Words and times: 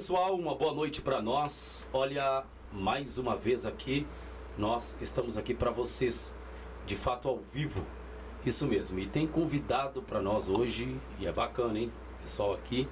pessoal, 0.00 0.34
uma 0.34 0.54
boa 0.54 0.72
noite 0.72 1.02
para 1.02 1.20
nós. 1.20 1.86
Olha, 1.92 2.42
mais 2.72 3.18
uma 3.18 3.36
vez 3.36 3.66
aqui, 3.66 4.06
nós 4.56 4.96
estamos 4.98 5.36
aqui 5.36 5.52
para 5.52 5.70
vocês, 5.70 6.34
de 6.86 6.96
fato 6.96 7.28
ao 7.28 7.38
vivo. 7.38 7.84
Isso 8.42 8.66
mesmo. 8.66 8.98
E 8.98 9.04
tem 9.04 9.26
convidado 9.26 10.00
para 10.00 10.22
nós 10.22 10.48
hoje, 10.48 10.96
e 11.18 11.26
é 11.26 11.30
bacana, 11.30 11.78
hein? 11.78 11.92
Pessoal 12.22 12.54
aqui 12.54 12.88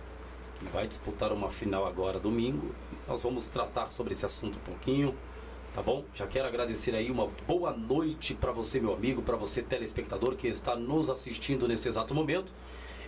que 0.58 0.66
vai 0.66 0.86
disputar 0.86 1.32
uma 1.32 1.48
final 1.48 1.86
agora 1.86 2.20
domingo. 2.20 2.74
Nós 3.08 3.22
vamos 3.22 3.48
tratar 3.48 3.90
sobre 3.90 4.12
esse 4.12 4.26
assunto 4.26 4.58
um 4.58 4.62
pouquinho, 4.62 5.16
tá 5.72 5.80
bom? 5.80 6.04
Já 6.12 6.26
quero 6.26 6.46
agradecer 6.46 6.94
aí 6.94 7.10
uma 7.10 7.26
boa 7.46 7.72
noite 7.72 8.34
para 8.34 8.52
você, 8.52 8.78
meu 8.78 8.92
amigo, 8.92 9.22
para 9.22 9.34
você 9.34 9.62
telespectador 9.62 10.36
que 10.36 10.46
está 10.46 10.76
nos 10.76 11.08
assistindo 11.08 11.66
nesse 11.66 11.88
exato 11.88 12.14
momento. 12.14 12.52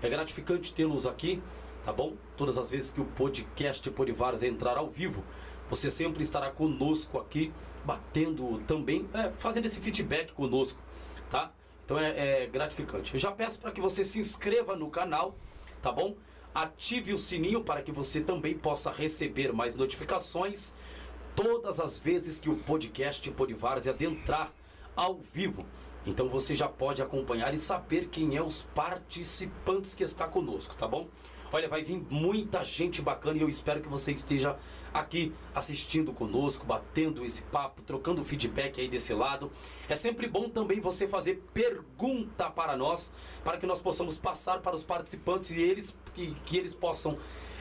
É 0.02 0.08
gratificante 0.08 0.72
tê-los 0.72 1.06
aqui 1.06 1.42
tá 1.83 1.92
bom? 1.92 2.14
Todas 2.36 2.58
as 2.58 2.70
vezes 2.70 2.91
que 2.91 3.01
o 3.01 3.05
podcast 3.05 3.89
Polivares 3.91 4.42
entrar 4.42 4.77
ao 4.77 4.89
vivo, 4.89 5.24
você 5.68 5.91
sempre 5.91 6.23
estará 6.23 6.51
conosco 6.51 7.18
aqui, 7.18 7.52
batendo 7.85 8.58
também, 8.67 9.08
é, 9.14 9.30
fazendo 9.30 9.67
esse 9.67 9.80
feedback 9.80 10.33
conosco, 10.33 10.79
tá? 11.29 11.52
Então 11.85 11.98
é, 11.98 12.42
é 12.42 12.46
gratificante. 12.46 13.14
Eu 13.14 13.20
já 13.20 13.33
peço 13.33 13.58
para 13.58 13.73
que 13.73 13.80
você 13.80 14.05
se 14.05 14.19
inscreva 14.19 14.77
no 14.77 14.90
canal, 14.90 15.36
tá 15.80 15.90
bom? 15.90 16.14
Ative 16.55 17.13
o 17.13 17.19
sininho 17.19 17.63
para 17.63 17.83
que 17.83 17.92
você 17.92 18.20
também 18.20 18.57
possa 18.57 18.90
receber 18.90 19.52
mais 19.52 19.74
notificações 19.74 20.73
todas 21.35 21.80
as 21.80 21.96
vezes 21.96 22.40
que 22.40 22.51
o 22.51 22.57
podcast 22.57 23.30
Polivares 23.30 23.86
adentrar 23.86 24.52
ao 24.96 25.19
vivo. 25.19 25.64
Então 26.05 26.29
você 26.29 26.55
já 26.55 26.69
pode 26.69 27.02
acompanhar 27.02 27.52
e 27.55 27.58
saber 27.58 28.08
quem 28.08 28.36
é 28.36 28.42
os 28.42 28.63
participantes 28.74 29.95
que 29.95 30.02
está 30.02 30.27
conosco, 30.27 30.74
tá 30.74 30.89
bom? 30.89 31.08
Olha, 31.52 31.68
vai 31.68 31.83
vir 31.83 32.00
muita 32.08 32.62
gente 32.62 33.02
bacana 33.02 33.38
e 33.38 33.42
eu 33.42 33.48
espero 33.48 33.80
que 33.80 33.88
você 33.88 34.12
esteja 34.12 34.56
aqui 34.94 35.33
assistindo 35.52 36.12
conosco, 36.12 36.64
batendo 36.64 37.24
esse 37.24 37.42
papo, 37.42 37.83
trocando 37.83 38.22
feedback 38.22 38.80
aí 38.80 38.88
desse 38.88 39.12
lado. 39.12 39.50
É 39.89 39.96
sempre 39.96 40.28
bom 40.28 40.48
também 40.48 40.78
você 40.78 41.08
fazer 41.08 41.42
pergunta 41.52 42.48
para 42.48 42.77
nós, 42.77 43.10
para 43.42 43.58
que 43.58 43.66
nós 43.66 43.80
possamos 43.80 44.16
passar 44.16 44.60
para 44.60 44.77
os 44.77 44.84
participantes 44.84 45.50
e 45.50 45.60
eles 45.60 45.96
que, 46.14 46.34
que 46.46 46.56
eles 46.56 46.72
possam 46.72 47.18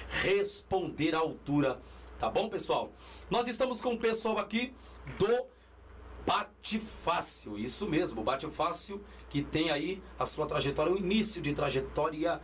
responder 0.07 1.15
à 1.15 1.19
altura. 1.19 1.79
Tá 2.19 2.29
bom, 2.29 2.47
pessoal? 2.47 2.91
Nós 3.29 3.47
estamos 3.47 3.81
com 3.81 3.93
o 3.93 3.97
pessoal 3.97 4.37
aqui 4.37 4.71
do 5.17 5.45
Bate 6.29 6.79
Fácil, 6.79 7.57
isso 7.57 7.87
mesmo, 7.87 8.23
Bate 8.23 8.47
Fácil, 8.51 9.01
que 9.29 9.41
tem 9.41 9.71
aí 9.71 9.99
a 10.17 10.25
sua 10.25 10.45
trajetória, 10.45 10.93
o 10.93 10.97
início 10.97 11.41
de 11.41 11.53
trajetória 11.53 12.39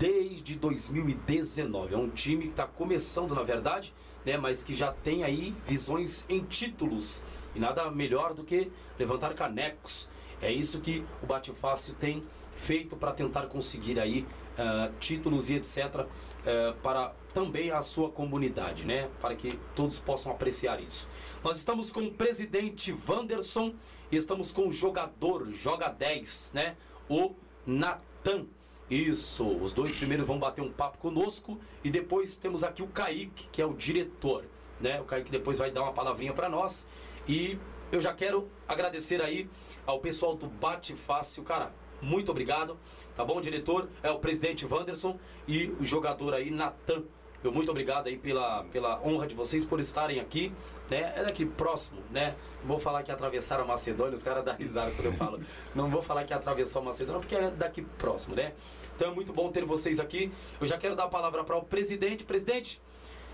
desde 0.00 0.56
2019. 0.56 1.94
É 1.94 1.98
um 1.98 2.08
time 2.08 2.44
que 2.44 2.52
está 2.52 2.66
começando, 2.66 3.34
na 3.34 3.42
verdade, 3.42 3.94
né, 4.24 4.38
mas 4.38 4.64
que 4.64 4.74
já 4.74 4.90
tem 4.90 5.22
aí 5.22 5.54
visões 5.66 6.24
em 6.26 6.40
títulos. 6.40 7.22
E 7.54 7.60
nada 7.60 7.90
melhor 7.90 8.32
do 8.32 8.42
que 8.42 8.72
levantar 8.98 9.34
canecos. 9.34 10.08
É 10.40 10.50
isso 10.50 10.80
que 10.80 11.04
o 11.22 11.26
Bate 11.26 11.52
Fácil 11.52 11.94
tem 11.94 12.22
feito 12.52 12.96
para 12.96 13.12
tentar 13.12 13.46
conseguir 13.46 14.00
aí 14.00 14.26
uh, 14.58 14.90
títulos 14.98 15.50
e 15.50 15.56
etc. 15.56 15.76
Uh, 15.76 16.06
eh, 16.46 16.74
para 16.82 17.14
também 17.34 17.70
a 17.70 17.82
sua 17.82 18.10
comunidade, 18.10 18.86
né? 18.86 19.10
Para 19.20 19.34
que 19.34 19.58
todos 19.76 19.98
possam 19.98 20.32
apreciar 20.32 20.80
isso. 20.80 21.06
Nós 21.44 21.58
estamos 21.58 21.92
com 21.92 22.00
o 22.00 22.10
presidente 22.10 22.96
Wanderson 23.06 23.74
e 24.10 24.16
estamos 24.16 24.50
com 24.50 24.68
o 24.68 24.72
jogador, 24.72 25.50
joga 25.52 25.90
10, 25.90 26.52
né? 26.54 26.76
O 27.10 27.34
Natan. 27.66 28.46
Isso, 28.90 29.46
os 29.46 29.72
dois 29.72 29.94
primeiros 29.94 30.26
vão 30.26 30.38
bater 30.38 30.62
um 30.62 30.72
papo 30.72 30.98
conosco 30.98 31.60
e 31.84 31.90
depois 31.90 32.36
temos 32.36 32.64
aqui 32.64 32.82
o 32.82 32.88
Kaique, 32.88 33.48
que 33.52 33.62
é 33.62 33.64
o 33.64 33.72
diretor, 33.72 34.44
né? 34.80 35.00
O 35.00 35.04
Kaique 35.04 35.30
depois 35.30 35.58
vai 35.58 35.70
dar 35.70 35.82
uma 35.82 35.92
palavrinha 35.92 36.32
para 36.32 36.48
nós 36.48 36.88
e 37.28 37.56
eu 37.92 38.00
já 38.00 38.12
quero 38.12 38.48
agradecer 38.66 39.22
aí 39.22 39.48
ao 39.86 40.00
pessoal 40.00 40.34
do 40.34 40.48
Bate 40.48 40.94
Fácil, 40.94 41.44
cara. 41.44 41.72
Muito 42.02 42.30
obrigado, 42.30 42.76
tá 43.14 43.24
bom, 43.24 43.40
diretor? 43.40 43.88
É 44.02 44.10
o 44.10 44.18
presidente 44.18 44.66
Wanderson 44.66 45.18
e 45.46 45.68
o 45.78 45.84
jogador 45.84 46.34
aí, 46.34 46.50
Natan. 46.50 47.04
Muito 47.44 47.70
obrigado 47.70 48.06
aí 48.06 48.18
pela, 48.18 48.64
pela 48.64 49.00
honra 49.02 49.26
de 49.26 49.34
vocês 49.34 49.64
por 49.64 49.80
estarem 49.80 50.20
aqui, 50.20 50.52
né? 50.90 51.14
É 51.16 51.24
daqui 51.24 51.46
próximo, 51.46 52.02
né? 52.10 52.34
Vou 52.62 52.78
falar 52.78 53.02
que 53.02 53.10
atravessaram 53.10 53.64
a 53.64 53.66
Macedônia, 53.66 54.14
os 54.14 54.22
caras 54.22 54.44
dão 54.44 54.54
risada 54.54 54.90
quando 54.90 55.06
eu 55.06 55.12
falo. 55.14 55.40
Não 55.74 55.88
vou 55.88 56.02
falar 56.02 56.24
que 56.24 56.34
atravessou 56.34 56.82
a 56.82 56.84
Macedônia, 56.84 57.20
porque 57.20 57.34
é 57.34 57.50
daqui 57.50 57.80
próximo, 57.96 58.36
né? 58.36 58.52
Então 58.94 59.10
é 59.10 59.14
muito 59.14 59.32
bom 59.32 59.50
ter 59.50 59.64
vocês 59.64 59.98
aqui. 59.98 60.30
Eu 60.60 60.66
já 60.66 60.76
quero 60.76 60.94
dar 60.94 61.04
a 61.04 61.08
palavra 61.08 61.42
para 61.42 61.56
o 61.56 61.62
presidente. 61.62 62.24
Presidente, 62.24 62.80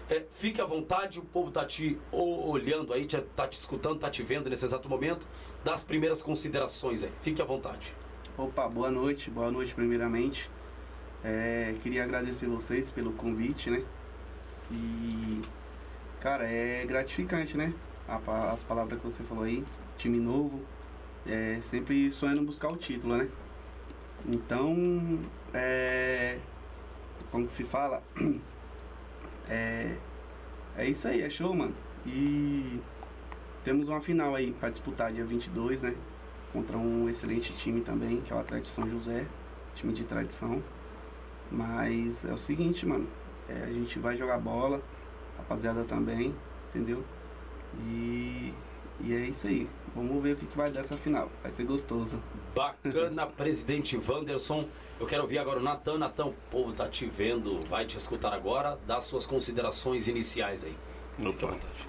é, 0.08 0.24
fique 0.30 0.60
à 0.60 0.64
vontade, 0.64 1.18
o 1.18 1.24
povo 1.24 1.50
tá 1.50 1.64
te 1.64 1.98
olhando 2.12 2.92
aí, 2.92 3.04
tá 3.34 3.48
te 3.48 3.58
escutando, 3.58 3.98
tá 3.98 4.08
te 4.08 4.22
vendo 4.22 4.48
nesse 4.48 4.64
exato 4.64 4.88
momento. 4.88 5.26
Das 5.64 5.82
primeiras 5.82 6.22
considerações 6.22 7.02
aí, 7.02 7.10
fique 7.22 7.42
à 7.42 7.44
vontade. 7.44 7.92
Opa, 8.38 8.68
boa 8.68 8.90
noite, 8.90 9.30
boa 9.30 9.50
noite 9.50 9.74
primeiramente. 9.74 10.48
É, 11.24 11.74
queria 11.82 12.04
agradecer 12.04 12.46
vocês 12.46 12.92
pelo 12.92 13.12
convite, 13.14 13.68
né? 13.68 13.82
E, 14.70 15.42
cara, 16.20 16.44
é 16.44 16.84
gratificante, 16.86 17.56
né? 17.56 17.72
As 18.52 18.64
palavras 18.64 18.98
que 19.00 19.04
você 19.04 19.22
falou 19.22 19.44
aí, 19.44 19.64
time 19.96 20.18
novo, 20.18 20.62
é 21.26 21.58
sempre 21.60 22.10
sonhando 22.10 22.42
buscar 22.42 22.68
o 22.68 22.76
título, 22.76 23.16
né? 23.16 23.28
Então, 24.26 25.20
é. 25.52 26.38
Como 27.30 27.48
se 27.48 27.64
fala? 27.64 28.02
É. 29.48 29.96
É 30.76 30.88
isso 30.88 31.06
aí, 31.06 31.22
é 31.22 31.30
show, 31.30 31.54
mano. 31.54 31.72
E 32.04 32.80
temos 33.62 33.88
uma 33.88 34.00
final 34.00 34.34
aí 34.34 34.52
para 34.52 34.70
disputar 34.70 35.12
dia 35.12 35.24
22, 35.24 35.84
né? 35.84 35.94
Contra 36.52 36.76
um 36.76 37.08
excelente 37.08 37.52
time 37.54 37.80
também, 37.80 38.20
que 38.22 38.32
é 38.32 38.36
o 38.36 38.40
Atlético 38.40 38.68
São 38.68 38.90
José, 38.90 39.24
time 39.76 39.92
de 39.92 40.02
tradição. 40.02 40.60
Mas 41.50 42.24
é 42.24 42.32
o 42.32 42.36
seguinte, 42.36 42.84
mano. 42.84 43.06
É, 43.48 43.64
a 43.64 43.72
gente 43.72 43.98
vai 43.98 44.16
jogar 44.16 44.38
bola, 44.38 44.82
rapaziada 45.36 45.84
também, 45.84 46.34
entendeu? 46.68 47.04
E, 47.78 48.52
e 49.00 49.14
é 49.14 49.20
isso 49.20 49.46
aí. 49.46 49.68
Vamos 49.94 50.22
ver 50.22 50.34
o 50.34 50.36
que, 50.36 50.46
que 50.46 50.56
vai 50.56 50.70
dar 50.70 50.80
essa 50.80 50.96
final. 50.96 51.30
Vai 51.42 51.50
ser 51.50 51.64
gostoso. 51.64 52.22
Bacana, 52.54 53.26
presidente 53.36 53.96
Wanderson. 53.96 54.68
Eu 55.00 55.06
quero 55.06 55.22
ouvir 55.22 55.38
agora 55.38 55.58
o 55.58 55.62
Natan. 55.62 55.98
Natan, 55.98 56.26
o 56.26 56.34
povo 56.50 56.72
tá 56.72 56.88
te 56.88 57.06
vendo, 57.06 57.64
vai 57.64 57.86
te 57.86 57.96
escutar 57.96 58.32
agora. 58.32 58.78
Dá 58.86 59.00
suas 59.00 59.24
considerações 59.24 60.08
iniciais 60.08 60.64
aí. 60.64 60.76
Fique 61.16 61.44
à 61.44 61.48
vontade. 61.48 61.88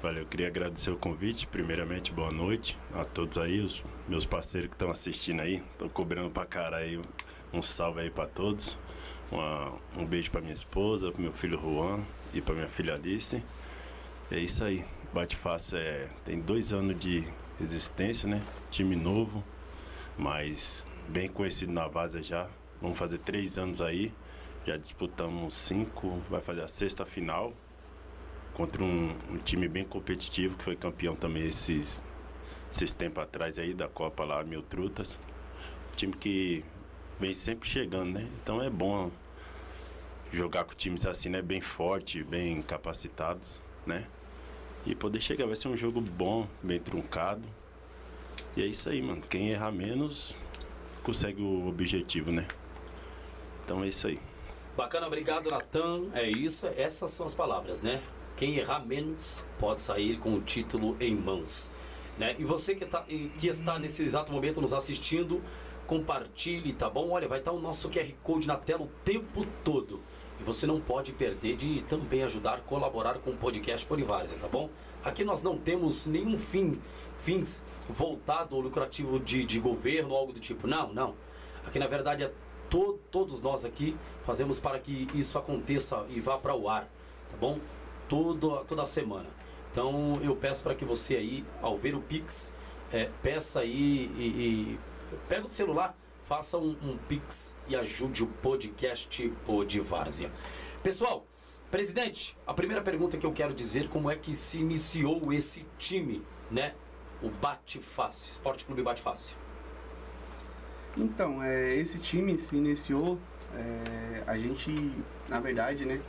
Valeu, 0.00 0.22
eu 0.22 0.26
queria 0.26 0.46
agradecer 0.46 0.90
o 0.90 0.96
convite. 0.96 1.48
Primeiramente, 1.48 2.12
boa 2.12 2.30
noite 2.30 2.78
a 2.94 3.04
todos 3.04 3.36
aí, 3.36 3.60
os 3.60 3.82
meus 4.06 4.24
parceiros 4.24 4.68
que 4.68 4.76
estão 4.76 4.90
assistindo 4.90 5.40
aí. 5.40 5.56
Estão 5.72 5.88
cobrando 5.88 6.30
pra 6.30 6.46
caralho. 6.46 7.02
Um 7.52 7.62
salve 7.62 8.02
aí 8.02 8.10
pra 8.10 8.26
todos. 8.26 8.78
Uma, 9.30 9.72
um 9.96 10.06
beijo 10.06 10.30
para 10.30 10.40
minha 10.40 10.54
esposa, 10.54 11.12
para 11.12 11.20
meu 11.20 11.32
filho 11.32 11.60
Juan 11.60 12.02
e 12.32 12.40
para 12.40 12.54
minha 12.54 12.68
filha 12.68 12.94
Alice. 12.94 13.42
É 14.30 14.38
isso 14.38 14.64
aí. 14.64 14.84
Bate 15.12 15.36
Fácil 15.36 15.78
é, 15.78 16.08
tem 16.24 16.38
dois 16.38 16.72
anos 16.72 16.98
de 16.98 17.26
existência, 17.60 18.28
né? 18.28 18.42
Time 18.70 18.94
novo, 18.94 19.42
mas 20.16 20.86
bem 21.08 21.28
conhecido 21.28 21.72
na 21.72 21.88
base 21.88 22.22
já. 22.22 22.48
Vamos 22.80 22.98
fazer 22.98 23.18
três 23.18 23.58
anos 23.58 23.80
aí. 23.80 24.12
Já 24.66 24.76
disputamos 24.76 25.54
cinco, 25.54 26.20
vai 26.28 26.40
fazer 26.40 26.62
a 26.62 26.68
sexta 26.68 27.06
final 27.06 27.54
contra 28.54 28.82
um, 28.82 29.14
um 29.30 29.38
time 29.38 29.68
bem 29.68 29.84
competitivo 29.84 30.58
que 30.58 30.64
foi 30.64 30.76
campeão 30.76 31.14
também 31.14 31.46
esses, 31.46 32.02
esses 32.70 32.92
tempos 32.92 33.22
atrás 33.22 33.58
aí 33.58 33.72
da 33.72 33.88
Copa 33.88 34.24
lá, 34.24 34.42
Mil 34.42 34.62
Trutas. 34.62 35.18
Time 35.96 36.12
que 36.12 36.64
vem 37.18 37.34
sempre 37.34 37.68
chegando, 37.68 38.12
né? 38.12 38.28
Então 38.42 38.62
é 38.62 38.70
bom 38.70 39.10
jogar 40.32 40.64
com 40.64 40.74
times 40.74 41.06
assim, 41.06 41.28
né? 41.28 41.42
Bem 41.42 41.60
forte, 41.60 42.22
bem 42.22 42.62
capacitados, 42.62 43.60
né? 43.86 44.06
E 44.86 44.94
poder 44.94 45.20
chegar, 45.20 45.46
vai 45.46 45.56
ser 45.56 45.68
um 45.68 45.76
jogo 45.76 46.00
bom, 46.00 46.46
bem 46.62 46.78
truncado. 46.78 47.42
E 48.56 48.62
é 48.62 48.66
isso 48.66 48.88
aí, 48.88 49.02
mano. 49.02 49.20
Quem 49.22 49.50
errar 49.50 49.72
menos 49.72 50.34
consegue 51.02 51.42
o 51.42 51.68
objetivo, 51.68 52.30
né? 52.30 52.46
Então 53.64 53.82
é 53.82 53.88
isso 53.88 54.06
aí. 54.06 54.18
Bacana, 54.76 55.06
obrigado, 55.06 55.50
Natan. 55.50 56.06
É 56.14 56.28
isso, 56.28 56.66
essas 56.76 57.10
são 57.10 57.26
as 57.26 57.34
palavras, 57.34 57.82
né? 57.82 58.00
Quem 58.36 58.56
errar 58.56 58.78
menos 58.78 59.44
pode 59.58 59.80
sair 59.80 60.16
com 60.18 60.34
o 60.34 60.40
título 60.40 60.96
em 61.00 61.14
mãos. 61.14 61.68
Né? 62.16 62.34
E 62.38 62.44
você 62.44 62.74
que, 62.74 62.84
tá, 62.84 63.02
que 63.02 63.46
está 63.46 63.78
nesse 63.78 64.02
exato 64.02 64.32
momento 64.32 64.60
nos 64.60 64.72
assistindo, 64.72 65.42
compartilhe, 65.88 66.74
tá 66.74 66.88
bom? 66.90 67.10
Olha, 67.10 67.26
vai 67.26 67.38
estar 67.38 67.50
o 67.50 67.58
nosso 67.58 67.88
QR 67.88 68.12
Code 68.22 68.46
na 68.46 68.56
tela 68.56 68.82
o 68.82 68.90
tempo 69.02 69.44
todo. 69.64 70.00
E 70.38 70.44
você 70.44 70.66
não 70.66 70.78
pode 70.78 71.12
perder 71.12 71.56
de 71.56 71.80
também 71.88 72.22
ajudar, 72.22 72.60
colaborar 72.60 73.14
com 73.14 73.30
o 73.30 73.36
podcast 73.36 73.86
Polivárzia, 73.86 74.38
tá 74.38 74.46
bom? 74.46 74.68
Aqui 75.02 75.24
nós 75.24 75.42
não 75.42 75.56
temos 75.56 76.06
nenhum 76.06 76.38
fim, 76.38 76.78
fins 77.16 77.64
voltado 77.88 78.54
ou 78.54 78.60
lucrativo 78.60 79.18
de, 79.18 79.44
de 79.46 79.58
governo 79.58 80.14
algo 80.14 80.30
do 80.30 80.38
tipo. 80.38 80.66
Não, 80.66 80.92
não. 80.92 81.14
Aqui 81.66 81.78
na 81.78 81.86
verdade 81.86 82.22
é 82.22 82.32
to, 82.68 83.00
todos 83.10 83.40
nós 83.40 83.64
aqui 83.64 83.96
fazemos 84.26 84.60
para 84.60 84.78
que 84.78 85.08
isso 85.14 85.38
aconteça 85.38 86.04
e 86.10 86.20
vá 86.20 86.36
para 86.36 86.54
o 86.54 86.68
ar. 86.68 86.84
tá 87.30 87.36
bom? 87.40 87.58
Todo, 88.06 88.62
toda 88.66 88.84
semana. 88.84 89.26
Então 89.72 90.20
eu 90.22 90.36
peço 90.36 90.62
para 90.62 90.74
que 90.74 90.84
você 90.84 91.16
aí, 91.16 91.44
ao 91.62 91.78
ver 91.78 91.94
o 91.94 92.00
Pix, 92.00 92.52
é, 92.92 93.08
peça 93.22 93.60
aí 93.60 94.10
e, 94.16 94.22
e 94.22 94.78
pega 95.28 95.46
o 95.46 95.50
celular, 95.50 95.96
faça 96.22 96.58
um, 96.58 96.76
um, 96.82 96.98
Pix 97.08 97.56
e 97.66 97.76
ajude 97.76 98.24
o 98.24 98.26
podcast 98.26 99.28
Podvárzea. 99.44 100.30
Pessoal, 100.82 101.26
presidente, 101.70 102.36
a 102.46 102.52
primeira 102.52 102.82
pergunta 102.82 103.16
que 103.16 103.26
eu 103.26 103.32
quero 103.32 103.54
dizer 103.54 103.88
como 103.88 104.10
é 104.10 104.16
que 104.16 104.34
se 104.34 104.58
iniciou 104.58 105.32
esse 105.32 105.66
time, 105.78 106.22
né? 106.50 106.74
O 107.22 107.30
Bate 107.30 107.80
Fácil, 107.80 108.30
Esporte 108.30 108.64
Clube 108.64 108.82
Bate 108.82 109.00
Fácil. 109.00 109.36
Então, 110.96 111.42
é, 111.42 111.74
esse 111.76 111.98
time 111.98 112.38
se 112.38 112.56
iniciou, 112.56 113.18
é, 113.54 114.22
a 114.26 114.36
gente, 114.36 114.92
na 115.28 115.40
verdade, 115.40 115.84
né? 115.84 116.00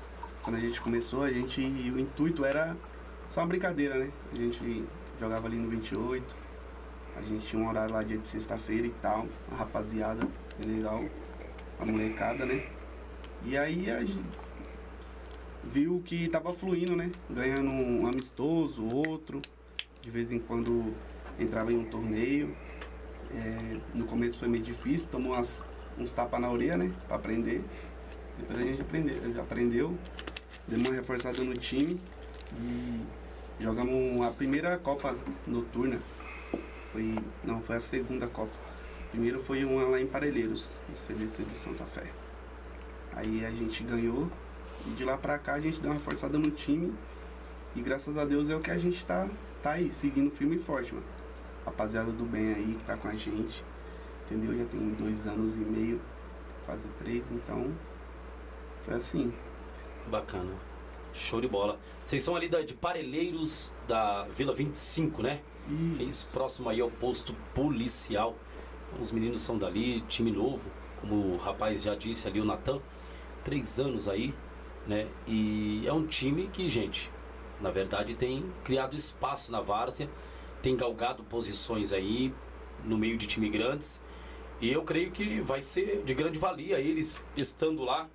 Quando 0.44 0.56
a 0.56 0.60
gente 0.60 0.81
começou, 0.81 1.24
a 1.24 1.31
gente, 1.31 1.62
o 1.62 2.00
intuito 2.00 2.44
era 2.44 2.75
só 3.28 3.42
uma 3.42 3.48
brincadeira, 3.48 3.95
né? 3.95 4.12
A 4.31 4.36
gente 4.36 4.84
jogava 5.19 5.48
ali 5.48 5.57
no 5.57 5.69
28, 5.69 6.36
a 7.19 7.21
gente 7.21 7.45
tinha 7.45 7.62
um 7.62 7.68
horário 7.68 7.94
lá 7.94 8.01
dia 8.01 8.18
de 8.18 8.27
sexta-feira 8.27 8.88
e 8.88 8.92
tal, 9.01 9.27
a 9.51 9.56
rapaziada, 9.56 10.25
legal, 10.66 11.04
a 11.77 11.86
molecada, 11.86 12.45
né? 12.45 12.66
E 13.45 13.57
aí 13.57 13.92
a 13.92 14.00
gente 14.00 14.24
viu 15.63 16.01
que 16.04 16.30
tava 16.30 16.54
fluindo, 16.54 16.95
né? 16.95 17.12
Ganhando 17.30 17.69
um 17.69 18.07
amistoso, 18.07 18.88
outro, 18.95 19.42
de 20.01 20.10
vez 20.10 20.31
em 20.31 20.39
quando 20.39 20.94
entrava 21.38 21.74
em 21.74 21.77
um 21.77 21.86
torneio. 21.86 22.56
É, 23.31 23.77
no 23.94 24.06
começo 24.06 24.39
foi 24.39 24.48
meio 24.48 24.63
difícil, 24.63 25.10
tomou 25.10 25.33
umas, 25.33 25.66
uns 25.98 26.12
tapas 26.12 26.39
na 26.39 26.50
orelha, 26.50 26.77
né? 26.77 26.92
Pra 27.06 27.18
aprender. 27.18 27.62
Depois 28.38 28.60
a 28.60 28.63
gente 28.63 28.81
aprendeu, 28.81 29.42
aprendeu, 29.42 29.98
deu 30.66 30.80
uma 30.80 30.94
reforçada 30.94 31.44
no 31.44 31.54
time 31.54 32.00
e 32.57 33.01
jogamos 33.60 34.25
a 34.25 34.31
primeira 34.31 34.77
Copa 34.77 35.13
noturna. 35.45 36.00
Foi. 36.92 37.16
Não, 37.44 37.62
foi 37.62 37.78
a 37.78 37.82
segunda 37.82 38.28
Copa. 38.28 38.54
Primeiro 39.12 39.40
foi 39.42 39.66
uma 39.66 39.84
lá 39.84 40.00
em 40.00 40.06
Parelheiros, 40.06 40.70
no 40.88 40.96
CDC 40.96 41.44
do 41.44 41.56
Santa 41.56 41.86
Fé. 41.86 42.12
Aí 43.14 43.46
a 43.46 43.52
gente 43.52 43.84
ganhou. 43.84 44.30
E 44.88 44.92
de 44.92 45.04
lá 45.04 45.18
pra 45.18 45.38
cá 45.38 45.54
a 45.54 45.60
gente 45.60 45.82
deu 45.82 45.92
uma 45.92 46.00
forçada 46.00 46.38
no 46.38 46.52
time. 46.52 46.94
E 47.76 47.82
graças 47.82 48.18
a 48.18 48.26
Deus 48.26 48.50
é 48.50 48.56
o 48.56 48.60
que 48.60 48.72
a 48.72 48.78
gente 48.78 49.06
tá, 49.06 49.28
tá 49.62 49.72
aí, 49.72 49.92
seguindo 49.92 50.32
firme 50.32 50.56
e 50.56 50.60
forte, 50.60 50.94
mano. 50.94 51.06
Rapaziada 51.66 52.12
do 52.12 52.24
bem 52.24 52.54
aí 52.54 52.76
que 52.76 52.84
tá 52.84 52.96
com 52.96 53.08
a 53.08 53.16
gente. 53.16 53.64
Entendeu? 54.26 54.58
Já 54.58 54.66
tem 54.66 54.90
dois 54.92 55.26
anos 55.28 55.56
e 55.56 55.60
meio, 55.60 56.00
quase 56.66 56.88
três, 57.00 57.32
então. 57.32 57.72
Foi 58.84 58.94
assim. 58.94 59.34
Bacana. 60.08 60.54
Show 61.14 61.42
de 61.42 61.48
bola. 61.48 61.80
Vocês 62.04 62.22
são 62.22 62.36
ali 62.36 62.48
da, 62.48 62.62
de 62.62 62.74
Parelheiros 62.74 63.74
da 63.88 64.24
Vila 64.26 64.54
25, 64.54 65.22
né? 65.24 65.42
Isso. 65.69 66.01
Isso 66.01 66.27
próximo 66.31 66.69
aí 66.69 66.81
ao 66.81 66.89
posto 66.89 67.33
policial. 67.54 68.36
Então, 68.86 69.01
os 69.01 69.12
meninos 69.12 69.42
são 69.42 69.57
dali, 69.57 70.01
time 70.01 70.31
novo, 70.31 70.69
como 71.00 71.33
o 71.33 71.38
rapaz 71.38 71.83
já 71.83 71.95
disse 71.95 72.27
ali, 72.27 72.42
o 72.42 72.45
Natan. 72.45 72.80
Três 73.44 73.80
anos 73.80 74.07
aí, 74.07 74.33
né? 74.88 75.07
E 75.27 75.83
é 75.86 75.94
um 75.94 76.06
time 76.06 76.50
que, 76.51 76.68
gente, 76.68 77.12
na 77.62 77.71
verdade 77.71 78.16
tem 78.16 78.44
criado 78.63 78.95
espaço 78.95 79.51
na 79.51 79.62
várzea, 79.62 80.10
tem 80.62 80.75
galgado 80.75 81.24
posições 81.24 81.94
aí 81.94 82.33
no 82.83 82.97
meio 82.97 83.18
de 83.18 83.28
time 83.28 83.49
grandes. 83.49 84.02
E 84.59 84.69
eu 84.69 84.83
creio 84.83 85.11
que 85.11 85.40
vai 85.42 85.61
ser 85.61 86.04
de 86.04 86.14
grande 86.14 86.38
valia 86.38 86.80
eles 86.80 87.26
estando 87.38 87.83
lá 87.83 88.09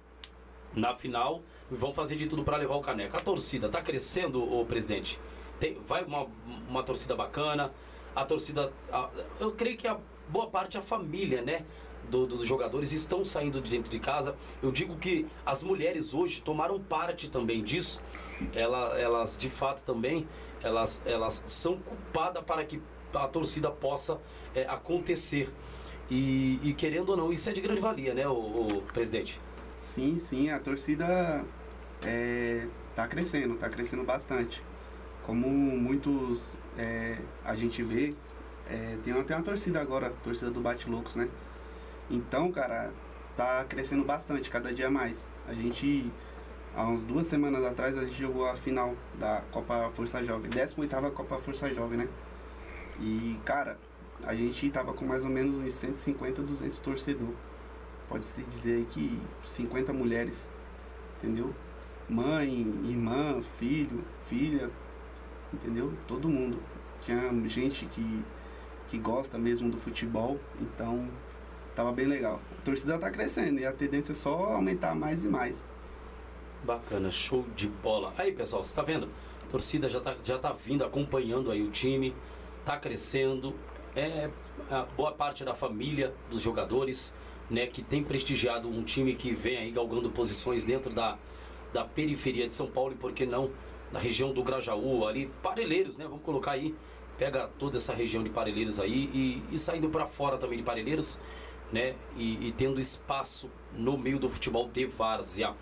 na 0.75 0.95
final 0.95 1.43
vão 1.71 1.95
fazer 1.95 2.17
de 2.17 2.27
tudo 2.27 2.43
para 2.43 2.57
levar 2.57 2.75
o 2.75 2.81
caneco. 2.81 3.17
A 3.17 3.21
torcida 3.21 3.67
está 3.67 3.81
crescendo, 3.81 4.43
o 4.43 4.65
presidente. 4.67 5.19
Tem, 5.65 5.79
vai 5.87 6.05
uma, 6.05 6.27
uma 6.69 6.83
torcida 6.83 7.17
bacana. 7.17 7.73
A 8.15 8.23
torcida, 8.23 8.71
a, 8.93 9.09
eu 9.41 9.51
creio 9.53 9.79
que 9.79 9.89
a 9.89 9.99
boa 10.29 10.47
parte 10.47 10.77
a 10.77 10.83
família, 10.83 11.41
né? 11.41 11.65
Do, 12.11 12.27
dos 12.27 12.47
jogadores 12.47 12.93
estão 12.93 13.25
saindo 13.25 13.63
de 13.63 13.71
dentro 13.71 13.91
de 13.91 13.99
casa. 13.99 14.37
Eu 14.63 14.71
digo 14.71 14.95
que 14.97 15.27
as 15.47 15.63
mulheres 15.63 16.13
hoje 16.13 16.43
tomaram 16.43 16.79
parte 16.79 17.31
também 17.31 17.65
disso. 17.65 18.03
Ela, 18.55 19.01
elas, 19.01 19.39
de 19.39 19.49
fato, 19.49 19.83
também 19.85 20.29
elas, 20.63 21.01
elas 21.07 21.43
são 21.47 21.79
culpadas 21.79 22.45
para 22.45 22.63
que 22.67 22.83
a 23.15 23.27
torcida 23.27 23.71
possa 23.71 24.21
é, 24.55 24.67
acontecer. 24.67 25.51
E, 26.11 26.61
e, 26.63 26.75
querendo 26.75 27.09
ou 27.09 27.17
não, 27.17 27.33
isso 27.33 27.49
é 27.49 27.55
de 27.55 27.63
grande 27.63 27.81
valia, 27.81 28.13
né, 28.13 28.29
o, 28.29 28.67
o 28.67 28.83
presidente? 28.93 29.41
Sim, 29.79 30.19
sim, 30.19 30.51
a 30.51 30.61
torcida 30.61 31.43
é, 32.05 32.69
tá 32.95 33.09
crescendo, 33.09 33.55
tá 33.57 33.71
crescendo 33.71 34.05
bastante. 34.05 34.63
Como 35.25 35.49
muitos 35.49 36.51
é, 36.77 37.19
a 37.45 37.55
gente 37.55 37.83
vê, 37.83 38.15
é, 38.69 38.99
tem 39.03 39.13
até 39.13 39.35
uma 39.35 39.43
torcida 39.43 39.81
agora, 39.81 40.09
a 40.09 40.11
torcida 40.11 40.51
do 40.51 40.61
Bate 40.61 40.89
Loucos, 40.89 41.17
né? 41.17 41.29
Então, 42.11 42.51
cara, 42.53 42.93
tá 43.37 43.65
crescendo 43.65 44.05
bastante, 44.05 44.51
cada 44.51 44.73
dia 44.73 44.91
mais. 44.91 45.31
A 45.49 45.55
gente, 45.55 46.11
há 46.77 46.85
umas 46.85 47.05
duas 47.05 47.27
semanas 47.27 47.65
atrás, 47.65 47.97
a 47.97 48.05
gente 48.05 48.19
jogou 48.19 48.47
a 48.47 48.55
final 48.55 48.95
da 49.19 49.43
Copa 49.51 49.89
Força 49.91 50.23
Jovem, 50.23 50.51
18 50.51 51.11
Copa 51.13 51.39
Força 51.39 51.73
Jovem, 51.73 51.99
né? 51.99 52.09
E, 53.01 53.41
cara, 53.45 53.79
a 54.25 54.35
gente 54.35 54.71
tava 54.71 54.93
com 54.93 55.05
mais 55.05 55.25
ou 55.25 55.31
menos 55.31 55.65
uns 55.65 55.73
150, 55.73 56.43
200 56.43 56.81
torcedores 56.81 57.35
pode-se 58.09 58.43
dizer 58.45 58.75
aí 58.75 58.85
que 58.85 59.21
50 59.45 59.93
mulheres, 59.93 60.51
entendeu? 61.17 61.55
Mãe, 62.09 62.51
irmã, 62.85 63.41
filho, 63.59 64.05
filha, 64.27 64.71
entendeu? 65.55 65.93
Todo 66.07 66.29
mundo. 66.29 66.59
Tinha 67.05 67.31
gente 67.49 67.87
que, 67.87 68.25
que 68.89 68.99
gosta 68.99 69.39
mesmo 69.39 69.71
do 69.71 69.77
futebol, 69.77 70.39
então 70.61 71.09
tava 71.75 71.93
bem 71.93 72.07
legal. 72.07 72.41
A 72.59 72.63
torcida 72.63 72.99
tá 72.99 73.11
crescendo 73.11 73.61
e 73.61 73.67
a 73.67 73.73
tendência 73.73 74.13
é 74.13 74.15
só 74.15 74.55
aumentar 74.55 74.95
mais 74.95 75.25
e 75.25 75.29
mais. 75.29 75.65
Bacana, 76.65 77.11
show 77.11 77.45
de 77.55 77.69
bola. 77.69 78.13
Aí 78.17 78.33
pessoal, 78.33 78.63
você 78.63 78.75
tá 78.75 78.83
vendo? 78.83 79.09
A 79.43 79.47
torcida 79.51 79.89
já 79.89 80.01
tá, 80.01 80.15
já 80.23 80.39
tá 80.39 80.53
vindo 80.53 80.85
acompanhando 80.85 81.51
aí 81.51 81.63
o 81.63 81.71
time, 81.71 82.15
tá 82.65 82.79
crescendo. 82.79 83.55
É 83.95 84.31
boa 84.97 85.13
parte 85.13 85.45
da 85.45 85.55
família 85.55 86.15
dos 86.31 86.41
jogadores 86.41 87.13
né, 87.51 87.67
que 87.67 87.83
tem 87.83 88.03
prestigiado 88.03 88.69
um 88.69 88.83
time 88.83 89.15
que 89.15 89.35
vem 89.35 89.59
aí 89.59 89.71
galgando 89.71 90.11
posições 90.11 90.65
dentro 90.65 90.93
da, 90.93 91.19
da 91.73 91.85
periferia 91.85 92.47
de 92.47 92.53
São 92.53 92.67
Paulo 92.67 92.93
e 92.93 92.97
por 92.97 93.13
que 93.13 93.27
não 93.27 93.51
da 93.95 94.01
região 94.01 94.33
do 94.33 94.43
Grajaú, 94.43 95.07
ali, 95.07 95.31
Parelheiros, 95.41 95.97
né? 95.97 96.05
Vamos 96.05 96.25
colocar 96.25 96.51
aí, 96.51 96.75
pega 97.17 97.49
toda 97.61 97.77
essa 97.77 97.95
região 97.95 98.25
de 98.25 98.29
Parelheiros 98.29 98.81
aí 98.81 99.09
e, 99.15 99.43
e 99.53 99.57
saindo 99.57 99.89
para 99.89 100.05
fora 100.05 100.37
também 100.37 100.59
de 100.59 100.65
Parelheiros, 100.65 101.21
né? 101.73 101.95
E, 102.17 102.49
e, 102.49 102.53
tendo 102.53 102.81
espaço 102.81 103.49
no 103.73 103.97
meio 103.97 104.19
do 104.19 104.29
futebol 104.29 104.69
de 104.69 104.85
várzea. 104.85 105.55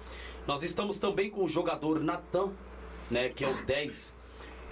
Nós 0.46 0.62
estamos 0.62 0.98
também 0.98 1.30
com 1.30 1.44
o 1.44 1.48
jogador 1.48 2.00
Natan, 2.00 2.52
né? 3.10 3.28
Que 3.28 3.44
é 3.44 3.48
o 3.48 3.64
10 3.66 4.14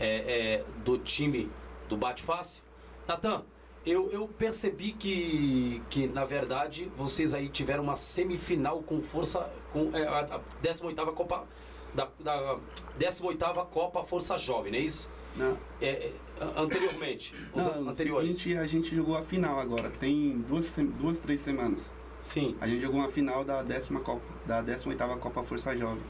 é, 0.01 0.07
é, 0.07 0.65
do 0.83 0.97
time 0.97 1.51
do 1.87 1.99
Bate 1.99 2.23
Fácil. 2.23 2.63
Natan, 3.07 3.45
eu, 3.85 4.11
eu 4.11 4.27
percebi 4.27 4.93
que, 4.93 5.83
que, 5.91 6.07
na 6.07 6.25
verdade, 6.25 6.91
vocês 6.97 7.35
aí 7.35 7.51
tiveram 7.51 7.83
uma 7.83 7.97
semifinal 7.97 8.83
com 8.83 9.03
força. 9.03 9.53
com 9.71 9.95
é, 9.95 10.07
a, 10.07 10.37
a 10.37 10.41
18 10.63 11.13
Copa. 11.13 11.47
Da, 11.95 12.09
da 12.21 12.59
18 12.99 13.45
Copa 13.71 14.05
Força 14.05 14.39
Jovem, 14.39 14.73
não 14.73 14.79
é 14.79 14.83
isso? 14.83 15.11
Não. 15.37 15.59
É, 15.81 15.89
é, 15.89 16.13
anteriormente. 16.57 17.35
Os 17.55 17.67
não, 17.67 17.89
anteriores. 17.89 18.37
Seguinte, 18.37 18.59
a 18.59 18.67
gente 18.67 18.95
jogou 18.95 19.17
a 19.17 19.23
final 19.23 19.59
agora. 19.59 19.91
Tem 19.91 20.39
duas, 20.49 20.75
duas, 20.75 21.21
três 21.21 21.41
semanas. 21.41 21.95
Sim. 22.21 22.57
A 22.61 22.69
gente 22.69 22.83
jogou 22.83 23.01
uma 23.01 23.09
final 23.09 23.45
da 23.45 23.63
décima 23.63 24.01
Copa, 24.01 24.23
da 24.47 24.61
18 24.61 25.17
Copa 25.19 25.43
Força 25.43 25.75
Jovem. 25.77 26.03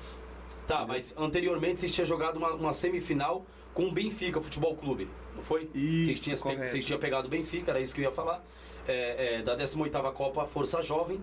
Tá, 0.67 0.87
mas 0.87 1.15
anteriormente 1.17 1.81
vocês 1.81 1.93
tinham 1.93 2.07
jogado 2.07 2.37
uma, 2.37 2.53
uma 2.53 2.73
semifinal 2.73 3.45
com 3.75 3.89
o 3.89 3.93
Benfica 3.93 4.41
Futebol 4.41 4.75
Clube, 4.77 5.09
não 5.35 5.43
foi? 5.43 5.69
Isso, 5.75 6.23
vocês 6.23 6.41
tinham, 6.41 6.69
vocês 6.69 6.87
tinham 6.87 7.01
pegado 7.01 7.27
o 7.27 7.31
Benfica, 7.31 7.71
era 7.71 7.81
isso 7.81 7.95
que 7.95 8.01
eu 8.01 8.05
ia 8.05 8.13
falar. 8.13 8.45
É, 8.87 9.39
é, 9.39 9.43
da 9.43 9.57
18ª 9.57 10.13
Copa 10.13 10.47
Força 10.47 10.83
Jovem, 10.83 11.21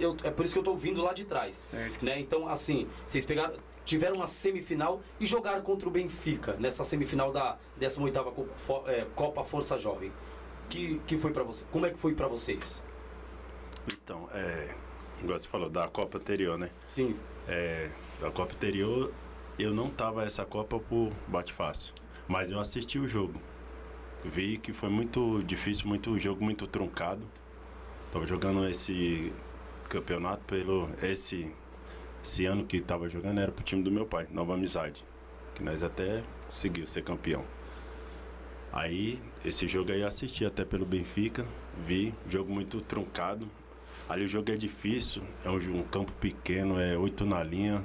eu, 0.00 0.16
é 0.24 0.30
por 0.30 0.44
isso 0.44 0.54
que 0.54 0.58
eu 0.58 0.62
estou 0.62 0.76
vindo 0.76 1.02
lá 1.02 1.12
de 1.12 1.24
trás. 1.24 1.56
Certo. 1.56 2.04
Né? 2.04 2.18
Então, 2.20 2.48
assim, 2.48 2.88
vocês 3.06 3.24
pegaram, 3.24 3.54
tiveram 3.84 4.16
uma 4.16 4.26
semifinal 4.26 5.00
e 5.20 5.26
jogaram 5.26 5.62
contra 5.62 5.88
o 5.88 5.90
Benfica 5.90 6.56
nessa 6.58 6.84
semifinal 6.84 7.32
da 7.32 7.58
18ª 7.80 8.32
Copa, 8.32 8.90
é, 8.90 9.06
Copa 9.14 9.44
Força 9.44 9.78
Jovem. 9.78 10.12
Que, 10.68 11.00
que 11.06 11.16
foi 11.16 11.32
para 11.32 11.44
você? 11.44 11.64
Como 11.70 11.86
é 11.86 11.90
que 11.90 11.98
foi 11.98 12.14
para 12.14 12.26
vocês? 12.26 12.82
Então, 13.92 14.28
é, 14.32 14.74
igual 15.22 15.38
você 15.38 15.48
falou, 15.48 15.70
da 15.70 15.86
Copa 15.88 16.18
anterior, 16.18 16.58
né? 16.58 16.70
Sim. 16.86 17.10
É, 17.46 17.90
da 18.20 18.30
Copa 18.30 18.54
anterior, 18.54 19.12
eu 19.58 19.72
não 19.72 19.88
tava 19.88 20.24
essa 20.24 20.44
Copa 20.44 20.78
por 20.80 21.12
bate 21.28 21.52
fácil. 21.52 21.94
Mas 22.26 22.50
eu 22.50 22.58
assisti 22.58 22.98
o 22.98 23.06
jogo. 23.06 23.40
Vi 24.24 24.58
que 24.58 24.72
foi 24.72 24.88
muito 24.88 25.42
difícil, 25.44 25.86
muito 25.86 26.18
jogo 26.18 26.42
muito 26.42 26.66
truncado. 26.66 27.22
Tava 28.12 28.26
jogando 28.26 28.66
esse 28.68 29.32
campeonato 29.88 30.44
pelo 30.44 30.88
esse 31.02 31.52
Esse 32.22 32.44
ano 32.44 32.66
que 32.66 32.80
tava 32.80 33.08
jogando 33.08 33.38
era 33.40 33.52
pro 33.52 33.62
time 33.62 33.82
do 33.82 33.90
meu 33.90 34.04
pai, 34.04 34.26
Nova 34.32 34.54
Amizade. 34.54 35.04
Que 35.54 35.62
nós 35.62 35.82
até 35.82 36.22
conseguiu 36.46 36.86
ser 36.86 37.02
campeão. 37.04 37.44
Aí, 38.72 39.22
esse 39.44 39.66
jogo 39.68 39.92
aí 39.92 40.00
eu 40.00 40.08
assisti 40.08 40.44
até 40.44 40.64
pelo 40.64 40.84
Benfica, 40.84 41.46
vi, 41.86 42.12
jogo 42.28 42.52
muito 42.52 42.80
truncado. 42.80 43.48
Ali 44.08 44.24
o 44.24 44.28
jogo 44.28 44.50
é 44.50 44.56
difícil, 44.56 45.22
é 45.44 45.50
um, 45.50 45.56
um 45.78 45.82
campo 45.84 46.12
pequeno, 46.12 46.80
é 46.80 46.96
oito 46.98 47.24
na 47.24 47.42
linha, 47.42 47.84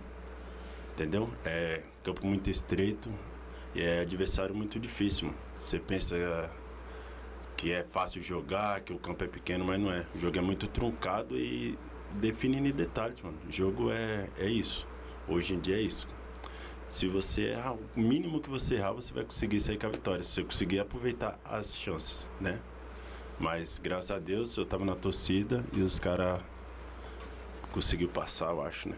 entendeu? 0.93 1.29
É 1.45 1.83
campo 2.03 2.25
muito 2.25 2.49
estreito 2.49 3.09
e 3.73 3.81
é 3.81 4.01
adversário 4.01 4.53
muito 4.53 4.79
difícil. 4.79 5.33
Você 5.55 5.79
pensa 5.79 6.51
que 7.55 7.71
é 7.71 7.83
fácil 7.83 8.21
jogar, 8.21 8.81
que 8.81 8.91
o 8.91 8.97
campo 8.97 9.23
é 9.23 9.27
pequeno, 9.27 9.63
mas 9.65 9.79
não 9.79 9.91
é. 9.91 10.05
O 10.15 10.19
jogo 10.19 10.37
é 10.37 10.41
muito 10.41 10.67
truncado 10.67 11.37
e 11.37 11.77
definindo 12.15 12.67
em 12.67 12.71
detalhes, 12.71 13.21
mano. 13.21 13.37
O 13.47 13.51
jogo 13.51 13.91
é, 13.91 14.29
é 14.37 14.47
isso. 14.47 14.87
Hoje 15.27 15.55
em 15.55 15.59
dia 15.59 15.77
é 15.77 15.81
isso. 15.81 16.07
Se 16.89 17.07
você 17.07 17.51
errar, 17.51 17.73
o 17.73 17.79
mínimo 17.95 18.41
que 18.41 18.49
você 18.49 18.75
errar, 18.75 18.91
você 18.91 19.13
vai 19.13 19.23
conseguir 19.23 19.61
sair 19.61 19.77
com 19.77 19.87
a 19.87 19.89
vitória. 19.89 20.23
Se 20.23 20.31
você 20.31 20.43
conseguir 20.43 20.79
aproveitar 20.79 21.39
as 21.45 21.75
chances, 21.75 22.29
né? 22.39 22.59
Mas 23.39 23.79
graças 23.81 24.11
a 24.11 24.19
Deus 24.19 24.55
eu 24.57 24.65
tava 24.65 24.83
na 24.85 24.95
torcida 24.95 25.63
e 25.73 25.81
os 25.81 25.97
caras 25.97 26.41
conseguiu 27.71 28.09
passar, 28.09 28.51
eu 28.51 28.61
acho, 28.61 28.89
né? 28.89 28.95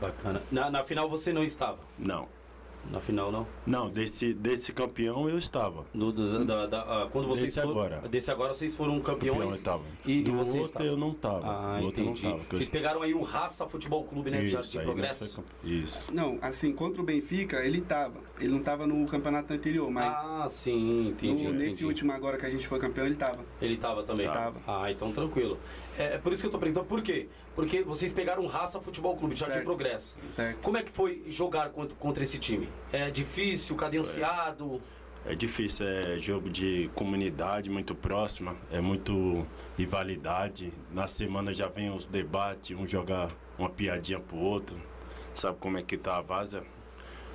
Bacana. 0.00 0.42
Na, 0.50 0.70
na 0.70 0.82
final 0.82 1.08
você 1.08 1.32
não 1.32 1.42
estava? 1.42 1.78
Não. 1.98 2.28
Na 2.90 3.00
final 3.00 3.30
não? 3.30 3.46
Não, 3.66 3.90
desse, 3.90 4.32
desse 4.32 4.72
campeão 4.72 5.28
eu 5.28 5.36
estava. 5.36 5.84
Do, 5.94 6.10
do- 6.10 6.44
da, 6.44 6.66
da- 6.66 6.80
ah, 6.82 7.08
quando 7.12 7.28
vocês 7.28 7.50
Desse 7.54 7.60
foram, 7.60 7.70
agora. 7.82 8.08
Desse 8.08 8.30
agora 8.30 8.54
vocês 8.54 8.74
foram 8.74 8.98
Campeão 9.00 9.34
eu 9.34 9.48
campeões. 9.50 9.62
E, 10.06 10.20
e 10.20 10.22
Do 10.22 10.32
você 10.32 10.52
outro 10.58 10.60
estava? 10.62 10.84
eu 10.86 10.96
não 10.96 11.12
tava. 11.12 11.46
Ah, 11.46 11.78
Do 11.80 11.84
outro 11.84 12.00
eu 12.00 12.04
não 12.06 12.12
entendi. 12.12 12.28
tava. 12.32 12.44
que 12.44 12.54
eu- 12.54 12.56
Vocês 12.56 12.68
pegaram 12.70 13.02
aí 13.02 13.12
o 13.12 13.20
Raça 13.22 13.68
Futebol 13.68 14.04
Clube, 14.04 14.30
né? 14.30 14.38
de 14.40 14.46
Isso, 14.46 14.78
aí 14.78 14.84
Progresso. 14.84 15.44
Isso. 15.62 16.06
Não, 16.14 16.38
assim, 16.40 16.72
contra 16.72 17.02
o 17.02 17.04
Benfica, 17.04 17.58
ele 17.64 17.82
tava. 17.82 18.20
Ele 18.40 18.52
não 18.52 18.60
tava 18.62 18.86
no 18.86 19.06
campeonato 19.06 19.52
anterior, 19.52 19.90
mas 19.90 20.18
Ah, 20.26 20.46
sim, 20.48 21.08
entendi. 21.08 21.44
no- 21.44 21.52
nesse 21.52 21.66
entendi. 21.66 21.84
último 21.84 22.12
agora 22.12 22.38
que 22.38 22.46
a 22.46 22.50
gente 22.50 22.66
foi 22.66 22.78
campeão, 22.78 23.04
ele 23.04 23.16
tava. 23.16 23.44
Ele 23.60 23.76
tava 23.76 24.02
também? 24.02 24.26
Tava. 24.26 24.60
Ah, 24.66 24.90
então 24.90 25.12
tranquilo. 25.12 25.58
É, 25.98 26.14
é 26.14 26.18
por 26.18 26.32
isso 26.32 26.40
que 26.40 26.46
eu 26.46 26.52
tô 26.52 26.58
perguntando, 26.58 26.86
por 26.86 27.02
quê? 27.02 27.28
Porque 27.58 27.82
vocês 27.82 28.12
pegaram 28.12 28.46
Raça 28.46 28.80
Futebol 28.80 29.16
Clube 29.16 29.34
Jardim 29.34 29.54
Certo. 29.54 29.64
Progresso. 29.64 30.16
Certo. 30.28 30.60
Como 30.62 30.76
é 30.76 30.82
que 30.84 30.90
foi 30.90 31.24
jogar 31.26 31.70
contra, 31.70 31.96
contra 31.96 32.22
esse 32.22 32.38
time? 32.38 32.68
É 32.92 33.10
difícil, 33.10 33.74
cadenciado? 33.74 34.80
É 35.26 35.34
difícil, 35.34 35.84
é 35.84 36.20
jogo 36.20 36.48
de 36.48 36.88
comunidade 36.94 37.68
muito 37.68 37.96
próxima, 37.96 38.54
é 38.70 38.80
muito 38.80 39.44
rivalidade. 39.76 40.72
Na 40.92 41.08
semana 41.08 41.52
já 41.52 41.66
vem 41.66 41.90
os 41.90 42.06
debates, 42.06 42.78
um 42.78 42.86
jogar 42.86 43.28
uma 43.58 43.68
piadinha 43.68 44.20
pro 44.20 44.36
outro. 44.36 44.80
Sabe 45.34 45.58
como 45.58 45.78
é 45.78 45.82
que 45.82 45.98
tá 45.98 46.16
a 46.16 46.20
vaza? 46.20 46.62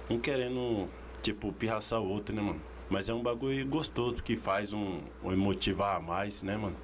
Um 0.09 0.17
querendo, 0.17 0.87
tipo, 1.21 1.51
pirraçar 1.51 1.99
o 1.99 2.07
outro, 2.07 2.33
né, 2.33 2.41
mano? 2.41 2.61
Mas 2.89 3.09
é 3.09 3.13
um 3.13 3.21
bagulho 3.21 3.67
gostoso 3.67 4.23
que 4.23 4.37
faz 4.37 4.71
um, 4.71 5.01
um 5.21 5.33
emotivar 5.33 5.97
a 5.97 5.99
mais, 5.99 6.41
né, 6.41 6.55
mano? 6.55 6.77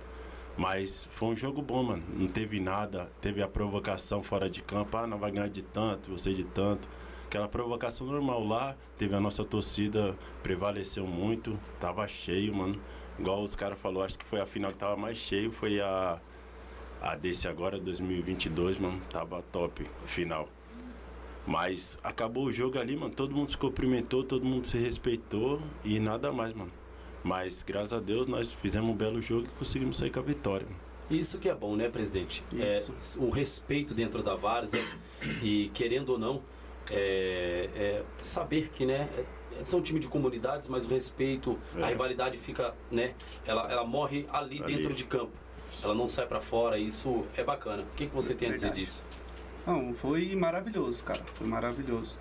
Mas 0.60 1.08
foi 1.12 1.30
um 1.30 1.36
jogo 1.38 1.62
bom, 1.62 1.82
mano. 1.82 2.04
Não 2.13 2.28
teve 2.28 2.60
nada. 2.60 3.10
Teve 3.22 3.42
a 3.42 3.48
provocação 3.48 4.22
fora 4.22 4.50
de 4.50 4.62
campo. 4.62 4.98
Ah, 4.98 5.08
não 5.08 5.18
vai 5.18 5.32
ganhar 5.32 5.48
de 5.48 5.62
tanto, 5.62 6.12
você 6.12 6.34
de 6.34 6.44
tanto. 6.44 6.86
Aquela 7.28 7.48
provocação 7.48 8.06
normal 8.06 8.44
lá. 8.46 8.75
Teve 8.98 9.16
a 9.16 9.22
nossa 9.22 9.46
torcida, 9.46 10.18
prevaleceu 10.44 11.08
muito. 11.08 11.58
Tava 11.80 12.06
cheio, 12.10 12.54
mano. 12.54 12.78
Igual 13.18 13.42
os 13.42 13.56
caras 13.56 13.80
falaram, 13.80 14.04
acho 14.04 14.20
que 14.20 14.25
foi 14.25 14.42
a 14.42 14.46
final 14.46 14.70
que 14.72 14.78
tava 14.78 14.98
mais 14.98 15.18
cheio. 15.18 15.50
Foi 15.50 15.80
a, 15.80 16.20
a 17.01 17.16
desse 17.16 17.48
agora, 17.48 17.80
2022, 17.80 18.80
mano. 18.80 19.01
Tava 19.10 19.42
top, 19.54 19.89
final. 20.08 20.50
Mas 21.48 21.98
acabou 22.04 22.48
o 22.48 22.51
jogo 22.51 22.78
ali, 22.78 22.98
mano. 22.98 23.13
Todo 23.16 23.34
mundo 23.34 23.50
se 23.50 23.58
cumprimentou, 23.58 24.25
todo 24.25 24.44
mundo 24.44 24.68
se 24.68 24.78
respeitou 24.78 25.62
e 25.86 26.01
nada 26.01 26.34
mais, 26.34 26.54
mano. 26.54 26.78
Mas 27.23 27.61
graças 27.61 27.93
a 27.93 27.99
Deus 27.99 28.27
nós 28.27 28.53
fizemos 28.53 28.89
um 28.89 28.93
belo 28.95 29.21
jogo 29.21 29.45
e 29.45 29.59
conseguimos 29.59 29.97
sair 29.97 30.09
com 30.09 30.19
a 30.19 30.23
vitória. 30.23 30.67
Isso 31.09 31.38
que 31.39 31.49
é 31.49 31.55
bom, 31.55 31.75
né, 31.75 31.89
presidente? 31.89 32.43
Isso. 32.53 32.93
É, 33.19 33.23
o 33.23 33.29
respeito 33.29 33.93
dentro 33.93 34.21
da 34.21 34.35
várzea 34.35 34.83
e, 35.41 35.69
querendo 35.73 36.09
ou 36.09 36.19
não, 36.19 36.41
é, 36.89 37.69
é 37.75 38.03
saber 38.21 38.69
que, 38.73 38.85
né, 38.85 39.09
é- 39.17 39.63
são 39.63 39.81
time 39.81 39.99
de 39.99 40.07
comunidades, 40.07 40.69
mas 40.69 40.85
o 40.85 40.89
respeito, 40.89 41.57
a 41.75 41.81
É. 41.81 41.89
rivalidade 41.89 42.38
fica, 42.38 42.73
né, 42.91 43.13
ela, 43.45 43.69
ela 43.69 43.83
morre 43.85 44.25
ali, 44.31 44.61
Ali. 44.63 44.75
dentro 44.75 44.93
de 44.93 45.03
campo. 45.03 45.33
Ela 45.83 45.93
não 45.95 46.07
sai 46.07 46.27
pra 46.27 46.39
fora, 46.39 46.77
isso 46.77 47.25
é 47.35 47.43
bacana. 47.43 47.83
O 47.83 47.95
que, 47.95 48.05
que 48.07 48.15
você 48.15 48.33
tem 48.33 48.49
a 48.49 48.53
dizer 48.53 48.71
disso? 48.71 49.01
Não, 49.65 49.93
foi 49.93 50.35
maravilhoso, 50.35 51.03
cara. 51.03 51.21
Foi 51.33 51.47
maravilhoso. 51.47 52.17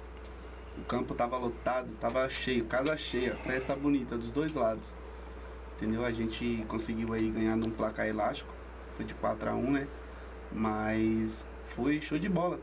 O 0.79 0.85
campo 0.85 1.15
tava 1.15 1.37
lotado, 1.37 1.89
tava 2.01 2.29
cheio, 2.29 2.65
casa 2.65 2.97
cheia, 2.97 3.35
festa 3.35 3.75
bonita 3.75 4.17
dos 4.17 4.31
dois 4.31 4.55
lados. 4.55 4.97
Entendeu? 5.77 6.05
A 6.05 6.13
gente 6.13 6.65
conseguiu 6.69 7.13
aí 7.13 7.29
ganhar 7.31 7.57
num 7.57 7.71
placar 7.71 8.07
elástico. 8.07 8.53
Foi 8.93 9.05
de 9.05 9.15
4 9.15 9.51
a 9.51 9.55
1 9.55 9.71
né? 9.71 9.89
Mas 10.51 11.47
foi 11.65 12.01
show 12.01 12.19
de 12.19 12.29
bola. 12.29 12.59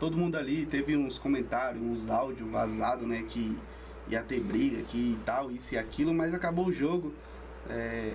Todo 0.00 0.16
mundo 0.16 0.36
ali 0.36 0.66
teve 0.66 0.96
uns 0.96 1.18
comentários, 1.18 1.82
uns 1.82 2.10
áudios 2.10 2.50
vazados, 2.50 3.06
né? 3.06 3.24
Que 3.28 3.56
ia 4.08 4.22
ter 4.22 4.40
briga, 4.40 4.82
que 4.82 5.18
tal, 5.24 5.50
isso 5.50 5.74
e 5.74 5.78
aquilo, 5.78 6.14
mas 6.14 6.34
acabou 6.34 6.66
o 6.66 6.72
jogo. 6.72 7.12
É, 7.68 8.14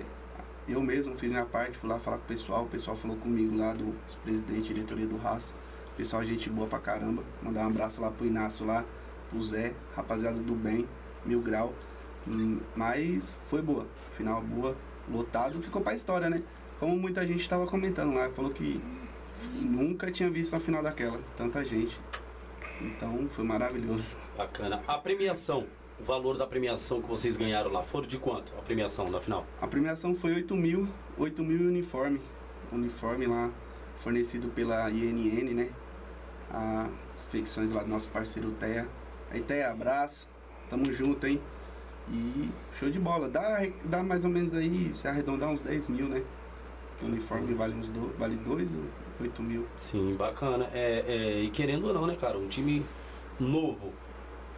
eu 0.68 0.80
mesmo 0.80 1.16
fiz 1.16 1.30
minha 1.30 1.44
parte, 1.44 1.76
fui 1.76 1.88
lá 1.88 1.98
falar 1.98 2.18
com 2.18 2.24
o 2.24 2.28
pessoal, 2.28 2.64
o 2.64 2.68
pessoal 2.68 2.96
falou 2.96 3.16
comigo 3.16 3.56
lá 3.56 3.74
do 3.74 3.94
presidente, 4.22 4.72
diretoria 4.72 5.06
do 5.06 5.16
Raça. 5.16 5.52
Pessoal, 5.96 6.24
gente 6.24 6.48
boa 6.48 6.66
pra 6.66 6.78
caramba. 6.78 7.22
Mandar 7.42 7.66
um 7.66 7.70
abraço 7.70 8.00
lá 8.00 8.10
pro 8.10 8.26
Inácio 8.26 8.64
lá, 8.64 8.84
pro 9.32 9.42
Zé, 9.42 9.72
rapaziada 9.96 10.38
do 10.38 10.54
bem, 10.54 10.86
mil 11.24 11.40
grau. 11.40 11.74
Mas 12.76 13.36
foi 13.48 13.62
boa. 13.62 13.86
Final 14.12 14.42
boa, 14.42 14.76
lotado, 15.10 15.60
ficou 15.62 15.80
pra 15.80 15.94
história, 15.94 16.28
né? 16.28 16.42
Como 16.78 16.96
muita 16.96 17.26
gente 17.26 17.48
tava 17.48 17.66
comentando 17.66 18.12
lá, 18.12 18.28
falou 18.30 18.52
que 18.52 18.80
nunca 19.60 20.10
tinha 20.10 20.30
visto 20.30 20.54
a 20.54 20.60
final 20.60 20.82
daquela, 20.82 21.18
tanta 21.36 21.64
gente. 21.64 21.98
Então 22.80 23.26
foi 23.28 23.44
maravilhoso. 23.44 24.16
Bacana. 24.36 24.82
A 24.86 24.98
premiação, 24.98 25.66
o 25.98 26.04
valor 26.04 26.36
da 26.36 26.46
premiação 26.46 27.00
que 27.00 27.08
vocês 27.08 27.36
ganharam 27.36 27.72
lá, 27.72 27.82
foram 27.82 28.06
de 28.06 28.18
quanto? 28.18 28.52
A 28.58 28.62
premiação 28.62 29.10
na 29.10 29.20
final? 29.20 29.46
A 29.60 29.66
premiação 29.66 30.14
foi 30.14 30.34
8 30.34 30.54
mil, 30.54 30.86
8 31.16 31.42
mil 31.42 31.68
uniforme. 31.68 32.20
Uniforme 32.70 33.26
lá 33.26 33.50
fornecido 33.98 34.48
pela 34.48 34.90
INN, 34.90 35.54
né? 35.54 35.70
A 36.50 36.88
confecções 37.32 37.72
lá 37.72 37.82
do 37.82 37.88
nosso 37.88 38.10
parceiro 38.10 38.50
Teia. 38.52 38.86
Aí 39.32 39.40
Teia, 39.40 39.70
abraço, 39.70 40.28
tamo 40.68 40.92
junto, 40.92 41.26
hein? 41.26 41.40
E 42.12 42.50
show 42.78 42.90
de 42.90 42.98
bola. 42.98 43.30
Dá, 43.30 43.66
dá 43.82 44.02
mais 44.02 44.26
ou 44.26 44.30
menos 44.30 44.52
aí, 44.52 44.92
se 45.00 45.08
arredondar 45.08 45.48
uns 45.48 45.62
10 45.62 45.88
mil, 45.88 46.06
né? 46.06 46.22
Porque 46.90 47.06
o 47.06 47.08
uniforme 47.08 47.54
vale 47.54 47.74
uns 47.74 47.88
do, 47.88 48.14
vale 48.18 48.36
2, 48.36 48.70
8 49.18 49.42
mil. 49.42 49.66
Sim, 49.74 50.16
bacana. 50.16 50.68
É, 50.74 51.04
é, 51.08 51.40
e 51.40 51.48
querendo 51.48 51.86
ou 51.86 51.94
não, 51.94 52.06
né, 52.06 52.14
cara? 52.14 52.36
Um 52.36 52.46
time 52.46 52.84
novo 53.40 53.90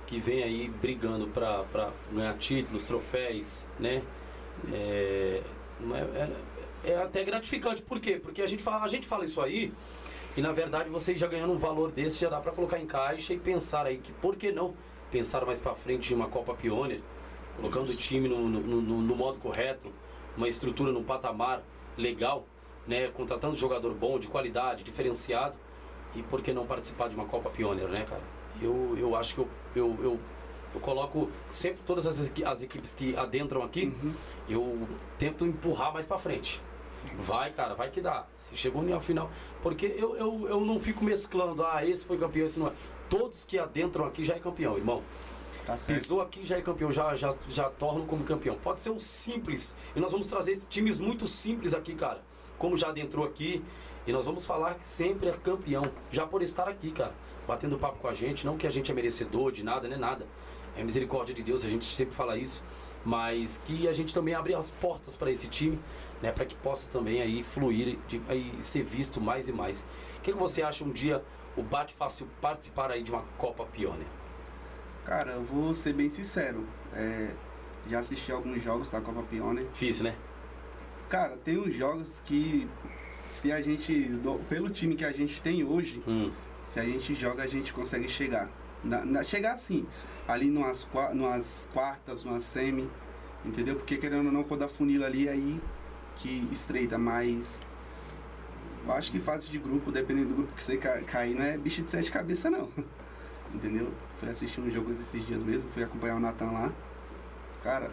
que 0.09 0.19
vem 0.19 0.43
aí 0.43 0.69
brigando 0.69 1.29
pra, 1.29 1.63
pra 1.65 1.91
ganhar 2.13 2.35
títulos, 2.35 2.85
troféus, 2.85 3.69
né? 3.79 4.03
É, 4.73 5.41
é, 5.93 6.31
é, 6.85 6.91
é 6.93 6.97
até 6.97 7.23
gratificante. 7.23 7.81
Por 7.81 8.01
quê? 8.01 8.19
Porque 8.21 8.43
a 8.43 8.47
gente, 8.49 8.63
fala, 8.63 8.83
a 8.83 8.89
gente 8.89 9.07
fala 9.07 9.25
isso 9.25 9.41
aí 9.41 9.73
e, 10.37 10.41
na 10.41 10.53
verdade, 10.53 10.89
vocês 10.91 11.19
já 11.19 11.27
ganhando 11.27 11.53
um 11.53 11.57
valor 11.57 11.91
desse, 11.93 12.21
já 12.21 12.29
dá 12.29 12.41
pra 12.41 12.53
colocar 12.53 12.79
em 12.79 12.87
caixa 12.87 13.33
e 13.33 13.39
pensar 13.39 13.87
aí 13.87 13.99
que, 13.99 14.13
por 14.13 14.37
que 14.37 14.51
não 14.51 14.75
pensar 15.11 15.45
mais 15.47 15.61
pra 15.61 15.75
frente 15.75 16.13
em 16.13 16.17
uma 16.17 16.27
Copa 16.29 16.55
Pioneer, 16.55 17.01
colocando 17.57 17.91
o 17.91 17.95
time 17.95 18.29
no, 18.29 18.49
no, 18.49 18.61
no- 18.61 19.01
no 19.03 19.15
modo 19.17 19.39
correto, 19.39 19.93
uma 20.37 20.49
estrutura 20.49 20.91
no 20.91 21.05
patamar 21.05 21.63
legal, 21.97 22.45
né? 22.87 23.07
Contratando 23.09 23.55
jogador 23.55 23.95
bom, 23.95 24.19
de 24.19 24.27
qualidade, 24.27 24.83
diferenciado. 24.83 25.55
E 26.17 26.23
por 26.23 26.43
que 26.43 26.53
não 26.53 26.67
participar 26.67 27.09
de 27.09 27.15
uma 27.15 27.25
Copa 27.27 27.51
Pioneer, 27.51 27.89
né, 27.89 28.05
cara? 28.05 28.23
Eu, 28.61 28.97
eu 28.99 29.15
acho 29.17 29.35
que 29.35 29.41
eu, 29.41 29.49
eu, 29.77 29.97
eu, 30.03 30.21
eu 30.75 30.81
coloco 30.81 31.29
sempre 31.49 31.81
todas 31.87 32.07
as, 32.07 32.19
as 32.45 32.63
equipes 32.63 32.95
que 32.95 33.17
adentram 33.17 33.63
aqui, 33.63 33.93
eu 34.49 34.89
tento 35.19 35.45
empurrar 35.47 35.93
mais 35.93 36.07
pra 36.07 36.19
frente. 36.19 36.61
Vai, 37.19 37.53
cara, 37.53 37.75
vai 37.75 37.91
que 37.91 38.01
dá. 38.01 38.27
Se 38.35 38.57
chegou 38.57 38.83
no 38.83 39.01
final. 39.01 39.31
Porque 39.63 39.95
eu, 39.97 40.17
eu, 40.17 40.49
eu 40.49 40.61
não 40.61 40.79
fico 40.81 41.05
mesclando, 41.05 41.65
ah, 41.65 41.85
esse 41.85 42.05
foi 42.05 42.19
campeão, 42.19 42.47
esse 42.47 42.59
não 42.59 42.69
é. 42.69 42.73
Todos 43.09 43.45
que 43.45 43.59
adentram 43.59 44.05
aqui 44.05 44.25
já 44.25 44.35
é 44.35 44.39
campeão, 44.39 44.77
irmão. 44.77 45.03
Tá 45.65 45.79
certo. 45.79 45.99
Pisou 45.99 46.21
aqui 46.21 46.45
já 46.45 46.59
é 46.59 46.61
campeão, 46.61 46.93
já, 46.93 47.15
já, 47.15 47.35
já 47.49 47.71
tornam 47.71 48.07
como 48.07 48.25
campeão. 48.25 48.57
Pode 48.57 48.83
ser 48.83 48.91
um 48.91 49.01
simples. 49.01 49.75
E 49.95 50.01
nós 50.01 50.13
vamos 50.13 50.27
trazer 50.27 50.57
times 50.69 51.01
muito 51.01 51.27
simples 51.27 51.73
aqui, 51.73 51.95
cara. 51.95 52.21
Como 52.59 52.77
já 52.77 52.89
adentrou 52.89 53.25
aqui. 53.25 53.63
E 54.07 54.13
nós 54.13 54.27
vamos 54.27 54.45
falar 54.45 54.75
que 54.75 54.87
sempre 54.87 55.29
é 55.29 55.33
campeão. 55.33 55.91
Já 56.11 56.27
por 56.27 56.43
estar 56.43 56.69
aqui, 56.69 56.91
cara. 56.91 57.15
Batendo 57.47 57.79
papo 57.79 57.99
com 57.99 58.09
a 58.09 58.15
gente. 58.15 58.45
Não 58.45 58.59
que 58.59 58.67
a 58.67 58.71
gente 58.71 58.91
é 58.91 58.95
merecedor 58.95 59.53
de 59.53 59.63
nada, 59.63 59.89
nem 59.89 59.99
nada. 59.99 60.27
É 60.77 60.83
misericórdia 60.83 61.35
de 61.35 61.43
Deus, 61.43 61.65
a 61.65 61.69
gente 61.69 61.85
sempre 61.85 62.15
fala 62.15 62.37
isso. 62.37 62.63
mas 63.05 63.61
que 63.65 63.87
a 63.87 63.93
gente 63.93 64.15
também 64.15 64.35
abre 64.35 64.55
as 64.55 64.71
portas 64.71 65.15
para 65.15 65.31
esse 65.31 65.47
time, 65.49 65.79
né, 66.23 66.33
para 66.33 66.45
que 66.45 66.55
possa 66.55 66.89
também 66.89 67.21
aí 67.21 67.43
fluir, 67.43 67.99
de, 68.09 68.21
aí 68.29 68.53
ser 68.61 68.83
visto 68.83 69.21
mais 69.21 69.49
e 69.49 69.53
mais. 69.53 69.87
O 70.19 70.21
que, 70.23 70.33
que 70.33 70.39
você 70.39 70.63
acha 70.63 70.85
um 70.85 70.91
dia 70.91 71.23
o 71.57 71.63
Bate 71.63 71.95
Fácil 71.95 72.27
participar 72.41 72.91
aí 72.91 73.03
de 73.03 73.13
uma 73.13 73.23
Copa 73.39 73.65
Pioneer? 73.67 74.07
Cara, 75.05 75.33
eu 75.33 75.45
vou 75.45 75.75
ser 75.75 75.93
bem 75.93 76.09
sincero. 76.09 76.67
É, 76.93 77.31
já 77.89 77.99
assisti 77.99 78.33
alguns 78.33 78.63
jogos 78.63 78.91
da 78.91 79.01
Copa 79.01 79.23
Pioneer. 79.23 79.67
Difícil, 79.69 80.05
né? 80.05 80.17
Cara, 81.09 81.37
tem 81.37 81.59
uns 81.59 81.75
jogos 81.75 82.21
que 82.25 82.67
se 83.27 83.53
a 83.53 83.61
gente, 83.61 84.11
pelo 84.49 84.71
time 84.71 84.95
que 84.97 85.05
a 85.05 85.13
gente 85.13 85.41
tem 85.43 85.63
hoje, 85.63 86.03
Hum, 86.07 86.33
se 86.65 86.81
a 86.81 86.85
gente 86.85 87.15
joga, 87.15 87.43
a 87.43 87.47
gente 87.47 87.73
consegue 87.73 88.09
chegar. 88.09 88.49
Na, 88.83 89.05
na- 89.05 89.23
chegar 89.23 89.53
assim, 89.53 89.87
ali 90.27 90.47
numas, 90.51 90.87
numas 91.13 91.71
quartas, 91.73 92.25
numas 92.25 92.43
semi, 92.45 92.89
entendeu? 93.45 93.77
Porque 93.77 93.97
querendo 93.99 94.27
ou 94.27 94.33
não, 94.33 94.43
quando 94.43 94.63
a 94.63 94.69
funila 94.69 95.07
ali, 95.07 95.29
aí 95.29 95.61
que 96.17 96.49
estreita, 96.53 96.97
mas 96.99 97.61
eu 98.87 98.93
acho 98.93 99.11
que 99.11 99.19
fase 99.19 99.47
de 99.47 99.59
grupo, 99.59 99.91
dependendo 99.91 100.29
do 100.31 100.35
grupo 100.37 100.53
que 100.55 100.63
você 100.63 100.77
ca- 100.77 101.01
cair, 101.03 101.35
não 101.35 101.43
é 101.45 101.57
bicho 101.57 101.83
de 101.83 101.91
sete 101.91 102.11
cabeças 102.11 102.51
não. 102.53 102.69
Entendeu? 103.55 103.93
Fui 104.19 104.29
assistir 104.29 104.61
uns 104.61 104.73
jogos 104.73 104.99
esses 104.99 105.25
dias 105.27 105.43
mesmo, 105.43 105.69
fui 105.71 105.83
acompanhar 105.83 106.17
o 106.17 106.21
Natan 106.21 106.51
lá. 106.51 106.73
Cara, 107.63 107.89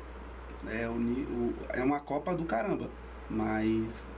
é, 0.67 0.87
o, 0.89 0.93
o- 0.93 1.53
é 1.69 1.83
uma 1.83 1.99
Copa 1.99 2.33
do 2.35 2.43
caramba, 2.45 2.89
mas 3.29 4.11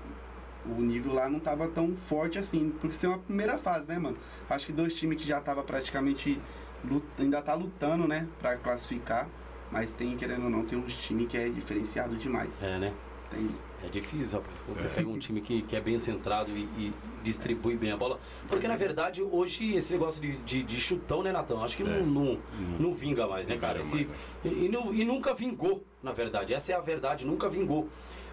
o 0.65 0.81
nível 0.81 1.13
lá 1.13 1.29
não 1.29 1.39
tava 1.39 1.67
tão 1.67 1.95
forte 1.95 2.39
assim, 2.39 2.73
porque 2.79 2.95
isso 2.95 3.05
é 3.05 3.09
uma 3.09 3.19
primeira 3.19 3.57
fase, 3.57 3.87
né, 3.87 3.99
mano? 3.99 4.17
Acho 4.49 4.65
que 4.67 4.71
dois 4.73 4.93
times 4.93 5.21
que 5.21 5.27
já 5.27 5.39
tava 5.41 5.61
praticamente 5.63 6.41
lut- 6.83 7.03
ainda 7.19 7.41
tá 7.41 7.53
lutando, 7.53 8.07
né, 8.07 8.27
pra 8.39 8.55
classificar, 8.55 9.27
mas 9.71 9.91
tem, 9.93 10.15
querendo 10.15 10.45
ou 10.45 10.49
não, 10.49 10.63
tem 10.65 10.77
uns 10.79 10.95
times 10.95 11.27
que 11.27 11.37
é 11.37 11.49
diferenciado 11.49 12.15
demais. 12.15 12.63
é, 12.63 12.79
né? 12.79 12.93
Tem, 13.29 13.49
É 13.85 13.89
difícil, 13.89 14.39
rapaz, 14.39 14.61
quando 14.61 14.79
você 14.79 14.87
pega 14.87 15.09
um 15.09 15.19
time 15.19 15.41
que, 15.41 15.61
que 15.63 15.75
é 15.75 15.81
bem 15.81 15.99
centrado 15.99 16.49
e, 16.51 16.61
e 16.77 16.93
distribui 17.23 17.75
bem 17.75 17.91
a 17.91 17.97
bola. 17.97 18.17
Porque, 18.47 18.67
na 18.67 18.77
verdade, 18.77 19.21
hoje 19.21 19.73
esse 19.75 19.91
negócio 19.93 20.21
de, 20.21 20.37
de, 20.37 20.63
de 20.63 20.79
chutão, 20.79 21.21
né, 21.21 21.31
Natão? 21.31 21.63
Acho 21.63 21.75
que 21.77 21.83
É. 21.83 21.85
não, 21.85 22.05
não, 22.05 22.39
não 22.79 22.93
vinga 22.93 23.27
mais, 23.27 23.47
né, 23.47 23.57
cara? 23.57 23.79
Esse- 23.81 24.05
mais, 24.05 24.17
e, 24.45 24.47
e 24.47 25.01
e 25.01 25.03
nunca 25.05 25.33
vingou, 25.33 25.83
na 26.01 26.11
verdade. 26.13 26.53
Essa 26.53 26.71
é 26.71 26.75
a 26.75 26.81
verdade, 26.81 27.25
nunca 27.25 27.49
vingou. 27.49 27.87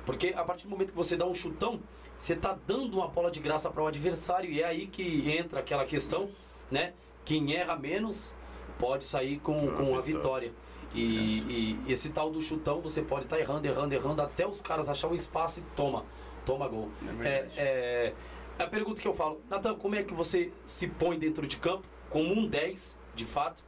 Porque 0.06 0.32
a 0.36 0.44
partir 0.44 0.64
do 0.64 0.70
momento 0.70 0.90
que 0.92 0.96
você 0.96 1.16
dá 1.16 1.26
um 1.26 1.34
chutão, 1.34 1.80
você 2.16 2.34
tá 2.36 2.56
dando 2.66 2.94
uma 2.98 3.08
bola 3.08 3.30
de 3.30 3.40
graça 3.40 3.70
para 3.70 3.82
o 3.82 3.86
adversário. 3.86 4.50
E 4.50 4.60
é 4.62 4.66
aí 4.66 4.86
que 4.86 5.30
entra 5.30 5.60
aquela 5.60 5.84
questão, 5.84 6.28
né? 6.70 6.92
Quem 7.24 7.54
erra 7.54 7.76
menos 7.76 8.34
pode 8.78 9.04
sair 9.04 9.38
com, 9.40 9.68
com 9.72 9.96
a 9.96 10.00
vitória. 10.00 10.52
E, 10.94 11.78
e 11.86 11.92
esse 11.92 12.10
tal 12.10 12.30
do 12.30 12.40
chutão, 12.40 12.80
você 12.80 13.02
pode 13.02 13.24
estar 13.24 13.38
errando, 13.38 13.66
errando, 13.66 13.94
errando, 13.94 14.22
até 14.22 14.46
os 14.46 14.60
caras 14.60 14.88
achar 14.88 15.08
um 15.08 15.14
espaço 15.14 15.60
e 15.60 15.62
toma, 15.76 16.04
toma 16.44 16.66
gol. 16.68 16.90
É 17.24 17.28
É, 17.28 17.48
é, 17.56 18.14
a 18.58 18.66
pergunta 18.66 19.00
que 19.00 19.06
eu 19.06 19.14
falo, 19.14 19.40
Natan, 19.48 19.74
como 19.74 19.94
é 19.94 20.02
que 20.02 20.12
você 20.12 20.52
se 20.64 20.88
põe 20.88 21.18
dentro 21.18 21.46
de 21.46 21.56
campo, 21.56 21.86
como 22.08 22.32
um 22.32 22.46
10, 22.46 22.98
de 23.14 23.24
fato, 23.24 23.62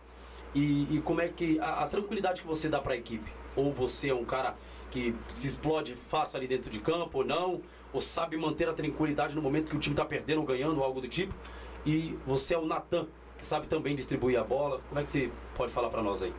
e, 0.54 0.96
e 0.96 1.00
como 1.00 1.20
é 1.20 1.28
que 1.28 1.58
a, 1.60 1.84
a 1.84 1.86
tranquilidade 1.86 2.42
que 2.42 2.46
você 2.46 2.68
dá 2.68 2.80
para 2.80 2.94
a 2.94 2.96
equipe? 2.96 3.30
Ou 3.54 3.72
você 3.72 4.08
é 4.08 4.14
um 4.14 4.24
cara 4.24 4.56
que 4.90 5.14
se 5.32 5.46
explode 5.46 5.94
fácil 5.94 6.38
ali 6.38 6.46
dentro 6.46 6.70
de 6.70 6.78
campo, 6.78 7.18
ou 7.18 7.24
não, 7.24 7.62
ou 7.92 8.00
sabe 8.00 8.36
manter 8.36 8.68
a 8.68 8.72
tranquilidade 8.72 9.34
no 9.34 9.40
momento 9.40 9.70
que 9.70 9.76
o 9.76 9.78
time 9.78 9.94
está 9.94 10.04
perdendo 10.04 10.40
ou 10.40 10.46
ganhando, 10.46 10.78
ou 10.78 10.84
algo 10.84 11.00
do 11.00 11.08
tipo, 11.08 11.34
e 11.86 12.18
você 12.26 12.54
é 12.54 12.58
o 12.58 12.66
Natan, 12.66 13.06
que 13.38 13.44
sabe 13.44 13.66
também 13.66 13.94
distribuir 13.94 14.38
a 14.38 14.44
bola, 14.44 14.80
como 14.88 15.00
é 15.00 15.02
que 15.02 15.08
você 15.08 15.30
pode 15.54 15.72
falar 15.72 15.88
para 15.88 16.02
nós 16.02 16.22
aí? 16.22 16.32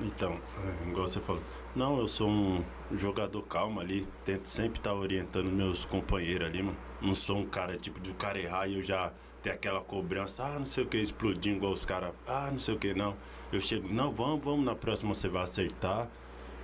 Então, 0.00 0.38
é, 0.64 0.88
igual 0.88 1.06
você 1.06 1.20
falou. 1.20 1.42
Não, 1.74 1.98
eu 1.98 2.08
sou 2.08 2.28
um 2.28 2.64
jogador 2.92 3.42
calmo 3.42 3.80
ali. 3.80 4.06
Tento 4.24 4.46
sempre 4.46 4.78
estar 4.78 4.94
orientando 4.94 5.50
meus 5.50 5.84
companheiros 5.84 6.48
ali, 6.48 6.62
mano. 6.62 6.76
Não 7.00 7.14
sou 7.14 7.38
um 7.38 7.46
cara 7.46 7.76
tipo 7.76 8.00
de 8.00 8.12
cara 8.14 8.38
errar 8.38 8.68
e 8.68 8.76
eu 8.76 8.82
já 8.82 9.12
ter 9.42 9.50
aquela 9.50 9.82
cobrança, 9.82 10.42
ah, 10.42 10.58
não 10.58 10.64
sei 10.64 10.84
o 10.84 10.86
que, 10.86 10.96
explodindo 10.96 11.58
igual 11.58 11.74
os 11.74 11.84
caras, 11.84 12.14
ah, 12.26 12.48
não 12.50 12.58
sei 12.58 12.74
o 12.74 12.78
que, 12.78 12.94
não. 12.94 13.14
Eu 13.52 13.60
chego, 13.60 13.92
não, 13.92 14.10
vamos, 14.10 14.42
vamos, 14.42 14.64
na 14.64 14.74
próxima 14.74 15.14
você 15.14 15.28
vai 15.28 15.42
acertar. 15.42 16.08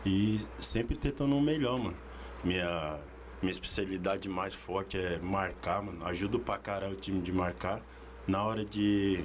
E 0.05 0.41
sempre 0.59 0.97
tentando 0.97 1.37
o 1.37 1.43
melhor, 1.43 1.79
mano. 1.79 1.97
Minha, 2.43 2.99
minha 3.43 3.53
especialidade 3.53 4.29
mais 4.31 4.55
forte 4.55 4.97
é 4.97 5.19
marcar, 5.19 5.83
mano. 5.83 6.05
Ajudo 6.07 6.41
pra 6.41 6.57
caralho 6.57 6.95
o 6.95 6.97
time 6.97 7.21
de 7.21 7.31
marcar. 7.31 7.83
Na 8.27 8.43
hora 8.43 8.65
de, 8.65 9.23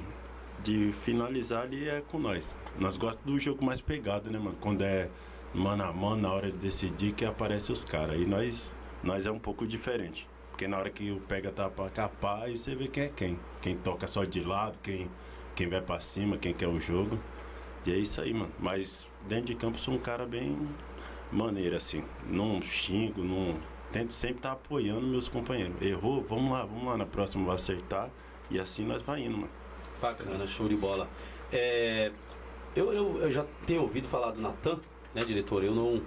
de 0.63 0.93
finalizar 1.03 1.63
ali 1.63 1.87
é 1.87 2.01
com 2.01 2.19
nós. 2.19 2.55
Nós 2.79 2.97
gostamos 2.97 3.33
do 3.33 3.39
jogo 3.39 3.63
mais 3.63 3.81
pegado, 3.81 4.29
né, 4.29 4.39
mano? 4.39 4.57
Quando 4.59 4.81
é 4.81 5.09
mano 5.53 5.83
a 5.83 5.93
mano, 5.93 6.21
na 6.21 6.33
hora 6.33 6.51
de 6.51 6.57
decidir 6.57 7.13
que 7.13 7.25
aparece 7.25 7.71
os 7.71 7.83
caras. 7.85 8.19
E 8.19 8.25
nós, 8.25 8.73
nós 9.03 9.25
é 9.25 9.31
um 9.31 9.39
pouco 9.39 9.65
diferente. 9.65 10.27
Porque 10.49 10.67
na 10.67 10.77
hora 10.77 10.89
que 10.89 11.11
o 11.11 11.19
pega 11.19 11.51
tá 11.51 11.69
pra 11.69 11.89
capar, 11.89 12.43
aí 12.43 12.57
você 12.57 12.75
vê 12.75 12.87
quem 12.87 13.03
é 13.03 13.09
quem. 13.09 13.39
Quem 13.61 13.75
toca 13.75 14.07
só 14.07 14.23
de 14.23 14.41
lado, 14.41 14.77
quem, 14.81 15.09
quem 15.55 15.67
vai 15.67 15.81
pra 15.81 15.99
cima, 15.99 16.37
quem 16.37 16.53
quer 16.53 16.67
o 16.67 16.79
jogo. 16.79 17.19
E 17.85 17.91
é 17.91 17.97
isso 17.97 18.21
aí, 18.21 18.33
mano. 18.33 18.51
Mas 18.59 19.09
dentro 19.27 19.45
de 19.45 19.55
campo 19.55 19.79
sou 19.79 19.93
um 19.93 19.99
cara 19.99 20.25
bem 20.25 20.57
maneiro, 21.31 21.75
assim. 21.75 22.03
Não 22.27 22.61
xingo, 22.61 23.23
não. 23.23 23.57
Tento 23.91 24.13
sempre 24.13 24.37
estar 24.37 24.53
apoiando 24.53 25.05
meus 25.07 25.27
companheiros. 25.27 25.81
Errou, 25.81 26.23
vamos 26.23 26.51
lá, 26.51 26.65
vamos 26.65 26.85
lá, 26.85 26.97
na 26.97 27.05
próxima 27.05 27.45
vai 27.45 27.55
acertar. 27.55 28.09
E 28.49 28.59
assim 28.59 28.85
nós 28.85 29.01
vai 29.01 29.21
indo, 29.23 29.37
mano. 29.37 29.51
Bacana, 30.09 30.45
show 30.47 30.67
de 30.67 30.75
bola. 30.75 31.07
É, 31.51 32.11
eu, 32.75 32.91
eu, 32.93 33.17
eu 33.21 33.31
já 33.31 33.45
tenho 33.65 33.81
ouvido 33.81 34.07
falar 34.07 34.31
do 34.31 34.41
Natan, 34.41 34.79
né, 35.13 35.23
diretor? 35.23 35.63
Eu 35.63 35.73
não, 35.73 36.01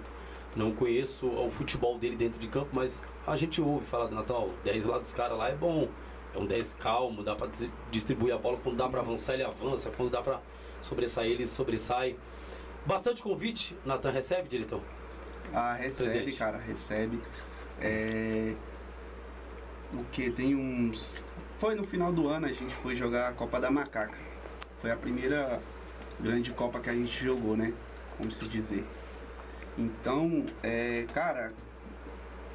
não 0.55 0.71
conheço 0.71 1.27
o 1.27 1.49
futebol 1.49 1.97
dele 1.97 2.15
dentro 2.15 2.39
de 2.39 2.47
campo, 2.47 2.69
mas 2.73 3.01
a 3.27 3.35
gente 3.35 3.61
ouve 3.61 3.85
falar 3.85 4.07
do 4.07 4.15
Natan, 4.15 4.33
ó, 4.35 4.45
o 4.45 4.53
10 4.63 4.85
lá 4.85 4.97
dos 4.99 5.13
caras 5.13 5.37
lá 5.37 5.49
é 5.49 5.55
bom. 5.55 5.87
É 6.33 6.37
um 6.37 6.45
10 6.45 6.75
calmo, 6.75 7.23
dá 7.23 7.35
pra 7.35 7.47
dis- 7.47 7.69
distribuir 7.89 8.33
a 8.35 8.37
bola. 8.37 8.57
Quando 8.61 8.77
dá 8.77 8.87
pra 8.87 8.99
avançar, 9.01 9.33
ele 9.33 9.43
avança. 9.43 9.89
Quando 9.97 10.11
dá 10.11 10.21
pra 10.21 10.39
sobressair, 10.79 11.31
ele 11.31 11.47
sobressai. 11.47 12.15
Bastante 12.85 13.21
convite, 13.23 13.75
Natan 13.83 14.11
recebe, 14.11 14.47
diretor? 14.47 14.79
Ah, 15.51 15.73
recebe, 15.73 16.09
Presidente. 16.11 16.37
cara, 16.37 16.57
recebe. 16.59 17.19
É... 17.81 18.53
O 19.91 20.03
que? 20.11 20.29
Tem 20.29 20.55
uns. 20.55 21.23
Foi 21.59 21.75
no 21.75 21.83
final 21.83 22.13
do 22.13 22.27
ano 22.27 22.45
a 22.45 22.53
gente 22.53 22.73
foi 22.73 22.95
jogar 22.95 23.27
a 23.27 23.33
Copa 23.33 23.59
da 23.59 23.69
Macaca. 23.69 24.17
Foi 24.77 24.91
a 24.91 24.95
primeira 24.95 25.61
grande 26.17 26.51
Copa 26.51 26.79
que 26.79 26.89
a 26.89 26.93
gente 26.93 27.21
jogou, 27.21 27.57
né? 27.57 27.73
Como 28.17 28.31
se 28.31 28.47
dizer. 28.47 28.85
Então, 29.77 30.45
é, 30.63 31.05
cara, 31.13 31.51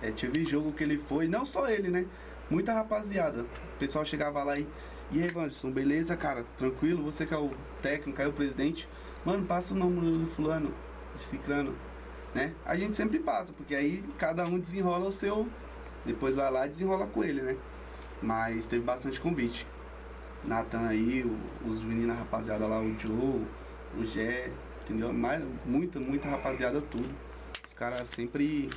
é, 0.02 0.10
tive 0.10 0.46
jogo 0.46 0.72
que 0.72 0.82
ele 0.82 0.96
foi, 0.96 1.28
não 1.28 1.44
só 1.44 1.68
ele, 1.68 1.88
né? 1.88 2.06
Muita 2.48 2.72
rapaziada. 2.72 3.42
O 3.42 3.78
pessoal 3.78 4.06
chegava 4.06 4.42
lá 4.42 4.58
e. 4.58 4.66
E 5.12 5.22
aí, 5.22 5.30
Wanderson, 5.34 5.70
beleza, 5.70 6.16
cara? 6.16 6.46
Tranquilo? 6.56 7.04
Você 7.04 7.26
que 7.26 7.34
é 7.34 7.38
o 7.38 7.50
técnico, 7.82 8.22
aí 8.22 8.26
o 8.26 8.32
presidente. 8.32 8.88
Mano, 9.22 9.44
passa 9.44 9.74
o 9.74 9.76
nome 9.76 10.00
do 10.00 10.26
fulano, 10.26 10.74
de 11.14 11.22
ciclano 11.22 11.76
né? 12.34 12.52
A 12.64 12.74
gente 12.74 12.96
sempre 12.96 13.18
passa, 13.18 13.52
porque 13.52 13.74
aí 13.74 14.02
cada 14.18 14.44
um 14.46 14.58
desenrola 14.58 15.06
o 15.06 15.12
seu, 15.12 15.46
depois 16.04 16.34
vai 16.34 16.50
lá 16.50 16.66
e 16.66 16.70
desenrola 16.70 17.06
com 17.06 17.22
ele, 17.22 17.40
né? 17.42 17.56
Mas 18.24 18.66
teve 18.66 18.82
bastante 18.82 19.20
convite. 19.20 19.66
Nathan 20.44 20.86
aí, 20.88 21.22
o- 21.24 21.68
os 21.68 21.80
meninos, 21.82 22.16
a 22.16 22.18
rapaziada 22.20 22.66
lá, 22.66 22.80
o 22.80 22.98
Joe, 22.98 23.44
o 23.98 24.04
Gé, 24.04 24.50
entendeu? 24.84 25.12
Mais, 25.12 25.42
muita, 25.66 26.00
muita 26.00 26.28
rapaziada, 26.28 26.80
tudo. 26.80 27.08
Os 27.66 27.74
caras 27.74 28.08
sempre. 28.08 28.70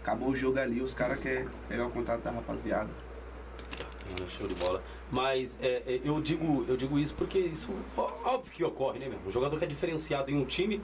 Acabou 0.00 0.30
o 0.30 0.36
jogo 0.36 0.58
ali, 0.58 0.80
os 0.80 0.94
caras 0.94 1.18
querem 1.20 1.46
pegar 1.68 1.86
o 1.86 1.90
contato 1.90 2.22
da 2.22 2.30
rapaziada. 2.30 2.88
Bacana, 4.08 4.28
show 4.28 4.48
de 4.48 4.54
bola. 4.54 4.82
Mas 5.10 5.58
é, 5.60 5.82
é, 5.86 6.00
eu, 6.02 6.20
digo, 6.20 6.64
eu 6.68 6.76
digo 6.76 6.98
isso 6.98 7.14
porque 7.14 7.38
isso 7.38 7.70
óbvio 7.96 8.52
que 8.52 8.64
ocorre, 8.64 8.98
né, 8.98 9.08
meu? 9.08 9.18
Um 9.26 9.30
jogador 9.30 9.58
que 9.58 9.64
é 9.64 9.68
diferenciado 9.68 10.30
em 10.30 10.36
um 10.36 10.44
time, 10.46 10.80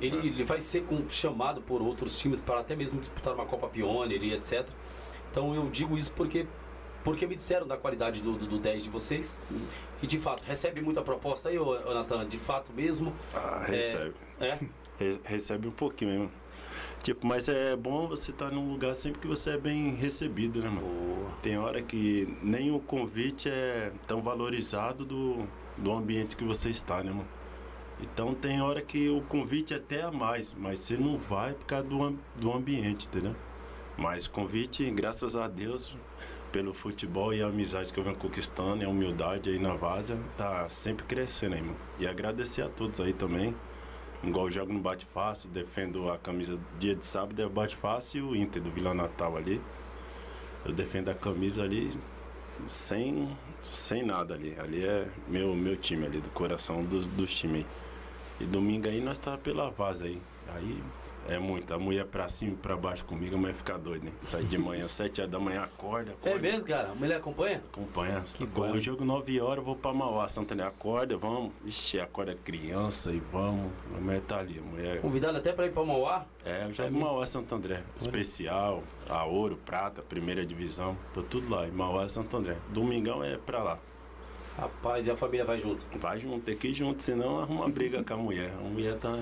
ele, 0.00 0.16
ele 0.28 0.42
vai 0.42 0.60
ser 0.60 0.84
com- 0.84 1.06
chamado 1.08 1.60
por 1.60 1.82
outros 1.82 2.18
times 2.18 2.40
para 2.40 2.60
até 2.60 2.74
mesmo 2.74 2.98
disputar 2.98 3.34
uma 3.34 3.44
Copa 3.44 3.68
Pioneer 3.68 4.22
e 4.22 4.32
etc. 4.32 4.66
Então 5.30 5.54
eu 5.54 5.68
digo 5.68 5.98
isso 5.98 6.12
porque 6.12 6.46
porque 7.04 7.26
me 7.26 7.34
disseram 7.34 7.66
da 7.66 7.76
qualidade 7.76 8.20
do, 8.22 8.32
do, 8.36 8.46
do 8.46 8.58
10 8.58 8.84
de 8.84 8.90
vocês. 8.90 9.38
E 10.02 10.06
de 10.06 10.18
fato, 10.18 10.42
recebe 10.44 10.80
muita 10.82 11.02
proposta 11.02 11.48
aí, 11.48 11.58
ô, 11.58 11.70
ô 11.70 11.94
Natan? 11.94 12.26
De 12.26 12.38
fato 12.38 12.72
mesmo? 12.72 13.12
Ah, 13.34 13.64
É, 13.68 13.70
recebe. 13.70 14.14
É? 14.40 14.58
Re- 14.98 15.20
recebe 15.24 15.66
um 15.68 15.72
pouquinho 15.72 16.10
mesmo. 16.10 16.30
Tipo, 17.02 17.26
mas 17.26 17.48
é 17.48 17.74
bom 17.74 18.06
você 18.06 18.30
estar 18.30 18.50
num 18.52 18.70
lugar 18.70 18.94
sempre 18.94 19.20
que 19.20 19.26
você 19.26 19.50
é 19.50 19.58
bem 19.58 19.94
recebido, 19.94 20.60
né, 20.60 20.68
mano? 20.68 20.86
Boa. 20.86 21.30
Tem 21.42 21.58
hora 21.58 21.82
que 21.82 22.36
nem 22.42 22.70
o 22.70 22.78
convite 22.78 23.48
é 23.48 23.90
tão 24.06 24.22
valorizado 24.22 25.04
do, 25.04 25.44
do 25.76 25.90
ambiente 25.92 26.36
que 26.36 26.44
você 26.44 26.68
está, 26.70 27.02
né, 27.02 27.10
mano? 27.10 27.26
Então 28.00 28.34
tem 28.34 28.60
hora 28.62 28.80
que 28.80 29.08
o 29.08 29.20
convite 29.22 29.74
é 29.74 29.76
até 29.78 30.02
a 30.02 30.10
mais, 30.12 30.54
mas 30.56 30.80
você 30.80 30.96
não 30.96 31.18
vai 31.18 31.54
por 31.54 31.66
causa 31.66 31.84
do, 31.88 32.18
do 32.36 32.52
ambiente, 32.52 33.06
entendeu? 33.06 33.34
Mas 33.96 34.26
convite, 34.28 34.88
graças 34.90 35.34
a 35.36 35.46
Deus, 35.48 35.96
pelo 36.52 36.74
futebol 36.74 37.32
e 37.32 37.42
a 37.42 37.46
amizade 37.46 37.92
que 37.92 37.98
eu 37.98 38.04
venho 38.04 38.16
conquistando 38.16 38.82
e 38.82 38.86
a 38.86 38.88
humildade 38.88 39.50
aí 39.50 39.58
na 39.58 39.74
Várzea, 39.74 40.18
tá 40.36 40.68
sempre 40.68 41.04
crescendo 41.04 41.56
mano. 41.56 41.76
E 41.98 42.06
agradecer 42.06 42.62
a 42.62 42.68
todos 42.68 43.00
aí 43.00 43.12
também. 43.12 43.56
Igual 44.22 44.46
eu 44.46 44.52
jogo 44.52 44.72
no 44.72 44.78
Bate 44.78 45.06
Fácil, 45.06 45.48
defendo 45.50 46.08
a 46.10 46.18
camisa 46.18 46.60
dia 46.78 46.94
de 46.94 47.04
sábado, 47.04 47.40
é 47.40 47.46
o 47.46 47.50
Bate 47.50 47.74
Fácil 47.74 48.20
e 48.20 48.22
o 48.22 48.36
Inter 48.36 48.62
do 48.62 48.70
Vila 48.70 48.94
Natal 48.94 49.36
ali. 49.36 49.60
Eu 50.64 50.72
defendo 50.72 51.08
a 51.08 51.14
camisa 51.14 51.62
ali 51.62 51.90
sem, 52.68 53.28
sem 53.62 54.04
nada 54.04 54.34
ali. 54.34 54.56
Ali 54.60 54.84
é 54.84 55.08
meu, 55.26 55.56
meu 55.56 55.76
time 55.76 56.06
ali, 56.06 56.20
do 56.20 56.30
coração 56.30 56.84
dos, 56.84 57.06
dos 57.08 57.34
times. 57.34 57.66
E 58.40 58.44
domingo 58.44 58.86
aí 58.86 59.00
nós 59.00 59.18
tá 59.18 59.36
pela 59.36 59.70
vaza 59.70 60.04
aí. 60.04 60.20
Aí 60.54 60.80
é 61.28 61.38
muito. 61.38 61.72
A 61.72 61.78
mulher 61.78 62.04
pra 62.06 62.28
cima 62.28 62.52
e 62.52 62.56
pra 62.56 62.76
baixo 62.76 63.04
comigo, 63.04 63.34
a 63.34 63.38
mulher 63.38 63.54
fica 63.54 63.78
doida, 63.78 64.06
hein? 64.06 64.12
Sai 64.20 64.44
de 64.44 64.58
manhã, 64.58 64.86
7 64.88 65.20
horas 65.20 65.30
da 65.32 65.38
manhã, 65.38 65.62
acorda, 65.62 66.10
É 66.10 66.14
acorda. 66.28 66.38
mesmo, 66.38 66.66
cara? 66.66 66.90
A 66.90 66.94
mulher 66.94 67.16
acompanha? 67.16 67.62
Acompanha. 67.72 68.22
Que 68.22 68.44
bom. 68.46 68.66
Eu 68.66 68.80
jogo 68.80 69.04
9 69.04 69.40
horas, 69.40 69.58
eu 69.58 69.64
vou 69.64 69.76
pra 69.76 69.92
Mauá, 69.92 70.28
Santana. 70.28 70.66
Acorda, 70.66 71.16
vamos. 71.16 71.52
Ixi, 71.64 72.00
acorda 72.00 72.34
criança 72.34 73.10
e 73.12 73.20
vamos. 73.32 73.70
A 73.96 74.00
mulher 74.00 74.20
tá 74.22 74.38
ali. 74.38 74.58
A 74.58 74.62
mulher. 74.62 75.00
Convidado 75.00 75.38
até 75.38 75.52
pra 75.52 75.66
ir 75.66 75.72
pra 75.72 75.84
Mauá? 75.84 76.24
É, 76.44 76.64
eu 76.64 76.70
É 76.70 76.72
jogo 76.72 76.90
mesmo? 76.90 77.00
Mauá 77.06 77.26
Santo 77.26 77.54
André. 77.54 77.82
Especial, 78.00 78.82
a 79.08 79.24
ouro, 79.24 79.56
prata, 79.64 80.02
primeira 80.02 80.44
divisão. 80.44 80.96
Tô 81.14 81.22
tudo 81.22 81.50
lá. 81.54 81.66
Em 81.66 81.70
Mauá 81.70 82.08
Santo 82.08 82.36
André. 82.36 82.56
Domingão 82.70 83.22
é 83.22 83.36
pra 83.36 83.62
lá. 83.62 83.78
Rapaz, 84.58 85.06
e 85.06 85.10
a 85.10 85.16
família 85.16 85.46
vai 85.46 85.58
junto? 85.58 85.84
Vai 85.98 86.20
junto, 86.20 86.44
tem 86.44 86.54
que 86.54 86.68
ir 86.68 86.74
junto, 86.74 87.02
senão 87.02 87.40
arruma 87.40 87.68
briga 87.70 88.04
com 88.04 88.12
a 88.12 88.16
mulher. 88.18 88.50
A 88.52 88.60
mulher 88.68 88.98
tá. 88.98 89.18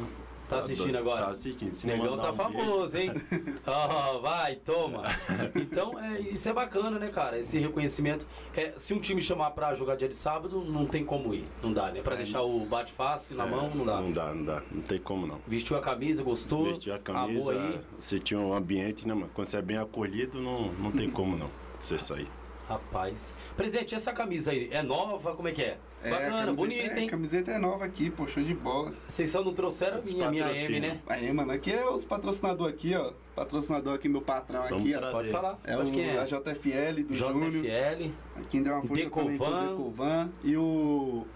Tá 0.50 0.58
assistindo 0.58 0.98
agora? 0.98 1.26
Tá 1.26 1.30
assistindo. 1.30 1.74
Se 1.74 1.86
Negão 1.86 2.16
tá 2.16 2.30
um 2.30 2.32
famoso, 2.32 2.98
hein? 2.98 3.12
Ó, 3.64 4.18
vai, 4.18 4.56
toma. 4.56 5.02
Então, 5.54 5.98
é, 5.98 6.18
isso 6.20 6.48
é 6.48 6.52
bacana, 6.52 6.98
né, 6.98 7.08
cara? 7.08 7.38
Esse 7.38 7.58
reconhecimento. 7.58 8.26
É, 8.56 8.72
se 8.76 8.92
um 8.92 8.98
time 8.98 9.22
chamar 9.22 9.50
pra 9.52 9.74
jogar 9.74 9.94
dia 9.94 10.08
de 10.08 10.14
sábado, 10.14 10.64
não 10.64 10.86
tem 10.86 11.04
como 11.04 11.32
ir. 11.32 11.44
Não 11.62 11.72
dá, 11.72 11.90
né? 11.92 12.02
Pra 12.02 12.16
deixar 12.16 12.42
o 12.42 12.60
bate 12.66 12.92
fácil 12.92 13.36
na 13.36 13.46
É, 13.46 13.50
mão, 13.50 13.70
não 13.72 13.84
dá. 13.84 14.00
Não 14.00 14.12
dá, 14.12 14.34
não 14.34 14.44
dá. 14.44 14.62
Não 14.70 14.82
tem 14.82 14.98
como 14.98 15.26
não. 15.26 15.38
Vestiu 15.46 15.76
a 15.76 15.80
camisa, 15.80 16.22
gostou? 16.24 16.64
Vestir 16.64 16.92
a 16.92 16.98
camisa, 16.98 17.52
aí. 17.52 17.80
sentir 18.00 18.34
um 18.34 18.52
ambiente, 18.52 19.06
né, 19.06 19.14
mano? 19.14 19.30
Quando 19.32 19.46
você 19.46 19.58
é 19.58 19.62
bem 19.62 19.78
acolhido, 19.78 20.40
não, 20.40 20.72
não 20.72 20.90
tem 20.90 21.08
como 21.08 21.36
não. 21.36 21.50
Você 21.78 21.98
sair. 21.98 22.28
Rapaz. 22.68 23.34
Presidente, 23.56 23.94
essa 23.94 24.12
camisa 24.12 24.52
aí 24.52 24.68
é 24.72 24.82
nova? 24.82 25.34
Como 25.34 25.48
é 25.48 25.52
que 25.52 25.62
é? 25.62 25.78
É, 26.02 26.08
a 26.08 26.12
Bacana, 26.12 26.30
camiseta 26.30 26.52
bonita, 26.56 26.94
é, 26.94 26.98
hein? 27.00 27.06
A 27.06 27.10
camiseta 27.10 27.50
é 27.50 27.58
nova 27.58 27.84
aqui, 27.84 28.10
pô, 28.10 28.26
show 28.26 28.42
de 28.42 28.54
bola. 28.54 28.92
Vocês 29.06 29.30
só 29.30 29.44
não 29.44 29.52
trouxeram 29.52 29.98
a 29.98 30.02
minha, 30.02 30.30
minha 30.30 30.52
M, 30.52 30.80
né? 30.80 31.00
Aí, 31.06 31.30
mano, 31.32 31.52
aqui 31.52 31.72
é 31.72 31.86
os 31.88 32.04
patrocinadores 32.04 32.74
aqui, 32.74 32.94
ó. 32.94 33.12
Patrocinador 33.34 33.94
aqui, 33.94 34.08
meu 34.08 34.22
patrão 34.22 34.62
Vamos 34.62 34.80
aqui, 34.80 34.94
ó. 34.94 34.98
trazer. 34.98 35.12
Pode 35.14 35.28
falar. 35.30 35.58
É 35.64 35.76
Pode 35.76 35.90
o 35.90 35.92
quem 35.92 36.08
é? 36.08 36.18
a 36.18 36.24
JFL 36.24 37.02
do 37.06 37.14
Júnior. 37.14 37.50
JFL. 37.50 38.10
Quem 38.48 38.62
deu 38.62 38.72
uma 38.72 38.82
força 38.82 39.10
também 39.10 39.36
foi 39.36 39.46
Decovan. 39.46 39.66
o 39.66 39.68
Decovan. 39.70 40.30
E 40.42 40.56
o. 40.56 41.26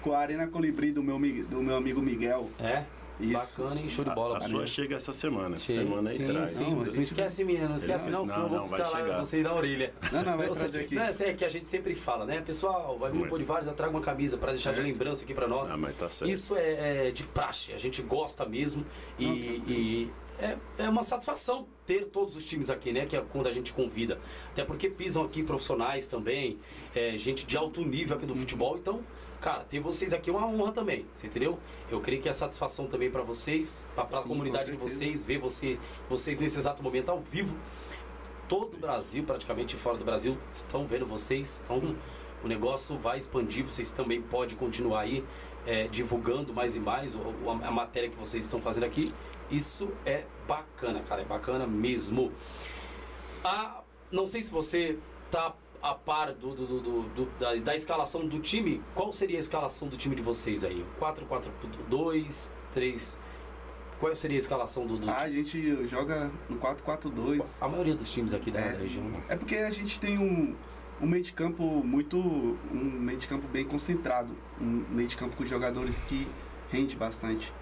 Com 0.00 0.12
a 0.12 0.18
Arena 0.18 0.46
Colibri 0.46 0.90
do 0.90 1.02
meu, 1.02 1.18
do 1.18 1.62
meu 1.62 1.76
amigo 1.76 2.00
Miguel. 2.00 2.48
É? 2.58 2.84
Isso. 3.20 3.60
Bacana, 3.62 3.80
hein? 3.80 3.88
Show 3.88 4.04
de 4.04 4.10
A, 4.10 4.14
bola. 4.14 4.36
a 4.38 4.40
sua 4.40 4.66
chega 4.66 4.96
essa 4.96 5.12
semana. 5.12 5.56
Chega. 5.58 5.80
Semana 5.82 6.08
aí 6.10 6.16
sim, 6.16 6.26
traz. 6.28 6.50
sim. 6.50 6.60
Não, 6.74 6.82
a 6.82 6.84
Não, 6.86 7.02
esquece, 7.02 7.44
menina. 7.44 7.68
Não 7.68 7.74
esquece, 7.76 8.10
não. 8.10 8.24
Não, 8.24 8.32
senão 8.34 8.42
eu 8.44 8.48
vou 8.50 8.60
buscar 8.60 8.88
lá 8.90 8.98
chegar. 9.02 9.18
vocês 9.24 9.44
na 9.44 9.54
orelha. 9.54 9.94
Não, 10.12 10.22
não, 10.22 10.36
vai 10.36 10.48
Ou 10.48 10.54
trazer 10.54 10.70
seja, 10.72 10.84
aqui. 10.84 10.94
Não, 10.94 11.02
essa 11.02 11.24
é 11.24 11.34
que 11.34 11.44
a 11.44 11.48
gente 11.48 11.66
sempre 11.66 11.94
fala, 11.94 12.24
né? 12.24 12.40
Pessoal, 12.40 12.96
vai 12.98 13.10
vir 13.10 13.18
um 13.32 13.38
de 13.38 13.44
vários, 13.44 13.72
traga 13.74 13.90
uma 13.90 14.00
camisa 14.00 14.36
pra 14.38 14.52
deixar 14.52 14.72
de 14.72 14.80
lembrança 14.80 15.24
aqui 15.24 15.34
pra 15.34 15.48
nós. 15.48 15.70
Ah, 15.70 15.76
mas 15.76 15.96
tá 15.96 16.08
certo. 16.08 16.30
Isso 16.30 16.54
é, 16.56 17.08
é 17.08 17.10
de 17.10 17.24
praxe, 17.24 17.72
a 17.72 17.78
gente 17.78 18.02
gosta 18.02 18.44
mesmo 18.46 18.84
e, 19.18 19.26
Não, 19.26 19.34
e 19.34 20.10
é, 20.40 20.56
é 20.84 20.88
uma 20.88 21.02
satisfação 21.02 21.66
ter 21.84 22.04
todos 22.06 22.36
os 22.36 22.44
times 22.44 22.70
aqui, 22.70 22.92
né? 22.92 23.04
Que 23.06 23.16
é 23.16 23.20
quando 23.20 23.48
a 23.48 23.52
gente 23.52 23.72
convida. 23.72 24.18
Até 24.52 24.64
porque 24.64 24.88
pisam 24.88 25.24
aqui 25.24 25.42
profissionais 25.42 26.06
também, 26.06 26.58
é, 26.94 27.16
gente 27.18 27.44
de 27.44 27.56
alto 27.56 27.84
nível 27.84 28.16
aqui 28.16 28.24
do 28.26 28.32
Uhum. 28.34 28.38
futebol. 28.38 28.76
Então, 28.78 29.00
cara, 29.40 29.64
ter 29.64 29.80
vocês 29.80 30.12
aqui 30.12 30.30
é 30.30 30.32
uma 30.32 30.46
honra 30.46 30.72
também, 30.72 31.06
você 31.14 31.26
entendeu? 31.26 31.58
Eu 31.90 32.00
creio 32.00 32.20
que 32.20 32.28
é 32.28 32.32
satisfação 32.32 32.86
também 32.86 33.10
pra 33.10 33.22
vocês, 33.22 33.86
pra 33.94 34.06
Sim, 34.08 34.28
comunidade 34.28 34.66
com 34.72 34.76
de 34.76 34.82
vocês, 34.82 35.24
ver 35.24 35.38
você, 35.38 35.78
vocês 36.08 36.38
nesse 36.38 36.58
exato 36.58 36.82
momento 36.82 37.10
ao 37.10 37.20
vivo. 37.20 37.56
Todo 38.48 38.74
o 38.76 38.80
Brasil, 38.80 39.22
praticamente 39.24 39.76
fora 39.76 39.98
do 39.98 40.04
Brasil, 40.04 40.36
estão 40.52 40.86
vendo 40.86 41.04
vocês. 41.06 41.60
Então, 41.64 41.94
o 42.42 42.48
negócio 42.48 42.96
vai 42.96 43.18
expandir. 43.18 43.62
Vocês 43.64 43.90
também 43.90 44.22
podem 44.22 44.56
continuar 44.56 45.00
aí 45.00 45.22
é, 45.66 45.86
divulgando 45.88 46.54
mais 46.54 46.74
e 46.76 46.80
mais 46.80 47.14
o- 47.14 47.18
o- 47.18 47.50
a, 47.50 47.70
matéria 47.70 48.08
que 48.08 48.16
vocês 48.16 48.44
estão 48.44 48.58
fazendo 48.60 48.84
aqui. 48.84 49.12
Isso 49.50 49.90
é 50.06 50.24
bacana, 50.46 51.00
cara. 51.00 51.20
É 51.20 51.24
bacana 51.26 51.66
mesmo. 51.66 52.32
Ah, 53.44 53.82
não 54.10 54.26
sei 54.26 54.40
se 54.40 54.50
você 54.50 54.98
tá 55.30 55.54
a 55.82 55.94
par 55.94 56.32
do, 56.32 56.54
do- 56.54 56.80
do- 56.80 57.02
do- 57.10 57.30
da, 57.38 57.54
da 57.56 57.74
escalação 57.74 58.26
do 58.26 58.38
time. 58.40 58.82
Qual 58.94 59.12
seria 59.12 59.36
a 59.36 59.40
escalação 59.40 59.88
do 59.88 59.96
time 59.96 60.14
de 60.16 60.22
vocês 60.22 60.64
aí? 60.64 60.84
4-4-2, 61.00 62.52
3. 62.72 63.18
Qual 63.98 64.14
seria 64.14 64.36
a 64.36 64.38
escalação 64.38 64.86
do, 64.86 64.96
do 64.98 65.10
Ah, 65.10 65.14
a 65.14 65.24
time? 65.28 65.34
gente 65.44 65.86
joga 65.86 66.30
no 66.48 66.56
4-4-2. 66.58 67.58
A 67.60 67.68
maioria 67.68 67.94
dos 67.94 68.10
times 68.12 68.32
aqui 68.32 68.50
da, 68.50 68.60
É. 68.60 68.72
da 68.72 68.78
região. 68.78 69.04
É 69.28 69.36
porque 69.36 69.56
a 69.56 69.70
gente 69.70 69.98
tem 69.98 70.18
um, 70.18 70.54
um 71.00 71.06
meio 71.06 71.22
de 71.22 71.32
campo 71.32 71.62
muito. 71.84 72.16
um 72.18 72.74
meio 72.74 73.18
de 73.18 73.26
campo 73.26 73.46
bem 73.48 73.64
concentrado. 73.64 74.30
Um 74.60 74.84
meio 74.90 75.08
de 75.08 75.16
campo 75.16 75.36
com 75.36 75.44
jogadores 75.44 76.04
que 76.04 76.28
rende 76.70 76.94
bastante. 76.96 77.52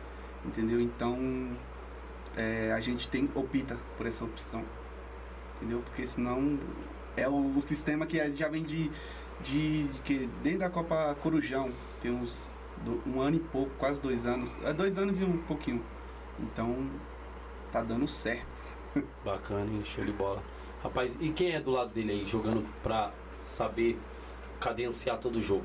Entendeu? 0.45 0.81
Então 0.81 1.51
é, 2.37 2.71
a 2.73 2.81
gente 2.81 3.09
tem 3.09 3.29
opta 3.35 3.79
por 3.97 4.07
essa 4.07 4.25
opção. 4.25 4.63
Entendeu? 5.57 5.81
Porque 5.81 6.07
senão 6.07 6.59
é 7.17 7.29
o, 7.29 7.61
sistema 7.63 8.07
que 8.07 8.19
é- 8.21 8.31
já 8.35 8.49
vem 8.49 8.63
de, 8.63 8.91
de, 9.43 9.85
de 9.89 9.99
que 10.01 10.29
desde 10.43 10.65
a 10.65 10.71
Copa 10.71 11.17
Corujão, 11.23 11.71
tem 12.01 12.11
uns 12.11 12.49
do- 12.85 13.03
um 13.07 13.21
ano 13.21 13.37
e 13.37 13.41
pouco, 13.41 13.71
quase 13.79 14.01
dois 14.01 14.25
anos. 14.27 14.51
É 14.63 14.73
dois 14.73 14.99
anos 14.99 15.21
e 15.21 15.25
um 15.25 15.39
pouquinho. 15.39 15.83
Então 16.39 16.89
tá 17.73 17.83
dando 17.83 18.07
certo. 18.07 18.47
Bacana, 19.25 19.71
hein? 19.71 19.83
Show 19.85 20.05
de 20.05 20.13
bola. 20.13 20.43
Rapaz, 20.83 21.17
e 21.21 21.31
quem 21.31 21.53
é 21.53 21.61
do 21.61 21.71
lado 21.71 21.93
dele 21.93 22.13
aí, 22.13 22.27
jogando 22.27 22.67
pra 22.83 23.11
saber 23.45 23.99
cadenciar 24.61 25.19
todo 25.19 25.37
o 25.37 25.41
jogo? 25.43 25.65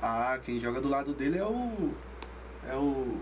Ah, 0.00 0.38
quem 0.44 0.60
joga 0.60 0.80
do 0.80 0.88
lado 0.88 1.12
dele 1.12 1.38
é 1.38 1.44
o. 1.44 1.90
É 2.68 2.76
o 2.76 3.18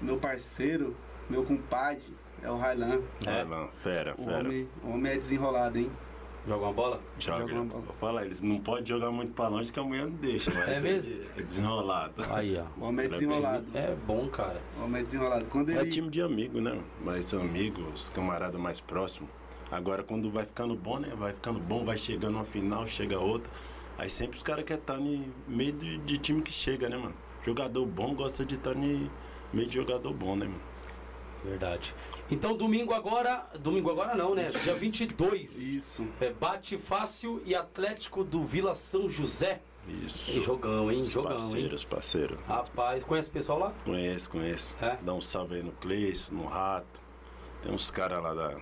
meu 0.00 0.16
parceiro, 0.18 0.96
meu 1.30 1.44
compadre, 1.44 2.02
é 2.42 2.50
o 2.50 2.56
Railan. 2.56 3.00
É. 3.26 3.42
Lá, 3.44 3.68
fera, 3.82 4.14
O 4.18 4.24
fera. 4.24 4.38
homem, 4.40 4.68
o 4.82 4.90
homem 4.90 5.12
é 5.12 5.16
desenrolado, 5.16 5.78
hein? 5.78 5.90
Joga 6.48 6.64
uma 6.64 6.72
bola? 6.72 7.00
Joga. 7.18 7.40
Joga 7.40 7.54
uma 7.54 7.64
bola. 7.64 7.82
Vou 7.82 7.94
falar, 7.96 8.24
eles 8.24 8.40
não 8.40 8.58
podem 8.58 8.86
jogar 8.86 9.10
muito 9.10 9.32
pra 9.32 9.48
longe 9.48 9.70
que 9.70 9.78
a 9.78 9.84
mulher 9.84 10.06
não 10.06 10.12
deixa. 10.12 10.50
Mas 10.54 10.68
É 10.68 10.80
mesmo? 10.80 11.26
É 11.36 11.42
desenrolado. 11.42 12.24
Aí, 12.30 12.56
ó. 12.56 12.64
O 12.80 12.88
homem 12.88 13.04
é 13.04 13.08
Pra 13.08 13.18
desenrolado. 13.18 13.66
É 13.74 13.94
bom, 14.06 14.26
cara. 14.28 14.60
O 14.80 14.84
homem 14.84 15.02
é 15.02 15.04
desenrolado. 15.04 15.44
Quando 15.46 15.68
ele. 15.68 15.80
É 15.80 15.84
time 15.84 16.08
de 16.08 16.22
amigo, 16.22 16.58
né? 16.58 16.80
Mais 17.04 17.34
amigos, 17.34 18.10
camaradas 18.14 18.58
mais 18.58 18.80
próximos. 18.80 19.28
Agora 19.70 20.02
quando 20.02 20.30
vai 20.30 20.46
ficando 20.46 20.74
bom, 20.74 20.98
né? 20.98 21.12
Vai 21.14 21.34
ficando 21.34 21.60
bom, 21.60 21.84
vai 21.84 21.98
chegando 21.98 22.36
uma 22.36 22.44
final, 22.46 22.86
chega 22.86 23.18
outra. 23.18 23.50
Aí 23.98 24.08
sempre 24.08 24.38
os 24.38 24.42
caras 24.42 24.64
querem 24.64 24.80
estar 24.80 24.96
no 24.96 25.24
meio 25.46 25.72
de, 25.72 25.98
de 25.98 26.16
time 26.16 26.40
que 26.40 26.52
chega, 26.52 26.88
né, 26.88 26.96
mano? 26.96 27.14
Jogador 27.44 27.84
bom 27.84 28.14
gosta 28.14 28.44
de 28.44 28.54
estar 28.54 28.74
no 28.74 29.10
meio 29.52 29.68
de 29.68 29.74
jogador 29.74 30.14
bom, 30.14 30.34
né, 30.34 30.46
mano? 30.46 30.67
Verdade. 31.44 31.94
Então, 32.30 32.56
domingo 32.56 32.92
agora. 32.92 33.46
Domingo 33.60 33.90
agora 33.90 34.14
não, 34.14 34.34
né? 34.34 34.50
Dia 34.62 34.74
22. 34.74 35.74
Isso. 35.74 36.06
É 36.20 36.30
Bate 36.30 36.76
Fácil 36.78 37.40
e 37.44 37.54
Atlético 37.54 38.24
do 38.24 38.44
Vila 38.44 38.74
São 38.74 39.08
José. 39.08 39.60
Isso. 40.04 40.30
Ei, 40.30 40.40
jogão, 40.40 40.90
hein? 40.90 41.02
Jogão, 41.04 41.32
hein? 41.32 41.38
parceiros, 41.38 41.84
parceiro. 41.84 42.38
Rapaz, 42.46 43.04
conhece 43.04 43.30
o 43.30 43.32
pessoal 43.32 43.58
lá? 43.58 43.72
Conheço, 43.84 44.28
conheço. 44.28 44.76
É? 44.82 44.98
Dá 45.00 45.14
um 45.14 45.20
salve 45.20 45.54
aí 45.56 45.62
no 45.62 45.72
Cleice, 45.72 46.34
no 46.34 46.44
Rato. 46.46 47.00
Tem 47.62 47.72
uns 47.72 47.90
caras 47.90 48.22
lá 48.22 48.34
da, 48.34 48.56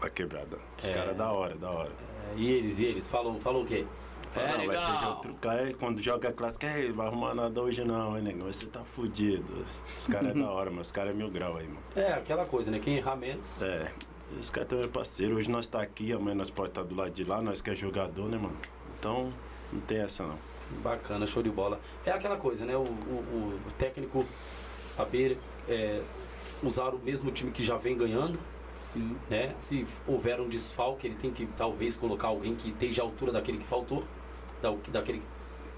da 0.00 0.10
quebrada. 0.10 0.58
Os 0.76 0.90
É. 0.90 0.92
caras 0.92 1.16
da 1.16 1.30
hora, 1.30 1.54
da 1.54 1.70
hora. 1.70 1.92
É, 2.32 2.38
e 2.38 2.50
eles, 2.50 2.80
e 2.80 2.84
eles? 2.84 3.08
Falam, 3.08 3.38
falam 3.38 3.62
o 3.62 3.64
quê? 3.64 3.86
Fala, 4.34 4.48
é, 4.48 4.58
não, 4.58 4.66
vai 4.66 4.76
ser 4.76 5.20
trucar. 5.22 5.56
Aí 5.58 5.74
quando 5.74 6.00
joga 6.00 6.28
a 6.28 6.32
clássica, 6.32 6.66
"Ei, 6.78 6.92
vai 6.92 7.06
arrumar 7.08 7.34
nada 7.34 7.60
hoje 7.60 7.84
não, 7.84 8.16
hein, 8.16 8.22
negão? 8.22 8.46
Você 8.46 8.66
tá 8.66 8.80
fudido. 8.94 9.64
Os 9.96 10.06
caras 10.06 10.30
é 10.30 10.34
da 10.38 10.48
hora, 10.50 10.70
mas 10.70 10.86
os 10.86 10.92
caras 10.92 11.10
é 11.12 11.14
mil 11.14 11.30
grau 11.30 11.56
aí, 11.56 11.66
mano. 11.66 11.80
É, 11.96 12.12
aquela 12.12 12.44
coisa, 12.46 12.70
né? 12.70 12.78
Quem 12.78 12.96
errar 12.96 13.16
menos. 13.16 13.60
É, 13.62 13.92
os 14.38 14.48
caras 14.50 14.68
também 14.68 14.84
é 14.84 14.88
parceiro. 14.88 15.36
Hoje 15.36 15.50
nós 15.50 15.66
tá 15.66 15.82
aqui, 15.82 16.12
amanhã 16.12 16.34
nós 16.36 16.50
pode 16.50 16.68
estar 16.70 16.84
do 16.84 16.94
lado 16.94 17.10
de 17.10 17.24
lá, 17.24 17.42
nós 17.42 17.60
que 17.60 17.70
é 17.70 17.74
jogador, 17.76 18.28
né, 18.28 18.36
mano? 18.38 18.56
Então, 18.98 19.32
não 19.72 19.80
tem 19.80 19.98
essa 19.98 20.22
não. 20.24 20.38
Bacana, 20.82 21.26
show 21.26 21.42
de 21.42 21.50
bola. 21.50 21.80
É 22.06 22.12
aquela 22.12 22.36
coisa, 22.36 22.64
né? 22.64 22.76
O, 22.76 22.82
o- 22.82 22.84
o- 22.84 23.60
o 23.66 23.72
técnico 23.72 24.24
saber 24.84 25.36
é, 25.68 26.00
usar 26.62 26.94
o 26.94 26.98
mesmo 27.00 27.32
time 27.32 27.50
que 27.50 27.64
já 27.64 27.76
vem 27.76 27.96
ganhando, 27.96 28.38
Sim. 28.76 29.16
né? 29.28 29.52
Se 29.58 29.84
houver 30.06 30.40
um 30.40 30.48
desfalque, 30.48 31.08
ele 31.08 31.16
tem 31.16 31.32
que 31.32 31.46
talvez 31.56 31.96
colocar 31.96 32.28
alguém 32.28 32.54
que 32.54 32.68
esteja 32.68 33.02
à 33.02 33.04
altura 33.04 33.32
daquele 33.32 33.58
que 33.58 33.64
faltou, 33.66 34.04
da- 34.60 34.74
daquele 34.92 35.18
que 35.18 35.26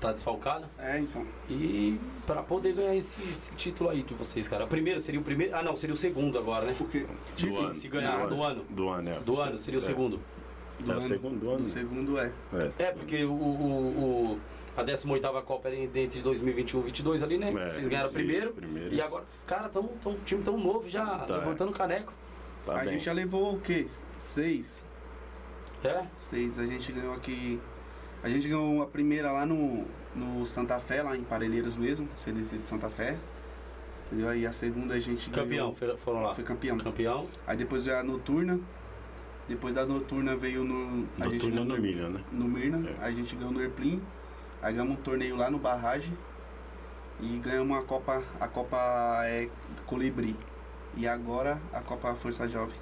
tá 0.01 0.13
desfalcado. 0.13 0.67
É, 0.79 0.99
então. 0.99 1.25
E 1.49 1.99
para 2.27 2.43
poder 2.43 2.73
ganhar 2.75 2.95
esse, 2.97 3.23
esse 3.29 3.53
título 3.55 3.91
aí 3.91 4.03
de 4.03 4.15
vocês, 4.15 4.49
cara. 4.49 4.65
O 4.65 4.69
primeiro 4.69 4.99
seria 5.01 5.21
o 5.21 5.23
primeiro. 5.25 5.55
Ah, 5.55 5.63
não, 5.63 5.77
seria 5.77 5.95
o 5.95 5.97
segundo 5.97 6.39
agora, 6.39 6.67
né? 6.67 6.75
Porque. 6.77 7.07
Do 7.39 7.49
Sim, 7.49 7.65
ano, 7.65 7.73
se 7.73 7.89
ganhar 7.89 8.27
do 8.27 8.43
ano. 8.43 8.65
Do 8.69 8.89
ano, 8.89 9.11
é. 9.11 9.21
Do 9.21 9.41
ano 9.41 9.57
seria 9.57 9.79
o 9.79 9.83
É. 9.83 9.87
segundo. 9.87 10.21
Do 10.81 10.93
É 10.93 10.97
o 10.97 11.03
segundo 11.03 11.39
do 11.39 11.51
ano. 11.51 11.61
Do 11.61 11.69
segundo 11.69 12.19
é. 12.19 12.33
É. 12.53 12.73
É, 12.85 12.91
porque 12.93 13.25
o, 13.25 13.31
o, 13.33 14.35
o, 14.35 14.41
A 14.77 14.83
18 14.83 15.43
Copa 15.43 15.69
era 15.69 15.77
entre 15.77 16.21
2021 16.23 16.81
e 16.81 16.83
22 16.85 17.23
ali, 17.23 17.39
né? 17.39 17.49
É, 17.51 17.65
Vocês 17.67 17.87
ganharam 17.87 18.07
isso, 18.09 18.15
primeiro. 18.15 18.53
primeiro, 18.53 18.93
e 18.95 19.01
agora, 19.01 19.25
cara, 19.47 19.69
tão, 19.69 19.85
tão, 20.03 20.17
time 20.25 20.43
tão 20.43 20.59
novo 20.59 20.89
já, 20.89 21.05
Tá, 21.21 21.37
levantando 21.37 21.71
caneco. 21.73 22.13
Tá 22.67 22.81
a 22.81 22.85
bem. 22.85 22.95
gente 22.95 23.05
já 23.05 23.13
levou 23.13 23.55
o 23.55 23.61
quê? 23.61 23.87
Seis. 24.17 24.87
É? 25.85 26.07
Seis. 26.17 26.59
A 26.59 26.65
gente 26.67 26.91
ganhou 26.93 27.13
aqui. 27.13 27.61
A 28.23 28.29
gente 28.29 28.49
ganhou 28.49 28.83
a 28.83 28.87
primeira 28.87 29.33
lá 29.33 29.45
no, 29.45 29.85
no 30.15 30.47
Santa 30.47 30.79
Fé, 30.79 31.03
lá 31.03 31.17
em 31.17 31.25
Parelheiros 31.25 31.75
mesmo, 31.77 32.09
CDC 32.15 32.59
de 32.59 32.69
Santa 32.69 32.89
Fé. 32.89 33.17
Entendeu? 34.07 34.29
Aí 34.29 34.47
a 34.47 34.53
segunda 34.53 34.95
a 34.95 35.01
gente 35.01 35.29
Campeão, 35.31 35.73
ganhou. 35.73 35.75
foi- 35.75 35.97
foram 35.97 36.23
lá. 36.23 36.35
Foi 36.35 36.45
campeão. 36.45 36.77
Campeão. 36.77 37.27
Aí 37.47 37.57
depois 37.57 37.85
veio 37.85 37.99
a 37.99 38.03
noturna. 38.03 38.61
Depois 39.49 39.75
da 39.75 39.85
noturna 39.85 40.37
veio 40.37 40.63
no. 40.63 41.07
A 41.19 41.25
gente 41.29 41.47
Noturno 41.49 41.51
ganhou 41.51 41.65
no 41.65 41.79
milho, 41.83 42.09
né? 42.11 42.21
no 42.31 42.45
Mirna, 42.47 42.89
É. 42.91 43.05
a 43.05 43.11
gente 43.11 43.35
ganhou 43.35 43.51
no 43.53 43.61
Erplim, 43.61 44.01
aí 44.63 44.73
ganhamos 44.73 44.97
um 44.99 45.03
torneio 45.03 45.35
lá 45.37 45.51
no 45.51 45.59
Barragem 45.59 46.17
e 47.21 47.39
ganhamos 47.39 47.77
a 47.77 47.83
Copa, 47.83 48.23
a 48.39 48.47
Copa 48.47 48.77
é, 49.25 49.49
Colibri. 49.85 50.37
E 50.97 51.09
agora 51.09 51.61
a 51.73 51.81
Copa 51.81 52.15
Força 52.15 52.47
Jovem. 52.49 52.77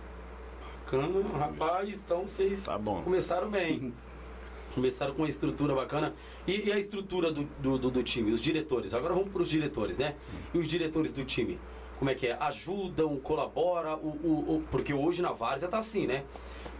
Bacana, 0.84 1.38
rapaz, 1.38 2.00
então 2.04 2.26
vocês 2.26 2.66
Tá 2.66 2.76
bom. 2.76 3.00
começaram 3.02 3.48
bem. 3.48 3.94
Começaram 4.74 5.14
com 5.14 5.22
uma 5.22 5.28
estrutura 5.28 5.74
bacana. 5.74 6.12
E, 6.46 6.68
e 6.68 6.72
a 6.72 6.78
estrutura 6.78 7.30
do, 7.32 7.44
do, 7.58 7.78
do- 7.78 7.90
do 7.90 8.02
time, 8.02 8.30
os 8.32 8.40
diretores. 8.40 8.94
Agora 8.94 9.14
vamos 9.14 9.30
para 9.30 9.42
os 9.42 9.48
diretores, 9.48 9.98
né? 9.98 10.14
E 10.54 10.58
os 10.58 10.68
diretores 10.68 11.12
do 11.12 11.24
time? 11.24 11.58
Como 11.98 12.10
é 12.10 12.14
que 12.14 12.28
é? 12.28 12.32
Ajudam, 12.40 13.16
colaboram? 13.18 13.94
O, 13.98 14.08
o, 14.08 14.56
o- 14.56 14.64
porque 14.70 14.94
hoje 14.94 15.20
na 15.22 15.32
Várzea 15.32 15.68
tá 15.68 15.78
assim, 15.78 16.06
né? 16.06 16.24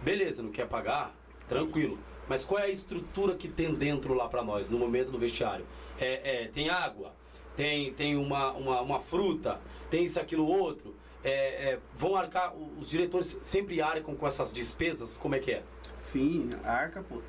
Beleza, 0.03 0.41
não 0.41 0.51
quer 0.51 0.67
pagar? 0.67 1.15
Tranquilo. 1.47 1.97
Mas 2.29 2.45
qual 2.45 2.59
é 2.61 2.65
a 2.65 2.69
estrutura 2.69 3.35
que 3.35 3.47
tem 3.47 3.73
dentro 3.73 4.13
lá 4.13 4.27
para 4.29 4.41
nós, 4.43 4.69
no 4.69 4.77
momento 4.79 5.11
do 5.11 5.17
vestiário? 5.19 5.65
É, 5.99 6.43
é, 6.43 6.47
tem 6.47 6.69
água, 6.69 7.13
tem, 7.57 7.91
tem 7.93 8.15
uma, 8.15 8.51
uma, 8.53 8.81
uma 8.81 8.99
fruta, 9.01 9.59
tem 9.89 10.05
isso, 10.05 10.19
aquilo, 10.19 10.45
outro. 10.47 10.95
É, 11.23 11.71
é, 11.73 11.79
vão 11.93 12.15
arcar, 12.15 12.53
os 12.79 12.89
diretores 12.89 13.37
sempre 13.43 13.81
arcam 13.81 14.15
com 14.15 14.25
essas 14.25 14.51
despesas? 14.51 15.17
Como 15.17 15.35
é 15.35 15.39
que 15.39 15.51
é? 15.51 15.63
Sim, 15.99 16.49
Arca, 16.63 17.03
pô. 17.07 17.21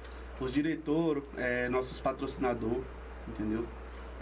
Os 0.43 0.51
diretores, 0.51 1.23
é, 1.37 1.69
nossos 1.69 2.01
patrocinadores, 2.01 2.83
entendeu? 3.29 3.65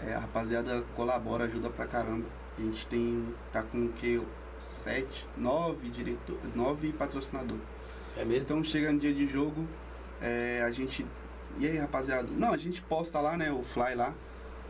É, 0.05 0.13
a 0.13 0.19
rapaziada 0.19 0.83
colabora, 0.95 1.45
ajuda 1.45 1.67
pra 1.67 1.87
caramba. 1.87 2.27
A 2.59 2.61
gente 2.61 2.85
tem. 2.85 3.33
tá 3.51 3.63
com 3.63 3.85
o 3.85 3.89
quê? 3.93 4.21
Sete, 4.59 5.27
nove 5.35 5.89
diretor, 5.89 6.37
nove 6.53 6.93
patrocinadores. 6.93 7.63
É 8.15 8.23
mesmo? 8.23 8.43
Então 8.43 8.63
chega 8.63 8.91
no 8.91 8.99
dia 8.99 9.11
de 9.11 9.25
jogo, 9.25 9.67
é, 10.21 10.61
a 10.63 10.69
gente. 10.69 11.03
E 11.57 11.65
aí, 11.65 11.77
rapaziada? 11.77 12.27
Não, 12.37 12.53
a 12.53 12.57
gente 12.57 12.83
posta 12.83 13.19
lá, 13.19 13.35
né? 13.35 13.51
O 13.51 13.63
Fly 13.63 13.95
lá. 13.95 14.13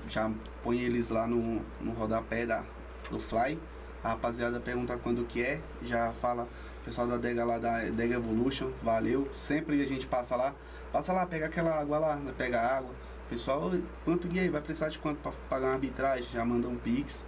Já 0.07 0.31
põe 0.63 0.79
eles 0.79 1.09
lá 1.09 1.27
no, 1.27 1.61
no 1.81 1.91
rodapé 1.91 2.45
da, 2.45 2.63
do 3.09 3.19
Fly. 3.19 3.59
A 4.01 4.09
rapaziada 4.09 4.57
pergunta 4.61 4.97
quando 4.97 5.25
que 5.25 5.43
é. 5.43 5.59
Já 5.83 6.13
fala, 6.13 6.47
pessoal 6.85 7.07
da 7.07 7.17
Dega 7.17 7.43
lá 7.43 7.57
da 7.57 7.79
Dega 7.89 8.15
Evolution, 8.15 8.71
valeu. 8.81 9.29
Sempre 9.33 9.81
a 9.81 9.85
gente 9.85 10.07
passa 10.07 10.37
lá. 10.37 10.55
Passa 10.91 11.13
lá, 11.13 11.25
pega 11.25 11.45
aquela 11.45 11.79
água 11.79 11.97
lá, 11.97 12.15
né, 12.17 12.33
pega 12.37 12.59
a 12.59 12.77
água. 12.77 12.91
Pessoal, 13.29 13.69
"Oi, 13.71 13.83
quanto 14.03 14.27
é? 14.37 14.49
Vai 14.49 14.61
precisar 14.61 14.89
de 14.89 14.99
quanto 14.99 15.19
pra 15.19 15.31
pagar 15.49 15.67
uma 15.67 15.73
arbitragem? 15.75 16.27
Já 16.33 16.43
manda 16.43 16.67
um 16.67 16.75
Pix. 16.75 17.25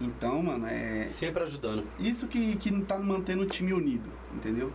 Então, 0.00 0.42
mano, 0.42 0.66
é. 0.66 1.06
Sempre 1.06 1.44
ajudando. 1.44 1.86
Isso 1.98 2.26
que, 2.26 2.56
que 2.56 2.82
tá 2.82 2.98
mantendo 2.98 3.44
o 3.44 3.46
time 3.46 3.72
unido, 3.72 4.10
entendeu? 4.34 4.72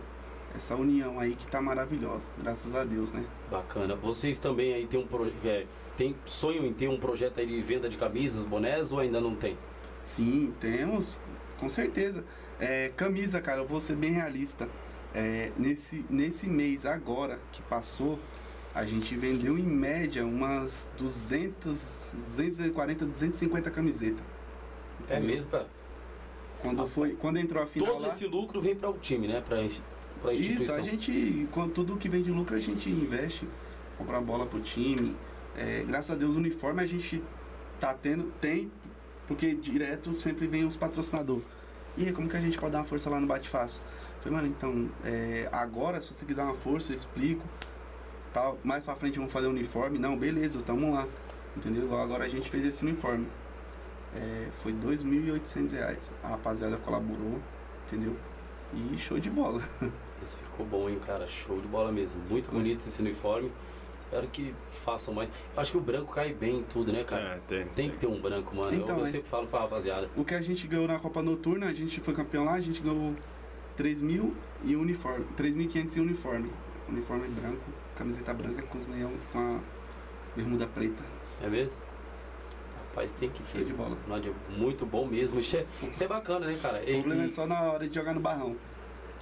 Essa 0.54 0.74
união 0.74 1.20
aí 1.20 1.34
que 1.36 1.46
tá 1.46 1.60
maravilhosa, 1.60 2.26
graças 2.38 2.74
a 2.74 2.82
Deus, 2.82 3.12
né? 3.12 3.24
Bacana. 3.50 3.94
Vocês 3.94 4.38
também 4.38 4.74
aí 4.74 4.86
tem 4.86 4.98
um 4.98 5.06
pro... 5.06 5.30
é, 5.44 5.66
tem 5.96 6.16
sonho 6.24 6.64
em 6.66 6.72
ter 6.72 6.88
um 6.88 6.98
projeto 6.98 7.38
aí 7.38 7.46
de 7.46 7.60
venda 7.60 7.88
de 7.88 7.96
camisas, 7.96 8.44
bonés 8.44 8.92
ou 8.92 8.98
ainda 8.98 9.20
não 9.20 9.36
tem? 9.36 9.56
Sim, 10.02 10.52
temos, 10.58 11.20
com 11.58 11.68
certeza. 11.68 12.24
É, 12.58 12.90
camisa, 12.96 13.40
cara, 13.40 13.60
eu 13.60 13.66
vou 13.66 13.80
ser 13.80 13.94
bem 13.96 14.12
realista. 14.12 14.68
É, 15.14 15.52
nesse, 15.56 16.04
nesse 16.08 16.48
mês 16.48 16.86
agora 16.86 17.38
que 17.52 17.62
passou, 17.62 18.18
a 18.74 18.84
gente 18.84 19.16
vendeu 19.16 19.58
em 19.58 19.64
média 19.64 20.24
umas 20.24 20.88
200, 20.96 22.16
240, 22.36 23.04
250 23.06 23.70
camisetas. 23.70 24.22
É 25.08 25.18
mesmo, 25.18 25.50
cara? 25.50 25.66
Quando, 26.62 26.86
foi, 26.86 27.12
quando 27.14 27.38
entrou 27.38 27.62
a 27.62 27.66
final 27.66 27.94
Todo 27.94 28.02
lá... 28.02 28.08
esse 28.08 28.26
lucro 28.26 28.60
vem 28.60 28.76
para 28.76 28.90
o 28.90 28.98
time, 28.98 29.26
né? 29.26 29.40
Para 29.40 29.56
para 30.20 30.34
instituição. 30.34 30.62
Isso, 30.62 30.72
a 30.74 30.82
gente, 30.82 31.48
com 31.50 31.68
tudo 31.68 31.96
que 31.96 32.08
vem 32.08 32.22
de 32.22 32.30
lucro, 32.30 32.54
a 32.54 32.58
gente 32.58 32.90
investe, 32.90 33.48
compra 33.96 34.20
bola 34.20 34.46
pro 34.46 34.60
time. 34.60 35.16
É, 35.56 35.82
graças 35.86 36.10
a 36.10 36.14
Deus, 36.14 36.36
o 36.36 36.38
uniforme 36.38 36.82
a 36.82 36.86
gente 36.86 37.22
tá 37.80 37.94
tendo, 37.94 38.24
tem, 38.40 38.70
porque 39.26 39.54
direto 39.54 40.20
sempre 40.20 40.46
vem 40.46 40.64
os 40.64 40.76
patrocinadores. 40.76 41.44
E 41.96 42.04
aí, 42.04 42.12
como 42.12 42.28
que 42.28 42.36
a 42.36 42.40
gente 42.40 42.58
pode 42.58 42.72
dar 42.72 42.78
uma 42.78 42.84
força 42.84 43.10
lá 43.10 43.18
no 43.18 43.26
Bate 43.26 43.48
Fácil? 43.48 43.82
Falei, 44.20 44.36
mano, 44.36 44.48
então, 44.48 44.88
é, 45.04 45.48
agora, 45.50 46.00
se 46.00 46.12
você 46.12 46.24
quiser 46.24 46.36
dar 46.36 46.44
uma 46.44 46.54
força, 46.54 46.92
eu 46.92 46.96
explico. 46.96 47.42
Tal, 48.32 48.58
mais 48.62 48.84
pra 48.84 48.94
frente 48.94 49.16
vamos 49.16 49.32
fazer 49.32 49.46
o 49.46 49.50
uniforme. 49.50 49.98
Não, 49.98 50.16
beleza, 50.16 50.60
tamo 50.60 50.92
lá. 50.92 51.06
Entendeu? 51.56 51.84
Igual 51.84 52.00
agora 52.00 52.24
a 52.24 52.28
gente 52.28 52.48
fez 52.48 52.66
esse 52.66 52.84
uniforme. 52.84 53.26
É, 54.14 54.48
foi 54.54 54.72
2.800 54.72 55.72
reais. 55.72 56.12
A 56.22 56.28
rapaziada 56.28 56.76
colaborou, 56.76 57.40
entendeu? 57.86 58.16
E 58.72 58.98
show 58.98 59.18
de 59.18 59.30
bola. 59.30 59.62
Esse 60.22 60.36
ficou 60.36 60.66
bom, 60.66 60.88
hein, 60.88 60.98
cara? 61.04 61.26
Show 61.26 61.60
de 61.60 61.66
bola 61.66 61.90
mesmo. 61.90 62.20
Muito 62.28 62.50
bonito 62.50 62.86
esse 62.86 63.00
uniforme. 63.00 63.50
Espero 63.98 64.26
que 64.28 64.54
façam 64.68 65.14
mais. 65.14 65.30
Eu 65.54 65.60
acho 65.60 65.72
que 65.72 65.78
o 65.78 65.80
branco 65.80 66.12
cai 66.12 66.34
bem 66.34 66.58
em 66.58 66.62
tudo, 66.62 66.92
né, 66.92 67.04
cara? 67.04 67.36
É, 67.36 67.40
tem. 67.48 67.66
Tem 67.68 67.90
que 67.90 67.98
ter 67.98 68.06
um 68.06 68.20
branco, 68.20 68.54
mano. 68.54 68.74
Então, 68.74 68.96
eu, 68.96 68.98
eu 68.98 69.02
é. 69.02 69.06
sempre 69.06 69.28
falo 69.28 69.46
pra 69.46 69.60
rapaziada. 69.60 70.10
O 70.16 70.24
que 70.24 70.34
a 70.34 70.40
gente 70.40 70.66
ganhou 70.66 70.86
na 70.86 70.98
Copa 70.98 71.22
Noturna, 71.22 71.66
a 71.66 71.72
gente 71.72 72.00
foi 72.00 72.12
campeão 72.12 72.44
lá, 72.44 72.52
a 72.52 72.60
gente 72.60 72.82
ganhou 72.82 73.14
3 73.76 74.00
mil 74.00 74.34
e 74.62 74.76
uniforme. 74.76 75.24
3.500 75.36 75.96
e 75.96 76.00
uniforme. 76.00 76.52
Uniforme 76.88 77.28
branco, 77.28 77.62
camiseta 78.00 78.32
branca 78.32 78.62
com 78.62 78.78
os 78.78 78.86
leão 78.86 79.12
com 79.30 79.38
a 79.38 79.58
bermuda 80.34 80.66
preta. 80.66 81.02
É 81.42 81.48
mesmo? 81.48 81.80
Rapaz, 82.88 83.12
tem 83.12 83.28
que 83.28 83.38
Show 83.38 83.60
ter. 83.60 83.64
de 83.66 83.72
bola. 83.74 83.96
Muito 84.56 84.84
bom 84.86 85.06
mesmo. 85.06 85.38
Isso 85.38 85.56
é, 85.58 85.66
isso 85.88 86.02
é 86.02 86.08
bacana, 86.08 86.46
né, 86.46 86.58
cara? 86.60 86.78
O 86.78 86.88
E- 86.90 86.98
problema 87.00 87.24
e- 87.24 87.26
é 87.26 87.30
só 87.30 87.46
na 87.46 87.60
hora 87.62 87.86
de 87.88 87.94
jogar 87.94 88.14
no 88.14 88.20
barrão. 88.20 88.56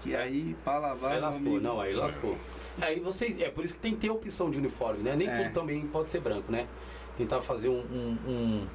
Que 0.03 0.15
aí, 0.15 0.57
pra 0.63 0.79
lavar, 0.79 1.13
Aí 1.13 1.21
lascou, 1.21 1.47
amigo, 1.49 1.61
não, 1.61 1.81
aí 1.81 1.93
lascou. 1.93 2.37
Aí 2.81 3.01
vocês, 3.01 3.39
é 3.41 3.51
por 3.51 3.65
isso 3.65 3.75
que 3.75 3.81
tem 3.81 3.95
que 3.95 3.99
ter 4.01 4.11
opção 4.11 4.49
de 4.49 4.59
uniforme, 4.59 5.03
né? 5.03 5.17
Nem 5.17 5.29
É. 5.29 5.43
tudo 5.43 5.53
também 5.53 5.85
pode 5.89 6.09
ser 6.11 6.21
branco, 6.21 6.53
né? 6.53 6.69
Tentar 7.17 7.41
fazer 7.41 7.69
um, 7.69 7.81
um, 7.81 8.17
um- 8.31 8.67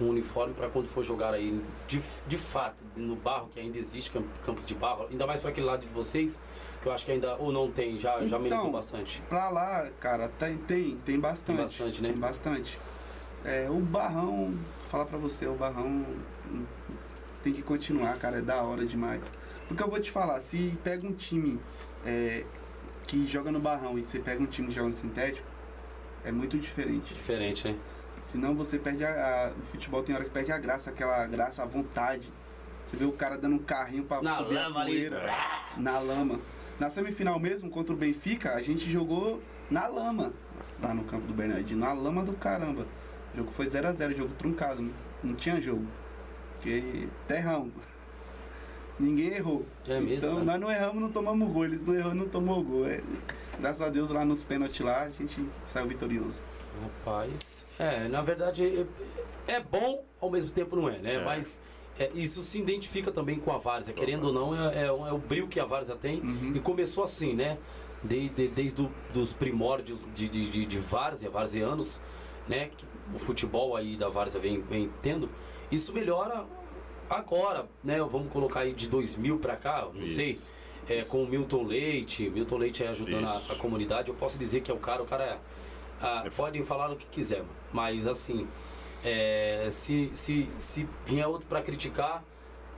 um 0.00 0.08
uniforme 0.08 0.54
para 0.54 0.68
quando 0.68 0.86
for 0.88 1.02
jogar 1.02 1.34
aí, 1.34 1.60
de, 1.88 2.00
de 2.28 2.38
fato, 2.38 2.82
no 2.96 3.16
barro, 3.16 3.48
que 3.52 3.58
ainda 3.58 3.76
existe 3.76 4.10
camp- 4.12 4.24
campos 4.44 4.64
de 4.64 4.74
barro, 4.74 5.06
ainda 5.10 5.26
mais 5.26 5.40
para 5.40 5.50
aquele 5.50 5.66
lado 5.66 5.80
de 5.80 5.92
vocês, 5.92 6.40
que 6.82 6.88
eu 6.88 6.92
acho 6.92 7.06
que 7.06 7.12
ainda, 7.12 7.36
ou 7.36 7.52
não 7.52 7.70
tem, 7.70 7.98
já, 7.98 8.18
já 8.20 8.24
Então, 8.26 8.38
amenizou 8.38 8.72
bastante. 8.72 9.22
Pra 9.28 9.48
lá, 9.48 9.88
cara, 10.00 10.28
tem, 10.28 10.56
tem, 10.58 10.96
tem 11.04 11.18
bastante. 11.20 11.56
Tem 11.56 11.64
bastante, 11.64 12.02
né? 12.02 12.08
Tem 12.10 12.18
bastante. 12.18 12.78
É, 13.44 13.68
o 13.70 13.78
barrão, 13.80 14.54
falar 14.88 15.06
pra 15.06 15.16
você, 15.18 15.46
o 15.46 15.54
barrão 15.54 16.04
tem 17.42 17.52
que 17.52 17.62
continuar, 17.62 18.16
cara, 18.18 18.38
é 18.38 18.42
da 18.42 18.62
hora 18.62 18.84
demais. 18.84 19.30
Porque 19.68 19.82
eu 19.82 19.88
vou 19.88 20.00
te 20.00 20.10
falar, 20.10 20.40
se 20.40 20.76
pega 20.84 21.06
um 21.06 21.12
time 21.12 21.58
é, 22.04 22.44
que 23.06 23.26
joga 23.26 23.50
no 23.52 23.60
barrão 23.60 23.98
e 23.98 24.04
você 24.04 24.18
pega 24.18 24.42
um 24.42 24.46
time 24.46 24.68
que 24.68 24.74
joga 24.74 24.88
no 24.88 24.94
sintético, 24.94 25.46
é 26.24 26.30
muito 26.32 26.58
diferente. 26.58 27.14
Diferente, 27.14 27.68
né? 27.68 27.76
Senão 28.22 28.54
você 28.54 28.78
perde 28.78 29.04
a, 29.04 29.46
a- 29.48 29.50
O 29.60 29.64
futebol 29.64 30.02
tem 30.02 30.14
hora 30.14 30.24
que 30.24 30.30
perde 30.30 30.52
a 30.52 30.58
graça, 30.58 30.90
aquela 30.90 31.26
graça, 31.26 31.62
a 31.62 31.66
vontade. 31.66 32.32
Você 32.84 32.96
vê 32.96 33.04
o 33.04 33.12
cara 33.12 33.36
dando 33.38 33.54
um 33.56 33.58
carrinho 33.58 34.04
pra 34.04 34.20
Na 34.22 34.36
subir 34.36 34.54
lama 34.54 34.78
a 34.80 34.82
ali. 34.82 34.92
poeira. 34.92 35.34
Na 35.76 35.98
lama. 35.98 36.38
Na 36.78 36.90
semifinal 36.90 37.38
mesmo, 37.38 37.70
contra 37.70 37.94
o 37.94 37.96
Benfica, 37.96 38.54
a 38.54 38.62
gente 38.62 38.90
jogou 38.90 39.40
na 39.70 39.86
lama. 39.86 40.32
Lá 40.82 40.92
no 40.92 41.04
campo 41.04 41.26
do 41.26 41.32
Bernardino. 41.34 41.80
Na 41.80 41.92
lama 41.92 42.24
do 42.24 42.32
caramba. 42.32 42.86
O 43.32 43.36
jogo 43.36 43.50
foi 43.50 43.66
0x0, 43.66 44.16
jogo 44.16 44.34
truncado. 44.38 44.90
Não, 45.22 45.34
tinha 45.34 45.60
jogo. 45.60 45.86
Porque 46.54 47.08
terrão. 47.28 47.70
Ninguém 48.98 49.34
errou. 49.34 49.64
É 49.86 50.00
mesmo, 50.00 50.12
Então 50.14 50.38
né? 50.40 50.44
nós 50.44 50.60
não 50.60 50.70
erramos, 50.70 51.00
não 51.00 51.10
tomamos 51.10 51.50
gol. 51.52 51.64
Eles 51.64 51.84
não 51.84 51.94
errou, 51.94 52.14
não 52.14 52.28
tomou 52.28 52.62
gol. 52.62 52.86
É, 52.86 53.00
graças 53.58 53.80
a 53.80 53.88
Deus 53.88 54.10
lá 54.10 54.24
nos 54.24 54.42
pênaltis 54.42 54.80
lá, 54.80 55.02
a 55.02 55.10
gente 55.10 55.44
saiu 55.66 55.86
vitorioso. 55.86 56.42
Rapaz, 56.82 57.66
é, 57.78 58.08
na 58.08 58.22
verdade 58.22 58.86
é, 59.46 59.54
é 59.54 59.60
bom, 59.60 60.04
ao 60.20 60.30
mesmo 60.30 60.50
tempo 60.50 60.74
não 60.74 60.88
é, 60.88 60.98
né? 60.98 61.14
É. 61.16 61.24
Mas 61.24 61.60
é, 62.04 62.10
isso 62.14 62.42
se 62.42 62.58
identifica 62.58 63.10
também 63.10 63.38
com 63.38 63.50
a 63.52 63.58
Várzea, 63.58 63.92
querendo 63.94 64.24
ou 64.28 64.32
não, 64.32 64.54
é, 64.70 64.76
é, 64.82 64.86
é 64.86 64.92
o 64.92 65.18
brilho 65.18 65.48
que 65.48 65.58
a 65.60 65.64
Várzea 65.64 65.96
tem. 65.96 66.20
Uhum. 66.20 66.52
E 66.54 66.60
começou 66.60 67.04
assim, 67.04 67.34
né? 67.34 67.58
De, 68.02 68.28
de- 68.30 68.48
desde 68.48 68.88
dos 69.12 69.32
primórdios 69.32 70.08
de, 70.14 70.28
de, 70.28 70.48
de, 70.50 70.66
de 70.66 70.78
Várzea, 70.78 71.30
varzianos, 71.30 72.00
né? 72.48 72.70
O 73.14 73.18
futebol 73.18 73.76
aí 73.76 73.96
da 73.96 74.08
Várzea 74.08 74.40
vem, 74.40 74.60
vem 74.62 74.90
tendo. 75.00 75.28
Isso 75.70 75.92
melhora 75.92 76.44
agora, 77.08 77.68
né? 77.82 77.98
Vamos 78.00 78.32
colocar 78.32 78.60
aí 78.60 78.72
de 78.72 78.88
2000 78.88 79.38
pra 79.38 79.56
cá, 79.56 79.88
não 79.92 80.00
Isso. 80.00 80.14
sei. 80.16 80.40
É, 80.88 81.02
com 81.04 81.22
o 81.22 81.28
Milton 81.28 81.62
Leite, 81.62 82.28
Milton 82.28 82.56
Leite 82.58 82.82
aí 82.82 82.88
ajudando 82.88 83.26
a, 83.26 83.36
a 83.52 83.54
comunidade. 83.56 84.08
Eu 84.08 84.14
posso 84.16 84.36
dizer 84.36 84.62
que 84.62 84.70
é 84.70 84.74
o 84.74 84.78
cara, 84.78 85.00
o 85.02 85.06
cara 85.06 85.24
é 85.24 85.38
Ah, 86.00 86.24
podem 86.36 86.64
falar 86.64 86.90
o 86.90 86.96
que 86.96 87.06
quiser, 87.06 87.44
mas 87.72 88.08
assim, 88.08 88.48
é, 89.04 89.68
se, 89.70 90.10
se, 90.12 90.48
se 90.58 90.88
vier 91.04 91.26
outro 91.26 91.46
pra 91.46 91.62
criticar, 91.62 92.22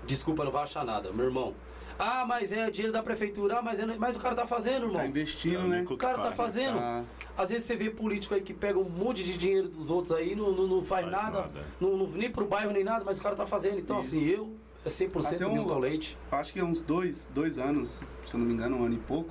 desculpa, 0.06 0.44
não 0.44 0.52
vai 0.52 0.62
achar 0.64 0.84
nada, 0.84 1.12
meu 1.12 1.26
irmão. 1.26 1.54
Ah, 1.98 2.24
mas 2.26 2.52
é 2.52 2.68
dinheiro 2.70 2.92
da 2.92 3.02
prefeitura, 3.02 3.58
ah, 3.58 3.62
mas, 3.62 3.78
é, 3.78 3.86
mas 3.86 4.16
o 4.16 4.20
cara 4.20 4.34
tá 4.34 4.46
fazendo, 4.46 4.84
irmão. 4.86 4.96
Tá 4.96 5.06
investindo, 5.06 5.60
o 5.60 5.68
né? 5.68 5.86
O 5.88 5.96
cara 5.96 6.16
tá 6.16 6.24
Faz, 6.24 6.34
fazendo. 6.36 6.76
Tá. 6.78 7.04
Às 7.36 7.50
vezes 7.50 7.64
você 7.66 7.76
vê 7.76 7.88
político 7.88 8.34
aí 8.34 8.40
que 8.42 8.52
pega 8.52 8.78
um 8.78 8.88
monte 8.88 9.22
de 9.22 9.38
dinheiro 9.38 9.68
dos 9.68 9.90
outros 9.90 10.12
aí, 10.16 10.34
não, 10.34 10.50
não, 10.50 10.66
não 10.66 10.84
faz, 10.84 11.08
Faz 11.08 11.22
nada, 11.22 11.40
nada. 11.42 11.64
Não, 11.80 11.96
não- 11.96 12.08
nem 12.08 12.30
pro 12.30 12.46
bairro 12.46 12.72
nem 12.72 12.82
nada, 12.82 13.04
mas 13.04 13.18
o 13.18 13.20
cara 13.22 13.36
tá 13.36 13.46
fazendo. 13.46 13.78
Então, 13.78 14.00
Isso. 14.00 14.16
assim, 14.16 14.26
eu 14.28 14.52
é 14.84 14.88
100% 14.88 15.34
Até 15.36 15.46
um- 15.46 15.52
Milton 15.54 15.78
Leite. 15.78 16.18
Acho 16.32 16.52
que 16.52 16.58
é 16.58 16.64
uns 16.64 16.82
dois, 16.82 17.30
dois 17.32 17.58
anos, 17.58 18.00
se 18.26 18.34
eu 18.34 18.40
não 18.40 18.46
me 18.46 18.54
engano, 18.54 18.76
um 18.76 18.84
ano 18.84 18.94
e 18.96 18.98
pouco. 18.98 19.30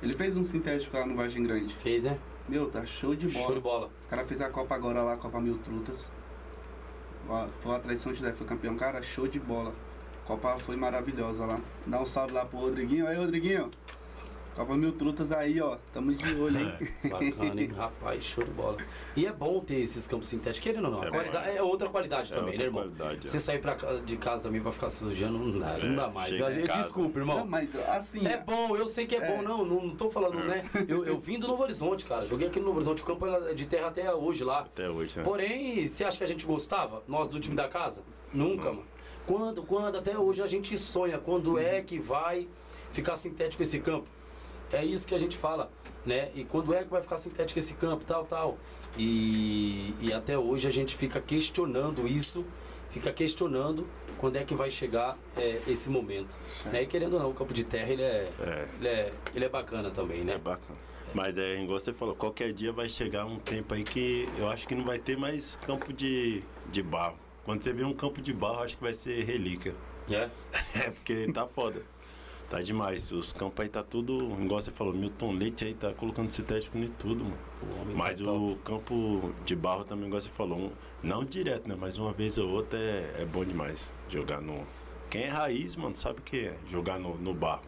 Ele 0.00 0.12
fez 0.12 0.36
um 0.36 0.44
sintético 0.44 0.96
lá 0.96 1.04
no 1.04 1.16
Vargem 1.16 1.42
Grande. 1.42 1.74
Fez, 1.74 2.04
né? 2.04 2.16
Meu, 2.48 2.70
tá 2.70 2.84
show 2.84 3.14
de 3.16 3.26
bola. 3.26 3.44
Show 3.44 3.54
de 3.54 3.60
bola. 3.60 3.90
Os 4.02 4.06
caras 4.06 4.28
fez 4.28 4.40
a 4.40 4.50
Copa 4.50 4.74
agora 4.74 5.02
lá, 5.02 5.14
a 5.14 5.16
Copa 5.16 5.40
Mil 5.40 5.58
Trutas. 5.58 6.12
Foi 7.60 7.74
a 7.74 7.78
tradição 7.78 8.14
José, 8.14 8.32
foi 8.32 8.46
campeão. 8.46 8.76
Cara, 8.76 9.02
show 9.02 9.26
de 9.26 9.40
bola. 9.40 9.72
Copa 10.24 10.58
foi 10.58 10.76
maravilhosa 10.76 11.44
lá. 11.44 11.60
Dá 11.86 12.00
um 12.00 12.06
salve 12.06 12.32
lá 12.32 12.44
pro 12.44 12.58
Rodriguinho. 12.58 13.06
Aí, 13.06 13.16
Rodriguinho. 13.16 13.70
Copa 14.54 14.76
Mil 14.76 14.92
Trutas 14.92 15.32
aí, 15.32 15.60
ó. 15.60 15.76
Tamo 15.92 16.14
de 16.14 16.34
olho, 16.40 16.58
hein? 16.58 16.72
Bacana, 17.10 17.60
hein? 17.60 17.72
Rapaz, 17.74 18.22
show 18.24 18.44
de 18.44 18.50
bola. 18.52 18.76
E 19.16 19.26
é 19.26 19.32
bom 19.32 19.58
ter 19.60 19.80
esses 19.80 20.06
campos 20.06 20.28
sintéticos, 20.28 20.60
querendo 20.60 20.84
ou 20.84 20.90
não. 20.92 21.02
É 21.04 21.10
qualidade, 21.10 21.56
é 21.56 21.62
outra 21.62 21.88
qualidade 21.88 22.32
É 22.32 22.34
também, 22.36 22.52
outra 22.52 22.58
né, 22.58 22.64
irmão? 22.66 22.82
qualidade, 22.82 23.26
é. 23.26 23.28
Você 23.28 23.40
sair 23.40 23.58
pra, 23.60 23.74
de 24.04 24.16
casa 24.16 24.44
também 24.44 24.60
pra 24.62 24.70
ficar 24.70 24.88
sujando, 24.88 25.38
não 25.38 25.58
dá, 25.58 25.76
não 25.78 25.92
É, 25.92 25.96
dá 25.96 26.08
mais. 26.08 26.38
Eu-. 26.38 26.50
Desculpa, 26.76 27.18
irmão. 27.18 27.38
Não, 27.38 27.46
mas 27.46 27.68
assim. 27.88 28.26
É 28.26 28.38
bom, 28.38 28.76
eu 28.76 28.86
sei 28.86 29.06
que 29.06 29.16
é, 29.16 29.18
É. 29.18 29.36
bom, 29.36 29.42
não, 29.42 29.64
não, 29.64 29.82
não 29.86 29.90
tô 29.90 30.08
falando, 30.08 30.36
né? 30.44 30.64
Eu, 30.86 31.04
eu 31.04 31.18
vim 31.18 31.38
do 31.38 31.48
Novo 31.48 31.62
Horizonte, 31.62 32.04
cara. 32.04 32.24
Joguei 32.24 32.46
aqui 32.46 32.60
no 32.60 32.66
Novo 32.66 32.76
Horizonte, 32.78 33.02
o 33.02 33.06
campo 33.06 33.26
era 33.26 33.54
de 33.54 33.66
terra 33.66 33.88
até 33.88 34.14
hoje 34.14 34.44
lá. 34.44 34.60
Até 34.60 34.88
hoje, 34.88 35.16
né? 35.16 35.24
Porém, 35.24 35.86
você 35.88 36.04
acha 36.04 36.16
que 36.16 36.24
a 36.24 36.28
gente 36.28 36.46
gostava? 36.46 37.02
Nós 37.08 37.26
do 37.26 37.40
time 37.40 37.56
da 37.56 37.66
casa? 37.66 38.02
Nunca, 38.32 38.68
mano. 38.70 38.84
Quando, 39.26 39.62
quando, 39.62 39.96
até 39.96 40.16
hoje 40.18 40.42
a 40.42 40.46
gente 40.46 40.76
sonha, 40.76 41.18
quando 41.18 41.58
é 41.58 41.80
que 41.80 41.98
vai 41.98 42.46
ficar 42.92 43.16
sintético 43.16 43.62
esse 43.62 43.80
campo? 43.80 44.06
É 44.72 44.84
isso 44.84 45.06
que 45.06 45.14
a 45.14 45.18
gente 45.18 45.36
fala, 45.36 45.70
né? 46.04 46.30
E 46.34 46.44
quando 46.44 46.74
é 46.74 46.82
que 46.84 46.90
vai 46.90 47.02
ficar 47.02 47.18
sintético 47.18 47.58
esse 47.58 47.74
campo, 47.74 48.04
tal, 48.04 48.24
tal. 48.24 48.58
E, 48.96 49.94
e 50.00 50.12
até 50.12 50.38
hoje 50.38 50.66
a 50.68 50.70
gente 50.70 50.96
fica 50.96 51.20
questionando 51.20 52.06
isso, 52.06 52.44
fica 52.90 53.12
questionando 53.12 53.86
quando 54.18 54.36
é 54.36 54.44
que 54.44 54.54
vai 54.54 54.70
chegar 54.70 55.18
é, 55.36 55.60
esse 55.66 55.90
momento. 55.90 56.36
Né? 56.66 56.82
E 56.82 56.86
querendo 56.86 57.14
ou 57.14 57.20
não, 57.20 57.30
o 57.30 57.34
campo 57.34 57.52
de 57.52 57.64
terra 57.64 57.90
ele 57.90 58.02
é, 58.02 58.30
É. 58.40 58.68
Ele 58.78 58.88
é, 58.88 59.12
ele 59.34 59.44
é 59.44 59.48
bacana 59.48 59.90
também, 59.90 60.20
É 60.20 60.24
né? 60.24 60.38
bacana. 60.38 60.78
Mas 61.12 61.38
é, 61.38 61.62
igual 61.62 61.78
você 61.78 61.92
falou, 61.92 62.14
qualquer 62.14 62.52
dia 62.52 62.72
vai 62.72 62.88
chegar 62.88 63.24
um 63.24 63.38
tempo 63.38 63.72
aí 63.74 63.84
que 63.84 64.28
eu 64.36 64.48
acho 64.48 64.66
que 64.66 64.74
não 64.74 64.84
vai 64.84 64.98
ter 64.98 65.16
mais 65.16 65.56
campo 65.64 65.92
de, 65.92 66.42
de 66.70 66.82
barro. 66.82 67.16
Quando 67.44 67.62
você 67.62 67.72
vê 67.72 67.84
um 67.84 67.92
campo 67.94 68.20
de 68.20 68.32
barro, 68.32 68.62
acho 68.62 68.76
que 68.76 68.82
vai 68.82 68.94
ser 68.94 69.24
relíquia. 69.24 69.74
É. 70.10 70.28
É, 70.74 70.90
porque 70.90 71.30
tá 71.32 71.46
foda. 71.46 71.82
Tá 72.54 72.62
demais. 72.62 73.10
Os 73.10 73.32
campos 73.32 73.64
aí 73.64 73.68
tá 73.68 73.82
tudo, 73.82 74.30
igual 74.40 74.62
você 74.62 74.70
falou, 74.70 74.94
Milton 74.94 75.32
Leite 75.32 75.64
aí 75.64 75.74
tá 75.74 75.92
colocando 75.92 76.30
sintético 76.30 76.78
em 76.78 76.86
tudo, 76.86 77.24
mano. 77.24 77.36
O 77.60 77.82
homem 77.82 77.96
Mas 77.96 78.20
tá 78.20 78.26
top. 78.26 78.38
o 78.38 78.56
campo 78.58 79.32
de 79.44 79.56
barro 79.56 79.82
também, 79.82 80.06
igual 80.06 80.22
você 80.22 80.28
falou, 80.28 80.56
um- 80.56 80.70
não 81.02 81.24
direto, 81.24 81.68
né? 81.68 81.74
Mas 81.76 81.98
uma 81.98 82.12
vez 82.12 82.38
ou 82.38 82.48
outra 82.48 82.78
é, 82.78 83.22
é 83.22 83.24
bom 83.24 83.44
demais. 83.44 83.92
Jogar 84.08 84.40
no. 84.40 84.64
Quem 85.10 85.22
é 85.24 85.28
raiz, 85.30 85.74
mano, 85.74 85.96
sabe 85.96 86.20
o 86.20 86.22
que 86.22 86.46
é? 86.46 86.56
Jogar 86.68 86.96
no, 87.00 87.16
no 87.16 87.34
barro. 87.34 87.62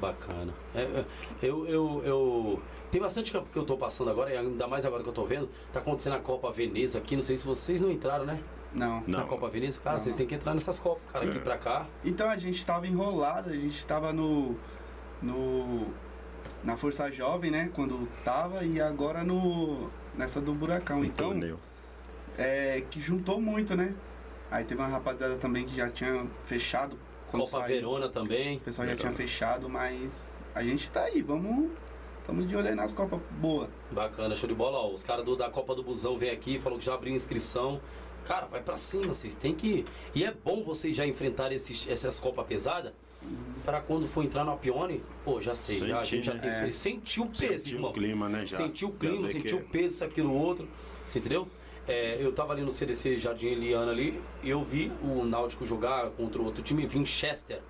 Bacana. 0.00 0.54
É, 0.74 0.80
é, 0.80 1.04
eu, 1.42 1.66
eu, 1.68 2.02
eu. 2.02 2.62
Tem 2.90 3.02
bastante 3.02 3.30
campo 3.32 3.50
que 3.52 3.58
eu 3.58 3.66
tô 3.66 3.76
passando 3.76 4.08
agora, 4.08 4.32
e 4.32 4.36
ainda 4.38 4.66
mais 4.66 4.86
agora 4.86 5.02
que 5.02 5.10
eu 5.10 5.12
tô 5.12 5.26
vendo. 5.26 5.46
Tá 5.70 5.80
acontecendo 5.80 6.14
a 6.14 6.20
Copa 6.20 6.50
Veneza 6.50 6.98
aqui. 6.98 7.16
Não 7.16 7.22
sei 7.22 7.36
se 7.36 7.44
vocês 7.44 7.82
não 7.82 7.90
entraram, 7.90 8.24
né? 8.24 8.42
Não. 8.74 9.02
Não. 9.06 9.20
Na 9.20 9.24
Copa 9.26 9.48
Veneza. 9.48 9.80
Cara, 9.80 9.96
Não. 9.96 10.02
vocês 10.02 10.16
têm 10.16 10.26
que 10.26 10.34
entrar 10.34 10.52
nessas 10.54 10.78
Copas, 10.78 11.02
cara, 11.12 11.24
aqui 11.26 11.36
É. 11.36 11.40
pra 11.40 11.56
cá. 11.58 11.86
Então 12.04 12.28
a 12.30 12.36
gente 12.36 12.64
tava 12.64 12.86
enrolado, 12.86 13.50
a 13.50 13.54
gente 13.54 13.84
tava 13.86 14.12
no. 14.12 14.56
no. 15.22 15.86
na 16.64 16.76
Força 16.76 17.10
Jovem, 17.10 17.50
né? 17.50 17.70
Quando 17.74 18.08
tava, 18.24 18.64
e 18.64 18.80
agora 18.80 19.22
no. 19.24 19.90
nessa 20.16 20.40
do 20.40 20.52
Buracão. 20.54 21.00
Um 21.00 21.04
Então, 21.04 21.28
torneio. 21.30 21.58
é 22.38 22.82
que 22.90 23.00
juntou 23.00 23.40
muito, 23.40 23.76
né? 23.76 23.94
Aí 24.50 24.64
teve 24.64 24.80
uma 24.80 24.88
rapaziada 24.88 25.36
também 25.36 25.64
que 25.64 25.74
já 25.76 25.88
tinha 25.88 26.26
fechado. 26.44 26.98
Copa 27.30 27.46
saiu. 27.46 27.66
Verona 27.66 28.08
também. 28.08 28.58
O 28.58 28.60
pessoal 28.60 28.86
já 28.86 28.94
Verona. 28.94 29.14
tinha 29.14 29.26
fechado, 29.26 29.68
mas 29.68 30.30
a 30.54 30.62
gente 30.62 30.90
tá 30.90 31.02
aí, 31.04 31.22
vamos. 31.22 31.70
Tamo 32.26 32.44
de 32.46 32.54
olho 32.54 32.68
aí 32.68 32.74
nas 32.74 32.92
Copas 32.94 33.18
boa. 33.32 33.68
Bacana, 33.90 34.34
show 34.34 34.48
de 34.48 34.54
bola. 34.54 34.78
Ó, 34.78 34.92
os 34.92 35.02
caras 35.02 35.24
do- 35.24 35.34
da 35.34 35.48
Copa 35.50 35.74
do 35.74 35.82
Busão 35.82 36.16
vêm 36.16 36.30
aqui, 36.30 36.58
falou 36.58 36.78
que 36.78 36.84
já 36.84 36.94
abriu 36.94 37.12
inscrição. 37.14 37.80
Cara, 38.24 38.46
vai 38.46 38.62
pra 38.62 38.76
cima, 38.76 39.12
vocês 39.12 39.34
têm 39.34 39.54
que. 39.54 39.84
E 40.14 40.24
é 40.24 40.32
bom 40.32 40.62
vocês 40.62 40.94
já 40.94 41.06
enfrentarem 41.06 41.56
esses, 41.56 41.86
essas 41.88 42.18
Copas 42.18 42.46
pesadas. 42.46 42.92
Pra 43.64 43.80
quando 43.80 44.08
for 44.08 44.24
entrar 44.24 44.44
no 44.44 44.50
Apione, 44.50 45.00
pô, 45.24 45.40
já 45.40 45.54
sei, 45.54 45.76
já, 45.76 46.00
a 46.00 46.02
gente 46.02 46.24
já 46.24 46.32
Sentir, 46.32 46.42
tem 46.42 46.50
né? 46.50 46.66
é. 46.66 46.70
Sentiu 46.70 47.22
o 47.22 47.26
peso, 47.28 47.64
Sentiu 47.64 47.76
irmão. 47.76 47.90
o 47.90 47.94
clima, 47.94 48.28
né? 48.28 48.46
Já. 48.46 48.56
Sentiu 48.56 48.88
o 48.88 48.92
clima, 48.92 49.28
sentiu 49.28 49.58
o 49.58 49.60
peso, 49.62 49.94
isso, 49.94 50.04
aquilo, 50.04 50.34
outro. 50.34 50.68
Você 51.06 51.20
entendeu? 51.20 51.46
É, 51.86 52.16
eu 52.20 52.32
tava 52.32 52.52
ali 52.52 52.62
no 52.62 52.70
CDC 52.72 53.16
Jardim 53.16 53.48
Eliana 53.48 53.92
ali 53.92 54.20
e 54.42 54.50
eu 54.50 54.64
vi 54.64 54.90
o 55.02 55.24
Náutico 55.24 55.64
jogar 55.64 56.10
contra 56.10 56.40
o 56.42 56.44
outro 56.44 56.62
time, 56.62 56.86
Winchester. 56.86 57.60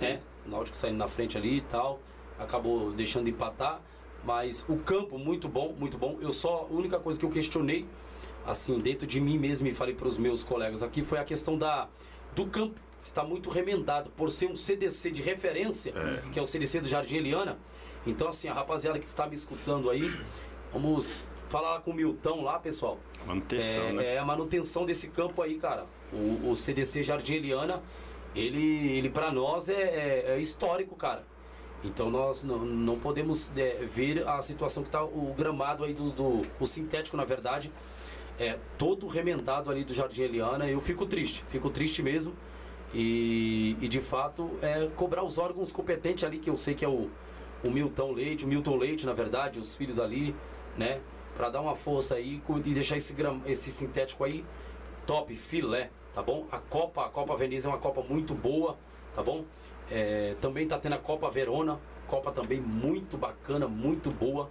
Né? 0.00 0.20
O 0.46 0.50
Náutico 0.50 0.76
saindo 0.76 0.96
na 0.96 1.08
frente 1.08 1.36
ali 1.36 1.58
e 1.58 1.60
tal. 1.62 2.00
Acabou 2.38 2.92
deixando 2.92 3.24
de 3.24 3.30
empatar. 3.30 3.80
Mas 4.24 4.64
o 4.68 4.76
campo, 4.78 5.18
muito 5.18 5.48
bom, 5.48 5.74
muito 5.78 5.96
bom. 5.96 6.18
Eu 6.20 6.32
só, 6.32 6.66
a 6.70 6.74
única 6.74 6.98
coisa 6.98 7.18
que 7.18 7.24
eu 7.24 7.30
questionei, 7.30 7.86
assim, 8.46 8.78
dentro 8.78 9.06
de 9.06 9.20
mim 9.20 9.38
mesmo 9.38 9.66
e 9.66 9.74
falei 9.74 9.94
para 9.94 10.06
os 10.08 10.16
meus 10.16 10.42
colegas 10.42 10.82
aqui, 10.82 11.02
foi 11.04 11.18
a 11.18 11.24
questão 11.24 11.58
da, 11.58 11.88
do 12.34 12.46
campo. 12.46 12.80
Está 12.98 13.22
muito 13.22 13.50
remendado 13.50 14.08
por 14.10 14.30
ser 14.30 14.46
um 14.46 14.56
CDC 14.56 15.10
de 15.10 15.20
referência, 15.20 15.92
que 16.32 16.38
é 16.38 16.42
o 16.42 16.46
CDC 16.46 16.80
do 16.80 16.88
Jardim 16.88 17.16
Eliana. 17.16 17.58
Então, 18.06 18.28
assim, 18.28 18.48
a 18.48 18.54
rapaziada 18.54 18.98
que 18.98 19.04
está 19.04 19.26
me 19.26 19.34
escutando 19.34 19.90
aí, 19.90 20.10
vamos 20.72 21.20
falar 21.48 21.80
com 21.80 21.90
o 21.90 21.94
Milton 21.94 22.42
lá, 22.42 22.58
pessoal. 22.58 22.98
Manutenção, 23.26 23.82
É, 23.82 23.92
né? 23.92 24.14
é 24.14 24.18
a 24.18 24.24
manutenção 24.24 24.86
desse 24.86 25.08
campo 25.08 25.42
aí, 25.42 25.56
cara. 25.56 25.84
O, 26.12 26.50
o 26.52 26.56
CDC 26.56 27.02
Jardim 27.02 27.34
Eliana, 27.34 27.82
ele, 28.34 28.96
ele 28.96 29.10
para 29.10 29.30
nós 29.32 29.68
é, 29.68 29.74
é- 29.74 30.24
é 30.36 30.40
histórico, 30.40 30.94
cara. 30.96 31.24
Então 31.84 32.10
nós 32.10 32.42
não, 32.44 32.58
não 32.60 32.98
podemos 32.98 33.50
é, 33.56 33.84
ver 33.84 34.26
a 34.26 34.40
situação 34.40 34.82
que 34.82 34.88
tá 34.88 35.04
o 35.04 35.34
gramado 35.36 35.84
aí 35.84 35.92
do, 35.92 36.10
do 36.10 36.42
o 36.58 36.66
sintético, 36.66 37.16
na 37.16 37.24
verdade, 37.24 37.70
é 38.38 38.58
todo 38.76 39.06
remendado 39.06 39.70
ali 39.70 39.84
do 39.84 39.94
Jardim 39.94 40.22
Eliana. 40.22 40.68
Eu 40.68 40.80
fico 40.80 41.06
triste, 41.06 41.44
fico 41.46 41.70
triste 41.70 42.02
mesmo. 42.02 42.34
E, 42.94 43.76
e 43.80 43.88
de 43.88 44.00
fato 44.00 44.50
é 44.62 44.88
cobrar 44.94 45.22
os 45.24 45.38
órgãos 45.38 45.72
competentes 45.72 46.24
ali, 46.24 46.38
que 46.38 46.48
eu 46.48 46.56
sei 46.56 46.74
que 46.74 46.84
é 46.84 46.88
o, 46.88 47.10
o 47.62 47.70
Milton 47.70 48.12
Leite, 48.12 48.44
o 48.44 48.48
Milton 48.48 48.76
Leite, 48.76 49.06
na 49.06 49.12
verdade, 49.12 49.58
os 49.58 49.74
filhos 49.74 49.98
ali, 49.98 50.34
né? 50.76 51.00
Pra 51.36 51.50
dar 51.50 51.60
uma 51.60 51.74
força 51.74 52.14
aí 52.14 52.40
e 52.64 52.74
deixar 52.74 52.96
esse, 52.96 53.12
gram, 53.12 53.42
esse 53.46 53.70
sintético 53.70 54.24
aí 54.24 54.44
top, 55.06 55.34
filé, 55.34 55.90
tá 56.14 56.22
bom? 56.22 56.46
A 56.50 56.58
Copa, 56.58 57.06
a 57.06 57.08
Copa 57.08 57.36
Veneza 57.36 57.68
é 57.68 57.70
uma 57.70 57.78
Copa 57.78 58.02
muito 58.02 58.34
boa, 58.34 58.76
tá 59.14 59.22
bom? 59.22 59.44
É, 59.90 60.34
também 60.40 60.66
tá 60.66 60.78
tendo 60.78 60.94
a 60.94 60.98
Copa 60.98 61.30
Verona, 61.30 61.78
Copa 62.06 62.32
também 62.32 62.60
muito 62.60 63.16
bacana, 63.16 63.68
muito 63.68 64.10
boa. 64.10 64.50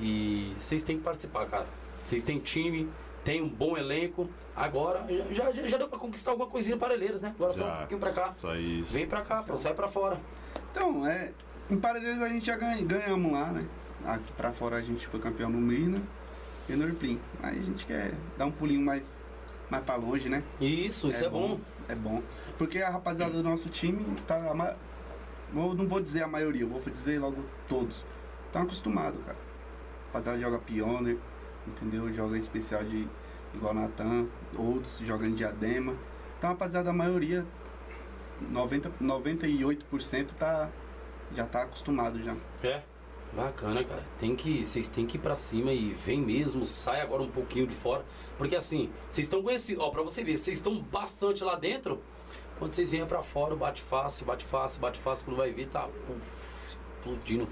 E 0.00 0.52
vocês 0.58 0.84
têm 0.84 0.98
que 0.98 1.02
participar, 1.02 1.46
cara. 1.46 1.66
Vocês 2.02 2.22
têm 2.22 2.38
time, 2.38 2.88
tem 3.28 3.42
um 3.42 3.48
bom 3.48 3.76
elenco. 3.76 4.30
Agora 4.56 5.06
já, 5.30 5.52
já, 5.52 5.66
já 5.66 5.76
deu 5.76 5.86
pra 5.86 5.98
conquistar 5.98 6.30
alguma 6.30 6.48
coisinha 6.48 6.78
para 6.78 6.88
Parelheiros, 6.88 7.20
né? 7.20 7.34
Agora 7.36 7.52
só 7.52 7.64
um 7.64 7.66
Já. 7.66 7.76
pouquinho 7.76 8.00
pra 8.00 8.10
cá. 8.10 8.32
Só 8.32 8.56
isso. 8.56 8.94
Vem 8.94 9.06
pra 9.06 9.20
cá, 9.20 9.42
pô, 9.42 9.54
sai 9.54 9.74
pra 9.74 9.86
fora. 9.86 10.18
Então, 10.72 11.06
é. 11.06 11.34
Em 11.70 11.78
Parelheiros 11.78 12.22
a 12.22 12.28
gente 12.30 12.46
já 12.46 12.56
ganha, 12.56 12.82
ganhamos 12.82 13.30
lá, 13.30 13.52
né? 13.52 13.66
Aqui 14.06 14.32
pra 14.32 14.50
fora 14.50 14.76
a 14.76 14.80
gente 14.80 15.06
foi 15.06 15.20
campeão 15.20 15.50
no 15.50 15.58
Mirna 15.58 16.02
e 16.70 16.72
no 16.72 16.88
Irplim. 16.88 17.20
Aí 17.42 17.58
a 17.58 17.62
gente 17.62 17.84
quer 17.84 18.14
dar 18.38 18.46
um 18.46 18.50
pulinho 18.50 18.80
mais, 18.80 19.20
mais 19.68 19.84
pra 19.84 19.96
longe, 19.96 20.30
né? 20.30 20.42
Isso, 20.58 21.10
isso 21.10 21.26
é, 21.26 21.28
bom. 21.28 21.60
É 21.86 21.94
bom. 21.94 22.22
Porque 22.56 22.80
a 22.80 22.88
rapaziada 22.88 23.32
do 23.32 23.42
nosso 23.42 23.68
time 23.68 24.06
tá. 24.26 24.74
Eu 25.54 25.74
não 25.74 25.86
vou 25.86 26.00
dizer 26.00 26.22
a 26.22 26.26
maioria, 26.26 26.62
eu 26.62 26.68
vou 26.68 26.80
dizer 26.80 27.18
logo 27.18 27.44
todos. 27.68 28.02
Estão 28.46 28.62
acostumados, 28.62 29.22
cara. 29.22 29.36
A 29.36 30.06
rapaziada 30.06 30.40
joga 30.40 30.58
Pioneer, 30.60 31.18
entendeu? 31.66 32.10
Joga 32.14 32.38
especial 32.38 32.82
de 32.84 33.06
igual 33.54 33.74
Natan, 33.74 34.26
outros 34.56 34.98
jogam 34.98 35.28
em 35.28 35.34
diadema. 35.34 35.94
Então 36.36 36.50
rapaziada, 36.50 36.90
a 36.90 36.92
maioria, 36.92 37.46
90, 38.40 38.90
98% 39.00 40.34
tá, 40.34 40.70
já 41.34 41.46
tá 41.46 41.62
acostumado 41.62 42.22
já. 42.22 42.36
É. 42.62 42.82
Bacana, 43.32 43.84
cara. 43.84 44.02
Tem 44.18 44.34
que, 44.34 44.64
vocês 44.64 44.88
têm 44.88 45.06
que 45.06 45.16
ir 45.16 45.20
pra 45.20 45.34
cima 45.34 45.72
e 45.72 45.90
vem 45.90 46.20
mesmo, 46.20 46.66
sai 46.66 47.00
agora 47.00 47.22
um 47.22 47.30
pouquinho 47.30 47.66
de 47.66 47.74
fora, 47.74 48.04
porque 48.38 48.56
assim, 48.56 48.90
vocês 49.08 49.26
estão 49.26 49.42
conhecidos, 49.42 49.82
ó, 49.82 49.90
pra 49.90 50.02
você 50.02 50.24
ver, 50.24 50.38
vocês 50.38 50.58
estão 50.58 50.80
bastante 50.80 51.44
lá 51.44 51.54
dentro. 51.54 52.00
Quando 52.58 52.72
vocês 52.72 52.90
vêm 52.90 53.04
pra 53.06 53.22
fora, 53.22 53.54
bate 53.54 53.82
fácil, 53.82 54.26
bate 54.26 54.44
fácil, 54.44 54.80
bate 54.80 54.98
fácil, 54.98 55.26
quando 55.26 55.36
vai 55.36 55.50
ver, 55.52 55.68
tá 55.68 55.88
puf, 56.06 56.76
explodindo. 57.00 57.48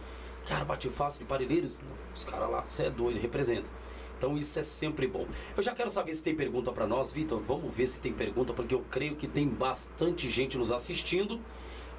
Cara, 0.46 0.64
bate 0.64 0.88
fácil 0.88 1.20
de 1.20 1.26
Parelheiros, 1.26 1.78
não, 1.80 1.90
os 2.14 2.24
caras 2.24 2.50
lá, 2.50 2.62
você 2.62 2.84
é 2.84 2.90
doido, 2.90 3.20
representa. 3.20 3.70
Então 4.16 4.36
isso 4.36 4.58
é 4.58 4.62
sempre 4.62 5.06
bom. 5.06 5.26
Eu 5.56 5.62
já 5.62 5.74
quero 5.74 5.90
saber 5.90 6.14
se 6.14 6.22
tem 6.22 6.34
pergunta 6.34 6.72
para 6.72 6.86
nós, 6.86 7.12
Vitor. 7.12 7.40
Vamos 7.40 7.74
ver 7.74 7.86
se 7.86 8.00
tem 8.00 8.12
pergunta, 8.12 8.52
porque 8.52 8.74
eu 8.74 8.84
creio 8.90 9.16
que 9.16 9.28
tem 9.28 9.46
bastante 9.48 10.28
gente 10.28 10.56
nos 10.56 10.72
assistindo 10.72 11.40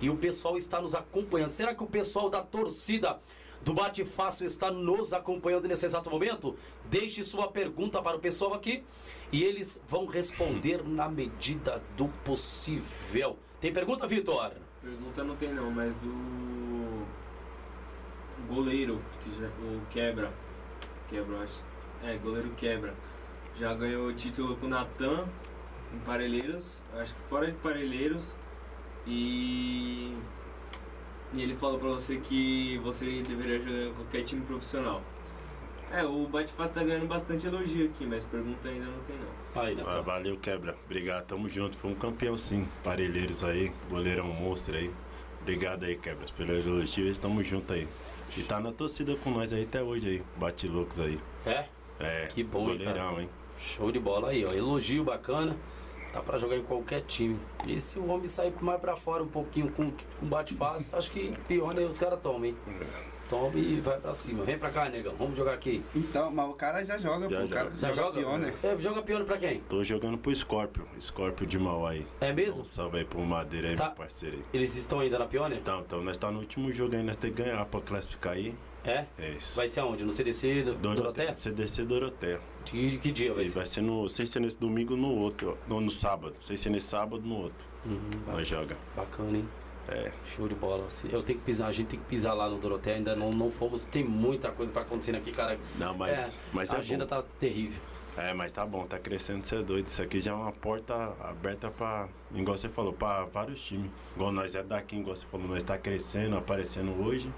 e 0.02 0.10
o 0.10 0.18
pessoal 0.18 0.58
está 0.58 0.82
nos 0.82 0.96
acompanhando. 0.96 1.52
Será 1.52 1.74
que 1.74 1.84
o 1.84 1.88
pessoal 1.88 2.30
da 2.30 2.42
torcida 2.42 3.20
do 3.62 3.74
Bate 3.74 4.06
Fácil 4.06 4.46
está 4.46 4.72
nos 4.72 5.14
acompanhando 5.14 5.68
nesse 5.68 5.86
exato 5.86 6.10
momento? 6.10 6.56
Deixe 6.86 7.24
sua 7.24 7.48
pergunta 7.48 8.02
para 8.02 8.18
o 8.18 8.20
pessoal 8.20 8.54
aqui 8.54 8.84
e 9.32 9.44
eles 9.44 9.80
vão 9.88 10.06
responder 10.06 10.84
na 10.84 11.10
medida 11.10 11.84
do 11.96 12.08
possível. 12.24 13.38
Tem 13.60 13.74
pergunta, 13.74 14.08
Vitor? 14.08 14.52
Pergunta 14.82 15.24
não 15.24 15.36
tem 15.36 15.54
não, 15.54 15.72
mas 15.72 16.04
o 16.04 17.06
goleiro, 18.48 19.02
que 19.24 19.32
já, 19.40 19.48
o 19.48 19.82
Quebra, 19.90 20.32
Quebra, 21.10 21.42
acho. 21.42 21.64
É, 22.04 22.16
goleiro 22.18 22.50
Quebra. 22.52 22.94
Já 23.56 23.74
ganhou 23.74 24.08
o 24.08 24.14
título 24.14 24.56
com 24.58 24.68
o 24.68 24.70
Natan 24.70 25.26
em 25.94 26.00
Parelheiros, 26.00 26.84
acho 26.96 27.16
que 27.16 27.22
fora 27.22 27.48
de 27.48 27.58
Parelheiros. 27.58 28.36
E, 29.06 30.14
e 31.34 31.42
ele 31.42 31.56
falou 31.56 31.80
pra 31.80 31.90
você 31.90 32.18
que 32.18 32.78
você 32.84 33.22
deveria 33.22 33.60
jogar 33.60 33.90
em 33.90 33.94
qualquer 33.94 34.24
time 34.24 34.42
profissional. 34.42 35.02
É, 35.92 36.04
o 36.04 36.28
Batfast 36.28 36.74
tá 36.74 36.84
ganhando 36.84 37.08
bastante 37.08 37.48
elogio 37.48 37.86
aqui, 37.86 38.06
mas 38.06 38.26
pergunta 38.26 38.68
ainda 38.68 38.86
não 38.86 39.00
tem 39.04 39.16
não. 39.16 39.62
Aí, 39.64 39.78
Ah, 39.88 40.02
valeu, 40.02 40.38
quebra. 40.38 40.76
Obrigado, 40.86 41.26
tamo 41.26 41.48
junto. 41.48 41.78
Foi 41.78 41.92
um 41.92 41.96
campeão 41.96 42.38
sim. 42.38 42.68
Parelheiros 42.84 43.42
aí, 43.44 43.72
goleirão 43.90 44.28
monstro 44.28 44.76
aí. 44.76 44.92
Obrigado 45.42 45.86
aí, 45.86 45.96
quebras, 45.96 46.30
pelas 46.32 46.66
elogios. 46.66 47.18
Tamo 47.18 47.42
junto 47.42 47.72
aí. 47.72 47.88
E 48.36 48.44
tá 48.44 48.60
na 48.60 48.74
torcida 48.74 49.16
com 49.16 49.30
nós 49.32 49.54
aí 49.54 49.64
até 49.64 49.82
hoje 49.82 50.08
aí. 50.10 50.24
Bate 50.36 50.68
loucos 50.68 51.00
aí. 51.00 51.18
É? 51.46 51.70
É, 52.00 52.28
Que 52.28 52.44
bom, 52.44 52.60
hein, 52.62 52.78
goleirão, 52.78 53.10
cara? 53.12 53.22
hein? 53.22 53.30
Show 53.58 53.92
de 53.92 54.00
bola 54.00 54.30
aí, 54.30 54.46
ó. 54.46 54.54
Elogio 54.54 55.04
bacana. 55.04 55.56
Dá 56.14 56.22
pra 56.22 56.38
jogar 56.38 56.56
em 56.56 56.64
qualquer 56.64 57.02
time. 57.02 57.38
E 57.66 57.80
se 57.80 58.00
o 58.00 58.08
homem 58.08 58.28
sair 58.28 58.54
mais 58.62 58.80
pra 58.80 58.96
fora 58.96 59.22
um 59.24 59.28
pouquinho 59.28 59.70
com, 59.72 59.92
com 60.20 60.26
bate 60.26 60.54
fácil, 60.54 60.98
acho 60.98 61.12
que 61.12 61.34
pior, 61.48 61.74
né? 61.74 61.84
Os 61.84 62.00
caras 62.00 62.20
tomam, 62.22 62.46
hein? 62.46 62.56
Toma 63.30 63.52
e 63.60 63.82
vai 63.82 64.00
pra 64.00 64.14
cima. 64.14 64.46
Vem 64.46 64.58
pra 64.58 64.70
cá, 64.70 64.88
negão. 64.88 65.14
Vamos 65.20 65.38
jogar 65.38 65.52
aqui. 65.54 65.84
Então, 65.94 66.32
mas 66.32 66.50
o 66.50 66.54
cara 66.54 66.86
já 66.86 66.98
joga, 66.98 67.28
Já 67.28 67.40
pô. 67.40 67.46
O 67.46 67.50
cara 67.50 67.70
joga. 67.72 67.80
Já 67.82 67.92
joga? 67.92 68.20
pior, 68.20 68.40
né? 68.40 68.54
É, 68.64 68.78
joga 68.80 69.02
piano 69.02 69.26
pra 69.26 69.38
quem? 69.38 69.60
Tô 69.68 69.84
jogando 69.84 70.18
pro 70.18 70.34
Scorpio. 70.34 70.88
Scorpio 70.98 71.46
de 71.46 71.60
Mauá 71.60 71.90
aí. 71.92 72.08
É 72.22 72.32
mesmo? 72.32 72.62
Um 72.62 72.66
salve 72.66 73.00
aí 73.00 73.04
pro 73.06 73.20
Madeira 73.20 73.68
aí, 73.68 73.76
Tá. 73.76 73.88
meu 73.88 73.96
parceiro 73.96 74.38
aí. 74.38 74.44
Eles 74.54 74.78
estão 74.78 75.02
ainda 75.02 75.20
na 75.20 75.26
Pioneer? 75.26 75.60
Então, 75.60 75.82
então, 75.82 76.02
nós 76.02 76.18
tá 76.18 76.32
no 76.32 76.40
último 76.40 76.72
jogo 76.72 76.96
aí, 76.96 77.04
nós 77.04 77.18
temos 77.18 77.36
que 77.36 77.44
ganhar 77.44 77.66
pra 77.66 77.82
classificar 77.82 78.34
aí. 78.34 78.56
É? 78.88 79.06
É 79.20 79.30
isso. 79.32 79.56
Vai 79.56 79.68
ser 79.68 79.82
aonde? 79.82 80.04
No 80.06 80.12
CDC 80.12 80.64
do 80.64 80.74
Doroteia? 80.76 81.36
CDC 81.36 81.84
Doroteia. 81.84 82.40
Que, 82.66 82.98
que 82.98 83.12
dia 83.12 83.34
vai 83.34 83.44
E 83.44 83.50
ser? 83.50 83.56
vai 83.56 83.66
ser 83.68 83.82
no. 83.82 84.08
Sei 84.08 84.26
se 84.26 84.38
é 84.38 84.42
nesse 84.42 84.58
domingo 84.58 84.94
ou 84.94 85.00
no 85.00 85.14
outro. 85.16 85.58
Não, 85.68 85.82
no 85.82 85.92
sábado. 85.92 86.36
Sei 86.40 86.56
se 86.56 86.70
é 86.70 86.72
nesse 86.72 86.88
sábado 86.88 87.22
ou 87.24 87.30
no 87.30 87.36
outro. 87.44 87.68
Uhum, 87.86 88.00
Nós 88.28 88.48
joga. 88.48 88.78
bacana, 88.96 89.38
hein? 89.38 89.48
É. 89.90 90.12
Show 90.26 90.48
de 90.48 90.56
bola. 90.56 90.90
Se- 90.90 91.08
Eu 91.12 91.22
tenho 91.22 91.38
que 91.40 91.46
pisar, 91.46 91.68
a 91.68 91.72
gente 91.72 91.88
tem 91.88 92.00
que 92.00 92.06
pisar 92.06 92.34
lá 92.34 92.50
no 92.50 92.58
Doroteia, 92.58 92.98
ainda 92.98 93.16
não, 93.16 93.32
não 93.32 93.50
fomos, 93.52 93.86
tem 93.86 94.04
muita 94.04 94.52
coisa 94.52 94.72
pra 94.72 94.82
acontecer 94.82 95.16
aqui, 95.16 95.32
cara. 95.32 95.58
Não, 95.78 95.94
mas, 95.94 96.40
mas 96.54 96.72
a 96.74 96.78
é 96.78 96.80
agenda 96.80 97.06
bom. 97.06 97.10
tá 97.10 97.24
terrível. 97.40 97.80
É, 98.18 98.34
mas 98.34 98.52
tá 98.52 98.66
bom, 98.66 98.84
tá 98.86 98.98
crescendo, 98.98 99.46
você 99.46 99.58
é 99.58 99.62
doido. 99.62 99.88
Isso 99.88 100.02
aqui 100.02 100.20
já 100.20 100.32
é 100.32 100.34
uma 100.34 100.52
porta 100.52 101.14
aberta 101.22 101.70
pra, 101.70 102.10
igual 102.34 102.58
você 102.58 102.68
falou, 102.68 102.92
pra 102.92 103.26
vários 103.26 103.64
times. 103.64 103.92
Igual 104.16 104.32
nós 104.32 104.56
é 104.56 104.64
daqui, 104.64 104.98
igual 104.98 105.16
você 105.16 105.26
falou, 105.28 105.48
nós 105.48 105.64
tá 105.64 105.78
crescendo, 105.78 106.36
aparecendo 106.36 106.92
hoje 107.02 107.32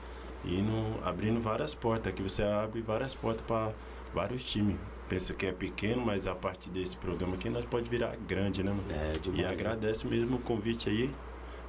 e 0.46 0.62
no, 0.62 1.00
abrindo 1.06 1.40
várias 1.42 1.74
portas. 1.76 2.12
Aqui 2.14 2.22
você 2.24 2.44
abre 2.44 2.82
várias 2.82 3.14
portas 3.14 3.42
pra 3.46 3.72
vários 4.14 4.44
times. 4.50 4.78
Pensa 5.08 5.34
que 5.34 5.46
é 5.48 5.52
pequeno, 5.52 6.06
mas 6.06 6.28
a 6.28 6.36
partir 6.36 6.70
desse 6.70 6.96
programa 6.96 7.36
aqui 7.36 7.50
nós 7.50 7.66
pode 7.66 7.90
virar 7.90 8.16
grande, 8.16 8.62
né, 8.64 8.72
mano? 8.72 8.84
É, 8.92 9.14
E 9.16 9.20
demais. 9.20 9.48
agradece 9.52 10.06
mesmo 10.08 10.38
o 10.38 10.40
convite 10.40 10.88
aí 10.90 11.10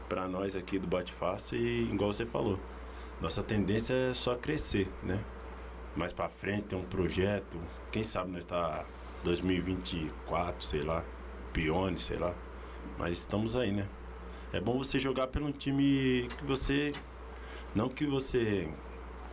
pra 0.09 0.29
nós 0.29 0.55
aqui 0.55 0.79
do 0.79 0.87
Bate 0.87 1.13
Fácil 1.13 1.57
e 1.59 1.85
igual 1.91 2.13
você 2.13 2.27
falou, 2.27 2.59
nossa 3.21 3.43
tendência 3.43 3.95
é 3.95 4.13
só 4.15 4.35
crescer, 4.35 4.89
né? 5.03 5.19
Mais 5.97 6.13
pra 6.13 6.29
frente 6.29 6.65
tem 6.65 6.79
um 6.79 6.85
projeto, 6.85 7.59
quem 7.91 8.03
sabe 8.03 8.31
nós 8.31 8.45
tá 8.45 8.85
2024, 9.25 10.63
sei 10.65 10.83
lá, 10.83 11.05
Pione, 11.53 11.99
sei 11.99 12.19
lá. 12.19 12.35
Mas 12.99 13.19
estamos 13.19 13.57
aí, 13.57 13.73
né? 13.73 13.87
É 14.53 14.61
bom 14.61 14.77
você 14.79 14.99
jogar 14.99 15.29
pelo 15.29 15.51
time 15.53 16.29
que 16.39 16.45
você 16.45 16.93
não 17.75 17.89
que 17.89 18.07
você 18.07 18.69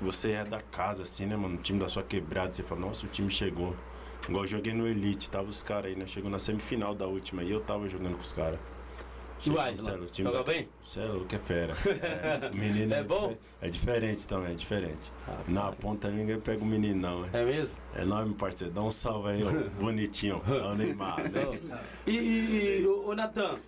você 0.01 0.31
é 0.33 0.43
da 0.43 0.61
casa 0.61 1.03
assim, 1.03 1.25
né, 1.25 1.35
mano? 1.35 1.55
O 1.55 1.61
time 1.61 1.79
da 1.79 1.89
sua 1.89 2.03
quebrada, 2.03 2.53
você 2.53 2.61
fala, 2.61 2.81
nossa, 2.81 3.05
o 3.05 3.09
time 3.09 3.29
chegou. 3.31 3.75
Igual 4.29 4.43
eu 4.43 4.47
joguei 4.47 4.73
no 4.73 4.87
Elite, 4.87 5.29
tava 5.29 5.47
os 5.49 5.63
caras 5.63 5.85
aí, 5.85 5.95
né? 5.95 6.05
Chegou 6.05 6.29
na 6.29 6.37
semifinal 6.37 6.93
da 6.93 7.07
última 7.07 7.43
e 7.43 7.51
eu 7.51 7.59
tava 7.61 7.89
jogando 7.89 8.13
com 8.13 8.19
os 8.21 8.31
caras. 8.31 8.59
E 9.45 9.49
o 9.51 9.59
Aislan, 9.59 9.99
joga 10.11 10.43
bem? 10.43 10.67
Você 10.83 10.99
é 10.99 11.05
louco, 11.05 11.33
é 11.33 11.37
fera. 11.39 11.73
É, 11.85 12.49
menino 12.55 12.93
É 12.93 13.03
bom? 13.03 13.29
dife- 13.29 13.39
É 13.61 13.69
diferente 13.69 14.27
também, 14.27 14.51
é 14.51 14.55
diferente. 14.55 15.11
Rapaz. 15.25 15.47
Na 15.49 15.71
ponta 15.71 16.09
ninguém 16.09 16.39
pega 16.39 16.63
o 16.63 16.65
menino, 16.65 16.99
não, 16.99 17.25
é. 17.25 17.29
É 17.41 17.45
mesmo? 17.45 17.75
É 17.95 18.03
meu 18.03 18.33
parceiro. 18.35 18.73
Dá 18.73 18.81
um 18.81 18.89
salve 18.91 19.29
aí, 19.29 19.43
ó. 19.43 19.51
Bonitinho. 19.79 20.41
É 20.47 20.51
o 20.51 20.75
Neymar, 20.75 21.21
né? 21.31 21.59
E, 22.05 22.11
e, 22.11 22.79
e 22.81 22.87
o, 22.87 23.09
o 23.09 23.15
Natan, 23.15 23.59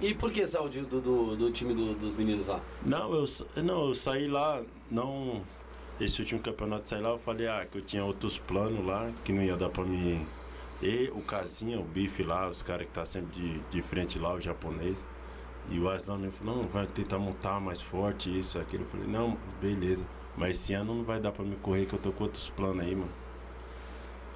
e 0.00 0.14
por 0.14 0.32
que 0.32 0.46
saiu 0.46 0.68
do, 0.68 1.00
do, 1.00 1.36
do 1.36 1.50
time 1.50 1.74
do- 1.74 1.94
dos 1.94 2.16
meninos 2.16 2.46
lá? 2.46 2.60
Não, 2.84 3.12
eu, 3.14 3.24
não, 3.62 3.88
eu 3.88 3.94
saí 3.94 4.26
lá, 4.28 4.62
não. 4.90 5.42
Esse 6.00 6.20
último 6.20 6.40
campeonato 6.40 6.88
saí 6.88 7.00
lá, 7.00 7.10
eu 7.10 7.18
falei, 7.18 7.46
ah, 7.46 7.66
que 7.70 7.78
eu 7.78 7.82
tinha 7.82 8.04
outros 8.04 8.36
planos 8.38 8.84
lá, 8.84 9.12
que 9.24 9.32
não 9.32 9.42
ia 9.42 9.56
dar 9.56 9.68
pra 9.70 9.84
mim. 9.84 10.26
E 10.82 11.08
o 11.14 11.20
Casinha, 11.20 11.78
o 11.78 11.84
Bife 11.84 12.22
lá, 12.22 12.48
os 12.48 12.62
caras 12.62 12.86
que 12.86 12.92
tá 12.92 13.06
sempre 13.06 13.30
de, 13.40 13.58
de 13.70 13.82
frente 13.82 14.18
lá, 14.18 14.34
o 14.34 14.40
japonês. 14.40 15.02
E 15.70 15.78
o 15.78 15.88
Aslan 15.88 16.18
me 16.18 16.30
falou, 16.30 16.56
não, 16.56 16.62
vai 16.64 16.86
tentar 16.86 17.18
montar 17.18 17.60
mais 17.60 17.80
forte, 17.80 18.36
isso, 18.38 18.58
aquilo. 18.58 18.82
Eu 18.84 18.88
falei, 18.88 19.06
não, 19.06 19.36
beleza. 19.60 20.04
Mas 20.36 20.52
esse 20.58 20.74
ano 20.74 20.94
não 20.94 21.04
vai 21.04 21.20
dar 21.20 21.30
pra 21.30 21.44
me 21.44 21.54
correr, 21.56 21.86
que 21.86 21.94
eu 21.94 21.98
tô 21.98 22.10
com 22.12 22.24
outros 22.24 22.50
planos 22.50 22.84
aí, 22.84 22.94
mano. 22.94 23.10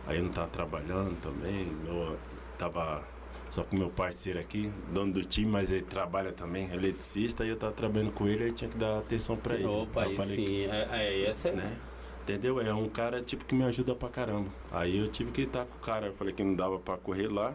Aí 0.06 0.16
eu 0.18 0.22
não 0.24 0.30
tava 0.32 0.48
trabalhando 0.48 1.20
também, 1.20 1.70
eu 1.86 2.16
tava 2.56 3.02
só 3.50 3.62
com 3.64 3.76
meu 3.76 3.88
parceiro 3.90 4.38
aqui, 4.38 4.70
dono 4.92 5.12
do 5.12 5.24
time, 5.24 5.50
mas 5.50 5.70
ele 5.70 5.82
trabalha 5.82 6.32
também, 6.32 6.70
eletricista, 6.72 7.44
e 7.44 7.48
eu 7.48 7.56
tava 7.56 7.72
trabalhando 7.72 8.12
com 8.12 8.26
ele, 8.28 8.44
aí 8.44 8.52
tinha 8.52 8.70
que 8.70 8.76
dar 8.76 8.98
atenção 8.98 9.36
pra 9.36 9.54
ele. 9.54 9.64
Opa, 9.66 10.02
Aí 10.04 10.10
aí 10.10 10.18
sim. 10.28 10.64
É, 10.66 10.88
é, 10.92 11.24
essa 11.26 11.48
é. 11.48 11.52
né? 11.52 11.76
Entendeu? 12.22 12.60
É 12.60 12.74
um 12.74 12.88
cara 12.90 13.22
tipo 13.22 13.44
que 13.46 13.54
me 13.54 13.64
ajuda 13.64 13.94
pra 13.94 14.10
caramba. 14.10 14.50
Aí 14.70 14.98
eu 14.98 15.08
tive 15.08 15.30
que 15.30 15.42
estar 15.42 15.64
com 15.64 15.76
o 15.76 15.80
cara. 15.80 16.08
Eu 16.08 16.12
falei 16.12 16.34
que 16.34 16.44
não 16.44 16.54
dava 16.54 16.78
pra 16.78 16.98
correr 16.98 17.26
lá. 17.26 17.54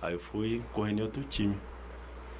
Aí 0.00 0.12
eu 0.14 0.20
fui 0.20 0.62
correndo 0.72 1.00
em 1.00 1.02
outro 1.02 1.24
time. 1.24 1.56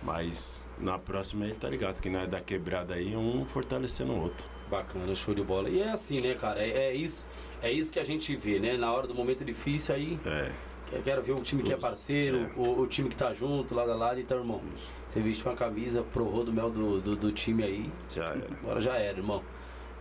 Mas 0.03 0.65
na 0.79 0.99
próxima 0.99 1.45
ele 1.45 1.55
tá 1.55 1.69
ligado, 1.69 2.01
que 2.01 2.09
na 2.11 2.25
da 2.27 2.41
quebrada 2.41 2.95
aí, 2.95 3.17
um 3.17 3.45
fortalecendo 3.47 4.13
o 4.13 4.21
outro. 4.23 4.49
Bacana, 4.71 5.15
show 5.15 5.35
de 5.35 5.43
bola. 5.43 5.69
E 5.69 5.81
é 5.81 5.91
assim, 5.91 6.21
né, 6.21 6.35
cara? 6.35 6.61
É, 6.61 6.71
é 6.91 6.95
isso, 6.95 7.27
é 7.61 7.71
isso 7.71 7.93
que 7.93 7.99
a 8.01 8.05
gente 8.05 8.35
vê, 8.35 8.59
né? 8.59 8.77
Na 8.77 8.93
hora 8.93 9.07
do 9.07 9.15
momento 9.15 9.45
difícil 9.45 9.95
aí, 9.95 10.19
É, 10.25 10.47
que- 10.47 10.53
quero 11.01 11.23
ver 11.23 11.33
o 11.33 11.41
time 11.41 11.63
que 11.63 11.73
é 11.73 11.77
parceiro, 11.77 12.51
É. 12.57 12.61
o, 12.61 12.81
o 12.81 12.87
time 12.87 13.09
que 13.09 13.17
tá 13.17 13.33
junto, 13.33 13.75
lado 13.75 13.93
a 13.93 13.95
lado. 13.95 14.21
Então, 14.21 14.39
irmão, 14.39 14.61
isso. 14.77 14.91
você 15.07 15.21
vestiu 15.21 15.51
uma 15.51 15.57
camisa 15.57 16.03
pro 16.03 16.25
rodo 16.25 16.53
mel 16.53 16.71
do, 16.71 17.01
do, 17.01 17.17
do 17.17 17.33
time 17.33 17.63
aí, 17.65 17.91
Já 18.15 18.25
era. 18.25 18.49
agora 18.63 18.81
já 18.81 18.97
era, 18.97 19.17
irmão. 19.19 19.43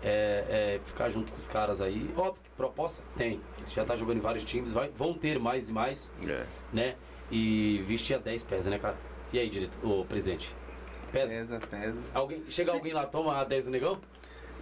É, 0.03 0.77
é 0.77 0.79
ficar 0.83 1.09
junto 1.09 1.31
com 1.31 1.37
os 1.37 1.47
caras 1.47 1.79
aí. 1.79 2.09
Óbvio 2.17 2.41
que 2.43 2.49
proposta 2.57 3.03
tem. 3.15 3.39
Já 3.73 3.85
tá 3.85 3.95
jogando 3.95 4.17
em 4.17 4.21
vários 4.21 4.43
times, 4.43 4.73
vai, 4.73 4.89
vão 4.95 5.13
ter 5.13 5.39
mais 5.39 5.69
e 5.69 5.73
mais, 5.73 6.11
É. 6.27 6.43
né? 6.73 6.95
E 7.31 7.81
vestir 7.87 8.15
a 8.15 8.17
10 8.17 8.43
pesa, 8.43 8.69
né, 8.69 8.79
cara? 8.79 8.97
E 9.31 9.39
aí, 9.39 9.49
diretor, 9.49 9.77
ô, 9.87 10.03
presidente? 10.03 10.53
Pesa? 11.11 11.33
Pesa, 11.35 11.59
pesa. 11.59 11.97
Alguém, 12.13 12.43
chega 12.49 12.71
alguém 12.71 12.93
lá, 12.93 13.05
toma 13.05 13.37
a 13.37 13.43
10 13.43 13.65
do 13.65 13.71
negão? 13.71 13.97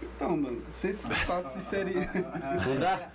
Então, 0.02 0.36
mano, 0.36 0.62
você 0.68 0.92
se 0.92 1.08
faz 1.08 1.46
sinceria. 1.48 2.08
Não 2.66 2.76
dá? 2.78 3.08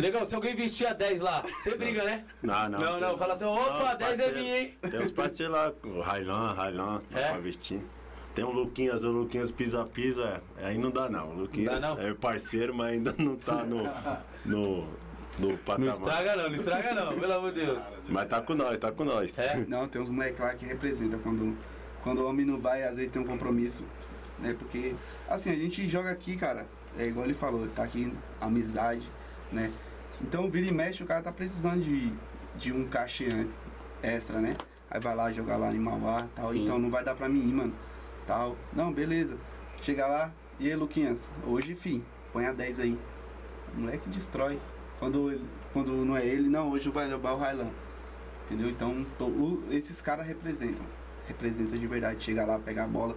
Negão, 0.00 0.24
se 0.24 0.34
alguém 0.34 0.54
vestir 0.54 0.86
a 0.86 0.92
10 0.92 1.20
lá, 1.20 1.42
você 1.42 1.74
briga, 1.76 2.04
né? 2.04 2.24
Não, 2.42 2.68
não. 2.68 2.78
Não, 2.80 3.00
não, 3.00 3.18
fala 3.18 3.34
assim, 3.34 3.44
opa, 3.44 3.90
Não, 3.90 3.96
10 3.96 4.18
é 4.20 4.32
minha, 4.32 4.58
hein? 4.60 4.74
Tem 4.80 5.00
uns 5.00 5.10
parceiros 5.12 5.54
lá, 5.54 5.72
o 5.84 6.00
Railan, 6.00 6.52
Railan, 6.54 7.02
É? 7.14 7.30
pra 7.30 7.38
vestir. 7.38 7.80
Tem 8.34 8.44
o 8.44 8.50
Luquinhas, 8.50 9.02
o 9.02 9.10
Luquinhas 9.10 9.50
pisa-pisa, 9.50 10.40
aí 10.62 10.78
não 10.78 10.90
dá 10.90 11.08
não. 11.10 11.30
O 11.30 11.34
Luquinhas 11.34 11.74
Não 11.74 11.80
dá 11.80 11.88
não? 12.02 12.08
é 12.10 12.14
parceiro, 12.14 12.72
mas 12.72 12.92
ainda 12.92 13.12
não 13.18 13.34
tá 13.36 13.64
no, 13.64 13.82
no, 14.44 14.86
no 15.38 15.48
Não 15.48 15.56
patamar. 15.58 15.94
estraga 15.94 16.36
não, 16.36 16.48
não 16.48 16.56
estraga 16.56 16.94
não, 16.94 17.18
pelo 17.18 17.32
amor 17.32 17.52
de 17.52 17.64
Deus. 17.66 17.82
Mas 18.08 18.28
tá 18.28 18.40
com 18.40 18.54
nós, 18.54 18.78
tá 18.78 18.92
com 18.92 19.04
nós. 19.04 19.36
É? 19.36 19.64
Não, 19.66 19.88
tem 19.88 20.00
uns 20.00 20.08
moleques 20.10 20.38
lá 20.38 20.54
que 20.54 20.64
representam 20.64 21.18
quando, 21.18 21.56
quando 22.04 22.18
o 22.20 22.28
homem 22.28 22.46
não 22.46 22.60
vai, 22.60 22.84
às 22.84 22.96
vezes 22.96 23.10
tem 23.10 23.20
um 23.20 23.26
compromisso. 23.26 23.84
Né? 24.40 24.54
Porque, 24.58 24.94
assim, 25.28 25.50
a 25.50 25.56
gente 25.56 25.86
joga 25.88 26.10
aqui, 26.10 26.36
cara, 26.36 26.66
é 26.98 27.06
igual 27.06 27.26
ele 27.26 27.34
falou, 27.34 27.68
tá 27.68 27.84
aqui 27.84 28.12
amizade, 28.40 29.08
né? 29.52 29.70
Então 30.22 30.50
vira 30.50 30.66
e 30.66 30.72
mexe, 30.72 31.02
o 31.02 31.06
cara 31.06 31.22
tá 31.22 31.30
precisando 31.32 31.82
de, 31.82 32.12
de 32.56 32.72
um 32.72 32.86
cachê 32.86 33.26
antes, 33.26 33.58
extra, 34.02 34.40
né? 34.40 34.56
Aí 34.90 34.98
vai 35.00 35.14
lá 35.14 35.30
jogar 35.32 35.56
lá 35.56 35.72
em 35.72 35.78
Mauá 35.78 36.26
tal. 36.34 36.50
Sim. 36.50 36.64
Então 36.64 36.78
não 36.78 36.90
vai 36.90 37.04
dar 37.04 37.14
pra 37.14 37.28
mim 37.28 37.40
ir, 37.48 37.52
mano. 37.52 37.72
Tal. 38.26 38.56
Não, 38.72 38.92
beleza. 38.92 39.36
Chega 39.80 40.06
lá, 40.06 40.32
e 40.58 40.68
aí, 40.68 40.74
Luquinhas, 40.74 41.30
hoje, 41.46 41.74
fim, 41.74 42.04
põe 42.32 42.44
a 42.46 42.52
10 42.52 42.80
aí. 42.80 42.98
O 43.76 43.80
moleque 43.80 44.08
destrói. 44.08 44.58
Quando, 44.98 45.30
ele- 45.30 45.44
quando 45.72 45.92
não 46.04 46.16
é 46.16 46.26
ele, 46.26 46.48
não, 46.48 46.70
hoje 46.70 46.90
vai 46.90 47.06
levar 47.08 47.32
o 47.32 47.38
Railan. 47.38 47.70
Entendeu? 48.46 48.68
Então, 48.68 49.06
to- 49.16 49.24
o- 49.26 49.64
esses 49.70 50.00
caras 50.00 50.26
representam. 50.26 50.84
Representam 51.26 51.78
de 51.78 51.86
verdade. 51.86 52.22
Chegar 52.22 52.44
lá, 52.46 52.58
pegar 52.58 52.84
a 52.84 52.88
bola. 52.88 53.16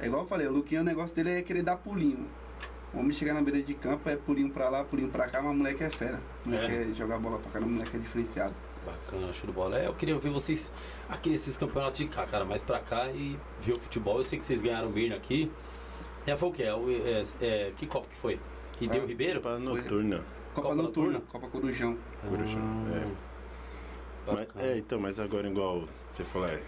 É 0.00 0.06
igual 0.06 0.22
eu 0.22 0.28
falei, 0.28 0.46
o 0.46 0.52
Luquinha, 0.52 0.80
o 0.80 0.84
negócio 0.84 1.14
dele 1.14 1.30
é 1.38 1.42
querer 1.42 1.62
dar 1.62 1.76
pulinho. 1.76 2.26
O 2.92 2.98
homem 2.98 3.12
chegar 3.12 3.34
na 3.34 3.42
beira 3.42 3.60
de 3.62 3.74
campo 3.74 4.08
é 4.08 4.16
pulinho 4.16 4.50
pra 4.50 4.68
lá, 4.68 4.84
pulinho 4.84 5.08
pra 5.08 5.26
cá, 5.26 5.42
mas 5.42 5.52
o 5.52 5.54
moleque 5.54 5.82
é 5.82 5.90
fera. 5.90 6.20
O 6.46 6.50
moleque 6.50 6.72
É. 6.74 6.90
é, 6.90 6.94
jogar 6.94 7.18
bola 7.18 7.38
pra 7.38 7.50
cá, 7.50 7.58
o 7.66 7.68
moleque 7.68 7.96
é 7.96 7.98
diferenciado. 8.00 8.54
Bacana, 8.86 9.32
show 9.32 9.46
de 9.46 9.52
bola. 9.52 9.78
É, 9.78 9.86
eu 9.86 9.94
queria 9.94 10.16
ver 10.18 10.28
vocês 10.30 10.70
aqui 11.08 11.30
nesses 11.30 11.56
campeonatos 11.56 11.98
de 11.98 12.06
cá, 12.06 12.26
cara, 12.26 12.44
mais 12.44 12.60
pra 12.60 12.78
cá 12.80 13.08
e 13.08 13.38
ver 13.60 13.72
o 13.72 13.80
futebol. 13.80 14.18
Eu 14.18 14.22
sei 14.22 14.38
que 14.38 14.44
vocês 14.44 14.60
ganharam 14.62 14.88
o 14.88 14.92
Mirna 14.92 15.16
aqui. 15.16 15.50
É, 16.26 16.36
foi 16.36 16.48
o 16.50 16.52
quê? 16.52 16.62
É, 16.64 16.74
o- 16.74 16.90
é, 16.90 17.22
é, 17.40 17.72
que 17.76 17.86
Copa 17.86 18.06
que 18.08 18.16
foi? 18.16 18.38
E 18.80 18.86
deu 18.86 19.02
Ah, 19.02 19.06
Ribeiro? 19.06 19.40
Copa 19.40 19.58
noturna. 19.58 20.16
Copa, 20.54 20.68
Copa 20.68 20.74
Noturna, 20.74 21.12
Noturna? 21.12 21.20
Copa 21.32 21.48
Corujão. 21.48 21.96
Corujão, 22.28 22.60
é. 22.94 23.04
Ah, 23.06 24.32
Mas, 24.32 24.46
bacana. 24.46 24.66
é, 24.66 24.78
então, 24.78 25.00
mas 25.00 25.18
agora 25.18 25.48
igual 25.48 25.84
você 26.06 26.22
falou, 26.24 26.48
é. 26.48 26.62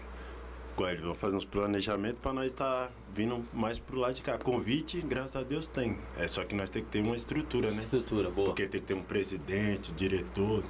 Eles 0.79 1.01
vão 1.03 1.15
fazer 1.15 1.35
uns 1.35 1.45
planejamentos 1.45 2.19
pra 2.21 2.31
nós 2.31 2.47
estar 2.47 2.91
vindo 3.13 3.43
mais 3.53 3.79
pro 3.79 3.97
lado 3.97 4.13
de 4.13 4.21
cá. 4.21 4.37
Convite, 4.37 5.01
graças 5.01 5.35
a 5.35 5.43
Deus, 5.43 5.67
tem. 5.67 5.97
É 6.17 6.27
só 6.27 6.43
que 6.43 6.53
nós 6.55 6.69
tem 6.69 6.83
que 6.83 6.89
ter 6.89 7.01
uma 7.01 7.15
estrutura, 7.15 7.71
né? 7.71 7.79
Estrutura, 7.79 8.29
boa. 8.29 8.47
Porque 8.49 8.67
tem 8.67 8.79
que 8.81 8.87
ter 8.87 8.93
um 8.93 9.01
presidente, 9.01 9.91
diretor, 9.91 10.63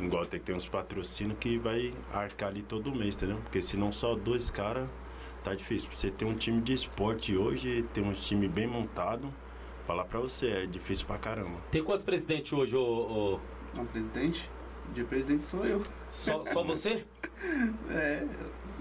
igual 0.00 0.26
tem 0.26 0.40
que 0.40 0.46
ter 0.46 0.52
uns 0.54 0.68
patrocínios 0.68 1.38
que 1.38 1.58
vai 1.58 1.94
arcar 2.12 2.48
ali 2.48 2.62
todo 2.62 2.92
mês, 2.94 3.14
entendeu? 3.14 3.36
Porque 3.38 3.62
se 3.62 3.76
não 3.76 3.92
só 3.92 4.14
dois 4.16 4.50
caras, 4.50 4.88
tá 5.44 5.54
difícil. 5.54 5.88
Pra 5.88 5.96
você 5.98 6.10
ter 6.10 6.24
um 6.24 6.34
time 6.34 6.60
de 6.60 6.72
esporte 6.74 7.36
hoje, 7.36 7.84
ter 7.94 8.00
um 8.02 8.12
time 8.12 8.48
bem 8.48 8.66
montado, 8.66 9.32
falar 9.86 10.04
pra 10.04 10.18
você, 10.18 10.48
é 10.48 10.66
difícil 10.66 11.06
pra 11.06 11.18
caramba. 11.18 11.58
Tem 11.70 11.82
quantos 11.84 12.04
presidentes 12.04 12.52
hoje, 12.52 12.76
ô, 12.76 12.82
ô- 12.82 13.40
Não, 13.76 13.86
presidente? 13.86 14.50
De 14.92 15.04
presidente 15.04 15.46
sou 15.46 15.64
eu. 15.64 15.82
Só, 16.08 16.44
só 16.44 16.64
você? 16.64 17.06
É. 17.90 18.24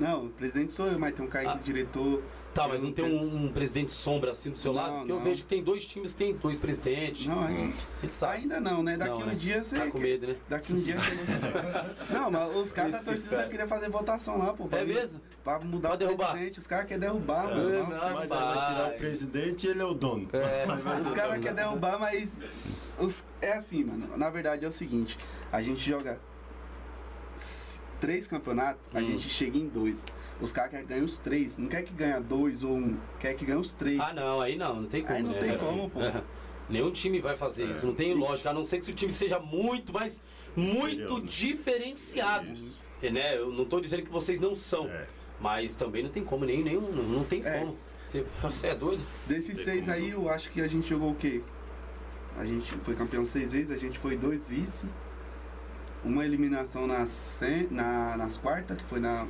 Não, 0.01 0.25
o 0.25 0.29
presidente 0.29 0.73
sou 0.73 0.87
eu, 0.87 0.97
mas 0.99 1.13
tem 1.13 1.23
um 1.25 1.29
Kaique 1.29 1.51
Ah. 1.51 1.59
diretor. 1.63 2.21
Tá, 2.53 2.67
mas 2.67 2.83
não 2.83 2.91
tem 2.91 3.05
um, 3.05 3.45
um 3.45 3.49
presidente 3.49 3.93
sombra 3.93 4.31
assim 4.31 4.49
do 4.49 4.57
seu 4.59 4.73
Não, 4.73 4.81
lado? 4.81 4.93
Porque 4.97 5.11
eu 5.13 5.15
não. 5.15 5.23
vejo 5.23 5.43
que 5.43 5.47
tem 5.47 5.63
dois 5.63 5.85
times, 5.85 6.13
tem 6.13 6.33
dois 6.33 6.59
presidentes. 6.59 7.25
Não, 7.25 7.39
a 7.39 7.45
Hum. 7.45 7.55
gente. 7.55 7.77
A 7.99 8.01
gente 8.01 8.13
sabe. 8.13 8.37
Ainda 8.39 8.59
não, 8.59 8.83
né? 8.83 8.97
Daqui 8.97 9.11
Não, 9.11 9.19
um 9.21 9.25
né? 9.27 9.35
dia 9.35 9.63
você. 9.63 9.75
Tá 9.77 9.87
com 9.87 9.97
medo, 9.99 10.27
né? 10.27 10.35
Daqui 10.49 10.73
um 10.73 10.81
dia 10.81 10.97
você. 10.99 11.31
Não, 12.13 12.29
mas 12.29 12.53
os 12.57 12.73
caras 12.73 12.91
da 12.91 12.99
torcida 13.05 13.37
cara. 13.37 13.47
queriam 13.47 13.67
fazer 13.69 13.89
votação 13.89 14.37
lá, 14.37 14.53
pô. 14.53 14.67
É 14.69 14.83
mesmo? 14.83 15.21
Pra 15.45 15.59
mudar 15.59 15.89
Pra 15.89 15.95
o 15.95 15.97
derrubar? 15.99 16.31
presidente. 16.31 16.59
Os 16.59 16.67
caras 16.67 16.87
querem 16.87 16.99
derrubar, 16.99 17.45
É, 17.49 17.55
mano. 17.55 17.69
não, 17.69 17.83
Nossa, 17.85 18.09
mas 18.15 18.27
vai. 18.27 18.65
tirar 18.65 18.91
o 18.95 18.97
presidente 18.97 19.67
e 19.67 19.69
ele 19.69 19.81
é 19.81 19.85
o 19.85 19.93
dono. 19.93 20.27
É. 20.33 20.65
Os 21.07 21.11
caras 21.13 21.39
querem 21.41 21.55
derrubar, 21.55 21.97
mas. 21.99 22.29
Os... 22.99 23.23
É 23.41 23.53
assim, 23.53 23.85
mano. 23.85 24.17
Na 24.17 24.29
verdade 24.29 24.65
é 24.65 24.67
o 24.67 24.73
seguinte: 24.73 25.17
a 25.53 25.61
gente 25.61 25.79
joga 25.89 26.19
três 28.01 28.27
campeonatos, 28.27 28.81
a 28.93 28.99
Hum. 28.99 29.05
gente 29.05 29.29
chega 29.29 29.57
em 29.57 29.67
dois. 29.69 30.05
Os 30.41 30.51
caras 30.51 30.71
querem 30.71 30.85
ganhar 30.87 31.03
os 31.03 31.19
três. 31.19 31.57
Não 31.57 31.67
quer 31.69 31.83
que 31.83 31.93
ganha 31.93 32.19
dois 32.19 32.63
ou 32.63 32.73
um. 32.75 32.97
Quer 33.19 33.35
que 33.35 33.45
ganhe 33.45 33.59
os 33.59 33.71
três. 33.73 33.99
Ah, 33.99 34.13
não, 34.13 34.41
aí 34.41 34.57
não, 34.57 34.77
não 34.81 34.85
tem 34.85 35.03
como. 35.03 35.15
Aí 35.15 35.23
não 35.23 35.31
né, 35.31 35.39
tem 35.39 35.57
como, 35.57 35.89
pô. 35.89 36.01
É. 36.01 36.21
Nenhum 36.69 36.89
time 36.91 37.19
vai 37.19 37.35
fazer 37.35 37.65
isso, 37.69 37.85
não 37.85 37.93
tem 37.93 38.13
lógica, 38.13 38.49
a 38.49 38.53
não 38.53 38.63
ser 38.63 38.77
que 38.79 38.85
se 38.85 38.91
o 38.91 38.93
time 38.95 39.11
seja 39.11 39.37
muito, 39.39 39.91
mas 39.93 40.21
muito 40.55 40.87
Entendeu? 40.93 41.19
diferenciado. 41.19 42.49
Isso. 42.51 42.79
É, 43.03 43.09
né? 43.09 43.37
Eu 43.37 43.51
não 43.51 43.65
tô 43.65 43.79
dizendo 43.81 44.03
que 44.03 44.09
vocês 44.11 44.39
não 44.39 44.55
são, 44.55 44.87
É. 44.87 45.05
mas 45.39 45.75
também 45.75 46.01
não 46.03 46.09
tem 46.09 46.23
como, 46.23 46.45
nem 46.45 46.63
nenhum, 46.63 46.89
não, 46.91 47.03
não 47.03 47.23
tem 47.25 47.45
É. 47.45 47.59
como. 47.59 47.77
Você, 48.07 48.25
você 48.41 48.67
é 48.67 48.75
doido? 48.75 49.03
Desses 49.27 49.55
Tem 49.57 49.65
seis 49.65 49.81
como 49.81 49.91
aí, 49.93 50.09
eu 50.11 50.29
acho 50.29 50.49
que 50.49 50.61
a 50.61 50.67
gente 50.67 50.87
jogou 50.87 51.11
o 51.11 51.15
quê? 51.15 51.41
A 52.37 52.45
gente 52.45 52.71
foi 52.77 52.95
campeão 52.95 53.25
seis 53.25 53.51
vezes, 53.53 53.71
a 53.71 53.77
gente 53.77 53.99
foi 53.99 54.15
dois 54.15 54.47
vice. 54.49 54.85
Uma 56.03 56.25
eliminação 56.25 56.87
nas, 56.87 57.39
na, 57.69 58.17
nas 58.17 58.37
quartas, 58.37 58.77
que 58.77 58.83
foi 58.83 58.99
na, 58.99 59.27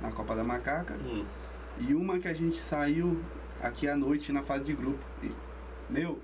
na 0.00 0.10
Copa 0.12 0.36
da 0.36 0.44
Macaca. 0.44 0.94
Hum. 0.94 1.24
E 1.78 1.94
uma 1.94 2.18
que 2.18 2.28
a 2.28 2.34
gente 2.34 2.60
saiu 2.60 3.22
aqui 3.62 3.88
à 3.88 3.96
noite 3.96 4.32
na 4.32 4.42
fase 4.42 4.64
de 4.64 4.74
grupo. 4.74 5.02
E, 5.22 5.30
meu, 5.88 6.18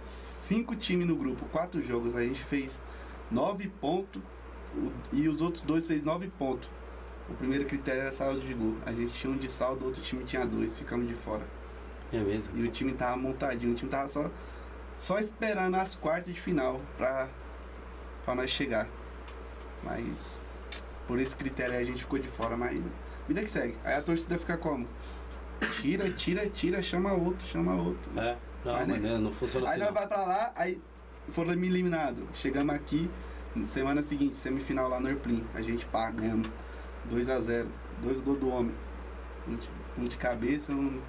cinco 0.00 0.74
times 0.74 1.06
no 1.06 1.16
grupo, 1.16 1.44
quatro 1.46 1.80
jogos. 1.80 2.14
A 2.16 2.22
gente 2.22 2.42
fez 2.42 2.82
nove 3.30 3.68
pontos 3.80 4.22
e 5.12 5.28
os 5.28 5.40
outros 5.40 5.62
dois 5.62 5.86
fez 5.86 6.04
nove 6.04 6.28
pontos. 6.38 6.68
O 7.28 7.34
primeiro 7.34 7.64
critério 7.64 8.02
era 8.02 8.12
saldo 8.12 8.40
de 8.40 8.52
gol. 8.54 8.76
A 8.84 8.92
gente 8.92 9.12
tinha 9.12 9.32
um 9.32 9.36
de 9.36 9.50
saldo, 9.50 9.82
o 9.84 9.86
outro 9.86 10.02
time 10.02 10.24
tinha 10.24 10.44
dois, 10.44 10.78
ficamos 10.78 11.08
de 11.08 11.14
fora. 11.14 11.46
É 12.12 12.18
mesmo. 12.18 12.56
E 12.58 12.66
o 12.66 12.70
time 12.70 12.92
tava 12.92 13.16
montadinho, 13.16 13.72
o 13.72 13.74
time 13.74 13.90
tava 13.90 14.08
só, 14.08 14.30
só 14.94 15.18
esperando 15.18 15.74
as 15.76 15.94
quartas 15.94 16.32
de 16.32 16.40
final 16.40 16.76
pra, 16.96 17.28
pra 18.24 18.34
nós 18.34 18.50
chegar. 18.50 18.88
Mas 19.84 20.38
por 21.06 21.18
esse 21.18 21.36
critério 21.36 21.74
aí 21.74 21.82
a 21.82 21.86
gente 21.86 22.00
ficou 22.00 22.18
de 22.18 22.28
fora, 22.28 22.56
mas 22.56 22.80
vida 23.28 23.42
que 23.42 23.50
segue. 23.50 23.76
Aí 23.84 23.94
a 23.94 24.02
torcida 24.02 24.38
fica 24.38 24.56
como? 24.56 24.86
Tira, 25.80 26.10
tira, 26.10 26.48
tira, 26.48 26.82
chama 26.82 27.12
outro, 27.12 27.46
chama 27.46 27.74
outro. 27.74 28.10
É, 28.18 28.36
não, 28.64 28.86
mas 28.86 29.02
né? 29.02 29.18
não 29.18 29.30
funciona 29.30 29.66
Aí 29.66 29.72
assim. 29.72 29.80
nós 29.80 29.88
não. 29.88 29.94
vai 29.94 30.06
pra 30.06 30.24
lá, 30.24 30.52
aí 30.56 30.80
foram 31.28 31.52
eliminados. 31.52 32.24
Chegamos 32.34 32.74
aqui, 32.74 33.10
semana 33.66 34.02
seguinte, 34.02 34.36
semifinal 34.36 34.88
lá 34.88 35.00
no 35.00 35.08
Erplim. 35.08 35.44
A 35.54 35.62
gente 35.62 35.86
pá, 35.86 36.10
ganhamos 36.10 36.48
2x0. 37.10 37.66
Dois 38.02 38.20
gols 38.20 38.38
do 38.40 38.50
homem. 38.50 38.74
Um 39.46 39.56
de, 39.56 39.70
um 39.98 40.04
de 40.04 40.16
cabeça, 40.16 40.72
um 40.72 41.00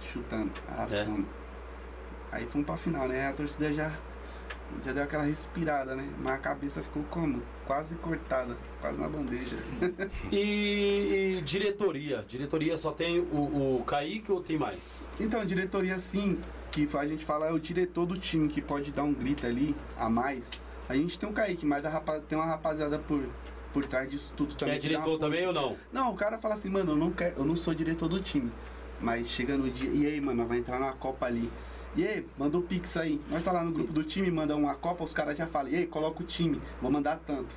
chutando, 0.00 0.52
arrastando. 0.68 1.26
Aí 2.32 2.46
fomos 2.46 2.66
pra 2.66 2.76
final, 2.76 3.06
né? 3.06 3.28
A 3.28 3.32
torcida 3.32 3.72
já, 3.72 3.92
já 4.84 4.92
deu 4.92 5.02
aquela 5.04 5.22
respirada, 5.22 5.94
né? 5.94 6.08
Mas 6.18 6.32
a 6.34 6.38
cabeça 6.38 6.82
ficou 6.82 7.02
como? 7.10 7.42
Quase 7.66 7.94
cortada, 7.96 8.56
quase 8.80 9.00
na 9.00 9.08
bandeja. 9.08 9.56
E, 10.32 11.36
e 11.38 11.42
diretoria? 11.42 12.24
Diretoria 12.26 12.76
só 12.76 12.92
tem 12.92 13.18
o, 13.20 13.78
o 13.78 13.84
Kaique 13.86 14.30
ou 14.32 14.40
tem 14.40 14.58
mais? 14.58 15.04
Então, 15.18 15.44
diretoria 15.44 15.98
sim, 15.98 16.38
que 16.70 16.88
a 16.96 17.06
gente 17.06 17.24
fala 17.24 17.46
é 17.46 17.52
o 17.52 17.58
diretor 17.58 18.04
do 18.06 18.18
time 18.18 18.48
que 18.48 18.60
pode 18.60 18.90
dar 18.92 19.04
um 19.04 19.12
grito 19.14 19.46
ali 19.46 19.74
a 19.96 20.08
mais. 20.08 20.50
A 20.88 20.94
gente 20.94 21.18
tem 21.18 21.28
um 21.28 21.32
Kaique, 21.32 21.64
mas 21.64 21.84
a 21.84 21.88
rapa- 21.88 22.20
tem 22.20 22.36
uma 22.36 22.46
rapaziada 22.46 22.98
por, 22.98 23.22
por 23.72 23.84
trás 23.86 24.10
disso 24.10 24.32
tudo 24.36 24.54
também. 24.54 24.74
é 24.74 24.78
diretor 24.78 25.18
também 25.18 25.46
ou 25.46 25.52
não? 25.52 25.76
Não, 25.92 26.10
o 26.12 26.14
cara 26.14 26.36
fala 26.38 26.54
assim, 26.54 26.68
mano, 26.68 26.92
eu 26.92 26.96
não, 26.96 27.10
quero, 27.10 27.36
eu 27.38 27.44
não 27.44 27.56
sou 27.56 27.74
diretor 27.74 28.08
do 28.08 28.20
time. 28.20 28.50
Mas 29.00 29.28
chega 29.28 29.56
no 29.56 29.70
dia, 29.70 29.90
e 29.90 30.06
aí, 30.06 30.20
mano, 30.20 30.46
vai 30.46 30.58
entrar 30.58 30.78
numa 30.78 30.92
Copa 30.92 31.26
ali. 31.26 31.50
E 31.96 32.06
aí, 32.06 32.26
manda 32.38 32.58
o 32.58 32.62
Pix 32.62 32.96
aí. 32.96 33.20
Nós 33.30 33.44
tá 33.44 33.52
lá 33.52 33.62
no 33.62 33.70
grupo 33.72 33.92
do 33.92 34.02
time, 34.02 34.30
manda 34.30 34.56
uma 34.56 34.74
Copa, 34.74 35.04
os 35.04 35.14
caras 35.14 35.36
já 35.38 35.46
falam, 35.46 35.70
e 35.70 35.76
aí, 35.76 35.86
coloca 35.86 36.22
o 36.22 36.26
time, 36.26 36.60
vou 36.82 36.90
mandar 36.90 37.20
tanto. 37.26 37.56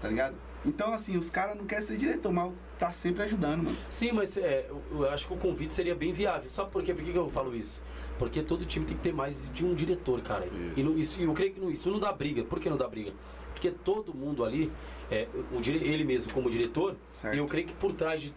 Tá 0.00 0.08
ligado? 0.08 0.34
Então, 0.64 0.92
assim, 0.92 1.16
os 1.16 1.30
caras 1.30 1.56
não 1.56 1.64
querem 1.64 1.84
ser 1.86 1.96
diretor, 1.96 2.32
mas 2.32 2.52
tá 2.78 2.90
sempre 2.92 3.22
ajudando, 3.22 3.62
mano. 3.64 3.76
Sim, 3.88 4.12
mas 4.12 4.36
é, 4.36 4.68
eu- 4.90 5.08
acho 5.10 5.26
que 5.28 5.34
o 5.34 5.36
convite 5.36 5.72
seria 5.74 5.94
bem 5.94 6.12
viável. 6.12 6.50
Sabe 6.50 6.70
por 6.70 6.82
quê? 6.82 6.92
Por 6.92 7.04
que 7.04 7.12
que 7.12 7.18
eu 7.18 7.28
falo 7.28 7.54
isso? 7.54 7.80
Porque 8.18 8.42
todo 8.42 8.64
time 8.64 8.84
tem 8.84 8.96
que 8.96 9.02
ter 9.02 9.12
mais 9.14 9.50
de 9.52 9.64
um 9.64 9.74
diretor, 9.74 10.20
cara. 10.22 10.48
E, 10.76 10.82
não- 10.82 10.98
isso, 10.98 11.20
e 11.20 11.24
eu 11.24 11.32
creio 11.32 11.52
que 11.54 11.60
não- 11.60 11.70
isso 11.70 11.88
não 11.90 11.98
dá 12.00 12.12
briga. 12.12 12.42
Por 12.44 12.58
que 12.58 12.68
não 12.68 12.76
dá 12.76 12.88
briga? 12.88 13.12
Porque 13.52 13.70
todo 13.70 14.12
mundo 14.12 14.44
ali, 14.44 14.70
é, 15.10 15.26
o, 15.52 15.60
ele 15.68 16.04
mesmo 16.04 16.32
como 16.32 16.50
diretor, 16.50 16.96
Certo. 17.12 17.34
eu 17.36 17.46
creio 17.46 17.66
que 17.66 17.72
por 17.74 17.92
trás 17.92 18.20
de 18.20 18.34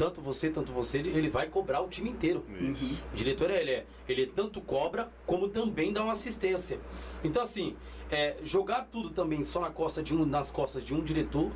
tanto 0.00 0.22
você, 0.22 0.48
tanto 0.48 0.72
você, 0.72 0.96
ele, 0.96 1.10
ele 1.10 1.28
vai 1.28 1.46
cobrar 1.46 1.82
o 1.82 1.88
time 1.88 2.08
inteiro. 2.08 2.42
Isso. 2.58 3.02
O 3.12 3.16
diretor 3.16 3.50
ele 3.50 3.70
é, 3.70 3.86
ele 4.08 4.26
tanto 4.26 4.58
cobra 4.58 5.12
como 5.26 5.46
também 5.50 5.92
dá 5.92 6.02
uma 6.02 6.12
assistência. 6.12 6.80
Então 7.22 7.42
assim, 7.42 7.76
é, 8.10 8.36
jogar 8.42 8.88
tudo 8.90 9.10
também 9.10 9.42
só 9.42 9.60
na 9.60 9.68
costa 9.68 10.02
de 10.02 10.14
um, 10.14 10.24
nas 10.24 10.50
costas 10.50 10.82
de 10.82 10.94
um 10.94 11.02
diretor, 11.02 11.52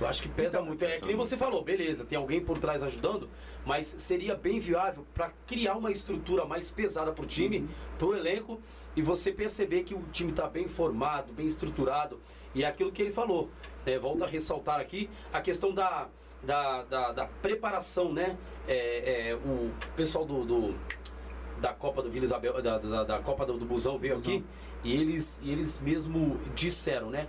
eu 0.00 0.06
acho 0.06 0.22
que 0.22 0.28
pesa 0.28 0.58
Então, 0.58 0.66
muito. 0.66 0.84
É 0.84 1.00
que 1.00 1.06
nem 1.06 1.16
você 1.16 1.36
falou, 1.36 1.64
beleza, 1.64 2.04
tem 2.04 2.16
alguém 2.16 2.40
por 2.40 2.56
trás 2.56 2.84
ajudando, 2.84 3.28
mas 3.66 3.96
seria 3.98 4.36
bem 4.36 4.60
viável 4.60 5.04
para 5.12 5.32
criar 5.44 5.74
uma 5.74 5.90
estrutura 5.90 6.44
mais 6.44 6.70
pesada 6.70 7.10
pro 7.10 7.26
time, 7.26 7.68
pro 7.98 8.14
elenco 8.14 8.60
e 8.94 9.02
você 9.02 9.32
perceber 9.32 9.82
que 9.82 9.94
o 9.94 10.04
time 10.12 10.30
tá 10.30 10.46
bem 10.46 10.68
formado, 10.68 11.32
bem 11.32 11.48
estruturado 11.48 12.20
e 12.54 12.62
é 12.62 12.66
aquilo 12.68 12.92
que 12.92 13.02
ele 13.02 13.10
falou. 13.10 13.50
Né? 13.84 13.98
Volto 13.98 14.22
a 14.22 14.26
ressaltar 14.28 14.78
aqui 14.78 15.10
a 15.32 15.40
questão 15.40 15.74
da 15.74 16.08
da, 16.42 16.82
da, 16.84 17.12
da 17.12 17.26
preparação, 17.26 18.12
né? 18.12 18.36
É, 18.66 19.30
é, 19.30 19.34
o 19.34 19.70
pessoal 19.96 20.24
do, 20.24 20.44
do- 20.44 20.74
da 21.60 21.72
Copa 21.72 22.00
do 22.02 22.10
Vila 22.10 22.24
Isabel, 22.24 22.62
da, 22.62 22.78
da, 22.78 23.04
da 23.04 23.18
Copa 23.18 23.44
do, 23.44 23.58
do 23.58 23.64
Busão 23.64 23.98
veio 23.98 24.16
aqui 24.16 24.44
e 24.84 24.92
eles, 24.94 25.40
e 25.42 25.50
eles 25.50 25.80
mesmo 25.80 26.38
disseram, 26.54 27.10
né? 27.10 27.26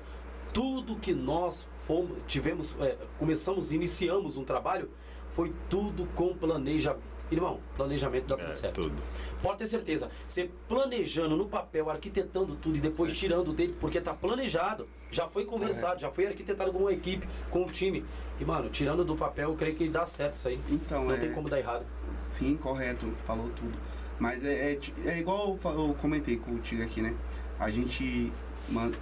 Tudo 0.53 0.95
que 0.97 1.14
nós 1.14 1.64
fomos, 1.64 2.18
tivemos, 2.28 2.76
é, 2.80 2.95
começamos, 3.18 3.72
iniciamos 3.72 4.38
um 4.38 4.43
trabalho, 4.43 4.89
foi 5.28 5.53
tudo 5.70 6.07
com 6.16 6.36
planejamento. 6.36 7.01
Irmão, 7.32 7.59
planejamento 7.75 8.27
dá 8.27 8.38
tudo 8.38 8.51
É, 8.51 8.55
certo. 8.55 8.82
tudo. 8.82 8.95
Pode 9.41 9.59
ter 9.59 9.67
certeza. 9.67 10.09
Você 10.25 10.49
planejando 10.67 11.38
no 11.38 11.47
papel, 11.47 11.89
arquitetando 11.89 12.55
tudo 12.55 12.77
e 12.77 12.82
depois 12.82 13.13
tirando 13.13 13.53
dele, 13.53 13.75
porque 13.80 14.01
tá 14.01 14.13
planejado. 14.13 14.88
Já 15.11 15.27
foi 15.27 15.45
conversado, 15.45 15.99
já 15.99 16.11
foi 16.11 16.27
arquitetado 16.27 16.71
com 16.71 16.80
uma 16.80 16.93
equipe, 16.93 17.27
com 17.49 17.63
o 17.63 17.67
time. 17.67 18.03
E, 18.39 18.45
mano, 18.45 18.69
tirando 18.69 19.03
do 19.03 19.15
papel, 19.15 19.49
eu 19.49 19.55
creio 19.55 19.75
que 19.75 19.88
dá 19.88 20.05
certo 20.05 20.38
isso 20.38 20.47
aí. 20.47 20.59
Então, 20.69 21.05
Não 21.05 21.13
é... 21.13 21.17
tem 21.17 21.32
como 21.32 21.49
dar 21.49 21.59
errado. 21.59 21.86
Sim, 22.32 22.57
correto, 22.57 23.11
falou 23.23 23.49
tudo. 23.49 23.77
Mas 24.19 24.43
é, 24.43 24.73
é, 24.73 24.80
é 25.05 25.19
igual 25.19 25.57
eu, 25.63 25.95
comentei 25.99 26.36
contigo 26.38 26.84
aqui, 26.84 27.01
né? 27.01 27.15
A 27.59 27.69
gente 27.69 28.32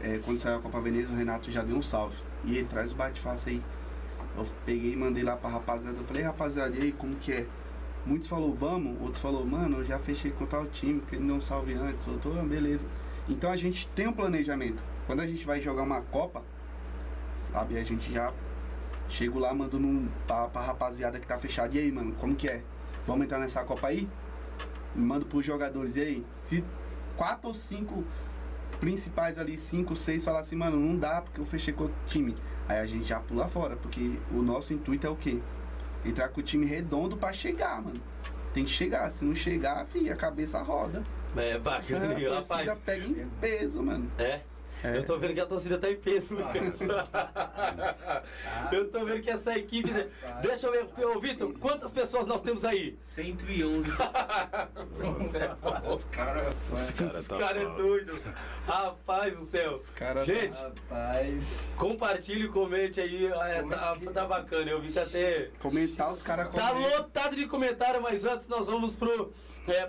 é, 0.01 0.19
quando 0.23 0.39
saiu 0.39 0.57
a 0.57 0.61
Copa 0.61 0.79
Veneza, 0.79 1.13
o 1.13 1.17
Renato 1.17 1.51
já 1.51 1.61
deu 1.63 1.75
um 1.75 1.81
salve. 1.81 2.15
E 2.45 2.57
aí, 2.57 2.63
traz 2.63 2.91
o 2.91 2.95
bate-face 2.95 3.49
aí. 3.49 3.61
Eu 4.37 4.45
peguei 4.65 4.93
e 4.93 4.95
mandei 4.95 5.23
lá 5.23 5.35
pra 5.35 5.49
rapaziada. 5.49 5.97
Eu 5.97 6.03
falei, 6.03 6.23
rapaziada, 6.23 6.75
e 6.77 6.83
aí, 6.83 6.91
como 6.91 7.15
que 7.15 7.31
é? 7.31 7.45
Muitos 8.07 8.29
falou, 8.29 8.55
vamos. 8.55 9.01
Outros 9.01 9.19
falou, 9.19 9.45
mano, 9.45 9.79
eu 9.79 9.85
já 9.85 9.99
fechei 9.99 10.31
com 10.31 10.45
tal 10.45 10.65
time, 10.67 11.01
porque 11.01 11.17
ele 11.17 11.29
um 11.29 11.41
salve 11.41 11.73
antes. 11.73 12.07
Outro, 12.07 12.39
ah, 12.39 12.43
beleza. 12.43 12.87
Então 13.27 13.51
a 13.51 13.57
gente 13.57 13.85
tem 13.89 14.07
um 14.07 14.13
planejamento. 14.13 14.81
Quando 15.05 15.19
a 15.19 15.27
gente 15.27 15.45
vai 15.45 15.59
jogar 15.59 15.83
uma 15.83 15.99
Copa, 15.99 16.41
sabe, 17.35 17.77
a 17.77 17.83
gente 17.83 18.13
já 18.13 18.31
chego 19.09 19.39
lá 19.39 19.53
mandando 19.53 19.85
um 19.85 20.07
pra, 20.25 20.47
pra 20.47 20.61
rapaziada 20.61 21.19
que 21.19 21.27
tá 21.27 21.37
fechado. 21.37 21.75
E 21.75 21.79
aí, 21.79 21.91
mano, 21.91 22.13
como 22.13 22.33
que 22.33 22.47
é? 22.47 22.63
Vamos 23.05 23.25
entrar 23.25 23.39
nessa 23.39 23.61
Copa 23.65 23.87
aí? 23.87 24.07
Mando 24.95 25.25
pros 25.25 25.45
jogadores, 25.45 25.97
e 25.97 26.01
aí? 26.01 26.25
Se 26.37 26.63
quatro 27.17 27.49
ou 27.49 27.53
cinco 27.53 28.05
principais 28.79 29.37
ali, 29.37 29.57
cinco, 29.57 29.97
seis, 29.97 30.23
falar 30.23 30.39
assim, 30.39 30.55
mano, 30.55 30.79
não 30.79 30.97
dá 30.97 31.21
porque 31.21 31.41
eu 31.41 31.45
fechei 31.45 31.73
com 31.73 31.85
o 31.85 31.91
time. 32.05 32.33
Aí 32.69 32.79
a 32.79 32.85
gente 32.85 33.03
já 33.03 33.19
pula 33.19 33.49
fora, 33.49 33.75
porque 33.75 34.17
o 34.31 34.41
nosso 34.41 34.73
intuito 34.73 35.05
é 35.05 35.09
o 35.09 35.15
quê? 35.15 35.41
Entrar 36.05 36.29
com 36.29 36.39
o 36.39 36.43
time 36.43 36.65
redondo 36.65 37.17
pra 37.17 37.33
chegar, 37.33 37.81
mano. 37.81 38.01
Tem 38.53 38.63
que 38.63 38.71
chegar, 38.71 39.09
se 39.11 39.23
não 39.23 39.35
chegar, 39.35 39.85
fi, 39.85 40.09
a 40.09 40.15
cabeça 40.15 40.61
roda. 40.61 41.03
É 41.35 41.59
bacana, 41.59 42.15
a 42.15 42.19
hein, 42.19 42.25
torcida 42.27 42.55
rapaz. 42.55 42.79
pega 42.85 43.05
em 43.05 43.29
peso, 43.39 43.83
mano. 43.83 44.11
É. 44.17 44.41
É. 44.83 44.97
Eu 44.97 45.03
tô 45.03 45.17
vendo 45.17 45.33
que 45.33 45.39
a 45.41 45.45
torcida 45.45 45.77
tá 45.77 45.89
em 45.89 45.95
peso, 45.95 46.35
Lucas. 46.35 46.79
Eu 48.71 48.89
tô 48.89 49.03
vendo 49.05 49.21
que 49.21 49.29
essa 49.29 49.57
equipe. 49.57 49.89
Deixa 50.41 50.67
eu 50.67 50.71
ver, 50.71 51.05
ô 51.05 51.19
Vitor, 51.19 51.51
quantas 51.59 51.89
pessoas 51.91 52.27
nós 52.27 52.41
temos 52.41 52.63
aí? 52.63 52.97
111. 53.15 53.89
Cara 56.11 56.49
Esse 56.73 57.29
tá 57.29 57.37
cara 57.37 57.61
é 57.61 57.65
doido. 57.75 58.19
Rapaz 58.65 59.37
do 59.37 59.45
céu. 59.45 59.73
cara- 59.95 60.23
Gente, 60.23 60.57
Rapaz. 60.61 61.43
compartilhe 61.75 62.45
e 62.45 62.49
comente 62.49 62.99
aí. 63.01 63.25
É, 63.27 63.63
tá, 63.63 63.95
tá 64.13 64.25
bacana. 64.25 64.69
Eu 64.69 64.81
vi 64.81 64.91
que 64.91 64.99
até. 64.99 65.49
Comentar 65.59 66.11
os 66.11 66.21
caras 66.21 66.51
Tá 66.53 66.71
lotado 66.71 67.35
de 67.35 67.45
comentário, 67.47 68.01
mas 68.01 68.25
antes 68.25 68.47
nós 68.47 68.67
vamos 68.67 68.95
pro, 68.95 69.31
é, 69.67 69.85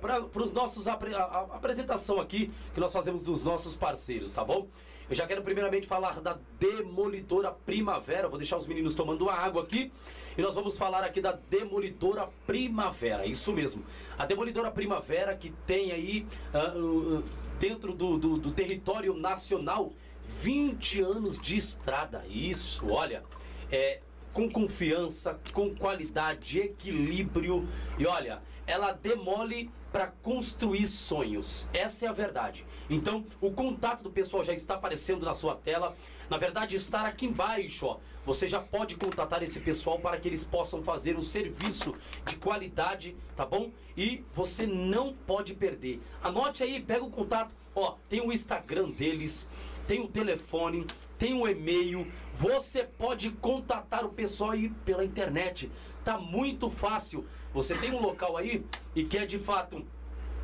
pra, 0.00 0.22
pros 0.22 0.52
nossos 0.52 0.88
apre, 0.88 1.14
a, 1.14 1.22
a 1.22 1.40
apresentação 1.56 2.20
aqui 2.20 2.50
que 2.72 2.80
nós 2.80 2.92
fazemos 2.92 3.22
dos 3.22 3.44
nossos 3.44 3.76
parceiros, 3.76 4.32
tá 4.32 4.44
bom? 4.44 4.66
Eu 5.08 5.16
já 5.16 5.26
quero 5.26 5.42
primeiramente 5.42 5.88
falar 5.88 6.20
da 6.20 6.38
Demolidora 6.58 7.50
Primavera. 7.50 8.28
Vou 8.28 8.38
deixar 8.38 8.56
os 8.56 8.68
meninos 8.68 8.94
tomando 8.94 9.28
água 9.28 9.64
aqui 9.64 9.92
e 10.38 10.40
nós 10.40 10.54
vamos 10.54 10.78
falar 10.78 11.02
aqui 11.02 11.20
da 11.20 11.32
Demolidora 11.32 12.28
Primavera. 12.46 13.26
Isso 13.26 13.52
mesmo. 13.52 13.84
A 14.16 14.24
Demolidora 14.24 14.70
Primavera 14.70 15.34
que 15.34 15.50
tem 15.66 15.90
aí 15.90 16.26
uh, 16.54 17.24
dentro 17.58 17.92
do, 17.92 18.16
do, 18.18 18.38
do 18.38 18.52
território 18.52 19.12
nacional 19.12 19.92
20 20.24 21.00
anos 21.00 21.38
de 21.38 21.56
estrada. 21.56 22.24
Isso, 22.28 22.88
olha. 22.88 23.24
É, 23.68 24.00
com 24.32 24.48
confiança, 24.48 25.40
com 25.52 25.74
qualidade, 25.74 26.60
equilíbrio 26.60 27.66
e 27.98 28.06
olha, 28.06 28.40
ela 28.66 28.92
demole 28.92 29.70
para 29.92 30.06
construir 30.06 30.86
sonhos. 30.86 31.68
Essa 31.72 32.06
é 32.06 32.08
a 32.08 32.12
verdade. 32.12 32.64
Então, 32.88 33.24
o 33.40 33.50
contato 33.50 34.02
do 34.02 34.10
pessoal 34.10 34.44
já 34.44 34.52
está 34.52 34.74
aparecendo 34.74 35.24
na 35.24 35.34
sua 35.34 35.56
tela. 35.56 35.96
Na 36.28 36.38
verdade, 36.38 36.76
está 36.76 37.06
aqui 37.06 37.26
embaixo, 37.26 37.86
ó. 37.86 37.98
Você 38.24 38.46
já 38.46 38.60
pode 38.60 38.96
contatar 38.96 39.42
esse 39.42 39.60
pessoal 39.60 39.98
para 39.98 40.18
que 40.18 40.28
eles 40.28 40.44
possam 40.44 40.82
fazer 40.82 41.16
um 41.16 41.22
serviço 41.22 41.94
de 42.24 42.36
qualidade, 42.36 43.16
tá 43.34 43.44
bom? 43.44 43.70
E 43.96 44.24
você 44.32 44.66
não 44.66 45.12
pode 45.12 45.54
perder. 45.54 46.00
Anote 46.22 46.62
aí, 46.62 46.80
pega 46.80 47.04
o 47.04 47.10
contato. 47.10 47.54
Ó, 47.74 47.96
tem 48.08 48.20
o 48.20 48.32
Instagram 48.32 48.90
deles, 48.90 49.48
tem 49.86 50.00
o 50.00 50.08
telefone, 50.08 50.86
tem 51.20 51.34
um 51.34 51.46
e-mail, 51.46 52.06
você 52.32 52.82
pode 52.82 53.30
contatar 53.32 54.06
o 54.06 54.08
pessoal 54.08 54.52
aí 54.52 54.70
pela 54.86 55.04
internet. 55.04 55.70
Tá 56.02 56.18
muito 56.18 56.70
fácil. 56.70 57.26
Você 57.52 57.74
tem 57.74 57.92
um 57.92 58.00
local 58.00 58.38
aí 58.38 58.64
e 58.96 59.04
quer 59.04 59.26
de 59.26 59.38
fato 59.38 59.84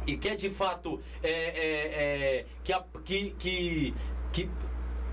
e 0.07 0.19
quer 0.19 0.37
de 0.37 0.51
fato 0.51 1.01
é, 1.23 1.31
é, 1.31 1.61
é, 2.41 2.47
que, 2.63 2.73
a- 2.75 2.85
que, 3.03 3.31
que, 3.39 3.95
que, 4.33 4.51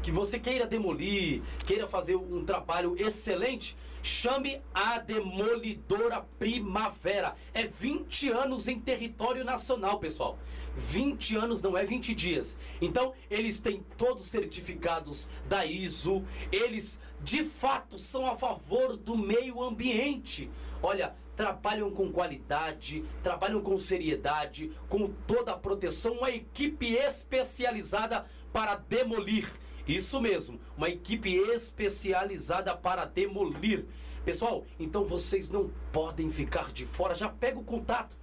que 0.02 0.12
você 0.12 0.38
queira 0.38 0.68
demolir, 0.68 1.42
queira 1.66 1.88
fazer 1.88 2.16
um 2.18 2.44
trabalho 2.44 2.94
excelente, 3.00 3.78
chame 4.04 4.62
a 4.74 5.00
Demolidora 5.00 6.28
Primavera. 6.38 7.34
É 7.54 7.66
20 7.66 8.30
anos 8.30 8.68
em 8.68 8.80
território 8.80 9.46
nacional, 9.46 9.98
pessoal. 9.98 10.38
20 10.76 11.38
anos 11.38 11.62
não 11.62 11.78
é 11.78 11.86
20 11.86 12.14
dias. 12.14 12.60
Então, 12.82 13.14
eles 13.32 13.62
têm 13.62 13.84
todos 13.98 14.26
certificados 14.26 15.30
da 15.48 15.66
ISO, 15.66 16.24
eles 16.52 17.00
de 17.22 17.46
fato 17.46 17.98
são 17.98 18.30
a 18.30 18.36
favor 18.36 18.98
do 18.98 19.18
meio 19.18 19.64
ambiente. 19.64 20.52
Olha, 20.82 21.16
trabalham 21.36 21.90
com 21.90 22.12
qualidade, 22.12 23.04
trabalham 23.24 23.62
com 23.62 23.80
seriedade, 23.80 24.72
com 24.90 25.08
toda 25.08 25.54
a 25.54 25.58
proteção, 25.58 26.14
uma 26.16 26.30
equipe 26.30 26.94
especializada 26.94 28.26
para 28.52 28.76
demolir. 28.76 29.50
Isso 29.88 30.22
mesmo, 30.22 30.60
uma 30.78 30.90
equipe 30.90 31.34
especializada 31.36 32.76
para 32.76 33.06
demolir. 33.06 33.86
Pessoal, 34.24 34.64
então 34.80 35.04
vocês 35.04 35.50
não 35.50 35.70
podem 35.92 36.30
ficar 36.30 36.72
de 36.72 36.86
fora, 36.86 37.14
já 37.14 37.28
pega 37.28 37.60
o 37.60 37.64
contato. 37.64 38.16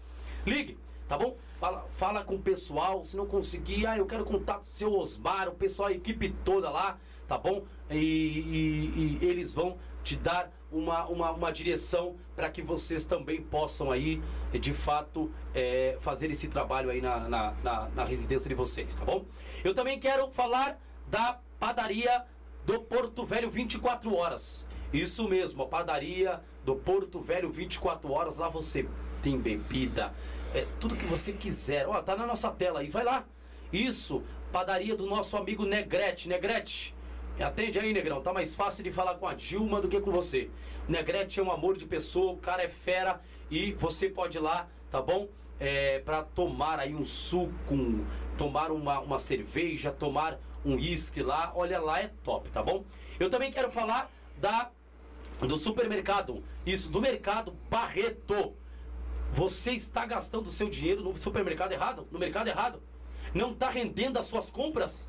Ligue, 0.46 0.78
tá 1.06 1.18
bom? 1.18 1.36
Fala, 1.58 1.86
fala 1.90 2.24
com 2.24 2.36
o 2.36 2.38
pessoal, 2.40 3.04
se 3.04 3.16
não 3.16 3.26
conseguir, 3.26 3.86
ah, 3.86 3.98
eu 3.98 4.06
quero 4.06 4.24
contato 4.24 4.60
do 4.60 4.66
seu 4.66 4.94
Osmar, 4.94 5.48
o 5.48 5.52
pessoal, 5.54 5.88
a 5.88 5.92
equipe 5.92 6.30
toda 6.42 6.70
lá, 6.70 6.98
tá 7.28 7.36
bom? 7.36 7.62
E, 7.90 7.96
e- 7.98 9.18
e 9.20 9.26
eles 9.26 9.52
vão 9.52 9.76
te 10.02 10.16
dar 10.16 10.50
uma, 10.72 11.06
uma, 11.08 11.30
uma 11.32 11.52
direção 11.52 12.16
para 12.34 12.48
que 12.48 12.62
vocês 12.62 13.04
também 13.04 13.42
possam 13.42 13.90
aí, 13.92 14.22
de 14.58 14.72
fato, 14.72 15.30
eh, 15.54 15.98
fazer 16.00 16.30
esse 16.30 16.48
trabalho 16.48 16.88
aí 16.88 17.02
na, 17.02 17.28
na, 17.28 17.52
na, 17.62 17.88
na 17.90 18.04
residência 18.04 18.48
de 18.48 18.54
vocês, 18.54 18.94
tá 18.94 19.04
bom? 19.04 19.26
Eu 19.62 19.74
também 19.74 19.98
quero 20.00 20.30
falar 20.30 20.80
da 21.08 21.38
padaria 21.60 22.24
do 22.64 22.80
Porto 22.80 23.24
Velho 23.24 23.50
24 23.50 24.14
horas. 24.16 24.66
Isso 24.92 25.28
mesmo, 25.28 25.62
a 25.62 25.66
padaria 25.66 26.40
do 26.64 26.74
Porto 26.74 27.20
Velho 27.20 27.50
24 27.52 28.10
horas. 28.10 28.38
Lá 28.38 28.48
você 28.48 28.88
tem 29.22 29.38
bebida, 29.38 30.12
é, 30.54 30.66
tudo 30.80 30.96
que 30.96 31.04
você 31.04 31.32
quiser. 31.32 31.86
Ó, 31.86 32.00
tá 32.02 32.16
na 32.16 32.26
nossa 32.26 32.50
tela 32.50 32.80
aí, 32.80 32.88
vai 32.88 33.04
lá. 33.04 33.24
Isso, 33.72 34.24
padaria 34.50 34.96
do 34.96 35.06
nosso 35.06 35.36
amigo 35.36 35.64
Negrete. 35.64 36.28
Negrete, 36.28 36.94
atende 37.38 37.78
aí, 37.78 37.92
Negrão. 37.92 38.20
Tá 38.20 38.32
mais 38.32 38.54
fácil 38.54 38.82
de 38.82 38.90
falar 38.90 39.14
com 39.14 39.28
a 39.28 39.34
Dilma 39.34 39.80
do 39.80 39.88
que 39.88 40.00
com 40.00 40.10
você. 40.10 40.50
Negrete 40.88 41.38
é 41.38 41.42
um 41.42 41.52
amor 41.52 41.76
de 41.76 41.84
pessoa, 41.86 42.32
o 42.32 42.36
cara 42.38 42.62
é 42.62 42.68
fera 42.68 43.20
e 43.50 43.72
você 43.74 44.08
pode 44.08 44.38
ir 44.38 44.40
lá, 44.40 44.66
tá 44.90 45.00
bom? 45.00 45.28
É, 45.62 45.98
para 46.00 46.22
tomar 46.22 46.80
aí 46.80 46.94
um 46.94 47.04
suco, 47.04 47.74
um- 47.74 48.04
tomar 48.40 48.72
uma, 48.72 49.00
uma 49.00 49.18
cerveja, 49.18 49.92
tomar 49.92 50.40
um 50.64 50.76
uísque 50.76 51.22
lá. 51.22 51.52
Olha 51.54 51.78
lá, 51.78 52.00
é 52.00 52.10
top, 52.24 52.48
tá 52.48 52.62
bom? 52.62 52.86
Eu 53.18 53.28
também 53.28 53.52
quero 53.52 53.70
falar 53.70 54.10
da 54.38 54.70
do 55.40 55.58
supermercado, 55.58 56.42
isso, 56.64 56.88
do 56.88 57.02
mercado 57.02 57.54
Barreto. 57.68 58.54
Você 59.30 59.72
está 59.72 60.06
gastando 60.06 60.50
seu 60.50 60.70
dinheiro 60.70 61.02
no 61.02 61.16
supermercado 61.18 61.72
errado? 61.72 62.08
No 62.10 62.18
mercado 62.18 62.48
errado? 62.48 62.82
Não 63.34 63.52
está 63.52 63.68
rendendo 63.68 64.18
as 64.18 64.24
suas 64.24 64.48
compras? 64.48 65.06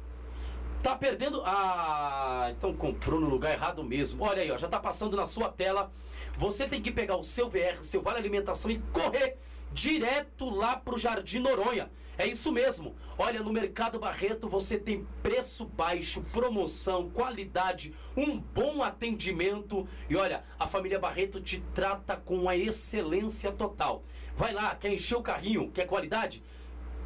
Tá 0.84 0.94
perdendo. 0.96 1.42
Ah, 1.46 2.50
então 2.52 2.74
comprou 2.74 3.20
no 3.20 3.30
lugar 3.30 3.54
errado 3.54 3.82
mesmo. 3.82 4.26
Olha 4.26 4.42
aí, 4.42 4.52
ó, 4.52 4.58
já 4.58 4.68
tá 4.68 4.80
passando 4.80 5.16
na 5.16 5.26
sua 5.26 5.48
tela. 5.48 5.90
Você 6.38 6.68
tem 6.68 6.82
que 6.82 6.92
pegar 6.92 7.16
o 7.16 7.24
seu 7.24 7.50
VR, 7.50 7.82
seu 7.82 8.02
Vale 8.02 8.18
Alimentação 8.18 8.70
e 8.70 8.80
correr 8.92 9.38
direto 9.72 10.50
lá 10.50 10.76
pro 10.76 10.98
Jardim 10.98 11.40
Noronha. 11.40 11.90
É 12.18 12.28
isso 12.28 12.52
mesmo. 12.52 12.96
Olha, 13.18 13.42
no 13.42 13.54
Mercado 13.54 14.00
Barreto 14.00 14.48
você 14.48 14.78
tem 14.78 15.08
preço 15.24 15.66
baixo, 15.66 16.22
promoção, 16.32 17.10
qualidade, 17.10 17.94
um 18.16 18.38
bom 18.38 18.84
atendimento. 18.84 19.88
E 20.10 20.16
olha, 20.16 20.44
a 20.60 20.68
família 20.68 21.00
Barreto 21.00 21.40
te 21.40 21.64
trata 21.74 22.16
com 22.18 22.48
a 22.50 22.56
excelência 22.56 23.52
total. 23.52 24.04
Vai 24.36 24.54
lá, 24.54 24.76
quer 24.76 24.94
encher 24.94 25.16
o 25.16 25.22
carrinho, 25.24 25.72
quer 25.72 25.86
qualidade? 25.86 26.44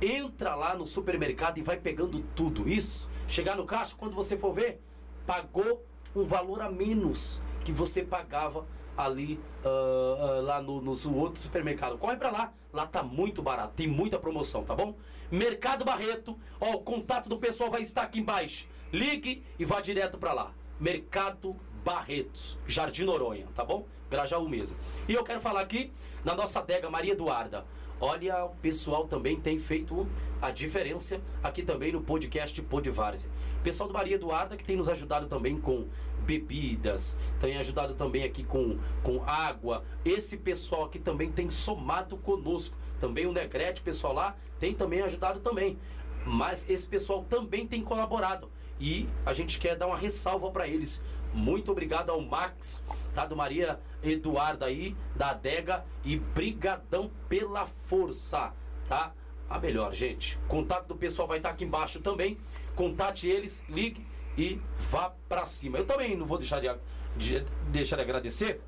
Entra 0.01 0.55
lá 0.55 0.75
no 0.75 0.85
supermercado 0.85 1.57
e 1.57 1.63
vai 1.63 1.77
pegando 1.77 2.19
tudo 2.35 2.67
isso. 2.67 3.07
Chegar 3.27 3.55
no 3.55 3.65
caixa, 3.65 3.95
quando 3.97 4.13
você 4.13 4.37
for 4.37 4.53
ver, 4.53 4.81
pagou 5.25 5.85
um 6.15 6.23
valor 6.23 6.61
a 6.61 6.69
menos 6.69 7.41
que 7.63 7.71
você 7.71 8.03
pagava 8.03 8.65
ali 8.97 9.39
ah, 9.63 10.17
ah, 10.19 10.41
lá 10.41 10.61
no, 10.61 10.81
no 10.81 11.15
outro 11.15 11.41
supermercado. 11.41 11.97
Corre 11.97 12.17
pra 12.17 12.31
lá, 12.31 12.53
lá 12.71 12.85
tá 12.85 13.03
muito 13.03 13.41
barato, 13.41 13.73
tem 13.75 13.87
muita 13.87 14.19
promoção, 14.19 14.63
tá 14.63 14.75
bom? 14.75 14.95
Mercado 15.31 15.83
Barreto, 15.83 16.37
ó, 16.59 16.73
o 16.73 16.79
contato 16.79 17.29
do 17.29 17.37
pessoal 17.37 17.69
vai 17.69 17.81
estar 17.81 18.03
aqui 18.03 18.19
embaixo. 18.19 18.67
Ligue 18.91 19.43
e 19.57 19.65
vá 19.65 19.81
direto 19.81 20.17
pra 20.17 20.33
lá. 20.33 20.51
Mercado 20.79 21.55
Barretos, 21.83 22.57
Jardim 22.67 23.03
Noronha, 23.05 23.47
tá 23.53 23.63
bom? 23.63 23.85
Grajaú 24.09 24.47
mesmo. 24.47 24.77
E 25.07 25.13
eu 25.13 25.23
quero 25.23 25.39
falar 25.39 25.61
aqui 25.61 25.91
da 26.23 26.35
nossa 26.35 26.59
adega 26.59 26.89
Maria 26.89 27.13
Eduarda. 27.13 27.65
Olha, 27.99 28.43
o 28.43 28.49
pessoal 28.55 29.07
também 29.07 29.39
tem 29.39 29.57
feito 29.57 30.07
a 30.41 30.51
diferença 30.51 31.21
aqui 31.41 31.63
também 31.63 31.91
no 31.91 32.01
podcast 32.01 32.61
Podvárzea. 32.61 33.29
Pessoal 33.63 33.87
do 33.87 33.93
Maria 33.93 34.15
Eduarda 34.15 34.57
que 34.57 34.65
tem 34.65 34.75
nos 34.75 34.89
ajudado 34.89 35.27
também 35.27 35.59
com 35.59 35.87
bebidas, 36.25 37.17
tem 37.39 37.57
ajudado 37.57 37.93
também 37.93 38.23
aqui 38.23 38.43
com, 38.43 38.77
com 39.03 39.23
água. 39.25 39.83
Esse 40.03 40.37
pessoal 40.37 40.85
aqui 40.85 40.99
também 40.99 41.31
tem 41.31 41.49
somado 41.49 42.17
conosco. 42.17 42.75
Também 42.99 43.25
o 43.27 43.31
Negrete, 43.31 43.81
pessoal 43.81 44.13
lá, 44.13 44.35
tem 44.59 44.73
também 44.73 45.01
ajudado 45.01 45.39
também. 45.39 45.77
Mas 46.25 46.65
esse 46.67 46.87
pessoal 46.87 47.23
também 47.23 47.67
tem 47.67 47.81
colaborado 47.81 48.49
e 48.79 49.07
a 49.25 49.31
gente 49.31 49.59
quer 49.59 49.75
dar 49.75 49.87
uma 49.87 49.97
ressalva 49.97 50.49
para 50.51 50.67
eles. 50.67 51.01
Muito 51.33 51.71
obrigado 51.71 52.09
ao 52.09 52.21
Max, 52.21 52.83
tá? 53.13 53.25
Do 53.25 53.35
Maria 53.35 53.79
Eduarda 54.01 54.65
aí, 54.65 54.95
da 55.15 55.29
adega 55.29 55.85
e 56.03 56.17
brigadão 56.17 57.11
pela 57.29 57.65
força, 57.65 58.53
tá? 58.87 59.13
A 59.49 59.59
melhor, 59.59 59.93
gente. 59.93 60.39
Contato 60.47 60.87
do 60.87 60.95
pessoal 60.95 61.27
vai 61.27 61.37
estar 61.37 61.49
aqui 61.49 61.63
embaixo 61.63 61.99
também. 61.99 62.37
Contate 62.75 63.27
eles, 63.27 63.63
ligue 63.69 64.05
e 64.37 64.61
vá 64.77 65.13
para 65.27 65.45
cima. 65.45 65.77
Eu 65.77 65.85
também 65.85 66.15
não 66.15 66.25
vou 66.25 66.37
deixar 66.37 66.59
de, 66.59 66.69
de, 67.15 67.41
deixar 67.69 67.95
de 67.95 68.01
agradecer. 68.01 68.61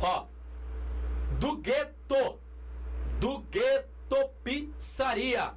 Ó, 0.00 0.26
do 1.38 1.56
Gueto, 1.56 2.38
do 3.18 3.38
Gueto 3.50 4.30
Pizzaria, 4.44 5.52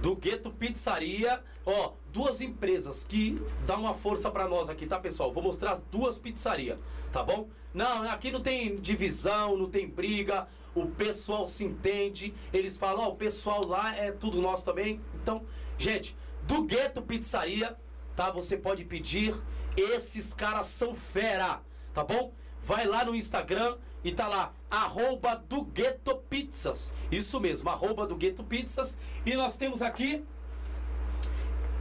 do 0.00 0.16
Gueto 0.16 0.50
Pizzaria, 0.50 1.42
ó, 1.64 1.92
duas 2.12 2.40
empresas 2.40 3.04
que 3.04 3.40
dão 3.66 3.80
uma 3.80 3.94
força 3.94 4.30
para 4.30 4.48
nós 4.48 4.68
aqui, 4.68 4.86
tá, 4.86 4.98
pessoal? 4.98 5.32
Vou 5.32 5.42
mostrar 5.42 5.72
as 5.72 5.82
duas 5.82 6.18
pizzarias, 6.18 6.78
tá 7.12 7.22
bom? 7.22 7.48
Não, 7.74 8.02
aqui 8.10 8.30
não 8.30 8.40
tem 8.40 8.76
divisão, 8.76 9.56
não 9.56 9.66
tem 9.66 9.88
briga, 9.88 10.48
o 10.74 10.86
pessoal 10.86 11.46
se 11.46 11.64
entende, 11.64 12.34
eles 12.52 12.76
falam, 12.76 13.04
ó, 13.04 13.08
o 13.10 13.16
pessoal 13.16 13.64
lá 13.64 13.94
é 13.94 14.10
tudo 14.10 14.40
nosso 14.40 14.64
também. 14.64 15.00
Então, 15.14 15.44
gente, 15.76 16.16
do 16.44 16.62
Gueto 16.62 17.02
Pizzaria, 17.02 17.76
tá? 18.18 18.32
Você 18.32 18.56
pode 18.56 18.84
pedir, 18.84 19.32
esses 19.76 20.34
caras 20.34 20.66
são 20.66 20.92
fera, 20.92 21.60
tá 21.94 22.02
bom? 22.02 22.32
Vai 22.58 22.84
lá 22.84 23.04
no 23.04 23.14
Instagram 23.14 23.76
e 24.02 24.10
tá 24.10 24.26
lá, 24.26 24.52
arroba 24.68 25.36
do 25.36 25.62
Gueto 25.62 26.16
Pizzas. 26.28 26.92
Isso 27.12 27.38
mesmo, 27.38 27.70
arroba 27.70 28.08
do 28.08 28.16
Gueto 28.16 28.42
Pizzas. 28.42 28.98
E 29.24 29.34
nós 29.34 29.56
temos 29.56 29.82
aqui 29.82 30.24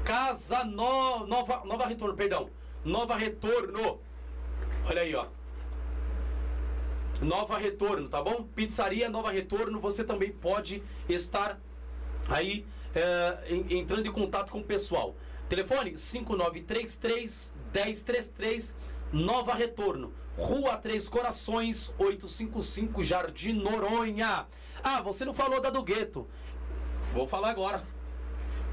Casa 0.05 0.63
no, 0.63 1.25
Nova, 1.25 1.63
Nova 1.65 1.87
Retorno, 1.87 2.13
perdão. 2.15 2.51
Nova 2.85 3.15
Retorno. 3.15 3.99
Olha 4.85 5.01
aí, 5.01 5.15
ó. 5.15 5.25
Nova 7.19 7.57
Retorno, 7.57 8.07
tá 8.07 8.21
bom? 8.21 8.43
Pizzaria 8.55 9.09
Nova 9.09 9.31
Retorno, 9.31 9.81
você 9.81 10.03
também 10.03 10.31
pode 10.31 10.83
estar 11.09 11.59
aí 12.29 12.63
é, 12.93 13.55
entrando 13.71 14.07
em 14.07 14.11
contato 14.11 14.51
com 14.51 14.59
o 14.59 14.63
pessoal. 14.63 15.15
Telefone 15.49 15.97
5933 15.97 17.53
1033 17.73 18.75
Nova 19.13 19.53
Retorno, 19.53 20.11
Rua 20.35 20.75
Três 20.77 21.07
Corações, 21.07 21.93
855 21.97 23.01
Jardim 23.01 23.53
Noronha. 23.53 24.45
Ah, 24.83 25.01
você 25.01 25.23
não 25.23 25.33
falou 25.33 25.61
da 25.61 25.69
do 25.69 25.81
Gueto. 25.81 26.27
Vou 27.13 27.25
falar 27.25 27.51
agora. 27.51 27.87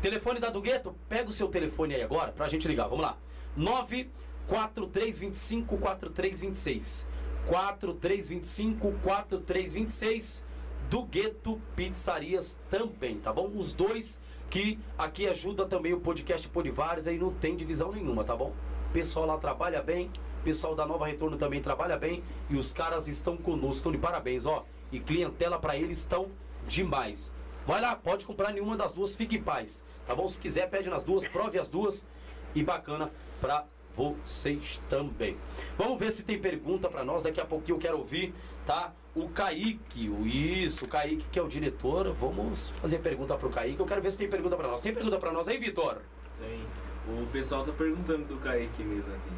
Telefone 0.03 0.41
da 0.41 0.51
do 0.51 0.61
Gueto, 0.61 0.97
pega 1.09 1.31
o 1.31 1.33
seu 1.33 1.47
telefone 1.49 1.95
aí 1.95 2.03
agora 2.03 2.33
pra 2.33 2.49
gente 2.49 2.67
ligar. 2.67 2.89
Vamos 2.89 3.05
lá. 3.05 3.17
94325 3.57 5.79
4326. 5.79 7.07
4325 7.47 8.93
4326 9.01 10.43
do 10.91 11.05
Gueto 11.05 11.63
Pizzarias 11.77 12.59
também, 12.69 13.19
tá 13.19 13.33
bom? 13.33 13.49
Os 13.55 13.73
dois 13.73 14.19
que 14.51 14.79
aqui 14.97 15.27
ajuda 15.27 15.67
também 15.67 15.93
o 15.93 16.01
podcast 16.01 16.49
Polivares, 16.49 17.07
aí 17.07 17.19
não 17.19 17.33
tem 17.33 17.57
divisão 17.57 17.93
nenhuma, 17.93 18.25
tá 18.25 18.37
bom? 18.37 18.53
Pessoal 18.93 19.27
lá 19.27 19.39
trabalha 19.39 19.83
bem, 19.83 20.11
pessoal 20.45 20.75
da 20.75 20.87
Nova 20.87 21.07
Retorno 21.07 21.37
também 21.37 21.61
trabalha 21.61 21.97
bem 21.97 22.23
e 22.49 22.57
os 22.57 22.73
caras 22.73 23.09
estão 23.09 23.37
conosco, 23.37 23.77
estão 23.77 23.93
de 23.93 23.99
parabéns, 23.99 24.47
ó. 24.47 24.65
E 24.93 25.01
clientela 25.01 25.59
para 25.59 25.77
eles 25.77 25.99
estão 25.99 26.29
demais. 26.69 27.33
Vai 27.67 27.81
lá, 27.81 27.97
pode 27.97 28.27
comprar 28.27 28.53
nenhuma 28.53 28.77
das 28.77 28.93
duas, 28.93 29.17
fique 29.17 29.37
em 29.37 29.43
paz. 29.43 29.83
Tá 30.07 30.15
bom? 30.15 30.29
Se 30.29 30.39
quiser, 30.39 30.69
pede 30.69 30.91
nas 30.91 31.03
duas, 31.03 31.27
prove 31.27 31.59
as 31.59 31.69
duas. 31.69 32.07
E 32.55 32.63
bacana 32.63 33.11
pra 33.41 33.65
vocês 33.95 34.81
também. 34.89 35.37
Vamos 35.79 35.99
ver 35.99 36.11
se 36.11 36.25
tem 36.25 36.39
pergunta 36.39 36.89
para 36.89 37.05
nós. 37.05 37.23
Daqui 37.23 37.41
a 37.41 37.45
pouquinho 37.45 37.77
eu 37.77 37.81
quero 37.81 37.99
ouvir, 37.99 38.35
tá? 38.67 38.93
O 39.15 39.29
Kaique, 39.29 40.09
o 40.09 40.27
isso, 40.27 40.85
o 40.85 40.89
Kaique 40.89 41.25
que 41.31 41.39
é 41.39 41.43
o 41.43 41.49
diretor. 41.49 42.13
Vamos 42.13 42.71
fazer 42.71 42.99
pergunta 42.99 43.37
pro 43.37 43.51
Kaique. 43.51 43.79
Eu 43.79 43.87
quero 43.87 44.03
ver 44.03 44.13
se 44.13 44.19
tem 44.19 44.29
pergunta 44.29 44.57
para 44.57 44.69
nós. 44.69 44.81
Tem 44.81 44.93
pergunta 44.93 45.19
para 45.19 45.33
nós 45.33 45.49
aí, 45.49 45.59
Vitor? 45.59 45.99
Tem. 46.41 46.65
O 47.07 47.27
pessoal 47.27 47.65
tá 47.65 47.73
perguntando 47.73 48.27
do 48.27 48.37
Kaique 48.39 48.83
mesmo 48.83 49.15
aqui. 49.15 49.31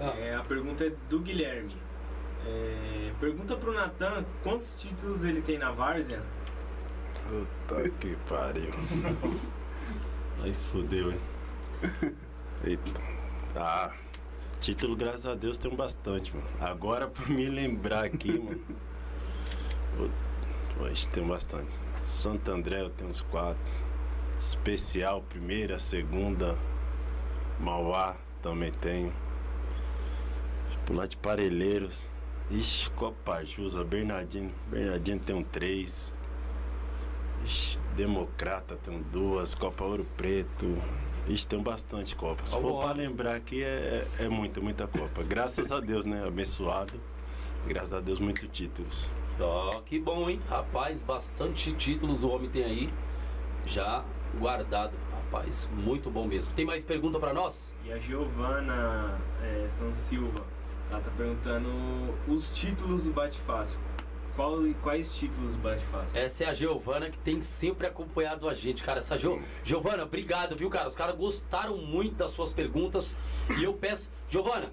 Ah. 0.00 0.18
É, 0.18 0.34
a 0.34 0.42
pergunta 0.42 0.84
é 0.84 0.92
do 1.08 1.20
Guilherme. 1.20 1.76
É, 2.46 3.12
pergunta 3.20 3.56
pro 3.56 3.72
Natan 3.72 4.24
quantos 4.42 4.74
títulos 4.74 5.24
ele 5.24 5.40
tem 5.40 5.56
na 5.56 5.70
Várzea 5.70 6.22
Puta 7.28 7.88
que 8.00 8.16
pariu. 8.28 8.70
Aí 10.42 10.52
fudeu, 10.52 11.12
hein? 11.12 11.20
Eita. 12.64 13.13
Ah, 13.56 13.92
título, 14.60 14.96
graças 14.96 15.26
a 15.26 15.36
Deus, 15.36 15.56
tem 15.56 15.72
bastante, 15.72 16.34
mano. 16.34 16.48
Agora, 16.60 17.06
pra 17.08 17.26
me 17.26 17.46
lembrar 17.46 18.04
aqui, 18.04 18.36
mano. 18.36 18.60
Hoje 20.80 21.06
tem 21.08 21.24
bastante. 21.24 21.70
Santo 22.04 22.50
André 22.50 22.80
eu 22.80 22.90
tenho 22.90 23.10
uns 23.10 23.20
quatro. 23.22 23.62
Especial, 24.40 25.22
primeira, 25.22 25.78
segunda. 25.78 26.58
Mauá 27.60 28.16
também 28.42 28.72
tenho. 28.72 29.12
Pular 30.84 31.06
de 31.06 31.16
Parelheiros. 31.16 32.08
Ixi, 32.50 32.90
Copajusa, 32.90 33.84
Bernardino. 33.84 34.50
Bernardino 34.68 35.20
tem 35.20 35.36
um 35.36 35.44
três. 35.44 36.12
Ixi, 37.44 37.78
Democrata 37.94 38.76
tem 38.76 39.00
duas, 39.12 39.54
Copa 39.54 39.84
Ouro 39.84 40.04
Preto. 40.16 40.76
Ixi, 41.26 41.46
tem 41.48 41.62
bastante 41.62 42.14
Copa. 42.14 42.44
Se 42.46 42.52
for 42.52 42.82
para 42.82 42.92
lembrar 42.92 43.34
aqui, 43.34 43.62
é, 43.62 44.06
é 44.18 44.28
muita, 44.28 44.60
muita 44.60 44.86
Copa. 44.86 45.22
Graças 45.22 45.72
a 45.72 45.80
Deus, 45.80 46.04
né? 46.04 46.22
Abençoado. 46.26 46.92
Graças 47.66 47.94
a 47.94 48.00
Deus, 48.00 48.20
muitos 48.20 48.46
títulos. 48.52 49.10
Ó, 49.40 49.78
oh, 49.78 49.80
que 49.80 49.98
bom, 49.98 50.28
hein? 50.28 50.38
Rapaz, 50.46 51.02
bastante 51.02 51.72
títulos 51.72 52.22
o 52.22 52.28
homem 52.28 52.50
tem 52.50 52.64
aí. 52.64 52.92
Já 53.66 54.04
guardado. 54.38 54.92
Rapaz, 55.12 55.68
muito 55.72 56.10
bom 56.10 56.26
mesmo. 56.26 56.52
Tem 56.52 56.66
mais 56.66 56.84
pergunta 56.84 57.18
para 57.18 57.32
nós? 57.32 57.74
E 57.86 57.92
a 57.92 57.98
Giovana 57.98 59.18
é, 59.42 59.66
São 59.66 59.94
Silva, 59.94 60.44
ela 60.90 61.00
tá 61.00 61.10
perguntando 61.16 61.70
os 62.28 62.50
títulos 62.50 63.04
do 63.04 63.12
Bate 63.12 63.40
Fácil. 63.40 63.78
Qual, 64.36 64.58
quais 64.82 65.12
títulos 65.12 65.54
Bate 65.56 65.84
Fácil? 65.84 66.20
Essa 66.20 66.44
é 66.44 66.46
a 66.48 66.52
Giovana 66.52 67.08
que 67.08 67.18
tem 67.18 67.40
sempre 67.40 67.86
acompanhado 67.86 68.48
a 68.48 68.54
gente, 68.54 68.82
cara. 68.82 68.98
Essa 68.98 69.16
jo... 69.16 69.40
Giovana, 69.62 70.02
obrigado, 70.02 70.56
viu, 70.56 70.68
cara? 70.68 70.88
Os 70.88 70.96
caras 70.96 71.16
gostaram 71.16 71.76
muito 71.76 72.16
das 72.16 72.32
suas 72.32 72.52
perguntas. 72.52 73.16
E 73.58 73.62
eu 73.62 73.72
peço, 73.74 74.10
Giovana, 74.28 74.72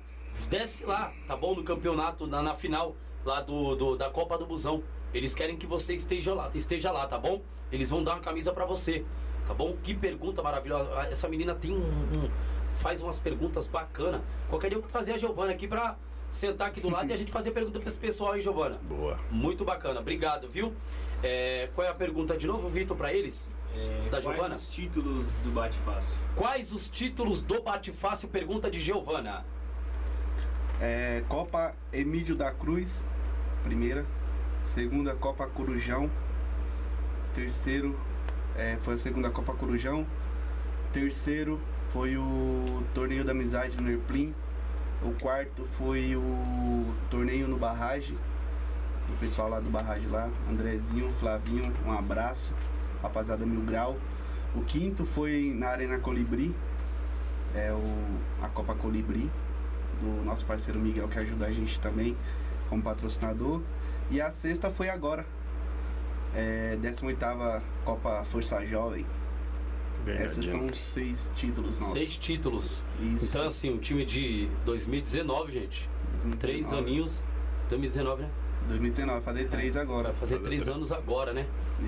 desce 0.50 0.84
lá, 0.84 1.14
tá 1.28 1.36
bom? 1.36 1.54
No 1.54 1.64
campeonato, 1.64 2.26
na, 2.26 2.42
na 2.42 2.56
final 2.56 2.96
lá 3.24 3.40
do, 3.42 3.76
do, 3.76 3.96
da 3.96 4.10
Copa 4.10 4.38
do 4.38 4.48
Busão. 4.48 4.84
Eles 5.14 5.36
querem 5.36 5.58
que 5.58 5.68
você 5.68 5.94
esteja 5.94 6.34
lá, 6.34 6.50
esteja 6.56 6.92
lá, 6.92 7.06
tá 7.06 7.20
bom? 7.20 7.42
Eles 7.72 7.90
vão 7.90 8.04
dar 8.04 8.14
uma 8.14 8.22
camisa 8.22 8.52
para 8.52 8.66
você, 8.66 9.06
tá 9.46 9.54
bom? 9.54 9.78
Que 9.84 9.94
pergunta 9.94 10.42
maravilhosa. 10.42 10.90
Essa 11.10 11.28
menina 11.28 11.54
tem 11.54 11.72
um, 11.72 11.78
um 11.78 12.30
faz 12.74 13.02
umas 13.02 13.20
perguntas 13.20 13.68
bacanas. 13.68 14.22
Qualquer 14.50 14.70
dia 14.70 14.78
eu 14.78 14.82
vou 14.82 14.90
trazer 14.90 15.14
a 15.14 15.18
Giovana 15.18 15.52
aqui 15.52 15.68
pra 15.68 15.98
sentar 16.32 16.70
aqui 16.70 16.80
do 16.80 16.90
lado 16.90 17.10
e 17.10 17.14
a 17.14 17.16
gente 17.16 17.32
fazer 17.32 17.52
pergunta 17.52 17.78
para 17.78 17.88
esse 17.88 18.00
pessoal 18.00 18.32
aí, 18.32 18.42
Giovana. 18.42 18.80
Boa. 18.88 19.20
Muito 19.30 19.66
bacana, 19.66 20.00
obrigado, 20.00 20.48
viu? 20.48 20.74
É, 21.22 21.70
qual 21.76 21.86
é 21.86 21.90
a 21.90 21.94
pergunta 21.94 22.36
de 22.36 22.48
novo, 22.48 22.68
Vitor, 22.68 22.98
para 22.98 23.14
eles? 23.14 23.50
É, 23.76 24.10
da 24.10 24.20
Giovana? 24.22 24.50
Quais 24.50 24.62
os 24.62 24.70
títulos 24.70 25.32
do 25.44 25.52
Bate 25.52 25.78
Fácil? 25.80 26.20
Quais 26.36 26.74
os 26.74 26.88
títulos 26.88 27.42
do 27.42 27.62
Bate 27.62 27.92
Fácil? 27.92 28.30
Pergunta 28.30 28.72
de 28.72 28.80
Giovana. 28.80 29.46
É, 30.80 31.24
Copa 31.28 31.76
Emílio 31.94 32.36
da 32.36 32.52
Cruz, 32.52 33.06
primeira. 33.64 34.06
Segunda, 34.64 35.14
Copa 35.14 35.46
Corujão. 35.48 36.10
Terceiro, 37.34 38.00
é, 38.56 38.78
foi 38.80 38.96
a 38.96 38.98
segunda 38.98 39.30
Copa 39.30 39.54
Corujão. 39.54 40.08
Terceiro 40.92 41.60
foi 41.90 42.18
o 42.18 42.84
Torneio 42.94 43.24
da 43.24 43.32
Amizade 43.32 43.78
no 43.82 43.92
Erplim. 43.92 44.34
O 45.04 45.12
quarto 45.20 45.66
foi 45.66 46.16
o 46.16 46.86
torneio 47.10 47.48
no 47.48 47.58
Barragem. 47.58 48.16
O 49.10 49.18
pessoal 49.18 49.50
lá 49.50 49.60
do 49.60 49.68
Barragem 49.68 50.08
lá, 50.08 50.30
Andrezinho, 50.48 51.12
Flavinho, 51.14 51.74
um 51.84 51.92
abraço. 51.92 52.54
Rapaziada 53.02 53.44
Mil 53.44 53.62
Grau. 53.62 53.98
O 54.56 54.62
quinto 54.62 55.04
foi 55.04 55.56
na 55.58 55.70
Arena 55.70 55.98
Colibri. 55.98 56.56
É 57.56 57.72
o, 57.74 58.46
a 58.46 58.48
Copa 58.50 58.76
Colibri, 58.76 59.30
do 60.00 60.24
nosso 60.24 60.46
parceiro 60.46 60.80
Miguel, 60.80 61.08
que 61.08 61.18
ajuda 61.18 61.48
a 61.48 61.52
gente 61.52 61.80
também 61.80 62.16
como 62.70 62.84
patrocinador. 62.84 63.60
E 64.12 64.22
a 64.22 64.30
sexta 64.30 64.70
foi 64.70 64.88
agora. 64.88 65.26
É, 66.36 66.78
18ª 66.80 67.60
Copa 67.84 68.24
Força 68.24 68.64
Jovem. 68.68 69.06
Esses 70.08 70.46
são 70.48 70.68
seis 70.74 71.32
títulos 71.36 71.80
nossos. 71.80 71.94
Seis 71.94 72.18
títulos. 72.18 72.84
Isso. 73.16 73.26
Então, 73.26 73.46
assim, 73.48 73.70
um 73.72 73.78
time 73.78 74.04
de 74.06 74.48
2019, 74.66 75.52
gente. 75.52 75.90
Três 76.40 76.70
2019. 76.70 76.78
aninhos. 76.82 77.24
2019, 77.70 78.22
né? 78.24 78.30
2019, 78.68 79.20
vai 79.20 79.22
fazer 79.34 79.50
três 79.50 79.78
agora. 79.78 80.10
Vai 80.10 80.14
fazer 80.14 80.36
Fazer 80.36 80.44
três 80.48 80.64
três. 80.64 80.76
anos 80.76 80.92
agora, 80.92 81.34
né? 81.34 81.48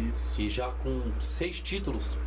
Isso. 0.10 0.40
E 0.42 0.50
já 0.50 0.70
com 0.70 1.12
seis 1.20 1.60
títulos. 1.62 2.18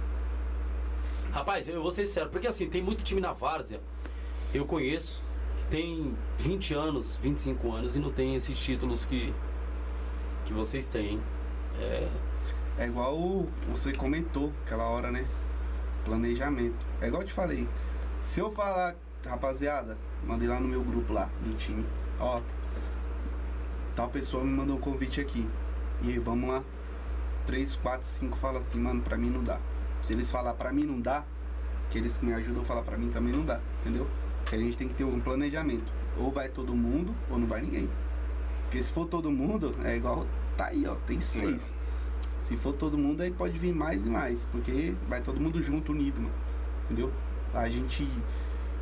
Rapaz, 1.33 1.69
eu 1.69 1.83
vou 1.83 1.91
ser 1.91 2.07
sincero, 2.07 2.31
porque 2.31 2.47
assim, 2.47 2.69
tem 2.69 2.83
muito 2.83 3.03
time 3.05 3.21
na 3.21 3.33
várzea, 3.33 3.81
eu 4.55 4.65
conheço, 4.65 5.23
que 5.59 5.65
tem 5.65 6.15
20 6.39 6.75
anos, 6.75 7.17
25 7.23 7.73
anos 7.73 7.97
e 7.97 8.01
não 8.01 8.11
tem 8.11 8.35
esses 8.35 8.59
títulos 8.59 9.05
que, 9.05 9.35
que 10.45 10.53
vocês 10.53 10.87
têm. 10.89 11.21
É, 11.79 12.09
É 12.79 12.87
igual 12.87 13.15
o- 13.17 13.49
você 13.71 13.93
comentou 13.93 14.53
aquela 14.65 14.85
hora, 14.89 15.11
né? 15.11 15.27
Planejamento. 16.07 16.87
É 17.01 17.09
igual 17.09 17.23
eu 17.23 17.27
te 17.27 17.35
falei. 17.35 17.69
Se 18.21 18.41
eu 18.41 18.51
falar, 18.51 18.95
rapaziada, 19.27 19.99
mandei 20.25 20.47
lá 20.47 20.61
no 20.61 20.69
meu 20.69 20.83
grupo 20.83 21.13
lá, 21.13 21.29
do 21.43 21.55
time. 21.57 21.85
Ó, 22.21 22.41
tal 23.97 24.09
pessoa 24.09 24.45
me 24.45 24.51
mandou 24.51 24.77
um 24.77 24.81
convite 24.81 25.21
aqui. 25.21 25.47
E 26.03 26.11
aí, 26.11 26.19
vamos 26.19 26.49
lá. 26.49 26.63
Três, 27.45 27.75
quatro, 27.75 28.07
cinco 28.07 28.37
fala 28.37 28.61
assim, 28.61 28.79
mano, 28.79 29.03
pra 29.03 29.19
mim 29.19 29.31
não 29.31 29.43
dá. 29.43 29.59
Se 30.03 30.13
eles 30.13 30.31
falar 30.31 30.55
pra 30.55 30.73
mim 30.73 30.85
não 30.85 31.01
dá, 31.01 31.25
que 31.91 31.99
eles 31.99 32.19
me 32.21 32.33
ajudam 32.35 32.63
a 32.63 32.65
falar 32.65 32.83
pra 32.83 32.97
mim 32.97 33.09
também 33.09 33.33
não 33.33 33.45
dá, 33.45 33.61
entendeu? 33.81 34.07
Porque 34.39 34.55
a 34.55 34.59
gente 34.59 34.77
tem 34.77 34.89
que 34.89 34.95
ter 34.95 35.05
um 35.05 35.21
planejamento. 35.21 35.93
Ou 36.17 36.31
vai 36.31 36.49
todo 36.49 36.75
mundo, 36.75 37.15
ou 37.29 37.39
não 37.39 37.47
vai 37.47 37.61
ninguém. 37.61 37.91
Porque 38.63 38.83
se 38.83 38.93
for 38.93 39.07
todo 39.07 39.31
mundo, 39.31 39.75
é 39.85 39.97
igual 39.97 40.25
tá 40.57 40.67
aí, 40.67 40.87
ó, 40.87 40.95
tem 41.07 41.21
seis. 41.21 41.75
Se 42.47 42.57
for 42.57 42.73
todo 42.73 42.97
mundo, 42.97 43.23
aí 43.23 43.31
pode 43.33 43.59
vir 43.59 43.75
mais 43.75 44.07
e 44.07 44.11
mais, 44.11 44.45
porque 44.45 44.95
vai 45.09 45.21
todo 45.21 45.41
mundo 45.41 45.61
junto, 45.61 45.91
unido, 45.91 46.21
mano. 46.21 46.35
Entendeu? 46.85 47.13
A 47.53 47.69
gente, 47.69 48.09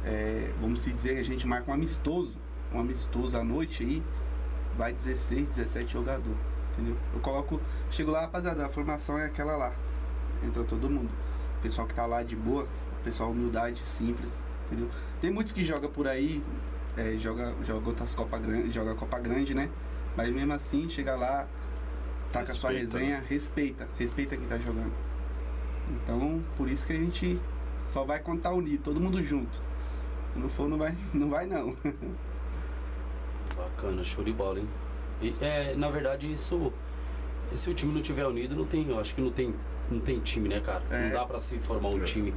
é, 0.05 0.53
vamos 0.61 0.83
se 0.83 0.93
dizer 0.93 1.17
a 1.17 1.23
gente 1.23 1.47
marca 1.47 1.71
um 1.71 1.75
amistoso, 1.75 2.37
um 2.71 2.79
amistoso 2.79 3.39
à 3.39 3.43
noite 3.43 3.83
aí, 3.83 4.03
vai 4.77 4.93
16, 4.93 5.49
17 5.49 5.95
jogador, 5.95 6.37
entendeu? 6.75 6.95
Eu 7.15 7.21
coloco, 7.21 7.59
chego 7.91 8.11
lá, 8.11 8.21
rapaziada, 8.21 8.67
a 8.67 8.69
formação 8.69 9.19
é 9.19 9.25
aquela 9.25 9.57
lá. 9.57 9.73
Entra 10.47 10.62
todo 10.65 10.91
mundo. 10.91 11.09
O 11.59 11.62
pessoal 11.62 11.87
que 11.87 11.95
tá 11.95 12.05
lá 12.05 12.23
de 12.23 12.37
boa, 12.37 12.65
o 13.01 13.03
pessoal 13.03 13.31
humildade, 13.31 13.81
simples, 13.87 14.43
entendeu? 14.67 14.91
Tem 15.23 15.31
muitos 15.31 15.55
que 15.55 15.65
joga 15.65 15.89
por 15.89 16.07
aí, 16.07 16.43
é, 16.99 17.17
joga, 17.17 17.55
joga 17.65 17.89
outras 17.89 18.15
Copa 18.15 18.39
Grande, 18.39 18.71
joga 18.71 18.95
Copa 18.95 19.19
Grande, 19.19 19.55
né? 19.55 19.71
Mas 20.15 20.29
mesmo 20.29 20.53
assim, 20.53 20.87
chega 20.87 21.17
lá, 21.17 21.49
taca 22.39 22.53
a 22.53 22.55
sua 22.55 22.70
resenha, 22.70 23.24
respeita, 23.28 23.89
respeita 23.99 24.37
quem 24.37 24.47
tá 24.47 24.59
jogando. 24.59 24.93
Então, 25.91 26.43
por 26.57 26.68
isso 26.70 26.87
que 26.87 26.93
a 26.93 26.97
gente 26.99 27.39
só 27.93 28.05
vai 28.05 28.18
contar 28.18 28.53
unido, 28.53 28.82
todo 28.82 29.01
mundo 29.01 29.22
junto. 29.22 29.61
Se 30.32 30.39
não 30.39 30.49
for, 30.49 30.68
não 30.68 30.78
vai 30.78 30.95
não. 31.14 31.28
Vai 31.30 31.47
não. 31.47 31.76
bacana, 33.57 34.03
show 34.05 34.24
de 34.24 34.32
bola, 34.32 34.59
hein? 34.61 34.68
E, 35.22 35.35
é, 35.41 35.74
na 35.76 35.91
verdade, 35.91 36.30
isso. 36.30 36.72
Se 37.55 37.70
o 37.70 37.74
time 37.74 37.93
não 37.93 38.03
tiver 38.03 38.26
unido, 38.26 38.57
não 38.57 38.64
tem. 38.64 38.89
Eu 38.89 38.99
acho 38.99 39.14
que 39.14 39.20
não 39.20 39.30
tem, 39.30 39.55
não 39.91 40.01
tem 40.01 40.18
time, 40.20 40.49
né, 40.49 40.61
cara? 40.61 40.82
É. 40.91 41.05
Não 41.07 41.11
dá 41.12 41.24
pra 41.24 41.39
se 41.39 41.59
formar 41.59 41.91
um 41.91 42.01
É. 42.01 42.05
time. 42.05 42.35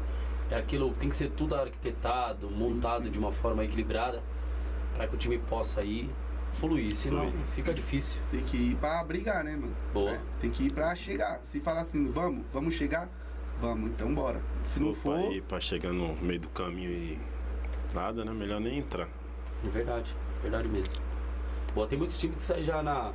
É 0.52 0.56
aquilo, 0.56 0.92
tem 0.94 1.10
que 1.10 1.16
ser 1.16 1.32
tudo 1.32 1.56
arquitetado, 1.56 2.48
Sim, 2.50 2.58
montado 2.60 3.06
sim. 3.06 3.10
de 3.12 3.20
uma 3.20 3.32
forma 3.32 3.66
equilibrada 3.66 4.22
para 4.96 5.06
que 5.08 5.16
o 5.16 5.18
time 5.18 5.38
possa 5.40 5.84
ir 5.86 6.10
fluir. 6.52 6.94
Senão 6.96 7.30
Fluir. 7.32 7.46
fica 7.50 7.74
difícil. 7.74 8.22
Tem 8.32 8.42
que 8.42 8.58
ir 8.58 8.76
pra 8.76 9.04
brigar, 9.04 9.44
né, 9.44 9.52
mano? 9.52 9.76
Boa. 9.94 10.12
É, 10.12 10.20
tem 10.40 10.50
que 10.50 10.64
ir 10.66 10.72
pra 10.74 10.94
chegar. 10.96 11.40
Se 11.44 11.60
falar 11.60 11.82
assim, 11.82 12.08
vamos, 12.10 12.46
vamos 12.52 12.74
chegar, 12.76 13.10
vamos, 13.60 13.90
então 13.92 14.14
bora. 14.14 14.42
Se 14.64 14.80
não 14.80 14.88
Ou 14.88 14.94
for, 14.94 15.20
pra 15.20 15.32
ir 15.32 15.42
pra 15.44 15.60
chegar 15.60 15.92
no 15.94 16.16
meio 16.18 16.40
do 16.40 16.50
caminho 16.50 16.92
e 16.92 17.20
nada, 17.94 18.24
né? 18.26 18.32
Melhor 18.32 18.60
nem 18.60 18.80
entrar. 18.80 19.08
É 19.66 19.70
verdade, 19.70 20.16
verdade 20.42 20.68
mesmo. 20.68 20.98
Boa, 21.74 21.88
tem 21.88 21.98
muitos 21.98 22.18
times 22.20 22.36
que 22.38 22.42
saem 22.42 22.64
já 22.64 22.82
na, 22.82 23.12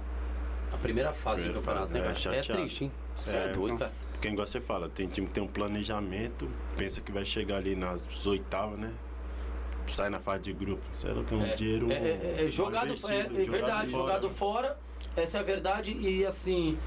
na 0.71 0.79
primeira 0.79 1.13
fase 1.13 1.43
Primeira 1.43 1.61
do 1.61 1.65
campeonato, 1.65 1.93
fase, 1.93 2.29
né, 2.29 2.39
é, 2.39 2.43
cara? 2.43 2.57
É, 2.57 2.61
triste, 2.63 2.85
hein? 2.85 2.93
Você 3.17 3.37
é, 3.37 3.45
É, 3.45 3.49
doido, 3.49 3.75
então. 3.75 3.79
cara. 3.79 3.93
Porque 4.13 4.29
igual 4.29 4.47
você 4.47 4.61
fala, 4.61 4.89
tem 4.89 5.09
time 5.09 5.27
que 5.27 5.33
tem 5.33 5.43
um 5.43 5.49
planejamento, 5.49 6.49
pensa 6.77 7.01
que 7.01 7.11
vai 7.11 7.25
chegar 7.25 7.57
ali 7.57 7.75
nas 7.75 8.07
oitavas, 8.25 8.79
né? 8.79 8.93
Sai 9.89 10.09
na 10.11 10.21
fase 10.21 10.43
de 10.45 10.53
grupo. 10.53 10.83
Sei 10.95 11.13
lá 11.13 11.23
que 11.25 11.35
é 11.35 11.37
um 11.37 11.43
É, 11.45 11.55
dinheiro. 11.55 11.91
é, 11.91 11.95
é, 11.95 12.45
é 12.45 12.49
jogado, 12.49 12.89
é, 12.89 12.93
investido, 12.95 13.41
é 13.41 13.45
verdade, 13.47 13.91
fora. 13.91 14.03
jogado 14.05 14.31
fora, 14.31 14.79
essa 15.17 15.39
é 15.39 15.41
a 15.41 15.45
verdade 15.45 15.93
e 15.93 16.25
assim, 16.25 16.79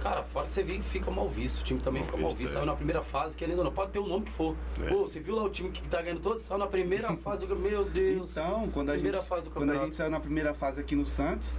cara, 0.00 0.22
fora 0.22 0.46
que 0.46 0.52
você 0.52 0.64
fica 0.82 1.10
mal 1.10 1.28
visto, 1.28 1.60
o 1.60 1.64
time 1.64 1.80
também 1.80 2.00
Mal 2.02 2.06
fica 2.10 2.20
mal 2.20 2.30
visto, 2.30 2.38
visto, 2.38 2.52
é. 2.52 2.54
saiu 2.54 2.66
na 2.66 2.74
primeira 2.76 3.02
fase, 3.02 3.36
querendo 3.36 3.58
ou 3.58 3.64
não, 3.64 3.72
pode 3.72 3.90
ter 3.92 3.98
o 3.98 4.06
nome 4.06 4.24
que 4.26 4.30
for. 4.32 4.54
É. 4.84 4.88
Pô, 4.88 5.06
você 5.06 5.18
viu 5.20 5.34
lá 5.36 5.42
o 5.44 5.48
time 5.50 5.70
que 5.70 5.82
tá 5.88 6.00
ganhando 6.02 6.20
todos, 6.20 6.42
saiu 6.42 6.58
na 6.58 6.66
primeira 6.66 7.14
fase 7.18 7.46
do 7.46 7.56
meu 7.56 7.84
Deus. 7.84 8.32
então, 8.36 8.68
quando 8.72 8.90
a, 8.90 8.92
Primeira 8.92 9.18
gente, 9.18 9.26
fase 9.28 9.44
do 9.44 9.50
quando 9.50 9.62
a 9.64 9.66
campeonato. 9.66 9.84
gente 9.86 9.96
saiu 9.96 10.10
na 10.10 10.20
primeira 10.20 10.54
fase 10.54 10.80
aqui 10.80 10.94
no 10.94 11.06
Santos, 11.06 11.58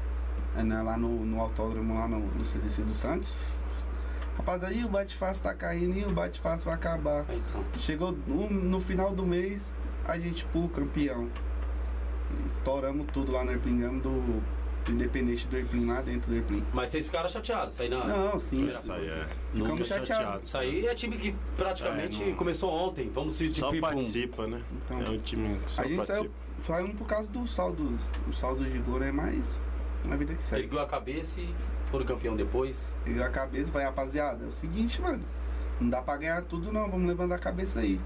né, 0.56 0.82
lá 0.82 0.96
no, 0.98 1.10
no 1.26 1.42
autódromo, 1.42 1.96
lá 1.96 2.08
no, 2.08 2.20
no 2.20 2.46
CDC 2.46 2.84
do 2.84 2.94
Santos, 2.94 3.36
rapaz, 4.38 4.64
aí 4.64 4.84
o 4.86 4.88
bate-face 4.90 5.42
tá 5.42 5.54
caindo 5.54 5.98
e 5.98 6.06
o 6.06 6.12
bate-face 6.12 6.64
vai 6.66 6.76
acabar. 6.76 7.26
Ah, 7.28 7.34
então. 7.36 7.64
Chegou 7.80 8.12
no, 8.28 8.50
no 8.50 8.80
final 8.80 9.14
do 9.14 9.26
mês, 9.26 9.74
a 10.06 10.18
gente, 10.20 10.46
pô, 10.46 10.68
campeão. 10.68 11.30
Estouramos 12.46 13.08
tudo 13.12 13.32
lá 13.32 13.44
no 13.44 13.52
Airplane, 13.52 13.80
ganhamos 13.80 14.02
do, 14.02 14.42
do 14.86 14.92
Independente 14.92 15.48
do 15.48 15.56
Airplane, 15.56 15.86
lá 15.86 16.02
dentro 16.02 16.30
do 16.30 16.36
Airplane. 16.36 16.64
Mas 16.74 16.90
vocês 16.90 17.06
ficaram 17.06 17.30
chateados, 17.30 17.74
saí 17.76 17.90
na. 17.90 18.04
Não, 18.06 18.40
sim, 18.40 18.72
sim. 18.72 18.88
fase, 18.88 19.06
é. 19.08 19.20
ficamos 19.24 19.70
Nunca 19.70 19.84
chateados. 19.84 20.08
chateado. 20.08 20.44
Isso 20.44 20.58
aí 20.58 20.88
é 20.88 20.96
time 20.96 21.18
que 21.18 21.36
praticamente 21.56 22.24
É, 22.24 22.28
não- 22.30 22.36
começou 22.36 22.72
ontem. 22.72 23.10
Vamos 23.14 23.34
se 23.36 23.54
Só 23.54 23.72
participa, 23.80 24.48
né? 24.48 24.62
Então, 24.84 25.00
é 25.02 25.10
um 25.10 25.18
time 25.20 25.58
que 25.60 25.72
só 25.72 25.82
a 25.82 25.86
gente 25.88 26.06
saiu, 26.06 26.24
participa. 26.26 26.34
saiu 26.60 26.94
por 26.96 27.06
causa 27.08 27.30
do 27.30 27.46
saldo, 27.48 27.98
o 28.28 28.34
saldo 28.34 28.66
de 28.66 28.78
gol, 28.80 29.00
né? 29.00 29.12
Mas 29.12 29.62
a 30.10 30.16
vida 30.16 30.34
que 30.34 30.44
segue. 30.44 30.64
Ergueu 30.64 30.80
a 30.82 30.88
cabeça 30.88 31.40
e 31.40 31.54
foram 31.86 32.06
campeão 32.06 32.36
depois. 32.36 32.98
E 33.06 33.22
a 33.22 33.30
cabeça, 33.30 33.70
vai, 33.72 33.84
rapaziada, 33.86 34.44
é 34.44 34.48
o 34.48 34.52
seguinte, 34.52 35.00
mano. 35.02 35.24
Não 35.80 35.90
dá 35.90 36.02
pra 36.02 36.18
ganhar 36.18 36.42
tudo 36.44 36.72
não, 36.72 36.90
vamos 36.90 37.08
levantar 37.08 37.36
a 37.36 37.40
cabeça 37.40 37.80
aí. 37.80 38.00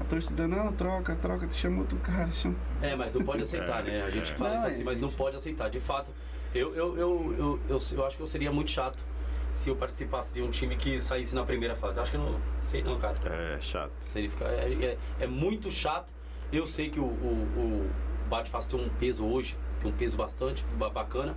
A 0.00 0.04
torcida, 0.04 0.46
não, 0.46 0.72
troca, 0.72 1.14
troca, 1.16 1.46
tu 1.46 1.54
chama 1.54 1.80
outro 1.80 1.98
cara, 1.98 2.30
chama. 2.32 2.54
É, 2.80 2.94
mas 2.94 3.12
não 3.14 3.22
pode 3.24 3.42
aceitar, 3.42 3.82
né? 3.82 4.02
A 4.02 4.10
gente 4.10 4.32
fala 4.32 4.50
Não, 4.50 4.56
isso 4.56 4.66
é, 4.66 4.68
assim, 4.70 4.84
mas 4.84 5.00
não 5.00 5.10
pode 5.10 5.36
aceitar. 5.36 5.68
De 5.68 5.80
fato, 5.80 6.10
eu, 6.54 6.74
eu, 6.74 6.96
eu, 6.96 7.34
eu, 7.38 7.60
eu, 7.68 7.80
eu 7.92 8.06
acho 8.06 8.16
que 8.16 8.22
eu 8.22 8.26
seria 8.26 8.52
muito 8.52 8.70
chato 8.70 9.04
se 9.52 9.68
eu 9.68 9.74
participasse 9.76 10.32
de 10.32 10.40
um 10.40 10.50
time 10.50 10.76
que 10.76 11.00
saísse 11.00 11.34
na 11.34 11.44
primeira 11.44 11.74
fase. 11.74 11.98
Acho 11.98 12.12
que 12.12 12.16
eu 12.16 12.22
não 12.22 12.40
sei 12.60 12.82
não, 12.82 12.98
cara. 12.98 13.16
É 13.28 13.58
chato. 13.60 13.90
Seria 14.00 14.30
ficar, 14.30 14.46
é, 14.46 14.72
é, 14.72 14.98
é 15.20 15.26
muito 15.26 15.70
chato. 15.70 16.12
Eu 16.52 16.66
sei 16.66 16.90
que 16.90 17.00
o, 17.00 17.04
o, 17.04 17.08
o 17.56 17.90
Bate-Face 18.30 18.68
tem 18.68 18.80
um 18.80 18.88
peso 18.88 19.26
hoje, 19.26 19.56
tem 19.80 19.90
um 19.90 19.94
peso 19.94 20.16
bastante 20.16 20.64
ba- 20.78 20.90
bacana. 20.90 21.36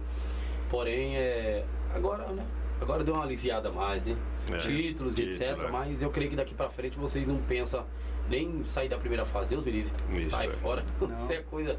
Porém, 0.69 1.17
é, 1.17 1.65
agora, 1.93 2.27
né? 2.27 2.45
Agora 2.79 3.03
deu 3.03 3.13
uma 3.15 3.23
aliviada 3.23 3.69
a 3.69 3.71
mais, 3.71 4.05
né? 4.05 4.15
É, 4.49 4.57
Títulos 4.57 5.17
e 5.19 5.27
título, 5.27 5.51
etc. 5.51 5.67
é. 5.67 5.71
Mas 5.71 6.01
eu 6.01 6.09
creio 6.09 6.29
que 6.29 6.35
daqui 6.35 6.53
pra 6.53 6.69
frente 6.69 6.97
vocês 6.97 7.27
não 7.27 7.37
pensam 7.37 7.85
nem 8.31 8.63
sair 8.63 8.89
da 8.89 8.97
primeira 8.97 9.23
fase. 9.23 9.49
Deus 9.49 9.63
me 9.63 9.71
livre. 9.71 9.93
Isso, 10.17 10.31
Sai 10.31 10.47
é. 10.47 10.49
fora. 10.49 10.83
Isso 11.11 11.31
é 11.31 11.41
coisa. 11.43 11.77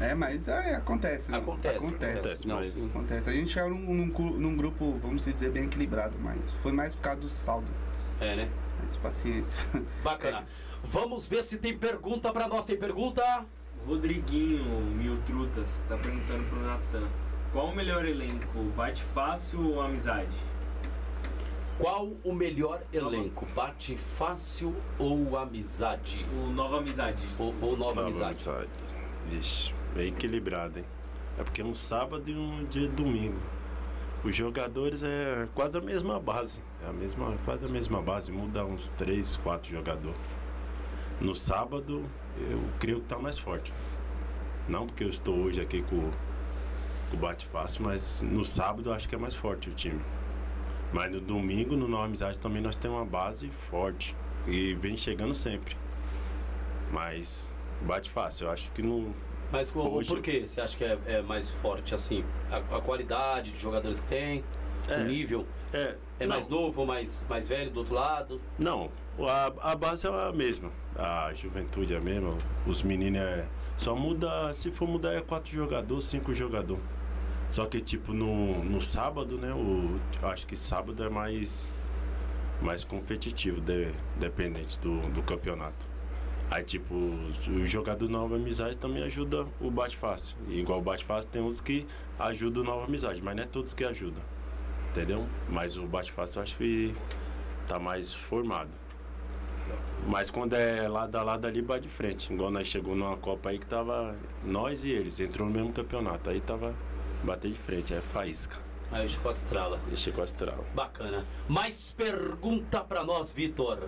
É, 0.00 0.14
mas 0.14 0.46
é, 0.46 0.76
acontece, 0.76 1.30
né? 1.30 1.38
Acontece, 1.38 1.76
acontece. 1.76 2.16
Acontece, 2.16 2.48
Não, 2.48 2.62
sim. 2.62 2.86
Acontece. 2.86 3.28
A 3.28 3.32
gente 3.32 3.50
chegou 3.50 3.70
num, 3.70 3.94
num, 3.94 4.30
num 4.38 4.56
grupo, 4.56 4.96
vamos 5.02 5.24
dizer, 5.24 5.50
bem 5.50 5.64
equilibrado, 5.64 6.16
mas 6.20 6.52
foi 6.52 6.70
mais 6.70 6.94
por 6.94 7.00
causa 7.02 7.20
do 7.20 7.28
saldo. 7.28 7.66
É, 8.20 8.36
né? 8.36 8.48
Mas 8.80 8.96
paciência. 8.96 9.58
Bacana. 10.04 10.44
Vamos 10.82 11.26
ver 11.26 11.42
se 11.42 11.58
tem 11.58 11.76
pergunta 11.76 12.32
pra 12.32 12.46
nós. 12.46 12.64
Tem 12.64 12.76
pergunta? 12.76 13.44
Rodriguinho 13.84 14.64
Mil 14.64 15.16
Trutas 15.22 15.84
tá 15.88 15.96
perguntando 15.96 16.44
pro 16.44 16.60
Natan. 16.60 17.08
Qual 17.52 17.66
o 17.68 17.74
melhor 17.74 18.04
elenco? 18.04 18.62
Bate 18.76 19.02
fácil 19.02 19.74
ou 19.74 19.80
amizade? 19.80 20.36
Qual 21.78 22.08
o 22.24 22.32
melhor 22.32 22.82
elenco? 22.92 23.46
Bate 23.54 23.96
fácil 23.96 24.74
ou 24.98 25.38
amizade? 25.38 26.26
O 26.32 26.50
Nova 26.50 26.78
Amizade. 26.78 27.24
Ou, 27.38 27.54
ou 27.62 27.76
nova 27.76 27.76
Nova 27.76 28.00
amizade? 28.02 28.48
amizade. 28.48 28.68
Ixi, 29.32 29.74
bem 29.94 30.08
equilibrado, 30.08 30.80
hein? 30.80 30.84
É 31.38 31.44
porque 31.44 31.60
é 31.60 31.64
um 31.64 31.74
sábado 31.76 32.28
e 32.28 32.34
um 32.34 32.64
dia 32.64 32.88
de 32.88 32.94
domingo. 32.94 33.38
Os 34.24 34.34
jogadores 34.34 35.04
é 35.04 35.46
quase 35.54 35.78
a 35.78 35.80
mesma 35.80 36.18
base. 36.18 36.60
É 36.84 36.88
a 36.88 36.92
mesma, 36.92 37.36
quase 37.44 37.64
a 37.64 37.68
mesma 37.68 38.02
base. 38.02 38.32
Muda 38.32 38.64
uns 38.64 38.90
três, 38.90 39.36
quatro 39.36 39.70
jogadores. 39.70 40.18
No 41.20 41.36
sábado, 41.36 42.02
eu 42.36 42.60
creio 42.80 43.00
que 43.00 43.06
tá 43.06 43.18
mais 43.18 43.38
forte. 43.38 43.72
Não 44.68 44.84
porque 44.86 45.04
eu 45.04 45.08
estou 45.08 45.36
hoje 45.36 45.60
aqui 45.60 45.82
com, 45.82 46.10
com 47.10 47.16
o 47.16 47.20
Bate 47.20 47.46
Fácil, 47.46 47.84
mas 47.84 48.20
no 48.20 48.44
sábado 48.44 48.90
eu 48.90 48.92
acho 48.92 49.08
que 49.08 49.14
é 49.14 49.18
mais 49.18 49.36
forte 49.36 49.70
o 49.70 49.72
time. 49.72 50.00
Mas 50.92 51.10
no 51.12 51.20
domingo, 51.20 51.76
no 51.76 51.86
Nova 51.86 52.06
Amizade, 52.06 52.38
também 52.40 52.62
nós 52.62 52.74
temos 52.76 52.96
uma 52.98 53.04
base 53.04 53.50
forte. 53.70 54.14
E 54.46 54.74
vem 54.74 54.96
chegando 54.96 55.34
sempre. 55.34 55.76
Mas 56.90 57.52
bate 57.82 58.10
fácil, 58.10 58.46
eu 58.46 58.50
acho 58.50 58.70
que 58.72 58.82
não. 58.82 59.12
Mas 59.52 59.74
o, 59.74 59.78
o 59.78 59.94
Hoje- 59.96 60.08
porquê 60.08 60.46
você 60.46 60.60
acha 60.60 60.76
que 60.76 60.84
é, 60.84 60.98
é 61.06 61.22
mais 61.22 61.50
forte 61.50 61.94
assim? 61.94 62.24
A, 62.50 62.56
a 62.76 62.80
qualidade 62.80 63.52
de 63.52 63.58
jogadores 63.58 64.00
que 64.00 64.06
tem, 64.06 64.44
É. 64.88 64.96
o 64.96 65.04
nível? 65.04 65.46
É, 65.72 65.96
É 66.20 66.26
não, 66.26 66.36
mais 66.36 66.48
novo 66.48 66.80
ou 66.80 66.86
mais, 66.86 67.24
mais 67.28 67.48
velho 67.48 67.70
do 67.70 67.80
outro 67.80 67.94
lado? 67.94 68.40
Não, 68.58 68.90
a, 69.20 69.72
a 69.72 69.76
base 69.76 70.06
é 70.06 70.10
a 70.10 70.32
mesma. 70.32 70.70
A 70.96 71.32
juventude 71.34 71.92
é 71.94 71.98
a 71.98 72.00
mesma. 72.00 72.36
Os 72.66 72.82
meninos 72.82 73.20
é. 73.20 73.46
Só 73.76 73.94
muda. 73.94 74.52
Se 74.54 74.70
for 74.70 74.88
mudar 74.88 75.12
é 75.12 75.20
quatro 75.20 75.52
jogadores, 75.52 76.04
cinco 76.06 76.34
jogadores. 76.34 76.82
Só 77.50 77.66
que 77.66 77.80
tipo 77.80 78.12
no, 78.12 78.62
no 78.64 78.80
sábado, 78.80 79.38
né? 79.38 79.52
O, 79.52 79.98
acho 80.26 80.46
que 80.46 80.56
sábado 80.56 81.02
é 81.02 81.08
mais. 81.08 81.72
Mais 82.60 82.82
competitivo, 82.82 83.60
de- 83.60 83.92
dependente 84.18 84.80
do, 84.80 85.00
do 85.12 85.22
campeonato. 85.22 85.86
Aí 86.50 86.64
tipo, 86.64 86.94
o 86.94 87.64
jogador 87.66 88.08
Nova 88.08 88.34
Amizade 88.36 88.76
também 88.76 89.02
ajuda 89.04 89.46
o 89.60 89.70
Bate 89.70 89.96
Fácil. 89.96 90.36
E 90.48 90.58
igual 90.60 90.80
o 90.80 90.82
Bate 90.82 91.04
Fácil 91.04 91.30
tem 91.30 91.40
uns 91.42 91.60
que 91.60 91.86
ajudam 92.18 92.62
o 92.62 92.66
Nova 92.66 92.84
Amizade, 92.86 93.22
mas 93.22 93.36
não 93.36 93.42
é 93.44 93.46
todos 93.46 93.74
que 93.74 93.84
ajudam. 93.84 94.22
Entendeu? 94.90 95.24
Mas 95.48 95.76
o 95.76 95.86
Bate 95.86 96.10
Fácil 96.10 96.38
eu 96.38 96.42
acho 96.42 96.56
que 96.56 96.94
tá 97.66 97.78
mais 97.78 98.12
formado. 98.12 98.70
Mas 100.06 100.30
quando 100.30 100.54
é 100.54 100.88
lado 100.88 101.14
a 101.16 101.22
lado 101.22 101.46
ali, 101.46 101.60
bate 101.60 101.82
de 101.82 101.88
frente. 101.88 102.32
Igual 102.32 102.50
nós 102.50 102.66
chegou 102.66 102.96
numa 102.96 103.16
Copa 103.16 103.50
aí 103.50 103.58
que 103.58 103.66
tava 103.66 104.16
nós 104.44 104.84
e 104.84 104.90
eles, 104.90 105.20
entrou 105.20 105.46
no 105.46 105.54
mesmo 105.54 105.72
campeonato. 105.72 106.30
Aí 106.30 106.40
tava 106.40 106.74
bater 107.22 107.50
de 107.50 107.58
frente, 107.58 107.94
é 107.94 108.00
faísca. 108.00 108.56
Aí 108.90 109.04
o 109.04 109.08
Chicote 109.08 109.38
estrala. 109.38 109.78
E 109.92 109.96
chegou 109.96 110.24
astral. 110.24 110.64
Bacana. 110.74 111.24
Mais 111.48 111.90
pergunta 111.92 112.80
pra 112.80 113.04
nós, 113.04 113.30
Vitor. 113.32 113.78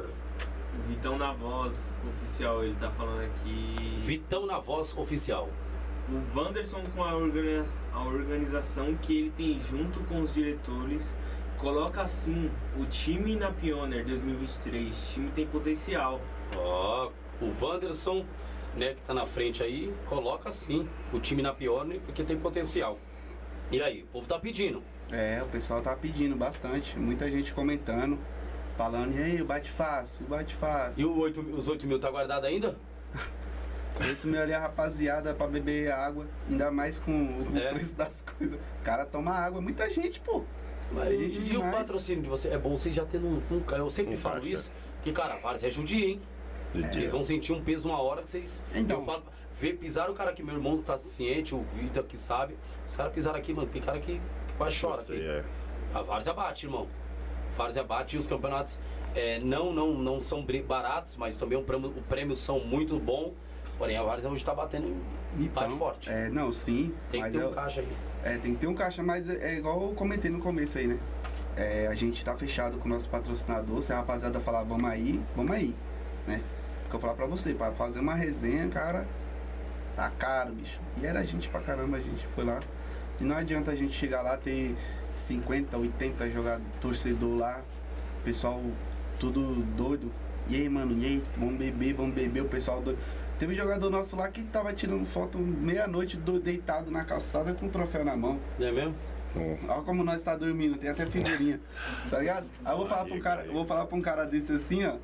O 0.78 0.88
Vitão 0.88 1.16
na 1.18 1.32
voz 1.32 1.96
oficial, 2.08 2.62
ele 2.62 2.74
tá 2.78 2.90
falando 2.90 3.22
aqui. 3.24 3.96
Vitão 3.98 4.46
na 4.46 4.58
voz 4.58 4.94
oficial. 4.96 5.48
O 6.08 6.38
Wanderson 6.38 6.82
com 6.94 7.02
a, 7.02 7.14
organiza- 7.16 7.78
a 7.92 8.02
organização 8.02 8.94
que 8.96 9.16
ele 9.16 9.30
tem 9.30 9.58
junto 9.60 10.00
com 10.00 10.20
os 10.22 10.32
diretores 10.34 11.14
coloca 11.56 12.02
assim 12.02 12.50
o 12.78 12.84
time 12.86 13.36
na 13.36 13.50
Pioneer 13.50 14.04
2023. 14.04 15.02
O 15.02 15.14
time 15.14 15.30
tem 15.30 15.46
potencial. 15.46 16.20
Ó, 16.56 17.10
o 17.40 17.64
Wanderson, 17.64 18.24
né, 18.76 18.94
que 18.94 19.02
tá 19.02 19.14
na 19.14 19.24
frente 19.24 19.62
aí, 19.62 19.94
coloca 20.06 20.50
sim 20.50 20.88
o 21.12 21.18
time 21.20 21.42
na 21.42 21.52
Pione 21.52 22.00
porque 22.00 22.22
tem 22.24 22.36
potencial. 22.38 22.98
E 23.70 23.80
aí, 23.80 24.02
o 24.02 24.06
povo 24.06 24.26
tá 24.26 24.38
pedindo. 24.38 24.82
É, 25.12 25.42
o 25.42 25.46
pessoal 25.46 25.80
tá 25.80 25.94
pedindo 25.94 26.36
bastante. 26.36 26.98
Muita 26.98 27.30
gente 27.30 27.52
comentando, 27.52 28.18
falando, 28.76 29.14
e 29.14 29.22
aí, 29.22 29.42
bate 29.42 29.70
fácil, 29.70 30.26
bate 30.26 30.54
E 30.54 30.56
fácil. 30.56 31.08
o 31.10 31.18
8, 31.20 31.40
os 31.56 31.68
8 31.68 31.86
mil 31.86 31.98
tá 31.98 32.10
guardado 32.10 32.46
ainda? 32.46 32.76
Oito 34.00 34.26
mil 34.28 34.40
ali 34.40 34.54
a 34.54 34.60
rapaziada 34.60 35.34
pra 35.34 35.46
beber 35.46 35.92
água, 35.92 36.26
ainda 36.48 36.70
mais 36.70 36.98
com 36.98 37.10
o 37.12 37.56
É. 37.58 37.72
preço 37.74 37.94
das 37.94 38.22
coisas. 38.38 38.56
O 38.80 38.84
cara 38.84 39.04
toma 39.04 39.32
água, 39.32 39.60
muita 39.60 39.90
gente, 39.90 40.20
pô. 40.20 40.42
Mas 40.92 41.08
É 41.08 41.14
e, 41.14 41.28
gente 41.28 41.38
e 41.38 41.56
o 41.56 41.60
demais. 41.60 41.74
patrocínio 41.74 42.22
de 42.22 42.28
você? 42.28 42.48
É 42.48 42.58
bom 42.58 42.70
vocês 42.76 42.94
já 42.94 43.04
tendo 43.04 43.26
um. 43.26 43.42
um- 43.50 43.64
eu 43.76 43.90
sempre 43.90 44.14
Um 44.14 44.16
falo 44.16 44.36
caixa. 44.36 44.48
isso, 44.48 44.72
que, 45.02 45.12
cara, 45.12 45.36
vários 45.36 45.62
é 45.64 45.70
judia, 45.70 46.06
hein? 46.06 46.20
Vocês 46.74 47.10
vão 47.10 47.22
sentir 47.22 47.52
um 47.52 47.62
peso 47.62 47.88
uma 47.88 48.00
hora 48.00 48.22
que 48.22 48.28
vocês. 48.28 48.64
Então. 48.74 48.98
Eu 48.98 49.04
falo, 49.04 49.24
vê, 49.60 49.74
pisaram 49.74 50.12
o 50.12 50.16
cara 50.16 50.32
que 50.32 50.42
meu 50.42 50.54
irmão 50.54 50.80
tá 50.80 50.96
ciente, 50.96 51.54
o 51.54 51.62
Vitor 51.74 52.02
que 52.04 52.16
sabe. 52.16 52.56
Os 52.88 52.96
caras 52.96 53.12
pisaram 53.12 53.38
aqui, 53.38 53.52
mano. 53.52 53.68
Tem 53.68 53.82
cara 53.82 53.98
que 53.98 54.20
quase 54.56 54.80
chora 54.80 55.00
aqui. 55.00 55.20
é. 55.20 55.44
A 55.92 56.02
Várzea 56.02 56.32
bate, 56.32 56.66
irmão. 56.66 56.86
Várzea 57.56 57.82
bate 57.82 58.16
e 58.16 58.18
os 58.18 58.26
campeonatos 58.28 58.78
é, 59.14 59.38
não, 59.44 59.72
não, 59.72 59.92
não 59.92 60.20
são 60.20 60.44
baratos, 60.66 61.16
mas 61.16 61.36
também 61.36 61.58
o 61.58 61.62
prêmio, 61.62 61.88
o 61.90 62.02
prêmio 62.02 62.36
são 62.36 62.60
muito 62.60 62.98
bom. 62.98 63.32
Porém, 63.76 63.96
a 63.96 64.02
Várzea 64.02 64.30
hoje 64.30 64.44
tá 64.44 64.54
batendo 64.54 64.94
em 65.38 65.46
bate 65.48 65.74
forte. 65.74 66.08
É, 66.10 66.28
não, 66.28 66.52
sim. 66.52 66.94
Tem 67.10 67.22
que 67.22 67.30
ter 67.30 67.38
um 67.38 67.42
eu- 67.42 67.50
caixa 67.50 67.80
aí. 67.80 67.88
É, 68.22 68.36
tem 68.38 68.54
que 68.54 68.60
ter 68.60 68.66
um 68.66 68.74
caixa, 68.74 69.02
mas 69.02 69.28
é, 69.28 69.54
é 69.54 69.58
igual 69.58 69.82
eu 69.82 69.94
comentei 69.94 70.30
no 70.30 70.38
começo 70.38 70.78
aí, 70.78 70.86
né? 70.86 70.98
É, 71.56 71.86
a 71.88 71.94
gente 71.94 72.24
tá 72.24 72.34
fechado 72.36 72.78
com 72.78 72.86
o 72.86 72.88
nosso 72.92 73.08
patrocinador. 73.08 73.82
Se 73.82 73.92
a 73.92 73.96
rapaziada 73.96 74.38
falar, 74.38 74.62
vamos 74.62 74.88
aí, 74.88 75.20
vamos 75.34 75.50
aí, 75.52 75.74
né? 76.26 76.40
Porque 76.82 76.96
eu 76.96 77.00
falar 77.00 77.14
pra 77.14 77.26
você, 77.26 77.54
pra 77.54 77.72
fazer 77.72 78.00
uma 78.00 78.14
resenha, 78.14 78.68
cara, 78.68 79.06
tá 80.00 80.10
caro, 80.18 80.52
bicho. 80.52 80.80
E 81.02 81.04
era 81.06 81.22
gente 81.24 81.48
pra 81.48 81.60
caramba, 81.60 81.98
a 81.98 82.00
gente 82.00 82.26
foi 82.28 82.44
lá. 82.44 82.58
E 83.20 83.24
não 83.24 83.36
adianta 83.36 83.70
a 83.70 83.74
gente 83.74 83.92
chegar 83.92 84.22
lá, 84.22 84.36
ter 84.38 84.74
50, 85.12 85.76
80 85.76 86.28
jogador, 86.30 86.62
torcedor 86.80 87.36
lá, 87.36 87.60
pessoal 88.24 88.62
tudo 89.18 89.56
doido. 89.76 90.10
E 90.48 90.56
aí, 90.56 90.68
mano, 90.70 90.96
e 90.98 91.04
aí, 91.04 91.22
vamos 91.36 91.56
beber, 91.56 91.92
vamos 91.92 92.14
beber, 92.14 92.40
o 92.42 92.46
pessoal 92.48 92.80
doido. 92.80 92.98
Teve 93.38 93.52
um 93.52 93.56
jogador 93.56 93.90
nosso 93.90 94.16
lá 94.16 94.28
que 94.28 94.42
tava 94.44 94.72
tirando 94.72 95.04
foto 95.04 95.38
meia-noite 95.38 96.16
do- 96.16 96.40
deitado 96.40 96.90
na 96.90 97.04
calçada 97.04 97.52
com 97.52 97.66
o 97.66 97.68
troféu 97.68 98.04
na 98.04 98.16
mão. 98.16 98.38
Não 98.58 98.66
é 98.66 98.72
mesmo? 98.72 98.94
Olha 99.68 99.82
como 99.82 100.02
nós 100.02 100.22
tá 100.22 100.34
dormindo, 100.34 100.76
tem 100.78 100.88
até 100.90 101.04
figurinha. 101.06 101.60
tá 102.10 102.18
ligado? 102.18 102.46
Aí 102.64 102.72
eu 102.72 102.78
vou 102.78 102.86
falar 102.86 103.04
pra 103.04 103.14
um 103.14 103.20
cara, 103.20 103.44
eu 103.44 103.52
vou 103.52 103.64
falar 103.66 103.84
pra 103.86 103.96
um 103.98 104.02
cara 104.02 104.24
desse 104.24 104.52
assim, 104.54 104.84
ó. 104.84 104.94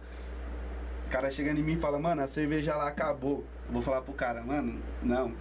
O 1.06 1.10
cara 1.10 1.30
chegando 1.30 1.60
em 1.60 1.62
mim 1.62 1.74
e 1.74 1.78
fala, 1.78 1.98
mano, 1.98 2.22
a 2.22 2.26
cerveja 2.26 2.74
lá 2.74 2.88
acabou. 2.88 3.44
Vou 3.70 3.82
falar 3.82 4.02
pro 4.02 4.12
cara, 4.12 4.42
mano, 4.42 4.80
não, 5.02 5.32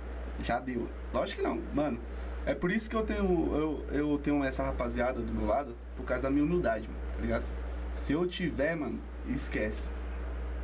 já 0.42 0.60
deu. 0.60 0.88
Lógico 1.14 1.42
que 1.42 1.48
não, 1.48 1.62
mano. 1.74 2.00
É 2.46 2.54
por 2.54 2.72
isso 2.72 2.90
que 2.90 2.96
eu 2.96 3.04
tenho, 3.04 3.24
eu, 3.56 3.86
eu 3.92 4.18
tenho 4.20 4.44
essa 4.44 4.64
rapaziada 4.64 5.20
do 5.20 5.34
meu 5.34 5.48
lado, 5.48 5.76
por 5.96 6.06
causa 6.06 6.24
da 6.24 6.30
minha 6.30 6.44
humildade, 6.44 6.88
mano, 6.88 7.00
tá 7.14 7.22
ligado? 7.22 7.44
Se 7.94 8.14
eu 8.14 8.28
tiver, 8.28 8.76
mano, 8.76 9.00
esquece. 9.28 9.90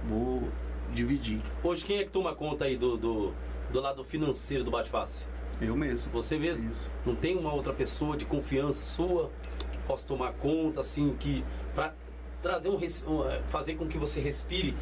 Vou 0.07 0.47
dividir. 0.93 1.41
Hoje, 1.63 1.85
quem 1.85 1.99
é 1.99 2.03
que 2.03 2.11
toma 2.11 2.35
conta 2.35 2.65
aí 2.65 2.77
do, 2.77 2.97
do, 2.97 3.33
do 3.71 3.79
lado 3.79 4.03
financeiro 4.03 4.63
do 4.63 4.71
Bate-Face? 4.71 5.25
Eu 5.59 5.75
mesmo. 5.75 6.11
Você 6.11 6.37
mesmo? 6.37 6.69
Isso. 6.69 6.89
Não 7.05 7.15
tem 7.15 7.37
uma 7.37 7.53
outra 7.53 7.71
pessoa 7.71 8.17
de 8.17 8.25
confiança 8.25 8.83
sua 8.83 9.31
que 9.71 9.77
possa 9.79 10.07
tomar 10.07 10.33
conta, 10.33 10.81
assim, 10.81 11.15
que 11.19 11.43
pra 11.73 11.93
trazer 12.41 12.69
um, 12.69 12.77
um, 12.77 13.29
eh, 13.29 13.41
fazer 13.47 13.75
com 13.75 13.87
que 13.87 13.97
você 13.97 14.19
respire 14.19 14.75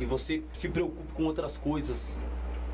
e 0.00 0.04
você 0.04 0.42
se 0.52 0.68
preocupe 0.68 1.12
com 1.12 1.24
outras 1.24 1.56
coisas, 1.56 2.18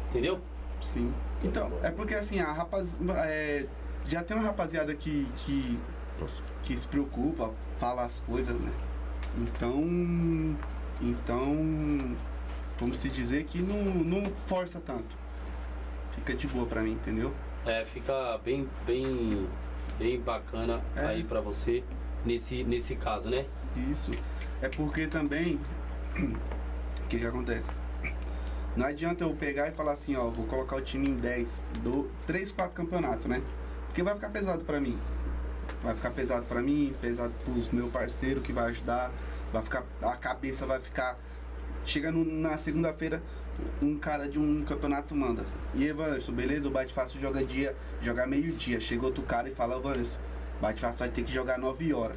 entendeu? 0.08 0.40
Sim. 0.82 1.12
Então, 1.42 1.70
é 1.82 1.90
porque 1.90 2.14
assim, 2.14 2.40
a 2.40 2.52
rapaz. 2.52 2.98
é, 3.24 3.66
já 4.08 4.22
tem 4.22 4.36
uma 4.36 4.46
rapaziada 4.46 4.94
que, 4.94 5.26
que, 5.36 5.78
Nossa. 6.18 6.42
que 6.62 6.76
se 6.76 6.88
preocupa, 6.88 7.52
fala 7.78 8.02
as 8.04 8.20
coisas, 8.20 8.54
né? 8.58 8.72
Então. 9.38 10.56
Então. 11.00 12.16
Vamos 12.78 12.98
se 12.98 13.10
dizer 13.10 13.44
que 13.44 13.60
não, 13.60 13.82
não 14.02 14.30
força 14.30 14.80
tanto. 14.80 15.14
Fica 16.12 16.34
de 16.34 16.46
boa 16.48 16.66
pra 16.66 16.80
mim, 16.82 16.92
entendeu? 16.92 17.32
É, 17.66 17.84
fica 17.84 18.38
bem, 18.42 18.66
bem, 18.86 19.46
bem 19.98 20.18
bacana 20.18 20.80
É. 20.96 21.04
aí 21.04 21.24
pra 21.24 21.42
você 21.42 21.84
nesse, 22.24 22.64
nesse 22.64 22.96
caso, 22.96 23.28
né? 23.28 23.44
Isso. 23.90 24.10
É 24.62 24.68
porque 24.68 25.06
também. 25.06 25.60
O 27.02 27.08
que 27.10 27.18
que 27.18 27.26
acontece? 27.26 27.72
Não 28.76 28.86
adianta 28.86 29.24
eu 29.24 29.34
pegar 29.34 29.66
e 29.66 29.72
falar 29.72 29.94
assim, 29.94 30.14
ó, 30.14 30.28
vou 30.30 30.46
colocar 30.46 30.76
o 30.76 30.80
time 30.80 31.08
em 31.08 31.16
10, 31.16 31.66
do 31.82 32.08
3, 32.24 32.52
4 32.52 32.72
campeonatos, 32.72 33.26
né? 33.26 33.42
Porque 33.88 34.00
vai 34.00 34.14
ficar 34.14 34.28
pesado 34.28 34.64
pra 34.64 34.80
mim. 34.80 34.96
Vai 35.82 35.96
ficar 35.96 36.10
pesado 36.10 36.44
pra 36.46 36.62
mim, 36.62 36.94
pesado 37.00 37.32
pros 37.44 37.70
meu 37.70 37.88
parceiro 37.88 38.40
que 38.40 38.52
vai 38.52 38.66
ajudar, 38.68 39.10
vai 39.52 39.60
ficar 39.60 39.82
a 40.00 40.12
cabeça 40.16 40.64
vai 40.66 40.78
ficar 40.78 41.18
chega 41.84 42.12
no- 42.12 42.24
na 42.24 42.56
segunda-feira 42.56 43.20
um 43.82 43.98
cara 43.98 44.28
de 44.28 44.38
um 44.38 44.62
campeonato 44.64 45.12
manda. 45.16 45.44
E 45.74 45.84
Evanderson, 45.84 46.30
beleza? 46.30 46.68
O 46.68 46.70
Bate 46.70 46.94
Fácil 46.94 47.18
joga 47.20 47.44
dia, 47.44 47.74
joga 48.00 48.24
meio-dia. 48.24 48.78
Chega 48.78 49.04
outro 49.04 49.24
cara 49.24 49.48
e 49.48 49.52
fala, 49.52 49.76
Evanderson, 49.78 50.16
Bate 50.60 50.80
Fácil 50.80 51.00
vai 51.00 51.08
ter 51.08 51.24
que 51.24 51.32
jogar 51.32 51.58
9 51.58 51.92
horas. 51.92 52.16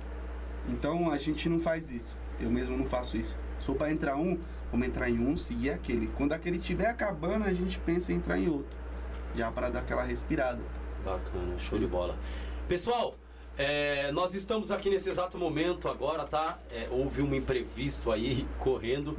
Então 0.70 1.09
a 1.11 1.18
gente 1.18 1.49
não 1.49 1.59
faz 1.59 1.91
isso. 1.91 2.16
Eu 2.39 2.49
mesmo 2.49 2.78
não 2.78 2.86
faço 2.86 3.18
isso. 3.18 3.36
Se 3.59 3.66
for 3.66 3.76
pra 3.76 3.91
entrar 3.91 4.16
um, 4.18 4.38
vamos 4.72 4.88
entrar 4.88 5.09
em 5.09 5.20
um, 5.20 5.38
seguir 5.38 5.72
aquele. 5.72 6.07
Quando 6.07 6.34
aquele 6.34 6.57
estiver 6.57 6.88
acabando, 6.88 7.45
a 7.45 7.53
gente 7.53 7.78
pensa 7.80 8.11
em 8.11 8.16
entrar 8.16 8.38
em 8.38 8.47
outro. 8.49 8.76
Já 9.36 9.51
para 9.51 9.70
dar 9.70 9.80
aquela 9.80 10.03
respirada. 10.03 10.59
Bacana, 11.03 11.57
show 11.59 11.78
de 11.78 11.86
bola. 11.88 12.18
Pessoal, 12.68 13.16
é, 13.57 14.11
nós 14.11 14.34
estamos 14.34 14.72
aqui 14.72 14.89
nesse 14.89 15.09
exato 15.09 15.38
momento 15.38 15.89
agora, 15.89 16.24
tá? 16.26 16.57
É, 16.72 16.88
houve 16.89 17.22
um 17.22 17.34
imprevisto 17.36 18.11
aí 18.11 18.47
correndo 18.59 19.16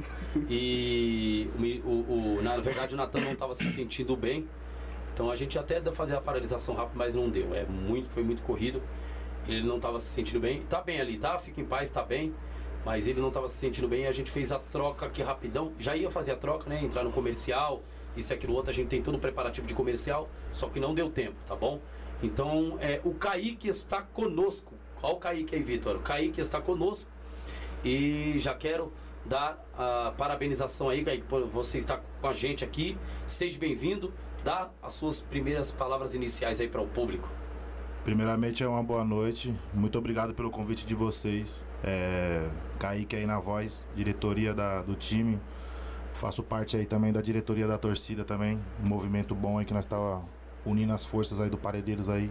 e 0.49 1.47
o 1.83 1.89
o, 1.89 2.37
o- 2.37 2.41
na 2.41 2.57
verdade 2.57 2.95
o 2.95 2.97
Natan 2.97 3.21
não 3.21 3.31
estava 3.33 3.53
se 3.53 3.67
sentindo 3.69 4.15
bem. 4.15 4.47
Então 5.13 5.31
a 5.31 5.35
gente 5.35 5.57
até 5.57 5.79
fazer 5.93 6.15
a 6.17 6.21
paralisação 6.21 6.75
rápida, 6.75 6.97
mas 6.97 7.15
não 7.15 7.29
deu. 7.29 7.53
É 7.55 7.65
muito, 7.65 8.07
foi 8.07 8.23
muito 8.23 8.41
corrido. 8.41 8.81
Ele 9.47 9.63
não 9.63 9.77
estava 9.77 9.99
se 9.99 10.07
sentindo 10.07 10.39
bem. 10.39 10.61
Tá 10.63 10.81
bem 10.81 10.99
ali, 10.99 11.17
tá? 11.17 11.37
Fica 11.37 11.61
em 11.61 11.65
paz, 11.65 11.89
tá 11.89 12.01
bem. 12.01 12.33
Mas 12.85 13.07
ele 13.07 13.19
não 13.19 13.29
estava 13.29 13.47
se 13.47 13.55
sentindo 13.55 13.87
bem 13.87 14.03
e 14.03 14.07
a 14.07 14.11
gente 14.11 14.29
fez 14.29 14.51
a 14.51 14.59
troca 14.59 15.07
aqui 15.07 15.23
rapidão. 15.23 15.73
Já 15.79 15.95
ia 15.95 16.09
fazer 16.11 16.31
a 16.31 16.35
troca, 16.35 16.69
né? 16.69 16.83
Entrar 16.83 17.03
no 17.03 17.11
comercial, 17.11 17.81
isso 18.15 18.31
e 18.31 18.35
aquilo 18.35 18.53
outro. 18.53 18.69
A 18.69 18.73
gente 18.73 18.87
tem 18.87 19.01
todo 19.01 19.15
o 19.15 19.19
preparativo 19.19 19.65
de 19.65 19.73
comercial, 19.73 20.29
só 20.51 20.69
que 20.69 20.79
não 20.79 20.93
deu 20.93 21.09
tempo, 21.09 21.35
tá 21.47 21.55
bom? 21.55 21.79
Então, 22.21 22.77
é, 22.79 23.01
o 23.03 23.13
Kaique 23.13 23.67
está 23.67 24.01
conosco. 24.01 24.73
Qual 24.99 25.13
o 25.13 25.17
Kaique 25.17 25.55
aí, 25.55 25.63
Vitor? 25.63 25.95
O 25.95 25.99
Kaique 25.99 26.39
está 26.39 26.61
conosco. 26.61 27.11
E 27.83 28.37
já 28.39 28.53
quero 28.53 28.93
dar 29.25 29.63
a 29.75 30.13
parabenização 30.15 30.89
aí, 30.89 31.03
Kaique, 31.03 31.25
por 31.25 31.45
você 31.47 31.79
estar 31.79 32.03
com 32.21 32.27
a 32.27 32.33
gente 32.33 32.63
aqui. 32.63 32.97
Seja 33.25 33.57
bem-vindo. 33.57 34.13
Dá 34.43 34.69
as 34.81 34.93
suas 34.93 35.19
primeiras 35.21 35.71
palavras 35.71 36.13
iniciais 36.13 36.61
aí 36.61 36.67
para 36.67 36.81
o 36.81 36.87
público. 36.87 37.27
Primeiramente 38.05 38.63
é 38.63 38.67
uma 38.67 38.83
boa 38.83 39.03
noite. 39.03 39.51
Muito 39.73 39.97
obrigado 39.97 40.31
pelo 40.35 40.51
convite 40.51 40.85
de 40.85 40.93
vocês. 40.93 41.65
É, 41.83 42.47
Kaique 42.77 43.15
aí 43.15 43.25
na 43.25 43.39
voz, 43.39 43.87
diretoria 43.95 44.53
da, 44.53 44.83
do 44.83 44.93
time. 44.93 45.39
Faço 46.13 46.43
parte 46.43 46.77
aí 46.77 46.85
também 46.85 47.11
da 47.11 47.19
diretoria 47.19 47.65
da 47.65 47.79
torcida 47.79 48.23
também. 48.23 48.59
Um 48.83 48.87
movimento 48.87 49.33
bom 49.33 49.57
aí 49.57 49.65
que 49.65 49.73
nós 49.73 49.87
tá 49.87 50.21
unindo 50.63 50.93
as 50.93 51.03
forças 51.03 51.41
aí 51.41 51.49
do 51.49 51.57
Paredeiros 51.57 52.07
aí 52.07 52.29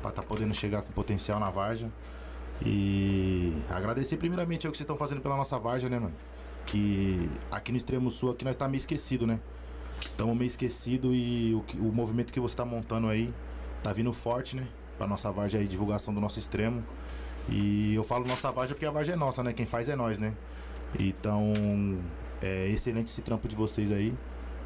para 0.00 0.12
tá 0.12 0.22
podendo 0.22 0.54
chegar 0.54 0.82
com 0.82 0.92
potencial 0.92 1.40
na 1.40 1.50
Varja. 1.50 1.90
E 2.64 3.60
agradecer 3.68 4.18
primeiramente 4.18 4.68
o 4.68 4.70
que 4.70 4.76
vocês 4.76 4.84
estão 4.84 4.96
fazendo 4.96 5.20
pela 5.20 5.36
nossa 5.36 5.58
Varja, 5.58 5.88
né, 5.88 5.98
mano? 5.98 6.14
Que 6.64 7.28
aqui 7.50 7.72
no 7.72 7.76
extremo 7.76 8.08
sul 8.12 8.30
aqui 8.30 8.44
nós 8.44 8.54
tá 8.54 8.68
meio 8.68 8.78
esquecido, 8.78 9.26
né? 9.26 9.40
Estamos 10.00 10.36
meio 10.36 10.46
esquecido 10.46 11.12
e 11.12 11.54
o, 11.54 11.64
o 11.80 11.92
movimento 11.92 12.32
que 12.32 12.38
você 12.38 12.54
tá 12.54 12.64
montando 12.64 13.08
aí 13.08 13.34
tá 13.82 13.92
vindo 13.92 14.12
forte, 14.12 14.54
né? 14.54 14.68
Para 14.98 15.06
nossa 15.06 15.30
Vargem 15.30 15.60
aí, 15.60 15.66
divulgação 15.66 16.12
do 16.12 16.20
nosso 16.20 16.38
extremo. 16.38 16.84
E 17.48 17.94
eu 17.94 18.04
falo 18.04 18.26
nossa 18.26 18.50
Vargem 18.52 18.74
porque 18.74 18.84
a 18.84 18.90
Vargem 18.90 19.14
é 19.14 19.16
nossa, 19.16 19.42
né? 19.42 19.52
Quem 19.52 19.64
faz 19.64 19.88
é 19.88 19.96
nós, 19.96 20.18
né? 20.18 20.34
Então, 20.98 21.52
é 22.42 22.68
excelente 22.68 23.06
esse 23.06 23.22
trampo 23.22 23.48
de 23.48 23.56
vocês 23.56 23.90
aí. 23.92 24.12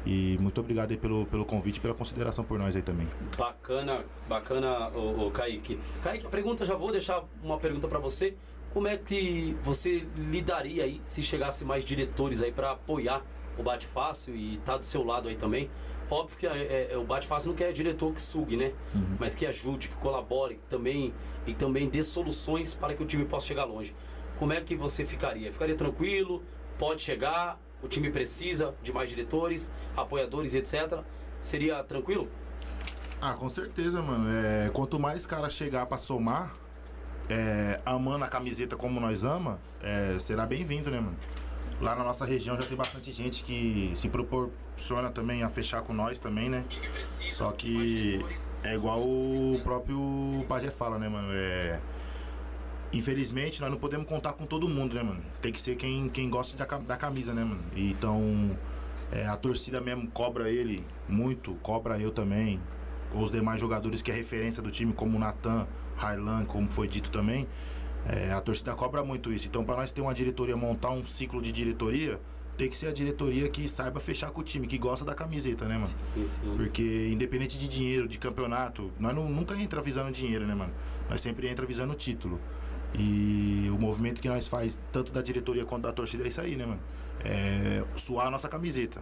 E 0.05 0.37
muito 0.41 0.59
obrigado 0.59 0.91
aí 0.91 0.97
pelo, 0.97 1.25
pelo 1.27 1.45
convite 1.45 1.79
pela 1.79 1.93
consideração 1.93 2.43
por 2.43 2.59
nós 2.59 2.75
aí 2.75 2.81
também. 2.81 3.07
Bacana, 3.37 4.03
bacana, 4.27 4.89
o, 4.89 5.27
o 5.27 5.31
Kaique. 5.31 5.79
Kaique, 6.01 6.27
pergunta, 6.27 6.65
já 6.65 6.75
vou 6.75 6.91
deixar 6.91 7.23
uma 7.41 7.57
pergunta 7.57 7.87
para 7.87 7.99
você. 7.99 8.35
Como 8.73 8.87
é 8.87 8.97
que 8.97 9.55
você 9.61 10.05
lidaria 10.17 10.83
aí 10.83 11.01
se 11.05 11.21
chegasse 11.21 11.63
mais 11.63 11.85
diretores 11.85 12.41
aí 12.41 12.51
para 12.51 12.71
apoiar 12.71 13.23
o 13.57 13.63
Bate 13.63 13.85
Fácil 13.85 14.35
e 14.35 14.57
tá 14.57 14.77
do 14.77 14.85
seu 14.85 15.03
lado 15.03 15.29
aí 15.29 15.35
também? 15.35 15.69
Óbvio 16.13 16.37
que 16.37 16.45
é, 16.45 16.89
é, 16.91 16.97
o 16.97 17.03
Bate 17.03 17.25
Fácil 17.25 17.49
não 17.49 17.55
quer 17.55 17.73
diretor 17.73 18.13
que 18.13 18.21
sugue, 18.21 18.55
né? 18.55 18.71
Uhum. 18.93 19.17
Mas 19.19 19.33
que 19.33 19.47
ajude, 19.47 19.89
que 19.89 19.95
colabore 19.95 20.55
que 20.55 20.67
também, 20.69 21.11
e 21.47 21.55
também 21.55 21.89
dê 21.89 22.03
soluções 22.03 22.71
para 22.71 22.93
que 22.93 23.01
o 23.01 23.05
time 23.05 23.25
possa 23.25 23.47
chegar 23.47 23.65
longe. 23.65 23.95
Como 24.37 24.53
é 24.53 24.61
que 24.61 24.75
você 24.75 25.05
ficaria? 25.05 25.51
Ficaria 25.51 25.75
tranquilo? 25.75 26.43
Pode 26.77 27.01
chegar? 27.01 27.59
O 27.81 27.87
time 27.87 28.11
precisa 28.11 28.75
de 28.83 28.93
mais 28.93 29.09
diretores, 29.09 29.71
apoiadores, 29.97 30.53
etc. 30.53 30.99
Seria 31.41 31.83
tranquilo? 31.83 32.29
Ah, 33.19 33.33
com 33.33 33.49
certeza, 33.49 33.99
mano. 33.99 34.29
É, 34.29 34.69
quanto 34.69 34.99
mais 34.99 35.25
cara 35.25 35.49
chegar 35.49 35.87
para 35.87 35.97
somar, 35.97 36.55
é, 37.27 37.81
amando 37.83 38.23
a 38.23 38.27
camiseta 38.27 38.75
como 38.75 38.99
nós 38.99 39.23
ama, 39.23 39.59
é, 39.81 40.19
será 40.19 40.45
bem-vindo, 40.45 40.91
né, 40.91 40.99
mano? 40.99 41.17
Lá 41.81 41.95
na 41.95 42.03
nossa 42.03 42.23
região 42.23 42.55
já 42.55 42.67
tem 42.67 42.77
bastante 42.77 43.11
gente 43.11 43.43
que 43.43 43.91
se 43.95 44.07
proporciona 44.73 45.09
também 45.09 45.43
a 45.43 45.49
fechar 45.49 45.81
com 45.81 45.93
nós 45.93 46.19
também, 46.19 46.49
né? 46.49 46.63
Só 47.03 47.51
que 47.51 48.19
é 48.63 48.75
igual 48.75 49.01
o 49.01 49.59
próprio 49.63 50.45
Pajé 50.47 50.71
fala, 50.71 50.97
né, 50.97 51.07
mano? 51.07 51.29
É... 51.31 51.79
Infelizmente, 52.91 53.61
nós 53.61 53.71
não 53.71 53.77
podemos 53.77 54.07
contar 54.07 54.33
com 54.33 54.45
todo 54.45 54.67
mundo, 54.67 54.95
né, 54.95 55.01
mano? 55.01 55.21
Tem 55.41 55.51
que 55.51 55.59
ser 55.59 55.75
quem, 55.75 56.09
quem 56.09 56.29
gosta 56.29 56.57
da, 56.57 56.97
camisa, 56.97 57.33
né, 57.33 57.43
mano? 57.43 57.63
Então, 57.75 58.57
é, 59.11 59.25
a 59.25 59.35
torcida 59.35 59.81
mesmo 59.81 60.07
cobra 60.11 60.49
ele 60.49 60.85
muito, 61.07 61.55
cobra 61.55 61.97
eu 61.99 62.11
também. 62.11 62.59
Os 63.11 63.31
demais 63.31 63.59
jogadores 63.59 64.01
que 64.01 64.11
é 64.11 64.13
referência 64.13 64.61
do 64.61 64.69
time, 64.69 64.93
como 64.93 65.17
o 65.17 65.19
Natan, 65.19 65.67
Harlan, 65.97 66.45
como 66.45 66.69
foi 66.69 66.87
dito 66.87 67.09
também. 67.09 67.47
É, 68.07 68.31
a 68.31 68.41
torcida 68.41 68.73
cobra 68.75 69.03
muito 69.03 69.31
isso. 69.31 69.47
Então, 69.47 69.63
para 69.63 69.77
nós 69.77 69.91
ter 69.91 70.01
uma 70.01 70.13
diretoria, 70.13 70.55
montar 70.55 70.91
um 70.91 71.05
ciclo 71.05 71.41
de 71.41 71.51
diretoria, 71.51 72.19
tem 72.57 72.69
que 72.69 72.77
ser 72.77 72.87
a 72.87 72.91
diretoria 72.91 73.49
que 73.49 73.67
saiba 73.67 73.99
fechar 73.99 74.29
com 74.31 74.41
o 74.41 74.43
time, 74.43 74.67
que 74.67 74.77
gosta 74.77 75.03
da 75.03 75.15
camiseta, 75.15 75.65
né, 75.65 75.75
mano? 75.75 75.93
Sim, 76.13 76.27
sim. 76.27 76.53
Porque 76.55 77.09
independente 77.11 77.57
de 77.57 77.67
dinheiro, 77.67 78.07
de 78.07 78.19
campeonato, 78.19 78.91
nós 78.99 79.15
não, 79.15 79.27
nunca 79.27 79.55
entra 79.55 79.81
visando 79.81 80.11
dinheiro, 80.11 80.45
né, 80.45 80.53
mano? 80.53 80.73
Nós 81.09 81.21
sempre 81.21 81.47
entra 81.47 81.65
visando 81.65 81.93
título. 81.95 82.39
E 82.93 83.69
o 83.73 83.79
movimento 83.79 84.21
que 84.21 84.29
nós 84.29 84.47
faz, 84.47 84.79
tanto 84.91 85.11
da 85.11 85.21
diretoria 85.21 85.65
quanto 85.65 85.83
da 85.83 85.91
torcida, 85.91 86.23
é 86.23 86.27
isso 86.27 86.41
aí, 86.41 86.55
né, 86.55 86.65
mano? 86.65 86.79
É 87.23 87.83
suar 87.97 88.27
a 88.27 88.31
nossa 88.31 88.47
camiseta. 88.47 89.01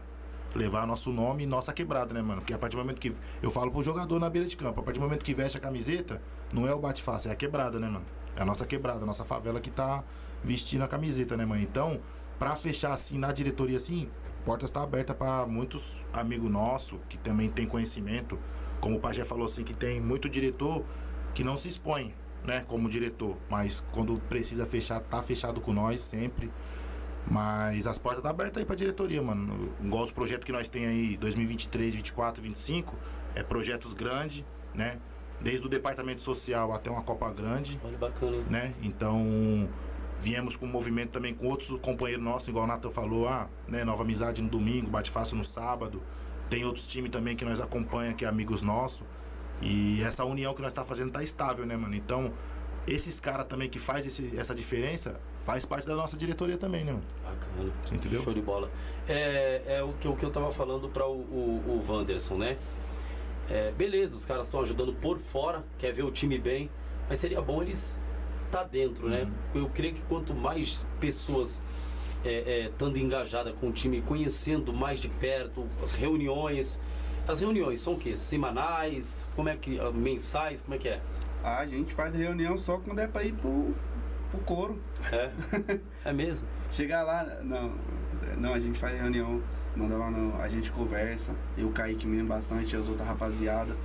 Levar 0.56 0.86
nosso 0.86 1.12
nome 1.12 1.44
e 1.44 1.46
nossa 1.46 1.72
quebrada, 1.72 2.14
né, 2.14 2.22
mano? 2.22 2.42
Porque 2.42 2.54
a 2.54 2.58
partir 2.58 2.76
do 2.76 2.80
momento 2.80 3.00
que. 3.00 3.14
Eu 3.42 3.50
falo 3.50 3.72
pro 3.72 3.82
jogador 3.84 4.20
na 4.20 4.30
beira 4.30 4.48
de 4.48 4.56
campo, 4.56 4.82
a 4.82 4.84
partir 4.84 5.00
do 5.00 5.04
momento 5.04 5.24
que 5.24 5.34
veste 5.34 5.58
a 5.58 5.62
camiseta, 5.62 6.22
não 6.52 6.68
é 6.68 6.74
o 6.74 6.80
bate-face, 6.80 7.30
é 7.30 7.32
a 7.32 7.36
quebrada, 7.36 7.80
né, 7.80 7.88
mano? 7.88 8.06
É 8.36 8.42
a 8.42 8.46
nossa 8.46 8.66
quebrada, 8.66 9.04
a 9.04 9.06
nossa 9.06 9.24
favela 9.24 9.60
que 9.60 9.70
tá 9.70 10.04
vestindo 10.44 10.84
a 10.84 10.88
camiseta, 10.88 11.38
né, 11.38 11.46
mãe? 11.46 11.62
Então, 11.62 12.00
pra 12.42 12.56
fechar 12.56 12.92
assim, 12.92 13.20
na 13.20 13.32
diretoria 13.32 13.78
assim, 13.78 14.10
portas 14.44 14.72
está 14.72 14.82
aberta 14.82 15.14
para 15.14 15.46
muitos 15.46 16.02
amigos 16.12 16.50
nossos 16.50 17.00
que 17.08 17.16
também 17.16 17.52
tem 17.52 17.68
conhecimento. 17.68 18.36
Como 18.80 18.98
o 18.98 19.00
Pajé 19.00 19.24
falou 19.24 19.46
assim, 19.46 19.64
que 19.64 19.76
tem 19.76 20.02
muito 20.02 20.28
diretor 20.28 20.84
que 21.36 21.44
não 21.44 21.56
se 21.56 21.68
expõe, 21.68 22.16
né, 22.44 22.66
como 22.68 22.90
diretor. 22.90 23.38
Mas 23.48 23.84
quando 23.92 24.20
precisa 24.28 24.66
fechar, 24.66 25.00
tá 25.02 25.22
fechado 25.22 25.62
com 25.62 25.72
nós 25.72 26.02
sempre. 26.02 26.52
Mas 27.30 27.86
as 27.86 28.00
portas 28.00 28.22
estão 28.22 28.36
tá 28.36 28.42
abertas 28.42 28.58
aí 28.60 28.66
pra 28.66 28.76
diretoria, 28.76 29.22
mano. 29.22 29.72
Igual 29.80 30.04
os 30.04 30.12
projetos 30.12 30.44
que 30.44 30.52
nós 30.52 30.68
tem 30.68 30.88
aí, 30.88 31.18
2023, 31.18 31.94
24, 31.94 32.42
25, 32.42 32.96
é 33.36 33.44
projetos 33.44 33.94
grandes, 33.94 34.44
né? 34.74 34.98
desde 35.42 35.66
o 35.66 35.70
departamento 35.70 36.22
social 36.22 36.72
até 36.72 36.90
uma 36.90 37.02
Copa 37.02 37.32
Grande. 37.32 37.80
Olha, 37.84 37.98
bacana, 37.98 38.38
hein? 38.38 38.46
Né? 38.50 38.74
Então, 38.82 39.68
viemos 40.22 40.56
com 40.56 40.68
um 40.68 40.70
movimento 40.70 41.10
também 41.10 41.34
com 41.34 41.48
outros 41.48 41.78
companheiros 41.82 42.24
nossos, 42.24 42.48
igual 42.48 42.66
o 42.66 42.68
Nathan 42.68 42.92
falou, 42.92 43.28
ah, 43.28 43.50
né, 43.68 43.84
Nova 43.84 44.04
Amizade 44.04 44.40
no 44.40 44.48
domingo, 44.48 44.90
Bate 44.90 45.10
Fácil 45.10 45.36
no 45.36 45.44
sábado. 45.44 46.02
Tem 46.48 46.64
outros 46.64 46.86
times 46.86 47.10
também 47.10 47.36
que 47.36 47.44
nós 47.44 47.60
acompanha, 47.60 48.14
que 48.14 48.24
é 48.24 48.28
amigos 48.28 48.62
nossos. 48.62 49.02
E 49.62 50.02
essa 50.04 50.24
união 50.24 50.54
que 50.54 50.62
nós 50.62 50.74
tá 50.74 50.84
fazendo 50.84 51.12
tá 51.12 51.24
estável, 51.24 51.66
né, 51.66 51.76
mano? 51.76 51.96
Então, 51.96 52.32
esses 52.88 53.20
caras 53.20 53.48
também 53.48 53.68
que 53.68 53.80
faz 53.80 54.06
esse, 54.06 54.38
essa 54.38 54.54
diferença, 54.54 55.20
faz 55.44 55.66
parte 55.66 55.88
da 55.88 55.96
nossa 55.96 56.16
diretoria 56.16 56.58
também, 56.58 56.84
né, 56.84 56.92
mano? 56.92 57.04
Bacana. 57.24 57.74
Você 57.84 57.96
entendeu? 57.96 58.22
Show 58.22 58.34
de 58.34 58.42
bola. 58.42 58.70
É, 59.08 59.64
é 59.66 59.84
o, 59.84 59.94
que, 59.94 60.08
o 60.08 60.16
que 60.16 60.24
eu 60.24 60.30
tava 60.30 60.52
falando 60.52 60.88
para 60.88 61.08
o, 61.08 61.14
o, 61.14 61.82
o 61.82 61.92
Wanderson, 61.92 62.36
né? 62.36 62.58
É, 63.50 63.72
beleza, 63.72 64.16
os 64.16 64.26
caras 64.26 64.46
estão 64.46 64.62
ajudando 64.62 64.94
por 64.94 65.18
fora, 65.18 65.64
quer 65.80 65.92
ver 65.92 66.04
o 66.04 66.12
time 66.12 66.38
bem, 66.38 66.70
mas 67.10 67.18
seria 67.18 67.42
bom 67.42 67.62
eles 67.62 68.00
tá 68.52 68.64
dentro, 68.64 69.10
né? 69.10 69.24
uhum. 69.56 69.62
Eu 69.62 69.70
creio 69.70 69.94
que 69.94 70.02
quanto 70.04 70.34
mais 70.34 70.86
pessoas 71.00 71.62
é, 72.24 72.30
é, 72.30 72.66
estando 72.68 72.98
engajada 72.98 73.52
com 73.54 73.70
o 73.70 73.72
time, 73.72 74.02
conhecendo 74.02 74.74
mais 74.74 75.00
de 75.00 75.10
perto, 75.10 75.68
as 75.82 75.94
reuniões. 75.94 76.80
As 77.28 77.40
reuniões 77.40 77.82
são 77.82 77.94
o 77.94 77.98
quê? 77.98 78.16
Semanais? 78.16 79.28
Como 79.36 79.50
é 79.50 79.56
que. 79.56 79.80
Ah, 79.80 79.92
mensais? 79.92 80.62
Como 80.62 80.76
é 80.76 80.78
que 80.78 80.90
é? 80.90 81.00
Ah, 81.44 81.60
a 81.60 81.66
gente 81.66 81.94
faz 81.94 82.14
reunião 82.14 82.58
só 82.58 82.78
quando 82.78 83.00
é 83.00 83.08
pra 83.08 83.24
ir 83.24 83.34
pro, 83.34 83.74
pro 84.30 84.40
couro. 84.42 84.82
É? 85.12 85.32
é 86.10 86.14
mesmo? 86.14 86.48
Chegar 86.72 87.04
lá, 87.04 87.24
não. 87.44 87.74
Não, 88.38 88.54
a 88.54 88.60
gente 88.60 88.78
faz 88.80 89.00
reunião 89.00 89.42
Manda 89.76 89.98
lá 89.98 90.12
no. 90.12 90.36
A 90.42 90.50
gente 90.50 90.72
conversa. 90.72 91.34
Eu, 91.58 91.70
Kaique 91.72 92.06
mesmo 92.06 92.28
bastante, 92.28 92.76
as 92.76 92.88
outras 92.88 93.08
rapaziada, 93.08 93.76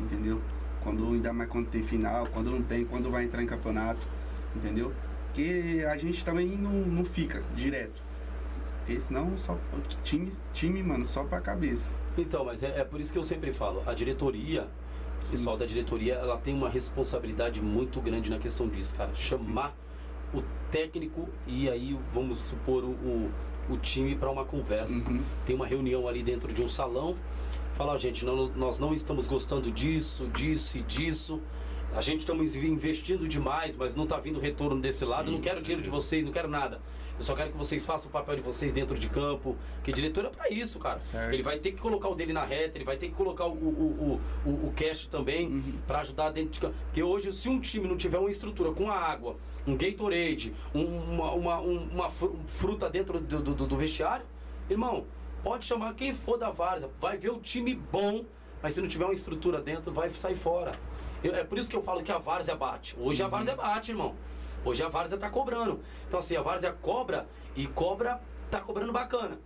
entendeu? 0.00 0.40
Quando, 0.84 1.14
ainda 1.14 1.32
mais 1.32 1.50
quando 1.50 1.66
tem 1.68 1.82
final, 1.82 2.28
quando 2.32 2.50
não 2.50 2.62
tem, 2.62 2.84
quando 2.84 3.10
vai 3.10 3.24
entrar 3.24 3.42
em 3.42 3.46
campeonato, 3.46 4.06
entendeu? 4.54 4.92
Porque 5.26 5.84
a 5.90 5.96
gente 5.96 6.24
também 6.24 6.46
não, 6.46 6.70
não 6.72 7.04
fica 7.04 7.42
direto. 7.56 8.00
Porque 8.78 9.00
senão 9.00 9.36
só. 9.36 9.58
Time, 10.04 10.30
time, 10.52 10.82
mano, 10.82 11.06
só 11.06 11.24
pra 11.24 11.40
cabeça. 11.40 11.88
Então, 12.16 12.44
mas 12.44 12.62
é, 12.62 12.80
é 12.80 12.84
por 12.84 13.00
isso 13.00 13.12
que 13.12 13.18
eu 13.18 13.24
sempre 13.24 13.50
falo, 13.50 13.82
a 13.86 13.94
diretoria, 13.94 14.68
o 15.24 15.30
pessoal 15.30 15.56
da 15.56 15.66
diretoria, 15.66 16.14
ela 16.14 16.36
tem 16.36 16.54
uma 16.54 16.68
responsabilidade 16.68 17.60
muito 17.60 18.00
grande 18.00 18.30
na 18.30 18.38
questão 18.38 18.68
disso, 18.68 18.94
cara. 18.94 19.12
Chamar 19.14 19.70
Sim. 19.70 20.38
o 20.38 20.42
técnico 20.70 21.28
e 21.46 21.68
aí, 21.68 21.98
vamos 22.12 22.38
supor, 22.38 22.84
o, 22.84 23.30
o 23.68 23.76
time 23.78 24.14
para 24.14 24.30
uma 24.30 24.44
conversa. 24.44 25.08
Uhum. 25.08 25.22
Tem 25.46 25.56
uma 25.56 25.66
reunião 25.66 26.06
ali 26.06 26.22
dentro 26.22 26.52
de 26.52 26.62
um 26.62 26.68
salão. 26.68 27.16
Fala, 27.74 27.98
gente, 27.98 28.24
não, 28.24 28.48
nós 28.50 28.78
não 28.78 28.94
estamos 28.94 29.26
gostando 29.26 29.68
disso, 29.68 30.28
disso 30.28 30.78
e 30.78 30.82
disso. 30.82 31.42
A 31.92 32.00
gente 32.00 32.20
estamos 32.20 32.54
investindo 32.54 33.26
demais, 33.26 33.74
mas 33.74 33.96
não 33.96 34.04
está 34.04 34.16
vindo 34.16 34.38
retorno 34.38 34.80
desse 34.80 35.04
lado. 35.04 35.26
Sim, 35.26 35.32
não 35.32 35.40
quero 35.40 35.60
dinheiro 35.60 35.82
de 35.82 35.90
vocês, 35.90 36.24
não 36.24 36.30
quero 36.30 36.48
nada. 36.48 36.80
Eu 37.16 37.22
só 37.24 37.34
quero 37.34 37.50
que 37.50 37.56
vocês 37.56 37.84
façam 37.84 38.08
o 38.08 38.12
papel 38.12 38.36
de 38.36 38.42
vocês 38.42 38.72
dentro 38.72 38.96
de 38.96 39.08
campo. 39.08 39.56
Que 39.82 39.92
diretor 39.92 40.24
é 40.24 40.28
para 40.28 40.48
isso, 40.50 40.78
cara. 40.78 41.00
Certo. 41.00 41.32
Ele 41.32 41.42
vai 41.42 41.58
ter 41.58 41.72
que 41.72 41.80
colocar 41.80 42.08
o 42.08 42.14
dele 42.14 42.32
na 42.32 42.44
reta, 42.44 42.78
ele 42.78 42.84
vai 42.84 42.96
ter 42.96 43.08
que 43.08 43.14
colocar 43.14 43.46
o, 43.46 43.52
o, 43.52 44.20
o, 44.44 44.48
o, 44.48 44.68
o 44.68 44.72
cash 44.76 45.06
também 45.06 45.48
uhum. 45.48 45.78
para 45.84 46.00
ajudar 46.00 46.30
dentro 46.30 46.52
de 46.52 46.60
campo. 46.60 46.74
Porque 46.84 47.02
hoje, 47.02 47.32
se 47.32 47.48
um 47.48 47.58
time 47.58 47.88
não 47.88 47.96
tiver 47.96 48.18
uma 48.18 48.30
estrutura 48.30 48.70
com 48.70 48.88
a 48.88 48.96
água, 48.96 49.36
um 49.66 49.76
Gatorade, 49.76 50.52
um, 50.72 50.84
uma, 50.84 51.32
uma, 51.32 51.58
uma 51.58 52.08
fruta 52.08 52.88
dentro 52.88 53.20
do, 53.20 53.42
do, 53.42 53.66
do 53.66 53.76
vestiário, 53.76 54.24
irmão, 54.70 55.04
pode 55.44 55.64
chamar 55.66 55.94
quem 55.94 56.12
for 56.14 56.36
da 56.38 56.50
Várzea, 56.50 56.90
vai 57.00 57.16
ver 57.18 57.30
o 57.30 57.38
time 57.38 57.74
bom, 57.74 58.24
mas 58.62 58.74
se 58.74 58.80
não 58.80 58.88
tiver 58.88 59.04
uma 59.04 59.12
estrutura 59.14 59.60
dentro, 59.60 59.92
vai 59.92 60.08
sair 60.10 60.34
fora. 60.34 60.72
Eu, 61.22 61.34
é 61.34 61.44
por 61.44 61.58
isso 61.58 61.70
que 61.70 61.76
eu 61.76 61.82
falo 61.82 62.02
que 62.02 62.10
a 62.10 62.18
várzea 62.18 62.56
bate. 62.56 62.96
Hoje 62.98 63.22
a 63.22 63.28
várzea 63.28 63.54
bate, 63.54 63.92
irmão. 63.92 64.14
Hoje 64.64 64.82
a 64.82 64.88
várzea 64.88 65.16
tá 65.18 65.28
cobrando. 65.30 65.80
Então 66.08 66.18
assim, 66.18 66.36
a 66.36 66.42
várzea 66.42 66.72
cobra 66.72 67.26
e 67.54 67.66
cobra, 67.66 68.20
tá 68.50 68.60
cobrando 68.60 68.92
bacana. 68.92 69.38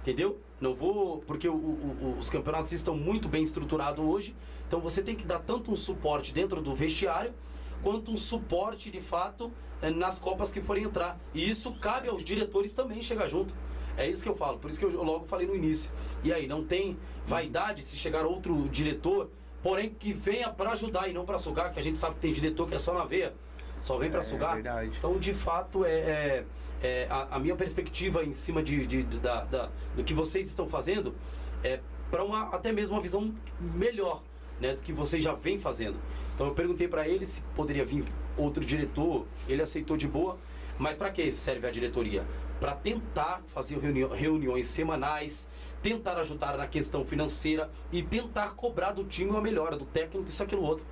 entendeu? 0.00 0.38
Não 0.58 0.74
vou. 0.74 1.18
Porque 1.26 1.46
o- 1.46 1.52
o- 1.54 1.96
o- 2.02 2.16
os 2.18 2.30
campeonatos 2.30 2.72
estão 2.72 2.96
muito 2.96 3.28
bem 3.28 3.42
estruturados 3.42 4.02
hoje. 4.02 4.34
Então 4.66 4.80
você 4.80 5.02
tem 5.02 5.14
que 5.14 5.26
dar 5.26 5.40
tanto 5.40 5.70
um 5.70 5.76
suporte 5.76 6.32
dentro 6.32 6.62
do 6.62 6.74
vestiário, 6.74 7.34
quanto 7.82 8.10
um 8.10 8.16
suporte 8.16 8.90
de 8.90 8.98
fato 9.00 9.52
eh, 9.82 9.90
nas 9.90 10.18
Copas 10.18 10.50
que 10.52 10.62
forem 10.62 10.84
entrar. 10.84 11.18
E 11.34 11.46
isso 11.48 11.74
cabe 11.74 12.08
aos 12.08 12.24
diretores 12.24 12.72
também 12.72 13.02
chegar 13.02 13.26
junto. 13.26 13.54
É 14.00 14.08
isso 14.08 14.22
que 14.22 14.28
eu 14.28 14.34
falo, 14.34 14.58
por 14.58 14.70
isso 14.70 14.78
que 14.78 14.84
eu 14.86 15.02
logo 15.02 15.26
falei 15.26 15.46
no 15.46 15.54
início. 15.54 15.92
E 16.24 16.32
aí, 16.32 16.46
não 16.46 16.64
tem 16.64 16.96
vaidade 17.26 17.82
se 17.82 17.96
chegar 17.96 18.24
outro 18.24 18.68
diretor, 18.70 19.28
porém 19.62 19.90
que 19.90 20.12
venha 20.12 20.48
para 20.48 20.70
ajudar 20.72 21.08
e 21.08 21.12
não 21.12 21.24
para 21.26 21.36
sugar, 21.38 21.72
que 21.72 21.78
a 21.78 21.82
gente 21.82 21.98
sabe 21.98 22.14
que 22.14 22.20
tem 22.22 22.32
diretor 22.32 22.66
que 22.66 22.74
é 22.74 22.78
só 22.78 22.94
na 22.94 23.04
veia, 23.04 23.34
só 23.82 23.98
vem 23.98 24.10
para 24.10 24.20
É 24.20 24.22
sugar. 24.22 24.54
verdade. 24.54 24.92
Então, 24.96 25.18
de 25.18 25.34
fato, 25.34 25.84
é, 25.84 25.92
é- 25.92 26.44
é 26.82 27.06
a, 27.10 27.36
a 27.36 27.38
minha 27.38 27.54
perspectiva 27.56 28.24
em 28.24 28.32
cima 28.32 28.62
de, 28.62 28.86
de- 28.86 29.02
de- 29.02 29.18
da, 29.18 29.44
da- 29.44 29.68
do 29.94 30.02
que 30.02 30.14
vocês 30.14 30.48
estão 30.48 30.66
fazendo 30.66 31.14
é 31.62 31.80
para 32.10 32.24
uma 32.24 32.48
até 32.54 32.72
mesmo 32.72 32.96
uma 32.96 33.02
visão 33.02 33.34
melhor. 33.60 34.22
Né, 34.60 34.74
do 34.74 34.82
que 34.82 34.92
vocês 34.92 35.24
já 35.24 35.32
vêm 35.32 35.56
fazendo. 35.56 35.96
Então 36.34 36.46
eu 36.48 36.52
perguntei 36.54 36.86
para 36.86 37.08
ele 37.08 37.24
se 37.24 37.40
poderia 37.56 37.82
vir 37.82 38.04
outro 38.36 38.62
diretor, 38.62 39.24
ele 39.48 39.62
aceitou 39.62 39.96
de 39.96 40.06
boa. 40.06 40.36
Mas 40.78 40.98
para 40.98 41.10
que 41.10 41.30
serve 41.30 41.66
a 41.66 41.70
diretoria? 41.70 42.26
Para 42.60 42.74
tentar 42.74 43.42
fazer 43.46 43.78
reuni- 43.78 44.06
reuniões 44.14 44.66
semanais, 44.66 45.48
tentar 45.82 46.18
ajudar 46.18 46.58
na 46.58 46.66
questão 46.66 47.04
financeira 47.04 47.70
e 47.90 48.02
tentar 48.02 48.50
cobrar 48.54 48.92
do 48.92 49.02
time 49.04 49.30
uma 49.30 49.40
melhora, 49.40 49.76
do 49.76 49.86
técnico, 49.86 50.28
isso, 50.28 50.42
aquilo, 50.42 50.62
outro. 50.62 50.84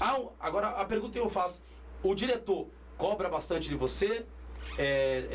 Ah, 0.00 0.16
agora 0.40 0.68
a 0.68 0.84
pergunta 0.84 1.14
que 1.14 1.18
eu 1.18 1.28
faço: 1.28 1.60
o 2.02 2.14
diretor 2.14 2.68
cobra 2.96 3.28
bastante 3.28 3.68
de 3.68 3.74
você? 3.74 4.24
É, 4.78 5.26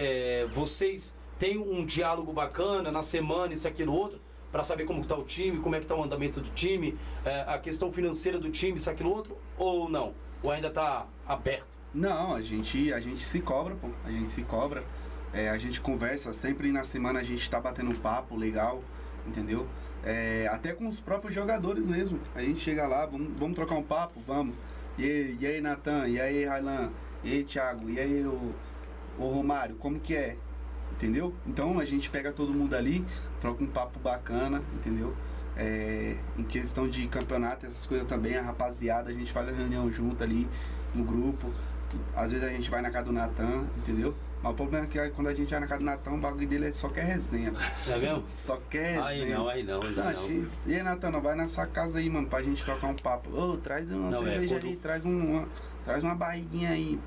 é, 0.44 0.46
vocês 0.48 1.16
têm 1.38 1.58
um 1.58 1.86
diálogo 1.86 2.32
bacana 2.32 2.90
na 2.92 3.04
semana, 3.04 3.54
isso, 3.54 3.68
aquilo, 3.68 3.94
outro? 3.94 4.22
Para 4.52 4.64
saber 4.64 4.86
como 4.86 5.02
está 5.02 5.18
o 5.18 5.24
time, 5.26 5.60
como 5.60 5.76
é 5.76 5.80
que 5.80 5.84
está 5.84 5.94
o 5.94 6.02
andamento 6.02 6.40
do 6.40 6.50
time, 6.52 6.98
é, 7.26 7.42
a 7.42 7.60
questão 7.60 7.92
financeira 7.92 8.40
do 8.40 8.50
time, 8.50 8.78
isso, 8.78 8.90
aquilo, 8.90 9.12
outro? 9.12 9.38
Ou 9.58 9.90
não? 9.90 10.14
Ou 10.42 10.50
ainda 10.50 10.70
está 10.70 11.06
aberto? 11.28 11.68
Não, 11.94 12.34
a 12.34 12.42
gente, 12.42 12.94
a 12.94 13.00
gente 13.02 13.24
se 13.26 13.42
cobra, 13.42 13.76
pô. 13.76 13.90
A 14.06 14.12
gente 14.12 14.32
se 14.32 14.44
cobra. 14.44 14.84
É, 15.34 15.50
a 15.50 15.58
gente 15.58 15.82
conversa, 15.82 16.32
sempre 16.34 16.72
na 16.72 16.84
semana 16.84 17.20
a 17.20 17.24
gente 17.24 17.50
tá 17.50 17.60
batendo 17.60 17.92
um 17.92 17.96
papo 17.96 18.36
legal, 18.36 18.84
entendeu? 19.26 19.68
É, 20.04 20.48
até 20.52 20.74
com 20.74 20.88
os 20.88 21.00
próprios 21.00 21.34
jogadores 21.34 21.88
mesmo. 21.88 22.20
A 22.34 22.42
gente 22.42 22.60
chega 22.60 22.88
lá, 22.88 23.06
vamos, 23.06 23.38
vamos 23.38 23.56
trocar 23.56 23.76
um 23.76 23.84
papo, 23.84 24.20
vamos. 24.26 24.56
E 24.98 25.04
aí, 25.04 25.38
e 25.40 25.46
aí 25.46 25.62
Natan? 25.62 26.08
E 26.08 26.20
aí, 26.20 26.46
Railan? 26.46 26.92
E 27.24 27.32
aí, 27.32 27.44
Thiago? 27.44 27.90
E 27.90 28.00
aí, 28.00 28.26
o, 28.26 28.54
o 29.18 29.28
Romário? 29.28 29.76
Como 29.76 30.00
que 30.00 30.16
é? 30.16 30.38
Entendeu? 30.92 31.34
Então 31.46 31.80
a 31.80 31.86
gente 31.86 32.10
pega 32.10 32.32
todo 32.32 32.54
mundo 32.54 32.74
ali, 32.74 33.06
troca 33.40 33.64
um 33.64 33.68
papo 33.68 34.00
bacana, 34.00 34.64
entendeu? 34.74 35.16
É, 35.56 36.16
em 36.38 36.44
questão 36.44 36.88
de 36.88 37.08
campeonato, 37.08 37.66
essas 37.66 37.86
coisas 37.86 38.08
também, 38.08 38.36
a 38.36 38.42
rapaziada, 38.42 39.10
a 39.10 39.14
gente 39.14 39.32
faz 39.32 39.50
a 39.50 39.52
reunião 39.52 39.92
junto 39.92 40.24
ali 40.24 40.48
no 40.96 41.04
grupo. 41.04 41.54
Às 42.16 42.32
vezes 42.32 42.48
a 42.48 42.50
gente 42.50 42.70
vai 42.70 42.82
na 42.82 42.90
casa 42.90 43.06
do 43.06 43.12
Natan, 43.12 43.66
entendeu? 43.78 44.16
Mas 44.48 44.54
o 44.54 44.56
problema 44.56 44.86
é 44.86 44.88
que 44.88 45.10
quando 45.10 45.28
a 45.28 45.34
gente 45.34 45.50
vai 45.50 45.60
na 45.60 45.68
casa 45.68 45.80
do 45.80 45.86
Natan, 45.86 46.12
o 46.14 46.18
bagulho 46.20 46.48
dele 46.48 46.68
é 46.68 46.72
só 46.72 46.88
quer 46.88 47.04
resenha. 47.04 47.52
É 47.88 47.98
mesmo? 47.98 48.24
Só 48.34 48.58
quer 48.70 48.98
Aí 49.02 49.20
resenha. 49.20 49.38
não, 49.38 49.50
aí 49.50 49.64
não, 49.64 49.82
aí 49.82 49.94
Tá, 49.94 50.12
não. 50.12 50.28
gente, 50.28 50.48
E 50.66 50.76
aí, 50.76 50.84
Natan, 50.84 51.12
vai 51.20 51.36
na 51.36 51.48
sua 51.48 51.66
casa 51.68 51.98
aí, 52.00 52.10
mano, 52.10 52.28
pra 52.28 52.42
gente 52.42 52.64
trocar 52.64 52.88
um 52.88 52.96
papo. 52.96 53.30
Ô, 53.38 53.58
traz 53.58 53.92
uma 53.92 54.10
Não, 54.10 54.26
é, 54.26 54.30
cerveja 54.32 54.56
quando- 54.56 54.66
aí, 54.68 54.76
traz 54.78 55.06
um, 55.06 55.20
uma, 55.34 55.50
traz 55.84 56.02
uma 56.04 56.16
barriguinha 56.16 56.70
aí. 56.70 56.98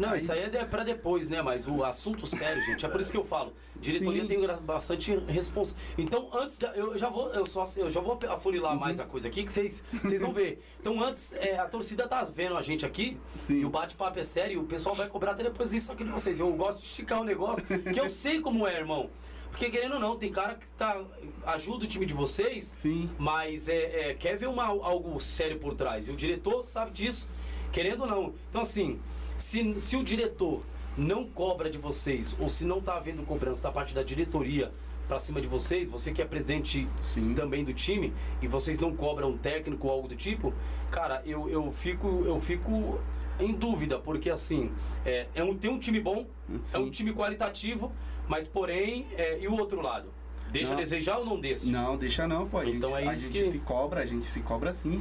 Não, 0.00 0.10
Aí- 0.12 0.18
isso 0.18 0.32
aí 0.32 0.40
é 0.40 0.48
de- 0.48 0.64
pra 0.66 0.82
depois, 0.82 1.28
né? 1.28 1.42
Mas 1.42 1.68
o 1.68 1.84
assunto 1.84 2.26
sério, 2.26 2.60
gente, 2.64 2.84
é 2.84 2.88
por 2.88 3.00
isso 3.00 3.10
que 3.12 3.18
eu 3.18 3.24
falo. 3.24 3.52
Diretoria 3.76 4.22
Sim. 4.22 4.28
tem 4.28 4.46
bastante 4.62 5.14
responsa. 5.28 5.74
Então, 5.98 6.28
antes 6.32 6.58
de, 6.58 6.66
eu 6.74 6.96
já 6.98 7.08
vou, 7.08 7.30
eu 7.32 7.44
só 7.46 7.64
eu 7.76 7.90
já 7.90 8.00
vou 8.00 8.18
afunilar 8.28 8.72
Uhum. 8.72 8.78
mais 8.80 8.98
a 8.98 9.04
coisa 9.04 9.28
aqui 9.28 9.44
que 9.44 9.52
vocês 9.52 9.82
vocês 10.02 10.20
vão 10.20 10.32
ver. 10.32 10.58
Então, 10.80 11.02
antes 11.02 11.34
é, 11.34 11.58
a 11.58 11.66
torcida 11.68 12.08
tá 12.08 12.24
vendo 12.24 12.56
a 12.56 12.62
gente 12.62 12.84
aqui 12.86 13.18
Sim. 13.46 13.60
e 13.60 13.64
o 13.64 13.70
bate-papo 13.70 14.18
é 14.18 14.22
sério, 14.22 14.54
e 14.54 14.56
o 14.56 14.64
pessoal 14.64 14.94
vai 14.94 15.08
cobrar 15.08 15.32
até 15.32 15.42
depois 15.42 15.72
isso 15.74 15.92
aqui 15.92 16.02
de 16.04 16.10
vocês. 16.10 16.38
Eu 16.38 16.50
gosto 16.52 16.80
de 16.80 16.86
esticar 16.86 17.20
o 17.20 17.24
negócio, 17.24 17.62
que 17.92 18.00
eu 18.00 18.08
sei 18.10 18.40
como 18.40 18.66
é, 18.66 18.78
irmão. 18.78 19.10
Porque 19.50 19.68
querendo 19.68 19.94
ou 19.94 20.00
não, 20.00 20.16
tem 20.16 20.30
cara 20.30 20.54
que 20.54 20.66
tá 20.78 21.02
ajuda 21.44 21.84
o 21.84 21.88
time 21.88 22.06
de 22.06 22.14
vocês, 22.14 22.64
Sim. 22.64 23.10
mas 23.18 23.68
é, 23.68 24.10
é, 24.10 24.14
quer 24.14 24.36
ver 24.36 24.48
uma, 24.48 24.64
algo 24.64 25.20
sério 25.20 25.58
por 25.58 25.74
trás. 25.74 26.06
E 26.08 26.10
o 26.12 26.16
diretor 26.16 26.62
sabe 26.64 26.92
disso, 26.92 27.28
querendo 27.72 28.02
ou 28.02 28.06
não. 28.06 28.34
Então, 28.48 28.60
assim, 28.62 29.00
se, 29.40 29.80
se 29.80 29.96
o 29.96 30.02
diretor 30.04 30.62
não 30.96 31.24
cobra 31.24 31.70
de 31.70 31.78
vocês, 31.78 32.36
ou 32.38 32.50
se 32.50 32.64
não 32.64 32.80
tá 32.80 32.96
havendo 32.96 33.22
cobrança 33.22 33.62
da 33.62 33.70
parte 33.72 33.94
da 33.94 34.02
diretoria 34.02 34.72
pra 35.08 35.18
cima 35.18 35.40
de 35.40 35.48
vocês, 35.48 35.88
você 35.88 36.12
que 36.12 36.22
é 36.22 36.24
presidente 36.24 36.86
Sim. 37.00 37.34
também 37.34 37.64
do 37.64 37.72
time, 37.74 38.12
e 38.40 38.46
vocês 38.46 38.78
não 38.78 38.94
cobram 38.94 39.30
um 39.30 39.36
técnico 39.38 39.86
ou 39.88 39.92
algo 39.92 40.08
do 40.08 40.14
tipo, 40.14 40.52
cara, 40.90 41.22
eu, 41.26 41.48
eu, 41.48 41.70
fico, 41.72 42.06
eu 42.26 42.40
fico 42.40 43.00
em 43.40 43.52
dúvida, 43.52 43.98
porque 43.98 44.30
assim, 44.30 44.70
é, 45.04 45.26
é 45.34 45.42
um, 45.42 45.56
tem 45.56 45.70
um 45.70 45.78
time 45.78 45.98
bom, 46.00 46.26
é 46.72 46.78
um 46.78 46.84
Sim. 46.84 46.90
time 46.90 47.12
qualitativo, 47.12 47.90
mas 48.28 48.46
porém, 48.46 49.06
é, 49.16 49.38
e 49.40 49.48
o 49.48 49.56
outro 49.58 49.80
lado? 49.80 50.08
Deixa 50.52 50.70
Não. 50.70 50.76
a 50.76 50.80
desejar 50.80 51.18
ou 51.18 51.24
não 51.24 51.40
deixa? 51.40 51.66
Não, 51.66 51.96
deixa 51.96 52.26
não, 52.26 52.48
pô. 52.48 52.58
A 52.58 52.64
gente, 52.64 52.76
Então 52.76 52.96
é 52.96 53.06
a 53.06 53.14
isso 53.14 53.32
gente 53.32 53.44
que- 53.44 53.50
se 53.52 53.58
cobra, 53.60 54.00
a 54.02 54.06
gente 54.06 54.28
se 54.28 54.40
cobra 54.40 54.74
sim. 54.74 55.00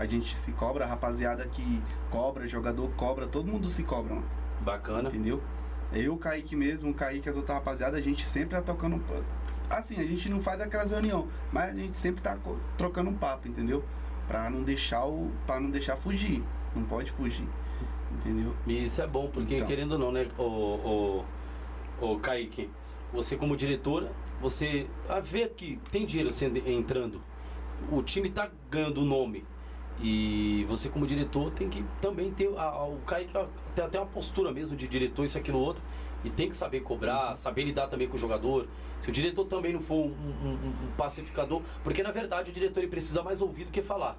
A 0.00 0.06
gente 0.06 0.34
se 0.34 0.50
cobra, 0.52 0.86
a 0.86 0.88
rapaziada 0.88 1.46
que 1.46 1.82
cobra, 2.08 2.48
jogador 2.48 2.90
cobra, 2.96 3.26
todo 3.26 3.46
mundo 3.46 3.68
se 3.68 3.82
cobra, 3.82 4.14
mano. 4.14 4.26
Bacana. 4.62 5.10
Entendeu? 5.10 5.42
Eu, 5.92 6.16
Kaique 6.16 6.56
mesmo, 6.56 6.88
o 6.88 6.94
Kaique 6.94 7.28
e 7.28 7.30
as 7.30 7.36
outras 7.36 7.58
rapaziadas, 7.58 8.00
a 8.00 8.02
gente 8.02 8.24
sempre 8.24 8.56
tá 8.56 8.62
tocando 8.62 8.96
um 8.96 8.98
papo. 8.98 9.22
Assim, 9.68 10.00
a 10.00 10.02
gente 10.02 10.30
não 10.30 10.40
faz 10.40 10.58
aquelas 10.58 10.90
reuniões, 10.90 11.26
mas 11.52 11.74
a 11.74 11.76
gente 11.76 11.98
sempre 11.98 12.22
tá 12.22 12.34
trocando 12.78 13.10
um 13.10 13.14
papo, 13.14 13.46
entendeu? 13.46 13.84
Pra 14.26 14.48
não 14.48 14.62
deixar 14.62 15.04
o. 15.04 15.30
para 15.46 15.60
não 15.60 15.68
deixar 15.68 15.96
fugir. 15.96 16.42
Não 16.74 16.84
pode 16.84 17.12
fugir. 17.12 17.46
Entendeu? 18.10 18.54
E 18.66 18.82
isso 18.84 19.02
é 19.02 19.06
bom, 19.06 19.28
porque 19.28 19.56
Então. 19.56 19.68
querendo 19.68 19.92
ou 19.92 19.98
não, 19.98 20.12
né, 20.12 20.28
o, 20.38 21.24
o, 22.00 22.12
o 22.12 22.18
Kaique, 22.20 22.70
você 23.12 23.36
como 23.36 23.54
diretora, 23.54 24.10
você 24.40 24.86
ah, 25.10 25.20
vê 25.20 25.46
que 25.46 25.78
tem 25.90 26.06
dinheiro 26.06 26.30
sendo, 26.30 26.56
entrando, 26.66 27.20
o 27.92 28.02
time 28.02 28.30
tá 28.30 28.50
ganhando 28.70 29.04
nome. 29.04 29.44
E 30.02 30.64
você 30.68 30.88
como 30.88 31.06
diretor 31.06 31.50
tem 31.50 31.68
que 31.68 31.84
também 32.00 32.30
ter. 32.30 32.48
A, 32.56 32.62
a- 32.64 32.84
o 32.88 32.98
Kaique 33.06 33.32
tem 33.74 33.84
até 33.84 33.98
uma 33.98 34.06
postura 34.06 34.50
mesmo 34.52 34.76
de 34.76 34.88
diretor, 34.88 35.24
isso, 35.24 35.36
aquilo, 35.36 35.58
outro. 35.58 35.82
E 36.24 36.30
tem 36.30 36.48
que 36.48 36.54
saber 36.56 36.78
Uhum. 36.78 36.84
cobrar, 36.84 37.36
saber 37.36 37.64
lidar 37.64 37.86
também 37.88 38.06
com 38.08 38.14
o 38.16 38.18
jogador. 38.18 38.66
Se 38.98 39.08
o 39.08 39.12
diretor 39.12 39.44
também 39.46 39.72
não 39.72 39.80
for 39.80 39.96
um, 39.96 40.08
um- 40.10 40.48
um- 40.48 40.86
um 40.86 40.90
pacificador, 40.96 41.62
porque 41.82 42.02
na 42.02 42.10
verdade 42.12 42.50
o 42.50 42.52
diretor 42.52 42.80
ele 42.80 42.88
precisa 42.90 43.22
mais 43.22 43.40
ouvir 43.40 43.64
do 43.64 43.70
que 43.70 43.82
falar. 43.82 44.16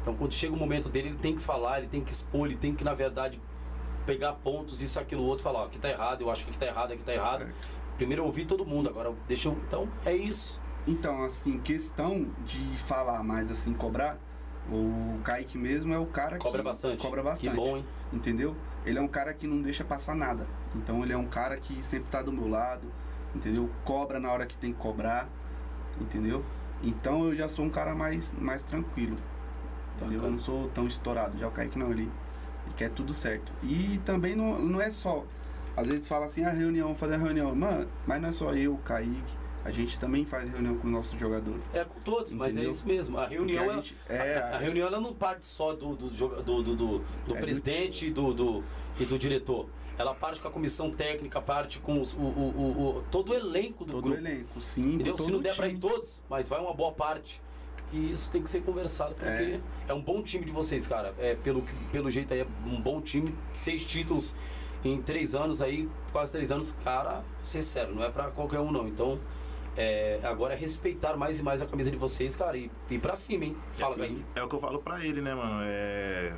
Então 0.00 0.14
quando 0.14 0.32
chega 0.32 0.52
o 0.54 0.56
momento 0.58 0.88
dele, 0.88 1.08
ele 1.08 1.18
tem 1.18 1.34
que 1.34 1.42
falar, 1.42 1.78
ele 1.78 1.88
tem 1.88 2.02
que 2.02 2.10
expor, 2.10 2.46
ele 2.46 2.56
tem 2.56 2.74
que, 2.74 2.82
na 2.84 2.92
verdade, 2.92 3.40
pegar 4.04 4.32
pontos, 4.34 4.82
isso, 4.82 4.98
aquilo, 4.98 5.22
outro, 5.22 5.44
falar, 5.44 5.60
ó, 5.60 5.64
aqui 5.66 5.78
tá 5.78 5.88
errado, 5.88 6.22
eu 6.22 6.30
acho 6.30 6.44
que 6.44 6.50
aqui 6.50 6.58
tá 6.58 6.66
errado, 6.66 6.92
aqui 6.92 7.04
tá 7.04 7.14
errado. 7.14 7.46
Primeiro 7.96 8.22
eu 8.22 8.26
ouvi 8.26 8.44
todo 8.44 8.66
mundo, 8.66 8.88
agora 8.88 9.12
deixa 9.28 9.48
eu. 9.48 9.52
Então 9.66 9.88
é 10.04 10.14
isso. 10.14 10.60
Então, 10.86 11.22
assim, 11.22 11.60
questão 11.60 12.26
de 12.44 12.58
falar 12.78 13.22
mais 13.22 13.48
assim, 13.50 13.72
cobrar, 13.72 14.18
o 14.70 15.20
Kaique 15.24 15.58
mesmo 15.58 15.92
é 15.92 15.98
o 15.98 16.06
cara 16.06 16.38
que. 16.38 16.44
Cobra 16.44 16.62
bastante. 16.62 17.02
Cobra 17.02 17.22
bastante. 17.22 17.50
Que 17.50 17.56
bom, 17.56 17.76
hein? 17.76 17.84
Entendeu? 18.12 18.56
Ele 18.84 18.98
é 18.98 19.02
um 19.02 19.08
cara 19.08 19.32
que 19.32 19.46
não 19.46 19.60
deixa 19.60 19.84
passar 19.84 20.14
nada. 20.14 20.46
Então 20.74 21.02
ele 21.02 21.12
é 21.12 21.16
um 21.16 21.26
cara 21.26 21.56
que 21.56 21.84
sempre 21.84 22.08
tá 22.10 22.22
do 22.22 22.32
meu 22.32 22.48
lado, 22.48 22.86
entendeu? 23.34 23.70
Cobra 23.84 24.20
na 24.20 24.30
hora 24.30 24.46
que 24.46 24.56
tem 24.56 24.72
que 24.72 24.78
cobrar, 24.78 25.28
entendeu? 26.00 26.44
Então 26.82 27.26
eu 27.26 27.34
já 27.34 27.48
sou 27.48 27.64
um 27.64 27.70
cara 27.70 27.94
mais, 27.94 28.34
mais 28.34 28.64
tranquilo. 28.64 29.16
Entendeu? 29.96 30.14
Bacana. 30.14 30.26
Eu 30.26 30.30
não 30.32 30.38
sou 30.38 30.68
tão 30.70 30.86
estourado. 30.86 31.38
Já 31.38 31.48
o 31.48 31.50
Kaique 31.50 31.78
não, 31.78 31.90
ele, 31.90 32.10
ele 32.66 32.74
quer 32.76 32.90
tudo 32.90 33.14
certo. 33.14 33.52
E 33.62 34.00
também 34.04 34.34
não, 34.34 34.58
não 34.58 34.80
é 34.80 34.90
só. 34.90 35.24
Às 35.76 35.86
vezes 35.86 36.06
fala 36.06 36.26
assim, 36.26 36.44
a 36.44 36.50
reunião, 36.50 36.88
vamos 36.88 37.00
fazer 37.00 37.14
a 37.14 37.18
reunião. 37.18 37.54
Mano, 37.54 37.88
mas 38.06 38.20
não 38.20 38.28
é 38.28 38.32
só 38.32 38.52
eu, 38.52 38.74
o 38.74 38.78
Kaique. 38.78 39.41
A 39.64 39.70
gente 39.70 39.98
também 39.98 40.24
faz 40.24 40.50
reunião 40.50 40.76
com 40.76 40.86
os 40.88 40.92
nossos 40.92 41.18
jogadores. 41.20 41.62
É 41.72 41.84
com 41.84 42.00
todos, 42.00 42.32
mas 42.32 42.48
é 42.48 42.52
Entendeu? 42.52 42.70
isso 42.70 42.86
mesmo. 42.86 43.16
A 43.18 43.26
reunião, 43.26 43.62
a 43.62 43.66
ela- 43.66 43.76
gente- 43.76 43.96
é, 44.08 44.36
a, 44.38 44.46
a 44.48 44.54
a- 44.56 44.58
reunião 44.58 44.86
ela 44.88 45.00
não 45.00 45.14
parte 45.14 45.46
só 45.46 45.72
do, 45.72 45.94
do, 45.94 46.08
do, 46.10 46.42
do, 46.42 46.62
do- 46.76 46.98
do 47.26 47.36
É 47.36 47.40
presidente 47.40 48.06
e 48.06 48.10
do, 48.10 48.34
do, 48.34 48.64
e 48.98 49.04
do 49.04 49.18
diretor. 49.18 49.66
Ela 49.96 50.14
parte 50.14 50.40
com 50.40 50.48
a 50.48 50.50
comissão 50.50 50.90
técnica, 50.90 51.40
parte 51.40 51.78
com 51.78 52.00
os- 52.00 52.14
o, 52.14 52.18
o, 52.18 52.96
o- 52.98 53.02
todo 53.10 53.30
o 53.30 53.34
elenco 53.34 53.84
do 53.84 53.92
Todo 53.92 54.06
o 54.06 54.08
grupo. 54.08 54.18
elenco, 54.26 54.60
sim. 54.60 54.94
Entendeu? 54.94 55.14
todo 55.14 55.26
Se 55.26 55.30
não 55.32 55.40
der 55.40 55.54
pra 55.54 55.68
ir 55.68 55.78
todos, 55.78 56.20
mas 56.28 56.48
vai 56.48 56.60
uma 56.60 56.74
boa 56.74 56.92
parte. 56.92 57.40
E 57.92 58.10
isso 58.10 58.30
tem 58.30 58.42
que 58.42 58.48
ser 58.48 58.62
conversado, 58.62 59.14
porque 59.14 59.60
é, 59.86 59.92
um 59.92 60.00
bom 60.00 60.22
time 60.22 60.44
de 60.46 60.50
vocês, 60.50 60.86
cara. 60.88 61.14
É, 61.18 61.34
pelo, 61.34 61.62
pelo 61.92 62.10
jeito 62.10 62.32
aí, 62.32 62.40
é 62.40 62.46
um 62.66 62.80
bom 62.80 63.02
time. 63.02 63.34
Seis 63.52 63.84
títulos 63.84 64.34
em 64.82 65.00
três 65.02 65.34
anos 65.34 65.60
aí, 65.60 65.86
quase 66.10 66.32
três 66.32 66.50
anos, 66.50 66.74
cara, 66.82 67.22
sério, 67.42 67.94
não 67.94 68.02
é 68.02 68.08
pra 68.10 68.30
qualquer 68.30 68.60
um 68.60 68.72
não. 68.72 68.88
Então, 68.88 69.20
é, 69.76 70.20
agora 70.22 70.54
é 70.54 70.56
respeitar 70.56 71.16
mais 71.16 71.38
e 71.38 71.42
mais 71.42 71.62
a 71.62 71.66
camisa 71.66 71.90
de 71.90 71.96
vocês, 71.96 72.36
cara, 72.36 72.56
e 72.56 72.70
ir 72.90 72.98
pra 72.98 73.14
cima, 73.14 73.44
hein? 73.44 73.56
Fala, 73.68 73.96
Kaique. 73.96 74.24
É 74.34 74.42
o 74.42 74.48
que 74.48 74.54
eu 74.54 74.60
falo 74.60 74.78
pra 74.80 75.04
ele, 75.04 75.20
né, 75.20 75.34
mano? 75.34 75.60
É. 75.64 76.34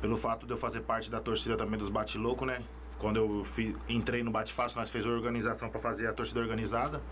Pelo 0.00 0.16
fato 0.16 0.46
de 0.46 0.52
eu 0.52 0.56
fazer 0.56 0.80
parte 0.80 1.10
da 1.10 1.20
torcida 1.20 1.56
também 1.56 1.78
dos 1.78 1.90
Bate 1.90 2.16
Louco, 2.16 2.46
né? 2.46 2.62
Quando 2.98 3.16
eu 3.16 3.44
fi- 3.44 3.76
entrei 3.88 4.22
no 4.22 4.30
Bate 4.30 4.52
Fácil, 4.52 4.78
nós 4.80 4.90
fizemos 4.90 5.14
a 5.14 5.16
organização 5.18 5.68
pra 5.68 5.78
fazer 5.80 6.06
a 6.06 6.12
torcida 6.12 6.40
organizada. 6.40 7.02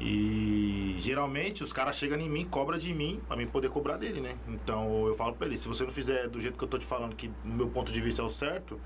E 0.00 0.94
geralmente 0.98 1.64
os 1.64 1.72
caras 1.72 1.96
chegam 1.96 2.18
em 2.20 2.28
mim, 2.28 2.44
cobra 2.44 2.78
de 2.78 2.94
mim, 2.94 3.20
pra 3.26 3.36
mim 3.36 3.46
poder 3.46 3.68
cobrar 3.68 3.96
dele, 3.96 4.20
né? 4.20 4.36
Então 4.46 5.06
eu 5.06 5.14
falo 5.14 5.34
pra 5.34 5.46
ele, 5.46 5.56
se 5.56 5.66
você 5.66 5.84
não 5.84 5.90
fizer 5.90 6.28
do 6.28 6.40
jeito 6.40 6.56
que 6.56 6.62
eu 6.64 6.68
tô 6.68 6.78
te 6.78 6.86
falando, 6.86 7.16
que 7.16 7.30
no 7.44 7.54
meu 7.56 7.68
ponto 7.68 7.90
de 7.90 8.00
vista 8.00 8.22
é 8.22 8.24
o 8.24 8.30
certo, 8.30 8.80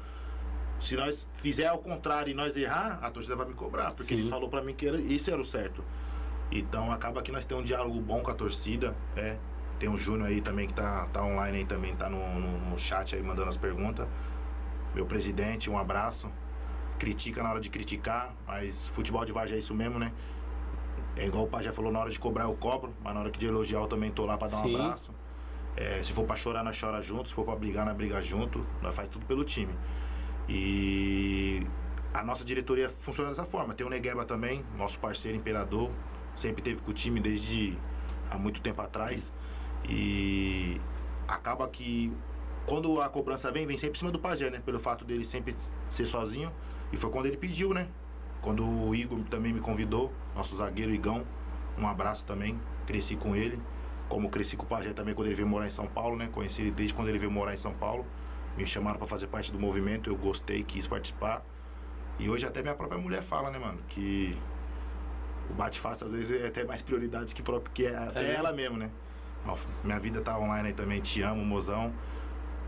se 0.80 0.96
nós 0.96 1.28
fizer 1.34 1.66
ao 1.66 1.78
contrário 1.78 2.30
e 2.30 2.34
nós 2.34 2.56
errar, 2.56 2.98
a 3.02 3.10
torcida 3.10 3.36
vai 3.36 3.46
me 3.46 3.54
cobrar, 3.54 3.88
porque 3.88 4.04
Sim. 4.04 4.14
eles 4.14 4.28
falou 4.28 4.48
pra 4.48 4.62
mim 4.62 4.72
que 4.74 4.86
era, 4.86 4.98
isso 5.00 5.30
era 5.30 5.40
o 5.40 5.44
certo. 5.44 5.84
Então 6.52 6.92
acaba 6.92 7.22
que 7.22 7.32
nós 7.32 7.46
temos 7.46 7.64
um 7.64 7.66
diálogo 7.66 7.98
bom 8.00 8.20
com 8.20 8.30
a 8.30 8.34
torcida, 8.34 8.94
é. 9.16 9.38
Tem 9.78 9.88
o 9.88 9.96
Júnior 9.96 10.28
aí 10.28 10.40
também 10.40 10.68
que 10.68 10.74
tá, 10.74 11.06
tá 11.12 11.24
online 11.24 11.58
aí 11.58 11.64
também, 11.64 11.96
tá 11.96 12.08
no, 12.08 12.38
no, 12.38 12.70
no 12.70 12.78
chat 12.78 13.16
aí 13.16 13.22
mandando 13.22 13.48
as 13.48 13.56
perguntas. 13.56 14.06
Meu 14.94 15.06
presidente, 15.06 15.70
um 15.70 15.78
abraço. 15.78 16.30
Critica 16.98 17.42
na 17.42 17.50
hora 17.50 17.60
de 17.60 17.68
criticar, 17.68 18.32
mas 18.46 18.86
futebol 18.86 19.24
de 19.24 19.32
Vargem 19.32 19.56
é 19.56 19.58
isso 19.58 19.74
mesmo, 19.74 19.98
né? 19.98 20.12
É 21.16 21.26
igual 21.26 21.44
o 21.44 21.46
Pajé 21.48 21.72
falou, 21.72 21.90
na 21.90 21.98
hora 21.98 22.10
de 22.10 22.20
cobrar 22.20 22.44
eu 22.44 22.54
cobro, 22.54 22.94
mas 23.02 23.12
na 23.12 23.20
hora 23.20 23.30
que 23.30 23.38
de 23.38 23.46
elogiar 23.46 23.80
eu 23.80 23.86
também 23.86 24.10
tô 24.10 24.24
lá 24.24 24.36
pra 24.36 24.46
dar 24.46 24.58
Sim. 24.58 24.76
um 24.76 24.82
abraço. 24.82 25.10
É, 25.74 26.02
se 26.02 26.12
for 26.12 26.24
pra 26.24 26.36
chorar, 26.36 26.62
nós 26.62 26.78
chora 26.78 27.00
junto, 27.00 27.28
se 27.28 27.34
for 27.34 27.44
pra 27.44 27.56
brigar, 27.56 27.84
nós 27.84 27.96
briga 27.96 28.20
junto, 28.20 28.64
nós 28.80 28.94
faz 28.94 29.08
tudo 29.08 29.26
pelo 29.26 29.42
time. 29.42 29.74
E 30.48 31.66
a 32.12 32.22
nossa 32.22 32.44
diretoria 32.44 32.88
funciona 32.88 33.30
dessa 33.30 33.44
forma. 33.44 33.74
Tem 33.74 33.86
o 33.86 33.90
Negueba 33.90 34.24
também, 34.24 34.64
nosso 34.76 34.98
parceiro 34.98 35.36
imperador, 35.36 35.90
sempre 36.34 36.62
teve 36.62 36.80
com 36.80 36.90
o 36.90 36.94
time 36.94 37.20
desde 37.20 37.78
há 38.30 38.38
muito 38.38 38.60
tempo 38.60 38.80
atrás. 38.80 39.32
E 39.88 40.80
acaba 41.26 41.68
que 41.68 42.12
quando 42.66 43.00
a 43.00 43.08
cobrança 43.08 43.50
vem, 43.50 43.66
vem 43.66 43.76
sempre 43.76 43.96
em 43.96 43.98
cima 43.98 44.10
do 44.10 44.18
Pajé, 44.18 44.50
né? 44.50 44.60
Pelo 44.64 44.78
fato 44.78 45.04
dele 45.04 45.24
sempre 45.24 45.54
ser 45.88 46.06
sozinho. 46.06 46.52
E 46.92 46.96
foi 46.96 47.10
quando 47.10 47.26
ele 47.26 47.36
pediu, 47.36 47.74
né? 47.74 47.88
Quando 48.40 48.64
o 48.64 48.94
Igor 48.94 49.18
também 49.24 49.52
me 49.52 49.60
convidou, 49.60 50.12
nosso 50.34 50.56
zagueiro 50.56 50.92
Igão, 50.92 51.24
um 51.78 51.86
abraço 51.86 52.26
também, 52.26 52.60
cresci 52.86 53.16
com 53.16 53.34
ele. 53.36 53.60
Como 54.08 54.28
cresci 54.28 54.56
com 54.56 54.64
o 54.64 54.66
Pajé 54.66 54.92
também 54.92 55.14
quando 55.14 55.28
ele 55.28 55.36
veio 55.36 55.48
morar 55.48 55.66
em 55.66 55.70
São 55.70 55.86
Paulo, 55.86 56.16
né? 56.16 56.28
Conheci 56.32 56.62
ele 56.62 56.70
desde 56.70 56.94
quando 56.94 57.08
ele 57.08 57.18
veio 57.18 57.30
morar 57.30 57.54
em 57.54 57.56
São 57.56 57.72
Paulo. 57.72 58.04
Me 58.56 58.66
chamaram 58.66 58.98
para 58.98 59.06
fazer 59.06 59.26
parte 59.28 59.50
do 59.50 59.58
movimento, 59.58 60.10
eu 60.10 60.16
gostei, 60.16 60.62
quis 60.62 60.86
participar. 60.86 61.42
E 62.18 62.28
hoje 62.28 62.46
até 62.46 62.60
minha 62.60 62.74
própria 62.74 63.00
mulher 63.00 63.22
fala, 63.22 63.50
né, 63.50 63.58
mano? 63.58 63.78
Que 63.88 64.36
o 65.50 65.54
bate-face 65.54 66.04
às 66.04 66.12
vezes 66.12 66.40
é 66.42 66.46
até 66.46 66.64
mais 66.64 66.82
prioridades 66.82 67.32
que, 67.32 67.42
próprio, 67.42 67.72
que 67.72 67.86
é 67.86 67.96
até 67.96 68.32
É. 68.32 68.34
ela 68.34 68.52
mesmo, 68.52 68.76
né? 68.76 68.90
Ó, 69.46 69.56
minha 69.82 69.98
vida 69.98 70.20
tá 70.20 70.38
online 70.38 70.68
aí 70.68 70.74
também, 70.74 71.00
te 71.00 71.20
amo, 71.22 71.44
mozão. 71.44 71.92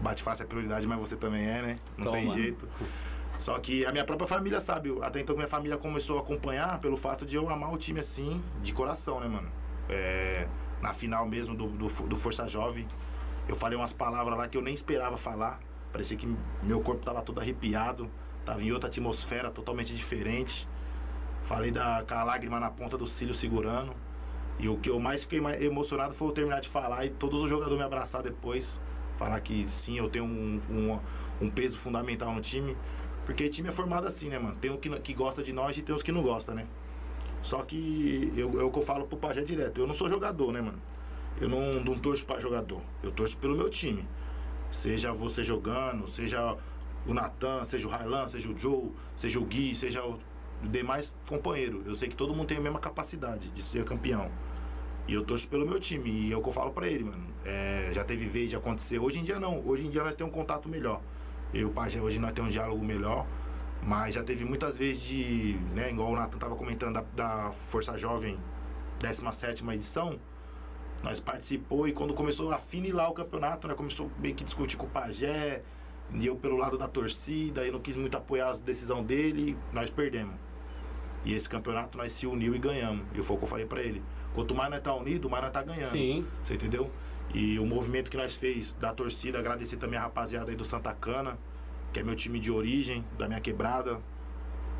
Bate-face 0.02 0.42
é 0.42 0.46
prioridade, 0.46 0.86
mas 0.86 0.98
você 0.98 1.16
também 1.16 1.46
é, 1.46 1.62
né? 1.62 1.76
Não 1.96 2.10
tem 2.10 2.26
Toma. 2.26 2.34
jeito. 2.36 2.68
Só 3.38 3.58
que 3.58 3.84
a 3.86 3.92
minha 3.92 4.04
própria 4.04 4.26
família 4.26 4.60
sabe, 4.60 4.96
até 5.02 5.20
então 5.20 5.34
minha 5.34 5.48
família 5.48 5.76
começou 5.76 6.18
a 6.18 6.20
acompanhar 6.20 6.78
pelo 6.80 6.96
fato 6.96 7.24
de 7.24 7.36
eu 7.36 7.48
amar 7.48 7.72
o 7.72 7.76
time 7.76 8.00
assim, 8.00 8.42
de 8.62 8.72
coração, 8.72 9.20
né, 9.20 9.28
mano? 9.28 9.50
É, 9.88 10.46
na 10.80 10.92
final 10.92 11.26
mesmo 11.26 11.54
do, 11.54 11.66
do, 11.68 11.88
do 11.88 12.16
Força 12.16 12.46
Jovem, 12.48 12.86
eu 13.48 13.54
falei 13.54 13.76
umas 13.78 13.92
palavras 13.92 14.36
lá 14.38 14.48
que 14.48 14.56
eu 14.56 14.62
nem 14.62 14.74
esperava 14.74 15.16
falar. 15.16 15.60
Parecia 15.92 16.16
que 16.16 16.32
meu 16.62 16.80
corpo 16.80 17.04
tava 17.04 17.22
todo 17.22 17.40
arrepiado, 17.40 18.10
tava 18.44 18.62
em 18.62 18.72
outra 18.72 18.88
atmosfera 18.88 19.50
totalmente 19.50 19.94
diferente. 19.94 20.68
Falei 21.44 21.70
da, 21.70 22.02
com 22.08 22.14
a 22.14 22.24
lágrima 22.24 22.58
na 22.58 22.70
ponta 22.70 22.96
do 22.96 23.06
cílio 23.06 23.34
segurando. 23.34 23.94
E 24.58 24.66
o 24.66 24.78
que 24.78 24.88
eu 24.88 24.98
mais 24.98 25.24
fiquei 25.24 25.42
mais 25.42 25.62
emocionado 25.62 26.14
foi 26.14 26.28
eu 26.28 26.32
terminar 26.32 26.60
de 26.60 26.68
falar 26.70 27.04
e 27.04 27.10
todos 27.10 27.42
os 27.42 27.50
jogadores 27.50 27.76
me 27.78 27.84
abraçar 27.84 28.22
depois. 28.22 28.80
Falar 29.14 29.38
que 29.40 29.68
sim, 29.68 29.98
eu 29.98 30.08
tenho 30.08 30.24
um, 30.24 30.58
um, 30.70 30.98
um 31.42 31.50
peso 31.50 31.76
fundamental 31.76 32.32
no 32.34 32.40
time. 32.40 32.74
Porque 33.26 33.46
time 33.50 33.68
é 33.68 33.72
formado 33.72 34.06
assim, 34.06 34.30
né, 34.30 34.38
mano? 34.38 34.56
Tem 34.56 34.70
um 34.70 34.78
que, 34.78 34.88
que 35.00 35.12
gosta 35.12 35.42
de 35.42 35.52
nós 35.52 35.76
e 35.76 35.82
tem 35.82 35.94
os 35.94 36.02
que 36.02 36.10
não 36.10 36.22
gostam, 36.22 36.54
né? 36.54 36.66
Só 37.42 37.60
que 37.62 38.32
eu, 38.34 38.58
é 38.58 38.64
o 38.64 38.70
que 38.70 38.78
eu 38.78 38.82
falo 38.82 39.06
pro 39.06 39.18
Pajé 39.18 39.42
direto. 39.42 39.78
Eu 39.78 39.86
não 39.86 39.94
sou 39.94 40.08
jogador, 40.08 40.50
né, 40.50 40.62
mano? 40.62 40.80
Eu 41.38 41.48
não, 41.48 41.74
não 41.84 41.98
torço 41.98 42.24
pra 42.24 42.40
jogador. 42.40 42.80
Eu 43.02 43.12
torço 43.12 43.36
pelo 43.36 43.54
meu 43.54 43.68
time. 43.68 44.08
Seja 44.70 45.12
você 45.12 45.44
jogando, 45.44 46.08
seja 46.08 46.56
o 47.06 47.12
Natan, 47.12 47.66
seja 47.66 47.86
o 47.86 47.90
Railan, 47.90 48.26
seja 48.26 48.48
o 48.48 48.58
Joe, 48.58 48.90
seja 49.14 49.38
o 49.38 49.44
Gui, 49.44 49.74
seja 49.74 50.02
o 50.02 50.18
demais 50.68 51.12
companheiro. 51.28 51.82
Eu 51.86 51.94
sei 51.94 52.08
que 52.08 52.16
todo 52.16 52.34
mundo 52.34 52.46
tem 52.46 52.56
a 52.56 52.60
mesma 52.60 52.78
capacidade 52.78 53.50
de 53.50 53.62
ser 53.62 53.84
campeão. 53.84 54.30
E 55.06 55.14
eu 55.14 55.24
torço 55.24 55.46
pelo 55.48 55.66
meu 55.66 55.78
time. 55.78 56.10
E 56.10 56.32
é 56.32 56.36
o 56.36 56.42
que 56.42 56.48
eu 56.48 56.52
falo 56.52 56.70
pra 56.70 56.86
ele, 56.86 57.04
mano. 57.04 57.26
É, 57.44 57.90
já 57.92 58.04
teve 58.04 58.26
vez 58.26 58.50
de 58.50 58.56
acontecer. 58.56 58.98
Hoje 58.98 59.18
em 59.18 59.22
dia 59.22 59.38
não. 59.38 59.66
Hoje 59.66 59.86
em 59.86 59.90
dia 59.90 60.02
nós 60.02 60.14
temos 60.14 60.32
um 60.32 60.34
contato 60.36 60.68
melhor. 60.68 61.00
Eu 61.52 61.70
Pajé 61.70 62.00
hoje 62.00 62.18
nós 62.18 62.32
temos 62.32 62.50
um 62.50 62.52
diálogo 62.52 62.84
melhor. 62.84 63.26
Mas 63.82 64.14
já 64.14 64.24
teve 64.24 64.44
muitas 64.44 64.78
vezes 64.78 65.02
de. 65.02 65.58
Né, 65.74 65.90
igual 65.90 66.10
o 66.10 66.16
Nathan 66.16 66.38
tava 66.38 66.56
comentando 66.56 66.94
da, 66.94 67.04
da 67.14 67.50
Força 67.50 67.96
Jovem 67.96 68.38
17 69.00 69.68
edição. 69.70 70.18
Nós 71.02 71.20
participou 71.20 71.86
e 71.86 71.92
quando 71.92 72.14
começou 72.14 72.50
a 72.50 72.58
finilar 72.58 73.10
o 73.10 73.12
campeonato, 73.12 73.68
né? 73.68 73.74
Começou 73.74 74.10
meio 74.18 74.34
que 74.34 74.42
discutir 74.42 74.78
com 74.78 74.86
o 74.86 74.88
Pajé. 74.88 75.62
E 76.12 76.26
eu 76.26 76.36
pelo 76.36 76.56
lado 76.56 76.78
da 76.78 76.88
torcida, 76.88 77.64
eu 77.64 77.72
não 77.72 77.80
quis 77.80 77.96
muito 77.96 78.16
apoiar 78.16 78.50
a 78.50 78.52
decisão 78.52 79.02
dele, 79.02 79.56
nós 79.72 79.90
perdemos. 79.90 80.34
E 81.24 81.32
esse 81.32 81.48
campeonato 81.48 81.96
nós 81.96 82.12
se 82.12 82.26
uniu 82.26 82.54
e 82.54 82.58
ganhamos. 82.58 83.06
E 83.14 83.22
foi 83.22 83.36
o 83.36 83.38
que 83.38 83.44
eu 83.44 83.48
falei 83.48 83.66
pra 83.66 83.82
ele. 83.82 84.02
Quanto 84.34 84.54
mais 84.54 84.70
nós 84.70 84.80
tá 84.80 84.94
unido, 84.94 85.30
mais 85.30 85.42
nós 85.42 85.52
tá 85.52 85.62
ganhando. 85.62 85.84
Sim. 85.84 86.26
Você 86.42 86.54
entendeu? 86.54 86.90
E 87.32 87.58
o 87.58 87.64
movimento 87.64 88.10
que 88.10 88.16
nós 88.16 88.36
fez 88.36 88.72
da 88.72 88.92
torcida, 88.92 89.38
agradecer 89.38 89.76
também 89.76 89.98
a 89.98 90.02
rapaziada 90.02 90.50
aí 90.50 90.56
do 90.56 90.64
Santa 90.64 90.92
Cana, 90.92 91.38
que 91.92 92.00
é 92.00 92.02
meu 92.02 92.14
time 92.14 92.38
de 92.38 92.50
origem, 92.50 93.04
da 93.16 93.26
minha 93.26 93.40
quebrada. 93.40 94.00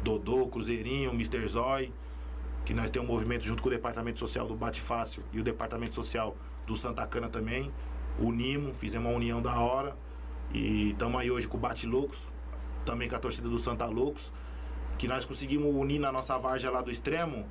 Dodô, 0.02 0.46
Cruzeirinho, 0.48 1.10
Mr. 1.12 1.46
Zói. 1.48 1.92
Que 2.64 2.74
nós 2.74 2.90
temos 2.90 3.08
um 3.08 3.12
movimento 3.12 3.44
junto 3.44 3.62
com 3.62 3.68
o 3.68 3.72
Departamento 3.72 4.18
Social 4.18 4.46
do 4.46 4.54
Bate 4.54 4.80
Fácil 4.80 5.22
e 5.32 5.40
o 5.40 5.42
Departamento 5.42 5.94
Social 5.94 6.36
do 6.66 6.76
Santa 6.76 7.06
Cana 7.06 7.28
também. 7.28 7.72
Unimos, 8.18 8.78
fizemos 8.78 9.08
uma 9.08 9.16
união 9.16 9.40
da 9.40 9.58
hora. 9.58 9.96
E 10.52 10.90
estamos 10.90 11.20
aí 11.20 11.30
hoje 11.30 11.48
com 11.48 11.56
o 11.56 11.60
Bate 11.60 11.86
Loucos, 11.86 12.32
também 12.84 13.08
com 13.08 13.16
a 13.16 13.18
torcida 13.18 13.48
do 13.48 13.58
Santa 13.58 13.86
Loucos. 13.86 14.32
Que 14.98 15.08
nós 15.08 15.24
conseguimos 15.24 15.74
unir 15.74 15.98
na 15.98 16.12
nossa 16.12 16.38
varja 16.38 16.70
lá 16.70 16.80
do 16.80 16.90
extremo 16.90 17.46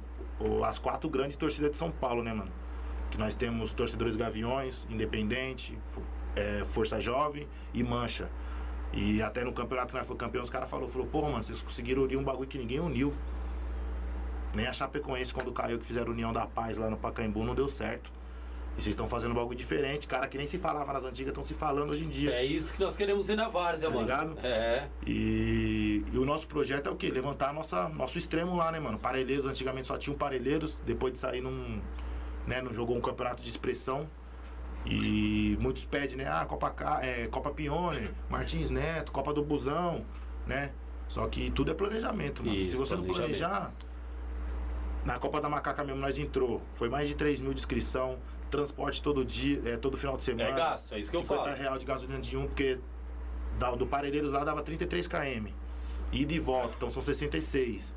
as 0.66 0.80
quatro 0.80 1.10
grandes 1.10 1.36
torcidas 1.36 1.72
de 1.72 1.78
São 1.78 1.92
Paulo, 1.92 2.24
né, 2.24 2.34
mano? 2.34 2.52
Que 3.12 3.18
nós 3.18 3.36
temos 3.36 3.74
torcedores 3.74 4.16
Gaviões, 4.16 4.88
Independente, 4.90 5.78
é, 6.36 6.64
Força 6.64 7.00
Jovem 7.00 7.48
e 7.74 7.84
Mancha. 7.84 8.30
E 8.92 9.22
até 9.22 9.44
no 9.44 9.54
campeonato 9.54 9.90
que 9.90 9.98
nós 9.98 10.08
fomos 10.08 10.20
campeão, 10.20 10.44
os 10.44 10.50
caras 10.50 10.70
falaram, 10.70 10.88
falou, 10.90 11.08
porra, 11.08 11.30
mano, 11.30 11.44
vocês 11.44 11.62
conseguiram 11.62 12.04
unir 12.04 12.18
um 12.18 12.24
bagulho 12.24 12.48
que 12.48 12.58
ninguém 12.58 12.80
uniu. 12.80 13.14
Nem 14.56 14.68
a 14.68 14.74
Chapecoense, 14.74 15.34
quando 15.34 15.52
caiu, 15.52 15.80
que 15.80 15.86
fizeram 15.86 16.12
União 16.12 16.32
da 16.32 16.46
Paz 16.46 16.78
lá 16.78 16.90
no 16.90 16.98
Pacaembu, 16.98 17.44
não 17.44 17.56
deu 17.56 17.68
certo. 17.68 18.12
E 18.76 18.82
vocês 18.82 18.94
estão 18.94 19.08
fazendo 19.08 19.32
um 19.32 19.36
bagulho 19.36 19.56
diferente. 19.58 20.08
Cara 20.08 20.28
que 20.28 20.38
nem 20.38 20.48
se 20.48 20.58
falava 20.58 20.92
nas 20.92 21.06
antigas, 21.06 21.30
estão 21.30 21.44
se 21.44 21.54
falando 21.54 21.92
hoje 21.92 22.06
em 22.06 22.10
dia. 22.10 22.32
É 22.32 22.44
isso 22.44 22.74
que 22.74 22.80
nós 22.82 22.96
queremos 22.96 23.30
ir 23.30 23.36
na 23.36 23.48
Várzea, 23.48 23.88
Tá 23.90 23.94
mano. 23.96 24.08
ligado? 24.08 24.38
É. 24.44 24.88
E, 25.06 26.04
e 26.12 26.18
o 26.18 26.26
nosso 26.26 26.48
projeto 26.48 26.88
é 26.88 26.92
o 26.92 26.96
quê? 26.96 27.10
Levantar 27.10 27.54
nossa, 27.54 27.88
nosso 27.90 28.18
extremo 28.18 28.56
lá, 28.56 28.72
né, 28.72 28.80
mano? 28.80 28.98
Parelheiros, 28.98 29.46
antigamente 29.46 29.86
só 29.88 29.98
tinham 29.98 30.18
parelheiros, 30.18 30.80
depois 30.86 31.14
de 31.14 31.20
sair 31.20 31.42
num. 31.42 31.80
Né, 32.48 32.62
não 32.62 32.74
jogou 32.74 32.98
um 32.98 33.02
campeonato 33.02 33.42
de 33.42 33.50
expressão. 33.50 34.10
E 34.86 35.58
muitos 35.62 35.86
pedem, 35.86 36.18
né? 36.18 36.28
Ah, 36.28 36.46
Copa, 36.46 36.74
é, 37.02 37.28
Copa 37.28 37.52
Pione, 37.52 38.10
Martins 38.30 38.70
Neto, 38.70 39.12
Copa 39.14 39.34
do 39.34 39.42
Busão, 39.44 40.04
né? 40.46 40.72
Só 41.08 41.26
que 41.28 41.50
tudo 41.52 41.72
é 41.72 41.74
planejamento, 41.74 42.44
mano. 42.44 42.60
Se 42.60 42.74
Isso, 42.74 42.78
você 42.78 42.96
não 42.96 43.04
planejar. 43.04 43.72
Na 45.06 45.20
Copa 45.20 45.40
da 45.40 45.48
Macaca 45.48 45.84
mesmo 45.84 46.02
nós 46.02 46.18
entrou. 46.18 46.62
Foi 46.76 46.90
mais 46.90 47.08
de 47.08 47.16
3 47.16 47.40
mil 47.42 47.54
de 47.54 47.60
inscrição, 47.60 48.18
transporte 48.54 49.02
todo 49.02 49.26
dia, 49.26 49.62
é, 49.66 49.78
todo 49.78 49.98
final 49.98 50.16
de 50.16 50.24
semana. 50.24 50.50
É 50.50 50.54
gasto, 50.54 50.94
é 50.94 51.00
isso 51.00 51.10
que 51.10 51.18
eu 51.18 51.22
50 51.22 51.44
falo. 51.44 51.56
real 51.56 51.78
de 51.78 51.86
gasolina 51.86 52.22
de 52.22 52.38
um, 52.38 52.46
porque 52.46 52.80
do 53.78 53.88
Parelheiros 53.88 54.32
lá 54.32 54.44
dava 54.44 54.62
33 54.62 55.08
km. 55.08 55.48
Ida 56.12 56.34
e 56.34 56.40
volta, 56.40 56.74
então 56.78 56.90
são 56.92 57.02
66. 57.02 57.94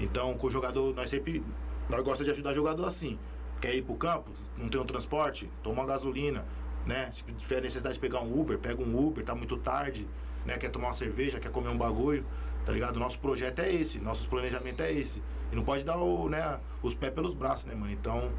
Então, 0.00 0.34
com 0.34 0.46
o 0.46 0.50
jogador, 0.50 0.94
nós 0.94 1.10
sempre. 1.10 1.44
Nós 1.88 2.02
gostamos 2.02 2.26
de 2.26 2.30
ajudar 2.30 2.54
jogador 2.54 2.86
assim. 2.86 3.18
Quer 3.60 3.74
ir 3.74 3.82
pro 3.82 3.94
campo, 3.96 4.30
não 4.56 4.68
tem 4.68 4.80
um 4.80 4.84
transporte, 4.84 5.50
toma 5.62 5.82
uma 5.82 5.86
gasolina, 5.86 6.44
né? 6.86 7.10
Se 7.12 7.22
tiver 7.24 7.60
necessidade 7.60 7.94
de 7.94 8.00
pegar 8.00 8.20
um 8.20 8.40
Uber, 8.40 8.58
pega 8.58 8.82
um 8.82 9.06
Uber, 9.06 9.24
tá 9.24 9.34
muito 9.34 9.56
tarde, 9.56 10.08
né? 10.46 10.56
Quer 10.56 10.70
tomar 10.70 10.88
uma 10.88 10.94
cerveja, 10.94 11.40
quer 11.40 11.50
comer 11.50 11.68
um 11.68 11.76
bagulho, 11.76 12.24
tá 12.64 12.72
ligado? 12.72 12.98
Nosso 12.98 13.18
projeto 13.18 13.58
é 13.58 13.74
esse, 13.74 13.98
nosso 13.98 14.28
planejamento 14.28 14.80
é 14.82 14.92
esse. 14.92 15.22
E 15.50 15.56
não 15.56 15.64
pode 15.64 15.82
dar 15.84 15.96
o, 15.96 16.28
né, 16.28 16.60
os 16.82 16.94
pés 16.94 17.12
pelos 17.12 17.34
braços, 17.34 17.66
né, 17.66 17.74
mano? 17.74 17.90
Então, 17.90 18.30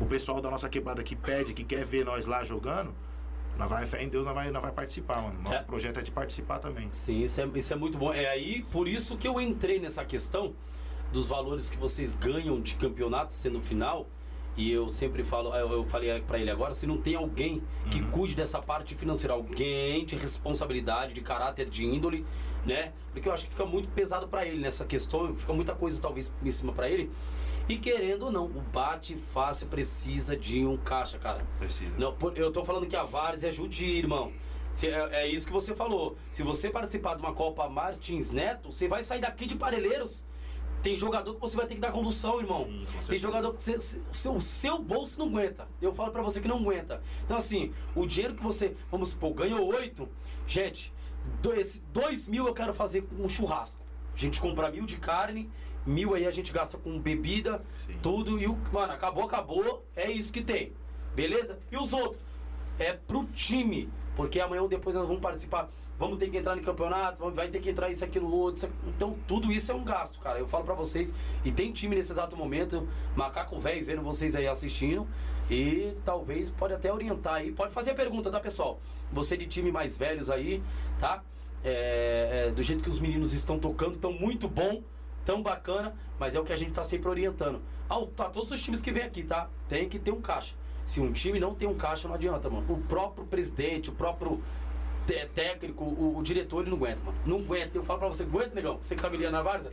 o 0.00 0.06
pessoal 0.06 0.40
da 0.40 0.50
nossa 0.50 0.68
quebrada 0.68 1.02
que 1.02 1.14
pede, 1.16 1.54
que 1.54 1.64
quer 1.64 1.84
ver 1.84 2.04
nós 2.04 2.26
lá 2.26 2.42
jogando, 2.44 2.92
nós 3.56 3.70
vai 3.70 3.86
fé 3.86 4.02
em 4.02 4.08
Deus, 4.08 4.24
nós 4.24 4.34
vai, 4.34 4.50
nós 4.50 4.62
vai 4.62 4.72
participar, 4.72 5.22
mano. 5.22 5.40
Nosso 5.40 5.56
É. 5.56 5.62
projeto 5.62 5.98
é 6.00 6.02
de 6.02 6.10
participar 6.10 6.58
também. 6.58 6.88
Sim, 6.90 7.22
isso 7.22 7.40
é, 7.40 7.48
isso 7.54 7.72
é 7.72 7.76
muito 7.76 7.96
bom. 7.96 8.12
É 8.12 8.28
aí, 8.28 8.62
por 8.72 8.88
isso 8.88 9.16
que 9.16 9.28
eu 9.28 9.40
entrei 9.40 9.78
nessa 9.78 10.04
questão 10.04 10.52
dos 11.12 11.28
valores 11.28 11.70
que 11.70 11.76
vocês 11.76 12.14
ganham 12.14 12.60
de 12.60 12.74
campeonato 12.74 13.32
sendo 13.32 13.60
final. 13.62 14.06
E 14.56 14.70
eu 14.70 14.88
sempre 14.88 15.24
falo, 15.24 15.52
eu 15.56 15.82
falei 15.84 16.20
pra 16.20 16.38
ele 16.38 16.48
agora, 16.48 16.72
se 16.74 16.86
não 16.86 16.96
tem 16.96 17.16
alguém 17.16 17.60
que 17.90 18.00
Uhum. 18.00 18.10
cuide 18.12 18.36
dessa 18.36 18.60
parte 18.60 18.94
financeira, 18.94 19.34
alguém 19.34 20.04
de 20.04 20.14
responsabilidade, 20.14 21.12
de 21.12 21.20
caráter, 21.20 21.68
de 21.68 21.84
índole, 21.84 22.24
né? 22.64 22.92
Porque 23.12 23.28
eu 23.28 23.32
acho 23.32 23.44
que 23.44 23.50
fica 23.50 23.66
muito 23.66 23.88
pesado 23.88 24.28
pra 24.28 24.46
ele 24.46 24.60
nessa 24.60 24.84
questão, 24.84 25.36
fica 25.36 25.52
muita 25.52 25.74
coisa 25.74 26.00
talvez 26.00 26.32
em 26.40 26.50
cima 26.52 26.72
pra 26.72 26.88
ele. 26.88 27.10
E 27.68 27.78
querendo 27.78 28.26
ou 28.26 28.32
não, 28.32 28.44
o 28.46 28.60
bate 28.60 29.16
fácil 29.16 29.68
precisa 29.68 30.36
de 30.36 30.64
um 30.66 30.76
caixa, 30.76 31.18
cara. 31.18 31.46
Precisa. 31.58 31.98
Não, 31.98 32.14
eu 32.34 32.52
tô 32.52 32.62
falando 32.62 32.86
que 32.86 32.94
a 32.96 33.04
Várzea 33.04 33.48
é 33.48 33.50
judia, 33.52 33.96
irmão. 33.98 34.32
Se- 34.70 34.88
é, 34.88 35.22
é 35.22 35.28
isso 35.28 35.46
que 35.46 35.52
você 35.52 35.74
falou. 35.74 36.16
Se 36.30 36.42
você 36.42 36.68
participar 36.68 37.14
de 37.14 37.22
uma 37.22 37.32
Copa 37.32 37.66
Martins 37.68 38.30
Neto, 38.30 38.70
você 38.70 38.86
vai 38.86 39.02
sair 39.02 39.20
daqui 39.20 39.46
de 39.46 39.54
Parelheiros. 39.56 40.24
Tem 40.82 40.94
jogador 40.94 41.32
que 41.32 41.40
você 41.40 41.56
vai 41.56 41.66
ter 41.66 41.76
que 41.76 41.80
dar 41.80 41.90
condução, 41.92 42.38
irmão. 42.38 42.66
Sim, 43.00 43.08
Tem 43.08 43.18
jogador 43.18 43.52
que 43.54 43.62
você, 43.62 43.78
se- 43.78 44.02
seu, 44.12 44.38
seu 44.38 44.78
bolso 44.82 45.18
não 45.18 45.28
aguenta. 45.28 45.66
Eu 45.80 45.94
falo 45.94 46.10
pra 46.10 46.20
você 46.22 46.42
que 46.42 46.48
não 46.48 46.58
aguenta. 46.58 47.00
Então, 47.24 47.38
assim, 47.38 47.72
o 47.94 48.04
dinheiro 48.06 48.34
que 48.34 48.42
você, 48.42 48.76
vamos 48.90 49.10
supor, 49.10 49.32
ganhou 49.32 49.64
oito, 49.74 50.06
gente, 50.46 50.92
dois, 51.40 51.82
dois 51.90 52.26
mil 52.26 52.46
eu 52.46 52.52
quero 52.52 52.74
fazer 52.74 53.02
com 53.02 53.22
um 53.24 53.28
churrasco. 53.28 53.82
A 54.14 54.18
gente 54.18 54.38
compra 54.40 54.70
mil 54.70 54.84
de 54.84 54.98
carne, 54.98 55.50
mil 55.86 56.14
aí 56.14 56.26
a 56.26 56.30
gente 56.30 56.52
gasta 56.52 56.78
com 56.78 56.98
bebida, 56.98 57.62
Sim. 57.86 57.98
tudo. 58.02 58.38
E 58.38 58.46
o, 58.46 58.58
mano, 58.72 58.92
acabou, 58.92 59.24
acabou. 59.24 59.84
É 59.94 60.10
isso 60.10 60.32
que 60.32 60.42
tem. 60.42 60.72
Beleza? 61.14 61.58
E 61.70 61.76
os 61.76 61.92
outros? 61.92 62.20
É 62.78 62.92
pro 62.92 63.24
time. 63.26 63.88
Porque 64.16 64.40
amanhã 64.40 64.62
ou 64.62 64.68
depois 64.68 64.94
nós 64.94 65.06
vamos 65.06 65.22
participar. 65.22 65.68
Vamos 65.96 66.18
ter 66.18 66.28
que 66.28 66.36
entrar 66.36 66.56
no 66.56 66.62
campeonato, 66.62 67.30
vai 67.30 67.48
ter 67.48 67.60
que 67.60 67.70
entrar 67.70 67.88
isso, 67.88 68.04
aquilo, 68.04 68.28
outro. 68.28 68.56
isso 68.56 68.66
aqui. 68.66 68.74
Então, 68.88 69.16
tudo 69.28 69.52
isso 69.52 69.70
é 69.70 69.74
um 69.74 69.84
gasto, 69.84 70.18
cara. 70.18 70.40
Eu 70.40 70.46
falo 70.46 70.64
pra 70.64 70.74
vocês. 70.74 71.14
E 71.44 71.52
tem 71.52 71.72
time 71.72 71.94
nesse 71.94 72.10
exato 72.10 72.36
momento, 72.36 72.88
macaco 73.14 73.58
velho, 73.60 73.84
vendo 73.84 74.02
vocês 74.02 74.34
aí 74.34 74.48
assistindo. 74.48 75.06
E 75.48 75.96
talvez 76.04 76.50
pode 76.50 76.74
até 76.74 76.92
orientar 76.92 77.34
aí. 77.34 77.52
Pode 77.52 77.72
fazer 77.72 77.92
a 77.92 77.94
pergunta, 77.94 78.30
tá, 78.30 78.40
pessoal? 78.40 78.80
Você 79.12 79.36
de 79.36 79.46
time 79.46 79.70
mais 79.70 79.96
velhos 79.96 80.30
aí, 80.30 80.62
tá? 80.98 81.22
É, 81.62 82.48
é, 82.48 82.50
do 82.50 82.62
jeito 82.62 82.82
que 82.82 82.90
os 82.90 83.00
meninos 83.00 83.32
estão 83.32 83.58
tocando, 83.58 83.96
tão 83.96 84.12
muito 84.12 84.48
bom, 84.48 84.82
tão 85.24 85.42
bacana, 85.42 85.94
mas 86.18 86.34
é 86.34 86.40
o 86.40 86.44
que 86.44 86.52
a 86.52 86.56
gente 86.56 86.72
tá 86.72 86.84
sempre 86.84 87.08
orientando. 87.08 87.60
Ao, 87.88 88.06
tá, 88.06 88.24
todos 88.24 88.50
os 88.50 88.62
times 88.62 88.82
que 88.82 88.92
vêm 88.92 89.04
aqui, 89.04 89.22
tá? 89.22 89.48
Tem 89.68 89.88
que 89.88 89.98
ter 89.98 90.12
um 90.12 90.20
caixa. 90.20 90.54
Se 90.84 91.00
um 91.00 91.12
time 91.12 91.40
não 91.40 91.54
tem 91.54 91.66
um 91.66 91.74
caixa, 91.74 92.06
não 92.06 92.14
adianta, 92.14 92.50
mano. 92.50 92.64
O 92.68 92.78
próprio 92.78 93.26
presidente, 93.26 93.90
o 93.90 93.92
próprio 93.92 94.42
técnico, 95.34 95.84
o, 95.84 96.18
o 96.18 96.22
diretor, 96.22 96.62
ele 96.62 96.70
não 96.70 96.76
aguenta, 96.76 97.02
mano. 97.04 97.18
Não 97.24 97.38
aguenta. 97.38 97.76
Eu 97.76 97.84
falo 97.84 97.98
pra 97.98 98.08
você, 98.08 98.22
aguenta, 98.22 98.54
negão? 98.54 98.78
Você 98.82 98.94
que 98.94 99.02
tá 99.02 99.10
me 99.10 99.16
ligando 99.16 99.32
na 99.32 99.42
Varsa? 99.42 99.70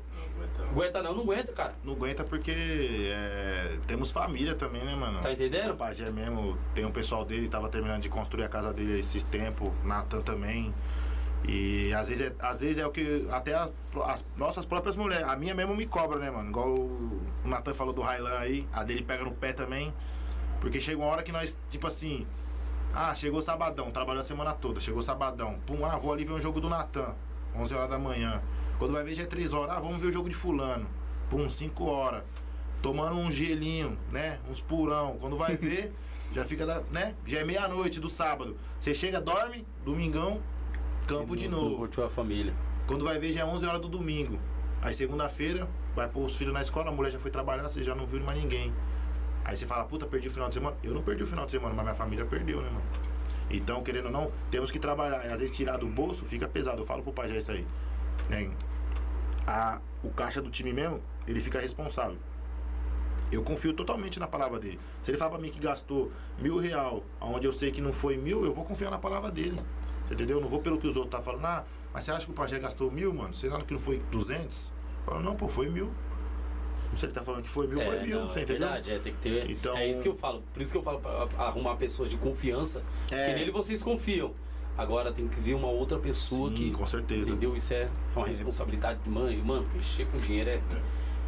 Aguenta 0.70 1.02
não, 1.02 1.14
não 1.14 1.24
aguenta, 1.24 1.52
cara. 1.54 1.74
Não 1.84 1.94
aguenta 1.94 2.24
porque 2.24 2.52
é, 2.52 3.78
temos 3.88 4.12
família 4.12 4.56
também, 4.56 4.84
né, 4.84 4.96
mano? 4.96 5.20
Tá 5.20 5.32
entendendo? 5.32 5.72
O 5.72 5.76
Pajé 5.76 6.12
mesmo, 6.12 6.58
tem 6.74 6.86
um 6.86 6.92
pessoal 6.92 7.26
dele, 7.26 7.48
tava 7.48 7.70
terminando 7.70 8.02
de 8.02 8.10
construir 8.10 8.44
a 8.44 8.50
casa 8.50 8.74
dele 8.74 9.00
esses 9.00 9.24
tempos, 9.24 9.72
Natan 9.84 10.22
também. 10.22 10.74
E 11.48 11.94
às 11.94 12.08
vezes 12.08 12.28
é, 12.28 12.36
às 12.40 12.62
vezes 12.62 12.78
é 12.78 12.86
o 12.86 12.92
que 12.92 13.28
até 13.32 13.56
as, 13.56 13.74
as 14.06 14.26
nossas 14.38 14.66
próprias 14.66 14.96
mulheres, 14.96 15.28
a 15.28 15.36
minha 15.36 15.56
mesmo 15.56 15.76
me 15.76 15.86
cobra, 15.86 16.20
né, 16.20 16.30
mano? 16.30 16.50
Igual 16.50 16.74
o 16.74 17.22
Natan 17.44 17.74
falou 17.74 17.94
do 17.94 18.02
Railan 18.02 18.38
aí, 18.38 18.68
a 18.72 18.84
dele 18.84 19.04
pega 19.04 19.24
no 19.24 19.32
pé 19.32 19.52
também. 19.54 19.94
Porque 20.60 20.80
chega 20.80 21.00
uma 21.00 21.08
hora 21.08 21.24
que 21.24 21.32
nós, 21.32 21.58
tipo 21.70 21.88
assim, 21.88 22.28
ah, 22.94 23.16
chegou 23.16 23.42
sabadão, 23.42 23.90
trabalhou 23.90 24.20
a 24.20 24.24
semana 24.24 24.54
toda, 24.54 24.80
chegou 24.80 25.02
sabadão, 25.02 25.60
pum, 25.66 25.84
ah, 25.84 25.98
vou 25.98 26.14
ali 26.14 26.24
ver 26.24 26.34
um 26.34 26.40
jogo 26.40 26.62
do 26.62 26.70
Natan, 26.70 27.16
11 27.56 27.74
horas 27.74 27.90
da 27.90 27.98
manhã. 27.98 28.42
Quando 28.78 28.94
vai 28.94 29.04
ver 29.04 29.14
já 29.16 29.24
é 29.24 29.26
3 29.26 29.54
horas, 29.54 29.78
ah, 29.78 29.80
vamos 29.80 30.00
ver 30.00 30.08
o 30.08 30.12
jogo 30.12 30.30
de 30.30 30.36
fulano, 30.36 30.88
pum, 31.30 31.50
5 31.50 31.86
horas. 31.86 32.24
Tomando 32.82 33.16
um 33.16 33.32
gelinho, 33.32 33.98
né, 34.12 34.40
uns 34.50 34.60
purão. 34.60 35.18
Quando 35.20 35.36
vai 35.36 35.56
ver, 35.58 35.94
já 36.32 36.46
fica, 36.46 36.66
da, 36.66 36.82
né, 36.92 37.16
já 37.26 37.40
é 37.40 37.44
meia-noite 37.44 38.00
do 38.00 38.10
sábado. 38.10 38.56
Você 38.80 38.94
chega, 38.94 39.20
dorme, 39.20 39.66
domingão, 39.84 40.42
campo 41.12 41.36
de 41.36 41.48
novo. 41.48 41.78
curtiu 41.78 42.06
a 42.06 42.10
família. 42.10 42.54
Quando 42.88 43.06
vai 43.06 43.20
ver 43.20 43.32
já 43.32 43.42
é 43.42 43.46
11 43.46 43.66
horas 43.66 43.82
do 43.82 43.88
domingo. 43.88 44.40
Aí 44.82 44.94
segunda-feira, 44.94 45.68
vai 45.96 46.08
pôr 46.08 46.26
os 46.26 46.36
filhos 46.36 46.54
na 46.54 46.62
escola, 46.62 46.90
a 46.90 46.92
mulher 46.92 47.12
já 47.12 47.20
foi 47.20 47.30
trabalhar, 47.30 47.64
você 47.64 47.84
já 47.84 47.94
não 47.94 48.06
viu 48.06 48.20
mais 48.22 48.40
ninguém. 48.40 48.74
Aí 49.44 49.56
você 49.56 49.66
fala, 49.66 49.84
puta, 49.86 50.06
perdi 50.06 50.28
o 50.28 50.32
final 50.32 50.48
de 50.48 50.56
semana. 50.56 50.76
Eu 50.84 50.94
não 50.94 51.02
perdi 51.02 51.24
o 51.24 51.28
final 51.28 51.46
de 51.46 51.52
semana, 51.52 51.74
mas 51.74 51.84
minha 51.84 51.96
família 51.96 52.26
perdeu, 52.26 52.62
né, 52.62 52.70
mano? 52.70 52.84
Então, 53.50 53.84
querendo 53.84 54.06
ou 54.06 54.12
não, 54.12 54.32
temos 54.50 54.72
que 54.72 54.80
trabalhar. 54.80 55.26
E 55.26 55.32
às 55.32 55.40
vezes 55.40 55.56
tirar 55.56 55.78
do 55.78 55.88
bolso 55.88 56.26
fica 56.26 56.48
pesado. 56.48 56.82
Eu 56.82 56.86
falo 56.86 57.04
pro 57.04 57.12
pai 57.12 57.28
já 57.28 57.38
isso 57.38 57.52
aí. 57.52 57.68
Né? 58.30 58.52
A, 59.46 59.80
o 60.04 60.10
caixa 60.10 60.42
do 60.42 60.50
time 60.50 60.72
mesmo, 60.72 61.02
ele 61.28 61.42
fica 61.42 61.60
responsável. 61.60 62.18
Eu 63.32 63.44
confio 63.44 63.74
totalmente 63.74 64.20
na 64.20 64.28
palavra 64.28 64.60
dele. 64.60 64.80
Se 65.02 65.12
ele 65.12 65.18
falar 65.18 65.32
pra 65.32 65.40
mim 65.40 65.50
que 65.50 65.60
gastou 65.60 66.12
mil 66.40 66.58
real, 66.58 67.04
onde 67.20 67.48
eu 67.48 67.54
sei 67.54 67.72
que 67.72 67.82
não 67.82 67.94
foi 67.94 68.18
mil, 68.18 68.46
eu 68.46 68.54
vou 68.54 68.64
confiar 68.64 68.92
na 68.92 68.98
palavra 68.98 69.32
dele. 69.32 69.58
Entendeu? 70.12 70.38
Eu 70.38 70.42
não 70.42 70.50
vou 70.50 70.60
pelo 70.60 70.78
que 70.78 70.88
os 70.88 70.96
outros 70.96 71.12
tá 71.12 71.22
falando. 71.22 71.46
Ah, 71.46 71.64
mas 71.94 72.06
você 72.06 72.12
acha 72.12 72.26
que 72.26 72.32
o 72.32 72.36
Pajé 72.36 72.60
gastou 72.60 72.92
mil, 72.92 73.14
mano? 73.14 73.34
Será 73.34 73.60
que 73.62 73.74
não 73.74 73.80
foi 73.80 74.02
200? 74.12 74.72
Eu 75.08 75.14
falo, 75.14 75.24
não, 75.24 75.36
pô, 75.36 75.48
foi 75.48 75.70
mil. 75.70 75.90
Se 76.98 77.06
ele 77.06 77.14
tá 77.14 77.24
falando 77.24 77.44
que 77.44 77.50
foi 77.50 77.68
mil, 77.68 77.80
foi 77.80 78.02
mil. 78.02 78.20
não, 78.20 78.28
você 78.30 78.40
é 78.40 78.44
entendeu? 78.44 78.62
verdade, 78.68 78.92
é, 78.92 79.00
tem 79.00 79.14
que 79.14 79.20
ter. 79.20 79.50
Então- 79.50 79.78
É 79.78 79.88
isso 79.90 80.04
que 80.04 80.10
eu 80.10 80.16
falo. 80.16 80.44
Por 80.54 80.62
isso 80.62 80.72
que 80.74 80.78
eu 80.78 80.84
falo 80.84 81.00
pra 81.00 81.28
arrumar 81.46 81.76
pessoas 81.76 82.10
de 82.10 82.18
confiança. 82.18 82.84
É. 83.12 83.26
Porque 83.28 83.40
nele 83.40 83.52
vocês 83.52 83.82
confiam. 83.82 84.34
Agora 84.78 85.12
tem 85.12 85.28
que 85.28 85.40
vir 85.40 85.54
uma 85.54 85.68
outra 85.68 85.98
pessoa 86.00 86.50
Sim, 86.50 86.56
que. 86.56 86.72
com 86.72 86.86
certeza. 86.86 87.30
Entendeu? 87.32 87.56
Isso 87.56 87.74
é 87.74 87.88
uma 88.16 88.26
responsabilidade 88.28 89.00
de 89.04 89.10
mãe. 89.10 89.38
Mano, 89.42 89.66
mexer 89.74 90.06
com 90.08 90.18
dinheiro 90.18 90.50
é. 90.50 90.62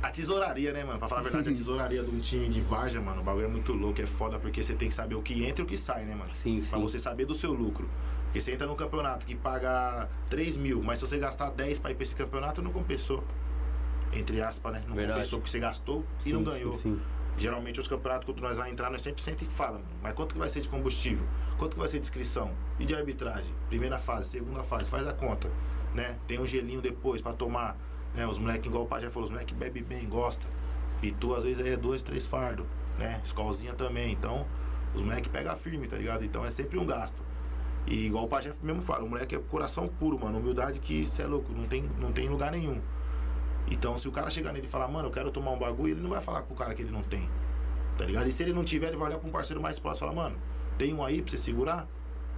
A 0.01 0.09
tesouraria, 0.09 0.73
né, 0.73 0.83
mano? 0.83 0.99
Pra 0.99 1.07
falar 1.07 1.21
a 1.21 1.23
verdade, 1.23 1.49
a 1.49 1.51
tesouraria 1.53 2.03
de 2.03 2.09
um 2.09 2.19
time 2.19 2.49
de 2.49 2.59
Varja, 2.59 2.99
mano, 2.99 3.21
o 3.21 3.23
bagulho 3.23 3.45
é 3.45 3.49
muito 3.49 3.71
louco, 3.71 4.01
é 4.01 4.05
foda, 4.05 4.37
porque 4.37 4.61
você 4.61 4.73
tem 4.73 4.89
que 4.89 4.93
saber 4.93 5.15
o 5.15 5.21
que 5.21 5.45
entra 5.45 5.61
e 5.61 5.63
o 5.63 5.67
que 5.67 5.77
sai, 5.77 6.03
né, 6.03 6.13
mano? 6.13 6.33
Sim, 6.33 6.55
Pra 6.57 6.61
sim. 6.61 6.81
você 6.81 6.99
saber 6.99 7.25
do 7.25 7.33
seu 7.33 7.53
lucro. 7.53 7.87
Porque 8.33 8.41
você 8.41 8.51
entra 8.51 8.65
num 8.65 8.75
campeonato 8.75 9.27
que 9.27 9.35
paga 9.35 10.09
3 10.27 10.57
mil, 10.57 10.81
mas 10.81 10.97
se 10.97 11.05
você 11.07 11.19
gastar 11.19 11.51
10 11.51 11.77
pra 11.77 11.91
ir 11.91 11.93
pra 11.93 12.01
esse 12.01 12.15
campeonato, 12.15 12.63
não 12.63 12.71
compensou. 12.71 13.23
Entre 14.11 14.41
aspas, 14.41 14.73
né? 14.73 14.81
Não 14.87 14.95
Verdade. 14.95 15.19
compensou 15.19 15.37
porque 15.39 15.51
você 15.51 15.59
gastou 15.59 16.03
e 16.19 16.23
Sim, 16.23 16.33
não 16.33 16.45
sim, 16.49 16.57
ganhou. 16.57 16.73
sim. 16.73 16.99
Geralmente 17.37 17.79
os 17.79 17.87
campeonatos, 17.87 18.25
quando 18.25 18.41
nós 18.41 18.57
vamos 18.57 18.71
entrar, 18.71 18.89
nós 18.89 19.03
sempre 19.03 19.21
sente 19.21 19.43
e 19.45 19.47
fala, 19.47 19.73
mano, 19.73 19.85
mas 20.01 20.13
quanto 20.15 20.33
que 20.33 20.39
vai 20.39 20.49
ser 20.49 20.61
de 20.61 20.69
combustível? 20.69 21.23
Quanto 21.59 21.73
que 21.73 21.79
vai 21.79 21.87
ser 21.87 21.97
de 21.99 22.05
inscrição? 22.07 22.51
E 22.79 22.85
de 22.85 22.95
arbitragem? 22.95 23.53
Primeira 23.69 23.99
fase, 23.99 24.29
segunda 24.29 24.63
fase, 24.63 24.89
faz 24.89 25.05
a 25.05 25.13
conta, 25.13 25.51
né? 25.93 26.17
Tem 26.27 26.39
um 26.39 26.45
gelinho 26.47 26.81
depois 26.81 27.21
pra 27.21 27.33
tomar, 27.33 27.77
né? 28.15 28.25
Os 28.25 28.39
moleques, 28.39 28.65
igual 28.65 28.85
o 28.85 28.87
pai 28.87 28.99
já 29.01 29.11
falou, 29.11 29.25
os 29.25 29.29
moleques 29.31 29.55
bebem 29.55 29.83
bem, 29.83 30.09
gosta. 30.09 30.47
Pitu 30.99 31.35
às 31.35 31.43
vezes 31.43 31.63
aí 31.63 31.73
é 31.73 31.77
dois, 31.77 32.01
três 32.01 32.25
fardos, 32.25 32.65
né? 32.97 33.21
Escolzinha 33.23 33.73
também, 33.73 34.11
então 34.11 34.47
os 34.95 35.03
moleques 35.03 35.29
pegam 35.31 35.55
firme, 35.55 35.87
tá 35.87 35.97
ligado? 35.97 36.25
Então 36.25 36.43
é 36.43 36.49
sempre 36.49 36.79
um 36.79 36.85
gasto. 36.87 37.21
E 37.85 38.07
igual 38.07 38.25
o 38.25 38.27
Pajé 38.27 38.53
mesmo 38.61 38.81
fala, 38.81 39.03
o 39.03 39.09
moleque 39.09 39.35
é 39.35 39.39
coração 39.39 39.87
puro, 39.87 40.19
mano. 40.19 40.39
Humildade 40.39 40.79
que, 40.79 41.05
cê 41.05 41.23
é 41.23 41.27
louco, 41.27 41.51
não 41.51 41.65
tem, 41.65 41.83
não 41.99 42.11
tem 42.11 42.27
lugar 42.27 42.51
nenhum. 42.51 42.79
Então, 43.67 43.97
se 43.97 44.07
o 44.07 44.11
cara 44.11 44.29
chegar 44.29 44.53
nele 44.53 44.65
e 44.65 44.69
falar, 44.69 44.87
mano, 44.87 45.07
eu 45.07 45.11
quero 45.11 45.31
tomar 45.31 45.51
um 45.51 45.59
bagulho, 45.59 45.93
ele 45.93 46.01
não 46.01 46.09
vai 46.09 46.21
falar 46.21 46.43
pro 46.43 46.55
cara 46.55 46.73
que 46.73 46.81
ele 46.81 46.91
não 46.91 47.01
tem. 47.01 47.29
Tá 47.97 48.05
ligado? 48.05 48.27
E 48.27 48.31
se 48.31 48.43
ele 48.43 48.53
não 48.53 48.63
tiver, 48.63 48.87
ele 48.87 48.97
vai 48.97 49.07
olhar 49.09 49.19
pra 49.19 49.27
um 49.27 49.31
parceiro 49.31 49.61
mais 49.61 49.79
próximo 49.79 50.07
e 50.07 50.11
falar, 50.11 50.23
mano, 50.23 50.37
tem 50.77 50.93
um 50.93 51.03
aí 51.03 51.21
pra 51.21 51.31
você 51.31 51.37
segurar? 51.37 51.87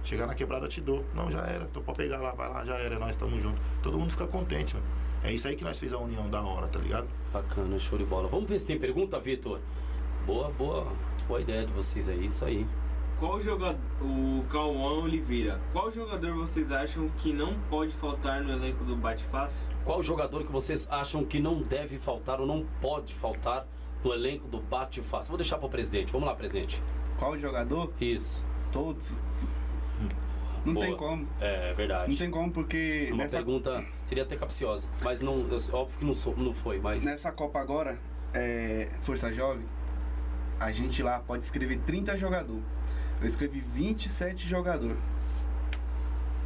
Chegar 0.02 0.26
na 0.26 0.34
quebrada, 0.34 0.66
eu 0.66 0.68
te 0.68 0.80
dou. 0.80 1.04
Não, 1.14 1.30
já 1.30 1.40
era. 1.40 1.64
Então 1.64 1.82
pode 1.82 1.98
pegar 1.98 2.18
lá, 2.18 2.32
vai 2.32 2.48
lá, 2.48 2.64
já 2.64 2.76
era, 2.76 2.98
nós 2.98 3.10
estamos 3.10 3.42
juntos. 3.42 3.60
Todo 3.82 3.98
mundo 3.98 4.10
fica 4.10 4.26
contente, 4.26 4.74
mano. 4.74 4.86
É 5.24 5.32
isso 5.32 5.48
aí 5.48 5.56
que 5.56 5.64
nós 5.64 5.78
fez 5.78 5.92
a 5.92 5.98
união 5.98 6.28
da 6.30 6.40
hora, 6.42 6.68
tá 6.68 6.78
ligado? 6.78 7.08
Bacana, 7.32 7.78
show 7.78 7.98
de 7.98 8.04
bola. 8.04 8.28
Vamos 8.28 8.48
ver 8.48 8.60
se 8.60 8.66
tem 8.66 8.78
pergunta, 8.78 9.18
Vitor. 9.18 9.58
Boa, 10.24 10.50
boa, 10.50 10.86
boa 11.26 11.40
ideia 11.40 11.64
de 11.64 11.72
vocês 11.72 12.08
aí, 12.08 12.26
isso 12.26 12.44
aí. 12.44 12.66
Qual 13.18 13.40
jogador. 13.40 13.78
O 14.00 14.44
Cauã 14.50 15.00
Oliveira. 15.02 15.58
Qual 15.72 15.90
jogador 15.90 16.34
vocês 16.34 16.70
acham 16.70 17.08
que 17.18 17.32
não 17.32 17.58
pode 17.70 17.92
faltar 17.92 18.42
no 18.42 18.52
elenco 18.52 18.84
do 18.84 18.94
Bate 18.94 19.24
Fácil? 19.24 19.66
Qual 19.84 20.02
jogador 20.02 20.44
que 20.44 20.52
vocês 20.52 20.86
acham 20.90 21.24
que 21.24 21.40
não 21.40 21.62
deve 21.62 21.98
faltar 21.98 22.40
ou 22.40 22.46
não 22.46 22.66
pode 22.80 23.14
faltar 23.14 23.66
no 24.04 24.12
elenco 24.12 24.46
do 24.46 24.60
Bate 24.60 25.00
Fácil? 25.00 25.30
Vou 25.30 25.38
deixar 25.38 25.56
pro 25.56 25.68
presidente. 25.68 26.12
Vamos 26.12 26.28
lá, 26.28 26.34
presidente. 26.34 26.82
Qual 27.18 27.38
jogador? 27.38 27.90
Isso. 27.98 28.44
Todos. 28.70 29.14
Não 30.62 30.74
Boa. 30.74 30.84
tem 30.86 30.96
como. 30.96 31.26
É 31.40 31.72
verdade. 31.72 32.10
Não 32.10 32.18
tem 32.18 32.30
como, 32.30 32.52
porque 32.52 33.06
É 33.08 33.14
Uma 33.14 33.22
nessa, 33.22 33.36
pergunta 33.36 33.82
seria 34.04 34.24
até 34.24 34.36
capciosa, 34.36 34.88
mas 35.00 35.20
não, 35.20 35.38
eu- 35.48 35.74
óbvio 35.74 35.98
que 35.98 36.04
não, 36.04 36.12
sou, 36.12 36.36
não 36.36 36.52
foi, 36.52 36.80
mas 36.80 37.04
nessa 37.04 37.30
Copa 37.30 37.60
agora, 37.60 37.96
é, 38.34 38.90
Força 38.98 39.32
Jovem, 39.32 39.64
a 40.58 40.72
gente 40.72 41.02
lá 41.04 41.20
pode 41.20 41.44
escrever 41.44 41.78
30 41.86 42.16
jogadores. 42.16 42.64
Eu 43.20 43.26
escrevi 43.26 43.60
27 43.60 44.46
jogadores. 44.46 44.98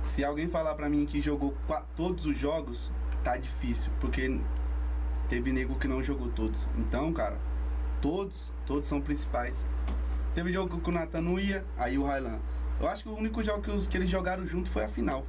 Se 0.03 0.25
alguém 0.25 0.49
falar 0.49 0.75
pra 0.75 0.89
mim 0.89 1.05
que 1.05 1.21
jogou 1.21 1.55
todos 1.97 2.25
os 2.25 2.39
jogos, 2.39 2.91
tá 3.23 3.37
difícil, 3.37 3.93
porque 4.01 4.41
teve 5.29 5.53
nego 5.53 5.75
que 5.75 5.89
não 5.89 6.03
jogou 6.03 6.29
todos. 6.31 6.67
Então, 6.79 7.13
cara, 7.13 7.39
todos, 8.01 8.53
todos 8.67 8.89
são 8.89 9.01
principais. 9.01 9.69
Teve 10.35 10.53
jogo 10.53 10.81
que 10.81 10.89
o 10.89 10.93
Nathan 10.93 11.21
não 11.21 11.39
ia, 11.39 11.65
aí 11.77 11.99
o 11.99 12.05
Railan. 12.05 12.39
Eu 12.81 12.89
acho 12.89 13.03
que 13.03 13.09
o 13.09 13.15
único 13.15 13.43
jogo 13.45 13.61
que, 13.61 13.71
os, 13.71 13.87
que 13.87 13.97
eles 13.97 14.09
jogaram 14.09 14.47
junto 14.47 14.71
foi 14.71 14.85
a 14.85 14.89
final, 14.89 15.27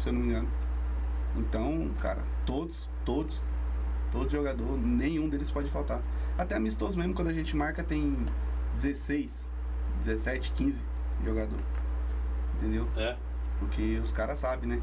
se 0.00 0.08
eu 0.08 0.12
não 0.12 0.20
me 0.20 0.28
engano. 0.28 0.48
Então, 1.36 1.90
cara, 2.00 2.22
todos, 2.46 2.88
todos, 3.04 3.44
todo 4.10 4.30
jogador, 4.30 4.78
nenhum 4.78 5.28
deles 5.28 5.50
pode 5.50 5.68
faltar. 5.68 6.00
Até 6.38 6.54
amistoso 6.54 6.96
mesmo, 6.96 7.12
quando 7.14 7.28
a 7.28 7.34
gente 7.34 7.54
marca, 7.54 7.82
tem 7.82 8.16
16, 8.74 9.50
17, 10.04 10.52
15 10.52 10.84
jogador. 11.24 11.58
Entendeu? 12.56 12.88
é. 12.96 13.16
Porque 13.58 13.98
os 14.02 14.12
caras 14.12 14.38
sabem, 14.38 14.68
né? 14.68 14.82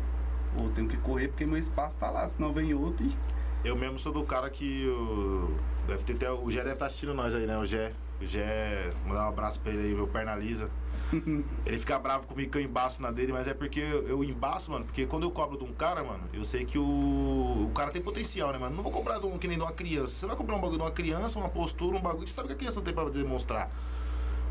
Ou 0.58 0.70
tenho 0.70 0.88
que 0.88 0.98
correr 0.98 1.28
porque 1.28 1.46
meu 1.46 1.58
espaço 1.58 1.96
tá 1.98 2.10
lá, 2.10 2.28
senão 2.28 2.54
vem 2.54 2.74
outro 2.74 3.06
e 3.06 3.16
Eu 3.64 3.76
mesmo 3.76 4.00
sou 4.00 4.12
do 4.12 4.24
cara 4.24 4.50
que 4.50 4.88
o. 4.88 5.56
Deve 5.88 6.04
ter, 6.04 6.30
o 6.30 6.50
Gé 6.50 6.60
deve 6.60 6.72
estar 6.72 6.88
assistindo 6.88 7.14
nós 7.14 7.36
aí, 7.36 7.46
né? 7.46 7.58
O 7.58 7.66
Gé. 7.66 7.94
O 8.20 8.26
Gé, 8.26 8.92
mandar 9.06 9.26
um 9.26 9.30
abraço 9.30 9.60
pra 9.60 9.72
ele 9.72 9.84
aí, 9.84 9.94
meu 9.94 10.08
perna 10.08 10.36
lisa. 10.36 10.72
ele 11.66 11.78
fica 11.78 12.00
bravo 12.00 12.26
comigo 12.26 12.52
que 12.52 12.58
eu 12.58 12.62
embaço 12.62 13.02
na 13.02 13.12
dele, 13.12 13.32
mas 13.32 13.48
é 13.48 13.54
porque 13.54 13.80
eu, 13.80 14.08
eu 14.08 14.24
embaço, 14.24 14.72
mano. 14.72 14.86
Porque 14.86 15.06
quando 15.06 15.24
eu 15.24 15.32
cobro 15.32 15.60
de 15.60 15.64
um 15.64 15.74
cara, 15.74 16.04
mano, 16.04 16.24
eu 16.34 16.44
sei 16.44 16.66
que 16.66 16.80
o, 16.80 17.68
o 17.70 17.72
cara 17.76 17.92
tem 17.92 18.02
potencial, 18.02 18.52
né, 18.52 18.58
mano? 18.58 18.76
Não 18.76 18.82
vou 18.82 18.92
cobrar 18.92 19.20
de 19.20 19.28
um 19.28 19.38
que 19.38 19.48
nem 19.48 19.58
de 19.58 19.64
uma 19.64 19.74
criança. 19.74 20.16
Você 20.16 20.26
vai 20.26 20.36
cobrar 20.36 20.56
um 20.56 20.62
bagulho 20.62 20.80
de 20.80 20.84
uma 20.84 20.92
criança, 20.92 21.38
uma 21.38 21.50
postura, 21.50 21.98
um 21.98 22.02
bagulho 22.02 22.24
que 22.24 22.30
você 22.30 22.36
sabe 22.36 22.48
que 22.48 22.54
a 22.54 22.58
criança 22.58 22.80
não 22.80 22.84
tem 22.84 22.94
pra 22.94 23.08
demonstrar. 23.10 23.70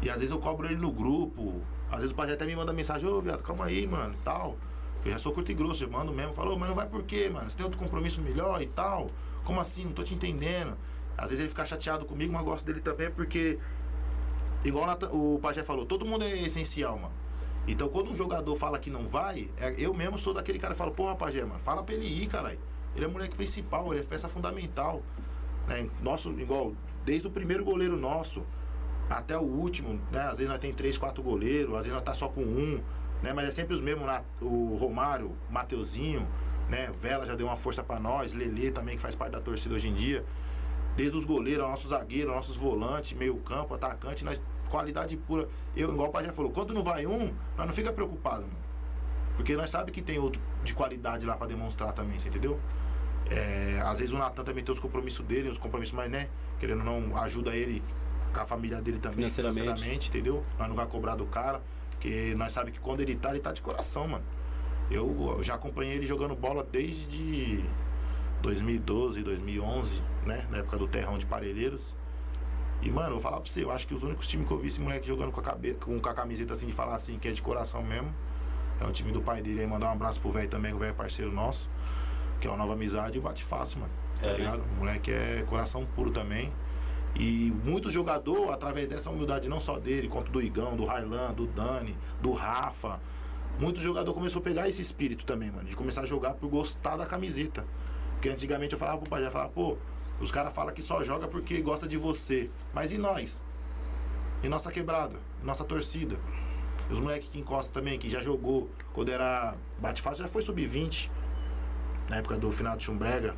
E 0.03 0.09
às 0.09 0.17
vezes 0.17 0.31
eu 0.31 0.39
cobro 0.39 0.67
ele 0.67 0.77
no 0.77 0.91
grupo. 0.91 1.61
Às 1.91 1.99
vezes 1.99 2.11
o 2.13 2.15
pai 2.15 2.31
até 2.33 2.47
me 2.47 2.55
manda 2.57 2.73
mensagem, 2.73 3.09
ô 3.09 3.21
viado, 3.21 3.43
calma 3.43 3.67
aí, 3.67 3.87
mano, 3.87 4.15
e 4.15 4.25
tal. 4.25 4.57
Eu 5.05 5.11
já 5.13 5.19
sou 5.19 5.33
curto 5.33 5.51
e 5.51 5.55
grosso, 5.55 5.85
eu 5.85 5.91
mando 5.91 6.13
mesmo, 6.13 6.33
falou, 6.33 6.59
mas 6.59 6.69
não 6.69 6.77
vai 6.77 6.87
por 6.87 7.03
quê, 7.03 7.29
mano? 7.31 7.49
Você 7.49 7.57
tem 7.57 7.65
outro 7.65 7.79
compromisso 7.79 8.21
melhor 8.21 8.61
e 8.61 8.67
tal? 8.67 9.11
Como 9.45 9.61
assim? 9.61 9.85
Não 9.85 9.93
tô 9.93 10.03
te 10.03 10.15
entendendo. 10.15 10.77
Às 11.17 11.31
vezes 11.31 11.41
ele 11.41 11.49
fica 11.49 11.65
chateado 11.65 12.05
comigo, 12.05 12.33
mas 12.33 12.45
gosto 12.45 12.65
dele 12.65 12.81
também 12.81 13.11
porque, 13.11 13.59
igual 14.65 14.99
o 15.13 15.39
Pajé 15.41 15.63
falou, 15.63 15.85
todo 15.87 16.05
mundo 16.05 16.25
é 16.25 16.43
essencial, 16.43 16.99
mano. 16.99 17.15
Então 17.67 17.89
quando 17.89 18.11
um 18.11 18.15
jogador 18.15 18.55
fala 18.57 18.79
que 18.79 18.91
não 18.91 19.07
vai, 19.07 19.49
é- 19.59 19.75
eu 19.79 19.93
mesmo 19.93 20.19
sou 20.19 20.33
daquele 20.33 20.59
cara 20.59 20.75
que 20.75 20.79
fala, 20.79 20.91
porra, 20.91 21.15
Pajé, 21.17 21.45
mano, 21.45 21.61
fala 21.61 21.83
pra 21.83 21.95
ele 21.95 22.07
ir, 22.07 22.27
caralho. 22.27 22.59
Ele 22.95 23.05
é 23.05 23.09
moleque 23.09 23.37
principal, 23.37 23.93
ele 23.93 24.03
é 24.03 24.05
peça 24.05 24.29
fundamental. 24.29 25.03
Né? 25.67 25.89
Nosso, 26.03 26.31
igual, 26.39 26.73
desde 27.05 27.27
o 27.27 27.31
primeiro 27.31 27.65
goleiro 27.65 27.97
nosso 27.97 28.43
até 29.11 29.37
o 29.37 29.43
último, 29.43 30.01
né? 30.13 30.23
Às 30.23 30.39
vezes 30.39 30.49
nós 30.49 30.59
tem 30.61 30.73
três, 30.73 30.97
quatro 30.97 31.23
goleiros, 31.23 31.75
às 31.75 31.85
vezes 31.85 31.93
nós 31.93 32.03
tá 32.03 32.15
só 32.15 32.29
com 32.29 32.43
um, 32.43 32.81
né? 33.21 33.33
Mas 33.33 33.49
é 33.49 33.51
sempre 33.51 33.75
os 33.75 33.81
mesmos, 33.81 34.07
né? 34.07 34.23
o 34.41 34.77
Romário, 34.77 35.37
Mateuzinho, 35.51 36.27
né? 36.69 36.91
Vela 36.95 37.27
já 37.27 37.35
deu 37.35 37.47
uma 37.47 37.57
força 37.57 37.83
pra 37.83 37.99
nós, 37.99 38.33
Lelê 38.33 38.71
também 38.71 38.95
que 38.95 39.03
faz 39.03 39.17
parte 39.17 39.33
da 39.33 39.41
torcida 39.41 39.75
hoje 39.75 39.89
em 39.89 39.95
dia. 39.95 40.25
Desde 40.97 41.17
os 41.17 41.25
goleiros, 41.25 41.67
nossos 41.67 41.91
zagueiros, 41.91 42.33
nossos 42.33 42.57
volantes, 42.57 43.13
meio 43.15 43.37
campo, 43.39 43.75
atacante, 43.75 44.25
nós 44.25 44.41
qualidade 44.69 45.17
pura. 45.17 45.49
Eu, 45.77 45.93
igual 45.93 46.09
o 46.09 46.13
pai 46.13 46.25
já 46.25 46.33
falou, 46.33 46.53
quando 46.53 46.73
não 46.73 46.83
vai 46.83 47.05
um, 47.05 47.35
nós 47.57 47.67
não 47.67 47.73
fica 47.73 47.93
preocupado, 47.93 48.43
mano. 48.43 48.71
Porque 49.37 49.57
nós 49.57 49.71
sabe 49.71 49.91
que 49.91 50.01
tem 50.01 50.19
outro 50.19 50.41
de 50.63 50.73
qualidade 50.73 51.27
lá 51.27 51.37
pra 51.37 51.47
demonstrar 51.47 51.93
também, 51.93 52.21
você 52.21 52.29
entendeu? 52.29 52.61
É, 53.29 53.81
às 53.85 53.99
vezes 53.99 54.15
o 54.15 54.19
Natan 54.19 54.45
também 54.45 54.63
tem 54.63 54.73
os 54.73 54.81
compromissos 54.81 55.25
dele, 55.27 55.49
os 55.49 55.59
compromissos 55.59 55.95
mais, 55.95 56.11
né? 56.11 56.29
Querendo 56.59 56.85
não, 56.85 57.17
ajuda 57.17 57.55
ele 57.55 57.83
com 58.33 58.41
a 58.41 58.45
família 58.45 58.81
dele 58.81 58.99
também 58.99 59.17
Financeiramente. 59.29 59.63
financeiramente, 59.63 60.09
entendeu? 60.09 60.45
Nós 60.59 60.69
não 60.69 60.75
vai 60.75 60.87
cobrar 60.87 61.17
do 61.17 61.27
cara, 61.27 61.61
porque 61.91 62.35
nós 62.37 62.53
sabe 62.53 62.71
que 62.73 62.81
quando 62.81 63.01
ele 63.01 63.15
tá, 63.17 63.31
ele 63.31 63.41
tá 63.41 63.53
de 63.53 63.61
coração, 63.63 64.07
mano. 64.09 64.25
Eu, 64.91 65.35
eu 65.39 65.43
já 65.43 65.55
acompanhei 65.55 65.95
ele 65.97 66.07
jogando 66.07 66.35
bola 66.35 66.67
desde 66.71 67.65
2012, 68.43 69.23
2011, 69.23 70.03
né? 70.27 70.47
Na 70.51 70.59
época 70.59 70.77
do 70.79 70.89
terrão 70.89 71.19
de 71.19 71.27
Parelheiros. 71.27 71.95
E, 72.83 72.91
mano, 72.91 73.09
eu 73.09 73.13
vou 73.13 73.21
falar 73.21 73.41
pra 73.41 73.51
você, 73.51 73.63
eu 73.63 73.71
acho 73.71 73.87
que 73.87 73.95
os 73.95 74.03
únicos 74.03 74.27
times 74.27 74.47
que 74.49 74.53
eu 74.53 74.59
vi 74.59 74.69
esse 74.69 74.81
moleque 74.81 75.07
jogando 75.07 75.31
com 75.31 75.41
a, 75.41 75.43
cabe... 75.43 75.75
com, 75.75 75.97
a 75.97 76.15
camiseta 76.15 76.55
assim, 76.55 76.67
de 76.67 76.73
falar 76.73 76.95
assim, 76.95 77.19
que 77.19 77.29
é 77.29 77.33
de 77.33 77.43
coração 77.43 77.83
mesmo, 77.83 78.13
é 78.81 78.87
o 78.87 78.91
time 78.93 79.13
do 79.13 79.21
pai 79.21 79.43
dele. 79.43 79.61
Aí 79.61 79.67
mandar 79.67 79.89
um 79.89 79.93
abraço 79.93 80.19
pro 80.21 80.31
velho 80.31 80.49
também, 80.49 80.71
que 80.71 80.77
o 80.77 80.81
velho 80.81 80.91
é 80.91 80.95
parceiro 80.95 81.31
nosso, 81.31 81.69
que 82.41 82.47
é 82.47 82.51
uma 82.51 82.57
nova 82.57 82.73
amizade 82.73 83.17
e 83.17 83.19
o 83.19 83.23
bate 83.23 83.45
fácil, 83.45 83.81
mano. 83.81 83.93
Tá 84.19 84.29
É, 84.29 84.37
ligado? 84.39 84.63
O 84.63 84.79
moleque 84.79 85.13
é 85.13 85.45
coração 85.47 85.85
puro 85.95 86.11
também. 86.11 86.51
E 87.15 87.53
muito 87.65 87.91
jogador, 87.91 88.51
através 88.51 88.89
dessa 88.89 89.11
humildade, 89.11 89.49
não 89.49 89.61
só 89.61 89.79
dele, 89.79 90.09
quanto 90.09 90.31
do 90.31 90.41
Igão, 90.41 90.77
do 90.77 90.85
Railan, 90.85 91.33
do 91.33 91.47
Dani, 91.47 91.97
do 92.21 92.33
Rafa. 92.33 93.01
Muito 93.59 93.81
jogador 93.81 94.15
começou 94.15 94.41
a 94.41 94.43
pegar 94.43 94.69
esse 94.69 94.81
espírito 94.81 95.25
também, 95.27 95.51
mano, 95.51 95.69
de 95.69 95.77
começar 95.77 96.03
a 96.03 96.07
jogar 96.07 96.35
por 96.35 96.49
gostar 96.49 96.97
da 96.97 97.05
camiseta. 97.05 97.65
Porque 98.13 98.29
antigamente 98.29 98.73
eu 98.73 98.79
falava 98.79 98.99
pro 98.99 99.11
pai, 99.11 99.23
já 99.23 99.31
falava, 99.31 99.51
pô, 99.51 99.77
os 100.21 100.31
caras 100.31 100.55
falam 100.55 100.73
que 100.73 100.83
só 100.83 101.03
joga 101.03 101.27
porque 101.27 101.61
gosta 101.61 101.89
de 101.89 101.97
você. 101.97 102.51
Mas 102.73 102.93
e 102.93 102.99
nós? 102.99 103.43
E 104.43 104.49
nossa 104.49 104.71
quebrada? 104.71 105.17
E 105.43 105.47
nossa 105.47 105.65
torcida? 105.65 106.19
Os 106.91 107.01
moleques 107.01 107.29
que 107.29 107.39
encosta 107.39 107.73
também, 107.73 107.99
que 107.99 108.09
já 108.09 108.21
jogou, 108.21 108.71
quando 108.93 109.11
era 109.11 109.55
bate 109.79 110.01
fácil, 110.01 110.25
já 110.25 110.29
foi 110.29 110.43
sub-20, 110.43 111.11
na 112.09 112.17
época 112.17 112.37
do 112.37 112.51
final 112.51 112.77
de 112.77 112.85
Chumbrega, 112.85 113.35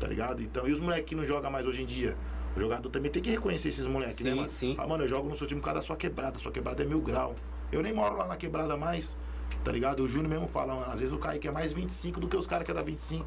tá 0.00 0.06
ligado? 0.06 0.42
Então, 0.42 0.66
e 0.66 0.72
os 0.72 0.80
moleques 0.80 1.06
que 1.06 1.14
não 1.14 1.24
jogam 1.24 1.50
mais 1.50 1.66
hoje 1.66 1.82
em 1.82 1.86
dia? 1.86 2.16
O 2.56 2.60
jogador 2.60 2.90
também 2.90 3.10
tem 3.10 3.22
que 3.22 3.30
reconhecer 3.30 3.68
esses 3.68 3.86
moleques, 3.86 4.20
né, 4.20 4.30
Sim, 4.30 4.36
mano? 4.36 4.48
sim. 4.48 4.74
Fala, 4.74 4.88
mano, 4.88 5.04
eu 5.04 5.08
jogo 5.08 5.28
no 5.28 5.36
seu 5.36 5.46
time 5.46 5.60
por 5.60 5.66
causa 5.66 5.80
da 5.80 5.86
sua 5.86 5.96
quebrada, 5.96 6.38
sua 6.38 6.50
quebrada 6.50 6.82
é 6.82 6.86
mil 6.86 7.00
grau. 7.00 7.34
Eu 7.70 7.82
nem 7.82 7.92
moro 7.92 8.16
lá 8.16 8.26
na 8.26 8.36
quebrada 8.36 8.76
mais, 8.76 9.16
tá 9.64 9.70
ligado? 9.70 10.02
O 10.02 10.08
Júnior 10.08 10.28
mesmo 10.28 10.48
fala, 10.48 10.74
mano, 10.74 10.86
às 10.92 10.98
vezes 10.98 11.14
o 11.14 11.18
Kaique 11.18 11.46
é 11.46 11.50
mais 11.52 11.72
25 11.72 12.18
do 12.18 12.26
que 12.28 12.36
os 12.36 12.46
caras 12.46 12.64
que 12.64 12.70
é 12.70 12.74
da 12.74 12.82
25. 12.82 13.26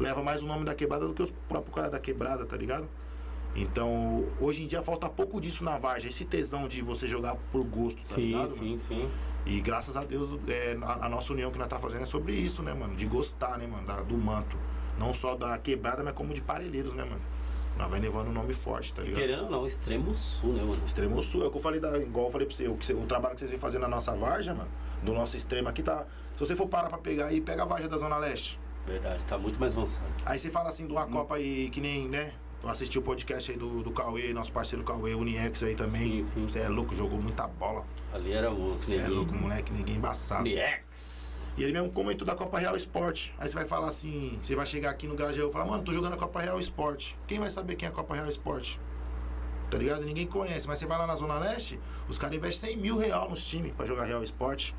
Leva 0.00 0.22
mais 0.22 0.42
o 0.42 0.46
nome 0.46 0.64
da 0.64 0.74
quebrada 0.74 1.06
do 1.06 1.12
que 1.14 1.22
os 1.22 1.30
próprios 1.48 1.74
caras 1.74 1.90
da 1.90 1.98
quebrada, 2.00 2.46
tá 2.46 2.56
ligado? 2.56 2.88
Então, 3.54 4.26
hoje 4.40 4.64
em 4.64 4.66
dia 4.66 4.82
falta 4.82 5.08
pouco 5.08 5.40
disso 5.40 5.62
na 5.62 5.78
Vargem, 5.78 6.10
esse 6.10 6.24
tesão 6.24 6.66
de 6.66 6.82
você 6.82 7.06
jogar 7.06 7.36
por 7.52 7.64
gosto, 7.64 7.98
tá 7.98 8.14
Sim, 8.16 8.20
ligado? 8.22 8.48
sim, 8.48 8.64
mano? 8.64 8.78
sim. 8.78 9.10
E 9.46 9.60
graças 9.60 9.96
a 9.96 10.02
Deus, 10.04 10.38
é, 10.48 10.76
a, 10.82 11.06
a 11.06 11.08
nossa 11.08 11.32
união 11.32 11.50
que 11.52 11.58
nós 11.58 11.68
tá 11.68 11.78
fazendo 11.78 12.02
é 12.02 12.06
sobre 12.06 12.32
isso, 12.32 12.62
né, 12.62 12.72
mano? 12.74 12.96
De 12.96 13.06
gostar, 13.06 13.58
né, 13.58 13.66
mano? 13.66 13.86
da- 13.86 14.00
do 14.00 14.16
manto. 14.16 14.56
Não 14.98 15.12
só 15.12 15.36
da 15.36 15.56
quebrada, 15.58 16.02
mas 16.02 16.14
como 16.14 16.32
de 16.32 16.40
parelheiros, 16.40 16.94
né, 16.94 17.04
mano? 17.04 17.20
Nós 17.76 17.90
vai 17.90 17.98
levando 18.00 18.28
um 18.28 18.32
nome 18.32 18.54
forte, 18.54 18.92
tá 18.94 19.02
ligado? 19.02 19.18
Querendo 19.20 19.44
ou 19.44 19.50
não, 19.50 19.66
extremo 19.66 20.14
sul, 20.14 20.52
né, 20.52 20.62
mano? 20.62 20.80
Extremo 20.86 21.20
Sul, 21.22 21.42
é 21.42 21.46
o 21.46 21.50
que 21.50 21.56
eu 21.56 21.60
falei, 21.60 21.80
da, 21.80 21.98
igual 21.98 22.26
eu 22.26 22.30
falei 22.30 22.46
pra 22.46 22.54
você, 22.56 22.68
o, 22.68 22.74
você- 22.76 22.94
o 22.94 23.04
trabalho 23.06 23.34
que 23.34 23.40
vocês 23.40 23.50
vêm 23.50 23.58
fazendo 23.58 23.82
na 23.82 23.88
nossa 23.88 24.14
Varja, 24.14 24.54
mano, 24.54 24.68
do 25.02 25.12
nosso 25.12 25.36
extremo 25.36 25.68
aqui 25.68 25.82
tá. 25.82 26.04
Se 26.34 26.40
você 26.40 26.54
for 26.54 26.68
parar 26.68 26.88
pra 26.88 26.98
pegar 26.98 27.26
aí, 27.26 27.40
pega 27.40 27.62
a 27.62 27.66
Varja 27.66 27.88
da 27.88 27.96
Zona 27.96 28.16
Leste. 28.16 28.60
Verdade, 28.86 29.24
tá 29.24 29.36
muito 29.36 29.58
mais 29.58 29.76
avançado. 29.76 30.06
Aí 30.24 30.38
você 30.38 30.50
fala 30.50 30.68
assim 30.68 30.86
de 30.86 30.92
uma 30.92 31.06
Copa 31.06 31.34
aí, 31.36 31.68
que 31.70 31.80
nem, 31.80 32.08
né? 32.08 32.32
Eu 32.62 32.68
assisti 32.70 32.98
o 32.98 33.02
podcast 33.02 33.50
aí 33.50 33.58
do, 33.58 33.82
do 33.82 33.90
Cauê, 33.90 34.32
nosso 34.32 34.52
parceiro 34.52 34.84
Cauê, 34.84 35.14
Uniex 35.14 35.62
aí 35.64 35.74
também. 35.74 36.22
Sim, 36.22 36.22
sim. 36.22 36.42
Você 36.48 36.60
é 36.60 36.68
louco, 36.68 36.94
jogou 36.94 37.20
muita 37.20 37.46
bola. 37.46 37.84
Ali 38.12 38.32
era 38.32 38.50
monstro, 38.50 38.88
Você 38.88 38.94
é 38.94 38.98
neguinho. 39.00 39.16
louco, 39.18 39.34
moleque, 39.34 39.72
ninguém 39.72 39.96
embaçado. 39.96 40.48
X. 40.48 41.43
E 41.56 41.62
ele 41.62 41.72
mesmo 41.72 41.90
comentou 41.90 42.26
da 42.26 42.34
Copa 42.34 42.58
Real 42.58 42.76
Esporte. 42.76 43.34
Aí 43.38 43.48
você 43.48 43.54
vai 43.54 43.66
falar 43.66 43.88
assim, 43.88 44.38
você 44.42 44.56
vai 44.56 44.66
chegar 44.66 44.90
aqui 44.90 45.06
no 45.06 45.14
Grajaú 45.14 45.48
e 45.48 45.52
falar, 45.52 45.66
mano, 45.66 45.84
tô 45.84 45.92
jogando 45.92 46.14
a 46.14 46.16
Copa 46.16 46.40
Real 46.40 46.58
Esporte. 46.58 47.16
Quem 47.26 47.38
vai 47.38 47.50
saber 47.50 47.76
quem 47.76 47.86
é 47.86 47.90
a 47.90 47.94
Copa 47.94 48.14
Real 48.14 48.28
Esporte? 48.28 48.80
Tá 49.70 49.78
ligado? 49.78 50.04
Ninguém 50.04 50.26
conhece. 50.26 50.66
Mas 50.66 50.78
você 50.78 50.86
vai 50.86 50.98
lá 50.98 51.06
na 51.06 51.14
Zona 51.14 51.38
Leste, 51.38 51.78
os 52.08 52.18
caras 52.18 52.36
investem 52.36 52.70
100 52.72 52.78
mil 52.80 52.98
real 52.98 53.28
nos 53.30 53.44
times 53.44 53.72
pra 53.72 53.86
jogar 53.86 54.04
Real 54.04 54.22
Esporte. 54.22 54.74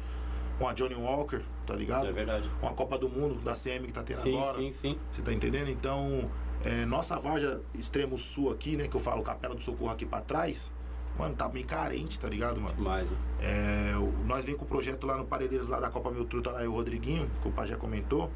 Uma 0.60 0.74
Johnny 0.74 0.96
Walker, 0.96 1.42
tá 1.66 1.76
ligado? 1.76 2.08
É 2.08 2.12
verdade. 2.14 2.50
Uma 2.62 2.74
Copa 2.74 2.98
do 2.98 3.10
Mundo 3.10 3.44
da 3.44 3.54
CM 3.54 3.88
que 3.88 3.94
tá 3.94 4.04
tendo 4.04 4.22
Sim, 4.22 4.38
agora. 4.38 4.54
sim, 4.54 4.72
sim. 4.72 5.00
Você 5.12 5.22
tá 5.22 5.34
entendendo? 5.34 5.70
Então, 5.70 6.32
é, 6.64 6.86
nossa 6.86 7.20
Varja 7.20 7.62
extremo 7.74 8.18
sul 8.18 8.50
aqui, 8.52 8.78
né? 8.78 8.88
Que 8.88 8.96
eu 8.96 9.02
falo 9.02 9.22
Capela 9.22 9.54
do 9.54 9.62
Socorro 9.62 9.92
aqui 9.92 10.06
pra 10.06 10.22
trás, 10.22 10.72
mano, 11.18 11.36
tá 11.36 11.48
meio 11.50 11.66
carente, 11.66 12.20
tá 12.20 12.28
ligado, 12.28 12.60
mano? 12.60 12.76
Mais, 12.82 13.10
mano. 13.10 13.22
É, 13.40 13.94
nós 14.26 14.46
vem 14.46 14.56
com 14.56 14.66
o 14.66 14.68
projeto 14.68 15.06
lá 15.06 15.18
no 15.18 15.26
Parelheiros 15.26 15.68
lá 15.68 15.80
da 15.80 15.90
Copa 15.90 16.12
Mil 16.12 16.26
Truta, 16.26 16.52
lá 16.52 16.64
e 16.64 16.68
o 16.68 16.74
Rodriguinho, 16.74 17.30
que 17.42 17.48
o 17.48 17.52
pai 17.52 17.68
já 17.68 17.78
comentou, 17.78 18.32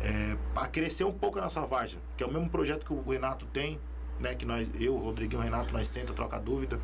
é, 0.00 0.36
para 0.52 0.66
crescer 0.68 1.04
um 1.04 1.12
pouco 1.12 1.38
a 1.38 1.42
nossa 1.42 1.60
Varja, 1.62 1.98
que 2.16 2.22
é 2.22 2.26
o 2.26 2.30
mesmo 2.30 2.48
projeto 2.48 2.84
que 2.84 2.92
o 2.92 3.02
Renato 3.10 3.46
tem, 3.46 3.80
né? 4.20 4.34
Que 4.34 4.44
nós, 4.44 4.68
eu, 4.78 4.94
o 4.94 4.98
Rodriguinho, 4.98 5.40
o 5.40 5.44
Renato, 5.44 5.72
nós 5.72 5.86
senta, 5.86 6.12
troca 6.12 6.38
dúvida, 6.38 6.78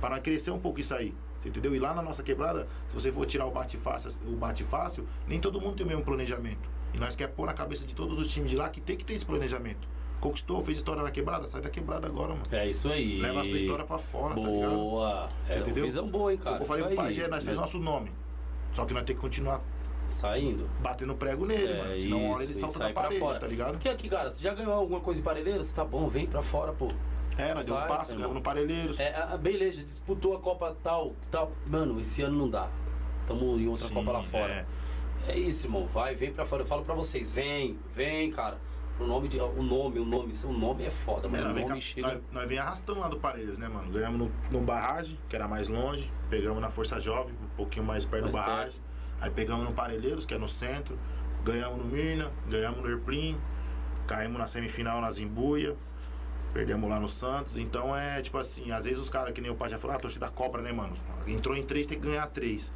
para 0.00 0.10
nós 0.10 0.20
crescer 0.20 0.50
um 0.50 0.58
pouco 0.58 0.80
isso 0.80 0.94
aí. 0.94 1.14
Entendeu? 1.44 1.74
E 1.74 1.78
lá 1.78 1.92
na 1.92 2.00
nossa 2.00 2.22
quebrada, 2.22 2.66
se 2.88 2.94
você 2.94 3.12
for 3.12 3.26
tirar 3.26 3.44
o 3.44 3.50
bate 3.50 3.76
fácil, 3.76 4.12
o 4.26 4.34
bate 4.34 4.64
fácil, 4.64 5.06
nem 5.26 5.38
todo 5.38 5.60
mundo 5.60 5.76
tem 5.76 5.84
o 5.84 5.88
mesmo 5.88 6.02
planejamento. 6.02 6.70
E 6.94 6.98
nós 6.98 7.14
quer 7.14 7.28
pôr 7.28 7.46
na 7.46 7.52
cabeça 7.52 7.84
de 7.84 7.94
todos 7.94 8.18
os 8.18 8.28
times 8.28 8.50
de 8.50 8.56
lá 8.56 8.70
que 8.70 8.80
tem 8.80 8.96
que 8.96 9.04
ter 9.04 9.12
esse 9.12 9.26
planejamento. 9.26 9.86
Conquistou, 10.20 10.60
fez 10.62 10.78
história 10.78 11.02
na 11.02 11.10
quebrada, 11.10 11.46
sai 11.46 11.60
da 11.60 11.68
quebrada 11.68 12.06
agora, 12.06 12.28
mano. 12.30 12.42
É 12.50 12.66
isso 12.68 12.88
aí. 12.88 13.20
Leva 13.20 13.42
a 13.42 13.44
sua 13.44 13.56
história 13.56 13.84
pra 13.84 13.98
fora, 13.98 14.34
tá 14.34 14.40
ligado? 14.40 14.70
Boa. 14.74 15.28
É, 15.48 15.58
entendeu? 15.58 15.84
visão 15.84 16.08
boa, 16.08 16.32
hein, 16.32 16.38
cara. 16.38 16.62
eu 16.62 16.64
falei 16.66 16.84
isso 16.84 16.94
pro. 16.94 17.04
Pajé, 17.04 17.28
nós 17.28 17.44
fez 17.44 17.56
Mas 17.56 17.66
nosso 17.66 17.78
nome. 17.78 18.10
Só 18.72 18.86
que 18.86 18.94
nós 18.94 19.04
temos 19.04 19.20
que 19.20 19.26
continuar 19.26 19.60
Saindo. 20.06 20.68
batendo 20.80 21.14
prego 21.14 21.44
nele, 21.44 21.72
É, 21.72 21.78
mano. 21.78 22.00
Senão 22.00 22.18
uma 22.20 22.34
hora 22.34 22.42
isso, 22.42 22.52
ele 22.52 22.60
salta 22.60 22.74
sai 22.78 22.88
da 22.88 22.92
pra 22.94 23.02
parede, 23.04 23.20
fora. 23.20 23.38
tá 23.40 23.46
ligado? 23.46 23.72
Porque 23.72 23.88
aqui, 23.88 24.08
cara, 24.08 24.30
você 24.30 24.42
já 24.42 24.54
ganhou 24.54 24.72
alguma 24.72 25.00
coisa 25.00 25.20
em 25.20 25.24
Parelheiros? 25.24 25.72
Tá 25.72 25.84
bom, 25.84 26.08
vem 26.08 26.26
pra 26.26 26.40
fora, 26.42 26.72
pô. 26.72 26.88
É, 27.36 27.52
nós 27.52 27.66
deu 27.66 27.74
um 27.76 27.86
passo, 27.86 28.14
ganhamos 28.14 28.34
no 28.36 28.42
Parelheiros. 28.42 28.98
É, 29.00 29.14
ah, 29.14 29.36
beleza, 29.36 29.82
disputou 29.84 30.34
a 30.36 30.40
Copa 30.40 30.74
tal, 30.82 31.12
tal. 31.30 31.52
Mano, 31.66 31.98
esse 32.00 32.22
ano 32.22 32.38
não 32.38 32.48
dá. 32.48 32.68
Tamo 33.26 33.58
em 33.58 33.66
outra 33.68 33.86
Sim, 33.88 33.94
Copa 33.94 34.12
lá 34.12 34.22
fora. 34.22 34.66
é. 35.28 35.32
É. 35.32 35.38
isso, 35.38 35.66
irmão. 35.66 35.86
Vai, 35.86 36.14
vem 36.14 36.32
pra 36.32 36.44
fora. 36.44 36.62
Eu 36.62 36.66
falo 36.66 36.84
pra 36.84 36.94
vocês, 36.94 37.32
vem, 37.32 37.78
vem, 37.94 38.30
cara. 38.30 38.58
O 39.00 39.04
nome, 39.04 39.26
de, 39.28 39.38
o 39.40 39.62
nome, 39.62 39.98
o 39.98 40.04
nome, 40.04 40.32
o 40.44 40.52
nome 40.52 40.84
é 40.84 40.90
foda, 40.90 41.26
É, 41.26 41.30
mano. 41.30 41.52
nós, 41.52 41.64
o 41.64 41.68
nome 41.68 41.80
chega. 41.80 42.06
nós, 42.06 42.20
nós 42.30 42.48
vem 42.48 42.58
arrastando 42.58 43.00
lá 43.00 43.08
do 43.08 43.16
Parelheiros, 43.18 43.58
né, 43.58 43.68
mano? 43.68 43.90
Ganhamos 43.90 44.20
no, 44.20 44.32
no 44.52 44.60
Barragem, 44.64 45.18
que 45.28 45.34
era 45.34 45.48
mais 45.48 45.66
longe. 45.68 46.12
Pegamos 46.30 46.60
na 46.60 46.70
Força 46.70 47.00
Jovem, 47.00 47.34
um 47.42 47.56
pouquinho 47.56 47.84
mais 47.84 48.04
perto 48.04 48.24
Mais 48.24 48.34
do 48.34 48.38
Barragem. 48.38 48.80
Aí 49.20 49.30
pegamos 49.30 49.64
no 49.64 49.72
Parelheiros, 49.72 50.24
que 50.24 50.32
é 50.34 50.38
no 50.38 50.48
centro. 50.48 50.96
Ganhamos 51.42 51.78
no 51.78 51.84
Mirna, 51.86 52.30
ganhamos 52.48 52.80
no 52.80 52.88
Erplim. 52.88 53.36
Caímos 54.06 54.38
na 54.38 54.46
semifinal 54.46 55.00
na 55.00 55.10
Zimbuia. 55.10 55.76
Perdemos 56.52 56.88
lá 56.88 57.00
no 57.00 57.08
Santos. 57.08 57.56
Então 57.56 57.96
é 57.96 58.22
tipo 58.22 58.38
assim, 58.38 58.70
às 58.70 58.84
vezes 58.84 58.98
os 59.00 59.10
caras, 59.10 59.32
que 59.34 59.40
nem 59.40 59.50
o 59.50 59.56
pai 59.56 59.68
já 59.70 59.78
falou, 59.78 59.94
ah, 59.94 59.98
a 59.98 60.00
torcida 60.00 60.28
cobra, 60.28 60.62
né, 60.62 60.72
mano? 60.72 60.96
Entrou 61.26 61.56
em 61.56 61.64
três, 61.64 61.84
tem 61.86 61.98
que 61.98 62.06
ganhar 62.06 62.28
três. 62.28 62.72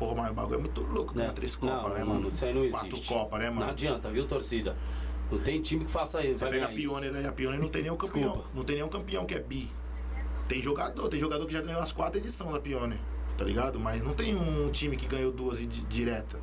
Porra, 0.00 0.14
mas 0.16 0.30
o 0.30 0.34
bagulho 0.34 0.54
é 0.56 0.58
muito 0.58 0.80
louco 0.80 1.14
ganhar 1.14 1.28
Né? 1.28 1.34
três 1.34 1.56
Não, 1.60 1.68
Copas, 1.68 1.92
né, 1.98 2.04
mano, 2.04 2.26
isso 2.28 2.44
aí 2.44 2.54
não 2.54 2.68
Quatro 2.70 2.88
existe. 2.88 3.08
Copas, 3.08 3.38
né, 3.38 3.46
Não 3.50 3.54
mano? 3.56 3.70
adianta, 3.70 4.08
viu, 4.08 4.26
torcida? 4.26 4.74
Não 5.30 5.38
tem 5.38 5.60
time 5.62 5.84
que 5.84 5.90
faça 5.90 6.24
isso. 6.24 6.36
Você 6.40 6.44
vai 6.44 6.52
pega 6.54 6.66
a. 6.66 6.68
Pioneer 6.68 7.14
aí, 7.14 7.26
a 7.26 7.32
Pioneer 7.32 7.60
não 7.60 7.68
tem 7.68 7.82
nenhum 7.82 7.96
campeão. 7.96 8.22
Desculpa. 8.32 8.48
Não 8.54 8.64
tem 8.64 8.76
nenhum 8.76 8.88
campeão 8.88 9.24
que 9.26 9.34
é 9.34 9.38
bi. 9.40 9.70
Tem 10.48 10.60
jogador, 10.60 11.08
tem 11.08 11.20
jogador 11.20 11.46
que 11.46 11.52
já 11.52 11.60
ganhou 11.60 11.80
as 11.80 11.92
quatro 11.92 12.18
edições 12.18 12.52
da 12.52 12.58
Pioneer, 12.60 13.00
tá 13.38 13.44
ligado? 13.44 13.78
Mas 13.78 14.02
não 14.02 14.12
tem 14.14 14.34
um 14.34 14.68
time 14.70 14.96
que 14.96 15.06
ganhou 15.06 15.30
duas 15.30 15.58
di- 15.58 15.84
direta. 15.84 16.38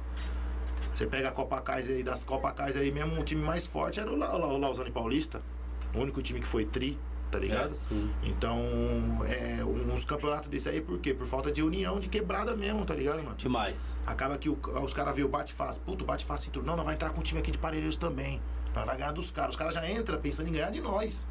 Você 0.94 1.06
pega 1.06 1.28
a 1.28 1.32
Copa 1.32 1.60
Kaiser 1.62 1.98
aí, 1.98 2.04
das 2.04 2.24
Copa 2.24 2.52
Kaiser 2.52 2.82
aí 2.82 2.92
mesmo, 2.92 3.20
o 3.20 3.24
time 3.24 3.42
mais 3.44 3.66
forte 3.66 4.00
era 4.00 4.10
o, 4.12 4.16
La, 4.16 4.34
o 4.36 4.58
Lausanne 4.58 4.90
Paulista. 4.92 5.42
O 5.94 6.00
único 6.00 6.22
time 6.22 6.40
que 6.40 6.48
foi 6.48 6.66
tri, 6.66 6.98
tá 7.30 7.38
ligado? 7.38 7.72
É, 7.72 7.74
sim. 7.74 8.10
Então, 8.24 8.60
é, 9.28 9.64
uns 9.64 10.06
campeonatos 10.06 10.50
desse 10.50 10.70
aí, 10.70 10.82
por 10.82 10.98
quê? 11.00 11.14
Por 11.14 11.28
falta 11.28 11.52
de 11.52 11.62
união, 11.62 12.00
de 12.00 12.08
quebrada 12.10 12.56
mesmo, 12.56 12.84
tá 12.86 12.96
ligado, 12.96 13.22
mano? 13.24 13.36
Demais. 13.36 14.00
Acaba 14.08 14.38
que 14.38 14.50
o- 14.50 14.58
os 14.84 14.94
caras 14.94 15.16
vê 15.16 15.24
o 15.24 15.28
bate-face. 15.28 15.80
Puto, 15.80 16.04
bate-face 16.06 16.48
entrou. 16.50 16.64
Não, 16.66 16.76
nós 16.76 16.86
vai 16.86 16.96
entrar 16.96 17.12
com 17.12 17.20
um 17.20 17.24
time 17.24 17.40
aqui 17.42 17.52
de 17.52 17.58
Parelheiros 17.58 17.98
também. 17.98 18.42
Vai 18.86 18.98
ganhar 18.98 19.12
dos 19.12 19.32
caras. 19.32 19.52
Os 19.52 19.56
caras 19.56 19.74
já 19.74 19.90
entram 19.90 20.20
pensando 20.20 20.50
em 20.50 20.52
ganhar 20.52 20.70
de 20.72 20.82
nós. 20.82 21.26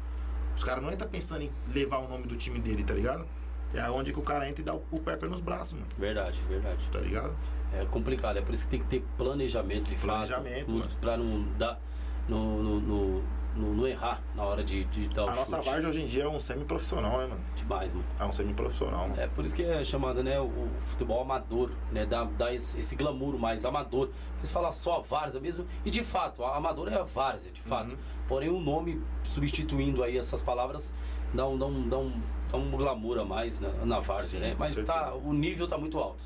Os 0.55 0.63
caras 0.63 0.83
não 0.83 0.91
entram 0.91 1.07
pensando 1.09 1.43
em 1.43 1.51
levar 1.73 1.97
o 1.99 2.07
nome 2.07 2.25
do 2.25 2.35
time 2.35 2.59
dele, 2.59 2.83
tá 2.83 2.93
ligado? 2.93 3.25
É 3.73 3.89
onde 3.89 4.13
que 4.13 4.19
o 4.19 4.23
cara 4.23 4.47
entra 4.47 4.61
e 4.61 4.65
dá 4.65 4.73
o, 4.73 4.83
o 4.91 5.01
pé 5.01 5.17
nos 5.27 5.41
braços, 5.41 5.73
mano. 5.73 5.85
Verdade, 5.97 6.39
verdade. 6.47 6.89
Tá 6.91 6.99
ligado? 6.99 7.35
É 7.73 7.85
complicado, 7.85 8.37
é 8.37 8.41
por 8.41 8.53
isso 8.53 8.63
que 8.63 8.71
tem 8.71 8.79
que 8.79 8.85
ter 8.87 9.05
planejamento 9.17 9.89
de 9.89 9.95
Planejamento, 9.95 10.65
fato. 10.67 10.71
mano. 10.77 10.89
Pra 11.01 11.17
não 11.17 11.43
dar. 11.57 11.79
No, 12.27 12.61
no, 12.63 12.79
no, 12.81 13.23
no- 13.57 13.73
não 13.73 13.87
errar 13.87 14.21
na 14.35 14.43
hora 14.43 14.63
de, 14.63 14.83
de 14.85 15.07
dar 15.09 15.25
o 15.25 15.29
A 15.29 15.35
nossa 15.35 15.57
chute. 15.57 15.69
Vargem 15.69 15.89
hoje 15.89 16.01
em 16.03 16.07
dia 16.07 16.23
é 16.23 16.27
um 16.27 16.39
semi-profissional, 16.39 17.17
né, 17.19 17.27
mano? 17.27 17.41
Demais, 17.55 17.93
mano. 17.93 18.05
É 18.19 18.23
um 18.25 18.31
semi-profissional. 18.31 19.09
É 19.17 19.27
por 19.27 19.43
isso 19.43 19.55
que 19.55 19.63
é 19.63 19.83
chamado, 19.83 20.23
né, 20.23 20.39
o, 20.39 20.67
futebol 20.81 21.21
amador, 21.21 21.71
né, 21.91 22.05
dá, 22.05 22.23
dá 22.23 22.53
esse, 22.53 22.77
esse 22.79 22.95
glamour 22.95 23.37
mais 23.37 23.65
amador. 23.65 24.09
Eles 24.37 24.51
falam 24.51 24.71
só 24.71 25.01
várzea 25.01 25.41
mesmo, 25.41 25.65
e 25.83 25.89
de 25.89 26.03
fato, 26.03 26.43
a 26.43 26.55
amador 26.55 26.87
é 26.91 26.95
a 26.95 27.03
várzea, 27.03 27.51
de 27.51 27.61
fato. 27.61 27.91
Uhum. 27.91 27.97
Porém, 28.27 28.49
o 28.49 28.59
nome, 28.59 29.01
substituindo 29.23 30.03
aí 30.03 30.17
essas 30.17 30.41
palavras, 30.41 30.93
dá 31.33 31.47
um, 31.47 31.57
dá 31.57 31.65
um, 31.65 31.89
dá 31.89 31.97
um, 31.97 32.13
dá 32.51 32.57
um 32.57 32.71
glamour 32.71 33.19
a 33.19 33.25
mais 33.25 33.59
na, 33.59 33.69
na 33.85 33.99
várzea, 33.99 34.39
Sim, 34.39 34.45
né? 34.47 34.55
Mas 34.57 34.79
tá, 34.81 35.13
o 35.13 35.33
nível 35.33 35.67
tá 35.67 35.77
muito 35.77 35.97
alto. 35.99 36.25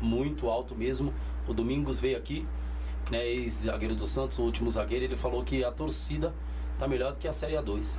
Muito 0.00 0.48
alto 0.48 0.74
mesmo. 0.74 1.12
O 1.46 1.54
Domingos 1.54 2.00
veio 2.00 2.16
aqui, 2.16 2.46
né, 3.10 3.26
ex-zagueiro 3.26 3.94
do 3.94 4.06
Santos, 4.06 4.38
o 4.38 4.42
último 4.42 4.70
zagueiro, 4.70 5.04
ele 5.04 5.16
falou 5.16 5.42
que 5.44 5.64
a 5.64 5.70
torcida 5.70 6.32
tá 6.82 6.88
melhor 6.88 7.12
do 7.12 7.18
que 7.18 7.28
a 7.28 7.32
Série 7.32 7.54
A2. 7.54 7.96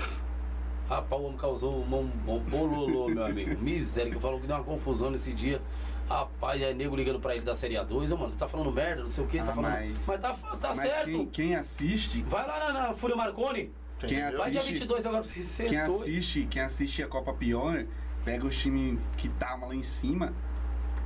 Rapaz, 0.89 1.21
o 1.21 1.25
homem 1.25 1.37
causou 1.37 1.73
um, 1.81 2.39
bololô, 2.49 3.07
meu 3.07 3.23
amigo. 3.25 3.57
Miséria, 3.61 4.11
que 4.11 4.19
falou 4.19 4.41
que 4.41 4.45
deu 4.45 4.57
uma 4.57 4.63
confusão 4.65 5.09
nesse 5.09 5.31
dia. 5.33 5.61
Rapaz, 6.09 6.61
é 6.61 6.73
nego 6.73 6.93
ligando 6.93 7.17
pra 7.21 7.33
ele 7.33 7.45
da 7.45 7.55
Série 7.55 7.75
A2. 7.75 8.11
Ô, 8.11 8.17
mano, 8.17 8.29
você 8.29 8.37
tá 8.37 8.45
falando 8.45 8.69
merda, 8.73 9.01
não 9.03 9.09
sei 9.09 9.23
o 9.23 9.27
que, 9.27 9.37
tá 9.37 9.43
Ah, 9.51 9.55
falando. 9.55 9.71
mas- 9.71 10.05
Mas, 10.05 10.19
tá, 10.21 10.33
tá 10.33 10.67
Mas 10.67 10.77
certo. 10.77 11.05
quem, 11.11 11.25
quem 11.27 11.55
assiste, 11.55 12.21
Vai 12.27 12.45
lá 12.45 12.59
na, 12.59 12.87
na 12.89 12.93
Fúria 12.93 13.15
Marconi. 13.15 13.71
quem 13.99 14.17
Entendeu? 14.19 14.39
Vai 14.39 14.51
dia 14.51 14.59
assiste, 14.59 14.79
22 14.79 15.05
agora 15.05 15.21
pra 15.23 15.31
você 15.31 15.43
ser 15.43 15.69
quem 15.69 15.77
assiste, 15.79 16.45
quem 16.51 16.61
assiste 16.61 17.01
a 17.01 17.07
Copa 17.07 17.33
Pioneer, 17.33 17.87
pega 18.25 18.45
os 18.45 18.55
times 18.57 18.99
que 19.15 19.29
tava 19.29 19.65
lá 19.67 19.73
em 19.75 19.83
cima. 19.83 20.33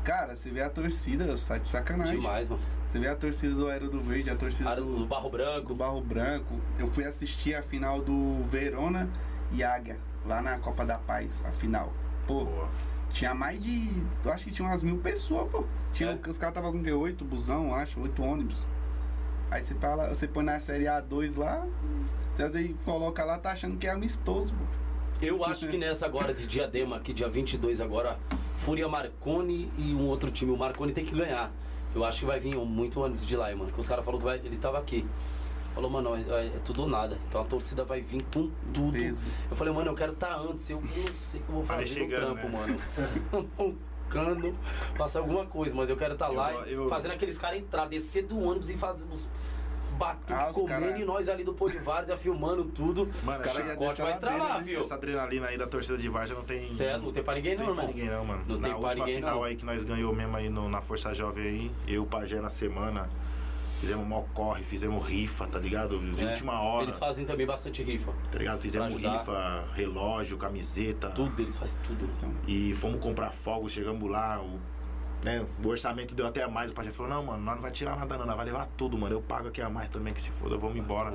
Cara, 0.07 0.37
você 0.37 0.49
vê 0.49 0.61
a 0.61 0.69
torcida, 0.69 1.25
você 1.25 1.45
tá 1.45 1.57
de 1.57 1.67
sacanagem. 1.67 2.21
Demais, 2.21 2.47
mano. 2.47 2.61
Você 2.85 2.97
vê 2.97 3.09
a 3.09 3.15
torcida 3.15 3.53
do 3.53 3.67
Aero 3.67 3.89
do 3.89 3.99
Verde, 3.99 4.29
a 4.29 4.37
torcida 4.37 4.73
do 4.77 4.99
do, 4.99 5.05
Barro 5.05 5.29
Branco. 5.29 5.67
do 5.67 5.75
Barro 5.75 5.99
Branco. 5.99 6.61
Eu 6.79 6.87
fui 6.87 7.03
assistir 7.03 7.53
a 7.53 7.61
final 7.61 8.01
do 8.01 8.41
Verona 8.43 9.09
e 9.51 9.65
Águia, 9.65 9.97
lá 10.25 10.41
na 10.41 10.57
Copa 10.59 10.85
da 10.85 10.97
Paz, 10.97 11.43
a 11.45 11.51
final. 11.51 11.91
Pô, 12.25 12.45
Boa. 12.45 12.69
tinha 13.09 13.33
mais 13.33 13.61
de. 13.61 13.91
Eu 14.23 14.31
acho 14.31 14.45
que 14.45 14.51
tinha 14.51 14.65
umas 14.65 14.81
mil 14.81 14.97
pessoas, 14.99 15.51
pô. 15.51 15.65
Tinha, 15.91 16.11
É. 16.11 16.13
Os 16.29 16.37
caras 16.37 16.55
estavam 16.55 16.71
com? 16.71 16.89
Oito 16.99 17.25
busão, 17.25 17.75
acho, 17.75 17.99
oito 17.99 18.23
ônibus. 18.23 18.65
Aí 19.51 19.61
você, 19.61 19.75
fala, 19.75 20.07
você 20.07 20.25
põe 20.25 20.45
na 20.45 20.57
série 20.61 20.85
A2 20.85 21.37
lá, 21.37 21.67
você 22.31 22.43
às 22.43 22.53
vezes 22.53 22.73
coloca 22.85 23.25
lá, 23.25 23.37
tá 23.37 23.51
achando 23.51 23.75
que 23.77 23.85
é 23.85 23.91
amistoso, 23.91 24.53
pô. 24.53 24.63
Eu 25.21 25.43
acho 25.43 25.67
que 25.67 25.77
nessa 25.77 26.05
agora 26.05 26.33
de 26.33 26.45
Diadema, 26.45 26.97
aqui 26.97 27.11
dia 27.11 27.27
22 27.27 27.81
agora, 27.81 28.19
Fúria 28.55 28.87
Marconi 28.87 29.71
e 29.77 29.93
um 29.93 30.07
outro 30.07 30.29
time. 30.29 30.51
O 30.51 30.57
Marconi 30.57 30.91
tem 30.91 31.03
que 31.03 31.15
ganhar. 31.15 31.51
Eu 31.95 32.03
acho 32.05 32.19
que 32.19 32.25
vai 32.25 32.39
vir 32.39 32.55
muito 32.57 32.99
ônibus 33.01 33.25
de 33.25 33.35
lá, 33.35 33.53
mano. 33.55 33.71
Que 33.71 33.79
os 33.79 33.87
caras 33.87 34.05
falaram 34.05 34.19
que 34.19 34.25
vai, 34.25 34.37
ele 34.37 34.57
tava 34.57 34.77
aqui. 34.77 35.05
Falou, 35.73 35.89
mano, 35.89 36.15
é, 36.15 36.47
é 36.47 36.59
tudo 36.63 36.83
ou 36.83 36.87
nada. 36.89 37.17
Então 37.27 37.41
a 37.41 37.45
torcida 37.45 37.83
vai 37.83 38.01
vir 38.01 38.21
com 38.33 38.49
tudo. 38.73 38.91
Peso. 38.91 39.25
Eu 39.49 39.55
falei, 39.55 39.73
mano, 39.73 39.89
eu 39.91 39.95
quero 39.95 40.11
estar 40.11 40.35
antes. 40.39 40.69
Eu 40.69 40.81
não 40.81 41.15
sei 41.15 41.39
o 41.39 41.43
que 41.43 41.49
eu 41.49 41.55
vou 41.55 41.65
fazer 41.65 41.99
no 42.01 42.09
trampo, 42.09 42.47
né? 42.49 42.49
mano. 42.49 43.47
Roncando, 44.07 44.55
passar 44.97 45.19
alguma 45.19 45.45
coisa, 45.45 45.75
mas 45.75 45.89
eu 45.89 45.97
quero 45.97 46.13
estar 46.13 46.29
lá 46.29 46.51
Eu- 46.53 46.67
e 46.67 46.73
eu- 46.73 46.87
fazendo 46.89 47.11
aqueles 47.11 47.37
caras 47.37 47.59
entrar, 47.59 47.87
descer 47.87 48.23
do 48.23 48.39
ônibus 48.39 48.69
e 48.69 48.77
fazer 48.77 49.05
os 49.11 49.27
batuque 49.97 50.33
Ah, 50.33 50.51
comendo 50.53 50.85
cara- 50.85 50.99
e 50.99 51.05
nós 51.05 51.27
ali 51.29 51.43
do 51.43 51.53
Pô 51.53 51.69
de 51.69 51.77
Várzea 51.79 52.15
filmando 52.15 52.63
tudo. 52.65 53.09
Mano, 53.23 53.41
os 53.41 53.47
essa 53.47 53.75
corte 53.75 54.01
vai 54.01 54.11
estralar, 54.11 54.63
viu? 54.63 54.79
Essa 54.79 54.95
adrenalina 54.95 55.47
aí 55.47 55.57
da 55.57 55.67
torcida 55.67 55.97
de 55.97 56.07
Vargem 56.09 56.35
não 56.35 56.45
tem. 56.45 56.69
Sério, 56.71 57.01
não 57.03 57.11
tem 57.11 57.23
pra 57.23 57.35
ninguém 57.35 57.55
Não 57.55 57.67
não, 57.67 57.75
tem 57.75 57.83
irmão. 57.85 57.95
ninguém 57.95 58.09
não, 58.17 58.25
mano. 58.25 58.43
Não 58.47 58.55
Na 58.57 58.61
tem 58.61 58.73
última 58.73 58.93
ninguém, 58.95 59.15
final 59.15 59.35
não. 59.35 59.43
aí 59.43 59.55
que 59.55 59.65
nós 59.65 59.83
ganhou 59.83 60.13
mesmo 60.15 60.35
aí 60.37 60.49
no- 60.49 60.69
na 60.69 60.81
Força 60.81 61.13
Jovem 61.13 61.43
aí, 61.43 61.71
eu 61.87 61.93
e 61.93 61.99
o 61.99 62.05
Pajé 62.05 62.39
na 62.41 62.49
semana, 62.49 63.09
fizemos 63.79 64.07
mó 64.07 64.23
corre, 64.33 64.63
fizemos 64.63 65.05
rifa, 65.07 65.45
tá 65.47 65.59
ligado? 65.59 65.99
De 66.13 66.23
É, 66.25 66.29
última 66.29 66.59
hora, 66.61 66.83
Eles 66.83 66.97
fazem 66.97 67.25
também 67.25 67.45
bastante 67.45 67.83
rifa. 67.83 68.11
tá 68.31 68.37
ligado? 68.39 68.57
Fizemos 68.59 68.95
rifa, 68.95 69.65
relógio, 69.75 70.37
camiseta. 70.37 71.09
Tudo, 71.09 71.41
eles 71.41 71.55
fazem 71.55 71.79
tudo. 71.83 72.09
Então. 72.17 72.31
E 72.47 72.73
fomos 72.73 72.99
comprar 72.99 73.29
fogos, 73.31 73.71
chegamos 73.73 74.09
lá, 74.09 74.41
o, 74.41 74.59
né, 75.27 75.45
o 75.63 75.67
orçamento 75.67 76.15
deu 76.15 76.25
até 76.25 76.43
a 76.43 76.47
mais. 76.47 76.71
O 76.71 76.73
Pajé 76.73 76.91
falou, 76.91 77.11
não, 77.11 77.23
mano, 77.23 77.43
nós 77.43 77.55
não 77.55 77.61
vai 77.61 77.71
tirar 77.71 77.95
nada 77.97 78.17
não, 78.17 78.25
nós 78.25 78.35
vai 78.35 78.45
levar 78.45 78.65
tudo, 78.77 78.97
mano. 78.97 79.13
Eu 79.15 79.21
pago 79.21 79.49
aqui 79.49 79.61
a 79.61 79.69
mais 79.69 79.89
também, 79.89 80.13
que 80.13 80.21
se 80.21 80.31
foda, 80.31 80.57
vamos 80.57 80.77
embora. 80.77 81.13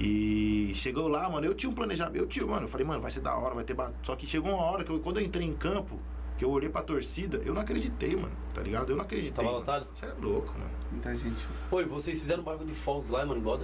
E 0.00 0.72
chegou 0.74 1.08
lá, 1.08 1.28
mano, 1.28 1.46
eu 1.46 1.54
tinha 1.54 1.70
um 1.70 1.74
planejamento, 1.74 2.16
eu 2.16 2.26
tinha, 2.26 2.46
mano, 2.46 2.64
eu 2.64 2.68
falei, 2.68 2.86
mano, 2.86 3.00
vai 3.00 3.10
ser 3.10 3.20
da 3.20 3.34
hora, 3.36 3.54
vai 3.54 3.64
ter. 3.64 3.74
ba- 3.74 3.92
Só 4.02 4.16
que 4.16 4.26
chegou 4.26 4.52
uma 4.52 4.62
hora 4.64 4.84
que 4.84 4.90
eu, 4.90 4.98
quando 5.00 5.20
eu 5.20 5.24
entrei 5.26 5.46
em 5.46 5.52
campo, 5.52 5.98
que 6.38 6.44
eu 6.44 6.50
olhei 6.50 6.68
pra 6.70 6.82
torcida, 6.82 7.36
eu 7.44 7.52
não 7.54 7.60
acreditei, 7.60 8.16
mano, 8.16 8.32
tá 8.54 8.62
ligado? 8.62 8.90
Eu 8.90 8.96
não 8.96 9.04
acreditei. 9.04 9.32
Tava 9.34 9.46
mano. 9.48 9.58
lotado? 9.58 9.86
Você 9.94 10.06
é 10.06 10.12
louco, 10.20 10.52
mano. 10.58 10.70
Muita 10.90 11.14
gente. 11.16 11.46
Oi, 11.70 11.84
vocês 11.84 12.18
fizeram 12.18 12.40
um 12.42 12.44
bagulho 12.44 12.68
de 12.68 12.74
fogos 12.74 13.10
lá, 13.10 13.24
mano, 13.24 13.40
igual 13.40 13.60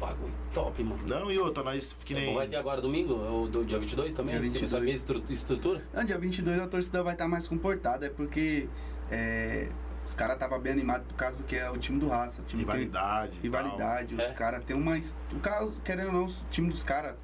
bagulho 0.00 0.32
top, 0.52 0.82
mano. 0.82 1.00
Não, 1.06 1.30
e 1.30 1.38
outra, 1.38 1.62
nós 1.62 1.92
que 2.04 2.12
É 2.14 2.16
nem. 2.18 2.26
bom, 2.26 2.34
Vai 2.34 2.48
ter 2.48 2.56
agora 2.56 2.80
domingo, 2.82 3.14
ou 3.14 3.48
do 3.48 3.64
dia 3.64 3.78
22 3.78 4.12
também? 4.14 4.38
Dia 4.40 4.46
Esse- 4.46 4.64
Essa 4.64 4.78
22. 4.80 4.84
mesma 4.84 5.14
estru- 5.16 5.32
estrutura? 5.32 5.82
Não, 5.94 6.04
dia 6.04 6.18
22 6.18 6.60
a 6.60 6.66
torcida 6.66 7.02
vai 7.02 7.12
estar 7.14 7.28
mais 7.28 7.46
comportada, 7.48 8.04
é 8.06 8.10
porque 8.10 8.68
é, 9.10 9.68
os 10.04 10.14
caras 10.14 10.34
estavam 10.34 10.60
bem 10.60 10.72
animados 10.72 11.06
por 11.08 11.14
causa 11.14 11.42
que 11.42 11.56
é 11.56 11.68
o 11.70 11.76
time 11.78 11.98
do 11.98 12.08
Raça. 12.08 12.42
Time 12.46 12.64
tem 12.64 12.74
Rivalidade. 12.76 13.38
e 13.38 13.42
rivalidade, 13.42 14.14
os 14.14 14.24
É. 14.24 14.32
caras 14.32 14.64
tem 14.64 14.76
uma. 14.76 14.96
O 15.32 15.40
cara, 15.40 15.68
querendo 15.84 16.06
ou 16.08 16.12
não, 16.12 16.24
o 16.26 16.32
time 16.50 16.68
dos 16.70 16.82
caras 16.84 17.14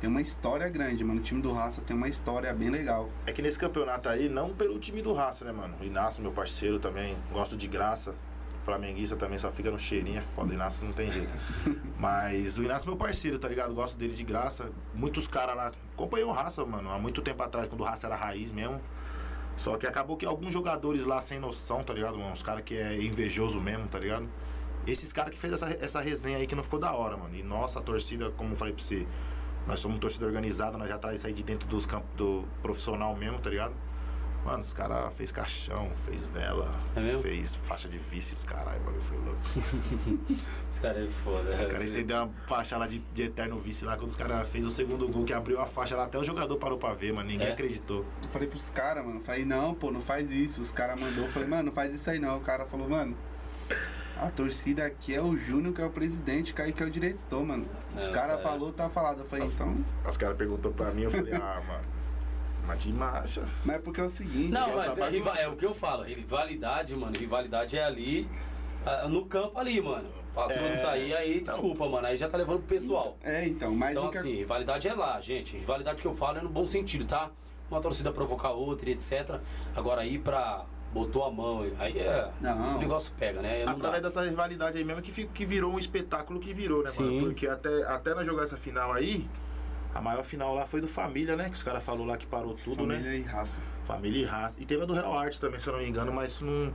tem 0.00 0.10
uma 0.10 0.20
história 0.20 0.68
grande, 0.68 1.04
mano. 1.04 1.20
O 1.20 1.22
time 1.22 1.40
do 1.40 1.52
Raça 1.52 1.80
tem 1.82 1.96
uma 1.96 2.08
história 2.08 2.52
bem 2.52 2.70
legal. 2.70 3.08
É 3.26 3.32
que 3.32 3.40
nesse 3.40 3.58
campeonato 3.58 4.08
aí, 4.08 4.28
não 4.28 4.50
pelo 4.52 4.78
time 4.80 5.00
do 5.02 5.12
Raça, 5.12 5.44
né, 5.44 5.52
mano? 5.52 5.74
O 5.80 5.84
Inácio, 5.84 6.20
meu 6.22 6.32
parceiro 6.32 6.78
também, 6.80 7.16
gosto 7.32 7.56
de 7.56 7.68
graça. 7.68 8.12
Flamenguista 8.64 9.16
também 9.16 9.38
só 9.38 9.50
fica 9.50 9.70
no 9.72 9.78
cheirinho, 9.78 10.18
é 10.18 10.22
foda. 10.22 10.54
Inácio 10.54 10.84
não 10.84 10.92
tem 10.92 11.10
jeito. 11.10 11.30
Mas 11.98 12.58
o 12.58 12.62
Inácio 12.62 12.86
é 12.86 12.90
meu 12.90 12.96
parceiro, 12.96 13.36
tá 13.38 13.48
ligado? 13.48 13.74
Gosto 13.74 13.96
dele 13.96 14.14
de 14.14 14.22
graça. 14.24 14.70
Muitos 14.94 15.26
caras 15.28 15.56
lá. 15.56 15.72
Acompanhei 15.94 16.24
o 16.24 16.30
Raça, 16.32 16.64
mano, 16.64 16.90
há 16.90 16.98
muito 16.98 17.22
tempo 17.22 17.42
atrás, 17.42 17.68
quando 17.68 17.80
o 17.80 17.84
Raça 17.84 18.06
era 18.06 18.14
raiz 18.16 18.50
mesmo. 18.52 18.80
Só 19.56 19.76
que 19.76 19.86
acabou 19.86 20.16
que 20.16 20.26
alguns 20.26 20.52
jogadores 20.52 21.04
lá 21.04 21.20
sem 21.20 21.38
noção, 21.38 21.82
tá 21.82 21.92
ligado, 21.92 22.18
mano? 22.18 22.32
Os 22.32 22.42
caras 22.42 22.62
que 22.62 22.76
é 22.76 23.00
invejoso 23.02 23.60
mesmo, 23.60 23.88
tá 23.88 23.98
ligado? 23.98 24.28
Esses 24.86 25.12
caras 25.12 25.32
que 25.32 25.38
fez 25.38 25.52
essa, 25.52 25.70
essa 25.80 26.00
resenha 26.00 26.38
aí 26.38 26.46
que 26.46 26.54
não 26.54 26.62
ficou 26.62 26.78
da 26.78 26.92
hora, 26.92 27.16
mano. 27.16 27.34
E 27.36 27.42
nossa, 27.42 27.78
a 27.78 27.82
torcida, 27.82 28.30
como 28.30 28.52
eu 28.52 28.56
falei 28.56 28.74
pra 28.74 28.82
você, 28.82 29.06
nós 29.66 29.78
somos 29.78 29.98
torcida 29.98 30.26
organizada, 30.26 30.76
nós 30.76 30.88
já 30.88 30.98
traz 30.98 31.16
isso 31.16 31.26
aí 31.26 31.32
de 31.32 31.42
dentro 31.42 31.68
dos 31.68 31.86
campos 31.86 32.10
do 32.16 32.44
profissional 32.60 33.14
mesmo, 33.14 33.38
tá 33.38 33.50
ligado? 33.50 33.74
Mano, 34.44 34.58
os 34.60 34.72
caras 34.72 35.14
fez 35.14 35.30
caixão, 35.30 35.88
fez 36.04 36.20
vela, 36.24 36.68
É 36.96 37.16
fez 37.22 37.54
faixa 37.54 37.88
de 37.88 37.96
vícios, 37.96 38.42
caralho, 38.42 38.80
o 38.80 38.84
bagulho 38.84 39.00
foi 39.02 39.16
louco. 39.18 39.40
Os 40.68 40.78
caras 40.80 41.04
é 41.06 41.08
foda. 41.08 41.50
Os 41.60 41.66
caras 41.68 41.84
estenderam 41.84 42.24
uma 42.24 42.32
faixa 42.48 42.76
lá 42.76 42.88
de, 42.88 42.98
de 42.98 43.22
eterno 43.22 43.56
vice 43.58 43.84
lá, 43.84 43.96
quando 43.96 44.08
os 44.10 44.16
caras 44.16 44.48
fez 44.48 44.66
o 44.66 44.70
segundo 44.70 45.06
gol 45.12 45.24
que 45.24 45.32
abriu 45.32 45.60
a 45.60 45.66
faixa 45.66 45.94
lá, 45.96 46.04
até 46.04 46.18
o 46.18 46.24
jogador 46.24 46.56
parou 46.56 46.76
pra 46.76 46.92
ver, 46.92 47.12
mano. 47.12 47.28
Ninguém 47.28 47.48
É? 47.48 47.52
acreditou. 47.52 48.04
Eu 48.22 48.28
falei 48.30 48.48
pros 48.48 48.68
caras, 48.70 49.04
mano. 49.06 49.20
Falei, 49.20 49.44
não, 49.44 49.74
pô, 49.74 49.92
não 49.92 50.00
faz 50.00 50.30
isso. 50.32 50.60
Os 50.60 50.72
caras 50.72 50.98
mandou. 50.98 51.24
Eu 51.26 51.30
falei, 51.30 51.46
mano, 51.48 51.64
não 51.64 51.72
faz 51.72 51.94
isso 51.94 52.10
aí 52.10 52.18
não. 52.18 52.38
O 52.38 52.40
cara 52.40 52.64
falou, 52.66 52.88
mano. 52.88 53.16
A 54.20 54.28
torcida 54.30 54.84
aqui 54.84 55.14
é 55.14 55.20
o 55.22 55.36
Júnior, 55.36 55.72
que 55.74 55.80
é 55.80 55.84
o 55.86 55.90
presidente, 55.90 56.52
o 56.52 56.54
Kaique 56.54 56.82
é 56.82 56.86
o 56.86 56.90
diretor, 56.90 57.44
mano. 57.44 57.66
Os 57.96 58.08
É, 58.08 58.10
caras 58.12 58.36
sério. 58.36 58.42
falou, 58.42 58.72
tá 58.72 58.88
falado. 58.90 59.20
Eu 59.20 59.26
falei, 59.26 59.46
então. 59.46 59.76
Os 60.08 60.16
caras 60.16 60.36
perguntou 60.36 60.72
pra 60.72 60.90
mim, 60.90 61.02
eu 61.02 61.10
falei, 61.10 61.34
ah, 61.34 61.60
mano. 61.66 62.01
Mas 62.66 62.84
de 62.84 62.92
marcha. 62.92 63.42
Mas 63.64 63.76
é 63.76 63.78
porque 63.80 64.00
é 64.00 64.04
o 64.04 64.08
seguinte. 64.08 64.48
Não, 64.52 64.70
Gosta 64.70 64.88
mas 64.88 64.98
é, 64.98 65.10
riva- 65.10 65.24
bagunça. 65.26 65.42
é 65.42 65.48
o 65.48 65.56
que 65.56 65.66
eu 65.66 65.74
falo, 65.74 66.04
rivalidade, 66.04 66.94
mano. 66.96 67.12
Rivalidade 67.18 67.76
é 67.76 67.84
ali, 67.84 68.28
ah, 68.86 69.08
no 69.08 69.26
campo 69.26 69.58
ali, 69.58 69.80
mano. 69.80 70.08
Passou 70.34 70.62
É. 70.62 70.70
disso 70.70 70.86
aí, 70.86 71.12
aí, 71.14 71.38
Então- 71.38 71.52
desculpa, 71.54 71.88
mano. 71.88 72.06
Aí 72.06 72.16
já 72.16 72.28
tá 72.28 72.38
levando 72.38 72.58
pro 72.60 72.68
pessoal. 72.68 73.16
É, 73.22 73.46
então, 73.46 73.74
mas 73.74 73.90
Então, 73.90 74.06
o 74.06 74.10
que 74.10 74.16
assim, 74.18 74.32
rivalidade 74.36 74.88
é 74.88 74.94
lá, 74.94 75.20
gente. 75.20 75.56
Rivalidade 75.56 76.00
que 76.00 76.06
eu 76.08 76.14
falo 76.14 76.38
é 76.38 76.40
no 76.40 76.48
bom 76.48 76.64
sentido, 76.64 77.04
tá? 77.04 77.30
Uma 77.70 77.80
torcida 77.80 78.10
provocar 78.12 78.50
outra 78.50 78.88
e 78.88 78.92
etc. 78.92 79.40
Agora, 79.74 80.04
ir 80.06 80.18
pra 80.20 80.64
botou 80.92 81.24
a 81.24 81.30
mão, 81.30 81.66
aí 81.78 81.98
é. 81.98 82.30
Não. 82.40 82.76
O 82.76 82.78
negócio 82.78 83.12
pega, 83.18 83.40
né? 83.42 83.60
Não 83.60 83.66
dá. 83.66 83.72
Através 83.72 84.02
dessa 84.02 84.22
rivalidade 84.22 84.76
aí 84.78 84.84
mesmo 84.84 85.00
que, 85.02 85.24
que 85.26 85.44
virou 85.46 85.72
um 85.72 85.78
espetáculo 85.78 86.38
que 86.38 86.52
virou, 86.54 86.82
né, 86.82 86.90
Sim. 86.90 87.04
mano? 87.04 87.26
Porque 87.28 87.46
até, 87.46 87.82
até 87.84 88.14
nós 88.14 88.26
jogar 88.26 88.42
essa 88.44 88.56
final 88.58 88.92
aí, 88.92 89.26
a 89.94 90.00
maior 90.00 90.22
final 90.22 90.54
lá 90.54 90.66
foi 90.66 90.80
do 90.80 90.88
Família, 90.88 91.36
né? 91.36 91.48
Que 91.48 91.56
os 91.56 91.62
caras 91.62 91.84
falaram 91.84 92.06
lá 92.06 92.16
que 92.16 92.26
parou 92.26 92.54
tudo, 92.54 92.86
né? 92.86 92.96
Família 92.96 93.16
e 93.16 93.22
raça. 93.22 93.60
Família 93.84 94.22
e 94.22 94.24
raça. 94.24 94.56
E 94.60 94.64
teve 94.64 94.82
a 94.82 94.86
do 94.86 94.94
Real 94.94 95.16
Arte 95.16 95.40
também, 95.40 95.60
se 95.60 95.68
eu 95.68 95.74
não 95.74 95.80
me 95.80 95.88
engano, 95.88 96.12
mas 96.12 96.40
não. 96.40 96.72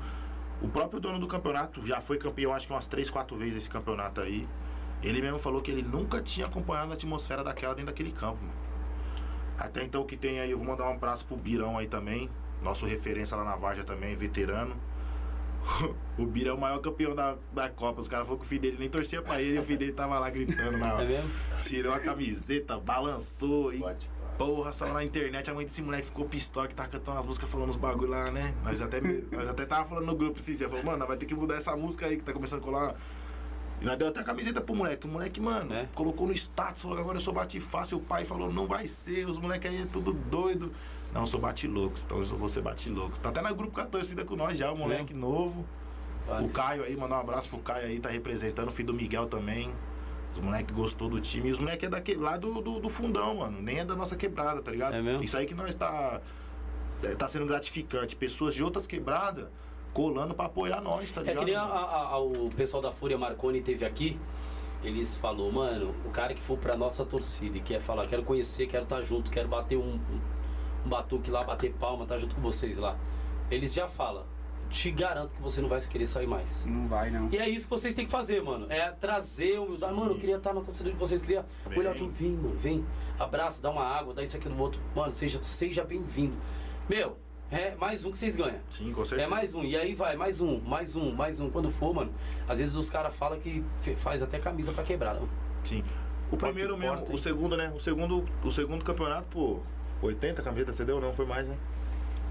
O 0.62 0.68
próprio 0.68 1.00
dono 1.00 1.20
do 1.20 1.28
campeonato 1.28 1.86
já 1.86 2.02
foi 2.02 2.18
campeão, 2.18 2.54
acho 2.54 2.68
que 2.68 2.74
umas 2.74 2.86
3, 2.86 3.10
4 3.10 3.38
vezes 3.38 3.56
esse 3.58 3.70
campeonato 3.70 4.22
aí. 4.22 4.48
Ele 5.04 5.22
mesmo 5.22 5.38
falou 5.38 5.62
que 5.62 5.70
ele 5.70 5.84
nunca 5.84 6.22
tinha 6.22 6.48
acompanhado 6.48 6.92
a 6.92 6.96
atmosfera 6.96 7.44
daquela 7.44 7.74
dentro 7.76 7.92
daquele 7.92 8.12
campo, 8.12 8.40
mano. 8.42 8.68
Até 9.58 9.84
então 9.84 10.02
o 10.02 10.06
que 10.06 10.18
tem 10.18 10.40
aí, 10.40 10.52
eu 10.52 10.58
vou 10.58 10.66
mandar 10.66 10.88
um 10.88 10.94
abraço 10.94 11.26
pro 11.26 11.36
Birão 11.36 11.78
aí 11.78 11.88
também. 11.88 12.30
Nosso 12.62 12.86
referência 12.86 13.38
lá 13.38 13.44
na 13.44 13.56
Varja 13.56 13.84
também, 13.84 14.16
veterano. 14.16 14.76
O 16.18 16.26
Bira 16.26 16.50
é 16.50 16.54
o 16.54 16.58
maior 16.60 16.80
campeão 16.80 17.14
da, 17.14 17.36
da 17.54 17.70
Copa. 17.70 18.02
Os 18.02 18.08
caras 18.08 18.26
falaram 18.26 18.40
que 18.40 18.46
o 18.46 18.50
filho 18.50 18.62
dele 18.62 18.78
nem 18.80 18.90
torcia 18.90 19.22
pra 19.22 19.40
ele 19.40 19.58
e 19.58 19.60
o 19.60 19.64
filho 19.64 19.78
dele 19.78 19.92
tava 19.94 20.18
lá 20.18 20.30
gritando 20.30 20.78
na 20.78 21.02
É 21.02 21.06
mesmo? 21.06 21.30
Tirou 21.60 21.94
a 21.94 22.00
camiseta, 22.00 22.80
balançou 22.80 23.72
e. 23.74 23.84
Porra, 24.38 24.72
saiu 24.72 24.94
na 24.94 25.04
internet, 25.04 25.50
a 25.50 25.54
mãe 25.54 25.66
desse 25.66 25.82
moleque 25.82 26.06
ficou 26.08 26.26
pistola 26.26 26.68
que 26.68 26.76
tava 26.76 26.90
cantando 26.90 27.18
as 27.18 27.26
músicas 27.26 27.50
falando 27.50 27.70
uns 27.70 27.76
bagulho 27.76 28.12
lá, 28.12 28.30
né? 28.32 28.56
Nós 28.64 28.80
até, 28.82 29.02
nós 29.32 29.50
até 29.50 29.66
tava 29.66 29.84
falando 29.90 30.06
no 30.06 30.16
grupo 30.16 30.40
esses 30.40 30.58
dias, 30.60 30.70
falou, 30.70 30.86
mano, 30.86 31.00
nós 31.00 31.08
vai 31.08 31.18
ter 31.18 31.26
que 31.26 31.34
mudar 31.34 31.56
essa 31.56 31.76
música 31.76 32.06
aí 32.06 32.18
que 32.18 32.24
tá 32.24 32.32
começando 32.34 32.60
a 32.60 32.64
colar. 32.64 32.96
E 33.82 33.86
nós 33.86 33.98
deu 33.98 34.08
até 34.08 34.20
a 34.20 34.24
camiseta 34.24 34.60
pro 34.62 34.76
moleque. 34.76 35.06
O 35.08 35.10
moleque, 35.10 35.40
mano, 35.40 35.72
É. 35.74 35.88
colocou 35.94 36.28
no 36.28 36.34
status, 36.34 36.82
falou, 36.84 36.98
agora 37.00 37.18
eu 37.18 37.22
sou 37.22 37.34
bate 37.34 37.60
fácil. 37.60 37.98
O 37.98 38.02
pai 38.02 38.26
falou, 38.26 38.52
não 38.52 38.66
vai 38.68 38.88
ser, 38.88 39.28
os 39.28 39.38
moleques 39.40 39.70
aí 39.70 39.82
é 39.82 39.86
tudo 39.86 40.14
doido. 40.14 40.72
Não, 41.14 41.22
eu 41.22 41.28
sou 41.28 41.40
bate 41.40 41.68
loucos, 41.68 42.04
então 42.04 42.18
eu 42.20 42.26
vou 42.26 42.50
ser 42.50 42.62
bate 42.62 42.90
loucos. 42.90 43.20
Tá 43.20 43.30
até 43.30 43.42
no 43.42 43.56
grupo 43.56 43.74
com 43.74 43.82
a 43.82 43.86
torcida 43.86 44.24
com 44.26 44.36
nós 44.36 44.58
já, 44.58 44.72
o 44.72 44.78
moleque 44.78 45.14
novo. 45.14 45.66
Vale. 46.26 46.46
O 46.46 46.50
Caio 46.50 46.84
aí, 46.84 46.96
mandar 46.98 47.18
um 47.18 47.22
abraço 47.22 47.50
pro 47.50 47.60
Caio 47.60 47.86
aí, 47.88 48.00
tá 48.00 48.10
representando, 48.10 48.68
o 48.68 48.72
filho 48.72 48.88
do 48.88 48.94
Miguel 48.94 49.26
também. 49.28 49.74
Os 50.34 50.42
moleques 50.42 50.76
gostou 50.76 51.10
do 51.10 51.20
time. 51.22 51.50
E 51.50 51.52
os 51.52 51.60
moleques 51.60 51.88
é 51.88 51.90
daquele 51.90 52.20
lá 52.20 52.38
do, 52.38 52.62
do, 52.62 52.80
do 52.80 52.90
fundão, 52.90 53.38
mano. 53.38 53.60
Nem 53.62 53.80
é 53.80 53.86
da 53.86 53.96
nossa 53.96 54.16
quebrada, 54.16 54.62
tá 54.62 54.70
ligado? 54.72 54.94
É 54.96 55.02
mesmo? 55.02 55.24
Isso 55.24 55.36
aí 55.38 55.46
que 55.48 55.56
nós 55.56 55.74
tá. 55.74 56.20
é, 57.02 57.16
Tá 57.16 57.28
sendo 57.28 57.46
gratificante. 57.48 58.16
Pessoas 58.16 58.54
de 58.54 58.64
outras 58.64 58.86
quebradas 58.86 59.48
colando 59.94 60.36
pra 60.36 60.46
apoiar 60.46 60.80
nós, 60.82 61.12
tá 61.12 61.22
É 61.22 61.24
ligado? 61.24 61.40
que 61.40 61.46
nem 61.46 61.56
a- 61.56 61.62
a- 61.64 62.08
a- 62.10 62.20
o 62.20 62.50
pessoal 62.56 62.84
da 62.84 62.92
Fúria 62.92 63.18
Marconi 63.18 63.62
teve 63.62 63.84
aqui. 63.86 64.20
Eles 64.84 65.18
falou, 65.18 65.52
mano, 65.52 65.96
o 66.06 66.10
cara 66.12 66.36
que 66.36 66.42
for 66.42 66.56
pra 66.58 66.76
nossa 66.78 67.04
torcida 67.04 67.58
e 67.58 67.62
quer 67.62 67.80
falar, 67.80 68.06
quero 68.06 68.22
conhecer, 68.22 68.68
quero 68.68 68.84
estar 68.84 69.02
junto, 69.02 69.32
quero 69.32 69.48
bater 69.48 69.76
um, 69.76 69.96
um, 69.96 70.20
um 70.88 70.90
batuque 70.90 71.30
lá, 71.30 71.44
bater 71.44 71.74
palma, 71.74 72.04
estar 72.04 72.18
junto 72.18 72.34
com 72.34 72.42
vocês 72.42 72.78
lá. 72.78 72.98
Eles 73.52 73.74
já 73.74 73.88
falam, 73.88 74.26
te 74.70 74.90
garanto 74.90 75.36
que 75.36 75.42
você 75.42 75.62
não 75.62 75.70
vai 75.70 75.80
querer 75.82 76.08
sair 76.08 76.28
mais. 76.28 76.66
Não 76.66 76.88
vai, 76.88 77.12
não. 77.12 77.30
E 77.30 77.38
é 77.38 77.48
isso 77.48 77.66
que 77.66 77.72
vocês 77.72 77.94
têm 77.94 78.06
que 78.06 78.12
fazer, 78.12 78.42
mano. 78.42 78.66
É 78.70 78.92
trazer 78.92 79.60
humildade. 79.60 79.94
Mano, 79.94 80.12
eu 80.12 80.20
queria 80.20 80.38
estar 80.38 80.54
na 80.54 80.62
torcida 80.62 80.90
de 80.90 80.98
vocês, 80.98 81.22
queria 81.22 81.46
Vem. 81.68 81.80
olhar 81.80 81.94
tudo. 81.94 82.12
Vem, 82.12 82.32
mano, 82.32 82.56
vem. 82.56 82.86
Abraço, 83.20 83.62
dá 83.62 83.70
uma 83.70 83.84
água, 83.84 84.14
dá 84.14 84.24
isso, 84.24 84.36
aquilo, 84.38 84.56
do 84.56 84.62
outro. 84.62 84.82
Mano, 84.96 85.12
seja, 85.12 85.42
seja 85.44 85.84
bem-vindo. 85.84 86.36
Meu, 86.90 87.18
é 87.52 87.76
mais 87.76 88.04
um 88.04 88.12
que 88.12 88.18
vocês 88.18 88.36
ganham. 88.36 88.60
Sim, 88.70 88.92
com 88.94 89.06
certeza. 89.06 89.28
É 89.28 89.30
mais 89.30 89.56
um, 89.56 89.64
e 89.64 89.78
aí 89.78 89.94
vai, 89.94 90.16
mais 90.16 90.42
um, 90.42 90.60
mais 90.62 90.96
um, 90.96 91.14
mais 91.14 91.40
um. 91.40 91.50
Quando 91.50 91.70
for, 91.72 91.94
mano, 91.94 92.12
às 92.48 92.60
vezes 92.60 92.76
os 92.76 92.90
caras 92.90 93.16
falam 93.16 93.40
que 93.40 93.64
faz 93.96 94.22
até 94.22 94.40
camisa 94.40 94.74
pra 94.74 94.84
quebrada, 94.84 95.20
mano. 95.20 95.32
Sim. 95.64 95.84
O 96.30 96.36
primeiro 96.36 96.78
mesmo, 96.78 96.96
importa, 96.96 97.14
o 97.14 97.18
segundo, 97.18 97.56
né? 97.56 97.72
O 97.74 97.80
segundo, 97.80 98.26
o 98.44 98.52
segundo 98.52 98.84
campeonato, 98.84 99.28
pô, 99.30 99.60
80 100.02 100.42
camisetas, 100.42 100.76
você 100.76 100.86
deu? 100.86 101.00
Não, 101.02 101.14
foi 101.14 101.26
mais, 101.26 101.48
né? 101.48 101.56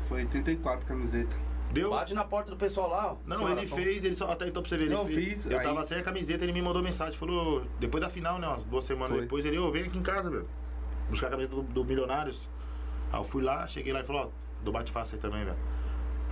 Foi 0.09 0.18
84 0.20 0.86
camiseta. 0.86 1.36
Deu? 1.72 1.90
Bate 1.90 2.14
na 2.14 2.24
porta 2.24 2.51
do 2.51 2.56
pessoal 2.56 2.88
lá, 2.88 3.12
ó. 3.12 3.16
Não, 3.26 3.48
ele 3.51 3.66
fez, 3.66 4.05
ele 4.05 4.14
só 4.14 4.30
até 4.30 4.47
então 4.47 4.62
pra 4.62 4.68
você 4.68 4.76
ver. 4.76 4.84
Ele 4.84 4.94
Não, 4.94 5.05
fez. 5.05 5.16
fiz, 5.24 5.47
Eu 5.47 5.59
aí- 5.59 5.64
tava 5.64 5.82
sem 5.82 5.98
a 5.98 6.02
camiseta, 6.02 6.44
ele 6.44 6.52
me 6.52 6.62
mandou 6.62 6.82
mensagem, 6.82 7.18
falou, 7.18 7.64
depois 7.80 8.02
da 8.02 8.09
final, 8.09 8.38
né? 8.38 8.47
Umas 8.47 8.62
duas 8.62 8.84
semanas 8.84 9.12
Foi. 9.14 9.22
depois, 9.22 9.44
ele, 9.44 9.59
ô, 9.59 9.70
vem 9.70 9.82
aqui 9.82 9.98
em 9.98 10.02
casa, 10.02 10.30
velho. 10.30 10.47
Buscar 11.10 11.26
a 11.26 11.30
camiseta 11.30 11.56
do, 11.56 11.62
do 11.62 11.84
Milionários. 11.84 12.48
Aí 13.12 13.18
eu 13.18 13.24
fui 13.24 13.43
lá, 13.43 13.66
cheguei 13.66 13.93
lá 13.93 14.01
e 14.01 14.05
falou, 14.05 14.22
ó, 14.26 14.64
do 14.64 14.70
bate 14.72 14.93
fácil 14.93 15.16
aí 15.16 15.20
também, 15.20 15.44
velho. 15.44 15.56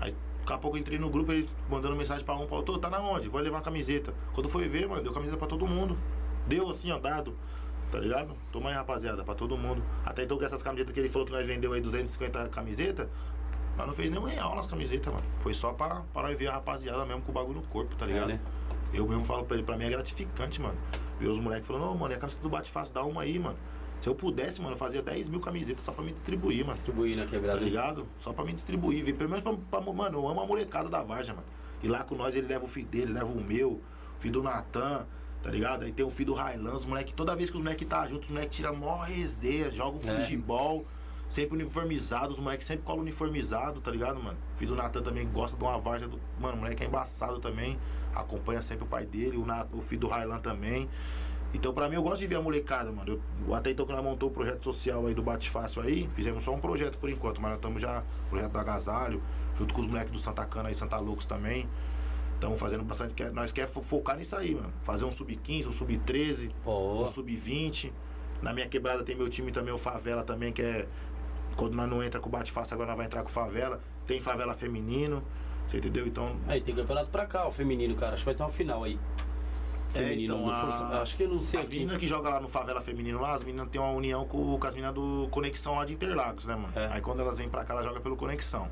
Aí 0.01 0.15
daqui 0.41 0.53
a 0.53 0.59
pouco 0.59 0.77
eu 0.77 0.81
entrei 0.81 0.99
no 0.99 1.11
grupo, 1.11 1.33
ele 1.33 1.49
mandando 1.69 1.97
mensagem 1.97 2.25
pra 2.25 2.35
um, 2.37 2.47
pra 2.47 2.57
outro, 2.57 2.75
"Ô, 2.75 2.79
tá 2.79 2.89
na 2.89 3.01
onde? 3.01 3.29
Vou 3.29 3.41
levar 3.41 3.57
uma 3.57 3.63
camiseta. 3.63 4.15
Quando 4.33 4.49
foi 4.49 4.69
ver, 4.69 4.89
mano, 4.89 5.03
deu 5.03 5.13
camiseta 5.13 5.37
pra 5.37 5.47
todo 5.49 5.67
mundo. 5.67 5.97
Deu 6.47 6.71
assim, 6.71 6.91
ó, 6.93 6.99
dado. 6.99 7.35
Tá 7.91 7.99
ligado? 7.99 8.35
Toma 8.51 8.71
aí, 8.71 8.75
rapaziada, 8.75 9.23
pra 9.25 9.35
todo 9.35 9.57
mundo. 9.57 9.83
Até 10.05 10.25
então 10.25 10.37
com 10.37 10.45
essas 10.45 10.63
camisetas 10.63 10.93
que 10.93 10.99
ele 11.01 11.09
falou 11.09 11.27
que 11.27 11.33
nós 11.33 11.47
vendeu 11.47 11.73
aí 11.73 11.81
250 11.81 12.49
camisetas, 12.49 13.09
nós 13.77 13.87
não 13.87 13.95
fez 13.95 14.11
nenhum 14.11 14.25
real 14.25 14.55
nas 14.57 14.67
camisetas, 14.67 15.13
mano. 15.13 15.25
Foi 15.41 15.55
só 15.55 15.73
pra, 15.73 16.03
pra 16.13 16.23
nós 16.23 16.39
ver 16.39 16.49
a 16.49 16.53
rapaziada 16.55 17.05
mesmo 17.07 17.23
com 17.23 17.31
o 17.31 17.35
bagulho 17.35 17.61
no 17.61 17.67
corpo, 17.67 17.95
tá 17.95 18.05
ligado? 18.07 18.29
né? 18.29 18.41
Eu 18.93 19.07
mesmo 19.09 19.25
falo 19.25 19.45
pra 19.45 19.57
ele, 19.57 19.65
pra 19.65 19.77
mim 19.77 19.85
é 19.85 19.91
gratificante, 19.91 20.61
mano. 20.61 20.77
Ver 21.19 21.29
os 21.29 21.39
moleques 21.39 21.67
falando, 21.67 21.83
não, 21.85 21.97
mano, 21.97 22.13
é 22.13 22.17
a 22.17 22.21
camiseta 22.21 22.43
do 22.43 22.49
Bate 22.49 22.71
Fácil, 22.71 22.95
dá 22.95 23.05
uma 23.05 23.23
aí, 23.23 23.39
mano. 23.39 23.57
Se 24.01 24.09
eu 24.09 24.15
pudesse, 24.15 24.61
mano, 24.61 24.75
eu 24.75 24.79
fazia 24.79 25.01
10 25.03 25.29
mil 25.29 25.41
camisetas 25.41 25.83
só 25.85 25.91
pra 25.93 26.05
me 26.05 26.13
distribuir, 26.13 26.61
mano. 26.61 26.75
Distribuir 26.75 27.17
na 27.17 27.25
quebrada. 27.27 27.59
Tá 27.59 27.65
ligado? 27.65 28.07
Só 28.19 28.33
pra 28.33 28.45
me 28.45 28.53
distribuir. 28.53 29.05
ver, 29.05 29.15
Pelo 29.15 29.31
menos 29.31 29.43
pra, 29.71 29.81
pra- 29.81 29.93
Mano, 29.93 30.19
eu 30.19 30.29
amo 30.29 30.41
a 30.41 30.47
molecada 30.47 30.89
da 30.89 31.03
Varja, 31.03 31.33
mano. 31.33 31.47
E 31.83 31.89
lá 31.89 32.03
com 32.05 32.15
nós 32.15 32.35
ele 32.37 32.47
leva 32.47 32.65
o 32.65 32.69
filho 32.69 32.87
dele, 32.87 33.13
leva 33.13 33.33
o 33.33 33.41
meu, 33.43 33.73
o 33.73 34.21
filho 34.21 34.35
do 34.35 34.43
Natan, 34.43 35.07
tá 35.45 35.51
ligado? 35.51 35.85
Aí 35.85 35.93
tem 35.93 36.05
o 36.05 36.11
filho 36.11 36.33
do 36.33 36.35
Railan, 36.35 36.73
os 36.75 36.87
moleques, 36.87 37.13
toda 37.13 37.37
vez 37.37 37.51
que 37.51 37.57
os 37.57 37.63
moleques 37.63 37.87
tá 37.87 38.07
juntos, 38.09 38.29
os 38.31 38.35
moleques 38.35 38.57
tiram 38.57 38.75
mó 38.75 38.97
resenha, 39.03 39.71
jogam 39.71 40.01
É. 40.11 40.21
futebol, 40.23 40.87
sempre 41.29 41.55
uniformizados, 41.55 42.39
os 42.39 42.43
moleques 42.43 42.67
sempre 42.67 42.85
colam 42.85 43.03
uniformizado, 43.03 43.81
tá 43.83 43.91
ligado, 43.91 44.23
mano? 44.23 44.39
O 44.55 44.57
filho 44.59 44.71
do 44.71 44.77
Natan 44.77 45.03
também 45.03 45.29
gosta 45.29 45.57
de 45.57 45.63
uma 45.63 45.79
Varja 45.79 46.09
do. 46.09 46.19
Mano, 46.41 46.55
o 46.57 46.61
moleque 46.61 46.83
é 46.83 46.87
embaçado 46.87 47.39
também, 47.41 47.79
acompanha 48.15 48.63
sempre 48.63 48.85
o 48.85 48.87
pai 48.89 49.05
dele, 49.05 49.37
o, 49.37 49.45
Nat- 49.45 49.69
o 49.73 49.83
filho 49.83 50.01
do 50.01 50.09
Railan 50.09 50.39
também. 50.41 50.89
Então, 51.53 51.73
pra 51.73 51.89
mim, 51.89 51.95
eu 51.97 52.03
gosto 52.03 52.19
de 52.19 52.27
ver 52.27 52.35
a 52.37 52.43
molecada, 52.43 52.91
mano. 52.91 53.21
Eu, 53.47 53.55
até 53.55 53.71
então 53.71 53.87
que 53.87 53.93
nós 53.93 54.03
montou 54.03 54.29
o 54.29 54.33
projeto 54.33 54.65
social 54.65 55.07
aí 55.07 55.15
do 55.15 55.23
Bate 55.23 55.49
Fácil 55.49 55.83
aí, 55.83 56.09
fizemos 56.13 56.43
só 56.43 56.53
um 56.53 56.59
projeto 56.59 56.99
por 56.99 57.09
enquanto, 57.09 57.41
mas 57.41 57.51
nós 57.51 57.59
estamos 57.59 57.81
já, 57.81 58.03
projeto 58.29 58.51
do 58.51 58.59
Agasalho, 58.59 59.23
junto 59.57 59.73
com 59.73 59.81
os 59.81 59.87
moleques 59.87 60.11
do 60.11 60.19
Santa 60.19 60.45
Cana 60.47 60.71
e 60.71 60.75
Santa 60.75 60.97
Loucos 60.97 61.27
também. 61.27 61.69
Estamos 62.35 62.59
fazendo 62.59 62.85
bastante. 62.85 63.15
quer- 63.15 63.33
Nós 63.33 63.53
quer 63.53 63.67
fo- 63.67 63.81
focar 63.81 64.17
nisso 64.17 64.37
aí, 64.37 64.55
mano. 64.55 64.73
Fazer 64.83 65.05
um 65.05 65.13
sub-15, 65.13 65.69
um 65.69 65.73
sub-13, 65.73 66.51
Pô. 66.63 67.03
um 67.03 67.07
sub-20. 67.07 67.93
Na 68.43 68.53
minha 68.53 68.69
quebrada 68.69 69.03
tem 69.03 69.15
meu 69.17 69.29
time 69.29 69.51
também, 69.51 69.73
o 69.73 69.79
Favela 69.79 70.23
também, 70.23 70.53
que 70.53 70.61
é. 70.63 70.87
Quando 71.57 71.75
nós 71.75 71.89
não 71.89 72.03
entra 72.03 72.19
com 72.21 72.29
o 72.29 72.33
Bate 72.33 72.51
Fácil, 72.51 72.75
agora 72.75 72.89
nós 72.89 72.97
vai 72.97 73.07
entrar 73.07 73.23
com 73.23 73.29
Favela. 73.29 73.81
Tem 74.07 74.21
Favela 74.21 74.55
Feminino. 74.55 75.23
Você 75.67 75.79
entendeu? 75.79 76.07
Então, 76.07 76.37
Aí 76.47 76.61
tem 76.61 76.75
campeonato 76.75 77.09
pra 77.09 77.25
cá, 77.25 77.47
o 77.47 77.51
feminino, 77.51 77.95
cara. 77.95 78.13
Acho 78.15 78.23
que 78.23 78.27
vai 78.27 78.35
ter 78.35 78.43
uma 78.43 78.51
final 78.51 78.85
aí. 78.85 78.99
Feminino, 79.91 80.35
então, 80.35 80.47
no 80.47 80.53
a- 80.53 81.03
acho 81.03 81.17
que 81.17 81.23
eu 81.23 81.29
não 81.29 81.41
sei 81.41 81.61
As 81.61 81.69
meninas 81.69 81.97
que 81.99 82.07
jogam 82.09 82.31
lá 82.33 82.41
no 82.41 82.49
Favela 82.49 82.81
Feminino 82.81 83.21
lá, 83.21 83.33
as 83.33 83.45
meninas 83.45 83.69
têm 83.71 83.81
uma 83.81 83.93
união 83.93 84.27
com, 84.27 84.59
com 84.59 84.67
as 84.67 84.75
meninas 84.75 84.95
do 84.95 85.29
Conexão 85.31 85.77
lá 85.77 85.85
de 85.85 85.95
Interlagos, 85.95 86.47
né, 86.47 86.57
mano? 86.57 86.73
É. 86.75 86.89
Aí 86.95 87.01
quando 87.01 87.21
elas 87.21 87.39
vêm 87.39 87.49
pra 87.49 87.65
cá, 87.65 87.75
elas 87.75 87.87
jogam 87.87 88.03
pelo 88.03 88.17
Conexão. 88.17 88.69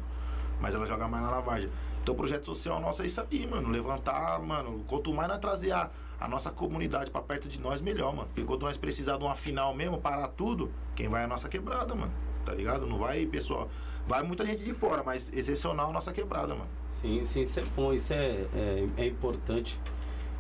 Mas 0.61 0.75
ela 0.75 0.85
joga 0.85 1.07
mais 1.09 1.23
na 1.23 1.41
Vargem. 1.41 1.71
Então 2.03 2.15
o 2.15 2.17
projeto 2.17 2.45
social 2.45 2.81
nosso 2.81 3.03
é 3.03 3.07
isso 3.07 3.21
aí, 3.21 3.47
mano. 3.47 3.71
Levantar, 3.71 4.41
mano. 4.43 4.85
Quanto 4.89 5.15
mais 5.15 5.29
nós 5.29 5.39
trazer 5.39 5.71
a, 5.71 5.89
a 6.21 6.27
nossa 6.27 6.51
comunidade 6.51 7.11
pra 7.11 7.23
perto 7.23 7.49
de 7.49 7.61
nós, 7.61 7.81
melhor, 7.81 8.15
mano. 8.15 8.29
Porque 8.29 8.45
quando 8.45 8.63
nós 8.63 8.77
precisar 8.77 9.17
de 9.17 9.25
uma 9.25 9.37
final 9.37 9.75
mesmo, 9.75 10.01
parar 10.01 10.29
tudo, 10.29 10.71
quem 10.97 11.09
vai 11.09 11.23
é 11.23 11.25
a 11.25 11.29
nossa 11.29 11.49
quebrada, 11.49 11.95
mano. 11.95 12.13
Tá 12.45 12.53
ligado? 12.53 12.87
Não 12.87 12.99
vai, 12.99 13.25
pessoal. 13.25 13.69
Vai 14.05 14.25
muita 14.25 14.45
gente 14.45 14.65
de 14.65 14.73
fora, 14.73 15.05
mas 15.05 15.33
excepcional 15.33 15.91
a 15.91 15.93
nossa 15.93 16.13
quebrada, 16.13 16.55
mano. 16.55 16.69
Sim, 16.89 17.25
sim, 17.25 17.43
isso 17.43 17.61
é 17.61 17.65
bom, 17.77 17.93
isso 17.93 18.13
é, 18.13 18.47
é, 18.53 18.89
é 18.97 19.07
importante. 19.07 19.81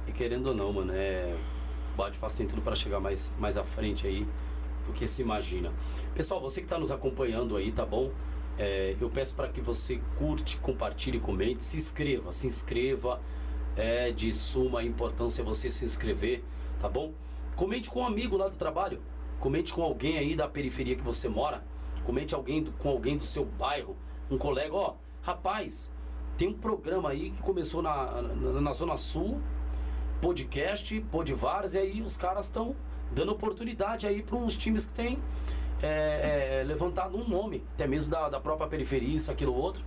E 0.08 0.12
querendo 0.12 0.46
ou 0.46 0.54
não, 0.54 0.72
mano, 0.72 0.92
é. 0.92 1.36
Bate 1.96 2.16
faz 2.16 2.34
tem 2.34 2.46
tudo 2.46 2.62
para 2.62 2.74
chegar 2.74 2.98
mais, 2.98 3.32
mais 3.38 3.56
à 3.56 3.62
frente 3.62 4.06
aí 4.06 4.26
do 4.86 4.92
que 4.92 5.06
se 5.06 5.22
imagina. 5.22 5.70
Pessoal, 6.14 6.40
você 6.40 6.60
que 6.60 6.66
está 6.66 6.78
nos 6.78 6.90
acompanhando 6.90 7.56
aí, 7.56 7.70
tá 7.70 7.84
bom? 7.84 8.10
É, 8.58 8.94
eu 9.00 9.08
peço 9.08 9.34
para 9.34 9.48
que 9.48 9.60
você 9.60 10.00
curte, 10.16 10.58
compartilhe, 10.58 11.18
comente, 11.18 11.62
se 11.62 11.76
inscreva, 11.76 12.32
se 12.32 12.46
inscreva. 12.46 13.20
É 13.74 14.10
de 14.12 14.30
suma 14.34 14.84
importância 14.84 15.42
você 15.42 15.70
se 15.70 15.82
inscrever, 15.82 16.44
tá 16.78 16.90
bom? 16.90 17.14
Comente 17.56 17.88
com 17.88 18.00
um 18.00 18.06
amigo 18.06 18.36
lá 18.36 18.46
do 18.48 18.54
trabalho, 18.56 19.00
comente 19.40 19.72
com 19.72 19.82
alguém 19.82 20.18
aí 20.18 20.36
da 20.36 20.46
periferia 20.46 20.94
que 20.94 21.02
você 21.02 21.26
mora, 21.26 21.64
comente 22.04 22.34
alguém 22.34 22.62
do- 22.62 22.72
com 22.72 22.90
alguém 22.90 23.16
do 23.16 23.22
seu 23.22 23.46
bairro, 23.46 23.96
um 24.30 24.36
colega, 24.36 24.74
ó, 24.74 24.96
rapaz, 25.22 25.90
tem 26.36 26.48
um 26.48 26.52
programa 26.52 27.08
aí 27.08 27.30
que 27.30 27.40
começou 27.40 27.80
na, 27.80 28.20
na, 28.20 28.60
na 28.60 28.72
Zona 28.74 28.98
Sul, 28.98 29.40
podcast, 30.20 31.00
Podvaras, 31.10 31.72
e 31.72 31.78
aí 31.78 32.02
os 32.02 32.14
caras 32.14 32.44
estão 32.46 32.76
dando 33.10 33.32
oportunidade 33.32 34.06
aí 34.06 34.22
para 34.22 34.36
uns 34.36 34.54
times 34.54 34.84
que 34.84 34.92
têm 34.92 35.18
é, 35.82 36.60
é, 36.60 36.64
levantado 36.64 37.16
um 37.16 37.28
nome, 37.28 37.64
até 37.74 37.86
mesmo 37.86 38.10
da, 38.10 38.28
da 38.28 38.40
própria 38.40 38.66
periferia, 38.68 39.14
isso, 39.14 39.30
aquilo, 39.30 39.54
outro. 39.54 39.84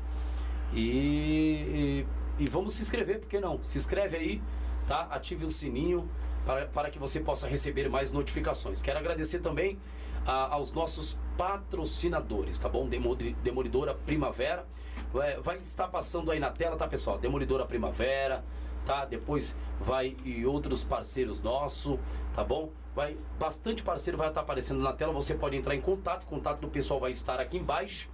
E, 0.74 2.06
e, 2.40 2.44
e 2.44 2.48
vamos 2.50 2.74
se 2.74 2.82
inscrever, 2.82 3.20
por 3.20 3.28
que 3.30 3.40
não? 3.40 3.60
Se 3.64 3.78
inscreve 3.78 4.18
aí, 4.18 4.42
tá? 4.88 5.08
Ative 5.12 5.46
o 5.46 5.50
sininho 5.52 6.08
para, 6.46 6.66
para 6.68 6.90
que 6.90 7.00
você 7.00 7.20
possa 7.20 7.48
receber 7.48 7.90
mais 7.90 8.12
notificações. 8.12 8.82
Quero 8.82 9.00
agradecer 9.00 9.40
também 9.40 9.78
a- 10.26 10.54
aos 10.54 10.72
nossos 10.72 11.18
patrocinadores, 11.38 12.58
tá 12.58 12.68
bom? 12.68 12.88
Demoli- 12.88 13.36
Demolidora 13.44 13.94
Primavera. 13.94 14.66
Vai, 15.14 15.40
vai 15.40 15.58
estar 15.60 15.88
passando 15.88 16.32
aí 16.32 16.40
na 16.40 16.50
tela, 16.52 16.76
tá, 16.76 16.88
pessoal? 16.88 17.18
Demolidora 17.18 17.66
Primavera, 17.66 18.44
tá? 18.86 19.06
Depois 19.06 19.56
vai 19.80 20.16
e 20.24 20.46
outros 20.46 20.84
parceiros 20.84 21.42
nossos, 21.42 22.00
tá 22.34 22.44
bom? 22.44 22.70
Vai, 22.96 23.18
bastante 23.38 23.84
parceiro 23.84 24.18
vai 24.18 24.30
estar 24.30 24.42
aparecendo 24.42 24.82
na 24.82 24.94
tela. 24.94 25.12
Você 25.12 25.36
pode 25.36 25.58
entrar 25.58 25.76
em 25.76 25.82
contato, 25.82 26.26
contato 26.26 26.62
do 26.62 26.70
pessoal 26.70 27.00
vai 27.00 27.12
estar 27.12 27.40
aqui 27.40 27.58
embaixo, 27.58 28.10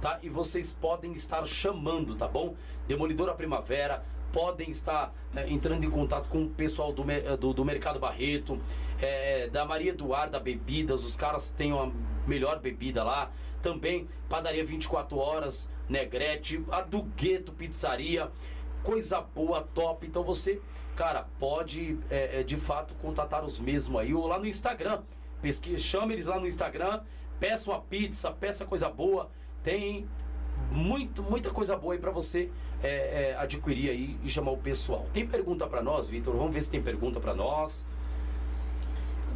tá? 0.00 0.18
E 0.22 0.30
vocês 0.30 0.72
podem 0.72 1.12
estar 1.12 1.44
chamando, 1.46 2.14
tá 2.14 2.26
bom? 2.26 2.54
Demolidora 2.86 3.34
Primavera, 3.34 4.02
podem 4.32 4.70
estar 4.70 5.14
eh, 5.36 5.46
entrando 5.48 5.84
em 5.84 5.90
contato 5.90 6.28
com 6.28 6.44
o 6.44 6.48
pessoal 6.48 6.92
do, 6.92 7.08
eh, 7.10 7.36
do, 7.36 7.52
do 7.52 7.64
Mercado 7.64 8.00
Barreto, 8.00 8.58
eh, 9.00 9.48
da 9.52 9.64
Maria 9.64 9.90
Eduarda 9.90 10.40
Bebidas, 10.40 11.04
os 11.04 11.14
caras 11.14 11.50
têm 11.50 11.72
uma 11.72 11.92
melhor 12.26 12.58
bebida 12.58 13.04
lá. 13.04 13.30
Também 13.60 14.08
Padaria 14.28 14.64
24 14.64 15.16
Horas, 15.18 15.68
Negrete, 15.88 16.64
a 16.70 16.80
do 16.80 17.02
Gueto 17.02 17.52
Pizzaria, 17.52 18.30
coisa 18.82 19.20
boa, 19.20 19.62
top. 19.74 20.06
Então 20.06 20.22
você, 20.22 20.60
cara, 20.94 21.26
pode 21.38 21.98
eh, 22.10 22.40
eh, 22.40 22.42
de 22.42 22.56
fato 22.56 22.94
contatar 22.94 23.44
os 23.44 23.58
mesmos 23.58 24.00
aí, 24.00 24.14
ou 24.14 24.26
lá 24.26 24.38
no 24.38 24.46
Instagram. 24.46 25.02
Pesquisa, 25.40 25.78
chama 25.78 26.12
eles 26.12 26.26
lá 26.26 26.38
no 26.38 26.46
Instagram, 26.46 27.00
peça 27.40 27.70
uma 27.70 27.80
pizza, 27.80 28.30
peça 28.30 28.64
coisa 28.64 28.88
boa. 28.88 29.28
Tem 29.62 30.08
muito, 30.70 31.22
muita 31.22 31.50
coisa 31.50 31.76
boa 31.76 31.94
aí 31.94 32.00
pra 32.00 32.10
você 32.10 32.50
é, 32.82 33.30
é, 33.30 33.36
adquirir 33.36 33.90
aí 33.90 34.18
e 34.22 34.28
chamar 34.28 34.52
o 34.52 34.58
pessoal. 34.58 35.06
Tem 35.12 35.26
pergunta 35.26 35.66
pra 35.66 35.82
nós, 35.82 36.08
Vitor? 36.08 36.34
Vamos 36.36 36.54
ver 36.54 36.62
se 36.62 36.70
tem 36.70 36.82
pergunta 36.82 37.20
pra 37.20 37.34
nós. 37.34 37.86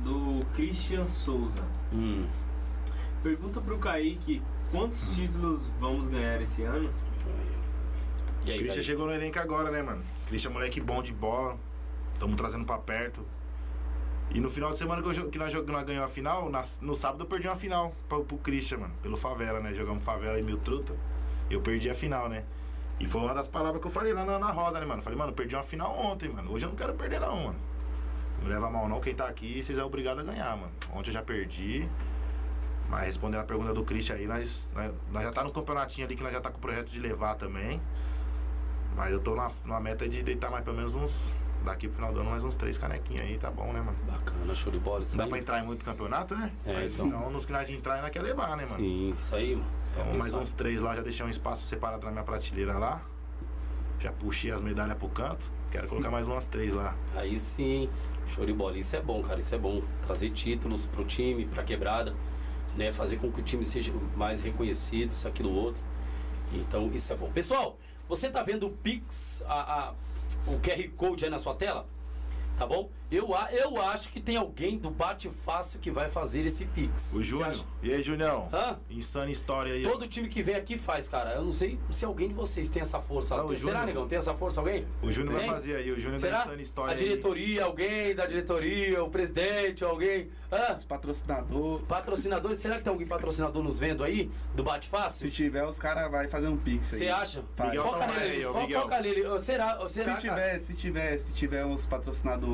Do 0.05 0.45
Christian 0.55 1.05
Souza. 1.07 1.63
Hum, 1.93 2.27
Pergunta 3.23 3.61
pro 3.61 3.77
Kaique 3.77 4.41
quantos 4.71 5.09
títulos 5.09 5.69
vamos 5.81 6.09
ganhar 6.09 6.41
esse 6.41 6.63
ano? 6.63 6.91
E 8.47 8.53
aí, 8.53 8.59
Christian 8.59 8.83
chegou 8.83 9.07
no 9.07 9.13
elenco 9.13 9.39
agora, 9.39 9.71
né, 9.71 9.83
mano? 9.83 10.03
Christian 10.27 10.51
é 10.51 10.53
moleque 10.53 10.81
bom 10.81 11.03
de 11.03 11.13
bola. 11.13 11.57
Tamo 12.19 12.35
trazendo 12.37 12.65
pra 12.65 12.79
perto. 12.79 13.25
E 14.31 14.41
no 14.41 14.51
final 14.51 14.71
de 14.73 14.79
semana 14.79 15.01
que, 15.03 15.09
eu, 15.09 15.31
que 15.31 15.39
nós, 15.39 15.53
nós 15.55 15.85
ganhamos 15.85 16.11
a 16.11 16.13
final, 16.13 16.51
na- 16.51 16.65
no 16.83 16.95
sábado 16.95 17.23
eu 17.25 17.27
perdi 17.29 17.47
uma 17.47 17.55
final 17.57 17.95
pro, 18.09 18.25
pro 18.25 18.37
Christian, 18.39 18.79
mano. 18.79 18.95
Pelo 19.03 19.17
favela, 19.17 19.61
né? 19.61 19.73
Jogamos 19.75 20.03
favela 20.05 20.39
e 20.39 20.43
mil 20.43 20.59
truta. 20.59 20.95
Eu 21.49 21.61
perdi 21.61 21.89
a 21.89 21.95
final, 21.95 22.29
né? 22.29 22.45
E 22.99 23.07
foi 23.07 23.21
uma 23.21 23.35
das 23.35 23.47
palavras 23.47 23.81
que 23.81 23.87
eu 23.87 23.91
falei 23.91 24.13
lá 24.13 24.25
na, 24.25 24.39
na 24.39 24.51
roda, 24.51 24.81
né, 24.81 24.87
mano? 24.87 25.03
Falei, 25.03 25.19
mano, 25.19 25.33
perdi 25.33 25.55
uma 25.55 25.63
final 25.63 25.97
ontem, 25.97 26.29
mano. 26.31 26.51
Hoje 26.53 26.65
eu 26.65 26.71
não 26.71 26.77
quero 26.77 26.95
perder, 26.95 27.21
não, 27.21 27.37
mano. 27.37 27.59
Não 28.39 28.45
me 28.45 28.49
leva 28.53 28.69
mal, 28.71 28.89
não. 28.89 29.01
Quem 29.01 29.15
tá 29.15 29.27
aqui, 29.29 29.63
vocês 29.63 29.79
é 29.79 29.85
obrigado 29.85 30.21
a 30.21 30.23
ganhar, 30.23 30.57
mano. 30.57 30.73
Ontem 30.93 31.11
eu 31.11 31.15
já 31.15 31.23
perdi. 31.23 31.89
Mas 32.89 33.07
respondendo 33.07 33.41
a 33.41 33.45
pergunta 33.45 33.73
do 33.75 33.85
Christian 33.85 34.17
aí, 34.17 34.27
nós, 34.27 34.71
nós, 34.75 34.93
nós 35.13 35.23
já 35.25 35.31
tá 35.33 35.45
no 35.45 35.53
campeonatinho 35.53 36.07
ali 36.07 36.17
que 36.17 36.23
nós 36.23 36.33
já 36.33 36.41
tá 36.41 36.51
com 36.51 36.59
o 36.59 36.61
projeto 36.61 36.89
de 36.91 36.99
levar 37.01 37.35
também. 37.35 37.81
Mas 38.97 39.13
eu 39.13 39.21
tô 39.21 39.35
na, 39.37 39.51
na 39.67 39.79
meta 39.79 40.09
de 40.09 40.23
deitar 40.23 40.51
mais 40.51 40.65
pelo 40.65 40.77
menos 40.77 40.97
uns. 40.97 41.37
Daqui 41.65 41.89
pro 41.89 41.97
final 41.97 42.13
do 42.13 42.21
ano, 42.21 42.31
mais 42.31 42.45
uns 42.45 42.55
três 42.55 42.79
canequinhos 42.79 43.23
aí, 43.23 43.37
tá 43.39 43.51
bom, 43.51 43.73
né, 43.73 43.81
mano? 43.81 43.97
Bacana, 44.09 44.55
show 44.55 44.71
de 44.71 44.79
bola. 44.79 45.03
Isso 45.03 45.17
Não 45.17 45.25
dá 45.25 45.29
pra 45.29 45.39
entrar 45.39 45.61
em 45.61 45.67
muito 45.67 45.85
campeonato, 45.85 46.35
né? 46.37 46.53
É, 46.65 46.75
Mas 46.75 46.95
então. 46.95 47.09
então, 47.09 47.31
nos 47.31 47.45
que 47.45 47.53
nós 47.53 47.69
entrar, 47.69 48.01
nós 48.01 48.11
quer 48.11 48.23
levar, 48.23 48.57
né, 48.57 48.65
mano? 48.65 48.77
Sim, 48.77 49.13
isso 49.17 49.35
aí, 49.35 49.57
mano. 49.57 49.69
É 49.97 50.01
Então, 50.01 50.19
mais 50.19 50.35
uns 50.37 50.53
três 50.53 50.81
lá, 50.81 50.95
já 50.95 51.03
deixei 51.03 51.27
um 51.27 51.29
espaço 51.29 51.67
separado 51.67 52.07
na 52.07 52.13
minha 52.13 52.23
prateleira 52.23 52.79
lá. 52.79 53.03
Já 53.99 54.13
puxei 54.13 54.53
as 54.53 54.61
medalhas 54.61 54.97
pro 54.97 55.09
canto. 55.09 55.51
Quero 55.71 55.89
colocar 55.89 56.11
mais 56.11 56.29
umas 56.29 56.47
três 56.47 56.73
lá. 56.73 56.95
Aí 57.17 57.37
sim, 57.37 57.89
show 58.29 58.47
de 58.47 58.53
bola. 58.53 58.79
Isso 58.79 58.95
é 58.95 59.01
bom, 59.01 59.21
cara. 59.23 59.41
Isso 59.41 59.55
é 59.55 59.59
bom. 59.59 59.83
Trazer 60.07 60.31
títulos 60.31 60.87
pro 60.87 61.05
time, 61.05 61.47
pra 61.47 61.65
quebrada, 61.65 62.15
né? 62.77 62.93
Fazer 62.93 63.17
com 63.17 63.33
que 63.33 63.41
o 63.41 63.43
time 63.43 63.65
seja 63.65 63.93
mais 64.15 64.41
reconhecido, 64.41 65.11
isso, 65.11 65.27
aquilo, 65.27 65.53
outro. 65.53 65.83
Então, 66.53 66.93
isso 66.95 67.13
é 67.13 67.17
bom. 67.17 67.29
Pessoal, 67.33 67.77
você 68.09 68.31
tá 68.31 68.43
vendo 68.43 68.67
o 68.67 68.71
Pix, 68.71 69.43
a, 69.49 69.55
a- 69.89 69.93
o 70.47 70.59
QR 70.61 70.89
Code 70.97 71.25
aí 71.25 71.31
na 71.31 71.39
sua 71.39 71.55
tela? 71.55 71.87
Tá 72.57 72.67
bom? 72.67 72.91
Eu, 73.09 73.37
a- 73.37 73.53
eu 73.53 73.81
acho 73.81 74.09
que 74.11 74.19
tem 74.19 74.37
alguém 74.37 74.79
do 74.79 74.91
Bate 74.91 75.29
Fácil 75.31 75.79
que 75.79 75.91
vai 75.93 76.09
fazer 76.09 76.45
esse 76.45 76.65
Pix. 76.65 77.13
O 77.15 77.23
Júnior. 77.23 77.55
E 77.83 77.93
aí, 77.93 78.03
Junião? 78.03 78.49
Hã? 78.53 78.79
Insana 78.91 79.31
história 79.31 79.75
aí. 79.75 79.83
Todo 79.83 80.09
time 80.09 80.27
que 80.27 80.43
vem 80.43 80.57
aqui 80.57 80.77
faz, 80.77 81.07
cara. 81.07 81.35
Eu 81.35 81.45
não 81.45 81.53
sei 81.53 81.79
se 81.91 82.05
alguém 82.05 82.29
de 82.29 82.35
vocês 82.35 82.69
tem 82.69 82.83
essa 82.83 82.99
força. 83.01 83.37
Não, 83.37 83.45
o 83.45 83.49
Tem- 83.49 83.59
Será, 83.59 83.87
negão? 83.87 84.09
Tem 84.09 84.19
essa 84.19 84.35
força 84.35 84.59
alguém? 84.61 84.85
O 85.03 85.13
Júnior 85.13 85.35
vai 85.35 85.43
Tem? 85.45 85.51
fazer 85.53 85.77
aí. 85.77 85.93
O 85.93 85.99
Júnior 86.01 86.15
da 86.21 86.27
Será? 86.29 86.41
Insana 86.41 86.63
história 86.63 86.91
A 86.95 86.97
aí. 86.97 87.05
diretoria, 87.05 87.65
alguém 87.65 88.15
da 88.15 88.27
diretoria, 88.27 89.05
o 89.05 89.11
presidente, 89.11 89.85
alguém. 89.85 90.29
Hã? 90.51 90.75
Os 90.75 90.85
patrocinadores. 90.85 91.87
Patrocinadores, 91.87 92.59
será 92.59 92.77
que 92.79 92.83
tem 92.85 92.91
alguém 92.93 93.07
patrocinador 93.07 93.63
nos 93.63 93.79
vendo 93.79 94.03
aí? 94.03 94.31
Do 94.55 94.65
Bate 94.65 94.87
Se 94.87 94.91
Fácil? 94.91 95.31
tiver, 95.31 95.65
os 95.65 95.79
caras 95.79 96.11
vão 96.11 96.29
fazer 96.29 96.49
um 96.49 96.57
pix 96.57 96.93
aí. 96.95 96.99
Você 97.01 97.09
acha? 97.09 97.45
Faz. 97.55 97.71
Miguel 97.71 97.85
Foca 97.87 98.07
nele, 98.07 98.21
aí, 98.21 98.47
ô, 98.47 98.53
fo- 98.53 98.61
Miguel. 98.63 98.81
foca 98.81 99.01
nele. 99.01 99.39
Será? 99.39 99.89
será 99.89 100.19
Se 100.19 100.27
cara? 100.29 100.41
tiver, 100.43 100.59
se 100.59 100.75
tiver, 100.75 101.19
se 101.19 101.33
tiver 101.33 101.65
uns 101.65 101.87
patrocinadores 101.87 102.46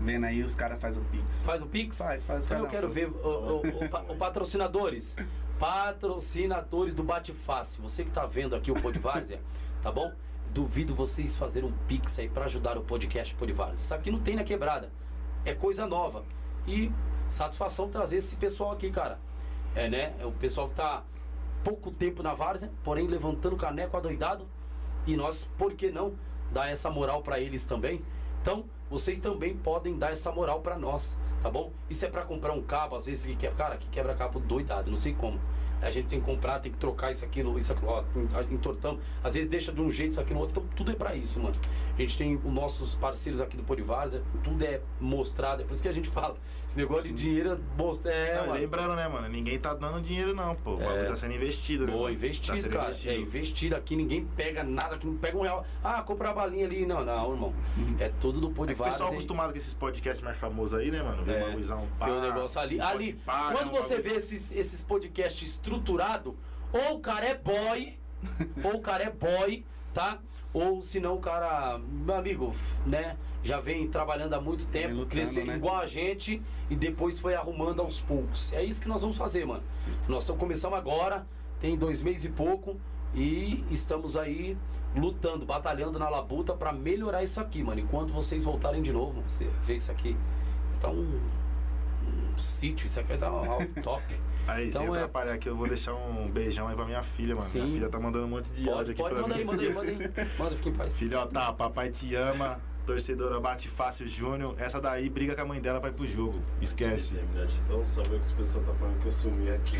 vendo 0.00 0.24
aí, 0.26 0.42
os 0.42 0.54
caras 0.54 0.80
fazem 0.80 1.02
o 1.02 1.04
pix. 1.06 1.44
Faz 1.44 1.62
o 1.62 1.66
Pix? 1.66 1.98
Faz, 1.98 2.24
faz, 2.24 2.46
Então 2.46 2.58
eu 2.58 2.66
quero 2.66 2.88
um. 2.88 2.90
ver 2.90 3.08
o, 3.08 3.28
o- 3.28 3.60
o 3.60 3.88
pa- 3.88 4.04
o 4.08 4.16
patrocinadores. 4.16 5.16
Patrocinadores 5.58 6.94
do 6.94 7.02
Bate 7.02 7.32
Fácil. 7.34 7.82
Você 7.82 8.04
que 8.04 8.10
tá 8.10 8.24
vendo 8.26 8.54
aqui 8.56 8.70
o 8.70 8.74
Podvárzea, 8.80 9.40
tá 9.82 9.90
bom? 9.92 10.12
Duvido 10.52 10.94
vocês 10.94 11.36
fazerem 11.36 11.68
um 11.68 11.72
Pix 11.86 12.18
aí 12.18 12.28
pra 12.28 12.44
ajudar 12.46 12.78
o 12.78 12.82
podcast 12.82 13.34
Podvárzea. 13.34 13.74
Isso 13.74 13.94
aqui 13.94 14.10
não 14.10 14.20
tem 14.20 14.34
na 14.36 14.44
quebrada. 14.44 14.90
É 15.44 15.54
coisa 15.54 15.86
nova. 15.86 16.24
E 16.66 16.90
satisfação 17.28 17.88
trazer 17.88 18.16
esse 18.16 18.36
pessoal 18.36 18.72
aqui, 18.72 18.90
cara. 18.90 19.18
É, 19.74 19.88
né? 19.88 20.14
É 20.18 20.26
o 20.26 20.32
pessoal 20.32 20.68
que 20.68 20.74
tá 20.74 21.02
pouco 21.62 21.90
tempo 21.90 22.22
na 22.22 22.34
Várzea, 22.34 22.70
porém 22.82 23.06
levantando 23.06 23.56
caneco 23.56 23.96
adoidado. 23.96 24.46
E 25.06 25.16
nós, 25.16 25.48
por 25.56 25.72
que 25.74 25.90
não, 25.90 26.14
dar 26.52 26.68
essa 26.70 26.90
moral 26.90 27.22
pra 27.22 27.38
eles 27.38 27.64
também? 27.64 28.02
Então, 28.42 28.64
vocês 28.90 29.20
também 29.20 29.56
podem 29.56 29.96
dar 29.96 30.10
essa 30.10 30.32
moral 30.32 30.60
pra 30.60 30.76
nós, 30.76 31.16
tá 31.40 31.48
bom? 31.48 31.72
Isso 31.88 32.04
é 32.04 32.08
pra 32.08 32.22
comprar 32.22 32.52
um 32.52 32.60
cabo, 32.60 32.96
às 32.96 33.06
vezes 33.06 33.24
que 33.24 33.36
quebra, 33.36 33.56
cara, 33.56 33.76
que 33.76 33.86
quebra 33.86 34.14
cabo 34.14 34.40
doidado, 34.40 34.90
não 34.90 34.96
sei 34.96 35.14
como. 35.14 35.40
A 35.82 35.90
gente 35.90 36.08
tem 36.08 36.20
que 36.20 36.26
comprar, 36.26 36.58
tem 36.60 36.70
que 36.72 36.78
trocar 36.78 37.10
isso, 37.10 37.24
aquilo, 37.24 37.58
isso, 37.58 37.72
aquilo, 37.72 37.90
ó, 37.90 38.02
entortamos. 38.50 39.02
Às 39.22 39.34
vezes 39.34 39.48
deixa 39.48 39.72
de 39.72 39.80
um 39.80 39.90
jeito, 39.90 40.12
isso, 40.12 40.20
aquilo, 40.20 40.40
outro. 40.40 40.60
Então, 40.60 40.76
tudo 40.76 40.90
é 40.92 40.94
pra 40.94 41.14
isso, 41.14 41.40
mano. 41.40 41.54
A 41.96 42.00
gente 42.00 42.16
tem 42.16 42.36
os 42.36 42.52
nossos 42.52 42.94
parceiros 42.94 43.40
aqui 43.40 43.56
do 43.56 43.62
Polivárzea, 43.62 44.22
tudo 44.42 44.64
é 44.64 44.80
mostrado, 45.00 45.62
é 45.62 45.64
por 45.64 45.72
isso 45.74 45.82
que 45.82 45.88
a 45.88 45.92
gente 45.92 46.08
fala. 46.08 46.36
Esse 46.66 46.76
negócio 46.76 47.04
de 47.04 47.12
dinheiro 47.12 47.52
é 47.52 47.58
mostra. 47.82 48.12
É, 48.12 48.46
Não, 48.46 48.52
lembrando, 48.52 48.94
né, 48.94 49.08
mano? 49.08 49.28
Ninguém 49.28 49.58
tá 49.58 49.74
dando 49.74 50.00
dinheiro, 50.00 50.34
não, 50.34 50.54
pô. 50.54 50.74
O 50.74 50.76
bagulho 50.78 51.06
tá 51.06 51.16
sendo 51.16 51.34
investido, 51.34 51.86
né? 51.86 51.92
Boa, 51.92 52.02
mano? 52.04 52.14
investido, 52.14 52.62
Tá 52.62 52.68
cara. 52.68 52.84
investido. 52.84 53.14
É 53.14 53.18
investido 53.18 53.76
aqui, 53.76 53.96
ninguém 53.96 54.24
pega 54.36 54.62
nada, 54.62 54.94
aqui 54.96 55.06
não 55.06 55.16
pega 55.16 55.36
um 55.38 55.42
real. 55.42 55.64
Ah, 55.82 56.02
compra 56.02 56.30
a 56.30 56.32
balinha 56.34 56.66
ali. 56.66 56.86
Não, 56.86 57.04
não, 57.04 57.32
irmão. 57.32 57.54
É 57.98 58.08
tudo 58.20 58.40
do 58.40 58.48
É 58.64 58.74
que 58.74 58.80
o 58.80 58.84
pessoal 58.84 59.10
acostumado 59.10 59.52
com 59.52 59.58
esses 59.58 59.74
podcasts 59.74 60.22
mais 60.22 60.36
famosos 60.36 60.78
aí, 60.78 60.90
né, 60.90 61.02
mano? 61.02 61.22
Vê 61.22 61.32
É, 61.32 61.44
uma 61.44 61.56
luzão 61.56 61.86
Tem 61.98 62.12
um 62.12 62.20
negócio 62.20 62.60
ali. 62.60 62.80
Ali, 62.80 63.18
quando 63.24 63.70
você 63.70 64.00
vê 64.00 64.10
esses, 64.14 64.52
esses 64.52 64.82
podcasts 64.82 65.58
estruturados, 65.70 66.34
ou 66.72 66.96
o 66.96 67.00
cara 67.00 67.26
é 67.26 67.34
boy, 67.34 67.98
ou 68.64 68.76
o 68.76 68.80
cara 68.80 69.04
é 69.04 69.10
boy, 69.10 69.64
tá? 69.94 70.18
Ou 70.52 70.82
se 70.82 70.98
não 70.98 71.14
o 71.14 71.20
cara, 71.20 71.78
meu 71.78 72.16
amigo, 72.16 72.54
né? 72.84 73.16
Já 73.42 73.60
vem 73.60 73.88
trabalhando 73.88 74.34
há 74.34 74.40
muito 74.40 74.66
tempo, 74.66 74.88
lutando, 74.88 75.06
crescendo 75.06 75.46
né? 75.46 75.56
igual 75.56 75.76
a 75.76 75.86
gente 75.86 76.42
e 76.68 76.76
depois 76.76 77.18
foi 77.18 77.34
arrumando 77.34 77.80
aos 77.80 78.00
poucos. 78.00 78.52
É 78.52 78.62
isso 78.62 78.82
que 78.82 78.88
nós 78.88 79.00
vamos 79.00 79.16
fazer, 79.16 79.46
mano. 79.46 79.62
Nós 80.08 80.24
estamos 80.24 80.40
começando 80.40 80.74
agora, 80.74 81.26
tem 81.58 81.76
dois 81.76 82.02
meses 82.02 82.24
e 82.24 82.28
pouco. 82.30 82.76
E 83.14 83.64
estamos 83.70 84.16
aí 84.16 84.58
lutando, 84.94 85.46
batalhando 85.46 85.98
na 85.98 86.08
labuta 86.08 86.52
pra 86.52 86.72
melhorar 86.72 87.22
isso 87.22 87.40
aqui, 87.40 87.62
mano. 87.62 87.80
E 87.80 87.84
quando 87.84 88.12
vocês 88.12 88.44
voltarem 88.44 88.82
de 88.82 88.92
novo, 88.92 89.22
você 89.26 89.48
vê 89.62 89.76
isso 89.76 89.90
aqui, 89.90 90.16
tá 90.78 90.90
um, 90.90 91.20
um 92.06 92.38
sítio, 92.38 92.86
isso 92.86 93.00
aqui 93.00 93.16
dar 93.16 93.32
um 93.32 93.66
top. 93.82 94.04
Aí, 94.46 94.68
Então 94.68 94.82
sem 94.82 94.88
é- 94.90 94.96
atrapalhar 94.96 95.34
aqui, 95.34 95.48
eu 95.48 95.56
vou 95.56 95.68
deixar 95.68 95.94
um 95.94 96.28
beijão 96.28 96.66
aí 96.68 96.74
pra 96.74 96.84
minha 96.84 97.02
filha, 97.02 97.34
mano. 97.34 97.40
Sim. 97.42 97.60
Minha 97.62 97.72
filha 97.74 97.88
tá 97.88 98.00
mandando 98.00 98.24
um 98.26 98.28
monte 98.30 98.50
de 98.52 98.64
Pode, 98.64 98.76
áudio 98.76 98.92
aqui 98.92 99.02
pode, 99.02 99.14
pra 99.14 99.22
manda 99.22 99.34
mim. 99.34 99.40
aí, 99.40 99.46
manda 99.46 99.62
aí, 99.62 99.72
manda 99.72 99.90
aí. 99.90 100.28
Manda, 100.38 100.56
fica 100.56 100.68
em 100.68 100.72
paz. 100.74 100.98
Filhota, 100.98 101.52
papai 101.52 101.90
te 101.90 102.14
ama. 102.14 102.60
Torcedora 102.86 103.38
bate 103.38 103.68
fácil, 103.68 104.06
Júnior. 104.06 104.54
Essa 104.58 104.80
daí 104.80 105.08
briga 105.08 105.36
com 105.36 105.42
a 105.42 105.44
mãe 105.44 105.60
dela 105.60 105.80
pra 105.80 105.90
ir 105.90 105.92
pro 105.92 106.06
jogo. 106.06 106.40
Esquece. 106.60 107.20
Dá 107.68 107.76
um 107.76 107.84
salve 107.84 108.10
que 108.18 108.24
as 108.26 108.32
pessoas 108.32 108.66
tá 108.66 108.72
falando 108.74 108.98
que 109.00 109.06
eu 109.06 109.12
sumi 109.12 109.50
aqui. 109.50 109.76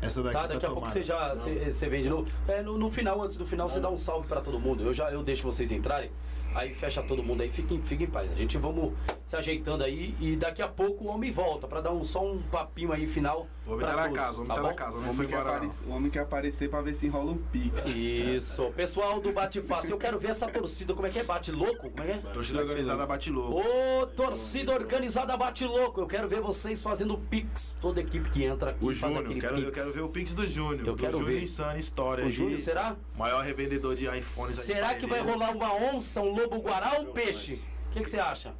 Essa 0.00 0.22
daqui 0.22 0.34
Tá, 0.34 0.40
tá, 0.42 0.46
daqui 0.54 0.66
a 0.66 0.68
pouco 0.70 0.74
tomada. 0.82 0.92
você 0.92 1.04
já 1.04 1.34
você, 1.34 1.70
você 1.70 1.88
vem 1.88 2.02
de 2.02 2.08
novo. 2.08 2.26
É, 2.48 2.62
no, 2.62 2.76
no 2.76 2.90
final, 2.90 3.22
antes 3.22 3.36
do 3.36 3.46
final, 3.46 3.68
você 3.68 3.78
dá 3.80 3.88
um 3.88 3.96
salve 3.98 4.26
pra 4.26 4.40
todo 4.40 4.58
mundo. 4.58 4.82
Eu 4.82 4.92
já 4.92 5.10
eu 5.12 5.22
deixo 5.22 5.42
vocês 5.44 5.70
entrarem. 5.70 6.10
Aí 6.54 6.72
fecha 6.74 7.02
todo 7.02 7.22
mundo 7.22 7.42
aí, 7.42 7.50
fiquem, 7.50 7.80
fiquem 7.82 8.06
em 8.06 8.10
paz. 8.10 8.32
A 8.32 8.36
gente 8.36 8.56
vamos 8.58 8.94
se 9.24 9.36
ajeitando 9.36 9.84
aí 9.84 10.14
e 10.18 10.36
daqui 10.36 10.62
a 10.62 10.68
pouco 10.68 11.04
o 11.04 11.08
homem 11.08 11.30
volta 11.30 11.68
pra 11.68 11.80
dar 11.82 11.92
um, 11.92 12.02
só 12.02 12.24
um 12.26 12.38
papinho 12.40 12.92
aí 12.92 13.06
final 13.06 13.46
O 13.66 13.72
homem 13.72 13.84
tá 13.84 13.96
na 13.96 14.02
todos, 14.04 14.16
casa, 14.18 14.32
o 14.32 14.44
homem 14.44 14.46
tá 14.48 14.54
tá 14.54 14.62
na 14.62 14.74
casa, 14.74 14.92
o 14.92 14.94
O 14.94 15.00
homem 15.00 15.10
homem, 15.10 15.26
quer 15.28 15.36
aparecer, 15.38 15.84
o 15.84 15.90
homem 15.90 16.10
quer 16.10 16.18
aparecer 16.20 16.70
pra 16.70 16.82
ver 16.82 16.94
se 16.94 17.06
enrola 17.06 17.32
um 17.32 17.38
pix. 17.38 17.86
Isso. 17.86 18.70
Pessoal 18.76 19.20
do 19.20 19.32
Bate 19.32 19.60
Fácil, 19.60 19.92
eu 19.92 19.98
quero 19.98 20.20
ver 20.20 20.28
essa 20.30 20.46
torcida. 20.46 20.94
Como 20.94 21.04
é 21.06 21.10
que 21.10 21.18
é? 21.18 21.24
Bate 21.24 21.50
louco? 21.50 21.90
Como 21.90 22.02
é 22.02 22.06
que 22.06 22.12
é? 22.12 22.18
Torcida 22.32 22.60
organizada 22.60 23.04
bate 23.04 23.28
louco. 23.28 23.60
Ô, 23.60 24.06
torcida 24.06 24.72
organizada 24.72 25.36
bate 25.36 25.64
louco. 25.64 26.00
Eu 26.00 26.06
quero 26.06 26.28
ver 26.28 26.40
vocês 26.40 26.80
fazendo 26.80 27.18
pix. 27.18 27.76
Toda 27.80 28.00
equipe 28.00 28.30
que 28.30 28.44
entra 28.44 28.70
aqui 28.70 28.84
O 28.84 28.94
faz 28.94 29.12
Júnior, 29.14 29.24
aquele 29.24 29.40
quero, 29.40 29.58
eu 29.58 29.64
pix. 29.66 29.78
quero 29.80 29.92
ver 29.92 30.00
o 30.02 30.08
Pix 30.10 30.32
do 30.34 30.46
Júnior. 30.46 30.86
Eu 30.86 30.92
do 30.92 30.96
quero 30.96 31.18
Júnior 31.18 31.32
ver. 31.32 31.42
Insano 31.42 31.78
História. 31.78 32.24
O. 32.24 32.30
Júnior, 32.30 32.60
será? 32.60 32.94
Maior 33.18 33.42
revendedor 33.42 33.96
de 33.96 34.06
iPhones 34.06 34.58
Será 34.58 34.94
que 34.94 35.06
vai 35.06 35.20
rolar 35.20 35.50
uma 35.50 35.74
onça, 35.74 36.20
um 36.20 36.30
lobo 36.30 36.58
guará 36.60 36.98
ou 36.98 37.08
um 37.08 37.12
peixe? 37.12 37.54
O 37.88 37.90
que, 37.90 38.02
que 38.02 38.08
você 38.08 38.18
acha? 38.20 38.54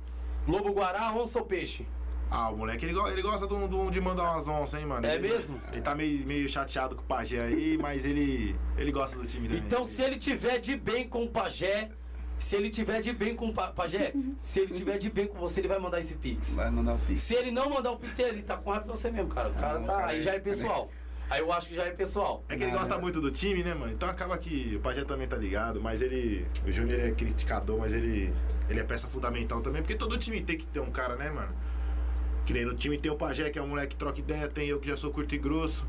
Lobo 0.49 0.73
guará, 0.73 1.13
onça 1.13 1.39
ou 1.39 1.45
peixe? 1.45 1.87
Ah, 2.31 2.51
o 2.51 2.57
moleque, 2.57 2.85
ele, 2.85 2.93
go- 2.93 3.07
ele 3.09 3.23
gosta 3.23 3.47
do- 3.47 3.69
do- 3.69 3.91
de 3.91 4.01
mandar 4.01 4.25
umas 4.33 4.49
onças, 4.49 4.81
hein, 4.81 4.87
mano? 4.87 5.07
É 5.07 5.15
Ele- 5.15 5.29
mesmo? 5.29 5.61
Ele 5.73 5.81
tá 5.81 5.95
meio, 5.95 6.27
meio 6.27 6.49
chateado 6.49 6.97
com 6.97 7.03
o 7.03 7.05
Pajé 7.05 7.41
aí, 7.41 7.79
mas 7.81 8.05
ele, 8.05 8.57
ele 8.77 8.91
gosta 8.91 9.17
do 9.19 9.25
time 9.27 9.47
também. 9.47 9.63
Então, 9.65 9.87
se 9.87 10.03
ele 10.03 10.17
tiver 10.17 10.59
de 10.59 10.77
bem 10.77 11.09
com 11.09 11.23
o 11.25 11.29
pajé, 11.29 11.91
se 12.39 12.57
ele 12.57 12.69
tiver 12.69 13.01
de 13.01 13.13
bem 13.13 13.35
com 13.37 13.49
o 13.49 13.53
pa- 13.53 13.69
pajé, 13.69 14.13
se 14.37 14.59
ele 14.61 14.75
tiver 14.75 14.99
de 14.99 15.09
bem 15.09 15.27
com 15.29 15.39
você, 15.39 15.61
ele 15.61 15.69
vai 15.69 15.79
mandar 15.79 16.01
esse 16.01 16.17
pix. 16.17 16.57
Vai 16.57 16.69
mandar 16.71 16.95
o 16.95 16.99
pix. 16.99 17.21
Se 17.21 17.35
ele 17.37 17.53
não 17.53 17.71
mandar 17.71 17.93
o 17.93 17.99
pix, 17.99 18.19
ele 18.19 18.43
tá 18.43 18.57
com 18.57 18.71
raiva 18.71 18.85
de 18.87 18.91
você 18.93 19.09
mesmo, 19.11 19.29
cara. 19.29 19.49
O 19.49 19.55
cara 19.55 19.79
não, 19.79 19.87
tá. 19.87 19.93
cara, 19.95 20.07
Aí 20.09 20.19
é- 20.19 20.21
já 20.21 20.35
é 20.35 20.41
pessoal. 20.41 20.91
Aí 21.31 21.41
eu 21.41 21.53
acho 21.53 21.69
que 21.69 21.75
já 21.75 21.85
é 21.85 21.91
pessoal. 21.91 22.45
É 22.49 22.57
que 22.57 22.63
ele 22.63 22.71
gosta 22.73 22.95
é. 22.95 22.99
muito 23.01 23.21
do 23.21 23.31
time, 23.33 23.63
né, 23.65 23.75
mano? 23.75 23.93
Então 23.93 24.09
acaba 24.09 24.37
que 24.39 24.77
o 24.77 24.81
Pajé 24.81 25.03
também 25.05 25.27
tá 25.27 25.37
ligado, 25.37 25.81
mas 25.81 26.01
ele. 26.03 26.47
O 26.65 26.71
Júnior 26.71 27.01
é 27.01 27.11
criticador, 27.13 27.79
mas 27.79 27.95
ele. 27.95 28.33
Ele 28.69 28.79
é 28.81 28.85
peça 28.85 29.07
fundamental 29.09 29.61
também, 29.61 29.81
porque 29.83 29.95
todo 29.97 30.17
time 30.19 30.41
tem 30.43 30.57
que 30.59 30.67
ter 30.67 30.79
um 30.81 30.91
cara, 30.91 31.15
né, 31.17 31.31
mano? 31.31 31.53
Que 32.47 32.53
nem 32.53 32.65
no 32.65 32.75
time 32.75 32.97
tem 32.97 33.11
o 33.11 33.17
Pajé, 33.17 33.51
que 33.51 33.59
é 33.59 33.63
um 33.63 33.67
moleque 33.69 33.89
que 33.89 33.97
troca 33.97 34.19
ideia, 34.21 34.49
tem 34.49 34.69
eu 34.69 34.79
que 34.81 34.87
já 34.87 34.97
sou 34.97 35.11
curto 35.11 35.35
e 35.35 35.39
grosso. 35.39 35.85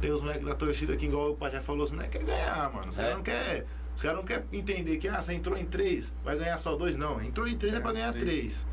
Tem 0.00 0.10
os 0.10 0.22
moleques 0.22 0.46
da 0.46 0.54
torcida 0.54 0.96
que, 0.96 1.04
igual 1.06 1.30
o 1.32 1.36
Pajé 1.36 1.60
falou, 1.60 1.82
os 1.84 1.90
moleques 1.90 2.12
querem 2.12 2.26
ganhar, 2.26 2.72
mano. 2.72 2.88
Os 2.88 2.98
É. 2.98 3.02
caras 3.02 3.16
não 3.16 3.22
querem. 3.22 3.64
Os 3.94 4.02
caras 4.02 4.16
não 4.16 4.24
querem 4.24 4.44
entender 4.52 4.96
que, 4.96 5.06
ah, 5.08 5.20
você 5.22 5.34
entrou 5.34 5.56
em 5.58 5.66
três, 5.66 6.12
vai 6.24 6.36
ganhar 6.38 6.56
só 6.56 6.74
dois, 6.74 6.96
não. 6.96 7.20
Entrou 7.20 7.46
em 7.46 7.56
três 7.56 7.74
é 7.74 7.80
pra 7.80 7.92
ganhar 7.92 8.12
três. 8.14 8.66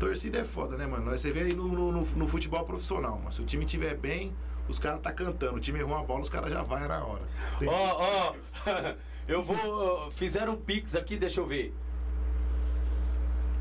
Torcida 0.00 0.38
é 0.40 0.44
foda, 0.44 0.76
né, 0.76 0.86
mano? 0.86 1.10
Você 1.10 1.30
vê 1.30 1.40
aí 1.42 1.54
no, 1.54 1.68
no, 1.68 1.92
no- 2.04 2.26
futebol 2.26 2.64
profissional, 2.64 3.18
mano. 3.18 3.32
Se 3.32 3.40
o 3.40 3.44
time 3.44 3.64
tiver 3.64 3.96
bem, 3.96 4.32
os 4.68 4.78
caras 4.80 5.00
tá 5.00 5.12
cantando. 5.12 5.56
O 5.56 5.60
time 5.60 5.78
errou 5.78 5.92
uma 5.94 6.04
bola, 6.04 6.20
os 6.22 6.28
caras 6.28 6.52
já 6.52 6.62
vai 6.62 6.86
na 6.88 7.04
hora. 7.04 7.22
Ó, 7.66 8.32
ó, 8.32 8.34
eu 9.28 9.42
vou. 9.42 10.10
Fizeram 10.12 10.54
um 10.54 10.56
pix 10.56 10.94
aqui, 10.96 11.16
deixa 11.16 11.40
eu 11.40 11.46
ver. 11.46 11.72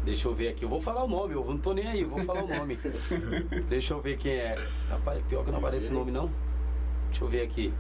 Deixa 0.08 0.30
eu 0.30 0.34
ver 0.34 0.48
aqui, 0.48 0.64
eu 0.64 0.70
vou 0.70 0.80
falar 0.80 1.04
o 1.04 1.08
nome, 1.10 1.34
eu 1.34 1.44
não 1.44 1.58
tô 1.58 1.74
nem 1.74 1.86
aí, 1.86 2.00
eu 2.00 2.08
vou 2.08 2.24
falar 2.24 2.42
o 2.42 2.48
nome. 2.48 2.80
Deixa 3.68 3.94
eu 3.94 4.00
ver 4.00 4.16
quem 4.16 4.32
é. 4.32 4.56
Rapaz, 4.88 5.22
pior 5.28 5.44
que 5.44 5.52
não 5.52 5.58
aparece 5.58 5.92
o 5.92 5.96
nome, 5.96 6.12
não. 6.12 6.32
Deixa 7.10 7.26
eu 7.26 7.28
ver 7.28 7.42
aqui. 7.42 7.74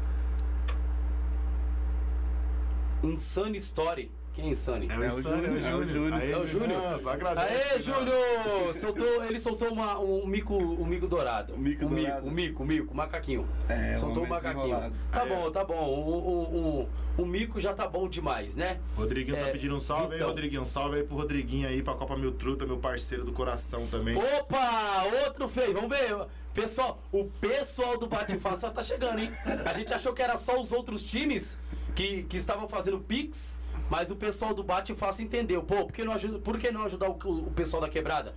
Insane 3.02 3.56
Story. 3.56 4.12
Quem 4.38 4.49
é 4.49 4.51
Insane? 4.51 4.88
É 4.91 4.95
o 4.95 5.03
é 5.03 5.07
o 5.07 5.19
Júnior, 5.19 5.45
é 5.45 5.76
o 5.76 5.88
Júnior. 5.88 6.14
Aê, 6.14 6.31
É 6.31 6.38
o 6.38 6.45
Júnior. 6.45 6.99
Só 6.99 7.09
agradece. 7.09 7.53
Aê? 7.73 7.80
Júnior! 7.80 8.72
Soltou, 8.72 9.23
ele 9.23 9.39
soltou 9.39 9.69
uma, 9.69 9.97
um, 9.99 10.27
mico, 10.27 10.53
um 10.55 10.85
mico 10.85 11.07
dourado. 11.07 11.55
O 11.55 11.57
mico 11.57 11.85
um 11.85 11.89
dourado. 11.89 12.22
mico, 12.22 12.27
um 12.27 12.31
mico, 12.31 12.64
um 12.64 12.65
mico, 12.68 12.95
macaquinho. 12.95 13.47
É, 13.68 13.95
o 13.95 13.99
soltou 13.99 14.26
um 14.26 14.27
macaquinho. 14.27 14.77
Tá 15.11 15.23
Aí, 15.23 15.31
ó. 15.31 15.35
bom, 15.41 15.51
tá 15.51 15.64
bom. 15.64 15.84
Um, 15.89 16.30
um, 16.30 16.88
um, 17.18 17.23
um 17.23 17.26
mico 17.26 17.59
já 17.59 17.73
tá 17.73 17.88
bom 17.88 18.07
demais, 18.07 18.55
né? 18.55 18.77
Rodriguinho 18.95 19.38
tá 19.38 19.47
É, 19.47 19.51
pedindo 19.51 19.73
um 19.73 19.80
salve 19.80 20.03
aí, 20.05 20.11
Vitão. 20.11 20.27
Rodriguinho. 20.27 20.61
Um 20.61 20.65
salve 20.65 20.97
aí 20.97 21.03
pro 21.03 21.15
Rodriguinho 21.18 21.68
aí, 21.68 21.81
pra 21.81 21.95
Copa 21.95 22.15
Mil 22.15 22.31
Truta, 22.34 22.64
meu 22.68 22.77
parceiro 22.77 23.26
do 23.26 23.31
coração 23.31 23.88
também. 23.88 24.15
Opa! 24.15 25.03
Outro 25.26 25.47
feio, 25.49 25.73
vamos 25.73 25.89
ver. 25.89 26.15
Pessoal, 26.53 26.99
o 27.11 27.26
pessoal 27.26 27.97
do 27.97 28.05
Bate 28.05 28.38
Fácil 28.39 28.69
tá 28.69 28.84
chegando, 28.84 29.18
hein? 29.18 29.31
A 29.65 29.73
gente 29.73 29.91
achou 29.91 30.14
que 30.14 30.22
era 30.22 30.38
só 30.38 30.59
os 30.61 30.72
outros 30.72 31.01
times 31.01 31.57
que, 31.95 32.22
que 32.23 32.38
estavam 32.38 32.68
fazendo 32.68 32.99
Pix, 32.99 33.55
mas 33.89 34.11
o 34.11 34.15
pessoal 34.15 34.53
do 34.53 34.64
Bate 34.64 34.93
Fácil 34.93 35.26
entendeu. 35.26 35.64
Pô, 35.64 35.85
por 35.85 35.91
que 35.91 36.03
não, 36.03 36.14
ajuda, 36.14 36.39
por 36.39 36.57
que 36.57 36.72
não 36.72 36.84
ajudar 36.84 37.09
o, 37.09 37.14
o 37.14 37.51
pessoal 37.51 37.81
da 37.81 37.89
quebrada? 37.89 38.34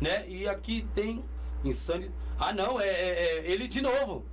Né? 0.00 0.24
E 0.28 0.46
aqui 0.48 0.86
tem 0.94 1.24
Insane. 1.64 2.10
Ah, 2.38 2.52
não, 2.52 2.80
é, 2.80 2.86
é- 2.88 3.38
é 3.46 3.50
ele 3.50 3.66
de 3.66 3.80
novo. 3.80 4.24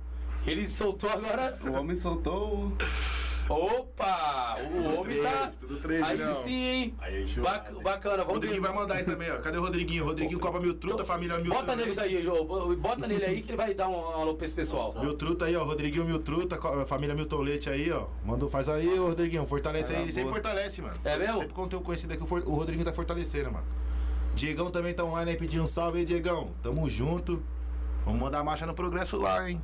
Ele 0.46 0.68
soltou 0.68 1.10
agora. 1.10 1.58
O 1.64 1.72
homem 1.72 1.96
soltou. 1.96 2.72
Opa! 3.48 4.56
O 4.72 5.00
homem 5.00 5.22
tá. 5.22 5.50
tudo 5.58 5.76
três, 5.78 6.02
Aí 6.02 6.18
não. 6.18 6.42
sim, 6.42 6.52
hein? 6.64 6.94
Aí, 6.98 7.26
show. 7.28 7.44
Bac- 7.44 7.72
bacana, 7.82 8.18
vamos 8.18 8.34
Rodriguinho 8.34 8.60
ver. 8.60 8.68
vai 8.68 8.76
mandar 8.76 8.94
aí 8.96 9.04
também, 9.04 9.30
ó. 9.30 9.36
Cadê 9.38 9.56
o 9.58 9.60
Rodriguinho? 9.60 10.04
Rodriguinho 10.04 10.38
Copa 10.40 10.58
Mil 10.60 10.74
Truta, 10.74 11.04
família 11.04 11.38
Mil 11.38 11.52
Bota 11.52 11.76
neles 11.76 11.96
aí, 11.98 12.22
Jô. 12.22 12.44
Bota 12.76 13.06
nele 13.06 13.24
aí 13.24 13.42
que 13.42 13.50
ele 13.50 13.56
vai 13.56 13.72
dar 13.72 13.88
um 13.88 13.94
alô 13.94 14.34
pra 14.34 14.44
esse 14.44 14.54
pessoal. 14.54 14.92
Mil 15.00 15.16
Truta 15.16 15.44
aí, 15.44 15.54
ó. 15.56 15.64
Rodriguinho 15.64 16.04
Mil 16.04 16.18
Truta, 16.18 16.58
família 16.86 17.14
Milton 17.14 17.40
Leite 17.42 17.70
aí, 17.70 17.90
ó. 17.92 18.06
Manda, 18.24 18.48
faz 18.48 18.68
aí, 18.68 18.98
ô 18.98 19.06
Rodriguinho. 19.08 19.46
Fortalece 19.46 19.94
aí. 19.94 20.02
Ele 20.02 20.12
sempre 20.12 20.30
fortalece, 20.30 20.82
mano. 20.82 20.94
É 21.04 21.16
mesmo? 21.16 21.36
Sempre 21.38 21.54
quando 21.54 21.72
eu 21.74 21.80
conhecido 21.80 22.12
aqui, 22.12 22.22
o 22.22 22.54
Rodriguinho 22.54 22.84
tá 22.84 22.92
fortalecendo, 22.92 23.52
mano. 23.52 23.64
Diegão 24.34 24.70
também 24.70 24.92
tá 24.92 25.04
online 25.04 25.30
aí 25.30 25.36
pedindo 25.36 25.62
um 25.62 25.66
salve 25.66 26.00
aí, 26.00 26.04
Diegão. 26.04 26.50
Tamo 26.62 26.88
junto. 26.90 27.42
Vamos 28.04 28.20
mandar 28.20 28.44
marcha 28.44 28.66
no 28.66 28.74
progresso 28.74 29.16
lá, 29.16 29.48
hein? 29.48 29.60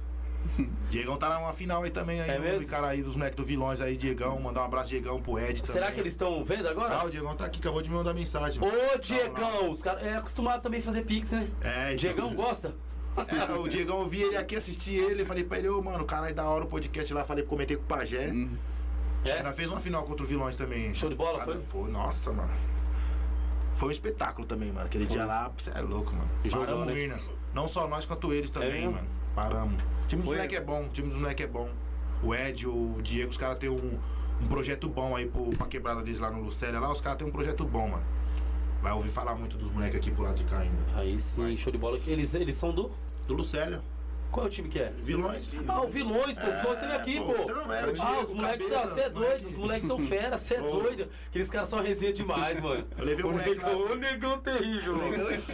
Diegão 0.90 1.16
tá 1.16 1.39
numa 1.39 1.52
final 1.52 1.82
aí 1.82 1.90
também, 1.90 2.20
aí. 2.20 2.31
É 2.31 2.39
mesmo? 2.39 2.66
cara 2.69 2.89
aí 2.89 3.02
dos 3.02 3.14
moleques 3.14 3.36
do 3.36 3.44
Vilões 3.44 3.81
aí, 3.81 3.97
Diegão. 3.97 4.39
Mandar 4.40 4.62
um 4.62 4.64
abraço, 4.64 4.90
Diegão, 4.90 5.20
pro 5.20 5.39
Ed 5.39 5.60
também. 5.62 5.73
Será 5.73 5.90
que 5.90 6.01
eles 6.01 6.12
estão 6.12 6.44
vendo 6.44 6.69
agora? 6.69 6.94
Ah, 6.97 7.05
o 7.05 7.10
Diegão 7.10 7.35
tá 7.35 7.47
aqui, 7.47 7.59
acabou 7.60 7.81
de 7.82 7.89
me 7.90 7.97
mandar 7.97 8.12
mensagem. 8.12 8.60
mano. 8.60 8.73
Ô, 8.94 8.98
Diegão! 8.98 9.70
Os 9.70 9.82
caras 9.82 10.02
é 10.05 10.16
acostumado 10.16 10.60
também 10.62 10.81
a 10.81 10.82
fazer 10.82 11.02
pix, 11.02 11.32
né? 11.32 11.48
É, 11.62 11.85
então- 11.94 11.97
Diegão 11.97 12.35
gosta? 12.35 12.74
É, 13.16 13.52
o 13.52 13.69
Diegão, 13.69 14.01
eu 14.01 14.06
vi 14.06 14.23
ele 14.23 14.36
aqui, 14.36 14.56
assisti 14.56 14.94
ele, 14.94 15.24
falei 15.24 15.44
pra 15.44 15.59
ele, 15.59 15.69
ô, 15.69 15.82
mano, 15.82 16.05
caralho, 16.05 16.35
da 16.35 16.44
hora 16.44 16.64
o 16.64 16.66
podcast 16.66 17.12
lá, 17.12 17.24
falei, 17.24 17.44
comentei 17.44 17.77
com 17.77 17.82
o 17.82 17.86
Pajé. 17.86 18.32
É? 19.24 19.43
Nós 19.43 19.55
fez 19.55 19.70
uma 19.70 19.78
final 19.78 20.02
contra 20.02 20.24
o 20.24 20.27
Vilões 20.27 20.56
também. 20.56 20.94
Show 20.94 21.09
de 21.10 21.14
bola, 21.14 21.39
Cara, 21.40 21.60
foi? 21.62 21.90
Nossa, 21.90 22.32
mano. 22.32 22.51
Foi 23.73 23.89
um 23.89 23.93
espetáculo 23.93 24.47
também, 24.47 24.73
mano. 24.73 24.86
Aquele 24.86 25.06
dia 25.06 25.24
lá, 25.24 25.51
você 25.56 25.70
é 25.74 25.81
louco, 25.81 26.12
mano. 26.14 26.28
Jogão, 26.44 26.66
Paramos 26.86 26.94
né? 26.94 27.20
Não 27.55 27.69
só 27.69 27.86
nós, 27.86 28.05
quanto 28.05 28.32
eles 28.32 28.51
também, 28.51 28.73
mesmo? 28.82 28.93
mano. 28.93 29.06
Paramos. 29.35 29.82
O 30.12 30.14
time 30.14 30.22
dos 30.22 30.28
Foi- 30.28 30.36
moleque 30.36 30.56
é 30.56 30.60
bom, 30.60 30.84
o 30.84 30.89
time 30.90 31.09
dos 31.09 31.16
moleque 31.18 31.43
é 31.43 31.47
bom. 31.47 31.70
O 32.22 32.34
Ed, 32.34 32.66
o 32.68 33.01
Diego, 33.02 33.30
os 33.30 33.39
caras 33.39 33.59
têm 33.59 33.70
um, 33.70 33.98
um 34.43 34.47
projeto 34.47 34.86
bom 34.86 35.16
aí 35.16 35.26
pro, 35.26 35.44
pra 35.56 35.66
quebrada 35.66 36.02
deles 36.02 36.18
lá 36.18 36.30
no 36.30 36.43
Lucélia. 36.43 36.78
Lá 36.78 36.93
os 36.93 37.01
caras 37.01 37.18
têm 37.18 37.26
um 37.26 37.30
projeto 37.30 37.64
bom, 37.64 37.89
mano. 37.89 38.05
Vai 38.82 38.93
ouvir 38.93 39.09
falar 39.09 39.34
muito 39.34 39.56
dos 39.56 39.70
moleques 39.70 39.97
aqui 39.97 40.10
pro 40.10 40.22
lado 40.22 40.34
de 40.34 40.44
cá 40.44 40.59
ainda. 40.59 40.76
Aí 40.97 41.18
sim, 41.18 41.56
show 41.56 41.72
de 41.72 41.78
bola. 41.78 41.98
Eles, 42.06 42.34
eles 42.34 42.55
são 42.56 42.74
do. 42.74 42.90
Do 43.26 43.32
Lucélia. 43.32 43.80
Qual 44.32 44.46
é 44.46 44.48
o 44.48 44.50
time 44.50 44.66
que 44.68 44.78
é? 44.78 44.90
Vilões. 44.98 45.52
Ah, 45.68 45.82
o 45.82 45.88
Vilões, 45.88 46.36
pô. 46.38 46.46
O 46.48 46.54
Vilões 46.54 46.78
teve 46.78 46.92
aqui, 46.94 47.20
pô, 47.20 47.32
pô. 47.34 47.42
então, 47.42 47.72
é, 47.72 47.84
o 47.86 48.02
ah, 48.02 48.20
os 48.22 48.32
moleques. 48.32 48.66
Você 48.66 49.00
é 49.02 49.10
doido, 49.10 49.44
os 49.46 49.56
moleques 49.56 49.86
são 49.86 49.98
fera, 49.98 50.38
você 50.38 50.54
é 50.54 50.60
doido. 50.62 51.06
Aqueles 51.28 51.50
caras 51.50 51.68
são 51.68 51.80
resenha 51.80 52.14
demais, 52.14 52.59
mano. 52.59 52.84
Eu 52.96 53.04
levei 53.04 53.24
o 53.24 53.28
o 53.28 53.32
moleque 53.32 53.50
negão, 53.50 53.78
lá. 53.78 53.92
o 53.92 53.94
negão 53.94 54.38
terrível, 54.40 54.96
mano. 54.96 55.09
O 55.09 55.10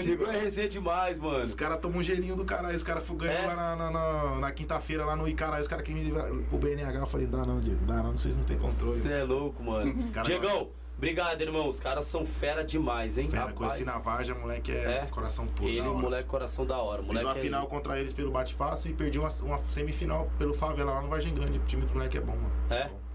negão 0.07 0.33
é 0.33 0.39
resenha 0.39 0.69
demais, 0.69 1.19
mano. 1.19 1.43
Os 1.43 1.55
caras 1.55 1.81
tomam 1.81 1.99
um 1.99 2.03
gelinho 2.05 2.37
do 2.37 2.45
caralho, 2.45 2.77
os 2.77 2.85
caras 2.85 3.09
ganham 3.11 3.43
É? 3.43 3.47
lá 3.49 3.57
na, 3.57 3.77
na, 3.77 3.91
na- 3.91 4.35
na 4.39 4.53
quinta-feira 4.53 5.05
lá 5.05 5.17
no 5.17 5.27
Icará, 5.29 5.59
os 5.61 5.67
caras 5.67 5.85
que 5.85 5.93
me 5.93 6.05
levaram 6.05 6.41
pro 6.45 6.59
BNH, 6.59 7.01
eu 7.01 7.07
falei, 7.09 7.27
dá 7.27 7.45
não, 7.45 7.61
Diego, 7.61 7.85
dá 7.85 8.03
não, 8.03 8.13
vocês 8.13 8.37
não 8.37 8.45
tem 8.45 8.57
controle. 8.57 9.01
Você 9.01 9.13
é 9.13 9.25
louco, 9.25 9.61
mano. 9.63 9.93
Diegão, 10.25 10.71
obrigado, 10.99 11.41
irmão. 11.41 11.67
Os 11.67 11.81
caras 11.81 12.05
são 12.07 12.27
fera 12.27 12.63
demais, 12.63 13.17
hein? 13.17 13.31
Fera, 13.31 13.47
Rapaz, 13.47 13.57
conheci 13.57 13.85
na 13.85 13.99
Varja, 13.99 14.35
moleque 14.35 14.71
é, 14.73 15.03
É? 15.05 15.07
coração 15.07 15.47
puro. 15.47 15.69
Ele, 15.69 15.81
moleque, 15.81 16.29
coração 16.29 16.67
da 16.67 16.77
hora. 16.79 17.03
Fiz 17.03 17.23
uma 17.23 17.31
é- 17.31 17.35
final 17.35 17.67
contra 17.67 17.99
eles 17.99 18.13
pelo 18.13 18.31
Bate 18.31 18.55
Fácil 18.55 18.91
e 18.91 18.95
perdi 18.95 19.19
uma, 19.19 19.29
uma 19.43 19.59
semifinal 19.59 20.31
pelo 20.37 20.53
Favela 20.53 20.93
lá 20.93 21.01
no 21.01 21.09
Vargem 21.09 21.33
Grande. 21.33 21.59
O 21.59 21.63
time 21.63 21.87
do 21.87 21.95
moleque 21.95 22.19
é 22.19 22.21
bom, 22.21 22.37
mano. 22.37 22.53
É? 22.71 22.89
Bom. 22.89 23.08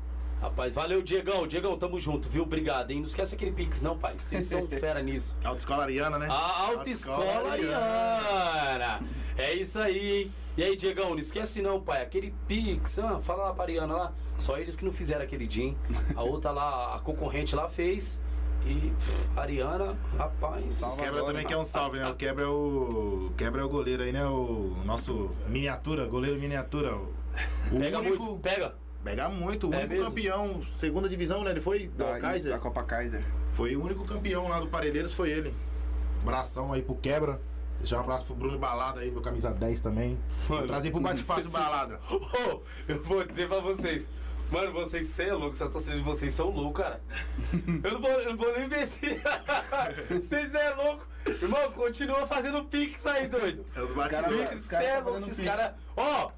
Rapaz, 0.44 0.74
valeu, 0.74 1.02
Diegão. 1.02 1.48
Diegão, 1.48 1.78
tamo 1.78 1.98
junto, 1.98 2.28
viu? 2.28 2.44
Obrigado, 2.44 2.92
hein? 2.92 3.00
Não 3.00 3.06
esquece 3.06 3.34
aquele 3.34 3.54
Pix, 3.54 3.82
não, 3.82 3.98
pai. 3.98 4.16
Vocês 4.18 4.46
são 4.46 4.68
fera 4.68 5.02
nisso. 5.02 5.38
Autoescola 5.42 5.84
Ariana, 5.84 6.20
né? 6.20 6.28
A 6.30 6.68
Autoescola 6.68 7.50
Ariana. 7.50 9.02
É 9.38 9.54
isso 9.54 9.80
aí, 9.80 10.24
hein? 10.24 10.32
E 10.58 10.62
aí, 10.64 10.76
Diegão, 10.76 11.12
não 11.12 11.18
esquece 11.20 11.62
não, 11.62 11.80
pai. 11.80 12.02
Aquele 12.02 12.36
Pix, 12.46 13.00
ah, 13.00 13.22
fala 13.22 13.46
lá 13.46 13.54
pra 13.54 13.64
Ariana 13.64 13.96
lá. 13.96 14.14
Só 14.38 14.58
eles 14.58 14.76
que 14.76 14.84
não 14.84 14.92
fizeram 14.92 15.24
aquele 15.24 15.48
dia, 15.48 15.64
hein? 15.64 15.78
A 16.14 16.24
outra 16.24 16.52
lá, 16.52 16.96
a 16.96 17.00
concorrente 17.00 17.56
lá 17.56 17.70
fez. 17.70 18.22
E 18.66 18.92
pff, 18.92 19.30
Ariana, 19.38 19.98
rapaz. 20.18 20.76
Salva. 20.76 21.04
Quebra 21.04 21.24
também 21.24 21.46
que 21.46 21.54
é 21.54 21.58
um 21.58 21.64
salve, 21.64 22.00
né? 22.00 22.08
O 22.10 22.16
Quebra 22.16 22.44
é 22.44 22.48
o. 22.48 23.32
Quebra 23.38 23.62
é 23.62 23.64
o 23.64 23.70
goleiro 23.70 24.04
aí, 24.04 24.12
né? 24.12 24.26
O 24.26 24.76
nosso 24.86 25.32
miniatura, 25.48 26.06
goleiro 26.06 26.38
miniatura. 26.38 26.96
O 26.96 27.80
Pega 27.80 28.00
único- 28.00 28.24
muito, 28.26 28.40
pega. 28.42 28.76
Pega 29.04 29.28
muito, 29.30 29.70
o 29.70 29.74
É 29.74 29.78
único 29.80 29.90
mesmo? 29.94 30.08
campeão, 30.08 30.62
segunda 30.80 31.10
divisão, 31.10 31.44
né? 31.44 31.52
Ele 31.52 31.62
foi 31.62 31.88
da 31.90 32.06
Da, 32.06 32.12
isso, 32.14 32.22
Kaiser. 32.22 32.52
da 32.54 32.60
Copa 32.60 32.84
Kaiser. 32.84 33.24
Foi 33.52 33.76
o 33.76 33.84
único 33.84 34.06
campeão 34.06 34.48
lá 34.48 34.60
do 34.60 34.68
Parelheiros, 34.68 35.14
foi 35.14 35.30
ele. 35.30 35.54
Abração 36.22 36.72
aí 36.74 36.82
pro 36.82 36.96
Quebra. 36.96 37.40
Deixar 37.80 37.98
um 37.98 38.00
abraço 38.02 38.26
pro 38.26 38.34
Bruno 38.36 38.58
Balada 38.58 39.02
aí, 39.02 39.12
meu 39.12 39.22
camisa 39.22 39.52
10 39.52 39.82
também. 39.82 40.18
Mano, 40.48 40.66
trazer 40.66 40.90
pro 40.92 41.02
Bate 41.02 41.22
Fácil 41.22 41.50
Balada. 41.52 42.00
Ô, 42.10 42.62
eu 42.88 43.04
vou 43.04 43.24
dizer 43.26 43.50
pra 43.50 43.60
vocês. 43.60 44.10
Mano, 44.50 44.72
vocês 44.72 45.08
cê 45.08 45.24
é 45.24 45.34
louco, 45.34 45.54
essa 45.56 45.68
torcida 45.68 45.98
de 45.98 46.04
vocês 46.04 46.34
são 46.34 46.50
loucos, 46.50 46.82
cara. 46.84 47.02
Eu 47.84 47.92
não 47.94 48.00
vou, 48.02 48.10
eu 48.12 48.30
não 48.30 48.38
vou 48.38 48.54
nem 48.54 48.70
ver 48.70 48.88
se. 48.88 49.00
Vocês 50.10 50.54
é 50.54 50.70
louco. 50.76 51.06
Irmão, 51.26 51.72
continua 51.72 52.26
fazendo 52.28 52.64
pix 52.66 53.06
aí, 53.06 53.28
doido. 53.28 53.66
É 53.76 53.82
os 53.82 53.92
Cara, 53.92 54.28
bate 54.30 54.38
Pix, 54.50 54.62
os 54.62 54.68
caras 54.68 54.86
cê 54.88 54.92
é 54.94 55.00
louco, 55.00 55.18
esses 55.20 55.46
caras. 55.46 55.72
Ó, 55.98 56.32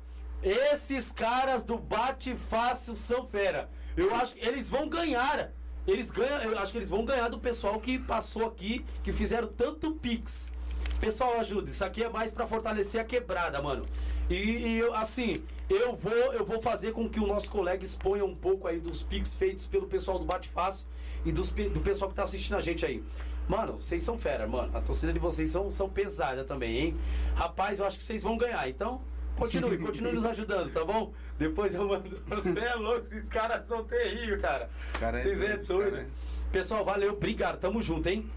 esses 0.44 1.12
caras 1.12 1.64
do 1.64 1.78
Bate 1.78 2.36
Fácil 2.36 2.96
são 2.96 3.26
fera. 3.26 3.70
Eu 3.96 4.14
acho 4.16 4.36
que 4.36 4.46
eles 4.46 4.70
vão 4.70 4.88
ganhar. 4.88 5.52
Eles 5.88 6.10
ganham, 6.10 6.40
eu 6.42 6.58
acho 6.60 6.72
que 6.72 6.78
eles 6.78 6.90
vão 6.90 7.06
ganhar 7.06 7.30
do 7.30 7.40
pessoal 7.40 7.80
que 7.80 8.00
passou 8.00 8.46
aqui, 8.46 8.86
que 9.04 9.14
fizeram 9.14 9.48
tanto 9.48 9.92
pix. 9.94 10.52
Pessoal, 11.00 11.40
ajuda. 11.40 11.70
Isso 11.70 11.84
aqui 11.84 12.04
é 12.04 12.10
mais 12.10 12.32
pra 12.32 12.48
fortalecer 12.48 13.00
a 13.00 13.04
quebrada, 13.04 13.62
mano. 13.62 13.86
E, 14.30 14.78
eu, 14.80 14.94
assim, 14.96 15.36
eu 15.70 15.96
vou, 15.96 16.12
eu 16.34 16.44
vou 16.44 16.60
fazer 16.60 16.94
com 16.94 17.08
que 17.08 17.20
o 17.20 17.28
nosso 17.28 17.50
colega 17.52 17.84
exponha 17.84 18.26
um 18.26 18.36
pouco 18.36 18.68
aí 18.68 18.80
dos 18.80 19.04
pix 19.04 19.36
feitos 19.36 19.68
pelo 19.68 19.86
pessoal 19.86 20.18
do 20.18 20.26
Bate 20.26 20.50
Fácil 20.50 20.88
e 21.24 21.32
dos, 21.32 21.52
do 21.52 21.82
pessoal 21.82 22.10
que 22.10 22.16
tá 22.16 22.24
assistindo 22.24 22.56
a 22.56 22.62
gente 22.62 22.86
aí. 22.86 23.04
Mano, 23.48 23.74
vocês 23.74 24.02
são 24.02 24.18
fera, 24.18 24.48
mano. 24.48 24.76
A 24.76 24.82
torcida 24.82 25.14
de 25.14 25.20
vocês 25.20 25.52
são, 25.52 25.70
são 25.70 25.88
pesada 25.88 26.44
também, 26.44 26.78
hein? 26.78 26.98
Rapaz, 27.36 27.78
eu 27.78 27.86
acho 27.86 27.98
que 27.98 28.04
vocês 28.04 28.24
vão 28.24 28.36
ganhar. 28.36 28.68
Então, 28.68 29.02
continue, 29.36 29.78
continue 29.78 30.14
nos 30.14 30.26
ajudando, 30.26 30.72
tá 30.72 30.84
bom? 30.86 31.14
Depois 31.38 31.76
eu 31.76 31.88
mando. 31.88 32.10
Você 32.28 32.60
é 32.60 32.76
louco, 32.76 33.06
esses 33.08 33.28
caras 33.30 33.66
são 33.68 33.84
terríveis, 33.84 34.42
cara. 34.42 34.70
cara 35.00 35.20
é 35.20 35.24
Vocês 35.24 35.42
é 35.42 35.58
doido, 35.58 35.92
cara 35.92 36.04
é- 36.04 36.08
Pessoal, 36.52 36.86
valeu, 36.86 37.14
obrigado, 37.14 37.60
tamo 37.60 37.82
junto, 37.82 38.08
hein? 38.08 38.30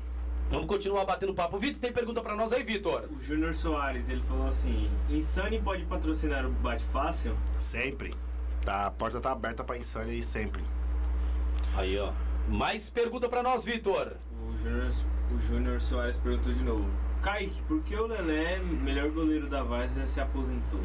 Vamos 0.50 0.66
continuar 0.66 1.04
batendo 1.04 1.34
papo. 1.34 1.58
Vitor, 1.58 1.78
tem 1.78 1.92
pergunta 1.92 2.22
pra 2.22 2.34
nós 2.34 2.52
aí, 2.52 2.62
Vitor? 2.64 3.04
O 3.10 3.20
Júnior 3.20 3.52
Soares, 3.54 4.08
ele 4.08 4.22
falou 4.22 4.46
assim: 4.46 4.90
Insane 5.10 5.60
pode 5.60 5.84
patrocinar 5.84 6.46
o 6.46 6.50
Bate 6.50 6.82
Fácil? 6.84 7.36
Sempre. 7.58 8.14
Tá, 8.64 8.86
a 8.86 8.90
porta 8.90 9.20
tá 9.20 9.30
aberta 9.30 9.62
pra 9.62 9.76
Insane 9.76 10.12
aí 10.12 10.22
sempre. 10.22 10.62
Aí, 11.76 11.98
ó. 11.98 12.12
Mais 12.48 12.88
pergunta 12.88 13.28
pra 13.28 13.42
nós, 13.42 13.62
Vitor. 13.62 14.14
O 14.50 14.56
Júnior, 14.56 14.90
o 15.34 15.38
Júnior 15.38 15.80
Soares 15.82 16.16
perguntou 16.16 16.52
de 16.52 16.62
novo: 16.64 16.88
Kaique, 17.22 17.60
por 17.62 17.80
que 17.82 17.94
o 17.96 18.06
Lelé, 18.06 18.58
melhor 18.60 19.10
goleiro 19.10 19.48
da 19.48 19.62
Várzea, 19.62 20.06
se 20.06 20.20
aposentou? 20.20 20.80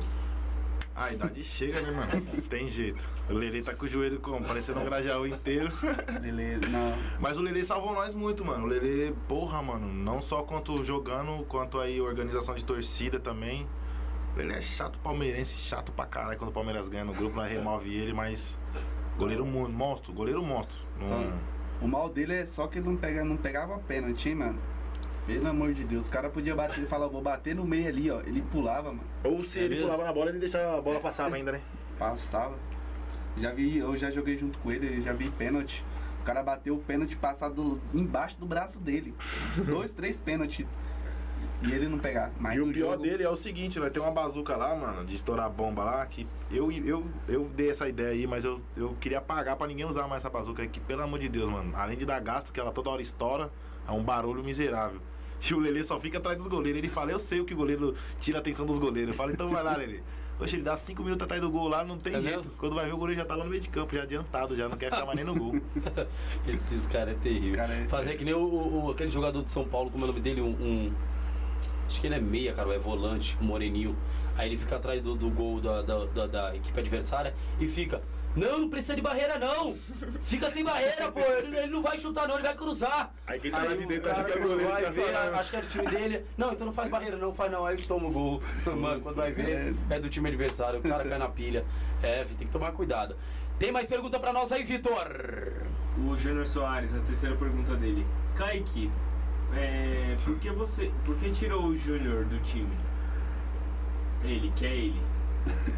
A 0.95 1.11
idade 1.11 1.43
chega, 1.43 1.81
né, 1.81 1.89
mano? 1.91 2.27
Não 2.33 2.41
tem 2.41 2.67
jeito. 2.67 3.09
O 3.29 3.33
Lele 3.33 3.63
tá 3.63 3.73
com 3.73 3.85
o 3.85 3.87
joelho 3.87 4.19
como? 4.19 4.45
Parecendo 4.45 4.79
um 4.79 4.85
grajaú 4.85 5.25
inteiro. 5.25 5.71
Lele, 6.21 6.67
não. 6.67 6.93
Mas 7.19 7.35
o 7.37 7.41
Lele 7.41 7.63
salvou 7.63 7.93
nós 7.95 8.13
muito, 8.13 8.45
mano. 8.45 8.65
O 8.65 8.67
Lele, 8.67 9.15
porra, 9.27 9.61
mano. 9.63 9.87
Não 9.91 10.21
só 10.21 10.43
quanto 10.43 10.83
jogando, 10.83 11.43
quanto 11.45 11.79
aí 11.79 11.99
organização 11.99 12.53
de 12.53 12.63
torcida 12.63 13.19
também. 13.19 13.67
O 14.35 14.37
Lele 14.37 14.53
é 14.53 14.61
chato 14.61 14.99
palmeirense, 14.99 15.67
chato 15.67 15.91
pra 15.91 16.05
caralho 16.05 16.37
quando 16.37 16.49
o 16.51 16.53
Palmeiras 16.53 16.89
ganha 16.89 17.05
no 17.05 17.13
grupo, 17.13 17.35
nós 17.35 17.51
remove 17.51 17.91
ele, 17.93 18.13
mas. 18.13 18.59
Goleiro 19.17 19.45
monstro, 19.45 20.11
goleiro 20.13 20.43
monstro. 20.43 20.77
Não- 20.99 21.33
O 21.81 21.87
mal 21.87 22.07
dele 22.07 22.33
é 22.33 22.45
só 22.45 22.67
que 22.67 22.77
ele 22.79 22.87
não, 22.87 22.95
pega, 22.95 23.23
não 23.25 23.35
pegava 23.37 23.77
pênalti, 23.79 24.29
hein, 24.29 24.35
mano. 24.35 24.59
Pelo 25.25 25.47
amor 25.47 25.73
de 25.73 25.83
Deus, 25.85 26.07
o 26.07 26.11
cara 26.11 26.29
podia 26.29 26.53
bater 26.55 26.83
e 26.83 26.85
falar, 26.85 27.07
vou 27.07 27.21
bater 27.21 27.55
no 27.55 27.65
meio 27.65 27.87
ali, 27.87 28.11
ó. 28.11 28.19
Ele 28.21 28.41
pulava, 28.41 28.89
mano. 28.91 29.03
Ou 29.23 29.43
se 29.43 29.59
É 29.59 29.63
ele 29.63 29.75
mesmo? 29.75 29.85
pulava 29.89 30.03
na 30.05 30.13
bola, 30.13 30.29
ele 30.29 30.39
deixava 30.39 30.77
a 30.77 30.81
bola 30.81 30.99
passava 30.99 31.35
ainda, 31.35 31.53
né? 31.53 31.61
Passava. 31.97 32.55
Já 33.37 33.51
vi, 33.51 33.77
eu 33.77 33.97
já 33.97 34.11
joguei 34.11 34.37
junto 34.37 34.59
com 34.59 34.71
ele, 34.71 35.01
já 35.01 35.13
vi 35.13 35.29
pênalti. 35.29 35.83
O 36.21 36.23
cara 36.25 36.43
bateu 36.43 36.75
o 36.75 36.79
pênalti 36.79 37.15
passado 37.15 37.81
embaixo 37.93 38.37
do 38.37 38.45
braço 38.45 38.79
dele. 38.79 39.13
Dois, 39.65 39.91
três 39.91 40.19
pênaltis. 40.19 40.65
E 41.65 41.71
ele 41.71 41.87
não 41.87 41.97
pegar. 41.97 42.29
Mas 42.37 42.57
E 42.57 42.61
o 42.61 42.67
pior 42.71 42.91
jogo, 42.91 43.03
dele 43.03 43.23
é 43.23 43.29
o 43.29 43.35
seguinte, 43.37 43.79
né? 43.79 43.89
Tem 43.89 44.03
uma 44.03 44.11
bazuca 44.11 44.55
lá, 44.57 44.75
mano, 44.75 45.05
de 45.05 45.15
estourar 45.15 45.49
bomba 45.49 45.83
lá, 45.85 46.05
que 46.05 46.27
eu, 46.51 46.69
eu, 46.69 47.05
eu 47.27 47.45
dei 47.55 47.69
essa 47.69 47.87
ideia 47.87 48.09
aí, 48.09 48.27
mas 48.27 48.43
eu, 48.43 48.61
eu 48.75 48.93
queria 48.99 49.21
pagar 49.21 49.55
pra 49.55 49.65
ninguém 49.67 49.85
usar 49.85 50.05
mais 50.07 50.21
essa 50.21 50.29
bazuca 50.29 50.61
aí, 50.61 50.67
que 50.67 50.81
pelo 50.81 51.01
amor 51.01 51.19
de 51.19 51.29
Deus, 51.29 51.49
mano. 51.49 51.73
Além 51.77 51.97
de 51.97 52.05
dar 52.05 52.19
gasto, 52.19 52.51
que 52.51 52.59
ela 52.59 52.73
toda 52.73 52.89
hora 52.89 53.01
estoura, 53.01 53.49
é 53.87 53.91
um 53.91 54.03
barulho 54.03 54.43
miserável. 54.43 54.99
E 55.49 55.53
o 55.53 55.59
Lelê 55.59 55.83
só 55.83 55.99
fica 55.99 56.17
atrás 56.17 56.37
dos 56.37 56.47
goleiros. 56.47 56.77
Ele 56.77 56.87
fala, 56.89 57.11
eu 57.11 57.19
sei 57.19 57.39
o 57.39 57.45
que 57.45 57.53
o 57.53 57.57
goleiro 57.57 57.93
tira 58.19 58.37
a 58.37 58.41
atenção 58.41 58.65
dos 58.65 58.77
goleiros. 58.77 59.09
Eu 59.13 59.17
falo, 59.17 59.31
então 59.31 59.49
vai 59.49 59.63
lá, 59.63 59.75
Lelê. 59.75 59.99
Poxa, 60.37 60.55
ele 60.55 60.63
dá 60.63 60.75
cinco 60.75 61.03
minutos 61.03 61.23
atrás 61.25 61.41
do 61.41 61.49
gol 61.51 61.67
lá, 61.67 61.83
não 61.83 61.97
tem 61.97 62.15
É 62.15 62.21
jeito. 62.21 62.49
Quando 62.57 62.73
vai 62.75 62.85
ver, 62.85 62.93
o 62.93 62.97
goleiro 62.97 63.19
já 63.21 63.25
tá 63.25 63.35
lá 63.35 63.43
no 63.43 63.49
meio 63.49 63.61
de 63.61 63.69
campo, 63.69 63.95
já 63.95 64.01
adiantado, 64.03 64.55
já 64.57 64.67
não 64.67 64.77
quer 64.77 64.85
ficar 64.91 65.05
mais 65.05 65.15
nem 65.15 65.25
no 65.25 65.35
gol. 65.35 65.53
Esses 66.47 66.85
caras 66.87 67.13
é 67.15 67.17
terrível. 67.17 67.55
Cara, 67.55 67.73
é- 67.73 67.85
Fazer 67.87 68.15
que 68.15 68.23
nem 68.25 68.33
o, 68.33 68.85
o- 68.85 68.91
aquele 68.91 69.09
jogador 69.09 69.43
de 69.43 69.49
São 69.51 69.63
Paulo, 69.65 69.89
como 69.91 70.03
é 70.03 70.07
o 70.07 70.11
nome 70.11 70.21
dele? 70.21 70.41
Um. 70.41 70.47
um- 70.49 70.91
acho 71.87 72.01
que 72.01 72.07
ele 72.07 72.15
é 72.15 72.19
meia, 72.19 72.53
cara, 72.53 72.73
é 72.73 72.79
volante, 72.79 73.37
moreninho. 73.41 73.95
Aí 74.35 74.49
ele 74.49 74.57
fica 74.57 74.77
atrás 74.77 75.01
do, 75.03 75.13
do 75.15 75.29
gol 75.29 75.59
da, 75.61 75.81
da, 75.83 76.05
da- 76.05 76.27
da 76.27 76.55
equipe 76.55 76.79
adversária 76.79 77.33
e 77.59 77.67
fica. 77.67 78.01
Não, 78.35 78.59
não 78.59 78.69
precisa 78.69 78.95
de 78.95 79.01
barreira, 79.01 79.37
não! 79.37 79.75
Fica 80.21 80.49
sem 80.49 80.63
barreira, 80.63 81.11
pô! 81.11 81.19
Ele, 81.19 81.55
ele 81.55 81.71
não 81.71 81.83
vai 81.83 81.97
chutar, 81.99 82.27
não, 82.27 82.35
ele 82.35 82.43
vai 82.43 82.55
cruzar! 82.55 83.13
Aí 83.27 83.39
quem 83.39 83.51
tá 83.51 83.63
lá 83.63 83.75
de 83.75 83.85
dentro 83.85 84.09
acha 84.09 84.23
que 84.23 84.31
é 84.31 84.35
o 84.35 84.41
goleiro 84.41 84.71
vai 84.71 84.83
tá 84.83 84.89
ver, 84.89 85.15
acho 85.15 85.49
que 85.51 85.55
é 85.55 85.61
do 85.61 85.67
time 85.67 85.87
dele. 85.87 86.25
Não, 86.35 86.51
então 86.51 86.65
não 86.65 86.73
faz 86.73 86.89
barreira, 86.89 87.15
não 87.15 87.33
faz 87.33 87.51
não. 87.51 87.63
Aí 87.65 87.77
toma 87.77 88.07
o 88.07 88.11
gol. 88.11 88.41
Mano, 88.75 89.01
quando 89.01 89.15
vai 89.17 89.31
ver, 89.31 89.75
é 89.89 89.99
do 89.99 90.09
time 90.09 90.29
adversário. 90.29 90.79
O 90.79 90.83
cara 90.83 91.07
cai 91.07 91.19
na 91.19 91.29
pilha. 91.29 91.63
É, 92.01 92.23
tem 92.37 92.47
que 92.47 92.53
tomar 92.53 92.71
cuidado. 92.71 93.15
Tem 93.59 93.71
mais 93.71 93.85
pergunta 93.85 94.19
pra 94.19 94.33
nós 94.33 94.51
aí, 94.51 94.63
Vitor? 94.63 95.67
O 95.97 96.15
Júnior 96.17 96.47
Soares, 96.47 96.95
a 96.95 96.99
terceira 96.99 97.35
pergunta 97.35 97.75
dele: 97.75 98.05
Kaique, 98.35 98.91
é, 99.55 100.17
por 100.23 100.39
que 100.39 100.49
você. 100.49 100.91
Por 101.05 101.15
que 101.17 101.31
tirou 101.31 101.65
o 101.65 101.75
Júnior 101.75 102.25
do 102.25 102.39
time? 102.39 102.75
Ele, 104.23 104.51
que 104.55 104.65
é 104.65 104.75
ele. 104.75 105.01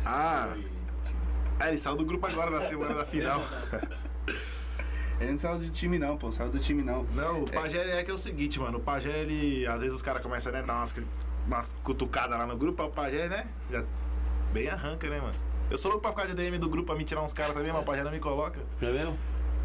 Ah, 0.06 0.54
Ele. 0.56 0.75
É, 1.60 1.68
ele 1.70 1.78
saiu 1.78 1.96
do 1.96 2.06
grupo 2.06 2.26
agora 2.26 2.50
na 2.52 2.62
semana 2.62 2.94
da 2.94 3.06
final. 3.06 3.42
Ele 5.20 5.32
não 5.32 5.38
saiu 5.38 5.60
do 5.60 5.70
time 5.70 5.98
não, 5.98 6.18
pô. 6.18 6.32
Saiu 6.32 6.50
do 6.50 6.60
time 6.60 6.84
não. 6.84 7.04
Não, 7.14 7.44
o 7.44 7.50
Pajé 7.50 8.00
é 8.00 8.04
que 8.04 8.12
é 8.12 8.14
o 8.14 8.18
seguinte, 8.18 8.60
mano. 8.60 8.78
O 8.80 8.82
Pajé, 8.82 9.10
ele. 9.10 9.66
Às 9.68 9.82
vezes 9.82 9.96
os 9.96 10.02
caras 10.02 10.22
começam 10.22 10.52
né, 10.52 10.60
a 10.60 10.62
dar 10.62 10.76
umas, 10.76 10.94
umas 11.48 11.76
cutucadas 11.84 12.38
lá 12.38 12.46
no 12.46 12.58
grupo, 12.58 12.84
o 12.84 12.90
Pajé, 12.90 13.30
né? 13.30 13.48
Já 13.72 13.84
bem 14.52 14.68
arranca, 14.68 15.10
né, 15.10 15.20
mano? 15.20 15.36
Eu 15.70 15.78
sou 15.78 15.90
louco 15.90 16.02
pra 16.02 16.12
ficar 16.12 16.28
de 16.28 16.34
DM 16.34 16.58
do 16.58 16.70
grupo 16.70 16.88
pra 16.88 16.96
me 16.96 17.04
tirar 17.04 17.22
uns 17.24 17.34
caras 17.34 17.56
também, 17.56 17.72
mas 17.72 17.82
o 17.82 17.86
Pajé 17.86 18.04
não 18.04 18.12
me 18.12 18.20
coloca. 18.20 18.60
É 18.82 18.92
mesmo? 18.92 19.18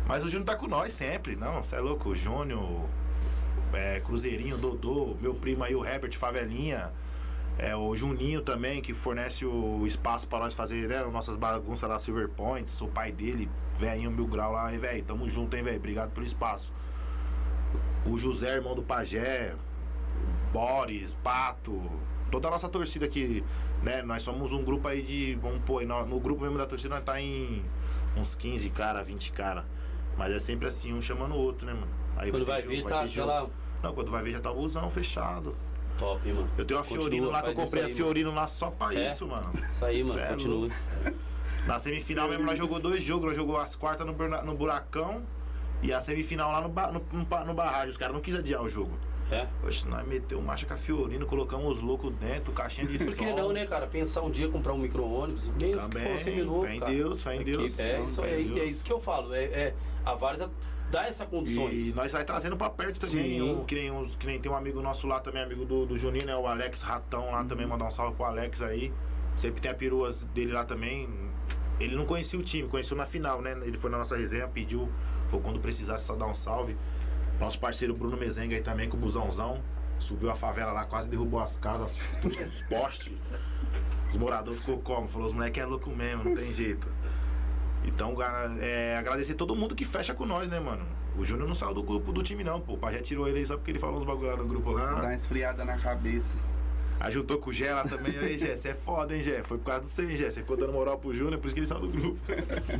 Mas 0.07 0.23
o 0.25 0.29
Júnior 0.29 0.47
tá 0.47 0.57
com 0.57 0.67
nós 0.67 0.93
sempre. 0.93 1.37
Não, 1.37 1.63
você 1.63 1.77
é 1.77 1.81
louco. 1.81 2.11
O 2.11 2.15
Júnior, 2.15 2.89
é, 3.73 4.01
Cruzeirinho, 4.01 4.57
Dodô, 4.57 5.17
meu 5.21 5.35
primo 5.35 5.65
aí, 5.65 5.75
o 5.75 5.85
Herbert 5.85 6.17
Favelinha. 6.17 6.93
É, 7.63 7.77
o 7.77 7.95
Juninho 7.95 8.41
também, 8.41 8.81
que 8.81 8.95
fornece 8.95 9.45
o 9.45 9.87
espaço 9.87 10.27
pra 10.27 10.39
nós 10.39 10.55
fazer 10.55 10.89
né, 10.89 11.05
nossas 11.05 11.37
bagunças 11.37 11.87
lá, 11.87 11.99
Silver 11.99 12.27
Points. 12.31 12.81
O 12.81 12.89
pai 12.89 13.13
dele, 13.13 13.51
velhinho 13.75 14.11
mil 14.11 14.27
grau 14.27 14.53
lá, 14.53 14.73
hein, 14.73 14.79
velho. 14.79 15.05
Tamo 15.05 15.29
junto, 15.29 15.55
hein, 15.55 15.63
velho. 15.63 15.77
Obrigado 15.77 16.11
pelo 16.11 16.25
espaço. 16.25 16.73
O 18.07 18.17
José, 18.17 18.55
irmão 18.55 18.75
do 18.75 18.83
Pajé. 18.83 19.55
Boris, 20.51 21.13
Pato. 21.23 21.83
Toda 22.31 22.49
a 22.49 22.51
nossa 22.51 22.67
torcida 22.67 23.05
aqui, 23.05 23.45
né? 23.83 24.01
Nós 24.01 24.23
somos 24.23 24.53
um 24.53 24.65
grupo 24.65 24.89
aí 24.89 25.03
de. 25.03 25.35
Vamos 25.35 25.61
pôr, 25.61 25.85
no, 25.85 26.07
no 26.07 26.19
grupo 26.19 26.41
mesmo 26.41 26.57
da 26.57 26.65
torcida 26.65 26.95
nós 26.95 27.05
tá 27.05 27.21
em 27.21 27.63
uns 28.17 28.35
15 28.35 28.71
cara, 28.71 29.03
20 29.05 29.33
cara. 29.33 29.67
Mas 30.17 30.33
é 30.33 30.39
sempre 30.39 30.67
assim, 30.67 30.95
um 30.95 31.03
chamando 31.03 31.35
o 31.35 31.39
outro, 31.39 31.67
né, 31.67 31.75
mano? 31.75 31.93
Aí 32.17 32.31
Quando 32.31 32.47
ter 32.47 32.53
vai 32.53 32.63
jogo, 32.63 32.75
ver, 32.75 32.83
vai 32.85 32.93
tá 32.93 33.07
jogo. 33.07 33.31
aquela. 33.31 33.51
Não, 33.83 33.95
quando 33.95 34.11
vai 34.11 34.23
ver 34.23 34.33
já 34.33 34.41
tá 34.41 34.51
o 34.51 34.55
busão 34.55 34.91
fechado. 34.91 35.55
Top, 36.01 36.27
hein, 36.29 36.35
mano. 36.35 36.51
Eu 36.59 36.65
tenho 36.65 36.79
uma 36.81 36.85
Continua, 36.85 37.03
Fiorino 37.03 37.31
lá 37.31 37.43
que 37.43 37.49
eu 37.51 37.55
comprei 37.55 37.83
isso 37.83 37.87
a 37.87 37.87
aí, 37.91 37.95
Fiorino 37.95 38.35
lá 38.35 38.49
só 38.49 38.71
pra 38.71 38.95
É? 38.95 39.07
isso, 39.07 39.27
mano. 39.27 39.43
mano. 39.55 39.67
Isso 39.67 39.85
aí, 39.85 40.03
mano. 40.03 40.15
Cê 40.15 40.21
é 40.21 40.27
Continua. 40.29 40.69
Na 41.67 41.79
semifinal 41.79 42.29
mesmo 42.29 42.45
nós 42.45 42.57
jogou 42.59 42.81
dois 42.81 43.03
jogos, 43.03 43.27
nós 43.27 43.37
jogou 43.37 43.59
as 43.59 43.77
quartas 43.77 44.07
no, 44.07 44.13
no 44.15 44.55
Buracão 44.55 45.23
e 45.83 45.93
a 45.93 46.01
semifinal 46.01 46.51
lá 46.51 46.61
no, 46.63 46.69
no, 46.69 47.05
no, 47.13 47.45
no 47.45 47.55
Barragem. 47.55 47.91
Os 47.91 47.97
caras 47.99 48.15
não 48.15 48.21
quis 48.23 48.35
adiar 48.35 48.63
o 48.63 48.69
jogo. 48.69 48.99
É? 49.31 49.47
Oxe, 49.65 49.87
nós 49.87 50.05
meteu 50.09 50.41
marcha 50.43 50.67
com 50.67 50.75
a 50.75 50.77
Fiorino, 50.77 51.25
colocamos 51.25 51.77
os 51.77 51.81
loucos 51.81 52.13
dentro, 52.15 52.53
caixinha 52.53 52.89
de 52.89 52.99
Por 53.05 53.15
que 53.15 53.29
som. 53.29 53.37
não, 53.37 53.53
né, 53.53 53.65
cara? 53.65 53.87
Pensar 53.87 54.23
um 54.23 54.31
dia 54.31 54.49
comprar 54.49 54.73
um 54.73 54.79
micro-ônibus, 54.79 55.49
mesmo 55.49 55.89
que 55.89 55.97
Também, 55.97 56.13
fosse 56.13 56.31
novo, 56.43 56.63
fé 56.67 56.75
em 56.75 56.81
cara. 56.81 56.93
Deus, 56.93 57.23
fé 57.23 57.37
em 57.37 57.45
Deus. 57.45 57.79
É 57.79 57.97
Não, 57.99 58.03
isso 58.03 58.23
aí, 58.23 58.51
é 58.51 58.55
Deus. 58.55 58.71
isso 58.71 58.85
que 58.85 58.93
eu 58.93 58.99
falo. 58.99 59.33
É, 59.33 59.45
é, 59.45 59.75
a 60.05 60.15
Várzea 60.15 60.51
dá 60.91 61.07
essa 61.07 61.25
condições. 61.27 61.89
E 61.89 61.95
nós 61.95 62.13
vai 62.13 62.25
trazendo 62.25 62.57
pra 62.57 62.69
perto 62.71 63.01
também. 63.01 63.25
Sim. 63.39 63.43
Um, 63.43 63.65
que, 63.65 63.75
nem, 63.75 63.91
uns- 63.91 64.17
que 64.17 64.27
nem 64.27 64.39
tem 64.41 64.51
um 64.51 64.57
amigo 64.57 64.83
nosso 64.83 65.07
lá 65.07 65.21
também, 65.21 65.43
amigo 65.43 65.65
do, 65.65 65.87
do 65.87 65.97
Juninho, 65.97 66.27
né? 66.27 66.37
O 66.37 66.47
Alex 66.47 66.83
Ratão 66.83 67.31
lá 67.31 67.45
também, 67.45 67.67
mandar 67.67 67.87
um 67.87 67.91
salve 67.91 68.15
pro 68.17 68.25
Alex 68.25 68.63
aí. 68.63 68.93
Sempre 69.37 69.61
tem 69.61 69.71
a 69.71 69.75
perua 69.75 70.11
dele 70.35 70.53
lá 70.53 70.65
também. 70.65 71.09
Ele 71.79 71.97
não 71.97 72.05
conhecia 72.05 72.39
o 72.39 72.43
time, 72.43 72.69
conheceu 72.69 72.97
na 72.97 73.07
final, 73.07 73.41
né? 73.41 73.57
Ele 73.63 73.79
foi 73.79 73.91
na 73.91 73.97
nossa 73.99 74.17
resenha, 74.17 74.47
pediu, 74.49 74.89
foi 75.29 75.41
quando 75.41 75.59
precisasse 75.61 76.05
só 76.05 76.15
dar 76.15 76.27
um 76.27 76.35
salve. 76.35 76.77
Nosso 77.39 77.59
parceiro 77.59 77.95
Bruno 77.95 78.19
Mezenga 78.19 78.55
aí 78.55 78.61
também, 78.63 78.89
com 78.89 78.97
o 78.99 79.01
busãozão. 79.01 79.63
Subiu 79.99 80.31
a 80.31 80.35
favela 80.35 80.73
lá, 80.73 80.85
quase 80.85 81.09
derrubou 81.09 81.41
as 81.41 81.57
casas, 81.57 81.99
os 82.25 82.61
postes. 82.63 83.13
Os 84.11 84.17
moradores 84.17 84.61
ficou 84.61 84.79
como? 84.79 85.07
Falou, 85.09 85.27
os 85.27 85.33
moleques 85.33 85.63
é 85.63 85.67
louco 85.67 85.89
mesmo, 85.91 86.25
não 86.25 86.35
tem 86.35 86.53
jeito. 86.53 86.89
Então, 87.85 88.15
é, 88.61 88.97
agradecer 88.97 89.35
todo 89.35 89.55
mundo 89.55 89.75
que 89.75 89.85
fecha 89.85 90.15
com 90.15 90.27
nós, 90.27 90.49
né, 90.49 90.61
mano? 90.61 90.85
O 91.17 91.25
Júnior 91.25 91.49
não 91.49 91.55
saiu 91.55 91.75
do 91.75 91.83
grupo 91.83 92.13
do 92.13 92.23
time, 92.23 92.45
não, 92.45 92.61
pô. 92.61 92.75
O 92.75 92.79
Pajé 92.79 93.01
tirou 93.01 93.27
ele 93.29 93.39
aí 93.39 93.47
só 93.47 93.57
porque 93.57 93.71
ele 93.71 93.79
falou 93.79 93.97
uns 93.97 94.05
bagulho 94.05 94.31
lá 94.31 94.37
no 94.37 94.47
grupo 94.47 94.75
Dá 94.75 94.85
lá. 94.85 95.01
uma 95.01 95.15
esfriada 95.15 95.65
na 95.65 95.77
cabeça. 95.79 96.35
Aí 97.01 97.11
juntou 97.11 97.39
com 97.39 97.49
o 97.49 97.53
Gé 97.53 97.73
lá 97.73 97.83
também. 97.83 98.17
Aí, 98.19 98.37
Gé, 98.37 98.55
você 98.57 98.69
é 98.71 98.75
foda, 98.75 99.15
hein, 99.15 99.23
Gé? 99.23 99.43
Foi 99.43 99.57
por 99.59 99.65
causa 99.65 99.83
do 99.83 99.89
você, 99.89 100.03
hein, 100.05 100.17
Gé? 100.17 100.31
Você 100.31 100.41
ficou 100.41 100.57
dando 100.57 100.73
moral 100.73 100.99
pro 100.99 101.15
Júnior, 101.15 101.41
por 101.41 101.47
isso 101.47 101.55
que 101.55 101.61
eles 101.61 101.69
são 101.69 101.81
do 101.81 101.89
grupo. 101.89 102.21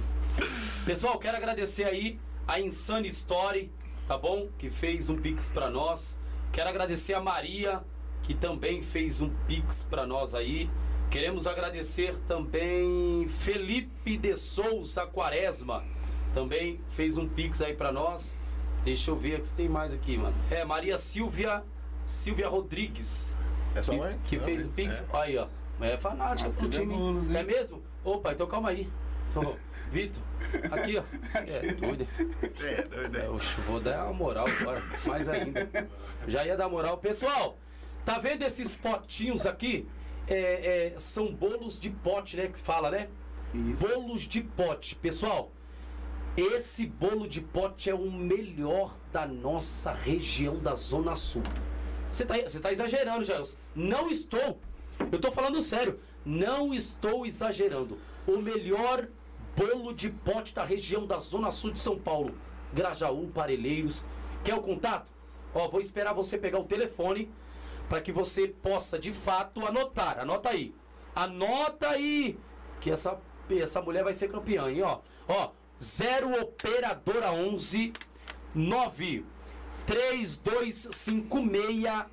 Pessoal, 0.85 1.19
quero 1.19 1.37
agradecer 1.37 1.85
aí 1.85 2.19
a 2.47 2.61
Insane 2.61 3.09
Story, 3.09 3.71
tá 4.07 4.19
bom? 4.19 4.49
Que 4.59 4.69
fez 4.69 5.09
um 5.09 5.17
pix 5.17 5.49
pra 5.49 5.71
nós. 5.71 6.19
Quero 6.53 6.69
agradecer 6.69 7.15
a 7.15 7.21
Maria, 7.21 7.83
que 8.23 8.35
também 8.35 8.83
fez 8.83 9.21
um 9.23 9.31
pix 9.47 9.87
pra 9.89 10.07
nós 10.07 10.35
aí. 10.35 10.69
Queremos 11.11 11.47
agradecer 11.47 12.19
também 12.21 13.27
Felipe 13.29 14.17
de 14.17 14.37
Souza 14.37 15.07
Quaresma, 15.07 15.85
também 16.33 16.81
fez 16.91 17.17
um 17.17 17.29
pix 17.29 17.61
aí 17.61 17.75
pra 17.75 17.91
nós. 17.91 18.39
Deixa 18.85 19.11
eu 19.11 19.17
ver 19.17 19.39
o 19.39 19.43
que 19.43 19.53
tem 19.55 19.69
mais 19.69 19.93
aqui, 19.93 20.17
mano. 20.17 20.35
É 20.51 20.65
Maria 20.65 20.97
Silvia 20.97 21.63
Silvia 22.05 22.49
Rodrigues. 22.49 23.37
É 23.75 23.83
sua 23.83 23.95
que, 23.95 24.01
mãe? 24.01 24.19
que 24.25 24.39
fez 24.39 24.65
o 24.65 24.69
Pix. 24.69 25.01
é. 25.01 25.17
Aí, 25.17 25.37
ó. 25.39 25.47
É 25.81 25.97
fanática 25.97 26.49
Ah, 26.49 26.53
pro 26.53 26.69
time. 26.69 26.95
Boulos, 26.95 27.29
hein? 27.31 27.37
é 27.37 27.43
mesmo? 27.43 27.83
Opa, 28.05 28.33
então 28.33 28.47
calma 28.47 28.71
aí. 28.71 28.89
Então, 29.29 29.55
Vitor, 29.93 30.23
aqui, 30.73 30.97
ó. 30.99 31.03
Cê 31.29 31.39
é 31.39 31.73
doido. 31.73 32.07
Você 32.41 32.69
é 32.69 32.83
doido, 32.83 33.17
É? 33.17 33.29
Oxe, 33.29 33.61
vou 33.63 33.81
dar 33.81 34.05
uma 34.05 34.13
moral 34.13 34.47
agora, 34.61 34.83
mais 35.07 35.29
ainda. 35.29 35.69
Já 36.27 36.45
ia 36.45 36.57
dar 36.57 36.69
moral. 36.69 36.99
Pessoal, 36.99 37.57
tá 38.05 38.19
vendo 38.19 38.43
esses 38.43 38.75
potinhos 38.75 39.47
aqui? 39.47 39.87
É, 40.31 40.95
é, 40.95 40.99
são 40.99 41.35
bolos 41.35 41.79
de 41.79 41.91
pote, 41.91 42.37
né? 42.37 42.47
Que 42.47 42.59
se 42.59 42.65
fala, 42.65 42.89
né? 42.91 43.09
Isso. 43.53 43.87
Bolos 43.87 44.23
de 44.23 44.41
pote. 44.41 44.95
Pessoal, 44.95 45.51
esse 46.37 46.87
bolo 46.87 47.27
de 47.27 47.41
pote 47.41 47.91
é 47.91 47.95
o 47.95 48.11
melhor 48.11 48.97
da 49.13 49.27
nossa 49.27 49.93
região 49.93 50.57
da 50.57 50.77
Zona 50.77 51.17
Sul. 51.17 51.43
Você 52.09 52.25
tá, 52.25 52.35
você 52.37 52.61
tá 52.61 52.71
exagerando, 52.71 53.25
Jailson. 53.25 53.57
Não 53.75 54.09
estou. 54.09 54.61
Eu 55.11 55.19
tô 55.19 55.33
falando 55.33 55.61
sério. 55.63 55.99
Não 56.25 56.73
estou 56.73 57.27
exagerando. 57.27 57.99
O 58.25 58.37
melhor 58.39 59.09
bolo 59.57 59.93
de 59.93 60.11
pote 60.11 60.55
da 60.55 60.65
região 60.65 61.07
da 61.07 61.19
Zona 61.19 61.51
Sul 61.51 61.73
de 61.73 61.81
São 61.81 61.99
Paulo. 61.99 62.33
Grajaú, 62.73 63.29
Parelheiros. 63.35 64.05
Quer 64.45 64.55
o 64.55 64.61
contato? 64.61 65.11
Ó, 65.53 65.69
vou 65.69 65.81
esperar 65.81 66.13
você 66.13 66.39
pegar 66.39 66.61
o 66.61 66.65
telefone 66.65 67.29
para 67.91 68.01
que 68.01 68.11
você 68.13 68.47
possa 68.47 68.97
de 68.97 69.13
fato 69.13 69.67
anotar. 69.67 70.21
Anota 70.21 70.51
aí. 70.51 70.73
Anota 71.13 71.89
aí 71.89 72.39
que 72.81 72.89
essa 72.89 73.19
essa 73.51 73.83
mulher 73.83 74.05
vai 74.05 74.15
ser 74.15 74.31
campeã, 74.31 74.71
hein, 74.71 74.83
ó. 74.83 75.01
Ó, 75.27 75.51
0 75.83 76.41
operadora 76.41 77.33
11 77.33 77.93
9 78.55 79.27
3256 79.85 82.07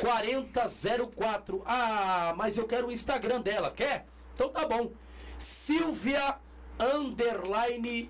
4004. 0.00 1.62
Ah, 1.66 2.32
mas 2.36 2.56
eu 2.56 2.64
quero 2.64 2.86
o 2.86 2.92
Instagram 2.92 3.40
dela, 3.40 3.72
quer? 3.72 4.06
Então 4.36 4.50
tá 4.50 4.64
bom. 4.68 4.92
Silvia 5.36 6.36
underline 6.78 8.08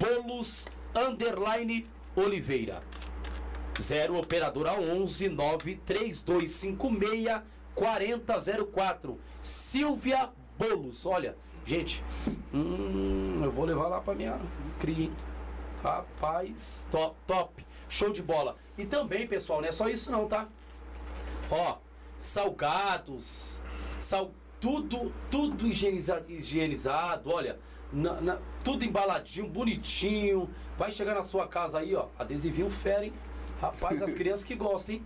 bolos 0.00 0.66
underline 0.96 1.88
Oliveira. 2.16 2.82
0 3.80 4.18
operadora 4.18 4.72
11 4.80 5.28
9 5.28 5.76
3256 5.76 7.42
4004. 7.74 9.18
Silvia 9.40 10.30
Bolos. 10.58 11.04
Olha, 11.06 11.36
gente, 11.64 12.02
hum, 12.52 13.40
eu 13.42 13.50
vou 13.50 13.64
levar 13.64 13.88
lá 13.88 14.00
pra 14.00 14.14
minha 14.14 14.38
hein? 14.86 15.12
Rapaz, 15.82 16.88
top, 16.90 17.14
top. 17.26 17.66
Show 17.88 18.10
de 18.10 18.22
bola. 18.22 18.56
E 18.76 18.84
também, 18.84 19.26
pessoal, 19.26 19.60
não 19.60 19.68
é 19.68 19.72
só 19.72 19.88
isso 19.88 20.10
não, 20.10 20.26
tá? 20.26 20.48
Ó, 21.50 21.76
salgados, 22.18 23.62
sal, 24.00 24.32
tudo, 24.60 25.12
tudo 25.30 25.66
higieniza- 25.66 26.24
higienizado, 26.28 27.30
olha, 27.30 27.58
na- 27.92 28.20
na- 28.20 28.38
tudo 28.64 28.84
embaladinho, 28.84 29.46
bonitinho. 29.48 30.50
Vai 30.76 30.90
chegar 30.90 31.14
na 31.14 31.22
sua 31.22 31.46
casa 31.46 31.78
aí, 31.78 31.94
ó, 31.94 32.06
adesivinho 32.18 32.68
fera, 32.70 33.04
hein? 33.04 33.12
Rapaz, 33.60 34.02
as 34.02 34.14
crianças 34.14 34.44
que 34.44 34.54
gostam, 34.54 34.96
hein? 34.96 35.04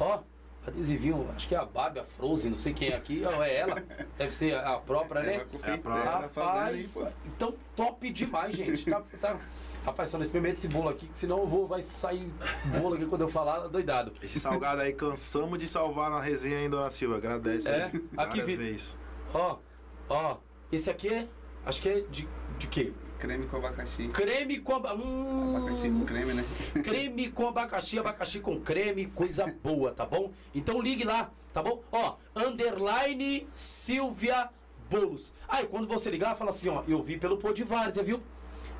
Ó, 0.00 0.20
adesivinho, 0.66 1.28
acho 1.36 1.46
que 1.46 1.54
é 1.54 1.58
a 1.58 1.64
Barbie, 1.64 2.00
a 2.00 2.04
Frozen, 2.04 2.50
não 2.52 2.58
sei 2.58 2.72
quem 2.72 2.88
é 2.88 2.96
aqui, 2.96 3.22
ó, 3.24 3.42
é 3.44 3.54
ela, 3.56 3.82
deve 4.18 4.34
ser 4.34 4.56
a 4.56 4.76
própria, 4.78 5.22
né? 5.22 5.34
Ela 5.36 5.44
confeiteira, 5.44 5.80
própria. 5.82 6.28
fazendo 6.30 6.50
aí, 6.58 6.64
Rapaz, 6.80 6.94
pô. 6.94 7.06
então 7.26 7.54
top 7.76 8.10
demais, 8.10 8.56
gente. 8.56 8.84
Tá, 8.86 9.02
tá- 9.20 9.38
Rapaz, 9.84 10.08
só 10.08 10.16
não 10.16 10.24
experimenta 10.24 10.56
esse 10.56 10.66
bolo 10.68 10.88
aqui, 10.88 11.06
que 11.06 11.16
senão 11.18 11.40
eu 11.40 11.46
vou, 11.46 11.66
vai 11.68 11.82
sair 11.82 12.32
bolo 12.80 12.94
aqui 12.94 13.04
quando 13.04 13.20
eu 13.20 13.28
falar, 13.28 13.68
doidado. 13.68 14.14
Esse 14.22 14.40
salgado 14.40 14.80
aí 14.80 14.94
cansamos 14.94 15.58
de 15.58 15.68
salvar 15.68 16.08
na 16.10 16.20
resenha 16.22 16.56
ainda, 16.56 16.78
Dona 16.78 16.88
Silva. 16.88 17.18
Agradece. 17.18 17.68
É? 17.68 17.84
aí. 17.84 17.88
Aqui, 17.90 18.38
Várias 18.38 18.46
Vi- 18.46 18.56
vezes. 18.56 18.98
Ó, 19.34 19.58
ó, 20.08 20.38
esse 20.72 20.88
aqui 20.88 21.08
é, 21.12 21.28
acho 21.66 21.82
que 21.82 21.88
é 21.90 22.00
de, 22.00 22.26
de 22.58 22.66
quê? 22.66 22.94
Creme 23.24 23.46
com 23.46 23.56
abacaxi. 23.56 24.08
Creme 24.08 24.58
com 24.60 24.74
aba- 24.74 24.94
hum, 24.94 25.56
Abacaxi 25.56 25.88
com 25.88 26.04
creme, 26.04 26.34
né? 26.34 26.44
creme 26.84 27.30
com 27.30 27.48
abacaxi, 27.48 27.98
abacaxi 27.98 28.38
com 28.38 28.60
creme, 28.60 29.06
coisa 29.06 29.46
boa, 29.62 29.92
tá 29.92 30.04
bom? 30.04 30.30
Então 30.54 30.78
ligue 30.78 31.04
lá, 31.04 31.30
tá 31.50 31.62
bom? 31.62 31.82
Ó, 31.90 32.16
underline 32.36 33.48
Silvia 33.50 34.50
Bolos. 34.90 35.32
Aí 35.48 35.66
quando 35.66 35.88
você 35.88 36.10
ligar, 36.10 36.36
fala 36.36 36.50
assim, 36.50 36.68
ó, 36.68 36.82
eu 36.86 37.02
vi 37.02 37.16
pelo 37.16 37.38
Pô 37.38 37.50
de 37.54 37.64
Várzea, 37.64 38.02
viu? 38.02 38.20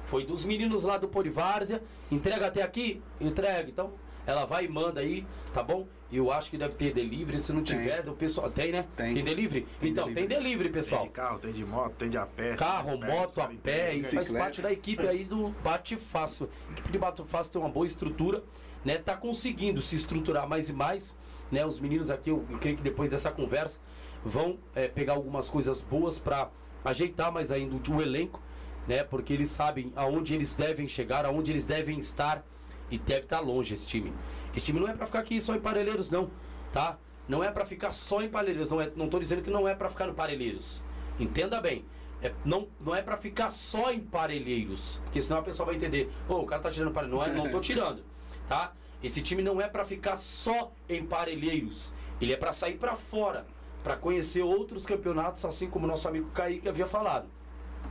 Foi 0.02 0.26
dos 0.26 0.44
meninos 0.44 0.84
lá 0.84 0.98
do 0.98 1.08
Pô 1.08 1.22
de 1.22 1.30
Várzea. 1.30 1.82
Entrega 2.10 2.48
até 2.48 2.62
aqui? 2.62 3.00
Entrega. 3.18 3.70
Então, 3.70 3.92
ela 4.26 4.44
vai 4.44 4.66
e 4.66 4.68
manda 4.68 5.00
aí, 5.00 5.26
tá 5.54 5.62
bom? 5.62 5.86
Eu 6.16 6.30
acho 6.30 6.48
que 6.48 6.56
deve 6.56 6.74
ter 6.74 6.92
delivery. 6.92 7.40
Se 7.40 7.52
não 7.52 7.64
Tem. 7.64 7.76
tiver, 7.76 8.02
do 8.02 8.12
pessoal. 8.12 8.48
Tem, 8.48 8.70
né? 8.70 8.86
Tem. 8.94 9.14
delivery? 9.14 9.66
Tem 9.80 9.90
então, 9.90 10.04
delivery. 10.04 10.28
tem 10.28 10.38
delivery, 10.38 10.64
Tem 10.64 10.72
pessoal. 10.72 11.02
de 11.02 11.08
carro, 11.08 11.38
tem 11.40 11.52
de 11.52 11.64
moto, 11.64 11.94
tem 11.96 12.08
de 12.08 12.16
a 12.16 12.24
pé. 12.24 12.54
Carro, 12.54 12.90
tem 12.90 13.00
de 13.00 13.06
moto, 13.06 13.40
a 13.40 13.48
tem 13.48 13.56
pé, 13.56 13.94
e 13.96 14.04
faz 14.04 14.30
parte 14.30 14.62
da 14.62 14.72
equipe 14.72 15.06
aí 15.06 15.24
do 15.24 15.48
Bate 15.64 15.96
Fácil. 15.96 16.48
A 16.68 16.72
equipe 16.72 16.92
de 16.92 16.98
Bate 16.98 17.24
Fácil 17.24 17.52
tem 17.54 17.62
uma 17.62 17.68
boa 17.70 17.84
estrutura, 17.86 18.44
né? 18.84 18.96
Tá 18.98 19.16
conseguindo 19.16 19.82
se 19.82 19.96
estruturar 19.96 20.48
mais 20.48 20.68
e 20.68 20.72
mais, 20.72 21.16
né? 21.50 21.66
Os 21.66 21.80
meninos 21.80 22.10
aqui, 22.10 22.30
eu 22.30 22.44
creio 22.60 22.76
que 22.76 22.82
depois 22.82 23.10
dessa 23.10 23.30
conversa, 23.32 23.80
vão 24.24 24.58
é, 24.74 24.86
pegar 24.86 25.14
algumas 25.14 25.48
coisas 25.48 25.82
boas 25.82 26.18
para 26.18 26.48
ajeitar 26.84 27.32
mais 27.32 27.50
ainda 27.50 27.74
o 27.90 28.00
elenco, 28.00 28.40
né? 28.86 29.02
Porque 29.02 29.32
eles 29.32 29.48
sabem 29.48 29.92
aonde 29.96 30.32
eles 30.34 30.54
devem 30.54 30.86
chegar, 30.86 31.24
aonde 31.24 31.50
eles 31.50 31.64
devem 31.64 31.98
estar 31.98 32.44
e 32.90 32.98
deve 32.98 33.22
estar 33.22 33.40
longe 33.40 33.74
esse 33.74 33.86
time. 33.86 34.12
Esse 34.56 34.66
time 34.66 34.80
não 34.80 34.88
é 34.88 34.94
para 34.94 35.06
ficar 35.06 35.20
aqui 35.20 35.40
só 35.40 35.54
em 35.54 35.60
Parelheiros, 35.60 36.10
não, 36.10 36.30
tá? 36.72 36.98
Não 37.28 37.42
é 37.42 37.50
para 37.50 37.64
ficar 37.64 37.90
só 37.90 38.22
em 38.22 38.28
Parelheiros, 38.28 38.68
não, 38.68 38.80
é, 38.80 38.90
não 38.94 39.08
tô 39.08 39.18
dizendo 39.18 39.42
que 39.42 39.50
não 39.50 39.66
é 39.66 39.74
para 39.74 39.88
ficar 39.88 40.06
no 40.06 40.14
Parelheiros. 40.14 40.82
Entenda 41.18 41.60
bem. 41.60 41.84
É, 42.22 42.32
não, 42.44 42.68
não 42.80 42.94
é 42.94 43.02
para 43.02 43.16
ficar 43.16 43.50
só 43.50 43.92
em 43.92 44.00
Parelheiros, 44.00 45.00
porque 45.04 45.20
senão 45.20 45.40
a 45.40 45.42
pessoa 45.42 45.66
vai 45.66 45.74
entender, 45.74 46.10
ô, 46.28 46.36
o 46.36 46.46
cara 46.46 46.62
tá 46.62 46.70
tirando 46.70 46.92
Parelheiros. 46.92 47.26
Não, 47.26 47.32
é, 47.32 47.44
não 47.44 47.50
tô 47.50 47.60
tirando, 47.60 48.02
tá? 48.48 48.72
Esse 49.02 49.20
time 49.20 49.42
não 49.42 49.60
é 49.60 49.68
para 49.68 49.84
ficar 49.84 50.16
só 50.16 50.72
em 50.88 51.04
Parelheiros. 51.04 51.92
Ele 52.20 52.32
é 52.32 52.36
para 52.36 52.52
sair 52.52 52.78
para 52.78 52.96
fora, 52.96 53.46
para 53.82 53.96
conhecer 53.96 54.42
outros 54.42 54.86
campeonatos, 54.86 55.44
assim 55.44 55.68
como 55.68 55.86
nosso 55.86 56.08
amigo 56.08 56.30
Kaique 56.30 56.68
havia 56.68 56.86
falado. 56.86 57.26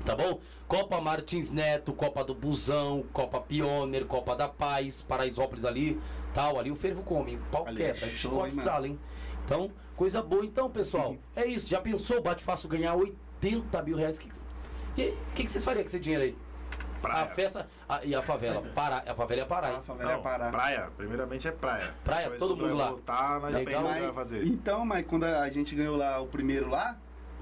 Tá 0.03 0.15
bom? 0.15 0.39
Copa 0.67 0.99
Martins 0.99 1.49
Neto, 1.49 1.93
Copa 1.93 2.23
do 2.23 2.33
Busão, 2.33 3.05
Copa 3.13 3.39
Pioneer, 3.39 4.05
Copa 4.05 4.35
da 4.35 4.49
Paz, 4.49 5.01
Paraisópolis 5.01 5.63
ali, 5.63 5.99
tal. 6.33 6.59
Ali 6.59 6.71
o 6.71 6.75
fervo 6.75 7.03
come, 7.03 7.39
pau 7.51 7.65
Ali 7.67 7.81
é 7.83 7.93
quebra, 7.93 8.09
show, 8.09 8.31
chicote 8.31 8.33
hein, 8.35 8.39
mano? 8.39 8.59
estrala, 8.59 8.87
hein? 8.87 8.99
Então, 9.45 9.71
coisa 9.95 10.21
boa. 10.21 10.45
Então, 10.45 10.69
pessoal, 10.69 11.15
é 11.35 11.45
isso. 11.45 11.69
Já 11.69 11.79
pensou 11.81 12.17
o 12.17 12.21
Bate 12.21 12.43
Fácil 12.43 12.67
ganhar 12.69 12.95
80 12.95 13.81
mil 13.83 13.97
reais? 13.97 14.17
Que 14.19 14.29
que- 14.29 14.39
E 15.01 15.09
o 15.09 15.17
que, 15.35 15.43
que 15.43 15.49
vocês 15.51 15.63
fariam 15.63 15.83
com 15.83 15.87
esse 15.87 15.99
dinheiro 15.99 16.23
aí? 16.25 16.37
Praia. 17.01 17.23
A 17.25 17.27
festa 17.27 17.67
a- 17.89 17.99
e 18.05 18.15
a 18.15 18.21
favela. 18.21 18.61
Pará, 18.73 19.03
a 19.05 19.13
favela 19.13 19.41
ia 19.41 19.45
parar, 19.45 19.71
A 19.75 19.81
favela 19.81 20.11
é 20.11 20.15
Não, 20.15 20.23
Pará. 20.23 20.49
praia. 20.49 20.89
Primeiramente 20.95 21.47
é 21.47 21.51
praia. 21.51 21.93
Praia, 22.03 22.23
Depois, 22.29 22.39
todo 22.39 22.55
mundo 22.55 22.75
lá. 22.77 22.87
voltar, 22.91 23.41
nós 23.41 23.53
Legal. 23.53 23.83
que 23.83 23.89
Mas- 23.89 24.03
vai 24.05 24.13
fazer. 24.13 24.45
Então, 24.45 24.85
mas 24.85 25.05
quando 25.05 25.25
a 25.25 25.49
gente 25.49 25.75
ganhou 25.75 25.97
lá 25.97 26.21
o 26.21 26.27
primeiro 26.27 26.69
lá, 26.69 26.97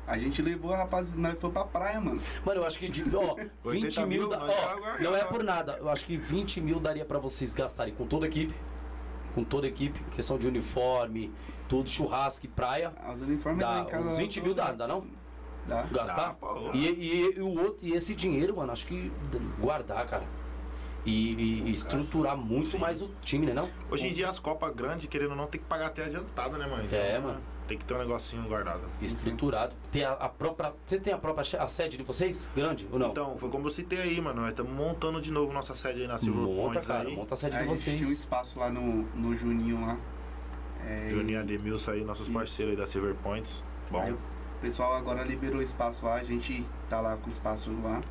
a 0.08 0.18
gente 0.18 0.42
levou 0.42 0.74
a 0.74 0.78
rapaziada, 0.78 1.22
nós 1.22 1.40
foi 1.40 1.52
pra 1.52 1.64
praia, 1.64 2.02
mano. 2.02 2.20
Mano, 2.44 2.62
eu 2.62 2.66
acho 2.66 2.80
que 2.80 2.90
de, 2.90 3.04
ó, 3.16 3.36
20 3.70 4.04
mil. 4.08 4.28
nós 4.30 4.50
ó, 4.52 5.00
não 5.04 5.16
é 5.16 5.24
por 5.26 5.44
nada. 5.44 5.78
Eu 5.80 5.90
acho 5.90 6.06
que 6.08 6.18
20 6.18 6.60
mil 6.60 6.80
daria 6.80 7.06
pra 7.06 7.20
vocês 7.20 7.54
gastarem 7.54 7.94
com 7.94 8.08
toda 8.08 8.26
a 8.26 8.30
equipe. 8.30 8.56
Com 9.34 9.44
toda 9.44 9.66
a 9.66 9.70
equipe, 9.70 10.00
questão 10.12 10.38
de 10.38 10.48
uniforme, 10.48 11.32
tudo, 11.70 11.90
churrasco 11.90 12.46
e 12.46 12.50
praia. 12.50 12.94
As 13.04 13.20
uniformes 13.20 13.62
Dá, 13.62 13.80
em 13.82 13.86
casa. 13.86 14.08
uns 14.10 14.18
20 14.18 14.42
mil 14.42 14.54
dá, 14.54 14.72
dá 14.72 14.88
não? 14.88 15.06
Dá. 15.66 15.84
Gastar? 15.84 16.38
Dá, 16.42 16.48
e, 16.74 16.86
e, 16.88 17.34
e 17.38 17.42
o 17.42 17.50
outro, 17.50 17.78
e 17.82 17.94
esse 17.94 18.14
dinheiro, 18.16 18.58
mano, 18.58 18.72
acho 18.72 18.86
que 18.86 19.12
guardar, 19.60 20.06
cara. 20.06 20.24
E, 21.06 21.64
e- 21.68 21.72
estruturar 21.72 22.38
muito 22.38 22.78
mais 22.78 23.02
o 23.02 23.10
time, 23.22 23.46
né 23.48 23.54
não? 23.54 23.70
Hoje 23.90 24.08
em 24.08 24.14
dia 24.14 24.28
as 24.30 24.38
Copas 24.38 24.74
grandes, 24.76 25.08
querendo 25.08 25.32
ou 25.32 25.36
não, 25.38 25.48
tem 25.48 25.60
que 25.60 25.68
pagar 25.68 25.88
até 25.88 26.04
adiantado, 26.04 26.58
né, 26.58 26.68
mano? 26.68 26.88
É, 26.92 27.18
mano. 27.20 27.42
Tem 27.72 27.78
que 27.78 27.86
ter 27.86 27.94
um 27.94 28.00
negocinho 28.00 28.44
guardado. 28.50 28.82
Estruturado. 29.02 29.74
Tem 29.94 30.04
a, 30.04 30.12
a 30.12 30.28
própria. 30.28 30.74
Você 30.86 31.00
tem 31.00 31.14
a 31.14 31.18
própria 31.18 31.58
a 31.58 31.68
sede 31.70 31.96
de 31.96 32.04
vocês? 32.04 32.50
Grande 32.54 32.86
ou 32.92 33.00
não? 33.00 33.12
Então, 33.12 33.38
foi 33.38 33.50
como 33.50 33.68
eu 33.68 33.70
citei 33.72 33.98
aí, 33.98 34.20
mano. 34.20 34.42
Nós 34.42 34.50
estamos 34.50 34.74
montando 34.74 35.22
de 35.22 35.32
novo 35.32 35.54
nossa 35.54 35.74
sede 35.74 36.02
aí 36.02 36.08
na 36.08 36.18
Silver 36.18 36.42
monta, 36.42 36.62
Points 36.74 36.88
cara, 36.90 37.08
aí. 37.08 37.16
monta 37.16 37.34
a 37.34 37.38
sede 37.38 37.58
de 37.58 37.64
gente 37.64 37.82
tinha 37.82 37.96
um 37.96 38.00
vocês. 38.00 38.20
espaço 38.20 38.60
lá 38.60 38.70
no, 38.70 39.04
no 39.16 39.34
Juninho 39.34 39.80
lá. 39.80 39.98
É, 40.86 41.12
Juninho 41.12 41.40
Ademilson 41.40 41.92
aí, 41.92 42.04
nossos 42.04 42.28
Isso. 42.28 42.34
parceiros 42.38 42.74
aí 42.74 42.78
da 42.78 42.86
Silver 42.86 43.16
Points. 43.24 43.64
Bom, 43.90 44.02
Aí 44.02 44.12
o 44.12 44.18
pessoal 44.60 44.94
agora 44.98 45.24
liberou 45.24 45.62
espaço 45.62 46.06
lá, 46.06 46.16
a 46.16 46.24
gente 46.26 46.66
tá 46.90 47.00
lá 47.00 47.16
com 47.16 47.30
espaço 47.30 47.72
lá. 47.82 48.02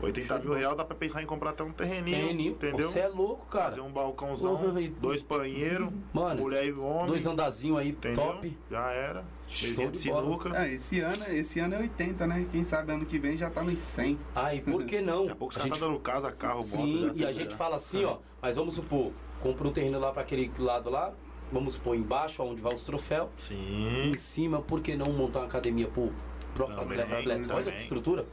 80 0.00 0.38
mil 0.38 0.52
reais 0.54 0.76
dá 0.76 0.84
pra 0.84 0.94
pensar 0.96 1.22
em 1.22 1.26
comprar 1.26 1.50
até 1.50 1.64
um 1.64 1.72
terreninho, 1.72 2.04
Terreninho, 2.04 2.52
entendeu? 2.52 2.88
Você 2.88 3.00
é 3.00 3.08
louco, 3.08 3.46
cara. 3.46 3.64
Fazer 3.66 3.80
um 3.80 3.90
balcãozão, 3.90 4.54
Uhum, 4.54 4.92
dois 5.00 5.22
banheiros, 5.22 5.88
mulher 6.12 6.66
e 6.66 6.72
homem, 6.72 7.06
dois 7.06 7.26
andazinhos 7.26 7.78
aí, 7.78 7.88
entendeu? 7.90 8.22
top. 8.22 8.58
Já 8.70 8.90
era. 8.92 9.24
Show 9.48 9.90
de 9.90 9.98
sinuca. 9.98 10.50
Ah, 10.54 10.68
esse 10.68 11.00
ano, 11.00 11.24
esse 11.30 11.58
ano 11.58 11.74
é 11.74 11.78
80, 11.78 12.26
né? 12.26 12.46
Quem 12.52 12.62
sabe 12.64 12.92
ano 12.92 13.06
que 13.06 13.18
vem 13.18 13.36
já 13.36 13.48
tá 13.50 13.62
nos 13.62 13.78
100. 13.78 14.18
Ah, 14.34 14.54
e 14.54 14.60
por 14.60 14.84
que 14.84 15.00
não? 15.00 15.20
Daqui 15.22 15.32
a 15.32 15.36
pouco 15.36 15.54
você 15.54 15.60
a 15.60 15.62
já 15.62 15.68
gente 15.68 15.80
tá 15.80 15.86
dando 15.86 15.98
casa, 16.00 16.30
carro, 16.30 16.60
Sim, 16.62 17.06
moto. 17.06 17.16
e 17.18 17.24
a 17.24 17.32
gente 17.32 17.50
já. 17.52 17.56
fala 17.56 17.76
assim, 17.76 18.04
ó, 18.04 18.18
mas 18.42 18.56
vamos 18.56 18.74
supor, 18.74 19.10
compra 19.40 19.66
um 19.66 19.72
terreno 19.72 19.98
lá 19.98 20.12
para 20.12 20.20
aquele 20.22 20.50
lado 20.58 20.90
lá, 20.90 21.12
vamos 21.50 21.74
supor 21.74 21.96
embaixo, 21.96 22.42
onde 22.42 22.60
vai 22.60 22.74
os 22.74 22.82
troféus, 22.82 23.30
Sim. 23.38 24.10
em 24.10 24.14
cima, 24.14 24.60
por 24.60 24.80
que 24.82 24.94
não 24.94 25.12
montar 25.12 25.40
uma 25.40 25.46
academia 25.46 25.88
pro 25.88 26.12
próprio 26.54 26.80
atleta? 26.82 27.18
atleta? 27.18 27.40
Olha 27.54 27.64
também. 27.64 27.74
que 27.74 27.80
estrutura. 27.80 28.26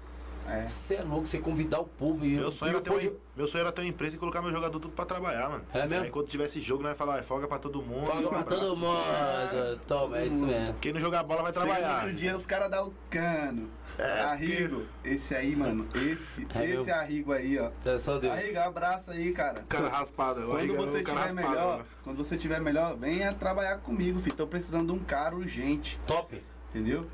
É. 0.48 0.68
Você 0.68 0.96
é 0.96 1.02
louco, 1.02 1.26
você 1.26 1.40
convidar 1.40 1.80
o 1.80 1.86
povo 1.86 2.26
e 2.26 2.36
Meu 2.36 2.52
sonho, 2.52 2.70
era 2.72 2.82
ter 2.82 2.90
uma, 2.92 3.12
meu 3.36 3.48
sonho 3.48 3.62
era 3.62 3.72
ter 3.72 3.82
uma 3.82 3.88
empresa 3.88 4.16
e 4.16 4.20
colocar 4.20 4.42
meu 4.42 4.52
jogador 4.52 4.80
tudo 4.80 4.94
pra 4.94 5.06
trabalhar, 5.06 5.50
mano. 5.50 5.64
É 5.74 5.88
mesmo? 5.88 6.04
Aí 6.06 6.12
quando 6.12 6.28
tivesse 6.28 6.60
jogo, 6.60 6.84
nós 6.84 6.92
ia 6.92 6.96
falar, 6.96 7.18
é 7.20 7.24
folga 7.24 7.48
pra 7.48 7.58
todo 7.58 7.82
mundo. 7.82 8.06
Folga 8.06 8.30
pra 8.30 8.40
abraço. 8.42 8.62
todo 8.62 8.78
mundo. 8.78 9.80
Toma, 9.88 10.20
é 10.20 10.28
isso 10.28 10.46
mesmo. 10.46 10.76
Quem 10.80 10.94
não 10.94 11.00
jogar 11.00 11.24
bola 11.24 11.42
vai 11.44 11.52
trabalhar. 11.52 12.02
Segundo 12.02 12.18
dia 12.18 12.36
os 12.36 12.46
caras 12.46 12.70
dão 12.70 12.88
o 12.90 12.94
cano. 13.10 13.70
É, 13.98 14.22
Arrigo, 14.24 14.86
esse 15.06 15.34
aí, 15.34 15.56
mano. 15.56 15.88
Esse, 15.96 16.46
É 16.54 16.66
esse 16.66 16.84
meu. 16.84 16.96
Arrigo 16.96 17.32
aí, 17.32 17.58
ó. 17.58 17.72
É 17.86 17.98
só 17.98 18.18
Deus. 18.18 18.34
Arrigo, 18.34 18.60
abraço 18.60 19.10
aí, 19.12 19.32
cara. 19.32 19.64
Cara 19.70 19.88
raspado. 19.88 20.42
Quando 20.42 20.58
Arrigo 20.58 20.74
é 20.74 20.78
você 20.78 21.00
tiver 21.02 21.14
raspado, 21.18 21.48
melhor, 21.50 21.78
mano. 21.78 21.86
quando 22.04 22.18
você 22.18 22.38
tiver 22.38 22.60
melhor, 22.60 22.98
venha 22.98 23.34
trabalhar 23.34 23.78
comigo, 23.78 24.20
filho. 24.20 24.36
Tô 24.36 24.46
precisando 24.48 24.94
de 24.94 25.00
um 25.00 25.04
cara 25.04 25.34
urgente, 25.34 25.98
Top. 26.06 26.44
entendeu? 26.70 27.08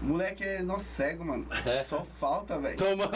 Moleque 0.00 0.44
é 0.44 0.62
nosso 0.62 0.84
cego, 0.86 1.24
mano. 1.24 1.46
É. 1.66 1.80
Só 1.80 2.04
falta, 2.04 2.58
velho. 2.58 2.76
Toma. 2.76 3.10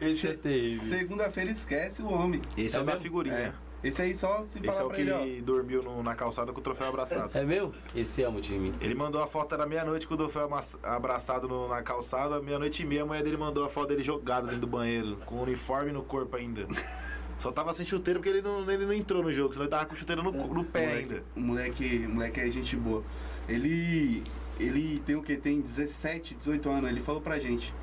Esse 0.00 0.28
é 0.28 0.32
terrível. 0.34 0.88
Segunda-feira 0.98 1.50
esquece 1.50 2.02
o 2.02 2.12
homem. 2.12 2.42
Esse 2.56 2.76
é, 2.76 2.80
É 2.80 2.82
mesmo? 2.84 3.00
figurinha. 3.00 3.34
É. 3.34 3.52
Esse 3.86 4.00
aí 4.00 4.16
só 4.16 4.42
se 4.44 4.58
Esse 4.58 4.66
falar 4.66 4.80
é 4.80 4.84
o 4.84 4.88
pra 4.88 4.98
ele, 4.98 5.12
que 5.36 5.42
dormiu 5.42 5.82
no- 5.82 6.02
na 6.02 6.14
calçada 6.14 6.52
com 6.54 6.58
o 6.58 6.62
troféu 6.62 6.88
abraçado. 6.88 7.30
É 7.36 7.44
meu? 7.44 7.70
Esse 7.94 8.22
é 8.22 8.28
o 8.28 8.40
time. 8.40 8.72
Ele 8.80 8.94
mandou 8.94 9.22
a 9.22 9.26
foto, 9.26 9.54
era 9.54 9.66
meia-noite 9.66 10.06
com 10.08 10.14
o 10.14 10.16
troféu 10.16 10.48
abraçado 10.82 11.46
no- 11.46 11.68
na 11.68 11.82
calçada. 11.82 12.40
Meia-noite 12.40 12.82
e 12.82 12.86
meia, 12.86 13.02
a 13.02 13.06
mulher 13.06 13.22
dele 13.22 13.36
mandou 13.36 13.62
a 13.62 13.68
foto 13.68 13.88
dele 13.88 14.02
jogado 14.02 14.46
dentro 14.46 14.62
do 14.62 14.66
banheiro, 14.66 15.18
com 15.26 15.34
o 15.36 15.42
uniforme 15.42 15.92
no 15.92 16.02
corpo 16.02 16.34
ainda. 16.34 16.66
Só 17.38 17.52
tava 17.52 17.74
sem 17.74 17.84
chuteiro 17.84 18.20
porque 18.20 18.30
ele 18.30 18.40
não, 18.40 18.68
ele 18.70 18.86
não 18.86 18.92
entrou 18.94 19.22
no 19.22 19.30
jogo, 19.30 19.52
senão 19.52 19.64
ele 19.66 19.70
tava 19.70 19.84
com 19.84 19.94
chuteiro 19.94 20.22
no, 20.22 20.32
no 20.32 20.64
pé 20.64 20.80
moleque, 20.86 20.98
ainda. 21.02 21.24
O 21.36 21.40
moleque, 21.40 22.06
o 22.06 22.08
moleque 22.08 22.40
é 22.40 22.48
gente 22.50 22.74
boa. 22.76 23.02
Ele. 23.46 24.22
Ele 24.58 24.98
tem 25.00 25.16
o 25.16 25.22
que? 25.22 25.36
Tem 25.36 25.60
17, 25.60 26.34
18 26.34 26.70
anos. 26.70 26.90
Ele 26.90 27.00
falou 27.00 27.20
pra 27.20 27.38
gente. 27.38 27.74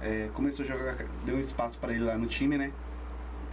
é, 0.00 0.28
começou 0.34 0.64
a 0.64 0.68
jogar. 0.68 0.96
Deu 1.24 1.38
espaço 1.40 1.78
pra 1.78 1.92
ele 1.92 2.04
lá 2.04 2.16
no 2.16 2.26
time, 2.26 2.56
né? 2.58 2.72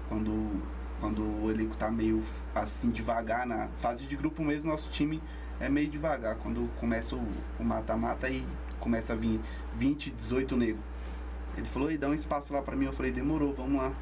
Quando, 0.10 0.62
quando 1.00 1.22
o 1.44 1.50
elenco 1.50 1.76
tá 1.78 1.90
meio 1.90 2.22
assim 2.54 2.90
devagar 2.90 3.46
na 3.48 3.68
fase 3.78 4.06
de 4.06 4.16
grupo 4.16 4.44
mesmo, 4.44 4.70
nosso 4.72 4.90
time 4.90 5.22
é 5.60 5.70
meio 5.70 5.90
devagar. 5.90 6.36
Quando 6.36 6.70
começa 6.80 7.16
o 7.16 7.26
o 7.60 7.64
mata-mata 7.64 8.30
e 8.30 8.46
começa 8.80 9.14
a 9.14 9.16
vir 9.16 9.40
20, 9.76 10.12
18 10.12 10.58
negros. 10.58 10.84
Ele 11.58 11.68
falou, 11.68 11.92
e 11.92 11.98
dá 11.98 12.08
um 12.08 12.14
espaço 12.14 12.52
lá 12.54 12.62
pra 12.62 12.76
mim. 12.76 12.86
Eu 12.86 12.94
falei, 12.94 13.12
demorou, 13.12 13.54
vamos 13.54 13.82
lá. 13.82 13.94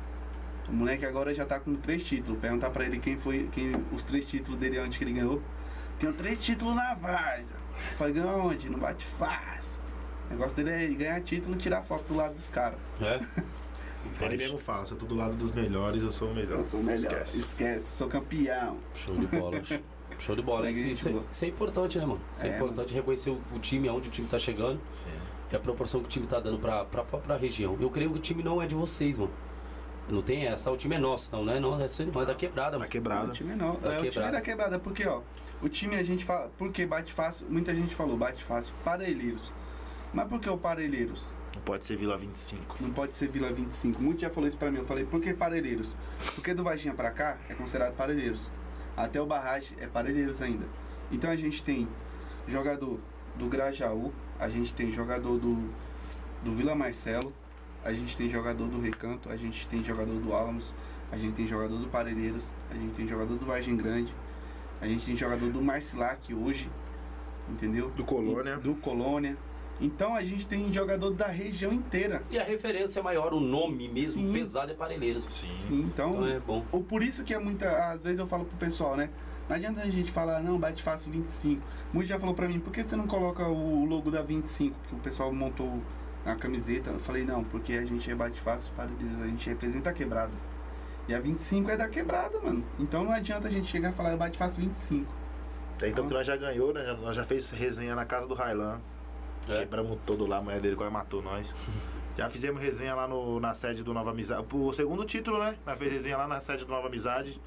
O 0.67 0.71
moleque 0.71 1.05
agora 1.05 1.33
já 1.33 1.45
tá 1.45 1.59
com 1.59 1.75
três 1.75 2.03
títulos. 2.03 2.39
Perguntar 2.39 2.69
pra 2.69 2.85
ele 2.85 2.99
quem 2.99 3.17
foi, 3.17 3.49
quem 3.51 3.73
os 3.91 4.05
três 4.05 4.23
títulos 4.25 4.59
dele 4.59 4.77
antes 4.77 4.97
que 4.97 5.03
ele 5.03 5.13
ganhou. 5.13 5.41
Tem 5.99 6.11
três 6.13 6.39
títulos 6.39 6.75
na 6.75 6.93
Varsa. 6.93 7.55
Eu 7.91 7.97
falei, 7.97 8.13
ganhou 8.13 8.29
aonde? 8.29 8.69
Não 8.69 8.79
bate 8.79 9.05
fácil. 9.05 9.81
O 10.29 10.33
negócio 10.33 10.63
dele 10.63 10.71
é 10.71 10.87
ganhar 10.95 11.21
título 11.21 11.55
e 11.55 11.57
tirar 11.57 11.81
foto 11.81 12.03
do 12.07 12.15
lado 12.15 12.35
dos 12.35 12.49
caras. 12.49 12.77
É? 13.01 13.19
Ele 14.21 14.37
mesmo 14.37 14.57
fala, 14.57 14.85
se 14.85 14.93
eu 14.93 14.97
tô 14.97 15.05
do 15.05 15.15
lado 15.15 15.35
dos 15.35 15.51
melhores, 15.51 16.03
eu 16.03 16.11
sou 16.11 16.29
o 16.29 16.33
melhor. 16.33 16.59
Eu 16.59 16.65
sou 16.65 16.79
o 16.79 16.83
melhor. 16.83 17.11
Esquece. 17.11 17.39
Esquece, 17.39 17.85
sou 17.91 18.07
campeão. 18.07 18.77
Show 18.93 19.15
de 19.15 19.27
bola. 19.27 19.61
Show 20.19 20.35
de 20.35 20.41
bola. 20.41 20.69
Isso, 20.69 20.87
isso, 20.87 21.09
é, 21.09 21.13
isso 21.31 21.45
é 21.45 21.47
importante, 21.47 21.97
né, 21.97 22.05
mano? 22.05 22.21
Isso 22.29 22.45
é, 22.45 22.49
É, 22.49 22.55
importante 22.55 22.93
reconhecer 22.93 23.29
o, 23.29 23.41
o 23.55 23.59
time, 23.59 23.87
aonde 23.87 24.09
o 24.09 24.11
time 24.11 24.27
tá 24.27 24.37
chegando 24.39 24.79
Sim. 24.93 25.05
e 25.51 25.55
a 25.55 25.59
proporção 25.59 26.01
que 26.01 26.07
o 26.07 26.09
time 26.09 26.27
tá 26.27 26.39
dando 26.39 26.59
pra, 26.59 26.83
pra 26.85 27.03
própria 27.03 27.35
região. 27.37 27.77
Eu 27.79 27.89
creio 27.89 28.11
que 28.11 28.17
o 28.17 28.21
time 28.21 28.43
não 28.43 28.61
é 28.61 28.67
de 28.67 28.75
vocês, 28.75 29.17
mano. 29.17 29.31
Não 30.09 30.21
tem 30.21 30.47
essa, 30.47 30.71
o 30.71 30.77
time 30.77 30.95
é 30.95 30.99
nosso, 30.99 31.29
não, 31.31 31.45
né? 31.45 31.59
Não, 31.59 31.75
é, 31.79 31.87
não 32.11 32.21
é 32.21 32.25
da 32.25 32.35
quebrada, 32.35 32.77
mano. 32.77 32.89
quebrada. 32.89 33.29
O 33.29 33.33
time 33.33 33.55
não. 33.55 33.75
Da 33.75 33.93
é, 33.93 33.97
o 33.97 33.97
time 33.97 34.09
quebrada. 34.09 34.31
da 34.31 34.41
quebrada, 34.41 34.79
porque, 34.79 35.05
ó, 35.07 35.21
o 35.61 35.69
time 35.69 35.95
a 35.95 36.03
gente 36.03 36.25
fala. 36.25 36.51
Porque 36.57 36.85
bate 36.85 37.13
fácil, 37.13 37.47
muita 37.49 37.73
gente 37.73 37.93
falou, 37.93 38.17
bate 38.17 38.43
fácil, 38.43 38.73
parelheiros. 38.83 39.51
Mas 40.13 40.27
por 40.27 40.39
que 40.39 40.49
o 40.49 40.57
parelheiros? 40.57 41.21
Não 41.55 41.61
pode 41.61 41.85
ser 41.85 41.97
Vila 41.97 42.17
25. 42.17 42.77
Não 42.79 42.91
pode 42.91 43.15
ser 43.15 43.27
Vila 43.27 43.51
25. 43.51 44.01
Muito 44.01 44.21
já 44.21 44.29
falou 44.29 44.47
isso 44.47 44.57
pra 44.57 44.71
mim. 44.71 44.77
Eu 44.77 44.85
falei, 44.85 45.03
por 45.03 45.19
que 45.19 45.33
Parelheiros? 45.33 45.95
Porque 46.35 46.53
do 46.53 46.63
Varginha 46.63 46.93
pra 46.93 47.11
cá 47.11 47.37
é 47.49 47.53
considerado 47.53 47.95
Parelheiros. 47.95 48.51
Até 48.95 49.21
o 49.21 49.25
Barragem 49.25 49.75
é 49.79 49.87
Parelheiros 49.87 50.41
ainda. 50.41 50.65
Então 51.11 51.29
a 51.29 51.35
gente 51.35 51.61
tem 51.63 51.87
jogador 52.47 52.99
do 53.35 53.47
Grajaú, 53.47 54.13
a 54.39 54.47
gente 54.47 54.73
tem 54.73 54.91
jogador 54.91 55.37
do, 55.37 55.69
do 56.43 56.51
Vila 56.55 56.75
Marcelo, 56.75 57.33
a 57.83 57.93
gente 57.93 58.15
tem 58.17 58.29
jogador 58.29 58.67
do 58.67 58.79
Recanto, 58.79 59.29
a 59.29 59.35
gente 59.35 59.65
tem 59.67 59.83
jogador 59.83 60.19
do 60.19 60.33
Álamos, 60.33 60.73
a 61.11 61.17
gente 61.17 61.33
tem 61.33 61.47
jogador 61.47 61.77
do 61.77 61.87
Parelheiros, 61.87 62.51
a 62.69 62.73
gente 62.75 62.93
tem 62.93 63.07
jogador 63.07 63.35
do 63.35 63.45
Vargem 63.45 63.75
Grande, 63.75 64.13
a 64.81 64.87
gente 64.87 65.05
tem 65.05 65.15
jogador 65.17 65.49
do 65.51 65.61
Marcilac 65.61 66.33
hoje, 66.33 66.69
entendeu? 67.49 67.89
Do 67.91 68.03
Colônia. 68.03 68.55
E- 68.55 68.59
Do 68.59 68.75
Colônia. 68.75 69.37
Então 69.81 70.13
a 70.13 70.21
gente 70.21 70.45
tem 70.45 70.71
jogador 70.73 71.11
da 71.11 71.27
região 71.27 71.71
inteira. 71.71 72.21
E 72.29 72.37
a 72.37 72.43
referência 72.43 72.99
é 72.99 73.03
maior, 73.03 73.33
o 73.33 73.39
nome 73.39 73.87
mesmo 73.87 74.21
Sim. 74.27 74.33
pesado 74.33 74.71
é 74.71 74.75
Parelheiros. 74.75 75.25
Sim. 75.29 75.53
Sim, 75.55 75.79
então, 75.81 76.09
Então 76.11 76.27
é 76.27 76.37
bom. 76.39 76.65
ou 76.71 76.83
por 76.83 77.01
isso 77.01 77.23
que 77.23 77.33
é 77.33 77.39
muita. 77.39 77.69
Às 77.91 78.03
vezes 78.03 78.19
eu 78.19 78.27
falo 78.27 78.43
pro 78.43 78.57
pessoal, 78.57 78.97
né? 78.97 79.09
Não 79.47 79.55
adianta 79.55 79.81
a 79.81 79.89
gente 79.89 80.11
falar, 80.11 80.43
não, 80.43 80.59
bate 80.59 80.83
fácil 80.83 81.11
25. 81.13 81.61
Muito 81.93 82.07
já 82.07 82.19
falou 82.19 82.35
pra 82.35 82.47
mim, 82.47 82.59
por 82.59 82.71
que 82.73 82.83
você 82.83 82.95
não 82.97 83.07
coloca 83.07 83.47
o 83.47 83.85
logo 83.85 84.11
da 84.11 84.21
25, 84.21 84.75
que 84.89 84.95
o 84.95 84.99
pessoal 84.99 85.33
montou 85.33 85.81
na 86.29 86.35
camiseta? 86.35 86.91
Eu 86.91 86.99
falei, 86.99 87.25
não, 87.25 87.43
porque 87.43 87.73
a 87.73 87.85
gente 87.85 88.09
é 88.09 88.15
bate 88.15 88.39
fácil 88.39 88.71
para 88.75 88.85
Deus, 88.85 89.19
a 89.19 89.27
gente 89.27 89.49
representa 89.49 89.89
a 89.89 89.93
quebrada. 89.93 90.33
E 91.07 91.13
a 91.13 91.19
25 91.19 91.71
é 91.71 91.77
da 91.77 91.87
quebrada, 91.87 92.39
mano. 92.39 92.63
Então 92.77 93.03
não 93.03 93.11
adianta 93.11 93.47
a 93.47 93.51
gente 93.51 93.67
chegar 93.67 93.89
e 93.89 93.91
falar, 93.91 94.15
bate 94.15 94.37
fácil 94.37 94.61
25. 94.61 95.11
Até 95.75 95.89
então 95.89 96.07
que 96.07 96.13
nós 96.13 96.27
já 96.27 96.37
ganhou, 96.37 96.73
né? 96.73 96.97
Nós 97.01 97.15
já 97.15 97.23
fez 97.23 97.49
resenha 97.51 97.95
na 97.95 98.05
casa 98.05 98.27
do 98.27 98.33
Railan. 98.33 98.79
É. 99.47 99.59
Quebramos 99.59 99.97
todo 100.05 100.27
lá, 100.27 100.37
a 100.37 100.41
mulher 100.41 100.61
dele 100.61 100.75
quase 100.75 100.93
matou 100.93 101.21
nós. 101.21 101.55
Já 102.17 102.29
fizemos 102.29 102.61
resenha 102.61 102.93
lá 102.93 103.07
no, 103.07 103.39
na 103.39 103.53
sede 103.53 103.81
do 103.81 103.93
Nova 103.93 104.11
Amizade. 104.11 104.45
O 104.51 104.73
segundo 104.73 105.05
título, 105.05 105.39
né? 105.39 105.55
Nós 105.65 105.79
fez 105.79 105.89
resenha 105.89 106.17
lá 106.17 106.27
na 106.27 106.41
sede 106.41 106.65
do 106.65 106.71
Nova 106.71 106.87
Amizade. 106.87 107.39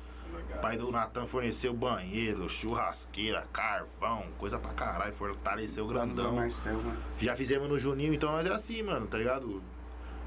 O 0.57 0.59
pai 0.61 0.77
do 0.77 0.91
Natan 0.91 1.27
forneceu 1.27 1.73
banheiro, 1.75 2.49
churrasqueira, 2.49 3.43
carvão, 3.53 4.25
coisa 4.39 4.59
pra 4.59 4.73
caralho. 4.73 5.13
Fortaleceu 5.13 5.85
no 5.85 5.91
grandão. 5.93 6.37
Marcelo, 6.37 6.83
mano. 6.83 6.97
Já 7.19 7.35
fizemos 7.37 7.69
no 7.69 7.79
Juninho, 7.79 8.15
então 8.15 8.31
nós 8.33 8.47
é 8.47 8.53
assim, 8.53 8.83
mano, 8.83 9.07
tá 9.07 9.19
ligado? 9.19 9.63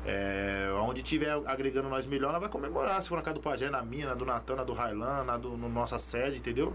É, 0.06 0.70
onde 0.82 1.02
tiver 1.02 1.32
agregando 1.48 1.90
nós 1.90 2.06
melhor, 2.06 2.32
nós 2.32 2.40
vai 2.42 2.50
comemorar. 2.50 3.02
Se 3.02 3.10
for 3.10 3.16
na 3.16 3.22
casa 3.22 3.36
do 3.36 3.42
Pajé, 3.42 3.70
na 3.70 3.82
minha, 3.82 4.08
na 4.08 4.14
do 4.14 4.26
Natan, 4.26 4.56
na 4.56 4.64
do 4.64 4.74
Railan, 4.74 5.24
na 5.24 5.38
do 5.38 5.58
no 5.58 5.68
nossa 5.70 5.98
sede, 5.98 6.38
entendeu? 6.38 6.74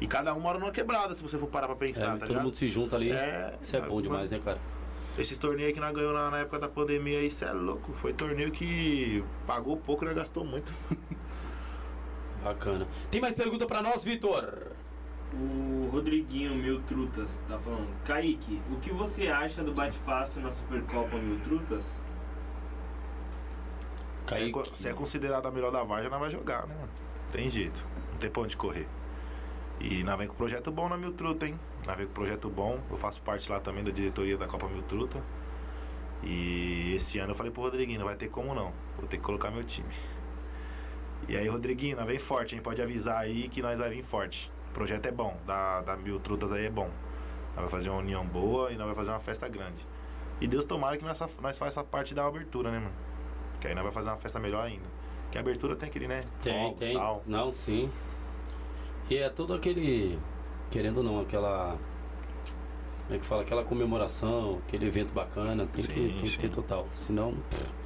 E 0.00 0.08
cada 0.08 0.34
um 0.34 0.40
mora 0.40 0.58
numa 0.58 0.72
quebrada, 0.72 1.14
se 1.14 1.22
você 1.22 1.38
for 1.38 1.46
parar 1.46 1.66
pra 1.68 1.76
pensar, 1.76 2.06
É, 2.06 2.10
tá 2.12 2.18
todo 2.20 2.28
ligado? 2.30 2.44
mundo 2.44 2.56
se 2.56 2.68
junta 2.68 2.96
ali. 2.96 3.12
É, 3.12 3.54
Isso 3.60 3.76
é 3.76 3.80
bom 3.80 3.90
mano. 3.90 4.02
demais, 4.02 4.30
né, 4.32 4.40
cara? 4.44 4.58
Esses 5.16 5.38
torneios 5.38 5.72
que 5.72 5.78
nós 5.78 5.92
ganhamos 5.94 6.14
na, 6.16 6.30
na 6.32 6.38
época 6.38 6.58
da 6.58 6.68
pandemia 6.68 7.18
aí, 7.20 7.28
isso 7.28 7.44
é 7.44 7.52
louco. 7.52 7.92
Foi 7.92 8.12
torneio 8.12 8.50
que 8.50 9.22
pagou 9.46 9.76
pouco, 9.76 10.04
né? 10.04 10.12
Gastou 10.12 10.44
muito. 10.44 10.72
Bacana. 12.44 12.86
Tem 13.10 13.22
mais 13.22 13.34
pergunta 13.34 13.64
pra 13.66 13.80
nós, 13.80 14.04
Vitor? 14.04 14.72
O 15.32 15.88
Rodriguinho 15.90 16.54
Mil 16.54 16.82
Trutas 16.82 17.42
tá 17.48 17.58
falando. 17.58 17.88
Kaique, 18.04 18.62
o 18.70 18.76
que 18.76 18.92
você 18.92 19.28
acha 19.28 19.64
do 19.64 19.72
bate 19.72 19.96
fácil 19.96 20.42
na 20.42 20.52
Supercopa 20.52 21.16
Mil 21.16 21.40
Trutas? 21.40 21.98
Se 24.26 24.42
é, 24.42 24.52
se 24.72 24.88
é 24.90 24.92
considerado 24.92 25.46
a 25.46 25.50
melhor 25.50 25.72
da 25.72 25.82
Varja, 25.82 26.10
nós 26.10 26.20
vai 26.20 26.30
jogar, 26.30 26.66
né, 26.66 26.74
mano? 26.74 26.88
Tem 27.32 27.48
jeito. 27.48 27.86
Não 28.12 28.18
tem 28.18 28.30
pra 28.30 28.42
onde 28.42 28.56
correr. 28.56 28.86
E 29.80 30.04
nós 30.04 30.16
vem 30.16 30.28
com 30.28 30.34
projeto 30.34 30.70
bom 30.70 30.88
na 30.88 30.96
Miltruta, 30.96 31.46
hein? 31.46 31.58
Nós 31.86 31.96
vem 31.96 32.06
com 32.06 32.12
projeto 32.12 32.48
bom. 32.50 32.78
Eu 32.90 32.96
faço 32.96 33.20
parte 33.22 33.50
lá 33.50 33.58
também 33.58 33.82
da 33.82 33.90
diretoria 33.90 34.36
da 34.36 34.46
Copa 34.46 34.68
Miltruta. 34.68 35.24
E 36.22 36.94
esse 36.94 37.18
ano 37.18 37.32
eu 37.32 37.34
falei 37.34 37.50
pro 37.50 37.62
Rodriguinho, 37.62 37.98
não 37.98 38.06
vai 38.06 38.16
ter 38.16 38.28
como 38.28 38.54
não. 38.54 38.72
Vou 38.98 39.08
ter 39.08 39.16
que 39.16 39.22
colocar 39.22 39.50
meu 39.50 39.64
time. 39.64 39.88
E 41.28 41.36
aí, 41.36 41.48
Rodriguinho, 41.48 41.96
nós 41.96 42.06
vem 42.06 42.18
forte, 42.18 42.54
hein? 42.54 42.60
Pode 42.60 42.82
avisar 42.82 43.18
aí 43.18 43.48
que 43.48 43.62
nós 43.62 43.78
vai 43.78 43.90
vir 43.90 44.02
forte. 44.02 44.52
O 44.68 44.72
projeto 44.72 45.06
é 45.06 45.12
bom, 45.12 45.36
da, 45.46 45.80
da 45.80 45.96
Miltrutas 45.96 46.52
aí 46.52 46.66
é 46.66 46.70
bom. 46.70 46.90
Nós 47.54 47.62
vai 47.62 47.68
fazer 47.68 47.88
uma 47.88 48.00
união 48.00 48.26
boa 48.26 48.72
e 48.72 48.76
nós 48.76 48.86
vai 48.86 48.94
fazer 48.94 49.10
uma 49.10 49.20
festa 49.20 49.48
grande. 49.48 49.86
E 50.40 50.46
Deus 50.46 50.64
tomara 50.64 50.96
que 50.96 51.04
nós, 51.04 51.18
nós 51.20 51.56
faça 51.56 51.66
essa 51.66 51.84
parte 51.84 52.14
da 52.14 52.26
abertura, 52.26 52.70
né, 52.70 52.78
mano? 52.78 52.92
Que 53.60 53.68
aí 53.68 53.74
nós 53.74 53.84
vai 53.84 53.92
fazer 53.92 54.10
uma 54.10 54.16
festa 54.16 54.38
melhor 54.38 54.64
ainda. 54.66 54.84
Que 55.30 55.38
a 55.38 55.40
abertura 55.40 55.74
tem 55.76 55.88
aquele, 55.88 56.08
né? 56.08 56.24
Tem, 56.42 56.52
fogos, 56.52 56.80
tem. 56.80 56.94
Tal. 56.94 57.22
Não, 57.26 57.50
sim. 57.50 57.90
E 59.08 59.16
é 59.16 59.30
todo 59.30 59.54
aquele. 59.54 60.18
querendo 60.70 60.98
ou 60.98 61.02
não, 61.02 61.20
aquela. 61.20 61.78
Como 63.04 63.16
é 63.16 63.18
que 63.18 63.24
fala? 63.24 63.42
Aquela 63.42 63.64
comemoração, 63.64 64.60
aquele 64.66 64.86
evento 64.86 65.12
bacana, 65.12 65.66
tem, 65.66 65.84
que, 65.84 65.92
Sim, 65.92 66.08
tem 66.08 66.22
que 66.22 66.38
ter 66.38 66.48
total. 66.50 66.88
Senão. 66.92 67.34
pff. 67.50 67.83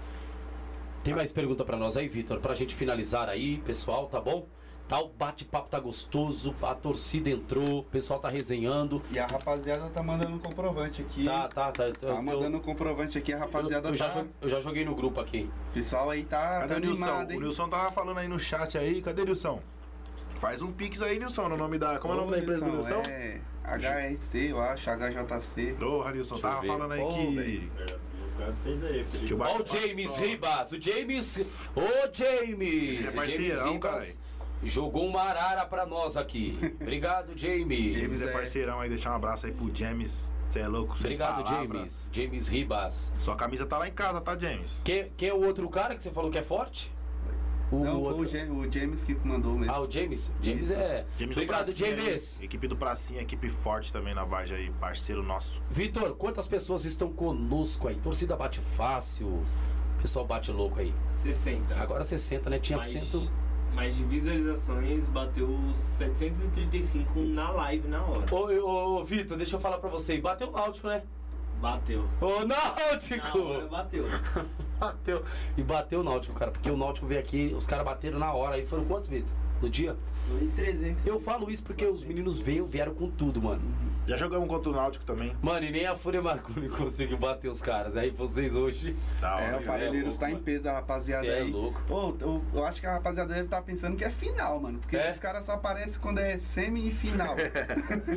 Tem 1.05 1.15
mais 1.15 1.33
pergunta 1.33 1.65
pra 1.65 1.77
nós 1.77 1.97
aí, 1.97 2.09
Vitor? 2.09 2.39
Pra 2.41 2.55
gente 2.55 2.75
finalizar 2.75 3.29
aí, 3.29 3.59
pessoal, 3.59 4.07
tá 4.07 4.20
bom? 4.20 4.47
Tá, 4.87 4.99
o 5.01 5.09
bate-papo 5.09 5.69
tá 5.69 5.79
gostoso, 5.79 6.55
a 6.62 6.75
torcida 6.75 7.29
entrou, 7.29 7.81
o 7.81 7.83
pessoal 7.83 8.19
tá 8.19 8.29
resenhando. 8.29 9.03
E 9.11 9.19
a 9.19 9.27
rapaziada 9.27 9.87
tá 9.91 10.03
mandando 10.03 10.37
um 10.37 10.39
comprovante 10.39 11.03
aqui. 11.03 11.25
Tá, 11.27 11.47
tá, 11.47 11.70
tá. 11.73 11.73
Tá 11.73 11.93
eu- 12.01 12.09
eu- 12.09 12.23
mandando 12.23 12.57
um 12.57 12.61
comprovante 12.61 13.19
aqui, 13.19 13.31
a 13.33 13.37
eu, 13.37 13.41
rapaziada 13.41 13.89
eu 13.91 13.95
já 13.95 14.09
tá. 14.09 14.23
jo- 14.23 14.29
eu 14.41 14.49
já 14.49 14.61
joguei 14.61 14.87
no 14.87 14.95
grupo 14.95 15.20
aqui. 15.20 15.51
O 15.70 15.75
pessoal 15.75 16.09
aí 16.09 16.25
tá, 16.25 16.61
Cadê 16.61 16.75
tá 16.75 16.77
o 16.77 16.81
Nilson? 16.81 17.05
animado, 17.05 17.29
O 17.29 17.33
hein? 17.33 17.39
Nilson 17.41 17.69
tava 17.69 17.91
falando 17.93 18.16
aí 18.19 18.29
no 18.29 18.39
chat 18.39 18.79
aí. 18.79 19.03
Cadê 19.03 19.20
o 19.20 19.25
Nilson? 19.27 19.61
Faz 20.37 20.62
um 20.62 20.73
pix 20.73 21.03
aí, 21.03 21.19
Nilson, 21.19 21.49
no 21.51 21.57
nome 21.59 21.79
da. 21.79 21.99
Como 21.99 22.15
é 22.15 22.16
o 22.16 22.20
nome 22.20 22.31
da 22.33 22.39
empresa 22.39 22.65
do 22.65 22.70
Nilson? 22.73 23.03
É 23.11 23.41
HRC, 23.65 24.53
eu 24.53 24.61
acho, 24.62 24.89
HJC. 24.89 25.75
Porra, 25.79 26.12
Nilson, 26.12 26.37
eu 26.37 26.41
tava 26.41 26.62
falando 26.62 26.93
aí 26.93 27.01
Pô, 27.03 27.09
que. 27.12 27.35
velho. 27.37 27.70
O 28.39 28.40
cara 28.40 28.55
fez 28.62 28.85
aí, 28.85 29.05
Felipe. 29.05 29.27
que 29.27 29.35
o 29.35 29.40
Ó 29.40 29.59
o 29.59 29.66
James 29.66 30.16
Ribas, 30.16 30.73
o 30.73 30.81
James, 30.81 31.40
ô 31.74 31.81
James, 32.12 33.01
Você 33.02 33.09
é 33.09 33.10
parceirão, 33.10 33.56
James. 33.66 33.74
Ribas 33.74 34.20
jogou 34.62 35.06
uma 35.06 35.23
arara 35.23 35.66
pra 35.66 35.85
nós 35.86 36.16
aqui. 36.16 36.56
Obrigado, 36.81 37.36
James. 37.36 38.01
James 38.01 38.23
é 38.23 38.31
é. 38.31 38.32
parceirão 38.32 38.81
aí, 38.81 38.89
deixar 38.89 39.12
um 39.12 39.16
abraço 39.16 39.47
aí 39.47 39.52
pro 39.52 39.70
James. 39.74 40.28
Você 40.48 40.60
é 40.60 40.69
louco, 40.69 40.97
sem 40.97 41.06
Obrigado, 41.09 41.44
palavra. 41.44 41.78
James. 41.78 42.09
James 42.10 42.48
Ribas. 42.48 43.12
Sua 43.19 43.36
camisa 43.36 43.66
tá 43.66 43.77
lá 43.77 43.86
em 43.89 43.93
casa, 43.93 44.20
tá, 44.20 44.39
James? 44.39 44.81
Quem, 44.85 45.12
quem 45.16 45.28
é 45.28 45.35
o 45.35 45.44
outro 45.44 45.69
cara 45.69 45.94
que 45.94 46.02
você 46.02 46.10
falou 46.10 46.31
que 46.31 46.39
é 46.39 46.43
forte? 46.43 46.90
O 47.70 47.85
Não, 47.85 48.01
outro... 48.01 48.16
foi 48.16 48.27
o, 48.27 48.28
Ja- 48.31 48.51
o 48.53 48.73
James 48.73 49.05
que 49.05 49.15
mandou 49.24 49.53
mesmo. 49.55 49.74
Ah, 49.74 49.81
o 49.81 49.90
James. 49.90 50.32
James 50.43 50.70
Isso. 50.70 50.78
é. 50.78 51.05
James 51.19 51.36
do 51.36 51.43
Obrigado, 51.43 51.65
Pracinha 51.66 51.90
aí, 51.90 51.99
James. 51.99 52.40
Equipe 52.43 52.66
do 52.69 52.77
Pracinha, 52.77 53.20
equipe 53.20 53.49
forte 53.51 53.93
também 53.93 54.15
na 54.15 54.24
Vargem 54.24 54.57
aí, 54.57 54.70
parceiro 54.81 55.23
nosso. 55.23 55.61
Vitor, 55.69 56.15
quantas 56.16 56.47
pessoas 56.47 56.85
estão 56.86 57.12
conosco 57.12 57.89
aí? 57.89 57.97
Torcida 57.97 58.35
bate 58.36 58.61
fácil. 58.61 59.27
O 59.28 60.01
pessoal 60.01 60.24
bate 60.27 60.51
louco 60.51 60.81
aí. 60.81 60.95
60. 61.11 61.74
Agora 61.74 62.05
60, 62.05 62.49
né? 62.49 62.59
Tinha 62.59 62.78
mas, 62.78 62.86
100. 62.89 63.31
mas 63.74 63.97
de 63.97 64.05
visualizações 64.05 65.09
bateu 65.09 65.49
735 65.74 67.20
na 67.20 67.51
live 67.51 67.89
na 67.89 68.03
hora. 68.03 68.35
Ô, 68.35 68.47
ô, 68.47 69.01
ô, 69.01 69.05
Vitor, 69.05 69.36
deixa 69.36 69.57
eu 69.57 69.61
falar 69.61 69.78
pra 69.78 69.90
você. 69.90 70.19
Bateu 70.19 70.49
o 70.49 70.53
Náutico, 70.53 70.86
né? 70.89 71.03
Bateu. 71.60 72.05
Ô, 72.20 72.44
Na 72.44 72.56
Náutico! 72.76 73.39
hora 73.40 73.66
bateu. 73.66 74.05
Bateu. 74.78 75.24
E 75.56 75.62
bateu 75.62 76.01
o 76.01 76.05
Náutico, 76.05 76.35
cara. 76.39 76.51
Porque 76.52 76.70
o 76.70 76.76
Náutico 76.76 77.06
veio 77.06 77.20
aqui, 77.20 77.52
os 77.56 77.66
caras 77.66 77.85
bateram 77.85 78.18
na 78.18 78.32
hora. 78.32 78.55
Aí 78.55 78.64
foram 78.64 78.85
quantos, 78.85 79.09
Vitor? 79.09 79.30
No 79.60 79.68
dia? 79.68 79.97
Foi 80.28 80.47
300. 80.55 81.05
Eu 81.05 81.18
falo 81.18 81.51
isso 81.51 81.64
porque 81.64 81.85
os 81.85 82.05
meninos 82.05 82.39
veio, 82.39 82.64
vieram 82.64 82.94
com 82.94 83.10
tudo, 83.10 83.43
mano. 83.43 83.60
Já 84.06 84.16
jogamos 84.16 84.48
contra 84.48 84.70
o 84.70 84.72
Náutico 84.72 85.05
também. 85.05 85.35
Mano, 85.43 85.66
e 85.66 85.70
nem 85.72 85.85
a 85.85 85.97
Fúria 85.97 86.22
Marconi 86.22 86.68
conseguiu 86.70 87.18
bater 87.18 87.48
os 87.51 87.60
caras. 87.60 87.97
Aí 87.97 88.10
vocês 88.10 88.55
hoje. 88.55 88.94
Da 89.20 89.40
É, 89.40 89.56
o 89.56 89.62
Parelheiros 89.64 90.14
louco, 90.16 90.20
tá 90.20 90.30
em 90.30 90.40
peso, 90.40 90.68
a 90.68 90.74
rapaziada 90.74 91.24
Cê 91.26 91.32
é 91.32 91.39
aí. 91.40 91.51
louco. 91.51 91.82
Ô, 91.93 92.14
eu, 92.20 92.44
eu 92.55 92.64
acho 92.64 92.80
que 92.80 92.86
a 92.86 92.93
rapaziada 92.93 93.35
deve 93.35 93.47
estar 93.47 93.60
pensando 93.62 93.97
que 93.97 94.05
é 94.05 94.10
final, 94.10 94.60
mano. 94.60 94.78
Porque 94.78 94.97
É? 94.97 95.09
esses 95.10 95.20
caras 95.20 95.44
só 95.44 95.55
aparecem 95.55 96.01
quando 96.01 96.18
é 96.18 96.39
semi 96.39 96.86
e 96.86 96.93
final. 96.93 97.35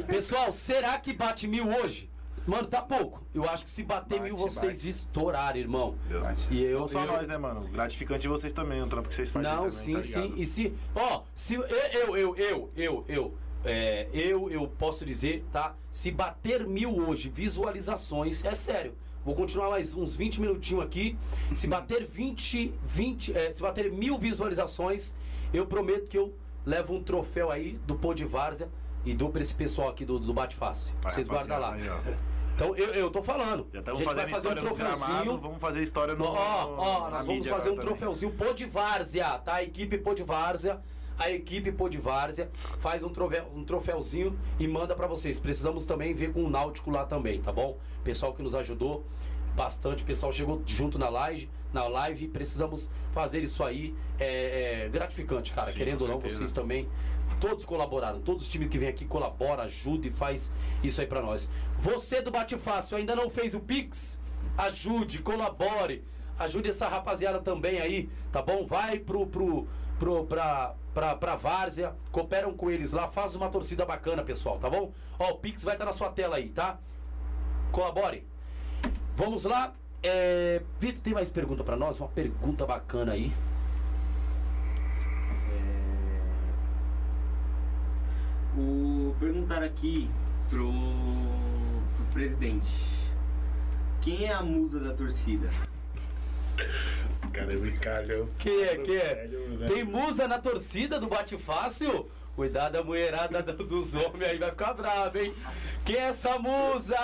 Pessoal, 0.07 0.51
será 0.51 0.99
que 0.99 1.11
bate 1.11 1.47
mil 1.47 1.68
hoje? 1.68 2.10
Mano, 2.47 2.68
tá 2.68 2.81
pouco. 2.81 3.23
Eu 3.34 3.43
acho 3.47 3.63
que 3.63 3.72
se 3.72 3.84
bater 3.84 4.18
Bate, 4.19 4.23
mil, 4.23 4.35
vocês 4.38 4.77
bate. 4.80 4.89
estouraram, 4.89 5.59
irmão. 5.59 5.95
Deus. 6.07 6.26
E 6.49 6.61
eu. 6.63 6.80
Não 6.81 6.88
só 6.88 7.01
eu- 7.01 7.07
nós, 7.07 7.27
né, 7.27 7.38
mano? 7.38 7.68
Gratificante 7.68 8.22
de 8.22 8.27
vocês 8.27 8.51
também, 8.51 8.81
o 8.81 8.88
trampo 8.88 9.09
que 9.09 9.15
vocês 9.15 9.30
fazem 9.30 9.49
Não, 9.49 9.57
também, 9.57 9.72
sim, 9.72 9.93
tá 9.93 10.01
sim. 10.01 10.34
E 10.35 10.45
se. 10.45 10.73
Ó, 10.95 11.22
se 11.35 11.53
eu, 11.55 11.61
eu, 11.63 12.18
eu, 12.18 12.35
eu, 12.35 12.69
eu, 12.76 13.05
eu, 13.07 13.34
é, 13.63 14.07
eu, 14.11 14.49
eu 14.49 14.68
posso 14.68 15.05
dizer, 15.05 15.45
tá? 15.51 15.76
Se 15.91 16.09
bater 16.11 16.65
mil 16.68 16.95
hoje, 17.07 17.30
visualizações, 17.30 18.43
é 18.43 18.55
sério. 18.55 18.95
Vou 19.23 19.35
continuar 19.35 19.69
mais 19.69 19.93
uns 19.93 20.15
20 20.15 20.41
minutinhos 20.41 20.84
aqui. 20.84 21.15
Se 21.53 21.68
bater 21.68 22.05
20, 22.07 22.73
20, 22.84 23.38
é, 23.38 23.53
se 23.53 23.61
bater 23.61 23.91
mil 23.91 24.18
visualizações, 24.18 25.13
eu 25.53 25.68
prometo 25.68 26.07
que 26.07 26.18
eu 26.18 26.34
levo 26.65 26.95
um 26.95 27.03
troféu 27.03 27.51
aí 27.51 27.80
do 27.85 27.93
Pô 27.95 28.15
de 28.15 28.26
Várzea 28.26 28.68
e 29.06 29.14
dou 29.14 29.30
pra 29.30 29.41
esse 29.41 29.53
pessoal 29.56 29.90
aqui 29.90 30.06
do, 30.06 30.19
do 30.19 30.34
Bate 30.34 30.56
Face. 30.56 30.94
Vai, 31.02 31.11
Vocês 31.11 31.28
guardam 31.28 31.60
lá. 31.60 31.73
aí. 31.73 31.82
Então 32.56 32.76
eu, 32.76 32.88
eu 32.94 33.10
tô 33.10 33.23
falando. 33.23 33.68
Já 33.73 33.80
estamos 33.80 33.99
gente 33.99 34.14
vai 34.14 34.30
fazendo 34.30 34.36
fazer 34.36 34.49
um 34.60 34.69
no 34.69 34.76
gramado, 34.76 34.99
troféuzinho. 34.99 35.38
vamos 35.40 35.57
fazer 35.57 35.82
história 35.82 36.14
no. 36.14 36.26
Ó, 36.26 36.76
ó, 36.78 37.10
nós 37.10 37.26
vamos 37.26 37.48
fazer 37.48 37.69
um 37.69 37.76
também. 37.76 37.88
troféuzinho 37.88 38.32
Pô 38.34 38.53
de 38.53 38.65
Várzea, 38.65 39.40
tá? 39.40 39.56
A 39.56 39.64
equipe 39.64 39.98
Pô 39.98 40.14
de 40.14 40.23
Várzea. 40.23 40.80
A 41.18 41.30
equipe 41.30 41.72
Pô 41.72 41.88
de 41.90 41.98
Várzea 41.98 42.49
faz 42.53 43.03
um, 43.03 43.10
troféu, 43.10 43.48
um 43.53 43.64
troféuzinho 43.64 44.38
e 44.60 44.68
manda 44.68 44.95
pra 44.95 45.07
vocês. 45.07 45.40
Precisamos 45.40 45.86
também 45.86 46.14
ver 46.14 46.34
com 46.34 46.44
o 46.44 46.49
Náutico 46.49 46.90
lá 46.91 47.06
também, 47.06 47.41
tá 47.41 47.52
bom? 47.52 47.78
Pessoal 48.03 48.34
que 48.34 48.41
nos 48.41 48.56
ajudou 48.56 49.06
bastante, 49.56 50.03
o 50.03 50.06
pessoal 50.06 50.32
chegou 50.32 50.61
junto 50.65 50.98
na 50.98 51.10
live, 51.10 51.49
na 51.73 51.88
live. 51.88 52.28
Precisamos 52.28 52.90
fazer 53.11 53.44
isso 53.44 53.64
aí. 53.64 53.95
É, 54.19 54.86
é 54.86 54.90
gratificante, 54.90 55.53
cara. 55.53 55.69
Sim, 55.72 55.78
Querendo 55.78 56.02
ou 56.03 56.07
não, 56.07 56.19
vocês 56.19 56.52
também. 56.52 56.88
Todos 57.41 57.65
colaboraram, 57.65 58.22
todos 58.22 58.43
os 58.43 58.47
times 58.47 58.69
que 58.69 58.77
vêm 58.77 58.88
aqui 58.88 59.03
colaboram, 59.03 59.63
ajuda 59.63 60.07
e 60.07 60.11
faz 60.11 60.53
isso 60.84 61.01
aí 61.01 61.07
pra 61.07 61.23
nós. 61.23 61.49
Você 61.76 62.22
do 62.22 62.30
Bate 62.30 62.55
Fácil 62.55 62.97
ainda 62.97 63.15
não 63.15 63.31
fez 63.31 63.55
o 63.55 63.59
Pix? 63.59 64.22
Ajude, 64.55 65.23
colabore. 65.23 66.03
Ajude 66.38 66.69
essa 66.69 66.88
rapaziada 66.88 67.39
também 67.39 67.80
aí, 67.80 68.09
tá 68.31 68.43
bom? 68.43 68.63
Vai 68.63 68.99
pro, 68.99 69.26
pro, 69.26 69.68
pro, 69.97 70.23
pra, 70.26 70.76
pra, 70.93 71.15
pra 71.15 71.35
Várzea, 71.35 71.95
cooperam 72.11 72.53
com 72.53 72.69
eles 72.69 72.91
lá, 72.91 73.07
faz 73.07 73.35
uma 73.35 73.49
torcida 73.49 73.85
bacana, 73.85 74.23
pessoal, 74.23 74.59
tá 74.59 74.69
bom? 74.69 74.91
Ó, 75.18 75.31
o 75.31 75.38
Pix 75.39 75.63
vai 75.63 75.73
estar 75.73 75.85
na 75.85 75.93
sua 75.93 76.11
tela 76.11 76.35
aí, 76.35 76.49
tá? 76.49 76.77
Colabore. 77.72 78.23
Vamos 79.15 79.45
lá. 79.45 79.73
É... 80.03 80.61
Vitor, 80.80 81.01
tem 81.01 81.13
mais 81.13 81.31
pergunta 81.31 81.63
pra 81.63 81.76
nós? 81.76 81.99
Uma 81.99 82.09
pergunta 82.09 82.68
bacana 82.68 83.13
aí. 83.13 83.34
O 88.57 89.15
perguntar 89.18 89.64
aqui 89.64 90.10
pro, 90.49 90.72
pro 91.95 92.06
presidente. 92.11 93.10
Quem 94.02 94.26
é 94.26 94.34
a 94.34 94.41
musa 94.41 94.80
da 94.80 94.94
torcida? 94.94 95.48
Esse 97.10 97.30
cara 97.32 97.53
é 97.53 97.56
brincadeira. 97.57 98.26
Quem 98.40 98.64
é? 98.64 98.78
Quem 98.78 98.95
é? 98.98 99.30
Tem 99.68 99.84
musa 99.84 100.28
na 100.28 100.40
torcida 100.40 100.99
do 100.99 101.07
Bate 101.07 101.38
Fácil? 101.38 102.10
Cuidado 102.36 102.78
a 102.78 102.84
mulherada 102.84 103.44
dos 103.53 103.94
homens 103.94 104.23
aí, 104.30 104.38
vai 104.38 104.49
ficar 104.52 104.73
bravo, 104.73 105.18
hein? 105.18 105.34
Quem 105.84 105.98
é 105.98 106.03
essa 106.03 106.40
musa? 106.40 106.95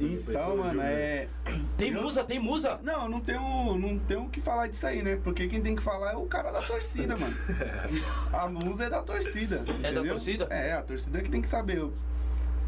então, 0.00 0.56
mano, 0.56 0.80
é. 0.80 1.28
Tem 1.76 1.92
Eu- 1.92 2.02
musa, 2.02 2.24
tem 2.24 2.38
musa? 2.38 2.80
Não, 2.82 3.06
não 3.08 3.20
tem 3.20 3.38
um, 3.38 3.78
não 3.78 3.98
tem 3.98 4.16
o 4.16 4.28
que 4.30 4.40
falar 4.40 4.66
disso 4.68 4.86
aí, 4.86 5.02
né? 5.02 5.20
Porque 5.22 5.46
quem 5.46 5.60
tem 5.60 5.76
que 5.76 5.82
falar 5.82 6.12
é 6.12 6.16
o 6.16 6.24
cara 6.24 6.50
da 6.50 6.62
torcida, 6.62 7.14
mano. 7.16 7.36
A 8.32 8.48
musa 8.48 8.84
é 8.84 8.90
da 8.90 9.02
torcida. 9.02 9.62
entendeu? 9.68 10.06
torcida? 10.06 10.46
É, 10.50 10.72
a 10.72 10.82
torcida 10.82 11.20
que 11.20 11.28
tem 11.30 11.42
que 11.42 11.48
saber. 11.48 11.80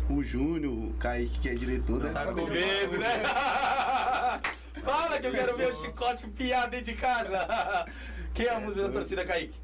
O, 0.09 0.23
Júnior, 0.23 0.73
o 0.73 0.93
Kaique, 1.01 1.39
que 1.41 1.49
é 1.49 1.55
diretor, 1.55 1.99
deve 2.01 2.13
Tá 2.15 2.21
saber. 2.27 2.41
com 2.43 2.47
medo, 2.49 2.99
né? 2.99 3.23
Fala 4.87 5.19
que 5.19 5.27
eu 5.27 5.33
quero 5.33 5.57
ver 5.57 5.69
o 5.69 5.75
chicote 5.75 6.27
piar 6.29 6.69
dentro 6.71 6.93
de 6.93 6.99
casa. 6.99 7.47
Quem 8.33 8.47
é 8.47 8.51
a 8.55 8.61
musa 8.61 8.85
da 8.87 8.93
torcida, 8.93 9.25
Kaique? 9.25 9.59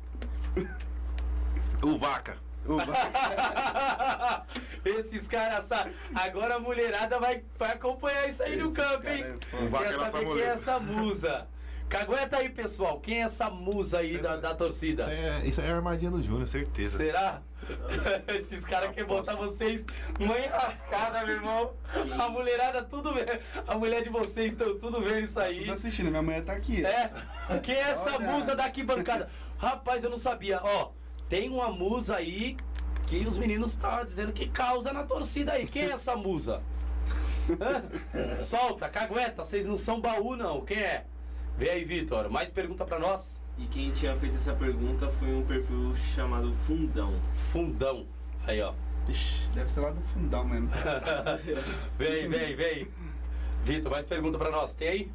O 1.85 1.97
Vaca. 1.97 2.37
O 2.67 2.77
Va- 2.77 4.45
Esses 4.85 5.27
caras 5.29 5.65
sabem. 5.65 5.93
Agora 6.15 6.57
a 6.57 6.59
mulherada 6.59 7.19
vai, 7.21 7.43
vai 7.59 7.73
acompanhar 7.73 8.29
isso 8.29 8.43
aí 8.43 8.57
no 8.57 8.67
Esse 8.67 8.75
campo, 8.75 9.03
cara 9.03 9.17
hein? 9.17 9.25
é. 9.53 9.57
O 9.57 9.69
Vaca 9.69 9.85
Quer 9.85 9.93
é 9.95 9.97
nossa 9.97 10.11
saber 10.11 10.27
quem 10.27 10.41
é 10.43 10.47
essa 10.47 10.79
musa? 10.81 11.47
Cagueta 11.93 12.39
aí, 12.39 12.49
pessoal. 12.49 12.99
Quem 13.01 13.19
é 13.19 13.25
essa 13.25 13.51
musa 13.51 13.99
aí 13.99 14.17
da, 14.17 14.37
da 14.37 14.55
torcida? 14.55 15.03
Isso 15.03 15.11
é, 15.11 15.47
isso 15.47 15.61
é 15.61 15.71
a 15.71 15.77
armadilha 15.77 16.11
do 16.11 16.23
Júnior, 16.23 16.49
certeza. 16.49 16.97
Será? 16.97 17.43
Esses 18.41 18.65
caras 18.65 18.95
querem 18.95 19.07
botar 19.07 19.35
vocês 19.35 19.85
uma 20.19 20.39
enrascada, 20.39 21.23
meu 21.27 21.35
irmão. 21.35 21.75
A 22.19 22.31
mulherada 22.31 22.83
tudo 22.83 23.13
vendo. 23.13 23.39
A 23.69 23.77
mulher 23.77 24.03
de 24.03 24.09
vocês 24.09 24.53
estão 24.53 24.79
tudo 24.79 25.03
vendo 25.03 25.25
isso 25.25 25.39
aí. 25.39 25.61
Tudo 25.61 25.73
assistindo, 25.75 26.09
minha 26.09 26.23
mulher 26.23 26.43
tá 26.43 26.55
aqui. 26.55 26.83
É. 26.83 27.11
Quem 27.63 27.75
é 27.75 27.91
essa 27.91 28.15
Olha. 28.15 28.33
musa 28.33 28.57
da 28.57 28.65
arquibancada? 28.65 29.29
Rapaz, 29.59 30.03
eu 30.03 30.09
não 30.09 30.17
sabia. 30.19 30.61
Ó, 30.65 30.93
tem 31.29 31.51
uma 31.51 31.71
musa 31.71 32.17
aí 32.17 32.57
que 33.07 33.27
os 33.27 33.37
meninos 33.37 33.73
estavam 33.73 34.07
dizendo 34.07 34.33
que 34.33 34.49
causa 34.49 34.95
na 34.95 35.05
torcida 35.05 35.53
aí. 35.53 35.67
Quem 35.67 35.83
é 35.83 35.91
essa 35.91 36.17
musa? 36.17 36.63
Solta, 38.35 38.89
cagueta, 38.89 39.45
vocês 39.45 39.67
não 39.67 39.77
são 39.77 40.01
baú, 40.01 40.35
não. 40.37 40.63
Quem 40.63 40.79
é? 40.79 41.05
Vê 41.57 41.71
aí, 41.71 41.85
Vitor. 41.85 42.31
Mais 42.31 42.51
pergunta 42.51 42.85
pra 42.85 42.99
nós? 42.99 43.41
E 43.59 43.67
quem 43.67 43.91
tinha 43.93 44.17
feito 44.17 44.37
essa 44.37 44.55
pergunta 44.55 45.09
foi 45.09 45.35
um 45.35 45.45
perfil 45.45 45.95
chamado 45.95 46.53
Fundão. 46.55 47.13
Fundão. 47.33 48.07
Aí, 48.47 48.61
ó. 48.61 48.73
Ixi, 49.09 49.49
deve 49.55 49.71
ser 49.73 49.81
lá 49.81 49.91
do 49.91 50.01
fundão 50.01 50.45
mesmo. 50.45 50.69
Vem, 51.99 52.29
vem, 52.29 52.55
vem. 52.55 52.89
Vitor, 53.65 53.91
mais 53.91 54.07
pergunta 54.07 54.39
pra 54.39 54.51
nós. 54.51 54.75
Tem 54.75 54.89
aí? 54.89 55.11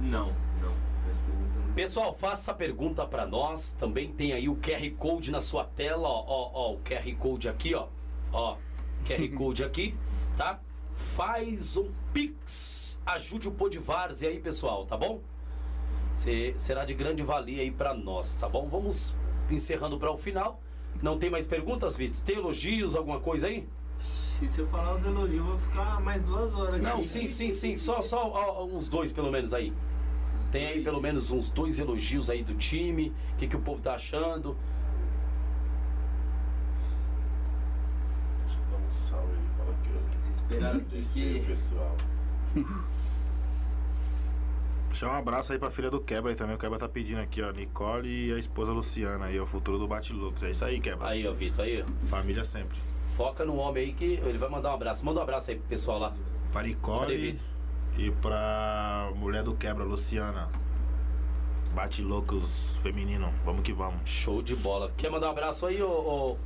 Não, 0.00 0.26
não. 0.60 0.74
Mas 1.06 1.18
pergunta 1.18 1.58
não. 1.58 1.74
Pessoal, 1.74 2.12
faça 2.12 2.50
a 2.50 2.54
pergunta 2.54 3.06
pra 3.06 3.24
nós. 3.24 3.72
Também 3.72 4.10
tem 4.10 4.32
aí 4.32 4.48
o 4.48 4.56
QR 4.56 4.90
Code 4.98 5.30
na 5.30 5.40
sua 5.40 5.64
tela, 5.64 6.08
ó, 6.08 6.24
ó, 6.26 6.50
ó, 6.52 6.72
o 6.74 6.78
QR 6.78 7.14
Code 7.16 7.48
aqui, 7.48 7.74
ó. 7.74 7.86
Ó, 8.32 8.56
QR 9.04 9.28
Code 9.36 9.64
aqui, 9.64 9.96
tá? 10.36 10.60
Faz 10.92 11.76
um 11.76 11.90
Pix. 12.12 13.00
Ajude 13.06 13.48
o 13.48 13.52
Podivarze 13.52 14.26
aí, 14.26 14.40
pessoal, 14.40 14.84
tá 14.84 14.96
bom? 14.96 15.20
Será 16.16 16.84
de 16.84 16.94
grande 16.94 17.22
valia 17.22 17.60
aí 17.62 17.70
pra 17.70 17.92
nós, 17.92 18.32
tá 18.32 18.48
bom? 18.48 18.66
Vamos 18.66 19.14
encerrando 19.50 19.98
para 19.98 20.10
o 20.10 20.16
final. 20.16 20.60
Não 21.02 21.18
tem 21.18 21.28
mais 21.28 21.46
perguntas, 21.46 21.94
Vitor? 21.94 22.22
Tem 22.22 22.36
elogios, 22.36 22.96
alguma 22.96 23.20
coisa 23.20 23.48
aí? 23.48 23.68
Se 23.98 24.58
eu 24.58 24.66
falar 24.66 24.94
os 24.94 25.04
elogios, 25.04 25.36
eu 25.36 25.44
vou 25.44 25.58
ficar 25.58 26.00
mais 26.00 26.24
duas 26.24 26.54
horas 26.54 26.74
aqui. 26.74 26.82
Não, 26.84 27.02
sim, 27.02 27.26
sim, 27.26 27.52
sim. 27.52 27.74
Só, 27.74 28.00
só 28.00 28.30
ó, 28.30 28.64
uns 28.64 28.88
dois, 28.88 29.12
pelo 29.12 29.30
menos, 29.30 29.52
aí. 29.52 29.72
Tem 30.50 30.66
aí 30.66 30.82
pelo 30.82 31.00
menos 31.00 31.30
uns 31.30 31.50
dois 31.50 31.78
elogios 31.78 32.30
aí 32.30 32.42
do 32.42 32.54
time. 32.54 33.12
O 33.32 33.36
que, 33.36 33.46
que 33.46 33.56
o 33.56 33.60
povo 33.60 33.82
tá 33.82 33.94
achando? 33.94 34.56
Um 38.88 38.92
salve 38.92 39.32
aí, 39.32 39.48
fala 39.56 39.74
que 39.82 39.90
eu 39.90 40.30
Esperar 40.32 40.76
aqui 40.80 41.02
que. 41.02 41.40
pessoal. 41.46 41.96
Deixar 44.96 45.12
um 45.12 45.18
abraço 45.18 45.52
aí 45.52 45.58
pra 45.58 45.68
filha 45.70 45.90
do 45.90 46.00
Quebra 46.00 46.30
aí 46.30 46.34
também. 46.34 46.56
O 46.56 46.58
Quebra 46.58 46.78
tá 46.78 46.88
pedindo 46.88 47.20
aqui, 47.20 47.42
ó. 47.42 47.52
Nicole 47.52 48.28
e 48.28 48.32
a 48.32 48.38
esposa 48.38 48.72
Luciana 48.72 49.26
aí, 49.26 49.38
o 49.38 49.44
futuro 49.44 49.78
do 49.78 49.86
Bate-Loucos. 49.86 50.42
É 50.42 50.48
isso 50.48 50.64
aí, 50.64 50.80
Quebra. 50.80 51.08
Aí, 51.08 51.28
ó, 51.28 51.34
Vitor, 51.34 51.66
aí. 51.66 51.82
ó. 51.82 52.06
Família 52.06 52.42
sempre. 52.44 52.78
Foca 53.06 53.44
no 53.44 53.56
homem 53.56 53.84
aí 53.84 53.92
que 53.92 54.14
ele 54.24 54.38
vai 54.38 54.48
mandar 54.48 54.70
um 54.70 54.74
abraço. 54.74 55.04
Manda 55.04 55.20
um 55.20 55.22
abraço 55.22 55.50
aí 55.50 55.58
pro 55.58 55.68
pessoal 55.68 55.98
lá. 55.98 56.14
Pra 56.50 56.62
Nicole 56.62 57.36
e 57.98 58.10
pra 58.10 59.12
mulher 59.16 59.42
do 59.42 59.54
Quebra, 59.54 59.84
Luciana. 59.84 60.50
Bate-Loucos 61.74 62.78
feminino. 62.80 63.34
Vamos 63.44 63.60
que 63.60 63.74
vamos. 63.74 64.08
Show 64.08 64.40
de 64.40 64.56
bola. 64.56 64.90
Quer 64.96 65.10
mandar 65.10 65.26
um 65.26 65.32
abraço 65.32 65.66
aí, 65.66 65.82
ô, 65.82 65.90
ô 65.90 66.36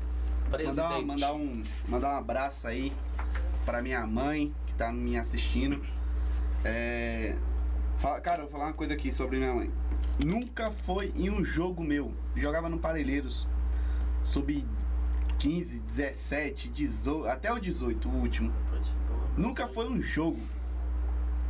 presidente? 0.51 1.07
Mandar, 1.07 1.07
mandar, 1.07 1.33
um, 1.35 1.63
mandar 1.87 2.15
um 2.15 2.19
abraço 2.19 2.67
aí 2.67 2.93
pra 3.65 3.81
minha 3.81 4.05
mãe 4.05 4.53
que 4.67 4.75
tá 4.75 4.91
me 4.91 5.17
assistindo. 5.17 5.81
É, 6.65 7.37
fala- 8.01 8.21
cara, 8.21 8.39
eu 8.39 8.43
vou 8.47 8.53
falar 8.53 8.65
uma 8.67 8.73
coisa 8.73 8.95
aqui 8.95 9.13
sobre 9.13 9.37
minha 9.39 9.55
mãe. 9.55 9.71
Nunca 10.19 10.71
foi 10.71 11.13
em 11.15 11.31
um 11.31 11.45
jogo 11.45 11.83
meu. 11.85 12.13
Jogava 12.35 12.69
no 12.69 12.79
Parelheiros. 12.79 13.47
Sub 14.25 14.67
15, 15.39 15.79
17, 15.81 16.69
18, 16.69 17.29
até 17.29 17.53
o 17.53 17.59
18, 17.59 18.09
o 18.09 18.13
último. 18.17 18.53
Nunca 19.37 19.67
foi 19.67 19.89
um 19.89 20.01
jogo. 20.03 20.41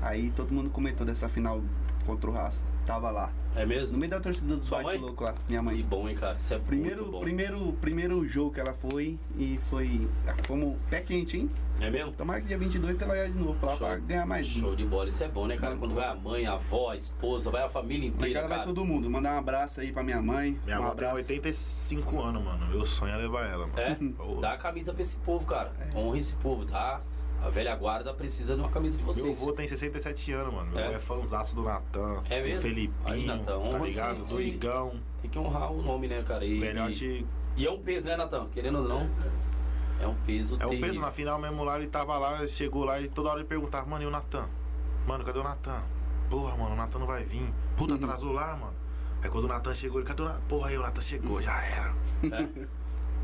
Aí 0.02 0.30
todo 0.30 0.52
mundo 0.52 0.70
comentou 0.70 1.06
dessa 1.06 1.28
final 1.28 1.62
contra 2.06 2.30
o 2.30 2.32
Raça. 2.32 2.62
Tava 2.86 3.10
lá. 3.10 3.30
É 3.54 3.62
No 3.62 3.68
mesmo? 3.68 3.98
meio 3.98 4.10
da 4.10 4.20
torcida 4.20 4.54
dos 4.54 4.64
Sua 4.64 4.78
bate 4.78 4.90
mãe? 4.92 4.98
louco 5.00 5.24
lá, 5.24 5.34
minha 5.48 5.58
Que 5.60 5.64
mãe. 5.66 5.82
bom, 5.82 6.08
hein, 6.08 6.14
cara? 6.14 6.36
Isso 6.38 6.54
é 6.54 6.58
Primeiro, 6.58 6.98
muito 7.02 7.12
bom. 7.12 7.20
primeiro, 7.20 7.72
primeiro 7.80 8.24
jogo 8.26 8.52
que 8.54 8.60
ela 8.60 8.72
foi 8.72 9.18
e 9.36 9.58
foi. 9.68 10.08
Fomos 10.44 10.76
pé 10.88 11.00
quente, 11.00 11.36
hein? 11.36 11.50
É 11.80 11.90
mesmo? 11.90 12.12
Tomara 12.12 12.40
que 12.40 12.46
dia 12.46 12.58
22 12.58 13.00
ela 13.00 13.14
vai 13.14 13.28
de 13.30 13.38
novo 13.38 13.54
pra 13.54 13.70
lá 13.70 13.76
Show. 13.76 13.86
pra 13.88 13.96
ganhar 13.96 14.26
mais 14.26 14.46
um. 14.56 14.60
Show 14.60 14.76
de 14.76 14.84
bola. 14.84 15.08
Isso 15.08 15.24
é 15.24 15.28
bom, 15.28 15.46
né, 15.46 15.56
cara? 15.56 15.76
Quando 15.76 15.94
vai 15.94 16.06
a 16.06 16.14
mãe, 16.14 16.46
a 16.46 16.52
avó, 16.52 16.90
a 16.90 16.96
esposa, 16.96 17.50
vai 17.50 17.62
a 17.64 17.68
família 17.68 18.06
inteira, 18.06 18.40
vai 18.42 18.50
cara. 18.50 18.64
todo 18.64 18.84
mundo. 18.84 19.08
Mandar 19.10 19.34
um 19.34 19.38
abraço 19.38 19.80
aí 19.80 19.90
pra 19.90 20.02
minha 20.04 20.20
mãe. 20.22 20.58
Minha 20.64 20.78
um 20.80 20.84
avó 20.84 20.94
tem 20.94 21.08
abraço. 21.08 21.28
85 21.28 22.20
anos, 22.22 22.44
mano. 22.44 22.66
Meu 22.66 22.84
sonho 22.86 23.12
é 23.14 23.16
levar 23.16 23.46
ela, 23.46 23.64
mano. 23.66 23.78
É? 23.78 24.40
Dá 24.40 24.52
a 24.52 24.56
camisa 24.58 24.92
pra 24.92 25.02
esse 25.02 25.16
povo, 25.16 25.44
cara. 25.46 25.72
Honra 25.94 26.18
esse 26.18 26.34
povo, 26.34 26.64
tá? 26.66 27.00
A 27.42 27.48
velha 27.48 27.74
guarda 27.74 28.12
precisa 28.12 28.54
de 28.54 28.60
uma 28.60 28.68
camisa 28.68 28.98
de 28.98 29.04
Meu 29.04 29.12
vocês. 29.14 29.42
avô 29.42 29.52
tem 29.52 29.66
67 29.66 30.32
anos, 30.32 30.52
mano. 30.54 30.70
Meu 30.72 30.78
É? 30.84 30.94
é 30.94 30.98
fãzaço 30.98 31.54
do 31.56 31.62
Natan. 31.62 32.22
É 32.28 32.42
mesmo? 32.42 32.56
Do 32.56 32.60
Felipinho, 32.62 32.92
Aí, 33.04 33.26
Natan, 33.26 33.70
tá 33.70 33.78
ligado? 33.78 34.24
sim, 34.24 34.34
Do. 34.34 34.42
Igão. 34.42 34.92
Tem 35.22 35.30
que 35.30 35.38
honrar 35.38 35.72
o 35.72 35.82
nome, 35.82 36.06
né, 36.06 36.22
cara? 36.22 36.44
E, 36.44 36.58
Velhote. 36.60 37.04
e, 37.56 37.62
e 37.62 37.66
é 37.66 37.70
um 37.70 37.80
peso, 37.80 38.06
né, 38.08 38.16
Natan? 38.16 38.46
Querendo 38.52 38.78
ou 38.80 38.88
não, 38.88 39.08
é 40.00 40.06
um 40.06 40.14
peso 40.26 40.56
É 40.60 40.66
o 40.66 40.68
terrível. 40.68 40.88
peso 40.88 41.00
na 41.00 41.10
final 41.10 41.38
mesmo 41.38 41.64
lá, 41.64 41.78
ele 41.78 41.86
tava 41.88 42.16
lá, 42.18 42.46
chegou 42.46 42.84
lá 42.84 43.00
e 43.00 43.08
toda 43.08 43.30
hora 43.30 43.40
ele 43.40 43.48
perguntava, 43.48 43.86
mano, 43.88 44.04
e 44.04 44.06
o 44.06 44.10
Natan? 44.10 44.46
Mano, 45.06 45.24
cadê 45.24 45.38
o 45.38 45.42
Natan? 45.42 45.82
Porra, 46.28 46.56
mano, 46.56 46.74
o 46.74 46.76
Natan 46.76 46.98
não 46.98 47.06
vai 47.06 47.24
vir. 47.24 47.50
Puta, 47.76 47.94
atrasou 47.94 48.32
lá, 48.32 48.54
mano. 48.56 48.74
Aí 49.22 49.28
quando 49.30 49.44
o 49.44 49.48
Natan 49.48 49.74
chegou, 49.74 49.98
ele, 49.98 50.06
cadê 50.06 50.22
o 50.22 50.26
Natan? 50.26 50.40
Porra, 50.48 50.68
aí 50.68 50.76
o 50.78 50.82
Natan 50.82 51.00
chegou, 51.00 51.40
já 51.40 51.58
era. 51.64 51.94
É. 52.22 52.66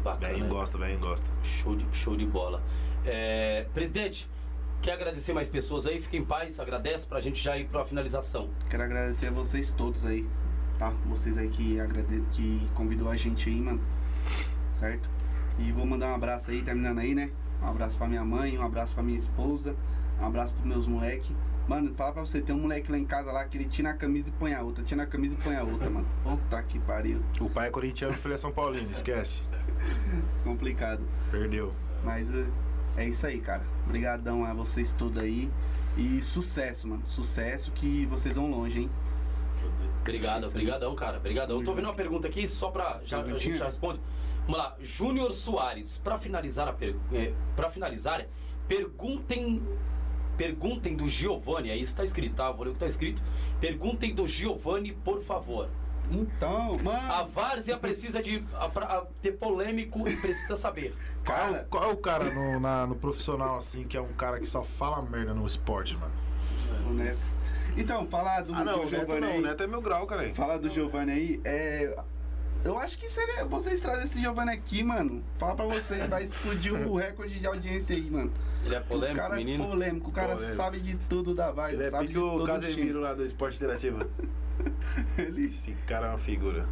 Bacana. 0.06 0.28
Velhinho 0.28 0.44
né? 0.44 0.50
gosta, 0.50 0.78
velhinho 0.78 1.00
gosta. 1.00 1.30
Show 1.42 1.74
de, 1.74 1.84
show 1.92 2.16
de 2.16 2.24
bola. 2.24 2.62
É, 3.04 3.66
presidente, 3.74 4.30
quer 4.80 4.92
agradecer 4.92 5.32
mais 5.32 5.48
pessoas 5.48 5.84
aí? 5.84 6.00
Fique 6.00 6.16
em 6.16 6.24
paz, 6.24 6.60
agradece 6.60 7.04
pra 7.06 7.18
gente 7.18 7.42
já 7.42 7.58
ir 7.58 7.66
pra 7.66 7.84
finalização. 7.84 8.48
Quero 8.70 8.84
agradecer 8.84 9.26
a 9.26 9.30
vocês 9.32 9.72
todos 9.72 10.04
aí, 10.04 10.24
tá? 10.78 10.90
Vocês 11.06 11.36
aí 11.36 11.48
que, 11.48 11.80
agrade... 11.80 12.22
que 12.30 12.68
convidou 12.72 13.10
a 13.10 13.16
gente 13.16 13.48
aí, 13.48 13.60
mano. 13.60 13.80
Certo? 14.74 15.10
E 15.58 15.72
vou 15.72 15.84
mandar 15.84 16.12
um 16.12 16.14
abraço 16.14 16.52
aí, 16.52 16.62
terminando 16.62 17.00
aí, 17.00 17.12
né? 17.12 17.30
Um 17.60 17.66
abraço 17.66 17.98
pra 17.98 18.06
minha 18.06 18.24
mãe, 18.24 18.56
um 18.56 18.62
abraço 18.62 18.94
pra 18.94 19.02
minha 19.02 19.18
esposa, 19.18 19.74
um 20.20 20.26
abraço 20.26 20.54
pros 20.54 20.66
meus 20.66 20.86
moleques. 20.86 21.32
Mano, 21.66 21.92
fala 21.96 22.12
pra 22.12 22.24
você, 22.24 22.40
tem 22.40 22.54
um 22.54 22.60
moleque 22.60 22.92
lá 22.92 22.98
em 22.98 23.04
casa 23.04 23.32
lá 23.32 23.44
que 23.44 23.56
ele 23.56 23.64
tira 23.64 23.90
a 23.90 23.94
camisa 23.94 24.28
e 24.28 24.32
põe 24.32 24.54
a 24.54 24.62
outra, 24.62 24.84
tira 24.84 25.02
a 25.02 25.06
camisa 25.06 25.34
e 25.34 25.38
põe 25.38 25.56
a 25.56 25.64
outra, 25.64 25.90
mano. 25.90 26.06
Puta 26.22 26.62
que 26.62 26.78
pariu. 26.78 27.20
O 27.40 27.50
pai 27.50 27.66
é 27.66 27.70
corintiano, 27.70 28.14
o 28.14 28.16
filho 28.16 28.34
é 28.34 28.38
São 28.38 28.52
Paulino, 28.52 28.92
esquece. 28.92 29.42
Complicado. 30.44 31.02
Perdeu. 31.30 31.74
Mas 32.04 32.32
é, 32.32 32.46
é 32.96 33.08
isso 33.08 33.26
aí, 33.26 33.40
cara. 33.40 33.62
Obrigadão 33.84 34.44
a 34.44 34.54
vocês 34.54 34.92
todos 34.92 35.22
aí. 35.22 35.50
E 35.96 36.20
sucesso, 36.22 36.88
mano. 36.88 37.02
Sucesso 37.06 37.70
que 37.70 38.06
vocês 38.06 38.36
vão 38.36 38.50
longe, 38.50 38.80
hein? 38.80 38.90
Obrigado, 40.00 40.44
Isso 40.46 40.56
aí. 40.56 40.62
obrigadão, 40.62 40.94
cara. 40.94 41.16
Obrigadão. 41.16 41.64
Tô 41.64 41.74
vendo 41.74 41.86
uma 41.86 41.94
pergunta 41.94 42.28
aqui, 42.28 42.46
só 42.46 42.70
pra. 42.70 43.00
Já, 43.04 43.20
a 43.22 43.38
gente 43.38 43.56
já 43.56 43.66
responde. 43.66 44.00
Vamos 44.46 44.58
lá. 44.60 44.76
Júnior 44.80 45.32
Soares, 45.32 45.98
pra 45.98 46.18
finalizar 46.18 46.68
a 46.68 46.72
per... 46.72 46.94
é, 47.12 47.32
pra 47.56 47.68
finalizar, 47.68 48.24
perguntem. 48.68 49.62
Perguntem 50.36 50.94
do 50.94 51.08
Giovanni, 51.08 51.70
aí 51.70 51.80
está 51.80 52.04
escrito, 52.04 52.34
tá? 52.34 52.52
Vou 52.52 52.64
ler 52.64 52.70
o 52.70 52.72
que 52.74 52.78
tá 52.78 52.86
escrito. 52.86 53.22
Perguntem 53.58 54.14
do 54.14 54.26
Giovanni, 54.26 54.92
por 54.92 55.22
favor. 55.22 55.70
Então, 56.10 56.78
mano. 56.82 57.12
A 57.12 57.22
Várzea 57.24 57.76
precisa 57.76 58.22
de 58.22 58.44
a- 58.54 58.66
a- 58.66 59.06
ter 59.20 59.32
polêmico 59.32 60.08
e 60.08 60.16
precisa 60.16 60.54
saber. 60.56 60.94
Qual, 61.26 61.36
é 61.36 61.42
o- 61.48 61.52
Cara. 61.52 61.66
qual 61.68 61.84
é 61.84 61.92
o 61.92 61.96
cara 61.96 62.24
no, 62.32 62.60
na- 62.60 62.86
no 62.86 62.94
profissional, 62.94 63.56
assim, 63.58 63.82
que 63.84 63.96
é 63.96 64.00
um 64.00 64.12
cara 64.12 64.38
que 64.38 64.46
só 64.46 64.62
fala 64.62 65.02
merda 65.02 65.34
no 65.34 65.44
esporte, 65.44 65.96
mano? 65.96 66.12
O 66.88 66.92
Neto. 66.94 67.18
Então, 67.76 68.06
falar 68.06 68.42
do, 68.42 68.54
Ah, 68.54 68.64
não, 68.64 68.74
do 68.74 68.80
o 68.82 68.84
Neto 68.84 68.90
Giovanni 68.90 69.20
não, 69.20 69.28
aí. 69.28 69.38
o 69.38 69.42
Neto 69.42 69.62
é 69.62 69.66
meu 69.66 69.82
grau, 69.82 70.06
cara. 70.06 70.32
Falar 70.32 70.58
do 70.58 70.70
Giovanni 70.70 71.10
aí, 71.12 71.40
é. 71.44 71.96
Eu 72.64 72.78
acho 72.78 72.96
que 72.98 73.08
seria 73.08 73.44
vocês 73.44 73.80
trazem 73.80 74.04
esse 74.04 74.20
Giovanni 74.20 74.52
aqui, 74.52 74.82
mano. 74.84 75.22
Fala 75.34 75.54
pra 75.56 75.64
vocês, 75.66 76.06
vai 76.06 76.24
explodir 76.24 76.72
o 76.88 76.96
recorde 76.96 77.38
de 77.40 77.46
audiência 77.46 77.94
aí, 77.96 78.08
mano. 78.08 78.32
Ele 78.64 78.74
é 78.76 78.80
o 78.80 78.84
polêmico, 78.84 79.20
cara 79.20 79.36
menino? 79.36 79.64
é 79.64 79.66
polêmico, 79.66 80.08
o 80.10 80.12
cara 80.12 80.32
Polêmico. 80.34 80.56
sabe 80.56 80.80
de 80.80 80.94
tudo 81.08 81.34
da 81.34 81.50
vibe, 81.50 81.74
Ele 81.74 81.84
é 81.84 81.90
sabe 81.90 82.06
pique 82.06 82.18
de 82.18 82.24
o 82.24 82.44
Casemiro 82.44 83.00
lá 83.00 83.14
do 83.14 83.24
Esporte 83.24 83.56
Interativo. 83.56 83.98
Ele... 85.18 85.46
Esse 85.46 85.72
cara 85.86 86.06
é 86.06 86.10
uma 86.10 86.18
figura. 86.18 86.66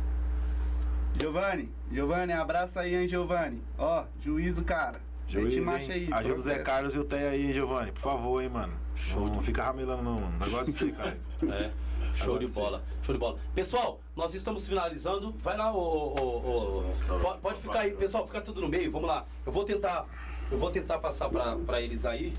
Giovanni, 1.19 1.73
Giovanni, 1.91 2.33
abraça 2.33 2.81
aí, 2.81 2.95
hein, 2.95 3.07
Giovanni. 3.07 3.63
Ó, 3.79 4.05
juízo, 4.21 4.65
cara. 4.65 5.01
Juiz, 5.27 5.65
marcha 5.65 5.97
hein? 5.97 6.09
aí. 6.09 6.13
Ajuda 6.13 6.35
o 6.35 6.43
Zé. 6.43 6.59
Carlos 6.59 6.95
e 6.95 6.99
o 6.99 7.05
Té 7.05 7.29
aí, 7.29 7.47
hein, 7.47 7.53
Giovanni. 7.53 7.93
Por 7.93 8.03
favor, 8.03 8.43
hein, 8.43 8.49
mano. 8.49 8.75
Show 8.95 9.27
Não 9.27 9.41
fica 9.41 9.65
ramelando, 9.65 10.03
não, 10.03 10.21
mano. 10.21 10.39
Negócio 10.39 10.67
de 10.67 10.73
você, 10.73 10.93
cara. 10.93 11.17
É. 11.51 11.71
Show 12.15 12.35
Agora 12.35 12.47
de 12.47 12.53
sim. 12.53 12.61
bola, 12.61 12.83
show 13.03 13.13
de 13.13 13.19
bola. 13.19 13.39
Pessoal, 13.55 14.01
nós 14.15 14.35
estamos 14.35 14.67
finalizando. 14.69 15.35
Vai 15.39 15.57
lá, 15.57 15.73
ô, 15.73 15.79
ô, 15.79 16.21
ô, 16.21 16.79
ô, 16.81 17.19
pode, 17.21 17.41
pode 17.41 17.61
ficar 17.61 17.81
aí, 17.81 17.91
pessoal, 17.91 18.25
fica 18.25 18.41
tudo 18.41 18.61
no 18.61 18.69
meio. 18.69 18.91
Vamos 18.91 19.09
lá. 19.09 19.27
Eu 19.45 19.51
vou 19.51 19.65
tentar, 19.65 20.07
eu 20.51 20.57
vou 20.57 20.71
tentar 20.71 20.99
passar 20.99 21.29
pra, 21.29 21.57
pra 21.57 21.81
eles 21.81 22.07
aí. 22.07 22.33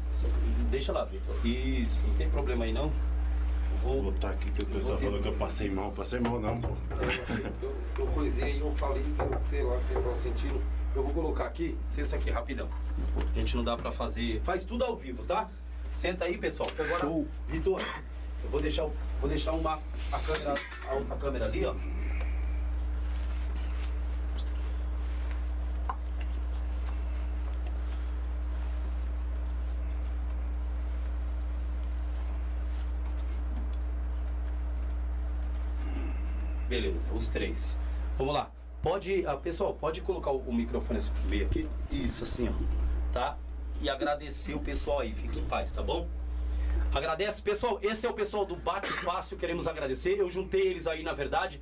Deixa 0.72 0.94
lá, 0.94 1.04
Vitor. 1.04 1.36
Isso, 1.46 2.06
não 2.08 2.16
tem 2.16 2.30
problema 2.30 2.64
aí 2.64 2.72
não. 2.72 2.90
Eu 3.86 3.92
Vou 3.92 4.02
Vou, 4.02 4.12
botar 4.12 4.32
aqui 4.32 4.50
que 4.50 4.64
o 4.64 4.66
pessoal 4.66 4.98
falou 4.98 5.22
que 5.22 5.28
eu 5.28 5.34
passei 5.34 5.70
mal. 5.70 5.92
Passei 5.92 6.20
mal 6.20 6.40
não, 6.40 6.60
pô. 6.60 6.70
eu, 7.62 7.72
eu 8.04 8.12
coisei, 8.14 8.60
eu 8.60 8.72
falei, 8.72 9.04
sei 9.44 9.62
lá, 9.62 9.78
que 9.78 9.86
você 9.86 9.94
tava 9.94 10.16
sentindo. 10.16 10.60
Eu 10.96 11.04
vou 11.04 11.14
colocar 11.14 11.46
aqui, 11.46 11.78
isso 11.88 12.16
aqui, 12.16 12.32
rapidão. 12.32 12.68
A 13.36 13.38
gente 13.38 13.56
não 13.56 13.64
dá 13.64 13.78
pra 13.78 13.92
fazer. 13.92 14.42
Faz 14.42 14.64
tudo 14.64 14.84
ao 14.84 14.96
vivo, 14.96 15.24
tá? 15.24 15.50
Senta 15.94 16.26
aí, 16.26 16.36
pessoal. 16.38 16.68
que 16.72 16.82
agora, 16.82 17.02
Show. 17.02 17.28
Vitor, 17.48 17.80
eu 18.44 18.50
vou 18.50 18.60
deixar, 18.60 18.88
vou 19.20 19.30
deixar 19.30 19.52
uma, 19.52 19.80
a, 20.12 20.20
câmera, 20.20 20.54
a 20.90 20.94
outra 20.96 21.16
câmera 21.18 21.46
ali, 21.46 21.64
ó. 21.66 21.76
Beleza, 36.76 37.14
os 37.14 37.30
três. 37.30 37.78
Vamos 38.18 38.34
lá. 38.34 38.52
Pode, 38.82 39.26
ah, 39.26 39.38
pessoal, 39.38 39.74
pode 39.74 40.02
colocar 40.02 40.32
o, 40.32 40.54
microfone 40.54 41.00
assim 41.00 41.14
meio 41.30 41.46
aqui. 41.46 41.70
Isso, 41.90 42.26
assim, 42.26 42.50
ó. 42.50 43.14
Tá? 43.14 43.38
E 43.82 43.90
agradecer 43.90 44.54
o 44.56 44.60
pessoal 44.60 45.00
aí. 45.00 45.14
Fique 45.14 45.40
em 45.40 45.46
paz, 45.46 45.72
tá 45.72 45.82
bom? 45.82 46.06
Agradece, 46.94 47.42
pessoal. 47.42 47.80
Esse 47.82 48.06
é 48.06 48.10
o 48.10 48.14
pessoal 48.14 48.46
do 48.46 48.58
Bate 48.58 48.92
Fácil. 48.92 49.38
Queremos 49.38 49.70
agradecer. 49.70 50.20
Eu 50.20 50.30
juntei 50.30 50.68
eles 50.68 50.86
aí, 50.86 51.02
na 51.02 51.14
verdade, 51.14 51.62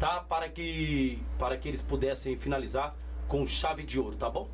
tá? 0.00 0.18
Para 0.18 0.48
que, 0.48 1.22
para 1.38 1.56
que 1.56 1.68
eles 1.68 1.80
pudessem 1.80 2.36
finalizar 2.36 2.96
com 3.28 3.46
chave 3.46 3.84
de 3.84 4.00
ouro, 4.00 4.16
tá 4.16 4.28
bom? 4.28 4.48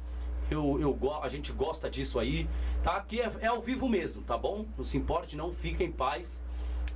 Eu, 0.51 0.79
eu, 0.79 1.23
a 1.23 1.29
gente 1.31 1.53
gosta 1.53 1.89
disso 1.89 2.19
aí, 2.19 2.47
tá? 2.83 2.97
Aqui 2.97 3.19
é, 3.19 3.33
é 3.41 3.47
ao 3.47 3.63
vivo 3.63 3.89
mesmo, 3.89 4.23
tá 4.23 4.37
bom? 4.37 4.67
Não 4.77 4.85
se 4.85 4.99
importe, 4.99 5.37
não 5.37 5.51
fica 5.51 5.83
em 5.83 5.91
paz. 5.91 6.45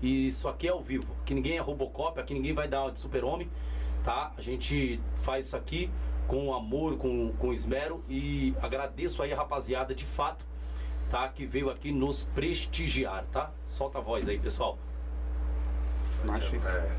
E 0.00 0.26
isso 0.26 0.48
aqui 0.48 0.68
é 0.68 0.70
ao 0.70 0.80
vivo. 0.80 1.14
Aqui 1.22 1.34
ninguém 1.34 1.58
é 1.58 1.60
Robocop, 1.60 2.18
aqui 2.18 2.32
ninguém 2.32 2.52
vai 2.52 2.66
dar 2.68 2.82
uma 2.82 2.92
de 2.92 2.98
super-homem, 2.98 3.50
tá? 4.02 4.32
A 4.36 4.40
gente 4.40 5.00
faz 5.16 5.46
isso 5.46 5.56
aqui 5.56 5.90
com 6.26 6.54
amor, 6.54 6.96
com, 6.96 7.32
com 7.32 7.52
esmero 7.52 8.02
e 8.08 8.54
agradeço 8.62 9.22
aí 9.22 9.32
a 9.32 9.36
rapaziada 9.36 9.94
de 9.94 10.04
fato, 10.04 10.46
tá? 11.10 11.28
Que 11.28 11.44
veio 11.44 11.68
aqui 11.70 11.92
nos 11.92 12.22
prestigiar, 12.22 13.24
tá? 13.32 13.50
Solta 13.64 13.98
a 13.98 14.00
voz 14.00 14.28
aí, 14.28 14.38
pessoal. 14.38 14.78
Macho. 16.24 16.54
É, 16.56 16.96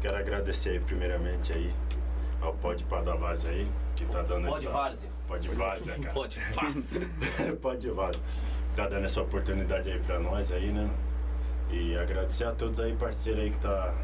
quero 0.00 0.16
agradecer 0.16 0.70
aí 0.70 0.80
primeiramente 0.80 1.52
aí 1.52 1.72
ao 2.40 2.52
Pode 2.54 2.84
Padavaz 2.84 3.46
aí, 3.46 3.70
que 3.94 4.04
tá 4.06 4.22
dando 4.22 4.48
Pode 4.48 4.66
essa... 4.66 4.74
várzea. 4.74 5.10
Pode 5.26 5.48
Várzea, 5.48 5.94
cara. 5.98 6.14
Pode 6.14 6.40
vá. 6.52 6.62
Pode 7.60 7.90
Várzea. 7.90 8.22
Tá 8.76 8.88
dando 8.88 9.06
essa 9.06 9.22
oportunidade 9.22 9.90
aí 9.90 9.98
pra 10.00 10.20
nós 10.20 10.52
aí, 10.52 10.70
né? 10.70 10.88
E 11.70 11.96
agradecer 11.96 12.44
a 12.44 12.52
todos 12.52 12.80
aí, 12.80 12.94
parceiro 12.94 13.40
aí 13.40 13.50
que 13.50 13.58
tá... 13.58 13.94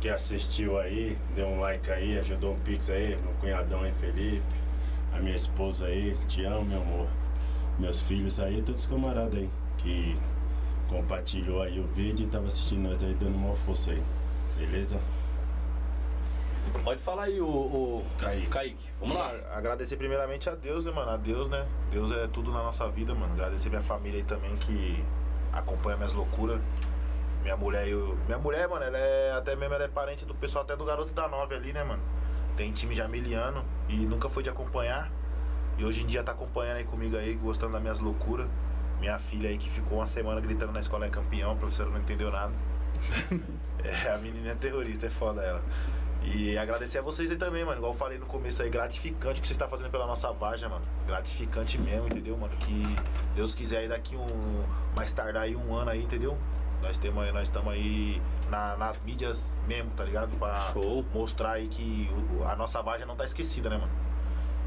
Que 0.00 0.08
assistiu 0.08 0.78
aí, 0.78 1.18
deu 1.34 1.46
um 1.46 1.60
like 1.60 1.90
aí, 1.90 2.18
ajudou 2.18 2.54
um 2.54 2.60
pix 2.60 2.88
aí, 2.88 3.18
meu 3.22 3.34
cunhadão 3.38 3.82
aí, 3.82 3.92
Felipe, 4.00 4.42
a 5.12 5.18
minha 5.18 5.36
esposa 5.36 5.84
aí, 5.84 6.16
te 6.26 6.42
amo, 6.44 6.64
meu 6.64 6.80
amor. 6.80 7.06
Meus 7.78 8.00
filhos 8.00 8.40
aí, 8.40 8.62
todos 8.62 8.80
os 8.80 8.86
camaradas 8.86 9.38
aí, 9.38 9.50
que 9.76 10.18
compartilhou 10.88 11.60
aí 11.60 11.78
o 11.78 11.86
vídeo 11.88 12.24
e 12.24 12.28
tava 12.30 12.46
assistindo 12.46 12.88
nós 12.88 13.02
aí, 13.02 13.12
dando 13.12 13.36
uma 13.36 13.54
força 13.56 13.90
aí. 13.90 14.02
Beleza? 14.56 14.98
Pode 16.82 17.00
falar 17.00 17.24
aí, 17.24 17.40
o, 17.40 17.46
o 17.46 18.06
Kaique. 18.18 18.46
Kaique. 18.46 18.86
Vamos 19.00 19.16
lá. 19.16 19.32
Agradecer 19.54 19.96
primeiramente 19.96 20.48
a 20.48 20.54
Deus, 20.54 20.86
né, 20.86 20.92
mano? 20.92 21.10
A 21.10 21.16
Deus, 21.16 21.48
né? 21.48 21.66
Deus 21.90 22.10
é 22.12 22.26
tudo 22.26 22.50
na 22.50 22.62
nossa 22.62 22.88
vida, 22.88 23.14
mano. 23.14 23.34
Agradecer 23.34 23.68
minha 23.68 23.82
família 23.82 24.18
aí 24.18 24.24
também 24.24 24.56
que 24.56 25.04
acompanha 25.52 25.96
minhas 25.96 26.12
loucuras. 26.12 26.60
Minha 27.42 27.56
mulher, 27.56 27.88
eu... 27.88 28.18
Minha 28.26 28.38
mulher, 28.38 28.68
mano, 28.68 28.84
ela 28.84 28.98
é 28.98 29.32
até 29.32 29.56
mesmo 29.56 29.74
ela 29.74 29.84
é 29.84 29.88
parente 29.88 30.24
do 30.24 30.34
pessoal 30.34 30.64
até 30.64 30.76
do 30.76 30.84
Garotos 30.84 31.12
da 31.12 31.28
Nove 31.28 31.54
ali, 31.54 31.72
né, 31.72 31.82
mano? 31.82 32.02
Tem 32.56 32.70
time 32.72 32.94
já 32.94 33.08
miliano 33.08 33.64
e 33.88 33.96
nunca 33.96 34.28
foi 34.28 34.42
de 34.42 34.50
acompanhar. 34.50 35.10
E 35.78 35.84
hoje 35.84 36.02
em 36.02 36.06
dia 36.06 36.22
tá 36.22 36.32
acompanhando 36.32 36.76
aí 36.76 36.84
comigo 36.84 37.16
aí, 37.16 37.34
gostando 37.34 37.72
das 37.72 37.80
minhas 37.80 38.00
loucuras. 38.00 38.46
Minha 39.00 39.18
filha 39.18 39.48
aí 39.48 39.56
que 39.56 39.70
ficou 39.70 39.98
uma 39.98 40.06
semana 40.06 40.40
gritando 40.40 40.72
na 40.72 40.80
escola 40.80 41.06
é 41.06 41.08
campeão, 41.08 41.52
a 41.52 41.56
professora 41.56 41.88
não 41.88 41.98
entendeu 41.98 42.30
nada. 42.30 42.52
é, 43.82 44.12
a 44.12 44.18
menina 44.18 44.50
é 44.50 44.54
terrorista, 44.54 45.06
é 45.06 45.10
foda 45.10 45.40
ela. 45.40 45.62
E 46.22 46.56
agradecer 46.58 46.98
a 46.98 47.02
vocês 47.02 47.30
aí 47.30 47.36
também, 47.36 47.64
mano. 47.64 47.78
Igual 47.78 47.92
eu 47.92 47.98
falei 47.98 48.18
no 48.18 48.26
começo 48.26 48.62
aí, 48.62 48.68
gratificante 48.68 49.38
o 49.38 49.42
que 49.42 49.46
você 49.46 49.54
está 49.54 49.66
fazendo 49.66 49.90
pela 49.90 50.06
nossa 50.06 50.30
Varja, 50.32 50.68
mano. 50.68 50.84
Gratificante 51.06 51.78
mesmo, 51.78 52.06
entendeu, 52.06 52.36
mano? 52.36 52.54
Que 52.58 52.96
Deus 53.34 53.54
quiser 53.54 53.78
aí 53.78 53.88
daqui 53.88 54.16
um. 54.16 54.64
Mais 54.94 55.12
tardar 55.12 55.42
aí 55.44 55.56
um 55.56 55.74
ano 55.74 55.90
aí, 55.90 56.02
entendeu? 56.02 56.36
Nós 56.82 56.98
aí- 57.22 57.32
nós 57.32 57.42
estamos 57.44 57.72
aí 57.72 58.20
na- 58.50 58.76
nas 58.76 59.00
mídias 59.00 59.54
mesmo, 59.66 59.90
tá 59.96 60.04
ligado? 60.04 60.36
Pra 60.38 60.54
Show. 60.54 61.04
mostrar 61.12 61.52
aí 61.52 61.68
que 61.68 62.10
o- 62.38 62.44
a 62.44 62.54
nossa 62.56 62.80
Varja 62.82 63.04
não 63.06 63.16
tá 63.16 63.24
esquecida, 63.24 63.68
né, 63.70 63.76
mano? 63.76 63.92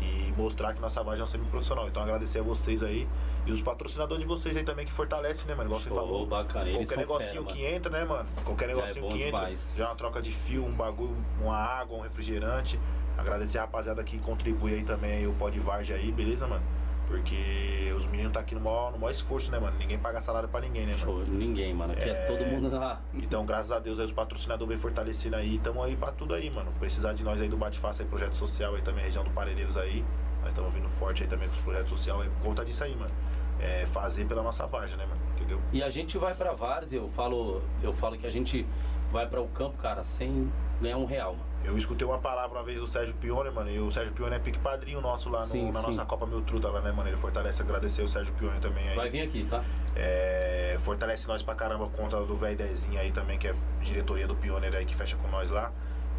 E 0.03 0.33
mostrar 0.35 0.73
que 0.73 0.81
nossa 0.81 1.01
Varja 1.01 1.21
é 1.21 1.23
um 1.23 1.27
semi-profissional. 1.27 1.87
Então 1.87 2.03
agradecer 2.03 2.39
a 2.39 2.43
vocês 2.43 2.83
aí 2.83 3.07
e 3.45 3.51
os 3.51 3.61
patrocinadores 3.61 4.21
de 4.23 4.27
vocês 4.27 4.57
aí 4.57 4.63
também 4.63 4.85
que 4.85 4.91
fortalecem, 4.91 5.47
né, 5.47 5.55
mano? 5.55 5.69
Igual 5.69 5.81
Show, 5.81 5.89
você 5.93 5.95
falou. 5.95 6.25
bacana. 6.25 6.69
Eles 6.69 6.89
Qualquer 6.89 7.07
são 7.07 7.17
negocinho 7.17 7.43
fera, 7.43 7.55
que 7.55 7.65
entra, 7.65 7.91
né, 7.91 8.03
mano? 8.03 8.29
Qualquer 8.43 8.65
Já 8.67 8.71
é 8.71 8.75
negocinho 8.75 9.05
bom 9.05 9.11
que 9.11 9.23
entra, 9.23 9.39
demais. 9.39 9.75
já 9.77 9.83
é 9.85 9.87
uma 9.87 9.95
troca 9.95 10.21
de 10.21 10.31
fio, 10.31 10.65
um 10.65 10.71
bagulho, 10.73 11.15
uma 11.41 11.55
água, 11.57 11.97
um 11.97 12.01
refrigerante. 12.01 12.79
Agradecer 13.17 13.59
a 13.59 13.61
rapaziada 13.61 14.03
que 14.03 14.17
contribui 14.19 14.73
aí 14.73 14.83
também, 14.83 15.11
aí, 15.13 15.27
o 15.27 15.33
Pod 15.33 15.57
Varge 15.59 15.93
aí, 15.93 16.11
beleza, 16.11 16.47
mano? 16.47 16.63
Porque 17.13 17.93
os 17.95 18.07
meninos 18.07 18.33
tá 18.33 18.39
aqui 18.39 18.55
no 18.55 18.61
maior, 18.61 18.91
no 18.91 18.97
maior 18.97 19.11
esforço, 19.11 19.51
né, 19.51 19.59
mano? 19.59 19.77
Ninguém 19.77 19.99
paga 19.99 20.19
salário 20.19 20.49
pra 20.49 20.59
ninguém, 20.59 20.87
né, 20.87 20.93
mano? 20.93 20.97
Show. 20.97 21.23
Ninguém, 21.27 21.71
mano. 21.71 21.93
Aqui 21.93 22.09
é, 22.09 22.25
todo 22.25 22.43
mundo 22.47 22.71
na. 22.71 22.99
Então, 23.13 23.45
graças 23.45 23.71
a 23.71 23.77
Deus, 23.77 23.99
aí 23.99 24.05
os 24.05 24.11
patrocinadores 24.11 24.67
vem 24.67 24.77
fortalecendo 24.79 25.35
aí. 25.35 25.59
Tamo 25.59 25.83
aí 25.83 25.95
pra 25.95 26.11
tudo 26.11 26.33
aí, 26.33 26.49
mano. 26.49 26.73
Precisar 26.79 27.13
de 27.13 27.23
nós 27.23 27.39
aí 27.39 27.47
do 27.47 27.55
Bate 27.55 27.77
Faça 27.77 28.01
aí, 28.01 28.09
projeto 28.09 28.35
social 28.35 28.73
aí 28.73 28.81
também, 28.81 29.03
região 29.05 29.23
do 29.23 29.29
Parelheiros 29.29 29.77
aí. 29.77 30.03
Nós 30.41 30.49
estamos 30.49 30.73
vindo 30.73 30.89
forte 30.89 31.21
aí 31.21 31.29
também 31.29 31.47
com 31.47 31.53
os 31.53 31.61
projetos 31.61 31.89
sociais 31.89 32.21
aí. 32.21 32.29
Por 32.29 32.47
conta 32.47 32.65
disso 32.65 32.83
aí, 32.83 32.95
mano. 32.95 33.13
É 33.59 33.85
fazer 33.85 34.25
pela 34.25 34.41
nossa 34.41 34.65
Varja, 34.65 34.97
né, 34.97 35.05
mano? 35.05 35.21
Entendeu? 35.35 35.61
E 35.71 35.83
a 35.83 35.91
gente 35.91 36.17
vai 36.17 36.33
pra 36.33 36.53
Várzea, 36.53 36.97
eu 36.97 37.07
falo, 37.07 37.61
eu 37.83 37.93
falo 37.93 38.17
que 38.17 38.25
a 38.25 38.31
gente 38.31 38.65
vai 39.11 39.27
para 39.27 39.39
o 39.39 39.47
campo, 39.49 39.77
cara, 39.77 40.01
sem 40.01 40.51
ganhar 40.83 40.97
um 40.97 41.05
real, 41.05 41.31
mano. 41.33 41.45
Eu 41.63 41.77
escutei 41.77 42.05
uma 42.05 42.17
palavra 42.19 42.57
uma 42.59 42.63
vez 42.63 42.79
do 42.79 42.85
Sérgio 42.85 43.15
Pione, 43.15 43.49
mano, 43.49 43.69
e 43.71 43.79
o 43.79 43.89
Sérgio 43.89 44.13
Pione 44.13 44.35
é 44.35 44.39
pique 44.39 44.59
padrinho 44.59 44.99
nosso 44.99 45.29
lá 45.29 45.39
no- 45.39 45.45
Sim, 45.45 45.67
na 45.67 45.79
sim. 45.79 45.87
nossa 45.87 46.03
Copa 46.05 46.25
Mil 46.25 46.41
Truta 46.41 46.67
lá, 46.69 46.81
né, 46.81 46.91
mano? 46.91 47.09
Ele 47.09 47.15
fortalece, 47.17 47.61
agradecer 47.61 48.01
o 48.01 48.07
Sérgio 48.07 48.33
Pione 48.33 48.59
também 48.59 48.89
aí. 48.89 48.95
Vai 48.95 49.09
vir 49.09 49.21
aqui, 49.21 49.45
tá? 49.45 49.63
É, 49.95 50.75
fortalece 50.81 51.27
nós 51.27 51.41
pra 51.41 51.55
caramba 51.55 51.87
conta 51.87 52.17
do 52.23 52.35
velho 52.35 52.57
Dezinho 52.57 52.99
aí 52.99 53.11
também, 53.11 53.37
que 53.37 53.47
é 53.47 53.55
diretoria 53.81 54.27
do 54.27 54.35
Pioneer 54.35 54.75
aí 54.75 54.85
que 54.85 54.95
fecha 54.95 55.15
com 55.15 55.27
nós 55.29 55.49
lá. 55.49 55.71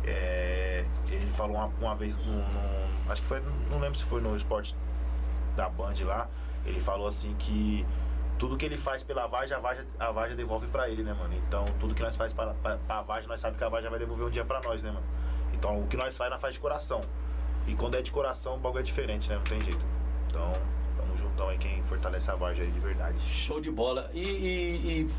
É, 0.02 0.84
ele 1.08 1.30
falou 1.30 1.56
uma, 1.56 1.66
uma 1.80 1.94
vez 1.94 2.18
num, 2.18 2.24
num- 2.36 2.84
Acho 3.10 3.20
que 3.22 3.28
foi. 3.28 3.42
Não 3.70 3.78
lembro 3.78 3.98
se 3.98 4.04
foi 4.04 4.20
no 4.22 4.34
esporte 4.36 4.74
da 5.56 5.68
Band 5.68 5.94
lá. 6.04 6.26
Ele 6.64 6.80
falou 6.80 7.06
assim 7.06 7.34
que 7.38 7.84
tudo 8.38 8.56
que 8.56 8.64
ele 8.64 8.76
faz 8.76 9.02
pela 9.02 9.26
Varja, 9.26 9.56
a 9.56 9.60
Varja, 9.60 9.86
a 9.98 10.10
Varja 10.10 10.34
devolve 10.34 10.66
pra 10.66 10.88
ele, 10.88 11.02
né, 11.02 11.12
mano? 11.14 11.34
Então 11.34 11.64
tudo 11.80 11.94
que 11.94 12.02
nós 12.02 12.16
faz 12.16 12.32
pra, 12.32 12.54
pra 12.54 13.02
Varja, 13.02 13.28
nós 13.28 13.40
sabemos 13.40 13.58
que 13.58 13.64
a 13.64 13.68
Varja 13.68 13.88
vai 13.90 13.98
devolver 13.98 14.26
um 14.26 14.30
dia 14.30 14.44
pra 14.44 14.60
nós, 14.60 14.82
né, 14.82 14.90
mano? 14.90 15.04
Então 15.52 15.80
o 15.80 15.86
que 15.86 15.96
nós 15.96 16.16
faz, 16.16 16.30
nós 16.30 16.40
faz 16.40 16.54
de 16.54 16.60
coração. 16.60 17.02
E 17.66 17.74
quando 17.74 17.94
é 17.96 18.02
de 18.02 18.10
coração, 18.12 18.56
o 18.56 18.58
bagulho 18.58 18.80
é 18.80 18.82
diferente, 18.82 19.28
né? 19.30 19.36
Não 19.36 19.44
tem 19.44 19.62
jeito. 19.62 19.84
Então, 20.26 20.52
tamo 20.96 21.16
juntão 21.16 21.48
aí 21.48 21.56
quem 21.56 21.82
fortalece 21.82 22.30
a 22.30 22.34
Varja 22.34 22.62
aí 22.62 22.70
de 22.70 22.78
verdade. 22.80 23.18
Show 23.20 23.60
de 23.60 23.70
bola. 23.70 24.10
E, 24.12 24.20
e- 24.20 25.00
e 25.02 25.10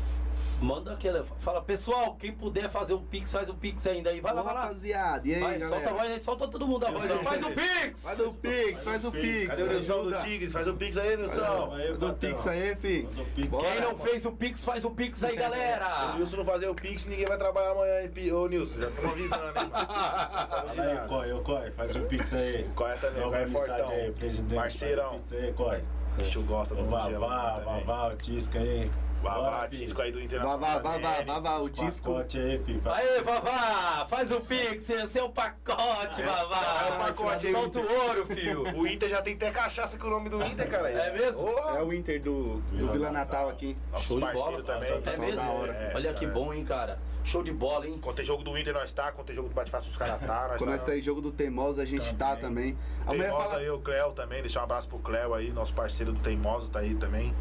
manda 0.60 0.92
aquela. 0.92 1.22
Fala, 1.38 1.60
pessoal, 1.62 2.14
quem 2.16 2.32
puder 2.32 2.68
fazer 2.68 2.94
um 2.94 3.02
pix, 3.02 3.30
faz 3.30 3.48
o 3.48 3.54
pix 3.54 3.86
ainda 3.86 4.10
aí. 4.10 4.20
Vai 4.20 4.32
lá, 4.34 4.40
Ô, 4.40 4.44
vai 4.44 4.54
lá. 4.54 4.62
rapaziada, 4.62 5.26
e 5.28 5.34
aí, 5.34 5.40
Vai, 5.40 5.58
galera? 5.58 5.68
solta 5.68 5.90
a 5.90 5.92
voz 5.92 6.10
aí, 6.12 6.20
solta 6.20 6.48
todo 6.48 6.66
mundo 6.66 6.86
a 6.86 6.90
voz 6.90 7.10
aí. 7.10 7.18
Faz 7.18 7.42
o 7.42 7.50
pix! 7.50 8.02
Faz 8.02 8.20
o 8.20 8.32
Pix, 8.32 8.84
faz 8.84 9.04
o 9.04 9.12
Pix. 9.12 9.48
Cadê 9.48 9.62
o 9.62 9.66
Nilson 9.68 10.02
do. 10.04 10.22
Tigres? 10.22 10.52
Faz 10.52 10.66
o 10.66 10.74
Pix 10.74 10.96
aí, 10.96 11.16
Nilson. 11.16 11.72
Aí, 11.74 11.86
Faz 11.96 12.02
o 12.10 12.14
Pix 12.14 12.46
aí, 12.46 12.76
fi. 12.76 13.08
O. 13.52 13.58
Quem 13.58 13.80
não 13.80 13.96
fez 13.96 14.24
o 14.26 14.32
pix, 14.32 14.64
faz 14.64 14.84
o 14.84 14.90
pix 14.90 15.22
aí, 15.24 15.30
Se 15.36 15.36
o 15.36 15.40
galera! 15.40 16.14
Nilson 16.16 16.36
não 16.38 16.44
fazer 16.44 16.68
o 16.68 16.74
Pix, 16.74 17.06
ninguém 17.06 17.26
vai 17.26 17.36
trabalhar 17.38 17.70
amanhã, 17.72 18.00
hein, 18.02 18.08
Pi- 18.10 18.32
Ô, 18.32 18.46
Nilson, 18.48 18.80
já 18.80 18.90
tô 18.90 19.06
avisando, 19.08 19.46
hein, 19.46 19.52
mano. 19.54 19.86
Nada. 20.76 21.06
corre, 21.08 21.32
ô, 21.32 21.40
corre, 21.40 21.70
faz 21.72 21.94
o 21.96 22.00
pix 22.00 22.32
aí. 22.34 22.66
Corre 22.74 22.94
também, 22.96 23.22
uma 23.22 23.30
corre 23.32 23.46
fortão. 23.46 23.88
aí, 23.88 24.10
presidente. 24.12 24.54
Parceirão. 24.58 25.10
Faz 25.10 25.16
o 25.16 25.20
pix 25.20 25.32
aí, 25.44 25.52
corre. 25.52 25.84
Bicho 26.18 26.42
gosta 26.42 26.74
do 26.74 26.82
O 26.82 26.84
Vavá, 26.86 27.58
Vavá, 27.64 28.08
o 28.08 28.16
Tisca 28.16 28.58
aí. 28.58 28.90
Vavá, 29.22 29.66
Tisco 29.68 30.00
aí 30.02 30.12
do 30.12 30.20
Internacional. 30.20 30.58
vá, 30.58 30.78
vá, 30.78 30.98
vá, 30.98 31.10
também. 31.12 31.26
vá, 31.26 31.40
vá, 31.40 31.56
o 31.58 31.68
disco. 31.68 32.12
Pacote 32.12 32.38
aí, 32.38 32.58
filho. 32.64 32.80
faz- 32.82 32.96
Aê, 33.08 33.22
Vavá! 33.22 34.06
Faz 34.06 34.30
o 34.30 34.40
pix, 34.40 34.88
esse 34.90 35.18
é 35.18 35.22
o 35.22 35.30
pacote, 35.30 36.22
Vavá! 36.22 36.86
é 36.88 36.92
o 36.94 36.98
pacote 37.06 37.46
aí, 37.48 37.52
Solta 37.52 37.80
o 37.80 37.92
ouro, 38.06 38.26
filho! 38.26 38.62
O 38.78 38.86
Inter 38.86 39.08
já 39.08 39.22
tem 39.22 39.34
até 39.34 39.50
cachaça 39.50 39.98
com 39.98 40.06
o 40.06 40.10
nome 40.10 40.28
do 40.28 40.40
Inter, 40.44 40.68
cara. 40.70 40.88
É 40.90 41.12
mesmo? 41.12 41.48
É 41.48 41.82
o 41.82 41.92
Inter 41.92 42.22
do, 42.22 42.60
do 42.60 42.92
Vila 42.92 43.10
Natal 43.10 43.48
aqui. 43.48 43.76
Show 43.96 44.20
de 44.20 44.32
bola. 44.32 44.62
também. 44.62 44.90
É 44.92 45.16
mesmo? 45.18 45.66
É, 45.66 45.92
Olha 45.94 46.14
que 46.14 46.24
é. 46.24 46.28
bom, 46.28 46.52
hein, 46.52 46.64
cara? 46.64 46.98
Show 47.24 47.42
de 47.42 47.52
bola, 47.52 47.86
hein? 47.86 47.98
Quando 48.00 48.16
tem 48.16 48.24
jogo 48.24 48.44
do 48.44 48.56
Inter, 48.56 48.72
nós 48.74 48.92
tá. 48.92 49.10
Quando 49.10 49.26
tem 49.26 49.34
jogo 49.34 49.48
do 49.48 49.54
Bate-Fácil, 49.54 49.90
os 49.90 49.96
caras 49.96 50.20
tá. 50.20 50.48
Nós 50.48 50.58
Quando 50.58 50.70
nós 50.70 50.80
tá. 50.80 50.86
tá 50.86 50.96
em 50.96 51.00
jogo 51.02 51.20
do 51.20 51.32
Teimoso, 51.32 51.80
a 51.80 51.84
gente 51.84 52.14
tá 52.14 52.36
também. 52.36 52.78
Teimoso 53.08 53.54
aí, 53.56 53.68
o 53.70 53.78
Cléo 53.80 54.12
também, 54.12 54.40
deixar 54.40 54.60
um 54.60 54.64
abraço 54.64 54.88
pro 54.88 54.98
Cléo 54.98 55.34
aí, 55.34 55.50
nosso 55.50 55.72
parceiro 55.74 56.12
do 56.12 56.20
Teimoso 56.20 56.70
tá 56.70 56.78
aí 56.80 56.94
também. 56.94 57.34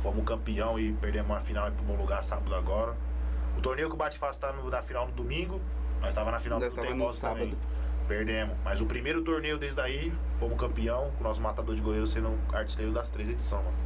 Fomos 0.00 0.24
campeão 0.24 0.78
e 0.78 0.92
perdemos 0.92 1.30
uma 1.30 1.40
final 1.40 1.66
aí 1.66 1.72
pro 1.72 1.84
bom 1.84 1.96
lugar 1.96 2.22
sábado 2.22 2.54
agora. 2.54 2.94
O 3.56 3.60
torneio 3.60 3.88
que 3.88 3.94
o 3.94 3.98
Bate 3.98 4.16
Fácil 4.18 4.40
tá 4.40 4.52
no- 4.52 4.70
na 4.70 4.80
final 4.82 5.06
no 5.06 5.12
domingo, 5.12 5.60
nós 6.00 6.14
tava 6.14 6.30
na 6.30 6.38
final 6.38 6.60
Nós 6.60 6.72
do 6.72 6.80
Teimoso 6.80 7.20
também. 7.20 7.50
sábado. 7.50 7.58
Perdemos. 8.06 8.56
Mas 8.64 8.80
o 8.80 8.86
primeiro 8.86 9.22
torneio 9.22 9.58
desde 9.58 9.76
daí, 9.76 10.12
fomos 10.36 10.58
campeão, 10.58 11.10
com 11.18 11.24
o 11.24 11.26
nosso 11.28 11.40
matador 11.40 11.74
de 11.74 11.82
goleiro 11.82 12.06
sendo 12.06 12.38
artilheiro 12.52 12.92
das 12.92 13.10
três 13.10 13.28
edições, 13.28 13.62
mano. 13.64 13.76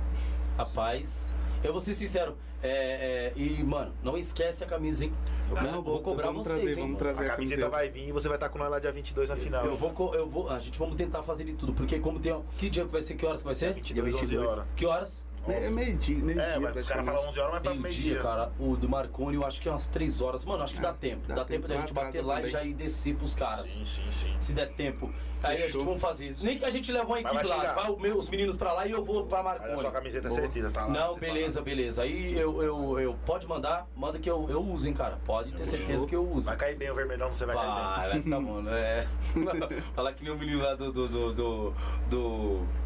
Rapaz, 0.58 1.34
eu 1.65 1.73
vou 1.73 1.81
ser 1.81 1.94
sincero, 1.94 2.36
é, 2.62 2.68
é, 2.68 3.32
e, 3.34 3.65
mano, 3.65 3.92
não 4.02 4.16
esquece 4.16 4.62
a 4.62 4.66
camisa, 4.66 5.05
hein? 5.07 5.12
Eu 5.50 5.62
Não, 5.62 5.82
vou, 5.82 6.00
cobrar 6.00 6.26
vamos 6.26 6.47
vocês, 6.47 6.60
trazer, 6.62 6.81
hein? 6.81 6.86
vamos 6.86 6.99
trazer 6.99 7.31
A 7.31 7.34
camiseta 7.34 7.68
vai 7.68 7.89
vir 7.89 8.08
e 8.08 8.12
você 8.12 8.28
vai 8.28 8.36
estar 8.36 8.49
com 8.50 8.58
nós 8.58 8.70
lá 8.70 8.78
dia 8.78 8.92
22 8.92 9.28
na 9.31 9.36
final. 9.36 9.65
Eu 9.65 9.74
vou, 9.74 10.15
eu 10.15 10.28
vou, 10.28 10.50
a 10.50 10.58
gente 10.58 10.78
vamos 10.78 10.94
tentar 10.94 11.23
fazer 11.23 11.44
de 11.44 11.55
tudo, 11.55 11.73
porque 11.73 11.99
como 11.99 12.20
tem, 12.20 12.39
que 12.58 12.68
dia 12.70 12.84
que 12.84 12.92
vai 12.92 13.02
ser, 13.02 13.15
que 13.15 13.24
horas 13.26 13.41
que 13.41 13.47
vai 13.47 13.55
ser? 13.55 13.73
22, 13.73 14.15
11 14.15 14.26
22. 14.26 14.50
horas. 14.52 14.65
Que 14.76 14.86
horas? 14.86 15.26
É 15.49 15.69
meio-dia, 15.71 16.17
meio-dia. 16.19 16.43
É, 16.45 16.59
vai, 16.61 16.73
os 16.73 16.87
caras 16.87 17.05
falam 17.05 17.29
11 17.29 17.39
horas, 17.41 17.53
mas 17.55 17.62
pra 17.62 17.71
Meio 17.73 17.83
meio-dia. 17.83 18.12
dia, 18.15 18.23
cara. 18.23 18.53
O 18.61 18.77
do 18.77 18.89
Marconi, 18.89 19.35
eu 19.37 19.45
acho 19.45 19.61
que 19.61 19.69
é 19.69 19.73
umas 19.73 19.89
3 19.89 20.21
horas. 20.21 20.45
Mano, 20.45 20.62
acho 20.62 20.75
que 20.77 20.81
dá 20.81 20.93
tempo. 20.93 21.27
Dá, 21.27 21.35
dá 21.35 21.45
tempo 21.45 21.62
tempo. 21.67 21.75
da 21.75 21.81
gente 21.81 21.93
bater 21.93 22.25
lá 22.25 22.41
e 22.43 22.49
já 22.49 22.62
ir 22.62 22.75
descer 22.75 23.17
pros 23.17 23.35
caras. 23.35 23.67
Sim, 23.69 23.85
sim, 23.85 24.03
sim. 24.12 24.35
Se 24.39 24.53
der 24.53 24.69
tempo. 24.73 25.11
Aí 25.43 25.55
a 25.55 25.57
gente 25.57 25.67
Fechou. 25.73 25.85
vamos 25.85 26.01
fazer 26.01 26.29
isso. 26.29 26.45
Nem 26.45 26.57
que 26.57 26.65
a 26.65 26.71
gente 26.71 26.93
leve 26.93 27.07
uma 27.07 27.19
equipe 27.21 27.35
vai 27.35 27.45
lá. 27.45 27.73
Vai 27.73 27.91
o 27.91 27.99
meu- 27.99 28.17
os 28.17 28.31
meninos 28.31 28.57
pra 28.57 28.73
lá 28.73 28.87
e 28.87 28.93
eu 28.93 29.03
vou 29.05 29.27
pra 29.27 29.43
Mas 29.43 29.57
a 29.57 29.59
sua 29.65 29.69
Marconi. 29.75 29.93
camiseta 29.93 30.29
é 30.29 30.31
Boa. 30.31 30.41
certeza, 30.41 30.71
tá 30.71 30.85
lá. 30.87 30.93
Não, 30.93 31.15
Você 31.15 31.21
beleza, 31.21 31.61
beleza. 31.62 32.03
Aí 32.03 32.39
eu, 32.39 32.62
eu, 32.62 33.01
eu. 33.01 33.15
Pode 33.27 33.45
mandar, 33.49 33.89
manda 33.97 34.21
que 34.21 34.31
eu, 34.31 34.47
eu 34.49 34.62
uso, 34.62 34.87
hein, 34.87 34.95
cara. 34.95 35.19
Pode 35.25 35.53
ter 35.53 35.67
certeza 35.67 36.07
que 36.07 36.15
eu 36.15 36.25
uso. 36.25 36.47
Vai 36.49 36.57
cair 36.57 36.77
bem 36.77 36.89
o 36.91 36.95
vermelhão, 36.95 37.27
você 37.29 37.45
vai, 37.45 37.57
cair 37.57 37.67
Vai, 37.67 38.11
vai 38.11 38.23
ficar 38.23 38.41
bom. 38.41 38.69
É. 38.69 39.07
Falar 39.95 40.12
que 40.12 40.23
nem 40.23 40.33
o 40.33 40.39
menino 40.39 40.62
lá 40.62 40.75
do. 40.75 40.93
do. 40.93 41.09
do. 41.09 41.33
do. 41.33 41.75
do- 42.09 42.83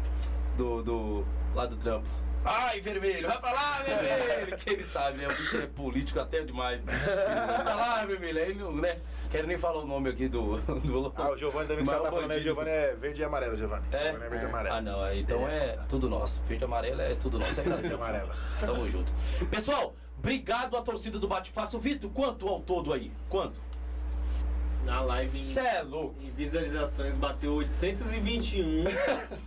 do, 0.57 0.81
do 0.81 1.25
lá 1.53 1.67
do 1.67 1.75
trampo. 1.75 2.07
Ai, 2.45 2.79
vermelho, 2.79 3.27
vai 3.27 3.37
pra 3.39 3.51
lá, 3.51 3.81
vermelho! 3.81 4.57
Que 4.63 4.69
ele 4.69 4.83
sabe, 4.85 5.17
né? 5.17 5.25
O 5.25 5.29
bicho 5.29 5.57
é 5.57 5.67
político 5.67 6.19
até 6.19 6.41
demais. 6.43 6.81
Ele 6.81 7.39
sai 7.41 7.63
pra 7.63 7.75
lá, 7.75 8.05
vermelho. 8.05 8.39
Aí 8.41 8.53
não, 8.55 8.71
né? 8.73 8.99
Quero 9.29 9.47
nem 9.47 9.57
falar 9.57 9.79
o 9.79 9.85
nome 9.85 10.09
aqui 10.09 10.27
do. 10.29 10.57
do 10.57 11.13
Ah, 11.17 11.31
o 11.31 11.37
Giovanni 11.37 11.67
também 11.67 11.83
que 11.83 11.89
você 11.89 11.95
tá 11.95 12.01
o 12.03 12.05
falando 12.05 12.27
bandido. 12.27 12.43
Giovanni 12.43 12.69
é 12.69 12.95
verde 12.95 13.21
e 13.21 13.25
amarelo, 13.25 13.57
Giovanni. 13.57 13.83
É? 13.91 14.03
Giovanni 14.03 14.25
é 14.25 14.29
verde 14.29 14.45
e 14.45 14.47
amarelo. 14.47 14.75
Ah, 14.75 14.81
não, 14.81 15.01
aí 15.03 15.19
então 15.19 15.47
é 15.47 15.77
tudo 15.89 16.09
nosso. 16.09 16.41
Verde 16.43 16.63
e 16.63 16.65
amarelo 16.65 17.01
é 17.01 17.15
tudo 17.15 17.37
nosso. 17.39 17.59
É 17.59 17.63
Brasil. 17.67 17.97
Verde 17.97 18.03
e 18.03 18.07
amarelo. 18.07 18.31
Tamo 18.61 18.87
junto. 18.89 19.11
Pessoal, 19.49 19.93
obrigado 20.17 20.77
à 20.77 20.81
torcida 20.81 21.19
do 21.19 21.27
Bate 21.27 21.51
Fácil. 21.51 21.79
Vitor, 21.79 22.09
quanto 22.11 22.47
ao 22.47 22.61
todo 22.61 22.93
aí? 22.93 23.11
Quanto? 23.27 23.59
Na 24.85 25.01
live 25.01 25.27
Cê 25.27 25.59
em, 25.59 25.65
é 25.65 25.81
louco. 25.81 26.15
em 26.21 26.31
visualizações 26.31 27.17
bateu 27.17 27.55
821. 27.55 28.85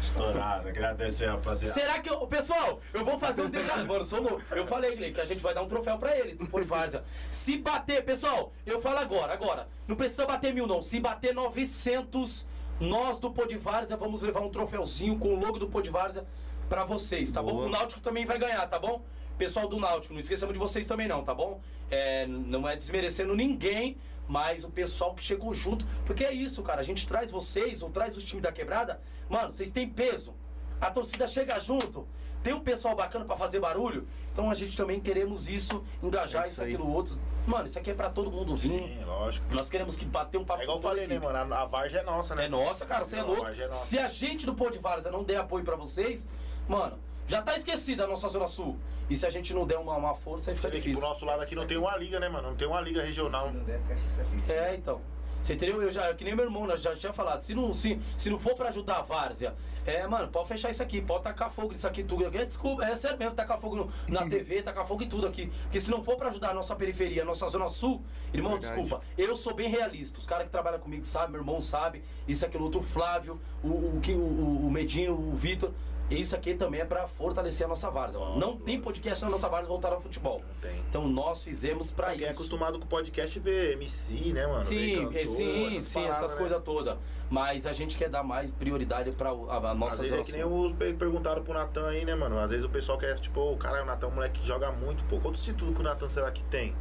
Estourado, 0.00 0.68
agradecer, 0.68 1.26
rapaziada. 1.26 1.74
Será 1.74 1.98
que 1.98 2.10
eu. 2.10 2.26
Pessoal, 2.26 2.80
eu 2.92 3.04
vou 3.04 3.18
fazer 3.18 3.42
um 3.42 3.50
desafio. 3.50 3.86
Mano, 3.86 4.04
sou 4.04 4.20
louco. 4.20 4.42
Eu 4.50 4.66
falei, 4.66 4.96
que 5.12 5.20
a 5.20 5.24
gente 5.24 5.40
vai 5.40 5.54
dar 5.54 5.62
um 5.62 5.68
troféu 5.68 5.98
pra 5.98 6.16
eles, 6.18 6.36
do 6.36 6.46
Por 6.46 6.62
Várzea. 6.64 7.02
Se 7.30 7.58
bater, 7.58 8.04
pessoal, 8.04 8.52
eu 8.66 8.80
falo 8.80 8.98
agora, 8.98 9.32
agora. 9.32 9.68
Não 9.88 9.96
precisa 9.96 10.26
bater 10.26 10.52
mil, 10.52 10.66
não. 10.66 10.82
Se 10.82 11.00
bater 11.00 11.34
900, 11.34 12.46
nós 12.80 13.18
do 13.18 13.30
Podvárzea 13.30 13.96
vamos 13.96 14.22
levar 14.22 14.40
um 14.40 14.50
troféuzinho 14.50 15.18
com 15.18 15.28
o 15.34 15.38
logo 15.38 15.58
do 15.58 15.68
Podvárzea 15.68 16.26
pra 16.68 16.84
vocês, 16.84 17.30
tá 17.30 17.42
bom? 17.42 17.66
O 17.66 17.68
Náutico 17.68 18.00
também 18.00 18.24
vai 18.24 18.38
ganhar, 18.38 18.66
tá 18.66 18.78
bom? 18.78 19.02
Pessoal 19.38 19.68
do 19.68 19.78
Náutico, 19.78 20.14
não 20.14 20.20
esqueçamos 20.20 20.52
de 20.52 20.58
vocês 20.58 20.86
também 20.86 21.08
não, 21.08 21.22
tá 21.22 21.34
bom? 21.34 21.60
É, 21.90 22.26
não 22.26 22.68
é 22.68 22.76
desmerecendo 22.76 23.34
ninguém, 23.34 23.96
mas 24.28 24.64
o 24.64 24.70
pessoal 24.70 25.14
que 25.14 25.22
chegou 25.22 25.52
junto. 25.54 25.84
Porque 26.04 26.24
é 26.24 26.32
isso, 26.32 26.62
cara. 26.62 26.80
A 26.80 26.84
gente 26.84 27.06
traz 27.06 27.30
vocês, 27.30 27.82
ou 27.82 27.90
traz 27.90 28.16
os 28.16 28.24
times 28.24 28.42
da 28.42 28.52
quebrada. 28.52 29.00
Mano, 29.28 29.50
vocês 29.50 29.70
têm 29.70 29.88
peso. 29.88 30.34
A 30.80 30.90
torcida 30.90 31.26
chega 31.26 31.58
junto. 31.60 32.06
Tem 32.42 32.52
um 32.52 32.60
pessoal 32.60 32.94
bacana 32.94 33.24
pra 33.24 33.36
fazer 33.36 33.58
barulho. 33.58 34.06
Então 34.30 34.50
a 34.50 34.54
gente 34.54 34.76
também 34.76 35.00
queremos 35.00 35.48
isso, 35.48 35.82
engajar 36.02 36.42
É 36.42 36.46
isso, 36.46 36.54
isso 36.54 36.62
aquilo 36.62 36.86
outro. 36.92 37.18
Mano, 37.46 37.66
isso 37.68 37.78
aqui 37.78 37.90
é 37.90 37.94
pra 37.94 38.10
todo 38.10 38.30
mundo 38.30 38.54
vir. 38.54 38.80
Sim, 38.80 39.04
lógico. 39.04 39.46
Nós 39.54 39.70
queremos 39.70 39.96
que 39.96 40.04
bater 40.04 40.36
um 40.38 40.44
papo 40.44 40.60
É 40.60 40.64
igual 40.64 40.76
eu 40.76 40.82
falei, 40.82 41.06
né, 41.06 41.18
mano? 41.18 41.54
A, 41.54 41.64
Varja 41.64 42.00
é 42.00 42.02
nossa, 42.02 42.34
né? 42.34 42.44
É 42.44 42.48
nossa, 42.48 42.84
cara, 42.84 43.02
você 43.04 43.18
é 43.18 43.22
louco. 43.22 43.46
é. 43.46 43.70
Se 43.70 43.98
a 43.98 44.08
gente 44.08 44.44
do 44.44 44.54
Pô 44.54 44.68
de 44.68 44.78
Várzea 44.78 45.10
não 45.10 45.24
der 45.24 45.36
apoio 45.38 45.64
pra 45.64 45.76
vocês, 45.76 46.28
mano, 46.68 46.98
já 47.26 47.40
tá 47.42 47.54
esquecida 47.56 48.04
a 48.04 48.06
nossa 48.06 48.28
Zona 48.28 48.46
Sul. 48.46 48.76
E 49.08 49.16
se 49.16 49.26
a 49.26 49.30
gente 49.30 49.52
não 49.54 49.66
der 49.66 49.78
uma, 49.78 49.96
uma 49.96 50.14
força, 50.14 50.50
aí 50.50 50.56
fica 50.56 50.68
Você 50.68 50.76
difícil. 50.76 51.00
pro 51.00 51.08
nosso 51.08 51.24
lado 51.24 51.42
aqui 51.42 51.54
não 51.54 51.66
tem 51.66 51.76
uma 51.76 51.96
liga, 51.96 52.18
né, 52.20 52.28
mano? 52.28 52.50
Não 52.50 52.56
tem 52.56 52.66
uma 52.68 52.80
liga 52.80 53.02
regional. 53.02 53.50
Isso. 53.96 54.50
É, 54.52 54.74
então. 54.74 55.00
Você 55.40 55.52
entendeu? 55.52 55.82
Eu 55.82 55.92
já, 55.92 56.14
que 56.14 56.24
nem 56.24 56.34
meu 56.34 56.46
irmão, 56.46 56.66
né, 56.66 56.74
já 56.74 56.96
tinha 56.96 57.12
falado. 57.12 57.42
Se 57.42 57.54
não, 57.54 57.70
se, 57.74 58.00
se 58.16 58.30
não 58.30 58.38
for 58.38 58.54
pra 58.54 58.70
ajudar 58.70 58.96
a 59.00 59.02
várzea, 59.02 59.54
é, 59.84 60.06
mano, 60.06 60.28
pode 60.28 60.48
fechar 60.48 60.70
isso 60.70 60.82
aqui, 60.82 61.02
pode 61.02 61.22
tacar 61.22 61.50
fogo 61.50 61.68
nisso 61.72 61.86
aqui, 61.86 62.02
tudo. 62.02 62.24
É, 62.34 62.44
desculpa, 62.46 62.82
é 62.86 62.94
sério 62.96 63.18
mesmo, 63.18 63.34
tacar 63.34 63.60
fogo 63.60 63.76
no- 63.76 63.90
na 64.08 64.24
TV, 64.28 64.62
tacar 64.62 64.86
fogo 64.86 65.02
em 65.02 65.08
tudo 65.08 65.26
aqui. 65.26 65.48
Porque 65.64 65.78
se 65.80 65.90
não 65.90 66.02
for 66.02 66.16
pra 66.16 66.28
ajudar 66.30 66.52
a 66.52 66.54
nossa 66.54 66.74
periferia, 66.74 67.20
a 67.20 67.24
nossa 67.26 67.46
zona 67.50 67.66
sul, 67.68 68.02
irmão, 68.32 68.52
Verdade. 68.52 68.74
desculpa, 68.74 69.04
eu 69.18 69.36
sou 69.36 69.52
bem 69.52 69.68
realista. 69.68 70.18
Os 70.18 70.26
caras 70.26 70.44
que 70.46 70.50
trabalham 70.50 70.78
comigo 70.80 71.04
sabem, 71.04 71.32
meu 71.32 71.40
irmão 71.42 71.60
sabe, 71.60 72.02
isso, 72.26 72.46
aquilo, 72.46 72.64
outro, 72.64 72.80
o 72.80 72.82
Flávio, 72.82 73.38
o, 73.62 73.68
o, 73.96 74.00
que- 74.00 74.14
o, 74.14 74.66
o 74.66 74.70
Medino, 74.70 75.12
o 75.12 75.34
Vitor. 75.36 75.72
Isso 76.10 76.36
aqui 76.36 76.54
também 76.54 76.82
é 76.82 76.84
pra 76.84 77.06
fortalecer 77.08 77.64
a 77.64 77.68
nossa 77.68 77.90
várzea. 77.90 78.20
mano. 78.20 78.38
Não 78.38 78.56
tem 78.58 78.78
podcast 78.78 79.24
na 79.24 79.30
nossa 79.30 79.48
várzea 79.48 79.68
voltar 79.68 79.90
ao 79.92 79.98
futebol. 79.98 80.42
tem. 80.60 80.78
Então 80.88 81.08
nós 81.08 81.42
fizemos 81.42 81.90
pra 81.90 82.12
Quem 82.14 82.24
é 82.26 82.30
isso. 82.30 82.40
acostumado 82.40 82.78
com 82.78 82.86
podcast 82.86 83.38
vê 83.40 83.72
MC, 83.72 84.32
né, 84.34 84.46
mano? 84.46 84.62
Sim, 84.62 84.96
cantor, 85.06 85.16
é, 85.16 85.26
sim, 85.26 85.66
essas 85.76 85.84
sim, 85.84 85.94
paradas, 85.94 86.16
essas 86.18 86.32
né? 86.32 86.38
coisas 86.38 86.62
todas. 86.62 86.98
Mas 87.30 87.66
a 87.66 87.72
gente 87.72 87.96
quer 87.96 88.10
dar 88.10 88.22
mais 88.22 88.50
prioridade 88.50 89.10
pra 89.12 89.32
o- 89.32 89.50
a, 89.50 89.56
a 89.56 89.70
Às 89.72 89.78
nossa 89.78 90.02
vezes 90.02 90.14
é 90.14 90.22
que 90.22 90.32
nem 90.32 90.44
os 90.44 90.72
perguntaram 90.74 91.42
pro 91.42 91.54
Natan 91.54 91.88
aí, 91.88 92.04
né, 92.04 92.14
mano? 92.14 92.38
Às 92.38 92.50
vezes 92.50 92.64
o 92.64 92.68
pessoal 92.68 92.98
quer, 92.98 93.18
tipo, 93.18 93.40
o 93.40 93.56
cara, 93.56 93.82
o 93.82 93.86
Natan 93.86 94.06
é 94.06 94.10
um 94.10 94.14
moleque 94.14 94.40
que 94.40 94.46
joga 94.46 94.70
muito, 94.70 95.02
pô. 95.04 95.18
Quantos 95.18 95.42
títulos 95.42 95.74
que 95.74 95.80
o 95.80 95.84
Natan 95.84 96.08
será 96.08 96.30
que 96.30 96.44
tem? 96.44 96.76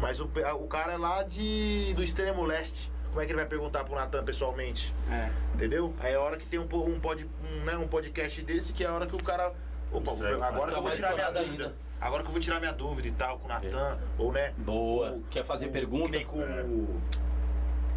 Mas 0.00 0.18
o, 0.20 0.24
o 0.60 0.66
cara 0.66 0.92
é 0.92 0.98
lá 0.98 1.22
de, 1.22 1.94
do 1.94 2.02
extremo 2.02 2.44
leste. 2.44 2.92
Como 3.16 3.22
é 3.24 3.26
que 3.26 3.32
ele 3.32 3.40
vai 3.40 3.48
perguntar 3.48 3.82
pro 3.82 3.94
Natan 3.94 4.22
pessoalmente? 4.22 4.94
É. 5.10 5.30
Entendeu? 5.54 5.94
Aí 6.00 6.12
é 6.12 6.16
a 6.16 6.20
hora 6.20 6.36
que 6.36 6.44
tem 6.44 6.58
um, 6.58 6.64
um, 6.64 7.00
pod, 7.00 7.26
um, 7.42 7.64
né, 7.64 7.74
um 7.78 7.88
podcast 7.88 8.42
desse, 8.42 8.74
que 8.74 8.84
é 8.84 8.88
a 8.88 8.92
hora 8.92 9.06
que 9.06 9.16
o 9.16 9.22
cara. 9.22 9.54
Opa, 9.90 10.10
agora 10.12 10.70
que 10.70 10.76
eu 10.78 10.82
vou 10.82 10.90
tirar 10.92 11.14
minha 11.14 11.30
dúvida. 11.30 11.40
ainda. 11.64 11.74
Agora 11.98 12.22
que 12.22 12.28
eu 12.28 12.32
vou 12.32 12.40
tirar 12.42 12.60
minha 12.60 12.72
dúvida 12.74 13.08
e 13.08 13.12
tal, 13.12 13.38
com 13.38 13.46
o 13.46 13.48
Natan, 13.48 13.98
ou 14.18 14.30
né? 14.32 14.52
Boa. 14.58 15.12
o- 15.12 15.22
Quer 15.30 15.42
fazer 15.46 15.68
o- 15.68 15.72
pergunta? 15.72 16.10
Que 16.10 16.16
nem 16.18 16.26
com, 16.26 16.40
o- 16.40 17.00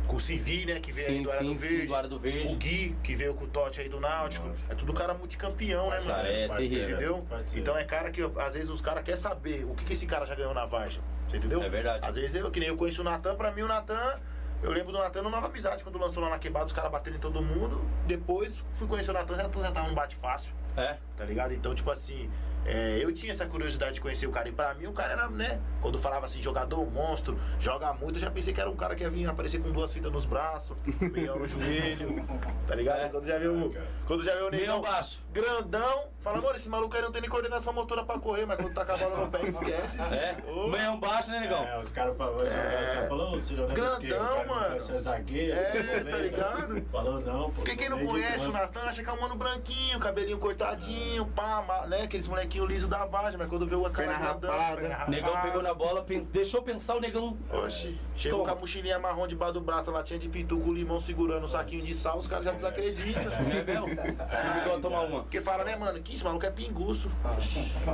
com 0.08 0.16
o 0.16 0.20
Civi, 0.22 0.66
né? 0.66 0.80
Que 0.80 0.90
veio 0.90 1.08
Sim, 1.08 1.18
aí 1.18 1.24
do 1.24 1.30
sim, 1.32 1.54
do 1.54 1.60
sim, 1.60 1.68
Verde. 1.68 1.88
do 1.88 1.96
Área 1.96 2.10
do 2.10 2.18
Verde. 2.18 2.54
O 2.54 2.56
Gui, 2.56 2.96
que 3.04 3.14
veio 3.14 3.34
com 3.34 3.44
o 3.44 3.48
Totti 3.50 3.82
aí 3.82 3.90
do 3.90 4.00
Náutico. 4.00 4.50
É 4.70 4.74
tudo 4.74 4.94
cara 4.94 5.14
multicampeão, 5.14 5.90
né, 5.90 5.98
mano? 6.00 6.12
é 6.14 6.48
Parceiro, 6.48 6.56
terrível. 6.56 6.90
Entendeu? 6.96 7.26
Parceiro. 7.30 7.60
Então 7.60 7.78
é 7.78 7.84
cara 7.84 8.10
que 8.10 8.22
às 8.38 8.54
vezes 8.54 8.70
os 8.70 8.80
caras 8.80 9.04
querem 9.04 9.20
saber 9.20 9.66
o 9.66 9.76
que, 9.76 9.84
que 9.84 9.92
esse 9.92 10.06
cara 10.06 10.26
já 10.26 10.34
ganhou 10.34 10.54
na 10.54 10.66
Varja. 10.66 11.02
Você 11.28 11.36
entendeu? 11.36 11.62
É 11.62 11.68
verdade. 11.68 12.08
Às 12.08 12.16
vezes 12.16 12.38
eu, 12.38 12.50
que 12.50 12.62
nem 12.62 12.70
eu 12.70 12.78
conheço 12.78 13.02
o 13.02 13.04
Natan, 13.04 13.36
pra 13.36 13.52
mim 13.52 13.64
o 13.64 13.68
Natan. 13.68 14.18
Eu 14.62 14.72
lembro 14.72 14.92
do 14.92 14.98
Natan 15.00 15.22
no 15.22 15.30
Nova 15.30 15.48
Amizade, 15.48 15.84
quando 15.84 15.98
lançou 15.98 16.22
lá 16.22 16.30
na 16.30 16.38
quebrada, 16.40 16.66
os 16.68 16.74
caras 16.74 16.92
batendo 16.92 17.16
em 17.16 17.20
todo 17.20 17.42
mundo. 17.42 17.82
Depois 18.06 18.64
fui 18.74 18.88
conhecer 18.88 19.12
o 19.12 19.14
Natan, 19.14 19.36
já, 19.36 19.44
já 19.44 19.72
tava 19.72 19.88
um 19.90 19.94
bate 19.96 20.16
fácil, 20.18 20.52
É. 20.76 20.98
tá 21.16 21.24
ligado? 21.24 21.54
Então, 21.54 21.74
tipo 21.74 21.90
assim, 21.90 22.30
é, 22.66 23.00
eu 23.02 23.14
tinha 23.14 23.32
essa 23.32 23.46
curiosidade 23.46 23.94
de 23.94 24.02
conhecer 24.02 24.28
o 24.28 24.32
cara. 24.32 24.50
E 24.50 24.52
pra 24.52 24.74
mim 24.74 24.88
o 24.88 24.92
cara 24.92 25.14
era, 25.14 25.30
né? 25.30 25.62
Quando 25.82 25.98
falava 25.98 26.26
assim, 26.26 26.42
jogador 26.42 26.86
monstro, 26.92 27.40
joga 27.58 27.94
muito, 27.94 28.16
eu 28.18 28.20
já 28.20 28.30
pensei 28.30 28.54
que 28.54 28.60
era 28.60 28.70
um 28.70 28.76
cara 28.76 28.96
que 28.96 29.04
ia 29.04 29.10
vir 29.10 29.26
aparecer 29.30 29.62
com 29.62 29.72
duas 29.72 29.94
fitas 29.94 30.12
nos 30.12 30.26
braços, 30.26 30.76
meião 31.00 31.40
no 31.40 31.48
joelho, 31.48 32.26
tá 32.68 32.76
ligado? 32.76 33.00
É. 33.00 33.08
Quando 33.10 33.26
já 33.26 33.38
viu. 33.40 33.74
Quando 34.06 34.24
já 34.26 34.36
viu 34.36 34.48
o 34.48 34.52
Meio 34.52 34.64
negão 34.64 34.82
baixo. 34.82 35.22
grandão, 35.32 36.04
fala, 36.22 36.42
mano, 36.42 36.56
esse 36.56 36.70
maluco 36.70 36.96
aí 36.96 37.02
não 37.02 37.12
tem 37.12 37.22
nem 37.22 37.30
coordenação 37.30 37.74
motora 37.74 38.04
pra 38.04 38.20
correr, 38.20 38.46
mas 38.46 38.58
quando 38.58 38.74
tá 38.74 38.86
com 38.86 38.92
a 38.94 38.98
bola 38.98 39.18
no 39.26 39.32
pé, 39.32 39.42
esquece. 39.46 39.98
É. 40.12 40.36
Ô, 40.50 40.68
Meião 40.68 41.00
baixo, 41.00 41.30
né, 41.32 41.40
negão? 41.42 41.64
É, 41.64 41.80
os 41.80 41.92
caras 41.92 42.18
falaram, 42.18 42.38
os 42.38 42.50
caras 42.50 43.08
falaram, 43.08 43.34
"Ô, 43.34 43.40
você 43.40 43.56
joga 43.56 43.74
Grandão, 43.74 44.46
mano. 44.48 44.74
quer 44.74 44.82
ser 44.82 44.98
zagueiro, 45.00 45.58
É, 45.58 45.72
você 45.72 45.84
tá 45.84 45.98
goleiro." 46.00 46.22
ligado? 46.24 46.86
Falou, 46.92 47.20
não, 47.22 47.44
pô. 47.46 47.62
Porque 47.62 47.76
quem 47.76 47.90
não 47.90 47.98
meio 47.98 48.10
conhece 48.10 48.48
o. 48.48 48.52
Natan 48.52 48.82
acha 48.82 49.04
que 49.04 49.10
é 49.10 49.14
um 49.14 49.22
mano 49.22 49.36
branquinho, 49.36 50.00
cabelinho 50.00 50.38
cortadinho, 50.40 51.26
pá, 51.28 51.86
né? 51.88 52.02
Aqueles 52.04 52.28
molequinho 52.28 52.66
liso 52.66 52.88
da 52.88 53.06
Vargem, 53.06 53.38
mas 53.38 53.48
quando 53.50 53.66
vê 53.68 53.76
o 53.76 53.90
cara 53.90 54.12
rapada. 54.14 55.06
negão 55.08 55.40
pegou 55.42 55.62
na 55.62 55.74
bola, 55.74 56.06
deixou 56.32 56.62
pensar 56.62 56.96
o 56.96 57.00
negão. 57.00 57.38
Oxi, 57.52 58.00
chegou 58.16 58.40
Toma. 58.40 58.52
com 58.52 58.58
a 58.58 58.62
mochilinha 58.62 59.00
marrom 59.00 59.28
debaixo 59.28 59.54
do 59.54 59.62
braço, 59.62 59.90
a 59.90 59.94
latinha 59.94 60.20
de 60.20 60.28
pitu 60.30 60.60
com 60.60 60.70
o 60.70 60.74
limão 60.74 61.00
segurando 61.00 61.44
o 61.44 61.48
saquinho 61.48 61.86
de 61.86 61.94
sal, 61.94 62.18
os 62.18 62.28
caras 62.28 62.46
já 62.46 62.52
desacreditam. 62.52 63.24
É 63.24 63.64
mesmo? 63.64 63.86
O 63.86 64.56
negão 64.56 64.82
tomar 64.82 65.02
uma. 65.02 65.22
Porque 65.22 65.40
fala, 65.42 65.64
né, 65.64 65.76
mano, 65.76 66.02
que 66.02 66.14
esse 66.20 66.26
maluco 66.26 66.46
é 66.46 66.52
pinguço. 66.52 67.10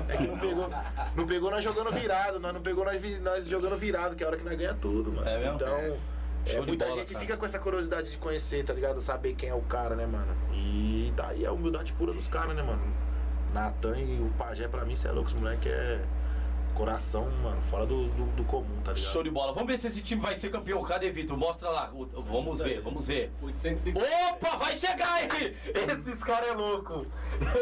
É 0.09 0.17
que 0.17 0.27
não 0.27 0.37
pegou, 0.37 0.69
não 1.15 1.27
pegou 1.27 1.51
nós 1.51 1.63
jogando 1.63 1.91
virado, 1.91 2.39
nós 2.39 2.53
não 2.53 2.61
pegou 2.61 2.83
nós, 2.83 3.01
nós 3.21 3.47
jogando 3.47 3.77
virado, 3.77 4.15
que 4.15 4.23
é 4.23 4.25
a 4.25 4.29
hora 4.29 4.37
que 4.37 4.43
nós 4.43 4.57
ganha 4.57 4.73
tudo, 4.73 5.11
mano. 5.11 5.27
É 5.27 5.37
mesmo? 5.37 5.55
Então, 5.55 5.77
é, 5.77 5.97
de 6.45 6.61
muita 6.61 6.85
bola, 6.85 6.99
gente 6.99 7.13
cara. 7.13 7.19
fica 7.19 7.37
com 7.37 7.45
essa 7.45 7.59
curiosidade 7.59 8.11
de 8.11 8.17
conhecer, 8.17 8.65
tá 8.65 8.73
ligado? 8.73 8.99
Saber 9.01 9.35
quem 9.35 9.49
é 9.49 9.53
o 9.53 9.61
cara, 9.61 9.95
né, 9.95 10.05
mano? 10.05 10.35
E 10.51 11.13
daí 11.15 11.45
a 11.45 11.51
humildade 11.51 11.93
pura 11.93 12.13
dos 12.13 12.27
caras, 12.27 12.55
né, 12.55 12.63
mano? 12.63 12.81
Natan 13.53 13.97
e 13.97 14.19
o 14.19 14.29
Pajé, 14.37 14.67
pra 14.67 14.83
mim, 14.83 14.95
cê 14.95 15.07
é 15.07 15.11
louco, 15.11 15.29
esse 15.29 15.37
moleque 15.37 15.69
é 15.69 16.01
coração, 16.75 17.29
mano, 17.41 17.61
fora 17.63 17.85
do, 17.85 18.07
do, 18.09 18.25
do 18.35 18.43
comum, 18.43 18.65
tá 18.83 18.91
ligado? 18.91 18.97
Show 19.11 19.23
de 19.23 19.31
bola. 19.31 19.53
Vamos 19.53 19.67
ver 19.67 19.77
se 19.77 19.87
esse 19.87 20.01
time 20.01 20.21
vai 20.21 20.35
ser 20.35 20.49
campeão. 20.49 20.81
Cadê, 20.83 21.09
Vitor? 21.09 21.37
Mostra 21.37 21.69
lá. 21.69 21.89
O- 21.93 22.05
Vamos 22.21 22.61
ver, 22.61 22.81
vamos 22.81 23.07
ver. 23.07 23.31
850. 23.41 23.99
Opa, 24.33 24.57
vai 24.57 24.75
chegar, 24.75 25.23
hein? 25.23 25.55
Esses 25.91 26.23
caras 26.23 26.49
é 26.49 26.53
louco. 26.53 27.05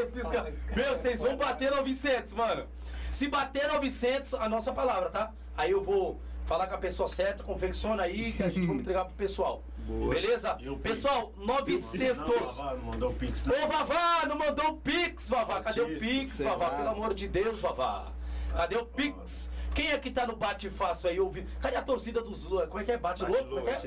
Esses 0.02 0.24
caras. 0.24 0.54
Meu, 0.76 0.96
vocês 0.96 1.20
vão 1.20 1.36
bater 1.38 1.72
900, 1.72 2.34
mano. 2.34 2.66
Se 3.12 3.28
bater 3.28 3.68
900, 3.72 4.34
a 4.34 4.50
nossa 4.50 4.74
palavra, 4.74 5.10
tá? 5.10 5.32
Aí 5.56 5.72
eu 5.72 5.82
vou 5.82 6.20
falar 6.46 6.68
com 6.68 6.76
a 6.76 6.78
pessoa 6.80 7.08
certa, 7.08 7.44
confecciona 7.44 8.04
aí, 8.04 8.34
que 8.34 8.44
a 8.44 8.50
gente 8.50 8.66
vai 8.68 8.76
entregar 8.78 9.06
pro 9.06 9.14
pessoal. 9.14 9.64
Beleza? 10.10 10.56
E 10.62 10.70
o 10.70 10.78
Pix? 10.78 10.98
Pessoal, 11.04 11.34
Não, 11.38 11.46
900. 11.46 12.58
Vavá, 12.58 12.74
não 12.76 12.84
mandou 12.86 13.10
o 13.10 13.14
Pix, 13.14 13.44
não. 13.46 13.54
Ô, 13.64 13.68
Vavá, 13.68 14.26
não 14.28 14.38
mandou 14.38 14.66
o 14.70 14.78
Pix, 14.78 15.28
Vavá. 15.30 15.62
Cadê 15.62 15.82
o 15.82 16.00
Pix, 16.00 16.42
Vavá? 16.42 16.70
Pelo 16.72 16.90
amor 16.90 17.14
de 17.14 17.28
Deus, 17.28 17.60
Vavá. 17.62 18.08
Cadê 18.56 18.78
o 18.78 18.86
Pix? 18.86 19.50
Quem 19.74 19.92
é 19.92 19.98
que 19.98 20.12
tá 20.12 20.28
no 20.28 20.36
Bate 20.36 20.70
Fácil 20.70 21.10
aí 21.10 21.20
ouvindo? 21.20 21.50
Cadê 21.60 21.76
a 21.76 21.82
torcida 21.82 22.22
dos. 22.22 22.44
Como 22.46 22.80
é 22.80 22.84
que 22.84 22.92
é? 22.92 22.98
Bate, 22.98 23.24
Louco? 23.24 23.50
Como 23.50 23.68
é 23.68 23.72
é? 23.72 23.82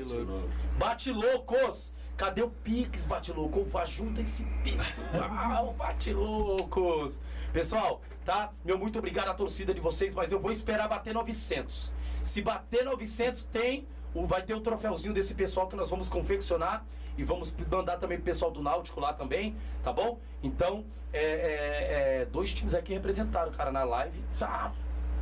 Bate 0.77 1.11
Loucos. 1.11 1.91
Cadê 2.17 2.41
o 2.41 2.49
Pix, 2.49 3.05
Bate 3.05 3.31
Louco? 3.31 3.77
Ajuda 3.77 4.21
esse 4.21 4.43
pessoal, 4.63 5.71
Bate 5.77 6.11
Loucos! 6.11 7.21
Pessoal, 7.53 8.01
tá? 8.25 8.51
Meu 8.65 8.75
muito 8.75 8.97
obrigado 8.97 9.29
à 9.29 9.35
torcida 9.35 9.71
de 9.71 9.79
vocês, 9.79 10.15
mas 10.15 10.31
eu 10.31 10.39
vou 10.39 10.51
esperar 10.51 10.87
bater 10.87 11.13
900. 11.13 11.93
Se 12.23 12.41
bater 12.41 12.83
900, 12.83 13.43
tem. 13.43 13.87
O, 14.15 14.25
vai 14.25 14.41
ter 14.41 14.55
o 14.55 14.61
troféuzinho 14.61 15.13
desse 15.13 15.35
pessoal 15.35 15.67
que 15.67 15.75
nós 15.75 15.91
vamos 15.91 16.09
confeccionar 16.09 16.83
e 17.15 17.23
vamos 17.23 17.53
mandar 17.69 17.97
também 17.97 18.17
pro 18.17 18.25
pessoal 18.25 18.49
do 18.49 18.63
Náutico 18.63 18.99
lá 18.99 19.13
também, 19.13 19.55
tá 19.83 19.93
bom? 19.93 20.19
Então, 20.41 20.85
é, 21.13 21.21
é, 21.21 22.21
é, 22.21 22.25
dois 22.25 22.51
times 22.51 22.73
aqui 22.73 22.93
representaram, 22.93 23.51
cara, 23.51 23.71
na 23.71 23.83
live. 23.83 24.19
Tá 24.39 24.73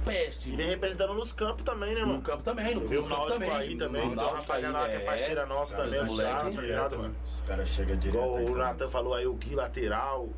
peste. 0.06 0.50
E 0.50 0.56
vem 0.56 0.68
representando 0.70 1.14
nos 1.14 1.34
campos 1.34 1.64
também, 1.64 1.94
né, 1.96 2.02
No 2.02 2.08
mano? 2.08 2.22
campo 2.22 2.44
também, 2.44 2.76
no 2.76 2.82
o 2.82 2.90
Náutico 2.90 3.28
também. 3.34 3.52
aí 3.52 3.78
também, 3.78 4.02
No 4.02 4.16
tem 4.16 4.18
uma 4.18 4.32
Náutico 4.32 4.42
rapaziada 4.52 4.78
aí, 4.78 4.84
lá 4.84 4.90
que 4.90 4.96
é 4.96 5.00
parceira 5.06 5.46
nossa 5.46 5.76
também, 5.76 6.02
os 6.02 6.18
tá 6.18 6.62
ligado, 6.62 6.98
mano? 6.98 7.16
Os 7.26 7.42
caras 7.42 7.70
chegam 7.70 7.96
direto. 7.98 8.16
Igual 8.18 8.36
aí 8.38 8.46
o. 8.46 8.56
Natan 8.56 8.88
falou 8.88 9.14
aí, 9.14 9.26
o 9.28 9.34
Gui 9.34 9.56
lateral, 9.56 10.30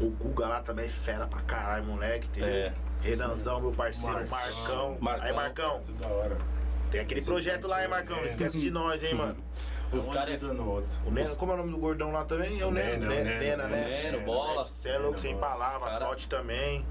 o 0.00 0.10
Guga 0.10 0.48
lá 0.48 0.60
também, 0.60 0.88
fera 0.88 1.26
pra 1.26 1.40
caralho, 1.42 1.84
moleque, 1.84 2.26
entendeu? 2.26 2.48
É. 2.48 2.72
Renanzão, 3.00 3.60
meu 3.60 3.70
parceiro, 3.72 4.14
Marcão. 4.30 4.30
Marcão. 4.30 4.98
Marcão. 5.00 5.26
Aí, 5.26 5.32
Marcão, 5.34 5.80
Tudo 5.84 5.98
da 6.00 6.08
hora. 6.08 6.38
tem 6.90 7.00
aquele 7.00 7.20
Esse 7.20 7.28
projeto 7.28 7.66
lá, 7.66 7.82
hein, 7.82 7.88
Marcão? 7.88 8.16
Não 8.16 8.24
é. 8.24 8.28
esquece 8.28 8.58
de 8.58 8.70
nós, 8.70 9.02
hein, 9.02 9.14
mano. 9.14 9.36
Os 9.92 10.08
caras 10.08 10.42
é 10.42 10.46
o 10.46 10.66
outro. 10.66 10.98
O 11.06 11.10
Neno, 11.10 11.36
como 11.36 11.52
é 11.52 11.54
o 11.54 11.58
nome 11.58 11.70
do 11.70 11.78
gordão 11.78 12.10
lá 12.10 12.24
também? 12.24 12.58
É 12.60 12.66
o 12.66 12.70
Neno, 12.72 13.06
Neno, 13.06 13.24
né? 13.24 13.38
Neno, 13.38 13.62
né? 13.68 14.02
Neno, 14.10 14.24
bola. 14.24 14.64
Você 14.64 14.88
é 14.88 14.98
louco, 14.98 15.20
sem 15.20 15.34
Neno, 15.34 15.40
palavra, 15.46 15.78
os 15.78 15.84
cara- 15.84 16.06
Tote 16.06 16.28
também. 16.28 16.84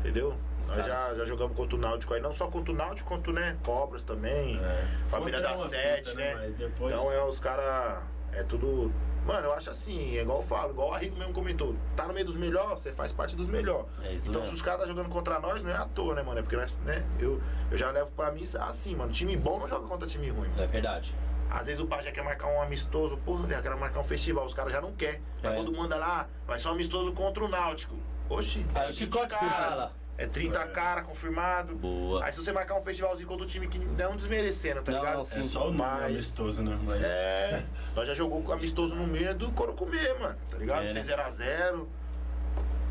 Entendeu? 0.00 0.36
Os 0.60 0.70
Nós 0.70 0.86
já, 0.86 1.14
já 1.14 1.24
jogamos 1.24 1.56
contra 1.56 1.76
o 1.76 1.78
Náutico 1.78 2.14
aí, 2.14 2.20
não 2.20 2.32
só 2.32 2.48
contra 2.48 2.72
o 2.72 2.74
Náutico, 2.76 3.08
quanto, 3.08 3.32
né? 3.32 3.56
Cobras 3.64 4.02
também. 4.02 4.60
Família 5.08 5.40
Contra 5.40 5.56
da 5.56 5.68
Sete, 5.68 6.16
né? 6.16 6.34
Mas 6.34 6.54
depois... 6.54 6.92
Então 6.92 7.12
é 7.12 7.22
os 7.24 7.38
caras. 7.38 8.02
É 8.32 8.42
tudo. 8.42 8.92
Mano, 9.24 9.46
eu 9.46 9.52
acho 9.52 9.68
assim, 9.70 10.16
é 10.16 10.22
igual 10.22 10.38
eu 10.38 10.42
falo, 10.42 10.70
igual 10.70 10.88
o 10.88 10.94
Arrigo 10.94 11.16
mesmo 11.16 11.34
comentou. 11.34 11.76
Tá 11.94 12.06
no 12.06 12.14
meio 12.14 12.24
dos 12.24 12.34
melhores, 12.36 12.80
você 12.80 12.92
faz 12.92 13.12
parte 13.12 13.36
dos 13.36 13.46
melhores. 13.46 13.86
É 14.02 14.14
então 14.14 14.32
mesmo. 14.40 14.46
se 14.46 14.54
os 14.54 14.62
caras 14.62 14.80
tá 14.80 14.86
jogando 14.86 15.10
contra 15.10 15.38
nós, 15.38 15.62
não 15.62 15.70
é 15.70 15.76
à 15.76 15.84
toa, 15.84 16.14
né, 16.14 16.22
mano? 16.22 16.38
É 16.38 16.42
porque 16.42 16.56
nós, 16.56 16.74
né? 16.84 17.04
Eu, 17.20 17.40
eu 17.70 17.76
já 17.76 17.90
levo 17.90 18.10
pra 18.12 18.32
mim 18.32 18.42
assim, 18.60 18.96
mano. 18.96 19.12
Time 19.12 19.36
bom 19.36 19.58
não 19.58 19.68
joga 19.68 19.86
contra 19.86 20.08
time 20.08 20.30
ruim, 20.30 20.48
mano. 20.48 20.62
É 20.62 20.66
verdade. 20.66 21.14
Às 21.50 21.66
vezes 21.66 21.80
o 21.80 21.86
pai 21.86 22.02
já 22.02 22.10
quer 22.12 22.22
marcar 22.24 22.46
um 22.48 22.60
amistoso, 22.62 23.16
porra, 23.18 23.46
velho, 23.46 23.62
quer 23.62 23.74
marcar 23.76 24.00
um 24.00 24.04
festival, 24.04 24.44
os 24.44 24.54
caras 24.54 24.72
já 24.72 24.80
não 24.80 24.92
quer. 24.92 25.20
Aí 25.42 25.52
É. 25.52 25.54
quando 25.56 25.72
manda 25.72 25.96
lá, 25.96 26.26
vai 26.46 26.58
ser 26.58 26.68
um 26.68 26.72
amistoso 26.72 27.12
contra 27.12 27.44
o 27.44 27.48
Náutico. 27.48 27.96
Oxi. 28.30 28.64
Aí 28.74 28.86
é 28.86 28.90
o 28.90 28.92
chicote 28.92 29.34
20 29.34 29.38
cara, 29.40 29.46
estrala. 29.46 29.92
É 30.18 30.26
30 30.26 30.66
cara 30.66 31.02
confirmado. 31.02 31.76
Boa. 31.76 32.24
Aí 32.24 32.32
se 32.32 32.42
você 32.42 32.50
marcar 32.50 32.74
um 32.76 32.80
festivalzinho 32.80 33.28
contra 33.28 33.44
o 33.44 33.48
time 33.48 33.68
que 33.68 33.78
não 33.78 34.16
desmerecendo, 34.16 34.82
tá 34.82 34.90
Não, 34.90 34.98
ligado? 34.98 35.16
não, 35.18 35.24
sim. 35.24 35.38
É 35.38 35.42
só 35.44 35.60
o 35.68 35.70
nome 35.70 35.78
Mas- 35.78 36.04
amistoso, 36.06 36.60
né? 36.62 36.76
Mas... 36.84 37.02
É, 37.02 37.64
nós 37.94 38.08
já 38.08 38.14
jogou 38.14 38.42
com 38.42 38.50
amistoso 38.52 38.96
no 38.96 39.06
Mirna 39.06 39.32
do 39.32 39.52
Corocumê, 39.52 40.12
mano, 40.14 40.36
tá 40.50 40.56
ligado? 40.58 40.82
É, 40.82 40.92
né? 40.92 41.00
6x0. 41.02 41.86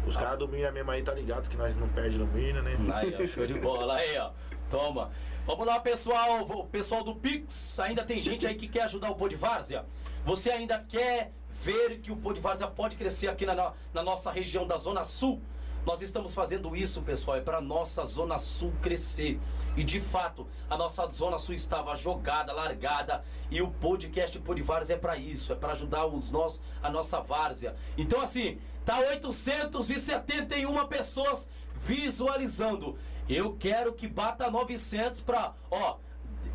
Os 0.07 0.15
caras 0.15 0.39
do 0.39 0.47
Mirna 0.47 0.71
mesmo 0.71 0.89
aí 0.89 1.01
tá 1.03 1.13
ligado 1.13 1.49
que 1.49 1.57
nós 1.57 1.75
não 1.75 1.89
perde 1.89 2.17
no 2.17 2.25
Mirna, 2.27 2.61
né? 2.61 2.71
Aí, 2.95 3.13
ó, 3.21 3.27
show 3.27 3.45
de 3.45 3.55
bola. 3.55 3.95
Aí, 3.97 4.17
ó. 4.17 4.31
Toma. 4.69 5.09
Vamos 5.45 5.67
lá, 5.67 5.81
pessoal. 5.81 6.43
O 6.43 6.65
pessoal 6.65 7.03
do 7.03 7.13
Pix. 7.13 7.77
Ainda 7.81 8.05
tem 8.05 8.21
gente 8.21 8.47
aí 8.47 8.55
que 8.55 8.69
quer 8.69 8.83
ajudar 8.83 9.09
o 9.09 9.15
Pô 9.15 9.27
de 9.27 9.35
Várzea. 9.35 9.85
Você 10.23 10.49
ainda 10.49 10.79
quer 10.87 11.33
ver 11.49 11.99
que 11.99 12.09
o 12.09 12.15
Pô 12.15 12.31
de 12.31 12.39
Várzea 12.39 12.67
pode 12.67 12.95
crescer 12.95 13.27
aqui 13.27 13.45
na, 13.45 13.73
na 13.93 14.01
nossa 14.01 14.31
região 14.31 14.65
da 14.65 14.77
Zona 14.77 15.03
Sul? 15.03 15.41
Nós 15.87 16.01
estamos 16.01 16.33
fazendo 16.33 16.75
isso, 16.75 17.01
pessoal, 17.01 17.37
é 17.37 17.39
para 17.39 17.61
nossa 17.61 18.03
Zona 18.03 18.37
Sul 18.37 18.73
crescer. 18.81 19.39
E 19.73 19.85
de 19.85 20.01
fato, 20.01 20.45
a 20.69 20.75
nossa 20.75 21.09
Zona 21.09 21.37
Sul 21.37 21.55
estava 21.55 21.95
jogada, 21.95 22.51
largada, 22.51 23.21
e 23.49 23.61
o 23.61 23.71
podcast 23.71 24.37
Pô 24.39 24.53
de 24.53 24.61
Várzea 24.61 24.95
é 24.95 24.99
para 24.99 25.15
isso, 25.15 25.53
é 25.53 25.55
para 25.55 25.71
ajudar 25.71 26.05
os 26.05 26.29
nós, 26.29 26.59
a 26.83 26.89
nossa 26.89 27.21
várzea. 27.21 27.73
Então 27.97 28.19
assim, 28.19 28.59
tá 28.83 28.99
871 28.99 30.87
pessoas 30.87 31.47
visualizando. 31.73 32.97
Eu 33.29 33.55
quero 33.55 33.93
que 33.93 34.09
bata 34.09 34.51
900 34.51 35.21
para, 35.21 35.53
ó, 35.71 35.99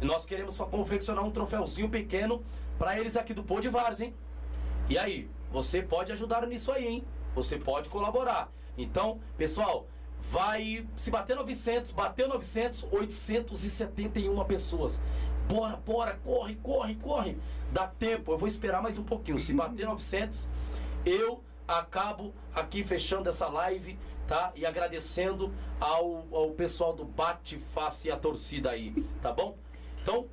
nós 0.02 0.27
queremos 0.27 0.59
confeccionar 0.59 1.25
um 1.25 1.31
troféuzinho 1.31 1.89
pequeno 1.89 2.44
para 2.78 3.01
eles 3.01 3.17
aqui 3.17 3.33
do 3.33 3.43
de 3.61 3.70
Várzea, 3.70 4.09
hein? 4.09 4.15
E 4.91 4.99
aí, 4.99 5.31
você 5.51 5.81
pode 5.81 6.12
ajudar 6.12 6.47
nisso 6.47 6.70
aí, 6.70 6.86
hein? 6.86 7.05
Você 7.35 7.57
pode 7.57 7.89
colaborar. 7.89 8.52
Então, 8.76 9.20
pessoal, 9.36 9.86
vai 10.18 10.86
se 10.97 11.10
bater 11.10 11.36
900, 11.36 11.91
bateu 11.91 12.28
900, 12.28 12.86
871 12.91 14.44
pessoas. 14.44 15.01
Bora, 15.49 15.76
bora, 15.76 16.18
corre, 16.25 16.57
corre, 16.57 16.94
corre. 16.97 17.36
Dá 17.73 17.86
tempo, 17.86 18.33
eu 18.33 18.39
vou 18.39 18.49
esperar 18.49 18.81
mais 18.81 18.99
um 18.99 19.05
pouquinho. 19.05 19.39
Se 19.39 19.52
bater 19.52 19.84
900, 19.84 20.49
eu 21.05 21.42
acabo 21.67 22.33
aqui 22.55 22.84
fechando 22.84 23.28
essa 23.28 23.49
live, 23.49 23.99
tá? 24.26 24.52
E 24.55 24.65
agradecendo 24.65 25.52
ao, 25.81 26.26
ao 26.33 26.51
pessoal 26.51 26.92
do 26.92 27.05
Bate 27.05 27.59
Face 27.59 28.09
e 28.09 28.10
a 28.10 28.17
torcida 28.17 28.70
aí, 28.70 28.92
tá 29.20 29.33
bom? 29.33 29.57
Então, 30.01 30.26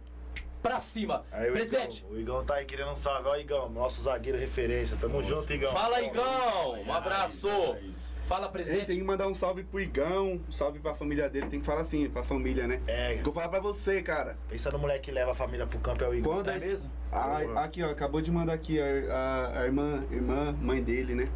pra 0.61 0.79
cima. 0.79 1.25
Aí 1.31 1.49
o 1.49 1.53
Presidente, 1.53 1.99
Igão, 1.99 2.11
o 2.11 2.19
Igão 2.19 2.45
tá 2.45 2.55
aí 2.55 2.65
querendo 2.65 2.91
um 2.91 2.95
salve. 2.95 3.27
Ó, 3.27 3.35
Igão, 3.35 3.69
nosso 3.69 4.01
zagueiro 4.01 4.37
referência. 4.37 4.97
Tamo 4.97 5.23
junto, 5.23 5.51
Igão. 5.51 5.71
Fala, 5.71 6.01
Igão! 6.01 6.81
Um 6.85 6.93
abraço! 6.93 7.49
É 7.49 7.81
isso. 7.81 8.18
Fala, 8.29 8.45
Ele 8.45 8.51
presidente. 8.51 8.85
tem 8.85 8.97
que 8.99 9.03
mandar 9.03 9.27
um 9.27 9.33
salve 9.33 9.63
pro 9.63 9.79
Igão, 9.79 10.39
um 10.47 10.51
salve 10.51 10.77
pra 10.77 10.93
família 10.93 11.27
dele, 11.27 11.47
tem 11.47 11.59
que 11.59 11.65
falar 11.65 11.81
assim, 11.81 12.07
pra 12.07 12.21
família, 12.21 12.67
né? 12.67 12.79
É, 12.85 13.15
Que 13.15 13.27
eu 13.27 13.33
falar 13.33 13.49
pra 13.49 13.59
você, 13.59 14.03
cara. 14.03 14.37
pensa 14.47 14.69
no 14.69 14.77
moleque 14.77 15.05
que 15.05 15.11
leva 15.11 15.31
a 15.31 15.35
família 15.35 15.65
pro 15.65 15.79
campo, 15.79 16.03
é 16.03 16.07
o 16.09 16.13
Igão. 16.13 16.33
Quando 16.35 16.49
É 16.51 16.59
mesmo? 16.59 16.91
a- 17.11 17.63
aqui, 17.63 17.81
ó, 17.81 17.89
acabou 17.89 18.21
de 18.21 18.29
mandar 18.31 18.53
aqui 18.53 18.79
a, 18.79 18.85
a- 19.11 19.59
a 19.61 19.65
irmã, 19.65 20.03
irmã, 20.11 20.55
mãe 20.61 20.79
dele, 20.83 21.15
né? 21.15 21.27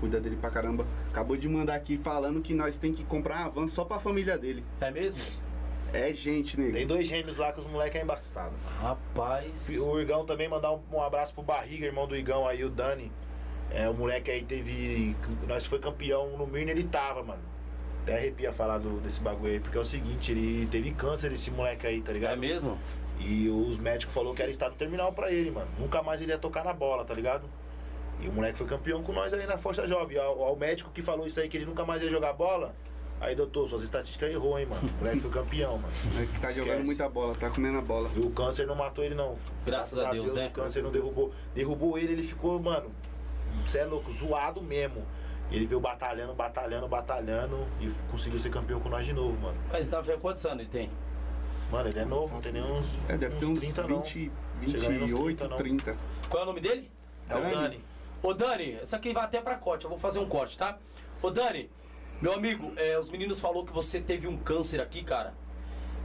Cuida 0.00 0.18
dele 0.18 0.36
pra 0.36 0.48
caramba. 0.48 0.86
Acabou 1.10 1.36
de 1.36 1.46
mandar 1.50 1.74
aqui 1.74 1.98
falando 1.98 2.40
que 2.40 2.54
nós 2.54 2.78
tem 2.78 2.94
que 2.94 3.04
comprar 3.04 3.40
uma 3.42 3.50
van 3.50 3.68
só 3.68 3.84
pra 3.84 3.98
família 3.98 4.38
dele. 4.38 4.64
É 4.80 4.90
mesmo? 4.90 5.20
É 5.92 6.14
gente, 6.14 6.58
nego. 6.58 6.72
Tem 6.72 6.86
dois 6.86 7.06
gêmeos 7.06 7.36
lá 7.36 7.52
que 7.52 7.60
os 7.60 7.66
moleques 7.66 8.00
é 8.00 8.02
embaçado. 8.02 8.56
Rapaz. 8.80 9.78
O 9.78 10.00
Igão 10.00 10.24
também 10.24 10.48
mandar 10.48 10.72
um, 10.72 10.80
um 10.90 11.02
abraço 11.02 11.34
pro 11.34 11.42
Barriga, 11.42 11.84
irmão 11.84 12.06
do 12.08 12.16
Igão 12.16 12.48
aí, 12.48 12.64
o 12.64 12.70
Dani. 12.70 13.12
É, 13.74 13.88
o 13.88 13.94
moleque 13.94 14.30
aí 14.30 14.42
teve. 14.42 15.16
Nós 15.48 15.64
foi 15.64 15.78
campeão 15.78 16.36
no 16.36 16.46
Mirna, 16.46 16.70
ele 16.70 16.84
tava, 16.84 17.22
mano. 17.22 17.40
Até 18.02 18.16
arrepia 18.16 18.52
falar 18.52 18.78
do, 18.78 19.00
desse 19.00 19.20
bagulho 19.20 19.52
aí, 19.52 19.60
porque 19.60 19.78
é 19.78 19.80
o 19.80 19.84
seguinte, 19.84 20.32
ele 20.32 20.66
teve 20.66 20.90
câncer 20.90 21.32
esse 21.32 21.50
moleque 21.50 21.86
aí, 21.86 22.02
tá 22.02 22.12
ligado? 22.12 22.32
É 22.32 22.36
mesmo? 22.36 22.76
E 23.20 23.48
os 23.48 23.78
médicos 23.78 24.12
falaram 24.12 24.34
que 24.34 24.42
era 24.42 24.50
estado 24.50 24.74
terminal 24.74 25.12
pra 25.12 25.30
ele, 25.30 25.50
mano. 25.50 25.68
Nunca 25.78 26.02
mais 26.02 26.20
ele 26.20 26.32
ia 26.32 26.38
tocar 26.38 26.64
na 26.64 26.72
bola, 26.72 27.04
tá 27.04 27.14
ligado? 27.14 27.48
E 28.20 28.28
o 28.28 28.32
moleque 28.32 28.58
foi 28.58 28.66
campeão 28.66 29.02
com 29.02 29.12
nós 29.12 29.32
aí 29.32 29.46
na 29.46 29.56
Força 29.56 29.86
Jovem. 29.86 30.18
Ao, 30.18 30.42
ao 30.42 30.56
médico 30.56 30.90
que 30.90 31.00
falou 31.00 31.26
isso 31.26 31.40
aí, 31.40 31.48
que 31.48 31.56
ele 31.56 31.66
nunca 31.66 31.84
mais 31.84 32.02
ia 32.02 32.08
jogar 32.10 32.32
bola. 32.32 32.74
Aí, 33.20 33.36
doutor, 33.36 33.68
suas 33.68 33.84
estatísticas 33.84 34.32
errou, 34.32 34.58
hein, 34.58 34.66
mano. 34.66 34.82
O 34.82 34.98
moleque 34.98 35.20
foi 35.20 35.30
campeão, 35.30 35.78
mano. 35.78 35.94
É 36.20 36.26
que 36.26 36.40
tá 36.40 36.48
Esquece. 36.48 36.54
jogando 36.54 36.84
muita 36.84 37.08
bola, 37.08 37.36
tá 37.36 37.48
comendo 37.48 37.78
a 37.78 37.80
bola. 37.80 38.10
E 38.16 38.18
o 38.18 38.30
câncer 38.30 38.66
não 38.66 38.74
matou 38.74 39.04
ele, 39.04 39.14
não. 39.14 39.38
Graças 39.64 39.96
a 40.00 40.10
Deus, 40.10 40.34
né? 40.34 40.48
O 40.48 40.50
câncer 40.50 40.82
não 40.82 40.90
derrubou. 40.90 41.32
Derrubou 41.54 41.96
ele, 41.96 42.14
ele 42.14 42.22
ficou, 42.24 42.58
mano. 42.60 42.90
Você 43.66 43.78
é 43.78 43.84
louco, 43.84 44.12
zoado 44.12 44.60
mesmo. 44.60 45.06
Ele 45.50 45.66
veio 45.66 45.80
batalhando, 45.80 46.32
batalhando, 46.34 46.88
batalhando 46.88 47.66
e 47.80 47.90
conseguiu 48.10 48.38
ser 48.38 48.50
campeão 48.50 48.80
com 48.80 48.88
nós 48.88 49.04
de 49.04 49.12
novo, 49.12 49.38
mano. 49.38 49.56
Mas 49.70 49.88
na 49.90 50.00
verdade, 50.00 50.20
quantos 50.20 50.44
anos 50.46 50.60
ele 50.60 50.68
tem? 50.68 50.90
Mano, 51.70 51.88
ele 51.88 51.98
é 51.98 52.04
novo, 52.04 52.34
não 52.34 52.40
tem 52.40 52.52
nem 52.52 52.62
uns, 52.62 52.86
É, 53.08 53.16
deve 53.16 53.36
ter 53.36 53.46
uns 53.46 53.60
30, 53.60 53.82
20, 53.82 54.32
não. 54.60 54.68
Chega 54.68 54.88
nem 54.88 54.98
nos 55.00 55.10
28, 55.10 55.36
30, 55.36 55.48
não. 55.48 55.56
30. 55.56 55.96
Qual 56.28 56.40
é 56.40 56.44
o 56.44 56.46
nome 56.46 56.60
dele? 56.60 56.90
É 57.28 57.34
o 57.36 57.40
Dani. 57.40 57.54
Dani. 57.54 57.84
Ô 58.22 58.32
Dani, 58.34 58.72
essa 58.74 58.96
aqui 58.96 59.12
vai 59.12 59.24
até 59.24 59.40
pra 59.40 59.56
corte, 59.56 59.84
eu 59.84 59.90
vou 59.90 59.98
fazer 59.98 60.18
um 60.18 60.28
corte, 60.28 60.56
tá? 60.56 60.78
Ô 61.20 61.30
Dani, 61.30 61.68
meu 62.20 62.32
amigo, 62.32 62.72
é, 62.76 62.98
os 62.98 63.10
meninos 63.10 63.40
falou 63.40 63.64
que 63.64 63.72
você 63.72 64.00
teve 64.00 64.28
um 64.28 64.36
câncer 64.36 64.80
aqui, 64.80 65.02
cara. 65.02 65.34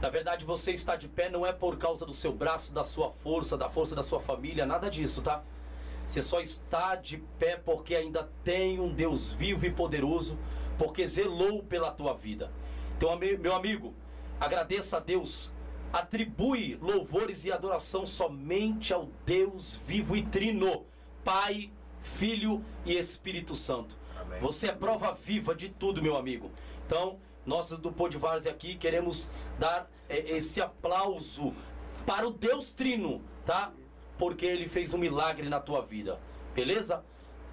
Na 0.00 0.08
verdade, 0.08 0.44
você 0.44 0.72
está 0.72 0.94
de 0.96 1.08
pé 1.08 1.28
não 1.28 1.46
é 1.46 1.52
por 1.52 1.76
causa 1.76 2.04
do 2.06 2.14
seu 2.14 2.32
braço, 2.32 2.72
da 2.72 2.84
sua 2.84 3.10
força, 3.10 3.56
da 3.56 3.68
força 3.68 3.94
da 3.94 4.02
sua 4.02 4.20
família, 4.20 4.64
nada 4.66 4.88
disso, 4.90 5.22
tá? 5.22 5.42
Você 6.08 6.22
só 6.22 6.40
está 6.40 6.94
de 6.94 7.18
pé 7.38 7.56
porque 7.56 7.94
ainda 7.94 8.32
tem 8.42 8.80
um 8.80 8.90
Deus 8.90 9.30
vivo 9.30 9.66
e 9.66 9.70
poderoso, 9.70 10.38
porque 10.78 11.06
zelou 11.06 11.62
pela 11.62 11.90
tua 11.90 12.14
vida. 12.14 12.50
Então, 12.96 13.14
meu 13.18 13.54
amigo, 13.54 13.92
agradeça 14.40 14.96
a 14.96 15.00
Deus, 15.00 15.52
atribui 15.92 16.78
louvores 16.80 17.44
e 17.44 17.52
adoração 17.52 18.06
somente 18.06 18.94
ao 18.94 19.10
Deus 19.26 19.74
vivo 19.86 20.16
e 20.16 20.24
trino, 20.24 20.86
Pai, 21.22 21.70
Filho 22.00 22.64
e 22.86 22.96
Espírito 22.96 23.54
Santo. 23.54 23.94
Amém. 24.18 24.40
Você 24.40 24.68
é 24.68 24.72
prova 24.72 25.12
viva 25.12 25.54
de 25.54 25.68
tudo, 25.68 26.00
meu 26.00 26.16
amigo. 26.16 26.50
Então, 26.86 27.18
nós 27.44 27.68
do 27.68 27.92
Pô 27.92 28.08
de 28.08 28.16
Várzea 28.16 28.50
aqui 28.50 28.76
queremos 28.76 29.28
dar 29.58 29.86
eh, 30.08 30.36
esse 30.36 30.58
aplauso 30.62 31.54
para 32.06 32.26
o 32.26 32.30
Deus 32.30 32.72
Trino, 32.72 33.22
tá? 33.44 33.74
Porque 34.18 34.44
ele 34.44 34.68
fez 34.68 34.92
um 34.92 34.98
milagre 34.98 35.48
na 35.48 35.60
tua 35.60 35.80
vida, 35.82 36.18
beleza? 36.54 37.02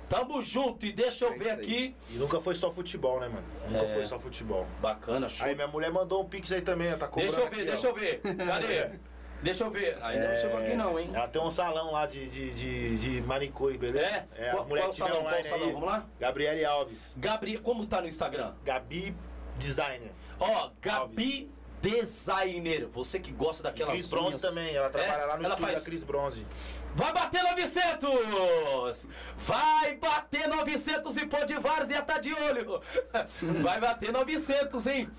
Tamo 0.09 0.41
junto 0.43 0.85
e 0.85 0.91
deixa 0.91 1.25
eu 1.25 1.33
É 1.33 1.37
ver 1.37 1.49
aqui. 1.51 1.95
E 2.11 2.13
nunca 2.17 2.39
foi 2.39 2.53
só 2.53 2.69
futebol, 2.69 3.19
né, 3.19 3.27
mano? 3.27 3.43
Nunca 3.69 3.85
É. 3.85 3.93
foi 3.95 4.05
só 4.05 4.19
futebol. 4.19 4.67
Bacana, 4.81 5.27
show. 5.27 5.45
Aí 5.47 5.55
minha 5.55 5.67
mulher 5.67 5.91
mandou 5.91 6.21
um 6.21 6.25
pix 6.29 6.51
aí 6.51 6.61
também, 6.61 6.93
ó, 6.93 6.97
tá 6.97 7.07
cobrando 7.07 7.31
Deixa 7.31 7.41
eu 7.41 7.49
ver, 7.49 7.55
aqui, 7.55 7.65
deixa 7.65 7.87
ó. 7.87 7.89
eu 7.89 7.95
ver. 7.95 8.21
Cadê? 8.21 8.89
Deixa 9.43 9.63
eu 9.65 9.69
ver. 9.69 9.97
Ainda 10.01 10.29
não 10.29 10.35
chegou 10.35 10.57
aqui 10.57 10.73
não, 10.75 10.97
hein? 10.99 11.09
Ela 11.13 11.27
tem 11.27 11.39
um 11.41 11.51
salão 11.51 11.91
lá 11.91 12.07
de, 12.07 12.25
de, 12.27 12.49
de, 12.51 12.97
de 12.97 13.21
manicure, 13.27 13.77
beleza? 13.77 14.25
É? 14.35 14.49
a 14.49 14.51
Qual- 14.53 14.65
mulher 14.67 14.81
qual 14.83 14.91
que 14.91 14.97
salão? 14.97 15.15
Qual 15.17 15.25
online 15.27 15.43
salão? 15.47 15.65
aí. 15.67 15.73
Vamos 15.73 15.87
lá? 15.87 16.05
Gabriele 16.19 16.65
Alves. 16.65 17.13
Gabriel, 17.17 17.61
como 17.61 17.85
tá 17.85 18.01
no 18.01 18.07
Instagram? 18.07 18.53
Gabi 18.63 19.15
Designer. 19.59 20.11
Ó, 20.39 20.69
Gabi 20.81 21.51
Designer. 21.89 22.87
Você 22.87 23.19
que 23.19 23.31
gosta 23.31 23.61
daquelas 23.63 23.93
Cris 23.93 24.09
Bronze 24.09 24.39
também, 24.39 24.73
ela 24.75 24.89
trabalha 24.89 25.21
É? 25.21 25.25
lá 25.25 25.37
no 25.37 25.43
Ela 25.45 25.53
estúdio 25.53 25.65
faz- 25.67 25.79
da 25.79 25.85
Cris 25.85 26.03
Bronze. 26.03 26.47
Vai 26.95 27.13
bater 27.13 27.43
900! 27.43 29.07
Vai 29.37 29.95
bater 29.97 30.47
900 30.47 31.17
e 31.17 31.25
pô 31.27 31.43
de 31.45 31.55
várzea 31.59 32.01
tá 32.01 32.17
de 32.17 32.33
olho! 32.33 32.81
Vai 33.61 33.79
bater 33.79 34.11
900, 34.11 34.87
hein? 34.87 35.09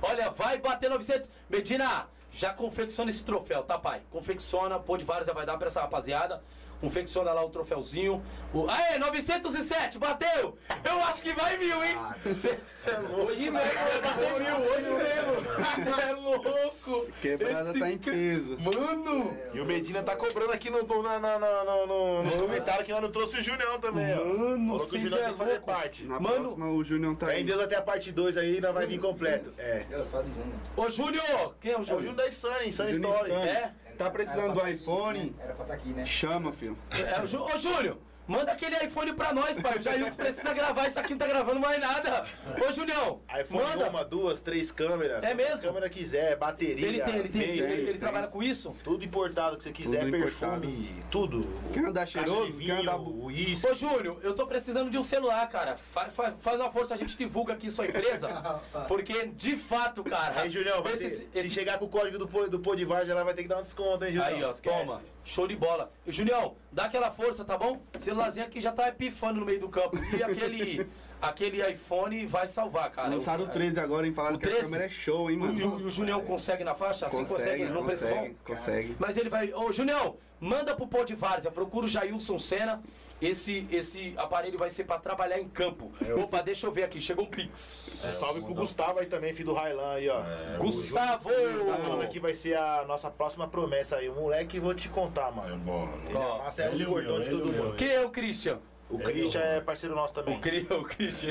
Olha, 0.00 0.30
vai 0.30 0.58
bater 0.58 0.88
900. 0.88 1.28
Medina, 1.50 2.06
já 2.38 2.52
confecciona 2.52 3.10
esse 3.10 3.24
troféu, 3.24 3.64
tá, 3.64 3.76
pai? 3.76 4.00
Confecciona, 4.10 4.78
pô 4.78 4.96
de 4.96 5.04
vários, 5.04 5.26
vai 5.28 5.44
dar 5.44 5.58
pra 5.58 5.66
essa 5.66 5.80
rapaziada. 5.80 6.40
Confecciona 6.80 7.32
lá 7.32 7.44
o 7.44 7.50
troféuzinho. 7.50 8.22
O... 8.54 8.70
Aê, 8.70 8.98
907, 8.98 9.98
bateu! 9.98 10.56
Eu 10.84 11.02
acho 11.02 11.20
que 11.24 11.32
vai 11.32 11.56
mil, 11.58 11.82
hein? 11.82 11.96
Cê, 12.36 12.56
cê 12.64 12.90
é 12.90 12.98
louco. 12.98 13.32
Hoje 13.32 13.50
mesmo, 13.50 14.00
bateu 14.00 14.38
mil, 14.38 14.56
hoje 14.70 14.88
mesmo. 14.88 15.84
Cê 15.84 16.02
é 16.08 16.12
louco. 16.12 17.12
Quebrada 17.20 17.70
Esse 17.70 17.80
tá 17.80 17.90
em 17.90 17.98
peso. 17.98 18.56
Mano! 18.60 19.36
E 19.52 19.58
o 19.60 19.64
Medina 19.64 20.04
tá 20.04 20.14
cobrando 20.14 20.52
aqui 20.52 20.70
no, 20.70 20.80
no, 20.84 21.02
na- 21.02 21.18
na- 21.18 21.38
na- 21.40 21.64
no- 21.64 21.86
no- 21.88 22.22
nos 22.22 22.34
comentários 22.36 22.86
que 22.86 22.92
nós 22.92 23.02
não 23.02 23.10
trouxe 23.10 23.38
o 23.38 23.42
Junião 23.42 23.80
também, 23.80 24.16
ó. 24.16 24.24
Mano, 24.24 24.78
Junião 24.78 25.18
é 25.18 25.22
tem 25.24 25.32
que 25.32 25.38
fazer 25.38 25.50
louco. 25.50 25.66
parte. 25.66 26.04
Na 26.04 26.20
Mano- 26.20 26.38
próxima 26.42 26.70
o 26.70 26.84
Júnior 26.84 27.16
tá 27.16 27.26
aí. 27.30 27.42
em 27.42 27.44
Deus 27.44 27.60
até 27.60 27.74
a 27.74 27.82
parte 27.82 28.12
2 28.12 28.36
aí, 28.36 28.60
nós 28.60 28.72
vai 28.72 28.86
vir 28.86 29.00
completo. 29.00 29.52
É. 29.58 29.80
Deus, 29.88 30.06
fala 30.08 30.22
do 30.22 30.30
Júnior. 30.32 30.54
Ô, 30.76 30.88
Júnior! 30.88 31.54
Quem 31.60 31.72
é 31.72 31.74
o 31.74 31.78
É 31.78 31.80
o 31.80 31.84
Júnior? 31.84 32.14
Da 32.28 32.32
Sunny, 32.32 32.70
Sunny 32.70 32.92
Júnior 32.92 33.14
Story. 33.14 33.32
Sunny. 33.32 33.48
É? 33.48 33.72
Tá 33.96 34.10
precisando 34.10 34.54
do 34.54 34.68
iPhone? 34.68 35.34
Era 35.40 35.54
pra 35.54 35.64
estar 35.64 35.74
aqui, 35.74 35.88
né? 35.88 36.04
Chama, 36.04 36.52
filho. 36.52 36.76
É, 36.92 37.20
o 37.20 37.42
Ô, 37.42 37.58
Júnior, 37.58 37.96
manda 38.28 38.52
aquele 38.52 38.76
iPhone 38.84 39.12
pra 39.14 39.32
nós, 39.32 39.56
pai. 39.60 39.78
O 39.78 39.82
Jailson 39.82 40.14
precisa 40.16 40.52
gravar, 40.54 40.86
isso 40.86 40.98
aqui 41.00 41.10
não 41.12 41.18
tá 41.18 41.26
gravando 41.26 41.58
mais 41.58 41.80
nada. 41.80 42.24
Ô, 42.68 42.70
Julião, 42.72 43.20
iPhone 43.40 43.62
manda. 43.64 43.88
uma, 43.90 44.04
duas, 44.04 44.40
três 44.40 44.70
câmeras. 44.70 45.24
É 45.24 45.34
mesmo? 45.34 45.56
Se 45.56 45.64
a 45.66 45.68
câmera 45.68 45.88
quiser, 45.90 46.36
bateria. 46.36 46.86
Ele 46.86 47.00
tem, 47.00 47.16
ele 47.16 47.28
tem, 47.28 47.40
meio, 47.46 47.64
ele, 47.64 47.72
ele 47.82 47.90
tem. 47.92 47.98
trabalha 48.00 48.26
com 48.28 48.42
isso? 48.42 48.74
Tudo 48.84 49.04
importado 49.04 49.56
que 49.56 49.62
você 49.64 49.72
quiser, 49.72 50.00
Tudo 50.04 50.10
perfume, 50.10 51.02
tudo. 51.10 51.48
Quer 51.72 51.84
andar 51.86 52.06
cheiroso? 52.06 52.52
de 52.58 52.66
Quer 52.66 52.72
andar 52.80 52.98
vinho. 52.98 53.58
Ô, 53.70 53.74
Júnior, 53.74 54.18
eu 54.22 54.34
tô 54.34 54.46
precisando 54.46 54.90
de 54.90 54.98
um 54.98 55.02
celular, 55.02 55.48
cara. 55.48 55.76
Faz, 55.76 56.12
faz, 56.12 56.34
faz 56.38 56.60
uma 56.60 56.70
força, 56.70 56.94
a 56.94 56.96
gente 56.96 57.16
divulga 57.16 57.54
aqui 57.54 57.70
sua 57.70 57.86
empresa. 57.86 58.28
Porque, 58.86 59.26
de 59.26 59.56
fato, 59.56 60.04
cara. 60.04 60.42
Aí, 60.42 60.50
Julião, 60.50 60.82
vai 60.82 60.92
esses- 60.92 61.20
ter- 61.20 61.28
esses- 61.40 61.52
se 61.52 61.58
chegar 61.58 61.78
com 61.78 61.86
o 61.86 61.88
código 61.88 62.18
do, 62.18 62.28
Pô- 62.28 62.46
do 62.46 62.58
Vargem, 62.86 63.10
ela 63.12 63.24
vai 63.24 63.34
ter 63.34 63.42
que 63.42 63.48
dar 63.48 63.58
um 63.58 63.62
desconto, 63.62 64.04
hein, 64.04 64.10
Julião? 64.12 64.28
Aí, 64.28 64.44
ó, 64.44 64.50
Esquece. 64.50 64.76
toma. 64.86 65.02
Show 65.24 65.46
de 65.46 65.56
bola. 65.56 65.90
Julião, 66.06 66.54
dá 66.72 66.84
aquela 66.84 67.10
força, 67.10 67.44
tá 67.44 67.56
bom? 67.56 67.80
O 67.94 67.98
celularzinho 67.98 68.46
aqui 68.46 68.60
já 68.60 68.72
tá 68.72 68.90
pifando 68.92 69.40
no 69.40 69.46
meio 69.46 69.60
do 69.60 69.68
campo. 69.68 69.96
E 70.16 70.22
aquele, 70.22 70.86
aquele 71.20 71.70
iPhone 71.70 72.26
vai 72.26 72.46
salvar, 72.48 72.90
cara. 72.90 73.08
Lançaram 73.08 73.44
o 73.44 73.48
13 73.48 73.80
agora, 73.80 74.06
hein? 74.06 74.12
Falaram 74.12 74.36
O 74.36 74.38
que 74.38 74.46
a 74.46 74.50
13? 74.50 74.64
câmera 74.66 74.84
é 74.86 74.88
show, 74.88 75.30
hein, 75.30 75.36
mano? 75.36 75.52
o- 75.76 75.80
e 75.80 75.84
o 75.84 75.90
Julião 75.90 76.20
consegue 76.22 76.64
na 76.64 76.74
faixa? 76.74 77.06
Assim 77.06 77.24
consegue, 77.24 77.64
não 77.64 77.84
preço 77.84 78.06
bom? 78.06 78.14
consegue, 78.14 78.36
consegue. 78.44 78.96
Mas 78.98 79.16
ele 79.16 79.28
vai. 79.28 79.52
Ô, 79.52 79.72
Junião, 79.72 80.16
manda 80.40 80.74
pro 80.74 80.86
Pô 80.86 81.04
de 81.04 81.14
Várzea, 81.14 81.50
procura 81.50 81.86
o 81.86 81.88
Jailson 81.88 82.38
Senna. 82.38 82.82
Esse, 83.20 83.66
esse 83.70 84.14
aparelho 84.16 84.56
vai 84.58 84.70
ser 84.70 84.84
pra 84.84 84.98
trabalhar 84.98 85.38
em 85.40 85.48
campo. 85.48 85.90
Opa, 86.22 86.40
deixa 86.40 86.66
eu 86.66 86.72
ver 86.72 86.84
aqui, 86.84 87.00
chegou 87.00 87.24
um 87.24 87.28
Pix. 87.28 87.58
Salve 87.58 88.42
pro 88.42 88.54
Gustavo 88.54 89.00
aí 89.00 89.06
também, 89.06 89.32
filho 89.32 89.48
do 89.50 89.54
Railan 89.54 89.94
aí, 89.94 90.08
ó. 90.08 90.22
Gustavo! 90.58 91.28
Tá 91.30 91.76
falando 91.76 92.02
aqui 92.02 92.20
vai 92.20 92.34
ser 92.34 92.56
a 92.56 92.84
nossa 92.86 93.10
próxima 93.10 93.48
promessa 93.48 93.96
aí. 93.96 94.08
O 94.08 94.14
moleque, 94.14 94.60
vou 94.60 94.72
te 94.74 94.88
contar, 94.88 95.28
É 95.28 95.32
mano. 95.32 95.56
bom. 95.58 95.88
Ele 96.08 96.16
é 96.16 96.66
ele 96.66 96.74
os 96.76 96.80
é 96.80 96.84
o 96.84 96.88
portões 96.90 97.24
de 97.24 97.30
meu, 97.30 97.40
todo 97.40 97.50
ele 97.50 97.58
é 97.58 97.60
o 97.60 97.64
mundo. 97.64 97.76
Quem 97.76 97.90
é 97.90 98.04
o 98.04 98.10
Christian? 98.10 98.58
O 98.90 98.98
Christian 98.98 99.40
é 99.42 99.60
parceiro 99.60 99.94
nosso 99.94 100.14
também. 100.14 100.36
O, 100.36 100.40
Cri- 100.40 100.66
o 100.70 100.82
Christian, 100.82 101.30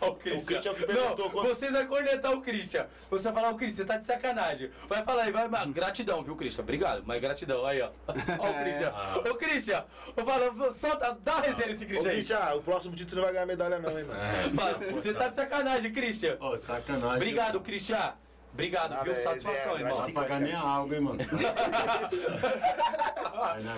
o 0.00 0.14
Christian. 0.14 0.46
Christian 0.46 0.70
é 0.70 0.72
o 0.72 0.76
que 0.76 0.86
perguntou 0.86 1.24
Não, 1.26 1.30
quando- 1.30 1.48
vocês 1.48 1.72
vão 1.72 1.86
cornetar 1.86 2.32
o 2.32 2.40
Christian. 2.42 2.86
Você 3.10 3.24
vai 3.30 3.32
falar, 3.42 3.54
o 3.54 3.56
Christian, 3.56 3.76
você 3.82 3.84
tá 3.86 3.96
de 3.96 4.04
sacanagem. 4.04 4.70
Vai 4.88 5.02
falar 5.02 5.22
aí, 5.22 5.32
vai, 5.32 5.48
mas 5.48 5.70
gratidão, 5.70 6.22
viu, 6.22 6.36
Christian? 6.36 6.62
Obrigado, 6.62 7.02
mas 7.06 7.20
gratidão. 7.20 7.64
Aí, 7.64 7.80
ó. 7.80 7.90
Ó 8.38 8.50
o 8.50 8.54
Christian. 8.60 8.92
Ô, 9.30 9.34
Christian, 9.36 9.84
eu 10.16 10.24
falo, 10.24 10.72
solta, 10.74 11.16
dá 11.22 11.32
uma 11.36 11.40
resenha 11.42 11.68
nesse 11.68 11.84
Ô, 11.84 11.88
Christian 11.88 12.10
aí. 12.10 12.16
Christian, 12.16 12.54
o 12.54 12.62
próximo 12.62 12.94
título 12.94 13.10
você 13.10 13.16
não 13.16 13.22
vai 13.24 13.32
ganhar 13.32 13.46
medalha 13.46 13.78
não, 13.78 13.98
hein, 13.98 14.04
mano. 14.04 14.20
Fala, 14.54 14.78
Você 14.92 15.14
tá 15.14 15.28
de 15.28 15.34
sacanagem, 15.36 15.92
Christian. 15.92 16.36
Ô, 16.40 16.56
sacanagem. 16.56 17.16
Obrigado, 17.16 17.60
Christian. 17.60 18.12
Obrigado, 18.54 18.90
Nada, 18.90 19.02
viu? 19.02 19.12
é- 19.12 19.16
Satisfação, 19.16 19.76
é 19.76 19.80
irmão. 19.80 19.96
Vai 19.96 20.12
pagar 20.12 20.40
minha 20.40 20.60
água, 20.60 20.94
hein, 20.94 21.00
mano. 21.00 21.18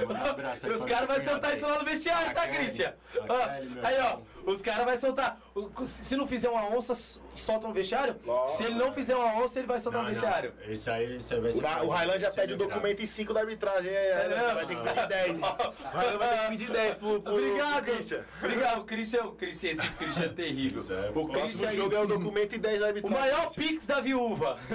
Manda 0.06 0.26
um 0.26 0.30
abraço 0.30 0.66
Os 0.68 0.84
caras 0.84 1.06
vão 1.08 1.16
cunhada 1.16 1.52
isso 1.54 1.66
lá 1.66 1.78
no 1.78 1.84
vestiário, 1.86 2.34
tá. 2.34 2.46
Christian? 2.46 2.92
Aí, 3.82 3.96
ó. 4.00 4.18
Os 4.46 4.62
caras 4.62 4.84
vão 4.84 4.98
soltar. 4.98 5.38
Se 5.84 6.16
não 6.16 6.26
fizer 6.26 6.48
uma 6.48 6.68
onça, 6.74 6.94
solta 7.34 7.68
no 7.68 7.74
vestiário. 7.74 8.16
Lógico. 8.24 8.56
Se 8.56 8.64
ele 8.64 8.74
não 8.74 8.90
fizer 8.92 9.16
uma 9.16 9.42
onça, 9.42 9.58
ele 9.58 9.66
vai 9.68 9.80
soltar 9.80 10.02
Não, 10.02 10.08
não, 10.08 10.14
vestiário. 10.14 10.52
Esse 10.66 10.88
aí 10.90 11.20
você 11.20 11.38
vai 11.40 11.50
O, 11.50 11.52
ser. 11.52 11.64
O 11.64 11.88
Railan 11.88 12.18
já 12.18 12.30
pede 12.30 12.54
o 12.54 12.56
documento 12.56 13.00
em 13.02 13.06
5 13.06 13.34
da 13.34 13.40
arbitragem, 13.40 13.90
hein? 13.90 13.96
É, 13.96 14.28
mesmo? 14.28 14.54
vai 14.54 14.66
ter 14.66 14.76
que 14.76 14.82
pedir 14.82 15.06
10. 15.08 15.40
O 15.86 15.96
Railan 15.96 16.18
vai 16.18 16.28
ter 16.30 16.38
que 16.44 16.48
pedir 16.50 16.70
10 16.72 16.96
pro, 16.98 17.22
pro, 17.22 17.32
Obrigado. 17.34 17.84
pro 17.84 17.94
Christian. 17.94 18.24
Obrigado, 18.42 18.80
o 18.80 18.84
Christian, 18.84 19.22
o 19.24 19.32
Christian, 19.32 19.70
esse 19.70 19.88
Christian 19.92 20.24
é 20.24 20.28
terrível. 20.28 20.80
Isso 20.80 20.92
é- 20.92 21.10
O 21.14 21.28
Christian 21.28 21.72
jogo 21.72 21.94
é 21.94 22.00
o 22.00 22.06
documento 22.06 22.54
e 22.54 22.58
10 22.58 22.80
da 22.80 22.86
O 22.86 22.88
arbitragem. 22.88 23.18
maior 23.20 23.50
pix 23.52 23.86
da 23.86 24.00
viúva. 24.00 24.58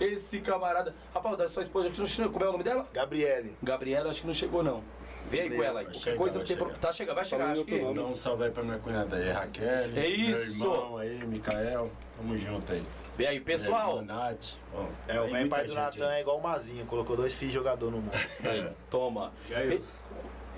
Esse 0.00 0.40
camarada. 0.40 0.94
Rapaz, 1.14 1.36
da 1.36 1.48
sua 1.48 1.62
esposa, 1.62 1.90
não 1.96 2.06
chegou. 2.06 2.32
Como 2.32 2.44
é 2.44 2.48
o 2.48 2.52
nome 2.52 2.64
dela? 2.64 2.88
Gabriele. 2.92 3.56
Gabriela, 3.62 4.10
acho 4.10 4.20
que 4.22 4.26
não 4.26 4.34
chegou, 4.34 4.62
não. 4.62 4.82
Vê 5.30 5.40
aí 5.42 5.50
com 5.50 5.62
ela 5.62 5.80
aí. 5.80 5.86
Qualquer 5.86 6.00
chegar, 6.00 6.16
coisa 6.16 6.38
vai 6.38 6.46
tem 6.46 6.56
pro-. 6.56 6.70
Tá 6.70 6.92
chegando, 6.92 7.14
vai 7.14 7.24
chegar, 7.24 7.52
acho 7.52 7.64
que. 7.64 7.78
nome. 7.78 7.92
Então, 7.92 8.10
um 8.10 8.14
salve 8.14 8.44
aí 8.44 8.50
pra 8.50 8.62
minha 8.62 8.78
cunhada 8.78 9.16
aí, 9.16 9.30
Raquel. 9.30 9.68
É 9.68 10.06
isso. 10.08 10.64
Meu 10.64 10.72
irmão 10.72 10.96
aí, 10.98 11.24
Mikael. 11.24 11.90
Tamo 12.16 12.36
junto 12.36 12.72
aí. 12.72 12.84
Vê 13.16 13.26
aí, 13.26 13.40
pessoal. 13.40 14.02
Nath. 14.02 14.54
É, 15.06 15.20
o 15.20 15.28
velho 15.28 15.48
pai 15.48 15.66
do 15.66 15.74
Natan 15.74 16.12
é 16.12 16.20
igual 16.20 16.38
o 16.38 16.42
Mazinho, 16.42 16.84
colocou 16.86 17.16
dois 17.16 17.34
filhos 17.34 17.54
jogador 17.54 17.90
no 17.90 17.98
mundo. 17.98 18.12
Aí, 18.44 18.68
toma. 18.88 19.32
Jair, 19.48 19.80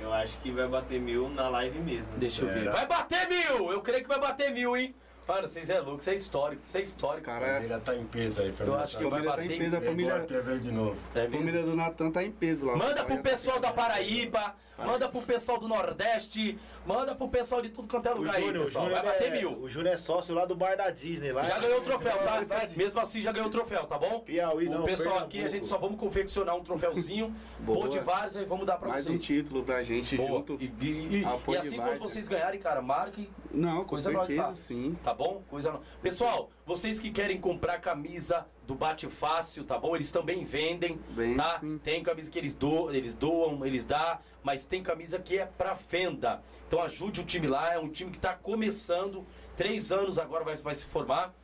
eu 0.00 0.12
acho 0.12 0.38
que 0.38 0.50
vai 0.50 0.68
bater 0.68 1.00
mil 1.00 1.28
na 1.28 1.48
live 1.48 1.78
mesmo. 1.78 2.08
Deixa 2.16 2.42
eu 2.42 2.48
ver. 2.48 2.70
Vai 2.70 2.86
bater 2.86 3.28
mil! 3.28 3.70
Eu 3.70 3.80
creio 3.80 4.02
que 4.02 4.08
vai 4.08 4.20
bater 4.20 4.52
mil, 4.52 4.76
hein? 4.76 4.94
Mano, 5.26 5.46
vocês 5.46 5.70
é 5.70 5.80
louco, 5.80 6.00
isso 6.00 6.10
é 6.10 6.14
histórico, 6.14 6.62
isso 6.62 6.76
é 6.76 6.80
histórico. 6.80 7.30
A 7.30 7.34
caras. 7.34 7.54
família 7.54 7.78
tá 7.78 7.94
em 7.94 8.04
peso 8.04 8.42
aí, 8.42 8.48
Eu 8.48 8.54
família. 8.54 8.78
acho 8.80 8.98
que 8.98 9.04
tá- 9.04 9.08
vai 9.10 9.22
família 9.22 9.30
tá 9.30 9.36
bater 9.42 9.54
em 9.54 9.58
peso, 9.58 9.76
a 9.76 9.80
família, 9.80 10.20
TV 10.24 10.58
de 10.58 10.72
novo. 10.72 10.96
É 11.14 11.20
a 11.26 11.30
família 11.30 11.62
do 11.62 11.76
Natan 11.76 12.10
tá 12.10 12.22
em 12.24 12.32
peso 12.32 12.66
lá. 12.66 12.76
Manda 12.76 13.04
pro 13.04 13.18
pessoal 13.18 13.58
da. 13.60 13.72
Paraíba, 13.72 14.54
manda 14.84 15.08
pro 15.08 15.22
pessoal 15.22 15.58
do 15.58 15.68
Nordeste, 15.68 16.58
manda 16.86 17.14
pro 17.14 17.28
pessoal 17.28 17.62
de 17.62 17.68
tudo 17.68 17.88
quanto 17.88 18.06
é 18.08 18.12
O 18.12 18.18
lugar 18.18 18.34
aí, 18.36 18.44
Júnior, 18.44 18.62
o 18.62 18.66
pessoal. 18.66 18.84
Júnior 18.86 19.02
Vai 19.02 19.12
bater 19.12 19.28
é, 19.32 19.36
mil. 19.38 19.58
o 19.60 19.68
Júnior 19.68 19.94
é 19.94 19.96
sócio 19.96 20.34
lá 20.34 20.44
do 20.44 20.54
bar 20.56 20.76
da 20.76 20.90
Disney. 20.90 21.32
Lá 21.32 21.42
Já 21.42 21.58
ganhou 21.58 21.78
o 21.80 21.82
troféu, 21.82 22.18
tá? 22.18 22.38
Verdade. 22.38 22.76
Mesmo 22.76 23.00
assim 23.00 23.20
já 23.20 23.32
ganhou 23.32 23.48
o 23.48 23.50
troféu, 23.52 23.84
tá 23.86 23.98
bom? 23.98 24.20
Piauí, 24.20 24.68
o 24.68 24.70
não, 24.70 24.84
pessoal 24.84 25.14
Pernambuco. 25.14 25.36
aqui, 25.36 25.44
a 25.44 25.48
gente 25.48 25.66
só 25.66 25.78
vamos 25.78 25.98
confeccionar 25.98 26.56
um 26.56 26.62
troféuzinho, 26.62 27.34
Boa. 27.60 27.80
pô 27.82 27.88
de 27.88 27.98
vários, 27.98 28.36
aí 28.36 28.44
vamos 28.44 28.66
dar 28.66 28.76
pra 28.78 28.88
Mais 28.90 29.06
um 29.06 29.12
vocês. 29.18 29.22
título 29.24 29.62
pra 29.64 29.82
gente 29.82 30.16
Boa. 30.16 30.28
junto. 30.30 30.56
E, 30.60 30.72
e- 30.80 30.86
e- 31.20 31.22
e 31.22 31.56
assim 31.56 31.76
quando 31.76 31.98
vocês 31.98 32.28
ganharem, 32.28 32.60
cara, 32.60 32.80
marque 32.82 33.30
Não, 33.50 33.78
com 33.82 33.90
Coisa 33.90 34.10
nós, 34.10 34.28
certeza, 34.28 34.48
tá? 34.48 34.56
sim. 34.56 34.96
Tá 35.02 35.12
bom? 35.14 35.42
Coisa 35.48 35.72
não. 35.72 35.80
Pessoal, 36.02 36.50
vocês 36.72 36.98
que 36.98 37.10
querem 37.10 37.38
comprar 37.38 37.78
camisa 37.80 38.46
do 38.66 38.74
Bate 38.74 39.06
Fácil, 39.06 39.62
tá 39.64 39.78
bom? 39.78 39.94
Eles 39.94 40.10
também 40.10 40.42
vendem, 40.42 40.98
Vende, 41.10 41.36
tá? 41.36 41.58
sim. 41.60 41.76
Tem 41.78 42.02
camisa 42.02 42.30
que 42.30 42.38
eles 42.38 42.54
doam, 42.54 42.90
eles 42.90 43.14
doam, 43.14 43.66
eles 43.66 43.84
dá, 43.84 44.18
mas 44.42 44.64
tem 44.64 44.82
camisa 44.82 45.18
que 45.18 45.38
é 45.38 45.44
pra 45.44 45.74
venda. 45.74 46.42
Então 46.66 46.80
ajude 46.80 47.20
o 47.20 47.24
time 47.24 47.46
lá, 47.46 47.74
é 47.74 47.78
um 47.78 47.90
time 47.90 48.10
que 48.10 48.18
tá 48.18 48.32
começando, 48.34 49.26
três 49.54 49.92
anos 49.92 50.18
agora 50.18 50.44
vai, 50.44 50.56
vai 50.56 50.74
se 50.74 50.86
formar. 50.86 51.34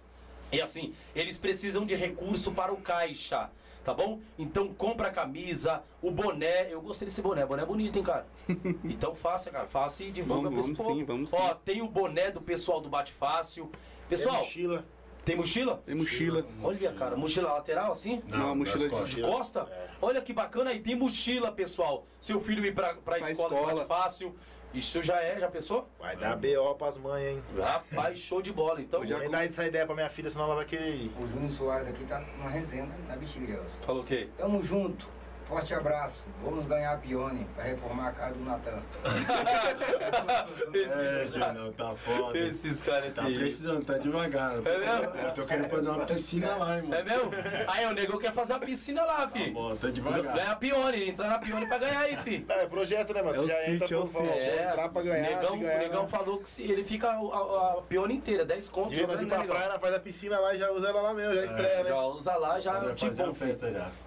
E 0.50 0.62
assim, 0.62 0.94
eles 1.15 1.36
precisam 1.36 1.84
de 1.84 1.94
recurso 1.94 2.52
para 2.52 2.73
o 2.73 2.78
caixa, 2.78 3.50
tá 3.84 3.92
bom? 3.92 4.18
Então 4.39 4.73
compra 4.73 5.08
a 5.08 5.10
camisa, 5.10 5.82
o 6.00 6.10
boné. 6.10 6.73
Eu 6.73 6.81
gostei 6.81 7.05
desse 7.07 7.20
boné, 7.20 7.44
boné 7.44 7.65
é 7.65 7.66
bonito, 7.66 7.98
hein, 7.98 8.02
cara? 8.02 8.26
Então 8.82 9.15
faça, 9.15 9.50
cara, 9.50 9.66
faça 9.66 10.05
e 10.05 10.10
divulga 10.10 10.48
Vamos, 10.48 10.65
pra 10.65 10.73
esse 10.73 10.73
vamos 10.73 10.86
povo. 10.86 10.98
sim, 11.00 11.05
vamos 11.05 11.32
Ó, 11.34 11.48
sim. 11.50 11.57
tem 11.66 11.82
o 11.82 11.89
boné 11.89 12.31
do 12.31 12.40
pessoal 12.40 12.81
do 12.81 12.89
Bate 12.89 13.12
Fácil. 13.12 13.66
Tem 14.08 14.16
Pessoal, 14.16 14.36
mochila. 14.39 14.86
Tem 15.28 15.36
mochila? 15.36 15.82
Tem 15.86 15.94
mochila. 15.94 16.44
Olha, 16.62 16.92
cara, 16.92 17.16
mochila 17.16 17.52
lateral 17.55 17.92
assim? 17.92 18.23
Não, 18.26 18.55
mochila 18.55 18.89
das 18.89 19.10
de- 19.10 19.20
costas. 19.23 19.62
Costa? 19.65 19.89
Olha 20.02 20.20
que 20.20 20.32
bacana 20.32 20.70
aí, 20.70 20.81
tem 20.81 20.94
mochila, 20.97 21.52
pessoal. 21.52 22.05
Seu 22.20 22.40
filho 22.40 22.65
ir 22.65 22.74
pra, 22.74 22.94
pra, 22.94 23.16
Pra 23.18 23.31
escola, 23.31 23.55
escola. 23.55 23.73
do 23.73 23.76
Bate 23.78 23.89
Fácil. 23.89 24.34
Isso 24.74 25.00
já 25.00 25.16
é, 25.23 25.40
já 25.40 25.48
pensou? 25.48 25.89
Vai 25.98 26.15
dar 26.15 26.36
BO 26.36 26.74
pras 26.76 26.98
mães, 26.98 27.24
hein? 27.36 27.42
Rapaz, 27.58 28.18
show 28.18 28.42
de 28.42 28.52
bola. 28.52 28.81
Então, 28.82 29.05
Já 29.05 29.18
Nem 29.18 29.31
dá 29.31 29.42
essa 29.42 29.66
ideia 29.66 29.86
pra 29.86 29.94
minha 29.94 30.10
filha, 30.10 30.28
senão 30.28 30.44
ela 30.44 30.57
vai 30.57 30.66
querer 30.66 30.90
ir. 30.94 31.10
O 31.18 31.26
Júnior 31.26 31.48
Soares 31.48 31.89
aqui 31.89 32.05
tá 32.05 32.20
numa 32.20 32.50
resenha 32.50 32.86
na 33.08 33.16
bexiga, 33.16 33.47
Gelson. 33.47 33.81
falou 33.81 34.02
o 34.02 34.05
quê? 34.05 34.28
Tamo 34.36 34.62
junto. 34.62 35.08
Forte 35.48 35.72
abraço. 35.72 36.18
Vamos 36.44 36.66
ganhar 36.66 36.92
a 36.92 36.96
Pione 36.98 37.46
pra 37.54 37.64
reformar 37.64 38.08
a 38.08 38.12
casa 38.12 38.34
do 38.34 38.44
Natan. 38.44 38.82
É, 40.70 40.78
Esses, 41.22 41.32
Júnior, 41.34 41.72
tá 41.72 41.94
foda. 41.96 42.38
esses 42.38 42.82
caras 42.82 43.12
Tá 43.14 43.22
terríveis. 43.22 43.40
precisando, 43.54 43.84
tá 43.84 43.96
devagar. 43.98 44.52
É 44.54 44.78
mesmo? 44.78 45.14
Eu 45.16 45.34
tô 45.34 45.44
querendo 45.46 45.68
fazer 45.68 45.88
uma 45.88 46.04
piscina 46.06 46.56
lá, 46.56 46.76
hein, 46.76 46.82
mano. 46.82 46.94
É 46.94 47.02
mesmo? 47.02 47.30
Aí 47.66 47.86
o 47.86 47.92
nego 47.92 48.18
quer 48.18 48.32
fazer 48.32 48.52
uma 48.52 48.58
piscina 48.60 49.02
lá, 49.04 49.16
Tá 49.22 49.28
fi. 49.28 49.50
bom, 49.50 49.74
tá 49.74 49.88
devagar. 49.88 50.34
Ganhar 50.34 50.56
pione, 50.56 51.08
entrar 51.08 51.28
na 51.28 51.38
pione 51.38 51.66
pra 51.66 51.78
ganhar 51.78 52.00
aí, 52.00 52.16
fi. 52.18 52.44
Não, 52.46 52.56
é 52.56 52.66
projeto, 52.66 53.14
né, 53.14 53.22
mano? 53.22 53.34
É 53.34 53.38
Você 53.38 53.44
o 53.44 53.46
já 53.48 53.70
entra 53.70 53.84
é 53.84 53.88
pro 53.88 54.06
valor, 54.06 54.28
É, 54.32 54.68
entrar 54.70 54.88
pra 54.90 55.02
ganhar, 55.02 55.22
negão, 55.30 55.50
se 55.50 55.56
ganhar, 55.58 55.76
o 55.76 55.78
negão 55.78 56.02
né? 56.02 56.08
falou 56.08 56.38
que 56.38 56.48
se 56.48 56.62
ele 56.62 56.84
fica 56.84 57.08
a, 57.08 57.12
a, 57.16 57.78
a 57.78 57.82
pione 57.88 58.14
inteira, 58.14 58.44
10 58.44 58.68
contos 58.68 58.92
Dia 58.96 59.06
nós 59.06 59.18
jogando, 59.20 59.32
ir 59.34 59.38
né, 59.38 59.46
pra 59.46 59.54
praia, 59.54 59.68
nós 59.72 59.80
faz 59.80 59.94
a 59.94 60.00
piscina 60.00 60.38
lá 60.38 60.54
e 60.54 60.58
já 60.58 60.70
usa 60.70 60.88
ela 60.88 61.00
lá 61.00 61.14
mesmo, 61.14 61.34
já 61.34 61.44
estreia, 61.44 61.82
né? 61.84 61.88
Já 61.90 62.00
usa 62.02 62.36
lá, 62.36 62.60
já 62.60 62.72
Vai 62.78 62.94
te 62.94 63.06
fazer 63.06 63.22
bom, 63.22 63.28
uma 63.28 63.34
fi. 63.34 63.56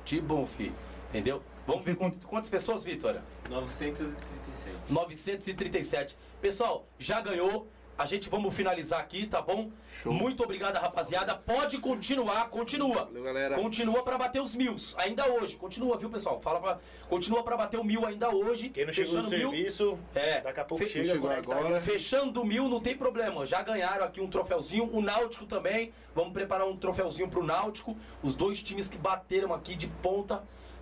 Te 0.06 0.22
bom, 0.22 0.46
fi. 0.46 0.74
Entendeu? 1.12 1.42
Vamos 1.68 1.84
ver 1.86 1.96
quantas, 1.96 2.24
quantas 2.24 2.50
pessoas, 2.50 2.84
Vitória? 2.84 3.22
937. 3.50 4.78
937. 4.90 6.18
Pessoal, 6.42 6.86
já 6.98 7.20
ganhou. 7.22 7.68
a 7.98 8.06
gente 8.06 8.30
vamos 8.30 8.56
finalizar 8.56 9.00
aqui, 9.00 9.28
tá 9.28 9.40
bom? 9.44 9.70
Show. 10.02 10.12
Muito 10.12 10.42
obrigado, 10.44 10.76
rapaziada. 10.78 11.36
Pode 11.36 11.78
continuar, 11.78 12.50
continua. 12.50 13.06
Valeu, 13.06 13.22
galera. 13.24 13.54
Continua 13.56 14.02
pra 14.02 14.18
bater 14.18 14.42
os 14.42 14.56
mil, 14.56 14.76
ainda 14.98 15.28
hoje. 15.32 15.56
Continua, 15.56 15.98
viu, 16.00 16.10
pessoal? 16.10 16.42
Fala 16.42 16.60
pra, 16.60 16.80
continua 17.08 17.44
pra 17.44 17.56
bater 17.56 17.80
o 17.80 17.84
mil 17.84 18.04
ainda 18.04 18.34
hoje. 18.34 18.70
Quem 18.70 18.86
não 18.88 18.94
chegou 18.94 19.18
no 19.22 19.30
mil. 19.30 19.52
serviço, 19.52 20.00
É. 20.16 20.42
daqui 20.42 20.60
a 20.60 20.66
pouco 20.66 20.84
Fe- 20.84 20.90
chega. 21.06 21.38
agora. 21.38 21.80
Fechando 21.80 22.44
mil, 22.44 22.68
não 22.68 22.80
tem 22.80 22.98
problema. 22.98 23.46
Já 23.46 23.62
ganharam 23.62 24.04
aqui 24.06 24.20
um 24.20 24.28
troféuzinho. 24.28 24.90
O 24.92 25.00
Náutico 25.00 25.46
também. 25.46 25.92
Vamos 26.16 26.34
preparar 26.34 26.66
um 26.68 26.76
troféuzinho 26.76 27.30
pro 27.30 27.44
Náutico. 27.44 27.96
Os 28.24 28.36
dois 28.36 28.64
times 28.64 28.90
que 28.90 28.98
bateram 28.98 29.54
aqui 29.54 29.76
de 29.76 29.86
ponta 29.88 30.42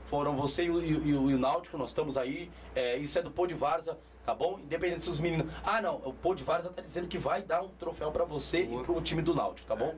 foram 0.09 0.35
você 0.35 0.63
e 0.65 0.69
o, 0.69 0.81
e 0.83 0.95
o- 1.13 1.29
e 1.31 1.33
o 1.35 1.37
Náutico. 1.37 1.77
Nós 1.77 1.89
estamos 1.89 2.17
aí. 2.17 2.49
É, 2.75 2.97
isso 2.97 3.17
é 3.17 3.21
do 3.21 3.29
Pô 3.31 3.45
de 3.45 3.53
Varza, 3.53 3.97
tá 4.25 4.33
bom? 4.33 4.59
Independente 4.59 5.03
se 5.03 5.09
os 5.09 5.19
meninos. 5.19 5.51
Ah, 5.63 5.81
não. 5.81 5.97
O 6.03 6.13
Pô 6.13 6.33
de 6.33 6.43
Varza 6.43 6.69
tá 6.69 6.81
dizendo 6.81 7.07
que 7.07 7.17
vai 7.17 7.41
dar 7.43 7.61
um 7.61 7.69
troféu 7.69 8.11
pra 8.11 8.25
você 8.25 8.63
Boa. 8.63 8.81
e 8.81 8.85
pro 8.85 9.01
time 9.01 9.21
do 9.21 9.35
Náutico, 9.35 9.67
tá 9.67 9.75
bom? 9.75 9.93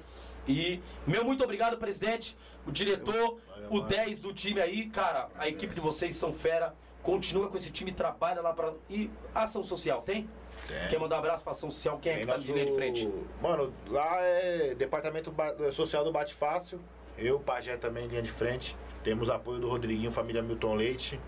E 0.48 0.82
meu 1.06 1.24
muito 1.24 1.44
obrigado, 1.44 1.78
presidente, 1.78 2.36
o 2.66 2.72
diretor, 2.72 3.38
o 3.70 3.80
10 3.82 4.20
do 4.22 4.34
time 4.34 4.60
aí, 4.60 4.88
cara, 4.90 5.30
a 5.38 5.48
equipe 5.48 5.74
de 5.74 5.80
vocês 5.80 6.16
são 6.16 6.34
fera. 6.34 6.74
Continua 7.04 7.48
com 7.48 7.58
esse 7.58 7.72
time, 7.72 7.92
trabalha 7.92 8.42
lá 8.42 8.52
pra. 8.54 8.72
E 8.90 9.10
ação 9.34 9.64
social, 9.64 10.02
tem? 10.02 10.30
Tem. 10.68 10.88
Quer 10.90 11.00
mandar 11.00 11.16
um 11.16 11.20
abraço 11.20 11.44
pra 11.44 11.52
ação 11.52 11.70
social? 11.72 11.98
Quem 12.00 12.12
é 12.14 12.20
que 12.20 12.28
tá 12.28 12.38
na 12.38 12.44
linha 12.44 12.66
de 12.66 12.74
frente? 12.74 13.10
Mano, 13.42 13.74
lá 13.88 14.20
é 14.22 14.76
departamento 14.76 15.32
ba- 15.32 15.56
social 15.72 16.04
do 16.04 16.12
Bate 16.12 16.34
Fácil. 16.34 16.80
Eu, 17.22 17.40
Pajé 17.40 17.78
também, 17.78 18.08
linha 18.08 18.22
de 18.22 18.32
frente. 18.32 18.76
Temos 19.04 19.30
apoio 19.30 19.60
do 19.60 19.70
Rodriguinho, 19.70 20.12
família 20.12 20.42
Milton 20.42 20.74
Leite. 20.76 21.20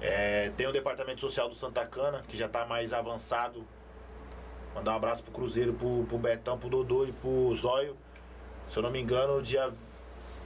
É, 0.00 0.50
tem 0.56 0.66
o 0.66 0.72
departamento 0.72 1.20
social 1.20 1.48
do 1.48 1.54
Santa 1.54 1.84
Cana, 1.86 2.22
que 2.28 2.36
já 2.36 2.48
tá 2.48 2.66
mais 2.66 2.92
avançado. 2.92 3.64
Mandar 4.74 4.92
um 4.92 4.96
abraço 4.96 5.24
pro 5.24 5.32
Cruzeiro, 5.32 5.72
pro, 5.72 6.04
pro 6.04 6.18
Betão, 6.18 6.58
pro 6.58 6.68
Dodô 6.68 7.06
e 7.06 7.12
pro 7.12 7.52
Zóio. 7.54 7.96
Se 8.68 8.78
eu 8.78 8.82
não 8.82 8.90
me 8.90 9.00
engano, 9.00 9.40
dia, 9.42 9.70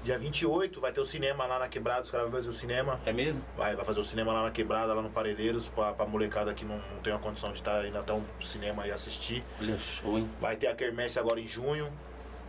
dia 0.05 0.17
28 0.17 0.81
vai 0.81 0.93
ter 0.93 1.01
o 1.01 1.05
cinema 1.05 1.45
lá 1.45 1.59
na 1.59 1.69
Quebrada. 1.69 2.03
Os 2.03 2.11
caras 2.11 2.31
vão 2.31 2.37
fazer 2.37 2.49
o 2.49 2.53
cinema. 2.53 2.99
É 3.05 3.13
mesmo? 3.13 3.45
Vai, 3.57 3.75
vai 3.75 3.85
fazer 3.85 3.99
o 3.99 4.05
cinema 4.05 4.33
lá 4.33 4.45
na 4.45 4.51
Quebrada, 4.51 4.95
lá 4.95 5.03
no 5.03 5.11
Parelheiros, 5.11 5.69
pra, 5.69 5.93
pra 5.93 6.07
molecada 6.07 6.55
que 6.55 6.65
não, 6.65 6.77
não 6.77 7.03
tem 7.03 7.13
a 7.13 7.19
condição 7.19 7.51
de 7.51 7.59
estar 7.59 7.85
indo 7.85 7.99
até 7.99 8.13
um 8.13 8.23
cinema 8.41 8.87
e 8.87 8.93
assistir. 8.93 9.45
Olha, 9.61 9.77
show, 9.77 10.17
hein? 10.17 10.31
Vai 10.41 10.57
ter 10.57 10.69
a 10.69 10.75
Quermesse 10.75 11.19
agora 11.19 11.41
em 11.41 11.49
junho. 11.49 11.93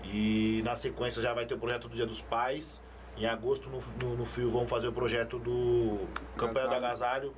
E 0.03 0.61
na 0.64 0.75
sequência 0.75 1.22
já 1.22 1.33
vai 1.33 1.45
ter 1.45 1.53
o 1.53 1.57
projeto 1.57 1.88
do 1.88 1.95
Dia 1.95 2.06
dos 2.06 2.22
Pais. 2.22 2.82
Em 3.17 3.25
agosto, 3.25 3.69
no, 3.69 3.80
no, 4.01 4.17
no 4.17 4.25
Fio, 4.25 4.49
vamos 4.49 4.69
fazer 4.69 4.88
o 4.88 4.93
projeto 4.93 5.38
do 5.38 5.99
Campanha 6.35 6.67
do 6.67 6.73
Agasalho. 6.73 7.33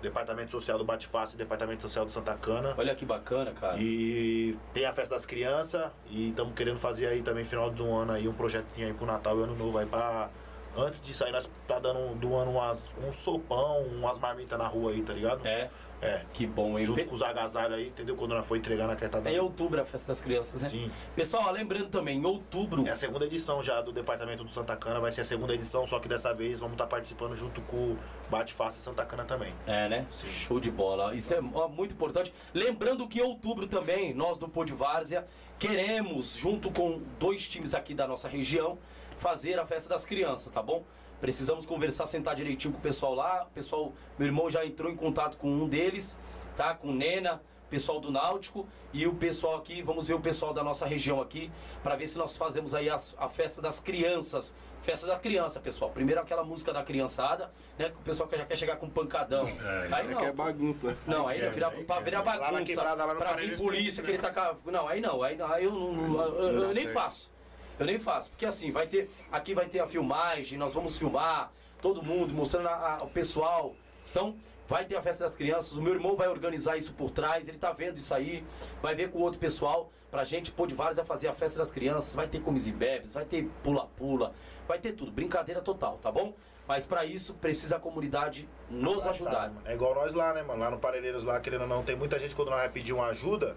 Departamento 0.00 0.52
Social 0.52 0.78
do 0.78 0.84
Bate 0.84 1.08
e 1.32 1.36
Departamento 1.36 1.82
Social 1.82 2.04
do 2.04 2.12
Santa 2.12 2.34
Cana. 2.34 2.74
Olha 2.78 2.94
que 2.94 3.04
bacana, 3.04 3.50
cara. 3.52 3.76
E 3.78 4.56
tem 4.72 4.86
a 4.86 4.92
festa 4.92 5.14
das 5.14 5.26
crianças. 5.26 5.90
E 6.08 6.28
estamos 6.28 6.54
querendo 6.54 6.78
fazer 6.78 7.06
aí 7.06 7.22
também, 7.22 7.44
final 7.44 7.70
do 7.70 7.90
ano, 7.92 8.12
aí, 8.12 8.28
um 8.28 8.32
projetinho 8.32 8.86
aí 8.86 8.94
pro 8.94 9.06
Natal 9.06 9.38
e 9.38 9.42
Ano 9.42 9.56
Novo 9.56 9.78
aí 9.78 9.86
pra. 9.86 10.30
Antes 10.76 11.00
disso 11.00 11.24
aí, 11.24 11.32
nós 11.32 11.50
tá 11.66 11.80
dando 11.80 12.14
do 12.14 12.36
ano 12.36 12.52
umas, 12.52 12.88
um 13.04 13.12
sopão, 13.12 13.82
umas 13.82 14.18
marmitas 14.18 14.56
na 14.56 14.68
rua 14.68 14.92
aí, 14.92 15.02
tá 15.02 15.12
ligado? 15.12 15.44
É, 15.44 15.68
É. 16.00 16.22
que 16.32 16.46
bom, 16.46 16.78
hein? 16.78 16.84
Junto 16.84 17.04
com 17.04 17.14
os 17.14 17.22
agasalhos 17.22 17.78
aí, 17.78 17.88
entendeu? 17.88 18.16
Quando 18.16 18.34
nós 18.34 18.46
foi 18.46 18.58
entregar 18.58 18.86
na 18.86 18.94
quieta 18.94 19.20
É 19.24 19.32
em 19.32 19.38
outubro 19.40 19.80
a 19.80 19.84
festa 19.84 20.08
das 20.08 20.20
crianças, 20.20 20.62
né? 20.62 20.68
Sim. 20.68 20.90
Pessoal, 21.14 21.44
ó, 21.46 21.50
lembrando 21.50 21.88
também, 21.88 22.18
em 22.18 22.24
outubro. 22.24 22.86
É 22.86 22.90
a 22.90 22.96
segunda 22.96 23.24
edição 23.24 23.62
já 23.62 23.80
do 23.80 23.92
Departamento 23.92 24.44
do 24.44 24.50
Santa 24.50 24.76
Cana, 24.76 25.00
vai 25.00 25.10
ser 25.10 25.22
a 25.22 25.24
segunda 25.24 25.54
edição, 25.54 25.86
só 25.86 25.98
que 25.98 26.08
dessa 26.08 26.32
vez 26.32 26.60
vamos 26.60 26.74
estar 26.74 26.86
participando 26.86 27.34
junto 27.34 27.60
com 27.62 27.76
o 27.76 27.98
Bate 28.30 28.52
Face 28.52 28.80
Santa 28.80 29.04
Cana 29.04 29.24
também. 29.24 29.52
É, 29.66 29.88
né? 29.88 30.06
Show 30.12 30.60
de 30.60 30.70
bola. 30.70 31.14
Isso 31.14 31.34
é 31.34 31.40
ó, 31.54 31.68
muito 31.68 31.94
importante. 31.94 32.32
Lembrando 32.54 33.06
que 33.08 33.18
em 33.18 33.22
outubro 33.22 33.66
também, 33.66 34.14
nós 34.14 34.38
do 34.38 34.48
Pô 34.48 34.64
de 34.64 34.72
Várzea, 34.72 35.26
queremos, 35.58 36.34
junto 36.36 36.70
com 36.70 37.02
dois 37.18 37.48
times 37.48 37.74
aqui 37.74 37.94
da 37.94 38.06
nossa 38.06 38.28
região, 38.28 38.78
fazer 39.16 39.58
a 39.58 39.66
festa 39.66 39.88
das 39.88 40.04
crianças, 40.04 40.52
tá 40.52 40.62
bom? 40.62 40.84
Precisamos 41.20 41.66
conversar, 41.66 42.06
sentar 42.06 42.34
direitinho 42.34 42.72
com 42.72 42.78
o 42.78 42.82
pessoal 42.82 43.14
lá. 43.14 43.44
O 43.50 43.54
pessoal, 43.54 43.92
meu 44.18 44.26
irmão 44.26 44.48
já 44.48 44.64
entrou 44.64 44.90
em 44.90 44.96
contato 44.96 45.36
com 45.36 45.48
um 45.48 45.68
deles, 45.68 46.18
tá? 46.56 46.74
Com 46.74 46.88
o 46.88 46.92
Nena, 46.94 47.42
pessoal 47.68 48.00
do 48.00 48.10
Náutico 48.10 48.66
e 48.94 49.06
o 49.06 49.14
pessoal 49.14 49.56
aqui, 49.56 49.82
vamos 49.82 50.08
ver 50.08 50.14
o 50.14 50.20
pessoal 50.20 50.54
da 50.54 50.64
nossa 50.64 50.86
região 50.86 51.20
aqui, 51.20 51.50
para 51.82 51.96
ver 51.96 52.06
se 52.06 52.16
nós 52.16 52.34
fazemos 52.36 52.72
aí 52.74 52.88
as- 52.88 53.14
a 53.18 53.28
festa 53.28 53.60
das 53.60 53.78
crianças. 53.78 54.54
Festa 54.80 55.06
da 55.08 55.18
criança, 55.18 55.58
pessoal. 55.60 55.90
Primeiro 55.90 56.20
aquela 56.20 56.42
música 56.44 56.72
da 56.72 56.82
criançada, 56.84 57.50
né? 57.76 57.90
Que 57.90 57.96
o 57.96 58.02
pessoal 58.02 58.26
que 58.28 58.38
já 58.38 58.44
quer 58.46 58.56
chegar 58.56 58.76
com 58.76 58.88
pancadão. 58.88 59.44
aí 59.92 60.06
É 60.06 60.10
não. 60.10 60.18
que 60.20 60.24
é 60.24 60.32
bagunça. 60.32 60.96
Não, 61.06 61.26
aí 61.28 61.40
ia 61.40 61.50
virar, 61.50 61.70
pra 61.72 62.00
virar 62.00 62.22
Lá 62.22 62.36
na 62.36 62.38
bagunça, 62.52 62.64
quebrada, 62.64 63.04
lá 63.04 63.14
pra 63.16 63.32
vir 63.34 63.58
polícia, 63.58 64.02
que 64.04 64.10
ele 64.12 64.18
tá 64.18 64.54
Não, 64.64 64.86
aí 64.88 65.00
não, 65.00 65.22
aí, 65.22 65.36
não, 65.36 65.52
aí 65.52 65.64
eu, 65.64 65.72
não- 65.72 65.92
não- 65.92 66.22
eu- 66.22 66.34
eu- 66.52 66.62
eu 66.62 66.72
nem 66.74 66.86
faço. 66.88 67.30
Eu 67.78 67.86
nem 67.86 67.98
faço, 67.98 68.30
porque 68.30 68.44
assim, 68.46 68.70
vai 68.70 68.86
ter. 68.86 69.10
Aqui 69.30 69.54
vai 69.54 69.66
ter 69.66 69.80
a 69.80 69.86
filmagem, 69.86 70.58
nós 70.58 70.74
vamos 70.74 70.98
filmar, 70.98 71.50
todo 71.80 72.02
mundo, 72.02 72.32
mostrando 72.34 72.68
a- 72.68 72.98
a- 73.00 73.04
o 73.04 73.08
pessoal. 73.08 73.74
Então, 74.10 74.36
vai 74.66 74.84
ter 74.84 74.96
a 74.96 75.02
festa 75.02 75.24
das 75.24 75.36
crianças, 75.36 75.76
o 75.76 75.82
meu 75.82 75.94
irmão 75.94 76.16
vai 76.16 76.28
organizar 76.28 76.76
isso 76.76 76.92
por 76.94 77.10
trás, 77.10 77.48
ele 77.48 77.58
tá 77.58 77.72
vendo 77.72 77.96
isso 77.98 78.12
aí, 78.14 78.44
vai 78.82 78.94
ver 78.94 79.10
com 79.10 79.18
o 79.18 79.22
outro 79.22 79.38
pessoal, 79.38 79.90
pra 80.10 80.24
gente 80.24 80.50
pôr 80.50 80.66
de 80.66 80.74
vários 80.74 80.98
a 80.98 81.04
fazer 81.04 81.28
a 81.28 81.32
festa 81.32 81.58
das 81.58 81.70
crianças, 81.70 82.14
vai 82.14 82.26
ter 82.26 82.40
comes 82.40 82.66
e 82.66 82.72
bebes, 82.72 83.12
vai 83.12 83.24
ter 83.24 83.48
pula-pula, 83.62 84.32
vai 84.66 84.78
ter 84.78 84.92
tudo, 84.92 85.10
brincadeira 85.12 85.60
total, 85.60 85.98
tá 86.02 86.10
bom? 86.10 86.34
Mas 86.66 86.84
pra 86.84 87.04
isso 87.04 87.32
precisa 87.34 87.76
a 87.76 87.80
comunidade 87.80 88.46
nos 88.68 89.06
ajudar. 89.06 89.52
É 89.64 89.74
igual 89.74 89.94
nós 89.94 90.12
lá, 90.14 90.34
né, 90.34 90.42
mano? 90.42 90.60
Lá 90.60 90.70
no 90.70 90.78
Parelheiros, 90.78 91.24
lá, 91.24 91.38
querendo 91.40 91.62
ou 91.62 91.66
não, 91.66 91.82
tem 91.82 91.96
muita 91.96 92.18
gente 92.18 92.34
quando 92.36 92.48
nós 92.50 92.58
vai 92.60 92.68
pedir 92.68 92.92
uma 92.92 93.06
ajuda, 93.06 93.56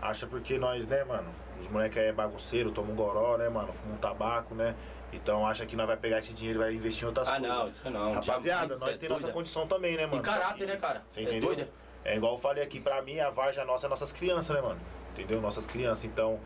acha 0.00 0.26
porque 0.26 0.58
nós, 0.58 0.86
né, 0.86 1.04
mano? 1.04 1.28
Os 1.60 1.68
moleques 1.68 1.98
é 1.98 2.12
bagunceiro, 2.12 2.70
tomam 2.70 2.92
um 2.92 2.96
goró, 2.96 3.36
né, 3.36 3.48
mano? 3.48 3.72
Fumam 3.72 3.94
um 3.94 3.98
tabaco, 3.98 4.54
né? 4.54 4.74
Então 5.12 5.46
acha 5.46 5.64
que 5.66 5.74
nós 5.74 5.86
vai 5.86 5.96
pegar 5.96 6.18
esse 6.18 6.32
dinheiro 6.34 6.60
e 6.60 6.62
vai 6.62 6.74
investir 6.74 7.04
em 7.04 7.06
outras 7.08 7.28
Ah, 7.28 7.38
coisas. 7.38 7.56
não, 7.56 7.66
isso 7.66 7.90
não, 7.90 8.12
Rapaziada, 8.14 8.78
nós 8.78 8.96
é 8.96 8.98
temos 9.00 9.22
nossa 9.22 9.32
condição 9.32 9.66
também, 9.66 9.96
né, 9.96 10.06
mano? 10.06 10.18
E 10.18 10.24
caráter, 10.24 10.66
né, 10.68 10.76
cara? 10.76 11.02
Você 11.08 11.20
É 11.20 11.22
entendeu? 11.24 11.40
doida. 11.48 11.68
É 12.04 12.16
igual 12.16 12.32
eu 12.34 12.38
falei 12.38 12.62
aqui, 12.62 12.78
pra 12.78 13.02
mim, 13.02 13.18
a 13.18 13.28
Varja 13.30 13.64
nossa 13.64 13.86
é 13.86 13.88
nossas 13.88 14.12
crianças, 14.12 14.54
né, 14.54 14.62
mano? 14.62 14.78
Entendeu? 15.12 15.40
Nossas 15.40 15.66
crianças. 15.66 16.04
Então, 16.04 16.38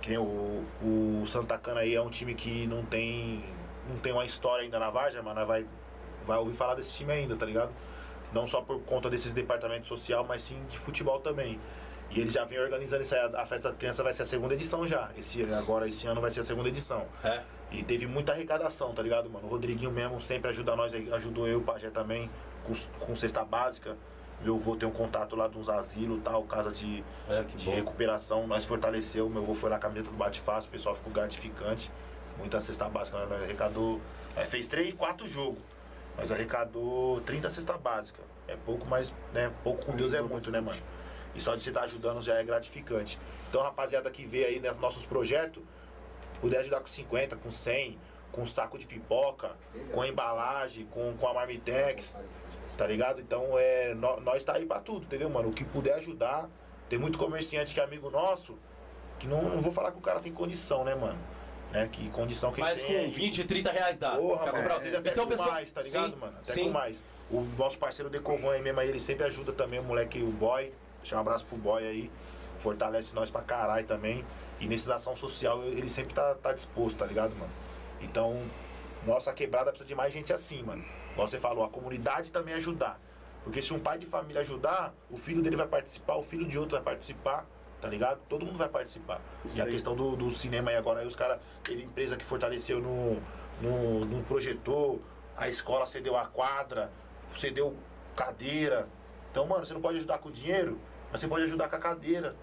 que 0.00 0.08
nem 0.10 0.18
o, 0.18 0.64
o 0.82 1.24
Santa 1.26 1.58
Cana 1.58 1.80
aí 1.80 1.94
é 1.94 2.00
um 2.00 2.08
time 2.08 2.34
que 2.34 2.66
não 2.66 2.84
tem. 2.84 3.44
não 3.88 3.96
tem 3.98 4.12
uma 4.12 4.24
história 4.24 4.64
ainda 4.64 4.78
na 4.78 4.88
Varja, 4.88 5.20
mas 5.22 5.34
nós 5.34 5.46
vai, 5.46 5.66
vai 6.24 6.38
ouvir 6.38 6.54
falar 6.54 6.74
desse 6.76 6.94
time 6.94 7.12
ainda, 7.12 7.36
tá 7.36 7.44
ligado? 7.44 7.70
Não 8.32 8.46
só 8.46 8.62
por 8.62 8.80
conta 8.82 9.10
desses 9.10 9.32
departamentos 9.34 9.86
social, 9.88 10.24
mas 10.24 10.42
sim 10.42 10.60
de 10.68 10.78
futebol 10.78 11.20
também. 11.20 11.60
E 12.10 12.20
eles 12.20 12.32
já 12.32 12.44
vêm 12.44 12.58
organizando 12.58 13.02
isso 13.02 13.14
aí. 13.14 13.20
A 13.20 13.42
a 13.42 13.46
festa 13.46 13.70
da 13.70 13.74
criança 13.74 14.02
vai 14.02 14.12
ser 14.12 14.22
a 14.22 14.26
segunda 14.26 14.54
edição 14.54 14.86
já. 14.86 15.10
Esse, 15.16 15.42
agora, 15.54 15.88
esse 15.88 16.06
ano 16.06 16.20
vai 16.20 16.30
ser 16.30 16.40
a 16.40 16.44
segunda 16.44 16.68
edição. 16.68 17.06
É. 17.24 17.42
E 17.70 17.82
teve 17.82 18.06
muita 18.06 18.32
arrecadação, 18.32 18.92
tá 18.94 19.02
ligado, 19.02 19.28
mano? 19.28 19.46
O 19.46 19.50
Rodriguinho 19.50 19.90
mesmo 19.90 20.20
sempre 20.22 20.48
ajuda 20.50 20.76
nós, 20.76 20.94
aí, 20.94 21.12
ajudou 21.12 21.48
eu, 21.48 21.58
o 21.58 21.62
Pajé 21.62 21.90
também, 21.90 22.30
com, 22.64 22.74
com 23.04 23.16
cesta 23.16 23.44
básica. 23.44 23.96
Meu 24.40 24.54
avô 24.54 24.76
tem 24.76 24.88
um 24.88 24.92
contato 24.92 25.34
lá 25.34 25.48
de 25.48 25.58
uns 25.58 25.68
asilos 25.68 26.20
tal, 26.22 26.42
casa 26.44 26.70
de, 26.70 27.02
É, 27.28 27.42
de 27.42 27.70
recuperação. 27.70 28.46
Nós 28.46 28.64
fortaleceu, 28.64 29.28
meu 29.28 29.42
avô 29.42 29.54
foi 29.54 29.70
na 29.70 29.78
camiseta 29.78 30.10
do 30.10 30.16
Bate 30.16 30.40
Fácil, 30.40 30.68
o 30.68 30.72
pessoal 30.72 30.94
ficou 30.94 31.12
gratificante. 31.12 31.90
Muita 32.38 32.60
cesta 32.60 32.88
básica, 32.88 33.18
nós 33.18 33.42
arrecadou. 33.42 34.00
Nós 34.36 34.48
fez 34.48 34.66
três, 34.66 34.92
quatro 34.92 35.26
jogos. 35.26 35.58
Nós 36.18 36.30
arrecadou 36.30 37.20
30 37.22 37.48
cesta 37.50 37.76
básica. 37.78 38.22
É 38.46 38.56
pouco, 38.56 38.86
mas 38.86 39.12
né, 39.32 39.50
pouco 39.64 39.86
com 39.86 39.96
Deus 39.96 40.14
é 40.14 40.20
muito, 40.22 40.50
né, 40.50 40.60
mano? 40.60 40.78
E 41.36 41.40
só 41.40 41.54
de 41.54 41.62
você 41.62 41.70
estar 41.70 41.82
ajudando 41.82 42.22
já 42.22 42.34
é 42.36 42.44
gratificante. 42.44 43.18
Então, 43.48 43.62
rapaziada 43.62 44.10
que 44.10 44.24
vê 44.24 44.44
aí 44.46 44.58
né, 44.60 44.72
nossos 44.80 45.04
projetos, 45.04 45.62
puder 46.40 46.60
ajudar 46.60 46.80
com 46.80 46.86
50, 46.86 47.36
com 47.36 47.50
100, 47.50 47.98
com 48.32 48.42
um 48.42 48.46
saco 48.46 48.78
de 48.78 48.86
pipoca, 48.86 49.52
com 49.92 50.00
a 50.02 50.08
embalagem, 50.08 50.86
com, 50.86 51.14
com 51.16 51.28
a 51.28 51.34
Marmitex, 51.34 52.16
tá 52.76 52.86
ligado? 52.86 53.20
Então, 53.20 53.58
é, 53.58 53.94
nó- 53.94 54.18
nós 54.20 54.42
tá 54.44 54.54
aí 54.54 54.64
pra 54.64 54.80
tudo, 54.80 55.04
entendeu, 55.04 55.28
mano? 55.28 55.50
O 55.50 55.52
que 55.52 55.64
puder 55.64 55.94
ajudar. 55.94 56.48
Tem 56.88 56.98
muito 56.98 57.18
comerciante 57.18 57.74
que 57.74 57.80
é 57.80 57.84
amigo 57.84 58.10
nosso, 58.10 58.56
que 59.18 59.26
não, 59.26 59.42
não 59.42 59.60
vou 59.60 59.72
falar 59.72 59.90
que 59.90 59.98
o 59.98 60.02
cara 60.02 60.20
tem 60.20 60.32
condição, 60.32 60.84
né, 60.84 60.94
mano? 60.94 61.18
Né? 61.72 61.88
Que 61.90 62.08
condição 62.10 62.52
que 62.52 62.60
Mas 62.60 62.78
ele 62.84 62.94
tem. 62.94 63.06
com 63.06 63.16
20, 63.16 63.44
30 63.44 63.72
reais 63.72 63.98
dá. 63.98 64.12
Porra, 64.12 64.46
mano, 64.46 64.58
comprar? 64.58 64.78
vezes 64.78 64.94
até 64.94 65.10
então, 65.10 65.24
com 65.24 65.30
pessoal, 65.30 65.50
mais, 65.52 65.72
tá 65.72 65.82
ligado, 65.82 66.12
sim, 66.12 66.16
mano? 66.16 66.34
Até 66.38 66.52
sim. 66.52 66.64
com 66.64 66.70
mais. 66.70 67.02
O 67.28 67.40
nosso 67.58 67.76
parceiro 67.76 68.08
Decovan 68.08 68.52
aí 68.52 68.62
mesmo 68.62 68.78
aí, 68.78 68.88
ele 68.88 69.00
sempre 69.00 69.24
ajuda 69.24 69.52
também 69.52 69.80
o 69.80 69.82
moleque, 69.82 70.22
o 70.22 70.30
boy. 70.30 70.72
Deixar 71.06 71.18
um 71.18 71.20
abraço 71.20 71.46
pro 71.46 71.56
boy 71.56 71.86
aí. 71.86 72.10
Fortalece 72.58 73.14
nós 73.14 73.30
pra 73.30 73.40
caralho 73.40 73.86
também. 73.86 74.24
E 74.58 74.66
nessa 74.66 74.96
ação 74.96 75.16
social 75.16 75.62
ele 75.62 75.88
sempre 75.88 76.12
tá, 76.12 76.34
tá 76.34 76.52
disposto, 76.52 76.98
tá 76.98 77.06
ligado, 77.06 77.32
mano? 77.36 77.52
Então, 78.00 78.42
nossa 79.06 79.32
quebrada 79.32 79.70
precisa 79.70 79.86
de 79.86 79.94
mais 79.94 80.12
gente 80.12 80.32
assim, 80.32 80.64
mano. 80.64 80.84
Igual 81.12 81.28
você 81.28 81.38
falou, 81.38 81.64
a 81.64 81.68
comunidade 81.68 82.32
também 82.32 82.54
ajudar. 82.54 83.00
Porque 83.44 83.62
se 83.62 83.72
um 83.72 83.78
pai 83.78 83.98
de 83.98 84.06
família 84.06 84.40
ajudar, 84.40 84.92
o 85.08 85.16
filho 85.16 85.40
dele 85.42 85.54
vai 85.54 85.68
participar, 85.68 86.16
o 86.16 86.22
filho 86.24 86.44
de 86.44 86.58
outro 86.58 86.76
vai 86.76 86.82
participar, 86.82 87.46
tá 87.80 87.88
ligado? 87.88 88.18
Todo 88.28 88.44
mundo 88.44 88.58
vai 88.58 88.68
participar. 88.68 89.20
Isso 89.44 89.58
e 89.58 89.60
a 89.60 89.64
aí. 89.64 89.70
questão 89.70 89.94
do, 89.94 90.16
do 90.16 90.28
cinema 90.32 90.70
aí 90.70 90.76
agora, 90.76 91.00
aí 91.00 91.06
os 91.06 91.14
caras, 91.14 91.38
teve 91.62 91.84
empresa 91.84 92.16
que 92.16 92.24
fortaleceu 92.24 92.80
no, 92.80 93.22
no, 93.62 94.04
no 94.04 94.24
projetor, 94.24 94.98
a 95.36 95.48
escola 95.48 95.86
cedeu 95.86 96.16
a 96.16 96.26
quadra, 96.26 96.90
cedeu 97.36 97.76
cadeira. 98.16 98.88
Então, 99.30 99.46
mano, 99.46 99.64
você 99.64 99.72
não 99.72 99.80
pode 99.80 99.98
ajudar 99.98 100.18
com 100.18 100.30
dinheiro, 100.30 100.80
mas 101.16 101.20
você 101.22 101.28
pode 101.28 101.44
ajudar 101.44 101.68
com 101.70 101.76
a 101.76 101.78
cadeira. 101.78 102.36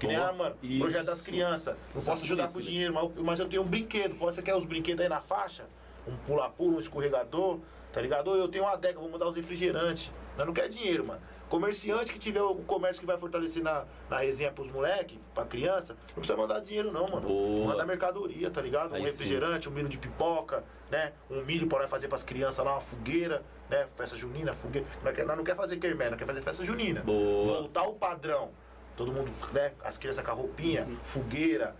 Que 0.00 0.06
nem, 0.06 0.16
ah, 0.16 0.32
mano, 0.32 0.56
Isso. 0.62 0.80
projeto 0.80 1.04
das 1.06 1.20
crianças. 1.20 1.76
Não 1.94 2.02
posso 2.02 2.24
ajudar 2.24 2.44
isso, 2.44 2.54
com 2.54 2.58
né? 2.58 2.64
dinheiro, 2.64 2.94
mas, 2.94 3.02
eu- 3.04 3.24
mas 3.24 3.38
eu 3.38 3.48
tenho 3.48 3.62
um 3.62 3.66
brinquedo. 3.66 4.14
Pode 4.16 4.34
você 4.34 4.42
quer 4.42 4.54
os 4.56 4.64
brinquedos 4.64 5.02
aí 5.02 5.08
na 5.08 5.20
faixa? 5.20 5.66
Um 6.08 6.16
pula-pula, 6.16 6.76
um 6.76 6.80
escorregador, 6.80 7.60
tá 7.92 8.00
ligado? 8.00 8.28
Ou 8.28 8.36
eu 8.36 8.48
tenho 8.48 8.64
uma 8.64 8.72
adega, 8.72 8.98
vou 8.98 9.08
mudar 9.10 9.28
os 9.28 9.36
refrigerantes. 9.36 10.10
Nós 10.36 10.46
não 10.46 10.52
quer 10.54 10.68
dinheiro, 10.68 11.06
mano. 11.06 11.20
Comerciante 11.48 12.12
que 12.12 12.18
tiver 12.18 12.42
o 12.42 12.54
comércio 12.56 13.00
que 13.00 13.06
vai 13.06 13.16
fortalecer 13.16 13.62
na, 13.62 13.84
na 14.10 14.16
resenha 14.18 14.50
pros 14.50 14.68
moleque, 14.68 15.20
pra 15.34 15.44
criança, 15.44 15.94
não 16.08 16.14
precisa 16.14 16.36
mandar 16.36 16.58
dinheiro 16.60 16.90
não, 16.90 17.06
mano. 17.06 17.28
Boa. 17.28 17.66
Manda 17.68 17.86
mercadoria, 17.86 18.50
tá 18.50 18.60
ligado? 18.62 18.90
Um 18.92 18.94
Aí 18.94 19.02
sim. 19.02 19.06
refrigerante, 19.12 19.68
um 19.68 19.72
milho 19.72 19.88
de 19.88 19.98
pipoca, 19.98 20.64
né? 20.90 21.12
Um 21.30 21.42
milho 21.44 21.68
pra 21.68 21.86
fazer 21.86 22.08
pras 22.08 22.22
crianças 22.24 22.64
lá, 22.64 22.72
uma 22.72 22.80
fogueira, 22.80 23.42
né? 23.74 23.86
Festa 23.96 24.16
junina, 24.16 24.54
fogueira. 24.54 24.86
Nós, 25.02 25.14
quer- 25.14 25.26
nós 25.26 25.36
não 25.36 25.44
quer 25.44 25.56
fazer 25.56 25.76
quermé, 25.78 26.08
nós 26.10 26.18
quer 26.18 26.26
fazer 26.26 26.42
festa 26.42 26.64
junina. 26.64 27.00
Boa. 27.02 27.46
Voltar 27.60 27.82
o 27.84 27.94
padrão. 27.94 28.50
Todo 28.96 29.12
mundo, 29.12 29.30
né? 29.52 29.72
As 29.82 29.98
crianças 29.98 30.24
com 30.24 30.30
a 30.30 30.34
roupinha, 30.34 30.82
Uhum. 30.84 30.96
fogueira, 31.02 31.74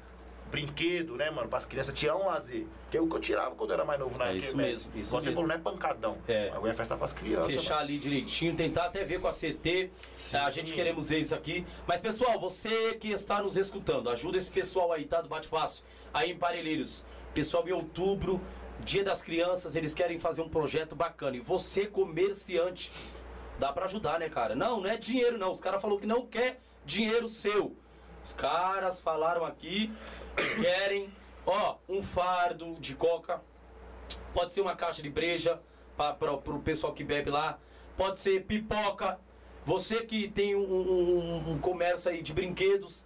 brinquedo, 0.50 1.16
né, 1.16 1.30
mano? 1.30 1.48
Para 1.48 1.58
as 1.58 1.66
crianças 1.66 1.94
tirar 1.94 2.16
um 2.16 2.26
lazer. 2.26 2.66
Que 2.90 2.96
é 2.96 3.00
o 3.00 3.08
que 3.08 3.16
eu 3.16 3.20
tirava 3.20 3.54
quando 3.56 3.70
eu 3.70 3.74
era 3.74 3.84
mais 3.84 3.98
novo 3.98 4.16
na 4.18 4.28
É 4.30 4.36
isso 4.36 4.56
mesmo, 4.56 4.90
isso 4.94 5.10
Você 5.10 5.26
mesmo. 5.28 5.32
falou, 5.34 5.48
não 5.48 5.54
é 5.54 5.58
pancadão. 5.58 6.18
É. 6.28 6.50
Agora 6.50 6.70
é 6.72 6.74
festa 6.74 6.96
para 6.96 7.04
as 7.06 7.12
crianças. 7.12 7.46
fechar 7.46 7.78
ali 7.78 7.98
direitinho, 7.98 8.54
tentar 8.54 8.84
até 8.86 9.04
ver 9.04 9.20
com 9.20 9.26
a 9.26 9.32
CT. 9.32 9.90
A 10.34 10.50
gente 10.50 10.72
queremos 10.72 11.08
ver 11.08 11.18
isso 11.18 11.34
aqui. 11.34 11.64
Mas, 11.86 12.00
pessoal, 12.00 12.38
você 12.38 12.94
que 12.94 13.10
está 13.10 13.42
nos 13.42 13.56
escutando, 13.56 14.08
ajuda 14.10 14.36
esse 14.38 14.50
pessoal 14.50 14.92
aí, 14.92 15.04
tá? 15.06 15.20
Do 15.20 15.28
Bate 15.28 15.48
Fácil, 15.48 15.82
aí 16.12 16.30
em 16.32 16.36
Parelheiros. 16.38 17.02
Pessoal, 17.32 17.66
em 17.68 17.72
outubro, 17.72 18.40
Dia 18.80 19.04
das 19.04 19.22
Crianças, 19.22 19.74
eles 19.76 19.94
querem 19.94 20.18
fazer 20.18 20.42
um 20.42 20.48
projeto 20.48 20.94
bacana. 20.94 21.36
E 21.36 21.40
você, 21.40 21.86
comerciante, 21.86 22.90
dá 23.58 23.72
pra 23.72 23.84
ajudar, 23.86 24.18
né, 24.18 24.28
cara? 24.28 24.54
Não, 24.54 24.80
não 24.80 24.90
é 24.90 24.96
dinheiro, 24.96 25.38
não. 25.38 25.52
Os 25.52 25.60
caras 25.60 25.80
falaram 25.80 26.00
que 26.00 26.06
não 26.06 26.26
quer 26.26 26.60
dinheiro 26.84 27.28
seu. 27.28 27.74
Os 28.24 28.34
caras 28.34 29.00
falaram 29.00 29.44
aqui 29.44 29.90
que 30.36 30.56
querem, 30.62 31.12
ó, 31.46 31.76
um 31.88 32.02
fardo 32.02 32.76
de 32.80 32.94
coca, 32.94 33.40
Pode 34.34 34.52
ser 34.52 34.60
uma 34.62 34.74
caixa 34.74 35.00
de 35.00 35.08
breja 35.08 35.60
para 35.96 36.32
o 36.32 36.58
pessoal 36.60 36.92
que 36.92 37.04
bebe 37.04 37.30
lá. 37.30 37.56
Pode 37.96 38.18
ser 38.18 38.42
pipoca. 38.44 39.16
Você 39.64 40.04
que 40.04 40.26
tem 40.26 40.56
um, 40.56 40.60
um- 40.60 41.50
um 41.52 41.58
comércio 41.60 42.10
aí 42.10 42.20
de 42.20 42.32
brinquedos, 42.34 43.04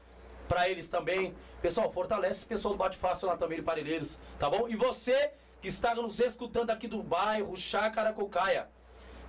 para 0.49 0.71
eles 0.71 0.89
também. 0.89 1.35
Pessoal, 1.61 1.91
fortalece 1.91 2.33
esse 2.41 2.47
pessoal 2.47 2.73
do 2.73 2.79
Bate 2.79 2.97
Fácil 2.97 3.29
lá 3.29 3.37
também 3.37 3.59
de 3.59 3.63
Parelheiros, 3.63 4.19
tá 4.39 4.49
bom? 4.49 4.67
E 4.71 4.75
você 4.75 5.31
que 5.61 5.69
está 5.69 5.95
nos 5.95 6.20
escutando 6.20 6.70
aqui 6.70 6.87
do 6.87 7.03
bairro 7.03 7.57
Chácara 7.57 8.12
Cocaia, 8.12 8.69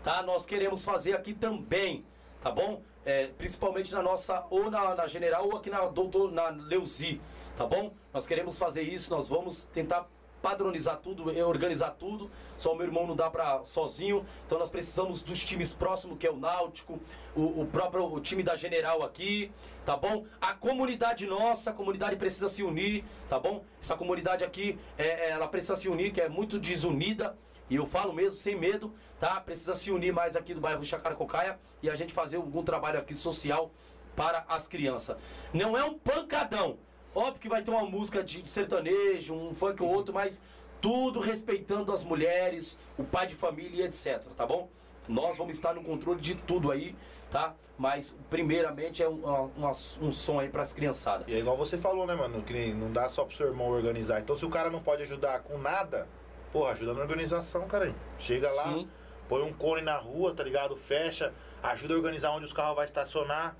tá? 0.03 0.21
Nós 0.23 0.45
queremos 0.45 0.83
fazer 0.83 1.15
aqui 1.15 1.33
também, 1.33 2.05
tá 2.41 2.51
bom? 2.51 2.81
É, 3.05 3.27
principalmente 3.37 3.91
na 3.93 4.03
nossa, 4.03 4.45
ou 4.49 4.69
na, 4.69 4.93
na 4.95 5.07
General, 5.07 5.45
ou 5.45 5.57
aqui 5.57 5.69
na 5.69 5.85
Doutor, 5.85 6.31
na 6.31 6.49
Leuzi, 6.49 7.19
tá 7.57 7.65
bom? 7.65 7.93
Nós 8.13 8.27
queremos 8.27 8.57
fazer 8.57 8.83
isso, 8.83 9.09
nós 9.09 9.29
vamos 9.29 9.65
tentar 9.73 10.07
padronizar 10.41 10.97
tudo, 10.97 11.31
eh, 11.31 11.43
organizar 11.43 11.91
tudo. 11.91 12.29
Só 12.57 12.73
o 12.73 12.75
meu 12.75 12.85
irmão 12.85 13.05
não 13.07 13.15
dá 13.15 13.29
pra 13.29 13.63
sozinho. 13.63 14.25
Então 14.45 14.57
nós 14.57 14.69
precisamos 14.69 15.21
dos 15.21 15.39
times 15.39 15.73
próximos, 15.73 16.17
que 16.17 16.27
é 16.27 16.31
o 16.31 16.37
Náutico, 16.37 16.99
o, 17.35 17.61
o 17.61 17.65
próprio 17.67 18.05
o 18.05 18.19
time 18.19 18.43
da 18.43 18.55
General 18.55 19.03
aqui, 19.03 19.51
tá 19.85 19.95
bom? 19.95 20.25
A 20.41 20.53
comunidade 20.53 21.25
nossa, 21.25 21.69
a 21.69 21.73
comunidade 21.73 22.15
precisa 22.15 22.49
se 22.49 22.63
unir, 22.63 23.03
tá 23.27 23.39
bom? 23.39 23.63
Essa 23.81 23.95
comunidade 23.95 24.43
aqui, 24.43 24.77
é, 24.97 25.07
é, 25.07 25.29
ela 25.31 25.47
precisa 25.47 25.75
se 25.75 25.87
unir, 25.87 26.11
que 26.11 26.21
é 26.21 26.29
muito 26.29 26.59
desunida. 26.59 27.37
E 27.69 27.75
eu 27.75 27.85
falo 27.85 28.11
mesmo, 28.11 28.37
sem 28.37 28.55
medo, 28.55 28.91
tá? 29.19 29.39
Precisa 29.39 29.75
se 29.75 29.91
unir 29.91 30.11
mais 30.11 30.35
aqui 30.35 30.55
do 30.55 30.61
bairro 30.61 30.83
Chacaracocaia 30.83 31.59
e 31.83 31.89
a 31.89 31.95
gente 31.95 32.11
fazer 32.11 32.37
algum 32.37 32.63
trabalho 32.63 32.99
aqui 32.99 33.13
social 33.13 33.71
para 34.15 34.43
as 34.49 34.67
crianças. 34.67 35.17
Não 35.53 35.77
é 35.77 35.83
um 35.83 35.97
pancadão. 35.97 36.77
Óbvio 37.15 37.39
que 37.41 37.49
vai 37.49 37.61
ter 37.61 37.71
uma 37.71 37.83
música 37.85 38.23
de, 38.23 38.41
de 38.41 38.49
sertanejo, 38.49 39.33
um 39.33 39.53
funk 39.53 39.81
ou 39.81 39.89
outro, 39.89 40.13
mas 40.13 40.41
tudo 40.79 41.19
respeitando 41.19 41.91
as 41.91 42.03
mulheres, 42.03 42.77
o 42.97 43.03
pai 43.03 43.27
de 43.27 43.35
família 43.35 43.83
e 43.83 43.85
etc, 43.87 44.21
tá 44.35 44.45
bom? 44.45 44.69
Nós 45.07 45.37
vamos 45.37 45.55
estar 45.55 45.73
no 45.73 45.81
controle 45.83 46.21
de 46.21 46.35
tudo 46.35 46.71
aí, 46.71 46.95
tá? 47.31 47.55
Mas, 47.77 48.15
primeiramente, 48.29 49.01
é 49.01 49.09
um, 49.09 49.49
uma- 49.57 49.71
um 50.01 50.11
som 50.11 50.39
aí 50.39 50.49
para 50.49 50.61
as 50.61 50.71
criançadas. 50.71 51.27
E 51.27 51.33
é 51.33 51.39
igual 51.39 51.57
você 51.57 51.77
falou, 51.79 52.05
né, 52.05 52.13
mano? 52.13 52.43
Que 52.43 52.53
nem- 52.53 52.73
não 52.75 52.91
dá 52.91 53.09
só 53.09 53.25
pro 53.25 53.35
seu 53.35 53.47
irmão 53.47 53.69
organizar. 53.69 54.19
Então, 54.19 54.37
se 54.37 54.45
o 54.45 54.49
cara 54.49 54.69
não 54.69 54.81
pode 54.81 55.01
ajudar 55.01 55.39
com 55.39 55.57
nada, 55.57 56.07
porra, 56.53 56.73
ajuda 56.73 56.93
na 56.93 57.01
organização, 57.01 57.67
cara. 57.67 57.93
Chega 58.19 58.53
lá, 58.53 58.63
Sim. 58.63 58.87
põe 59.27 59.41
um 59.41 59.51
cone 59.51 59.81
na 59.81 59.97
rua, 59.97 60.31
tá 60.33 60.43
ligado? 60.43 60.77
Fecha, 60.77 61.33
ajuda 61.63 61.95
a 61.95 61.97
organizar 61.97 62.31
onde 62.31 62.45
os 62.45 62.53
carros 62.53 62.75
vão 62.75 62.83
estacionar, 62.83 63.55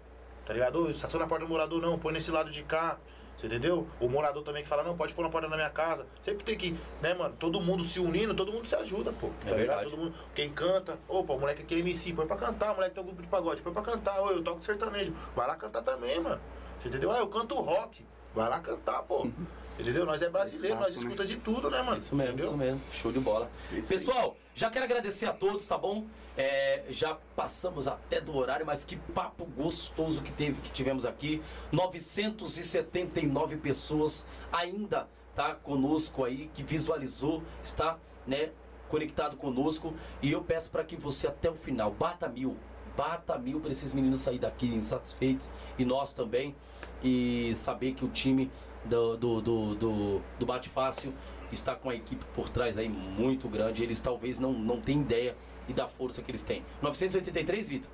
tá 0.46 0.54
ligado? 0.54 0.88
Estaciona 0.92 1.26
na 1.26 1.30
porta 1.30 1.46
do 1.46 1.50
morador, 1.50 1.82
não, 1.82 1.98
põe 1.98 2.14
nesse 2.14 2.30
lado 2.30 2.52
de 2.52 2.62
cá. 2.64 3.00
Você 3.40 3.48
entendeu? 3.48 3.88
O 4.02 4.10
morador 4.10 4.44
também 4.44 4.62
que 4.64 4.68
fala, 4.68 4.84
não, 4.84 4.98
pode 4.98 5.14
pôr 5.14 5.24
na 5.24 5.30
porta 5.30 5.48
da 5.48 5.56
minha 5.56 5.70
casa. 5.70 6.06
Sempre 6.22 6.44
tem 6.44 6.58
que, 6.58 6.78
né, 7.02 7.14
mano? 7.14 7.34
Todo 7.40 7.62
mundo 7.62 7.86
se 7.86 7.98
unindo, 7.98 8.36
todo 8.36 8.52
mundo 8.52 8.68
se 8.68 8.76
ajuda, 8.76 9.14
pô. 9.14 9.30
Tá 9.40 9.52
É 9.52 9.52
ligado? 9.52 9.58
verdade. 9.58 9.90
Todo 9.92 9.98
mundo, 10.00 10.14
quem 10.36 10.50
canta, 10.50 11.00
opa, 11.08 11.32
o 11.34 11.40
moleque 11.40 11.62
aqui 11.62 11.76
é 11.76 11.78
MC, 11.80 12.12
põe 12.12 12.28
pra 12.28 12.36
cantar, 12.36 12.74
o 12.74 12.76
moleque 12.76 12.96
tem 12.96 13.02
um 13.02 13.08
grupo 13.08 13.22
de 13.22 13.30
pagode, 13.30 13.62
põe 13.62 13.72
pra 13.72 13.82
cantar, 13.82 14.20
ô, 14.22 14.32
eu 14.32 14.44
toco 14.44 14.62
sertanejo. 14.62 15.14
Vai 15.34 15.48
lá 15.48 15.56
cantar 15.56 15.82
também, 15.82 16.20
mano. 16.20 16.42
Você 16.82 16.90
entendeu? 16.90 17.12
Ah, 17.12 17.20
eu 17.20 17.28
canto 17.30 17.56
rock. 17.56 18.06
Vai 18.36 18.50
lá 18.50 18.60
cantar, 18.60 19.04
pô. 19.04 19.26
Entendeu? 19.80 20.06
Nós 20.06 20.22
é 20.22 20.30
brasileiro, 20.30 20.76
nós 20.76 20.90
Espaço, 20.90 21.06
né? 21.06 21.12
escuta 21.14 21.26
de 21.26 21.38
tudo, 21.38 21.70
né, 21.70 21.82
mano? 21.82 21.98
Isso 21.98 22.14
mesmo, 22.14 22.34
Entendeu? 22.34 22.46
isso 22.48 22.58
mesmo. 22.58 22.82
Show 22.92 23.12
de 23.12 23.20
bola. 23.20 23.50
Isso 23.72 23.76
aí. 23.76 23.82
Pessoal, 23.84 24.38
já 24.54 24.70
quero 24.70 24.84
agradecer 24.84 25.26
a 25.26 25.34
todos, 25.34 25.66
tá 25.66 25.78
bom? 25.78 26.06
É, 26.36 26.84
já 26.90 27.18
passamos 27.36 27.88
até 27.88 28.20
do 28.20 28.36
horário, 28.36 28.66
mas 28.66 28.84
que 28.84 28.98
papo 28.98 29.46
gostoso 29.46 30.22
que, 30.22 30.32
teve, 30.34 30.60
que 30.62 30.70
tivemos 30.72 31.06
aqui. 31.06 31.42
979 31.72 33.58
pessoas 33.58 34.26
ainda 34.52 35.08
tá 35.34 35.56
conosco 35.56 36.26
aí, 36.26 36.50
que 36.54 36.62
visualizou, 36.62 37.42
está, 37.64 37.98
né, 38.28 38.52
conectado 38.90 39.38
conosco. 39.38 39.94
E 40.22 40.30
eu 40.32 40.44
peço 40.44 40.70
para 40.72 40.84
que 40.84 40.98
você 40.98 41.28
até 41.28 41.50
o 41.50 41.56
final 41.56 41.92
bata 41.92 42.28
mil. 42.28 42.58
Bata 42.98 43.38
mil 43.38 43.62
para 43.62 43.72
esses 43.72 43.94
meninos 43.94 44.20
sair 44.20 44.40
daqui 44.40 44.66
insatisfeitos 44.68 45.50
e 45.78 45.86
nós 45.86 46.12
também. 46.12 46.54
E 47.02 47.54
saber 47.56 47.94
que 47.94 48.04
o 48.04 48.10
time 48.10 48.52
do, 48.90 49.16
do, 49.16 49.42
do, 49.42 49.76
do, 49.76 50.22
do 50.40 50.46
Bate 50.46 50.68
Fácil 50.68 51.14
está 51.52 51.76
com 51.76 51.90
a 51.90 51.96
equipe 51.96 52.24
por 52.34 52.50
trás 52.50 52.78
aí 52.78 52.90
muito 52.90 53.48
grande. 53.48 53.84
Eles 53.84 54.02
talvez 54.02 54.40
não, 54.40 54.52
não 54.52 54.82
tenham 54.82 55.02
ideia 55.02 55.36
e 55.68 55.74
da 55.74 55.88
força 55.88 56.22
que 56.22 56.32
eles 56.32 56.44
têm. 56.44 56.64
983, 56.82 57.70
Vitor? 57.70 57.92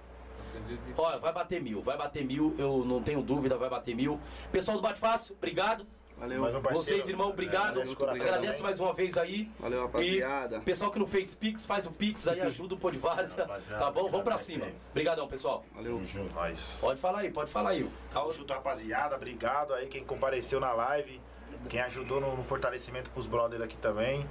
Olha, 0.97 1.17
vai 1.17 1.33
bater 1.33 1.61
mil, 1.61 1.81
vai 1.81 1.97
bater 1.97 2.23
mil, 2.23 2.55
eu 2.57 2.85
não 2.85 3.01
tenho 3.01 3.21
dúvida, 3.21 3.57
vai 3.57 3.69
bater 3.69 3.95
mil. 3.95 4.19
Pessoal 4.51 4.77
do 4.77 4.81
Bate 4.81 4.99
Fácil, 4.99 5.35
obrigado. 5.35 5.85
Valeu. 6.17 6.41
Mais 6.41 6.55
um 6.55 6.61
parceiro. 6.61 6.83
Vocês, 6.83 7.09
irmão, 7.09 7.29
obrigado. 7.29 7.95
Coração 7.95 8.25
Agradece 8.25 8.63
mais 8.63 8.79
uma 8.79 8.93
vez 8.93 9.17
aí. 9.17 9.51
Valeu, 9.59 9.79
E 9.79 9.81
rapaziada. 9.83 10.59
pessoal 10.61 10.89
que 10.91 10.97
não 10.99 11.05
fez 11.07 11.35
Pix, 11.35 11.65
faz 11.65 11.85
o 11.85 11.91
Pix 11.91 12.27
aí, 12.27 12.41
ajuda 12.41 12.75
o. 12.75 12.77
Rapaziada, 12.77 13.45
Tá 13.77 13.91
bom? 13.91 14.09
Vamos 14.09 14.23
pra 14.23 14.37
cima. 14.37 14.67
Obrigadão, 14.91 15.27
pessoal. 15.27 15.65
Valeu. 15.73 15.95
Tamo 15.95 16.05
junto, 16.05 16.33
nós. 16.33 16.79
Pode 16.81 16.99
falar 16.99 17.19
aí, 17.19 17.31
pode 17.31 17.51
falar 17.51 17.71
aí. 17.71 17.89
Tamo 18.11 18.31
junto, 18.33 18.53
rapaziada. 18.53 19.15
Obrigado 19.15 19.73
aí 19.73 19.87
quem 19.87 20.03
compareceu 20.03 20.59
na 20.59 20.71
live. 20.73 21.21
Quem 21.69 21.81
ajudou 21.81 22.21
no, 22.21 22.35
no 22.35 22.43
fortalecimento 22.43 23.09
pros 23.09 23.27
brothers 23.27 23.61
aqui 23.61 23.77
também. 23.77 24.27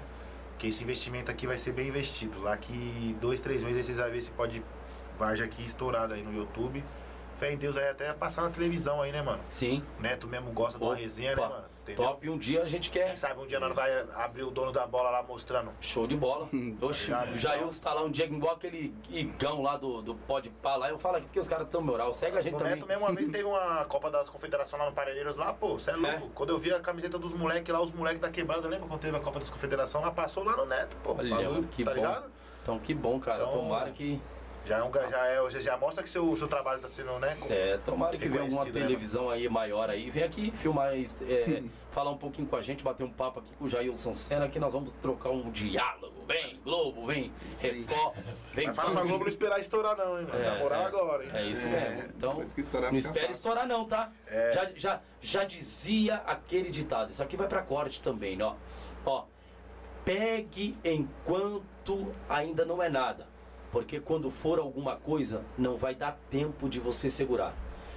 Que 0.58 0.68
esse 0.68 0.82
investimento 0.84 1.30
aqui 1.30 1.46
vai 1.46 1.58
ser 1.58 1.72
bem 1.72 1.88
investido. 1.88 2.40
Lá 2.40 2.56
que 2.56 3.16
dois, 3.20 3.40
três 3.40 3.62
meses 3.62 3.78
aí 3.78 3.84
vocês 3.84 3.98
vão 3.98 4.10
ver 4.10 4.22
se 4.22 4.30
pode 4.30 4.62
Varja 5.18 5.44
aqui 5.44 5.64
estourado 5.64 6.14
aí 6.14 6.22
no 6.22 6.32
YouTube. 6.36 6.82
Fé 7.36 7.52
em 7.52 7.56
Deus 7.56 7.76
aí 7.76 7.88
até 7.88 8.12
passar 8.12 8.42
na 8.42 8.50
televisão 8.50 9.02
aí, 9.02 9.12
né, 9.12 9.22
mano? 9.22 9.40
Sim. 9.48 9.82
Neto 9.98 10.26
mesmo 10.26 10.50
gosta 10.52 10.78
de 10.78 10.84
uma 10.84 10.94
resenha, 10.94 11.34
né, 11.36 11.42
Opa, 11.42 11.54
mano? 11.54 11.64
Entendeu? 11.84 12.06
Top, 12.06 12.30
um 12.30 12.38
dia 12.38 12.62
a 12.62 12.66
gente 12.66 12.90
quer. 12.90 13.08
Quem 13.08 13.16
sabe 13.16 13.38
um 13.40 13.46
dia 13.46 13.60
nós 13.60 13.74
vai 13.74 13.90
abrir 14.14 14.42
o 14.42 14.50
dono 14.50 14.72
da 14.72 14.86
bola 14.86 15.10
lá 15.10 15.22
mostrando. 15.22 15.70
Show 15.80 16.06
de 16.06 16.16
bola. 16.16 16.48
Oxe, 16.80 17.12
Obrigado, 17.12 17.34
o 17.34 17.38
Jair 17.38 17.66
está 17.66 17.92
lá 17.92 18.02
um 18.02 18.10
dia 18.10 18.24
igual 18.24 18.54
aquele 18.54 18.94
igão 19.10 19.60
lá 19.60 19.76
do, 19.76 20.00
do 20.00 20.14
Pode 20.14 20.48
Pá 20.48 20.76
lá. 20.76 20.88
Eu 20.88 20.98
falo 20.98 21.16
aqui 21.16 21.26
porque 21.26 21.40
os 21.40 21.48
caras 21.48 21.68
tão 21.68 21.82
moral. 21.82 22.12
Segue 22.14 22.38
a 22.38 22.40
gente 22.40 22.54
O 22.54 22.58
também. 22.58 22.74
Neto 22.76 22.86
mesmo 22.86 23.04
uma 23.04 23.12
vez 23.14 23.28
teve 23.30 23.44
uma 23.44 23.84
Copa 23.84 24.10
das 24.10 24.28
Confederações 24.30 24.82
lá 24.82 24.88
no 24.88 24.94
Parelheiros 24.94 25.36
lá, 25.36 25.52
pô, 25.52 25.78
cê 25.78 25.90
é 25.90 25.96
louco. 25.96 26.30
Quando 26.34 26.50
eu 26.50 26.58
vi 26.58 26.72
a 26.72 26.80
camiseta 26.80 27.18
dos 27.18 27.32
moleques 27.32 27.72
lá, 27.72 27.82
os 27.82 27.92
moleques 27.92 28.20
da 28.20 28.30
quebrada, 28.30 28.66
lembra 28.66 28.88
quando 28.88 29.00
teve 29.00 29.16
a 29.16 29.20
Copa 29.20 29.38
das 29.40 29.50
Confederações? 29.50 30.04
Lá 30.04 30.10
passou 30.10 30.42
lá 30.42 30.56
no 30.56 30.64
Neto, 30.64 30.96
pô. 31.02 31.14
Olha, 31.18 31.50
mano, 31.50 31.68
que 31.68 31.84
tá 31.84 31.90
bom. 31.90 31.96
ligado? 31.96 32.24
Então 32.62 32.78
que 32.78 32.94
bom, 32.94 33.20
cara. 33.20 33.44
Então, 33.44 33.58
Tomara 33.60 33.90
que. 33.90 34.18
Já, 34.64 34.78
é 34.78 34.82
um, 34.82 34.90
já, 34.92 35.26
é, 35.26 35.60
já, 35.60 35.76
mostra 35.76 36.02
que 36.02 36.08
seu, 36.08 36.34
seu 36.36 36.48
trabalho 36.48 36.80
tá 36.80 36.88
sendo, 36.88 37.18
né? 37.18 37.36
É, 37.50 37.78
tomara 37.84 38.16
que 38.16 38.28
venha 38.28 38.42
alguma 38.42 38.64
né, 38.64 38.70
televisão 38.70 39.28
aí 39.28 39.46
maior 39.48 39.90
aí. 39.90 40.08
Vem 40.10 40.22
aqui 40.22 40.50
filmar, 40.52 40.94
é, 40.94 41.62
falar 41.90 42.10
um 42.10 42.16
pouquinho 42.16 42.48
com 42.48 42.56
a 42.56 42.62
gente, 42.62 42.82
bater 42.82 43.04
um 43.04 43.10
papo 43.10 43.40
aqui 43.40 43.52
com 43.58 43.66
o 43.66 43.68
Jailson 43.68 44.14
Senna, 44.14 44.48
que 44.48 44.58
nós 44.58 44.72
vamos 44.72 44.94
trocar 44.94 45.30
um 45.30 45.50
diálogo. 45.50 46.14
Vem, 46.26 46.58
Globo, 46.64 47.06
vem. 47.06 47.30
Record, 47.60 48.16
vem 48.54 48.66
Mas 48.68 48.76
fala 48.76 48.92
pra. 48.92 49.02
Globo 49.02 49.24
não 49.24 49.28
esperar 49.28 49.60
estourar, 49.60 49.96
não, 49.96 50.18
hein, 50.18 50.26
mano. 50.26 50.42
É, 50.42 50.50
Na 50.50 50.58
moral 50.58 50.80
é. 50.80 50.84
agora, 50.86 51.24
hein? 51.24 51.30
É 51.34 51.42
isso 51.44 51.66
É, 51.66 51.70
mesmo. 51.70 52.10
Então, 52.16 52.30
depois 52.30 52.52
que 52.54 52.60
estourar, 52.62 52.90
não 52.90 52.98
espere 52.98 53.26
fácil. 53.26 53.32
estourar 53.32 53.66
não, 53.66 53.84
tá? 53.84 54.10
É. 54.26 54.52
Já, 54.52 54.70
já, 54.74 55.00
já 55.20 55.44
dizia 55.44 56.16
aquele 56.26 56.70
ditado. 56.70 57.10
Isso 57.10 57.22
aqui 57.22 57.36
vai 57.36 57.46
pra 57.46 57.60
corte 57.60 58.00
também, 58.00 58.36
né? 58.36 58.44
ó. 58.44 58.54
Ó, 59.04 59.26
pegue 60.02 60.74
enquanto 60.82 62.14
ainda 62.28 62.64
não 62.64 62.82
é 62.82 62.88
nada. 62.88 63.33
Porque 63.74 63.98
quando 63.98 64.30
for 64.30 64.60
alguma 64.60 64.94
coisa, 64.94 65.44
não 65.58 65.74
vai 65.74 65.96
dar 65.96 66.16
tempo 66.30 66.68
de 66.68 66.78
você 66.78 67.10
segurar. 67.10 67.52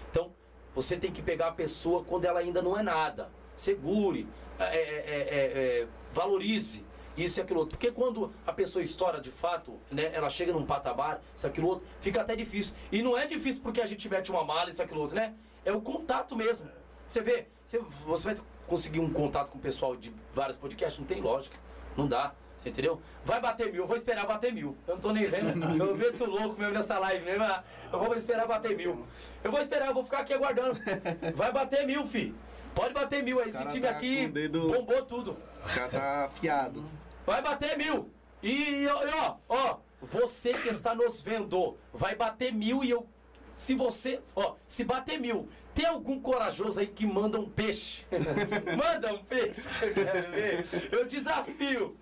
Então, 0.09 0.31
você 0.73 0.97
tem 0.97 1.11
que 1.11 1.21
pegar 1.21 1.49
a 1.49 1.51
pessoa 1.51 2.03
quando 2.03 2.25
ela 2.25 2.39
ainda 2.39 2.63
não 2.63 2.75
é 2.75 2.81
nada. 2.81 3.29
Segure, 3.55 4.27
é, 4.57 4.63
é, 4.63 4.75
é, 4.75 5.81
é, 5.81 5.87
valorize 6.11 6.83
isso 7.15 7.39
e 7.39 7.43
aquilo 7.43 7.59
outro. 7.59 7.77
Porque 7.77 7.91
quando 7.91 8.33
a 8.47 8.51
pessoa 8.51 8.83
estoura 8.83 9.21
de 9.21 9.29
fato, 9.29 9.79
né, 9.91 10.09
ela 10.15 10.31
chega 10.31 10.51
num 10.51 10.65
patamar, 10.65 11.21
isso 11.35 11.45
aquilo 11.45 11.67
outro, 11.67 11.87
fica 12.01 12.21
até 12.21 12.35
difícil. 12.35 12.73
E 12.91 13.03
não 13.03 13.15
é 13.15 13.27
difícil 13.27 13.61
porque 13.61 13.79
a 13.79 13.85
gente 13.85 14.09
mete 14.09 14.31
uma 14.31 14.43
mala, 14.43 14.71
isso 14.71 14.81
aquilo 14.81 15.01
outro, 15.01 15.15
né? 15.15 15.35
É 15.63 15.71
o 15.71 15.79
contato 15.79 16.35
mesmo. 16.35 16.67
Você 17.05 17.21
vê, 17.21 17.45
você, 17.63 17.77
você 18.03 18.33
vai 18.33 18.43
conseguir 18.65 18.99
um 18.99 19.13
contato 19.13 19.51
com 19.51 19.59
o 19.59 19.61
pessoal 19.61 19.95
de 19.95 20.11
vários 20.33 20.57
podcasts? 20.57 20.97
Não 20.97 21.05
tem 21.05 21.21
lógica. 21.21 21.55
Não 21.95 22.07
dá. 22.07 22.33
Você 22.57 22.69
entendeu? 22.69 22.99
Vai 23.23 23.39
bater 23.39 23.71
mil, 23.71 23.83
eu 23.83 23.87
vou 23.87 23.95
esperar 23.95 24.25
bater 24.25 24.51
mil. 24.51 24.75
Eu 24.87 24.95
não 24.95 25.01
tô 25.01 25.11
nem 25.13 25.25
vendo. 25.27 25.49
Eu 25.77 25.95
meto 25.95 26.25
louco 26.25 26.59
mesmo 26.59 26.73
nessa 26.73 26.97
live 26.97 27.23
mesmo. 27.23 27.43
ah, 27.43 27.63
Eu 27.93 27.99
vou 27.99 28.15
esperar 28.15 28.47
bater 28.47 28.75
mil. 28.75 29.05
Eu 29.43 29.51
vou 29.51 29.61
esperar, 29.61 29.87
eu 29.89 29.93
vou 29.93 30.03
ficar 30.03 30.19
aqui 30.19 30.33
aguardando. 30.33 30.79
Vai 31.35 31.51
bater 31.51 31.85
mil, 31.85 32.03
fi. 32.05 32.33
Pode 32.73 32.93
bater 32.93 33.23
mil 33.23 33.39
aí. 33.39 33.49
Esse 33.49 33.57
cara 33.59 33.69
time 33.69 33.85
tá 33.87 33.91
aqui 33.91 34.27
dedo- 34.27 34.69
bombou 34.71 35.03
tudo. 35.05 35.37
Os 35.63 35.71
caras 35.71 35.91
tá 35.91 36.25
afiado. 36.25 36.83
Vai 37.25 37.41
bater 37.43 37.77
mil. 37.77 38.09
E 38.41 38.87
ó, 38.87 39.03
e, 39.03 39.13
ó, 39.13 39.35
ó, 39.49 39.77
você 40.01 40.51
que 40.51 40.69
está 40.69 40.93
nos 40.95 41.21
vendo, 41.21 41.77
vai 41.93 42.15
bater 42.15 42.51
mil 42.53 42.83
e 42.83 42.89
eu. 42.89 43.07
Se 43.53 43.73
você. 43.75 44.19
Ó, 44.35 44.55
se 44.67 44.83
bater 44.83 45.19
mil, 45.19 45.47
tem 45.73 45.85
algum 45.87 46.19
corajoso 46.19 46.79
aí 46.79 46.85
que 46.87 47.05
manda 47.07 47.39
um 47.39 47.49
peixe? 47.49 48.05
manda 48.77 49.13
um 49.13 49.23
peixe. 49.23 49.61
Eu 49.81 49.93
quero 49.93 50.31
ver. 50.31 50.65
Eu 50.91 51.05
desafio. 51.07 51.97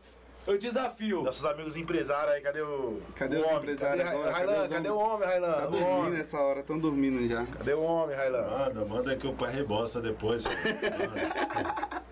Eu 0.47 0.57
desafio. 0.59 1.23
Nossos 1.23 1.43
amigos 1.45 1.75
empresários 1.75 2.35
aí, 2.35 2.41
cadê 2.41 2.61
o. 2.61 3.01
Cadê 3.15 3.37
o 3.37 3.41
os 3.41 3.45
homem? 3.47 3.57
empresários 3.59 4.03
cadê, 4.05 4.15
agora? 4.17 4.31
Railan, 4.31 4.53
Cadê 4.55 4.73
cadê 4.75 4.89
o 4.89 4.97
homem, 4.97 5.27
Railan? 5.27 5.53
Tá 5.53 5.65
dormindo 5.65 5.87
homem? 5.89 6.11
nessa 6.11 6.39
hora, 6.39 6.63
tão 6.63 6.77
dormindo 6.79 7.27
já. 7.27 7.45
Cadê 7.47 7.73
o 7.73 7.81
homem, 7.81 8.15
Railan? 8.15 8.47
Manda, 8.47 8.85
manda 8.85 9.15
que 9.15 9.27
o 9.27 9.33
pai 9.33 9.51
rebosta 9.51 9.99
depois. 10.01 10.43
velho. 10.43 10.55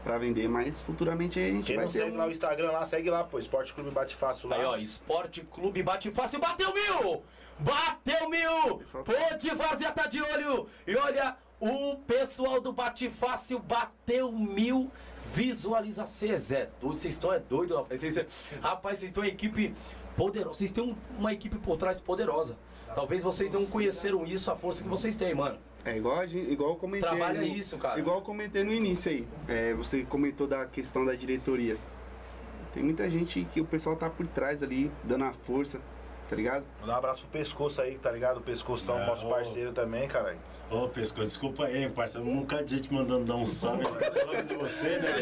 Pra 0.03 0.17
vender, 0.17 0.47
mas 0.47 0.79
futuramente 0.79 1.39
a 1.39 1.47
gente 1.47 1.65
Quem 1.65 1.75
vai 1.75 1.85
não 1.85 1.91
ter. 1.91 1.97
segue 1.99 2.11
um- 2.11 2.17
lá 2.17 2.25
o 2.25 2.31
Instagram 2.31 2.71
lá, 2.71 2.85
segue 2.85 3.09
lá, 3.09 3.23
pô. 3.23 3.37
Esporte 3.37 3.73
Clube 3.73 3.91
Bate 3.91 4.15
Fácil 4.15 4.47
lá. 4.47 4.55
Aí, 4.55 4.63
ó, 4.63 4.77
Esporte 4.77 5.41
Clube 5.41 5.83
Bate 5.83 6.09
Fácil, 6.09 6.39
bateu 6.39 6.73
mil! 6.73 7.21
Bateu 7.59 8.29
mil! 8.29 8.77
Pô 9.03 9.37
de 9.37 9.49
Várzea 9.53 9.91
tá 9.91 10.07
de 10.07 10.21
olho! 10.21 10.67
E 10.87 10.95
olha, 10.95 11.35
o 11.59 11.97
pessoal 12.07 12.61
do 12.61 12.71
Bate 12.71 13.09
Fácil 13.09 13.59
bateu 13.59 14.31
mil 14.31 14.89
visualizações. 15.33 16.51
É 16.51 16.69
doido, 16.79 16.97
vocês 16.97 17.13
estão 17.13 17.33
é 17.33 17.39
doido, 17.39 17.75
rapaz. 17.77 17.99
Vocês, 18.01 18.25
rapaz, 18.61 18.99
vocês 18.99 19.11
estão 19.11 19.23
uma 19.23 19.29
equipe 19.29 19.73
poderosa. 20.15 20.53
Vocês 20.57 20.71
têm 20.71 20.83
um- 20.83 20.95
uma 21.17 21.33
equipe 21.33 21.57
por 21.57 21.77
trás 21.77 21.99
poderosa. 21.99 22.57
Talvez 22.95 23.21
vocês 23.23 23.51
não 23.51 23.65
conheceram 23.65 24.25
isso, 24.25 24.49
a 24.51 24.55
força 24.55 24.81
que 24.81 24.89
vocês 24.89 25.15
têm, 25.15 25.33
mano. 25.35 25.57
É 25.85 25.95
igual, 25.95 26.17
a 26.17 26.25
gente, 26.27 26.51
igual 26.51 26.71
eu 26.71 26.75
comentei. 26.75 27.07
Trabalha 27.09 27.39
no- 27.41 27.47
isso, 27.47 27.77
cara. 27.77 27.99
Igual 27.99 28.17
eu 28.17 28.21
comentei 28.21 28.63
no 28.63 28.73
início 28.73 29.11
aí. 29.11 29.27
É, 29.47 29.73
você 29.73 30.03
comentou 30.03 30.47
da 30.47 30.65
questão 30.65 31.05
da 31.05 31.13
diretoria. 31.13 31.77
Tem 32.73 32.83
muita 32.83 33.09
gente 33.09 33.45
que 33.45 33.61
o 33.61 33.65
pessoal 33.65 33.95
tá 33.95 34.09
por 34.09 34.27
trás 34.27 34.61
ali, 34.61 34.91
dando 35.03 35.23
a 35.23 35.31
força, 35.31 35.79
tá 36.27 36.35
ligado? 36.35 36.65
Mandar 36.81 36.93
um 36.93 36.97
abraço 36.97 37.21
pro 37.21 37.31
Pescoço 37.31 37.81
aí, 37.81 37.97
tá 37.97 38.11
ligado? 38.11 38.37
O 38.37 38.41
Pescoção, 38.41 38.99
É, 38.99 39.05
nosso 39.07 39.27
parceiro 39.27 39.71
também, 39.71 40.07
caralho. 40.07 40.37
Ô, 40.71 40.87
Pescoço, 40.87 41.27
desculpa 41.27 41.65
aí, 41.65 41.89
parceiro. 41.89 42.27
Nunca 42.27 42.63
de 42.63 42.75
gente 42.75 42.93
mandando 42.93 43.25
dar 43.25 43.35
um 43.35 43.45
salve. 43.45 43.87
Esqueci 43.87 44.19
o 44.19 44.25
nome 44.27 44.43
de 44.43 44.55
você, 44.55 44.99
né? 44.99 45.13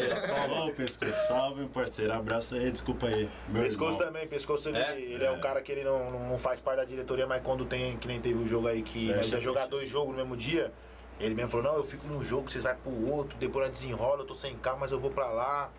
Ô, 0.46 0.70
Pescoço, 0.72 1.26
salve, 1.26 1.66
parceiro. 1.68 2.12
Abraço 2.12 2.54
aí, 2.54 2.70
desculpa 2.70 3.06
aí. 3.06 3.30
Meu 3.48 3.62
Pescoço 3.62 3.92
irmão. 3.94 4.06
também, 4.06 4.26
Pescoço 4.28 4.68
ele 4.68 4.76
É? 4.76 4.90
é, 4.92 5.00
ele 5.00 5.24
é 5.24 5.30
um 5.30 5.40
cara 5.40 5.62
que 5.62 5.72
ele 5.72 5.84
não, 5.84 6.28
não 6.28 6.38
faz 6.38 6.60
parte 6.60 6.78
da 6.78 6.84
diretoria, 6.84 7.26
mas 7.26 7.42
quando 7.42 7.64
tem, 7.64 7.96
que 7.96 8.06
nem 8.06 8.20
teve 8.20 8.38
o 8.38 8.46
jogo 8.46 8.68
aí 8.68 8.82
que 8.82 9.10
nós 9.12 9.32
ia 9.32 9.40
jogar 9.40 9.66
dois 9.66 9.88
jogos 9.88 10.10
no 10.10 10.16
mesmo 10.16 10.36
dia, 10.36 10.70
ele 11.18 11.34
mesmo 11.34 11.50
falou, 11.50 11.64
não, 11.72 11.76
eu 11.76 11.84
fico 11.84 12.06
num 12.06 12.22
jogo, 12.22 12.50
vocês 12.50 12.64
vão 12.64 12.76
pro 12.76 13.12
outro, 13.14 13.38
depois 13.38 13.66
nós 13.68 13.78
desenrola, 13.78 14.20
eu 14.22 14.26
tô 14.26 14.34
sem 14.34 14.54
carro, 14.58 14.78
mas 14.80 14.92
eu 14.92 14.98
vou 15.00 15.10
pra 15.10 15.28
lá. 15.30 15.70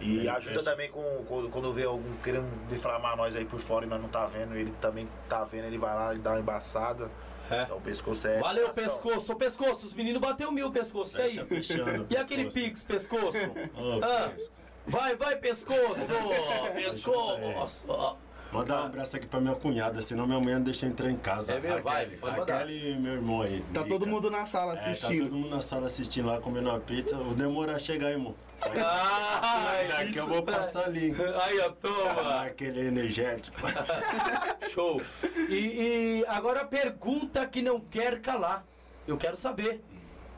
E 0.00 0.20
ele 0.20 0.28
ajuda 0.30 0.62
também 0.62 0.90
com, 0.90 1.02
quando, 1.28 1.50
quando 1.50 1.72
vê 1.74 1.84
algum 1.84 2.14
querendo 2.22 2.46
deflamar 2.70 3.16
nós 3.18 3.36
aí 3.36 3.44
por 3.44 3.60
fora 3.60 3.84
e 3.84 3.88
nós 3.88 4.00
não 4.00 4.08
tá 4.08 4.24
vendo, 4.24 4.54
ele 4.54 4.72
também 4.80 5.06
tá 5.28 5.44
vendo, 5.44 5.66
ele 5.66 5.76
vai 5.76 5.94
lá 5.94 6.14
e 6.14 6.18
dá 6.18 6.30
uma 6.30 6.40
embaçada. 6.40 7.10
É. 7.50 7.62
Então 7.64 7.76
o 7.76 7.80
pescoço 7.80 8.26
é. 8.26 8.36
Valeu, 8.38 8.70
pescoço. 8.70 9.32
Ô, 9.32 9.36
pescoço, 9.36 9.86
os 9.86 9.94
meninos 9.94 10.20
bateu 10.20 10.50
mil, 10.50 10.70
pescoço. 10.72 11.18
E 11.18 11.22
aí? 11.22 11.32
Fecha, 11.32 11.46
fechando, 11.46 12.06
E 12.10 12.16
aquele 12.16 12.50
pix, 12.50 12.82
pescoço? 12.82 13.38
Ô, 13.76 14.04
Ah, 14.04 14.28
Pescoço. 14.30 14.52
vai, 14.86 15.16
vai, 15.16 15.36
pescoço! 15.36 16.12
Pescoço! 16.74 18.16
Manda 18.54 18.76
um 18.80 18.84
abraço 18.86 19.16
aqui 19.16 19.26
pra 19.26 19.40
minha 19.40 19.54
cunhada, 19.56 20.00
senão 20.00 20.28
minha 20.28 20.38
mãe 20.38 20.54
não 20.54 20.62
deixa 20.62 20.86
entrar 20.86 21.10
em 21.10 21.16
casa. 21.16 21.54
É 21.54 21.58
mesmo? 21.58 21.82
Vai, 21.82 22.04
Raquel, 22.04 22.18
pode 22.20 22.38
mandar. 22.38 22.58
Raquel 22.60 22.70
e 22.76 22.94
meu 22.96 23.12
irmão 23.14 23.42
aí. 23.42 23.64
Tá 23.74 23.80
Mica. 23.80 23.92
todo 23.92 24.06
mundo 24.06 24.30
na 24.30 24.46
sala 24.46 24.74
É, 24.74 24.76
tá 24.76 24.90
assistindo. 24.90 25.24
todo 25.24 25.34
mundo 25.36 25.50
na 25.56 25.60
sala 25.60 25.86
assistindo 25.86 26.26
lá, 26.28 26.40
comendo 26.40 26.68
uma 26.70 26.78
pizza. 26.78 27.16
O 27.18 27.34
demora 27.34 27.74
a 27.74 27.78
chegar, 27.80 28.12
irmão. 28.12 28.32
Sai 28.56 28.70
Ai, 28.78 29.88
daqui, 29.88 30.04
isso. 30.10 30.18
eu 30.20 30.26
vou 30.28 30.42
passar 30.44 30.84
ali. 30.84 31.12
Aí, 31.42 31.58
ó, 31.58 31.70
toma! 31.70 32.42
Aquele 32.46 32.86
energético. 32.86 33.60
Show! 34.72 35.02
E, 35.48 36.20
e 36.20 36.24
agora 36.28 36.60
a 36.60 36.64
pergunta 36.64 37.44
que 37.46 37.60
não 37.60 37.80
quer 37.80 38.20
calar. 38.20 38.64
Eu 39.04 39.16
quero 39.16 39.36
saber. 39.36 39.82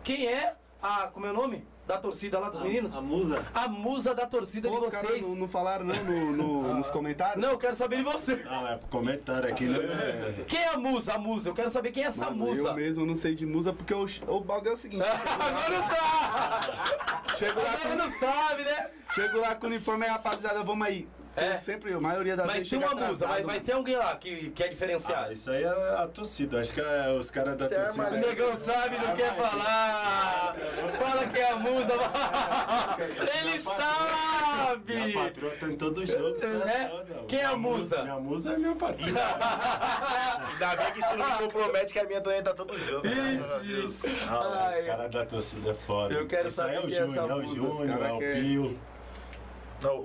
Quem 0.02 0.26
é 0.26 0.54
a. 0.82 1.08
Como 1.08 1.26
é 1.26 1.30
o 1.30 1.34
nome? 1.34 1.66
Da 1.86 1.98
torcida 1.98 2.38
lá 2.40 2.48
dos 2.50 2.60
meninos? 2.62 2.96
A 2.96 3.00
musa? 3.00 3.44
A 3.54 3.68
musa 3.68 4.12
da 4.12 4.26
torcida 4.26 4.68
Pô, 4.68 4.80
de 4.80 4.86
os 4.86 4.92
caras 4.94 5.08
vocês. 5.10 5.28
não, 5.28 5.36
não 5.36 5.48
falaram 5.48 5.84
não 5.84 5.94
no- 6.04 6.32
no- 6.32 6.74
nos 6.78 6.90
comentários? 6.90 7.40
Não, 7.40 7.50
eu 7.50 7.58
quero 7.58 7.76
saber 7.76 7.98
de 7.98 8.02
você. 8.02 8.34
Não, 8.36 8.66
é 8.66 8.76
pro 8.76 8.88
comentário 8.88 9.48
aqui, 9.48 9.66
né? 9.66 9.78
Quem 10.48 10.58
é 10.60 10.68
a 10.74 10.76
musa? 10.76 11.14
A 11.14 11.18
musa. 11.18 11.48
Eu 11.48 11.54
quero 11.54 11.70
saber 11.70 11.92
quem 11.92 12.02
é 12.02 12.06
essa 12.06 12.24
Mano, 12.24 12.36
musa. 12.46 12.68
Eu 12.68 12.74
mesmo 12.74 13.06
não 13.06 13.14
sei 13.14 13.36
de 13.36 13.46
musa, 13.46 13.72
porque 13.72 13.94
o, 13.94 14.04
o 14.26 14.40
bagulho 14.40 14.70
é 14.70 14.74
o 14.74 14.76
seguinte. 14.76 15.04
Agora 15.06 15.70
não 15.70 15.88
sabe! 15.88 17.38
Chego 17.38 17.60
lá, 17.62 17.70
Agora 17.72 17.88
com, 17.88 17.96
não 17.96 18.12
sabe, 18.18 18.64
né? 18.64 18.90
chego 19.14 19.38
lá 19.40 19.54
com 19.54 19.66
o 19.66 19.70
uniforme 19.70 20.04
aí, 20.06 20.10
rapaziada, 20.10 20.64
vamos 20.64 20.86
aí. 20.86 21.08
É. 21.36 21.56
sempre, 21.58 21.92
a 21.92 22.00
maioria 22.00 22.34
das 22.34 22.46
Mas 22.46 22.54
vezes 22.56 22.70
tem 22.70 22.78
uma 22.78 22.94
musa, 22.94 23.26
mas, 23.26 23.44
mas 23.44 23.62
tem 23.62 23.74
alguém 23.74 23.96
lá 23.96 24.16
que 24.16 24.50
quer 24.50 24.68
diferenciar. 24.68 25.26
Ah, 25.28 25.32
isso 25.32 25.50
aí 25.50 25.64
é 25.64 25.68
a 25.68 26.08
torcida. 26.12 26.60
Acho 26.60 26.72
que 26.72 26.80
é 26.80 27.12
os 27.12 27.30
caras 27.30 27.56
da 27.56 27.66
é 27.66 27.68
torcida. 27.68 28.06
O 28.08 28.10
negão 28.16 28.56
sabe, 28.56 28.96
não 28.98 29.14
quer 29.14 29.34
falar. 29.34 30.54
Fala 30.98 31.26
que 31.26 31.38
é 31.38 31.50
a 31.50 31.56
musa. 31.56 31.92
Ele 33.40 33.50
Minha 33.50 33.62
sabe. 33.62 35.12
patroa 35.12 35.52
tá 35.60 35.66
em 35.68 35.76
todo 35.76 36.06
jogo. 36.06 36.36
É? 36.66 36.90
Quem 37.28 37.38
é 37.40 37.44
a 37.44 37.56
Minha 37.56 37.58
musa? 37.58 38.02
Minha 38.02 38.18
musa 38.20 38.52
é 38.52 38.56
minha 38.58 38.74
patroa. 38.74 39.06
Ainda 40.52 40.76
bem 40.76 40.92
que 40.92 40.98
isso 41.00 41.16
não 41.16 41.26
me 41.30 41.36
compromete 41.38 41.92
que 41.92 41.98
a 41.98 42.04
minha 42.04 42.20
também 42.20 42.42
tá 42.42 42.54
todo 42.54 42.78
jogo. 42.78 43.06
a 43.06 43.58
Deus. 43.62 44.02
Ah, 44.28 44.68
Ai. 44.70 44.80
os 44.80 44.86
caras 44.86 45.10
da 45.10 45.26
torcida 45.26 45.70
é 45.70 45.74
foda. 45.74 46.14
Eu 46.14 46.26
quero 46.26 46.48
Isso 46.48 46.62
aí 46.62 46.74
saber 46.74 46.76
é 46.76 46.86
o 46.86 47.04
é 47.04 47.06
Júnior, 47.06 47.30
é 47.30 47.34
o 47.34 47.54
Júnior, 47.54 48.06
é 48.06 48.12
o 48.12 48.22
é- 48.22 48.32
Pio. 48.34 48.78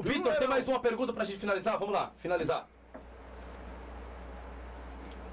Vitor, 0.03 0.35
tem 0.35 0.47
mais 0.47 0.67
uma 0.67 0.79
pergunta 0.79 1.13
pra 1.13 1.23
gente 1.23 1.37
finalizar? 1.39 1.77
Vamos 1.79 1.93
lá, 1.93 2.11
finalizar. 2.17 2.67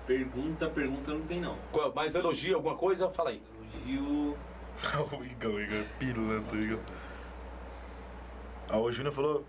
Pergunta, 0.07 0.68
pergunta 0.70 1.12
não 1.12 1.23
tem 1.23 1.41
não. 1.41 1.57
Qual- 1.73 1.92
Mais 1.94 2.15
elogio, 2.15 2.55
alguma 2.57 2.75
coisa? 2.76 3.10
Fala 3.10 3.31
aí. 3.31 3.42
Elogio. 3.86 4.36
o 5.18 5.25
Igor, 5.25 5.55
o 5.55 5.60
Igor, 5.60 5.84
pilantra, 5.99 6.57
o 6.57 6.62
Igor. 6.62 6.78
Ah, 8.68 8.78
o 8.78 8.91
Júnior 8.92 9.12
falou. 9.12 9.44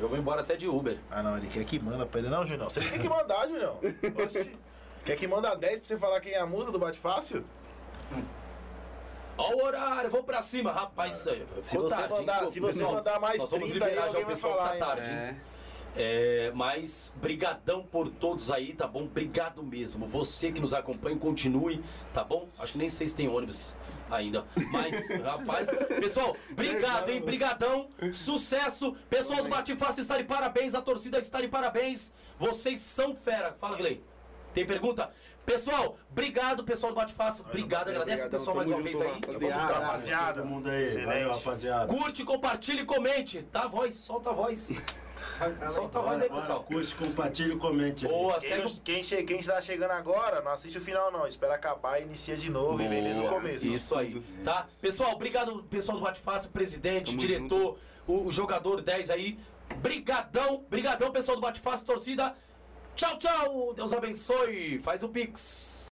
Eu 0.00 0.08
vou 0.08 0.16
embora 0.16 0.42
até 0.42 0.54
de 0.54 0.68
Uber. 0.68 0.98
Ah, 1.10 1.22
não, 1.22 1.36
ele 1.36 1.48
quer 1.48 1.64
que 1.64 1.78
manda 1.80 2.06
pra 2.06 2.20
ele. 2.20 2.28
Não, 2.28 2.46
Junião, 2.46 2.70
você 2.70 2.80
tem 2.80 3.00
que 3.00 3.08
mandar. 3.08 3.48
Oxi. 4.24 4.56
Quer 5.04 5.16
que 5.16 5.26
manda 5.26 5.54
10 5.54 5.80
pra 5.80 5.88
você 5.88 5.96
falar 5.98 6.20
quem 6.20 6.32
é 6.32 6.38
a 6.38 6.46
musa 6.46 6.70
do 6.70 6.78
Bate 6.78 6.98
Fácil? 6.98 7.44
Ó 9.38 9.52
o 9.54 9.64
horário, 9.64 10.10
vou 10.10 10.22
pra 10.24 10.42
cima, 10.42 10.72
rapaz. 10.72 11.16
Isso 11.16 11.30
aí. 11.30 11.46
Se 11.62 11.78
você 11.78 11.94
tarde, 11.94 12.12
hein? 12.14 12.18
mandar- 12.20 12.46
se 12.48 12.60
você 12.60 12.78
Pessoal, 12.80 12.94
mandar 12.94 13.20
mais 13.20 13.40
nós 13.40 13.50
vamos 13.50 13.68
30 13.70 13.84
aí, 13.84 13.90
liberar 13.90 14.10
já 14.10 14.18
o 14.18 14.26
pessoal 14.26 14.52
que 14.54 14.58
falar, 14.58 14.68
tá 14.68 14.74
hein? 14.74 14.80
tarde, 14.80 15.10
hein? 15.10 15.16
É. 15.16 15.58
É, 15.96 16.52
mas 16.54 17.12
brigadão 17.16 17.82
por 17.82 18.08
todos 18.08 18.52
aí, 18.52 18.72
tá 18.72 18.86
bom? 18.86 19.04
Obrigado 19.04 19.62
mesmo. 19.64 20.06
Você 20.06 20.52
que 20.52 20.60
nos 20.60 20.72
acompanha, 20.74 21.16
continue, 21.16 21.82
tá 22.12 22.22
bom? 22.22 22.46
Acho 22.58 22.72
que 22.72 22.78
nem 22.78 22.88
sei 22.88 23.06
se 23.06 23.16
tem 23.16 23.28
ônibus 23.28 23.74
ainda. 24.10 24.44
Mas, 24.70 25.08
rapaz, 25.20 25.70
pessoal, 25.98 26.36
obrigado, 26.52 27.08
hein? 27.08 27.20
Brigadão. 27.20 27.88
Sucesso. 28.12 28.94
Pessoal 29.10 29.42
do 29.42 29.76
Fácil 29.76 30.02
está 30.02 30.16
de 30.18 30.24
parabéns, 30.24 30.74
a 30.74 30.82
torcida 30.82 31.18
está 31.18 31.40
de 31.40 31.48
parabéns. 31.48 32.12
Vocês 32.38 32.78
são 32.80 33.16
fera. 33.16 33.56
Fala, 33.58 33.76
Glei. 33.76 34.00
Tem 34.54 34.66
pergunta? 34.66 35.10
Pessoal, 35.48 35.96
obrigado, 36.10 36.62
pessoal 36.62 36.92
do 36.92 36.96
Bate 36.96 37.14
Fácil. 37.14 37.42
Obrigado, 37.48 37.88
agradece 37.88 38.26
o 38.26 38.30
pessoal 38.30 38.54
mais 38.54 38.68
uma 38.68 38.82
vez 38.82 39.00
aí. 39.00 39.12
rapaziada. 39.14 39.72
Rapaziada, 39.72 40.42
Todo 40.42 40.46
mundo 40.50 40.68
aí. 40.68 40.84
Excelente. 40.84 41.38
Rapaziada. 41.38 41.86
Curte, 41.86 42.22
compartilhe 42.22 42.82
e 42.82 42.84
comente. 42.84 43.40
Dá 43.50 43.62
a 43.62 43.66
voz, 43.66 43.94
solta 43.94 44.28
a 44.28 44.32
voz. 44.34 44.78
Solta 45.68 46.00
a 46.00 46.02
voz 46.02 46.20
aí, 46.20 46.28
pessoal. 46.28 46.64
Curte, 46.64 46.94
compartilha 46.94 47.52
e 47.54 47.56
comente. 47.56 48.06
aí. 48.06 48.12
Boa, 48.12 48.38
Quem, 48.38 48.48
segue 48.48 48.80
quem, 48.84 49.02
che, 49.02 49.22
quem 49.22 49.38
está 49.38 49.60
chegando 49.60 49.92
agora, 49.92 50.42
não 50.42 50.50
assiste 50.52 50.78
o 50.78 50.80
final, 50.80 51.10
não. 51.12 51.26
Espera 51.26 51.54
acabar 51.54 52.00
e 52.00 52.04
inicia 52.04 52.36
de 52.36 52.50
novo 52.50 52.82
e 52.82 52.88
vem 52.88 53.02
desde 53.02 53.20
o 53.20 53.22
Boa. 53.22 53.34
começo. 53.34 53.66
Isso 53.66 53.96
aí, 53.96 54.20
tá? 54.44 54.66
Pessoal, 54.80 55.12
obrigado, 55.12 55.62
pessoal 55.64 55.96
do 55.96 56.04
Bate 56.04 56.20
Fácil, 56.20 56.50
presidente, 56.50 57.16
diretor, 57.16 57.78
o, 58.06 58.26
o 58.26 58.32
jogador 58.32 58.82
10 58.82 59.10
aí. 59.10 59.38
Brigadão, 59.76 60.64
brigadão, 60.68 61.10
pessoal 61.12 61.36
do 61.36 61.40
Bate 61.40 61.60
Fácil, 61.60 61.86
torcida. 61.86 62.34
Tchau, 62.98 63.16
tchau. 63.16 63.74
Deus 63.74 63.92
abençoe. 63.92 64.80
Faz 64.80 65.04
o 65.04 65.08
Pix. 65.08 65.78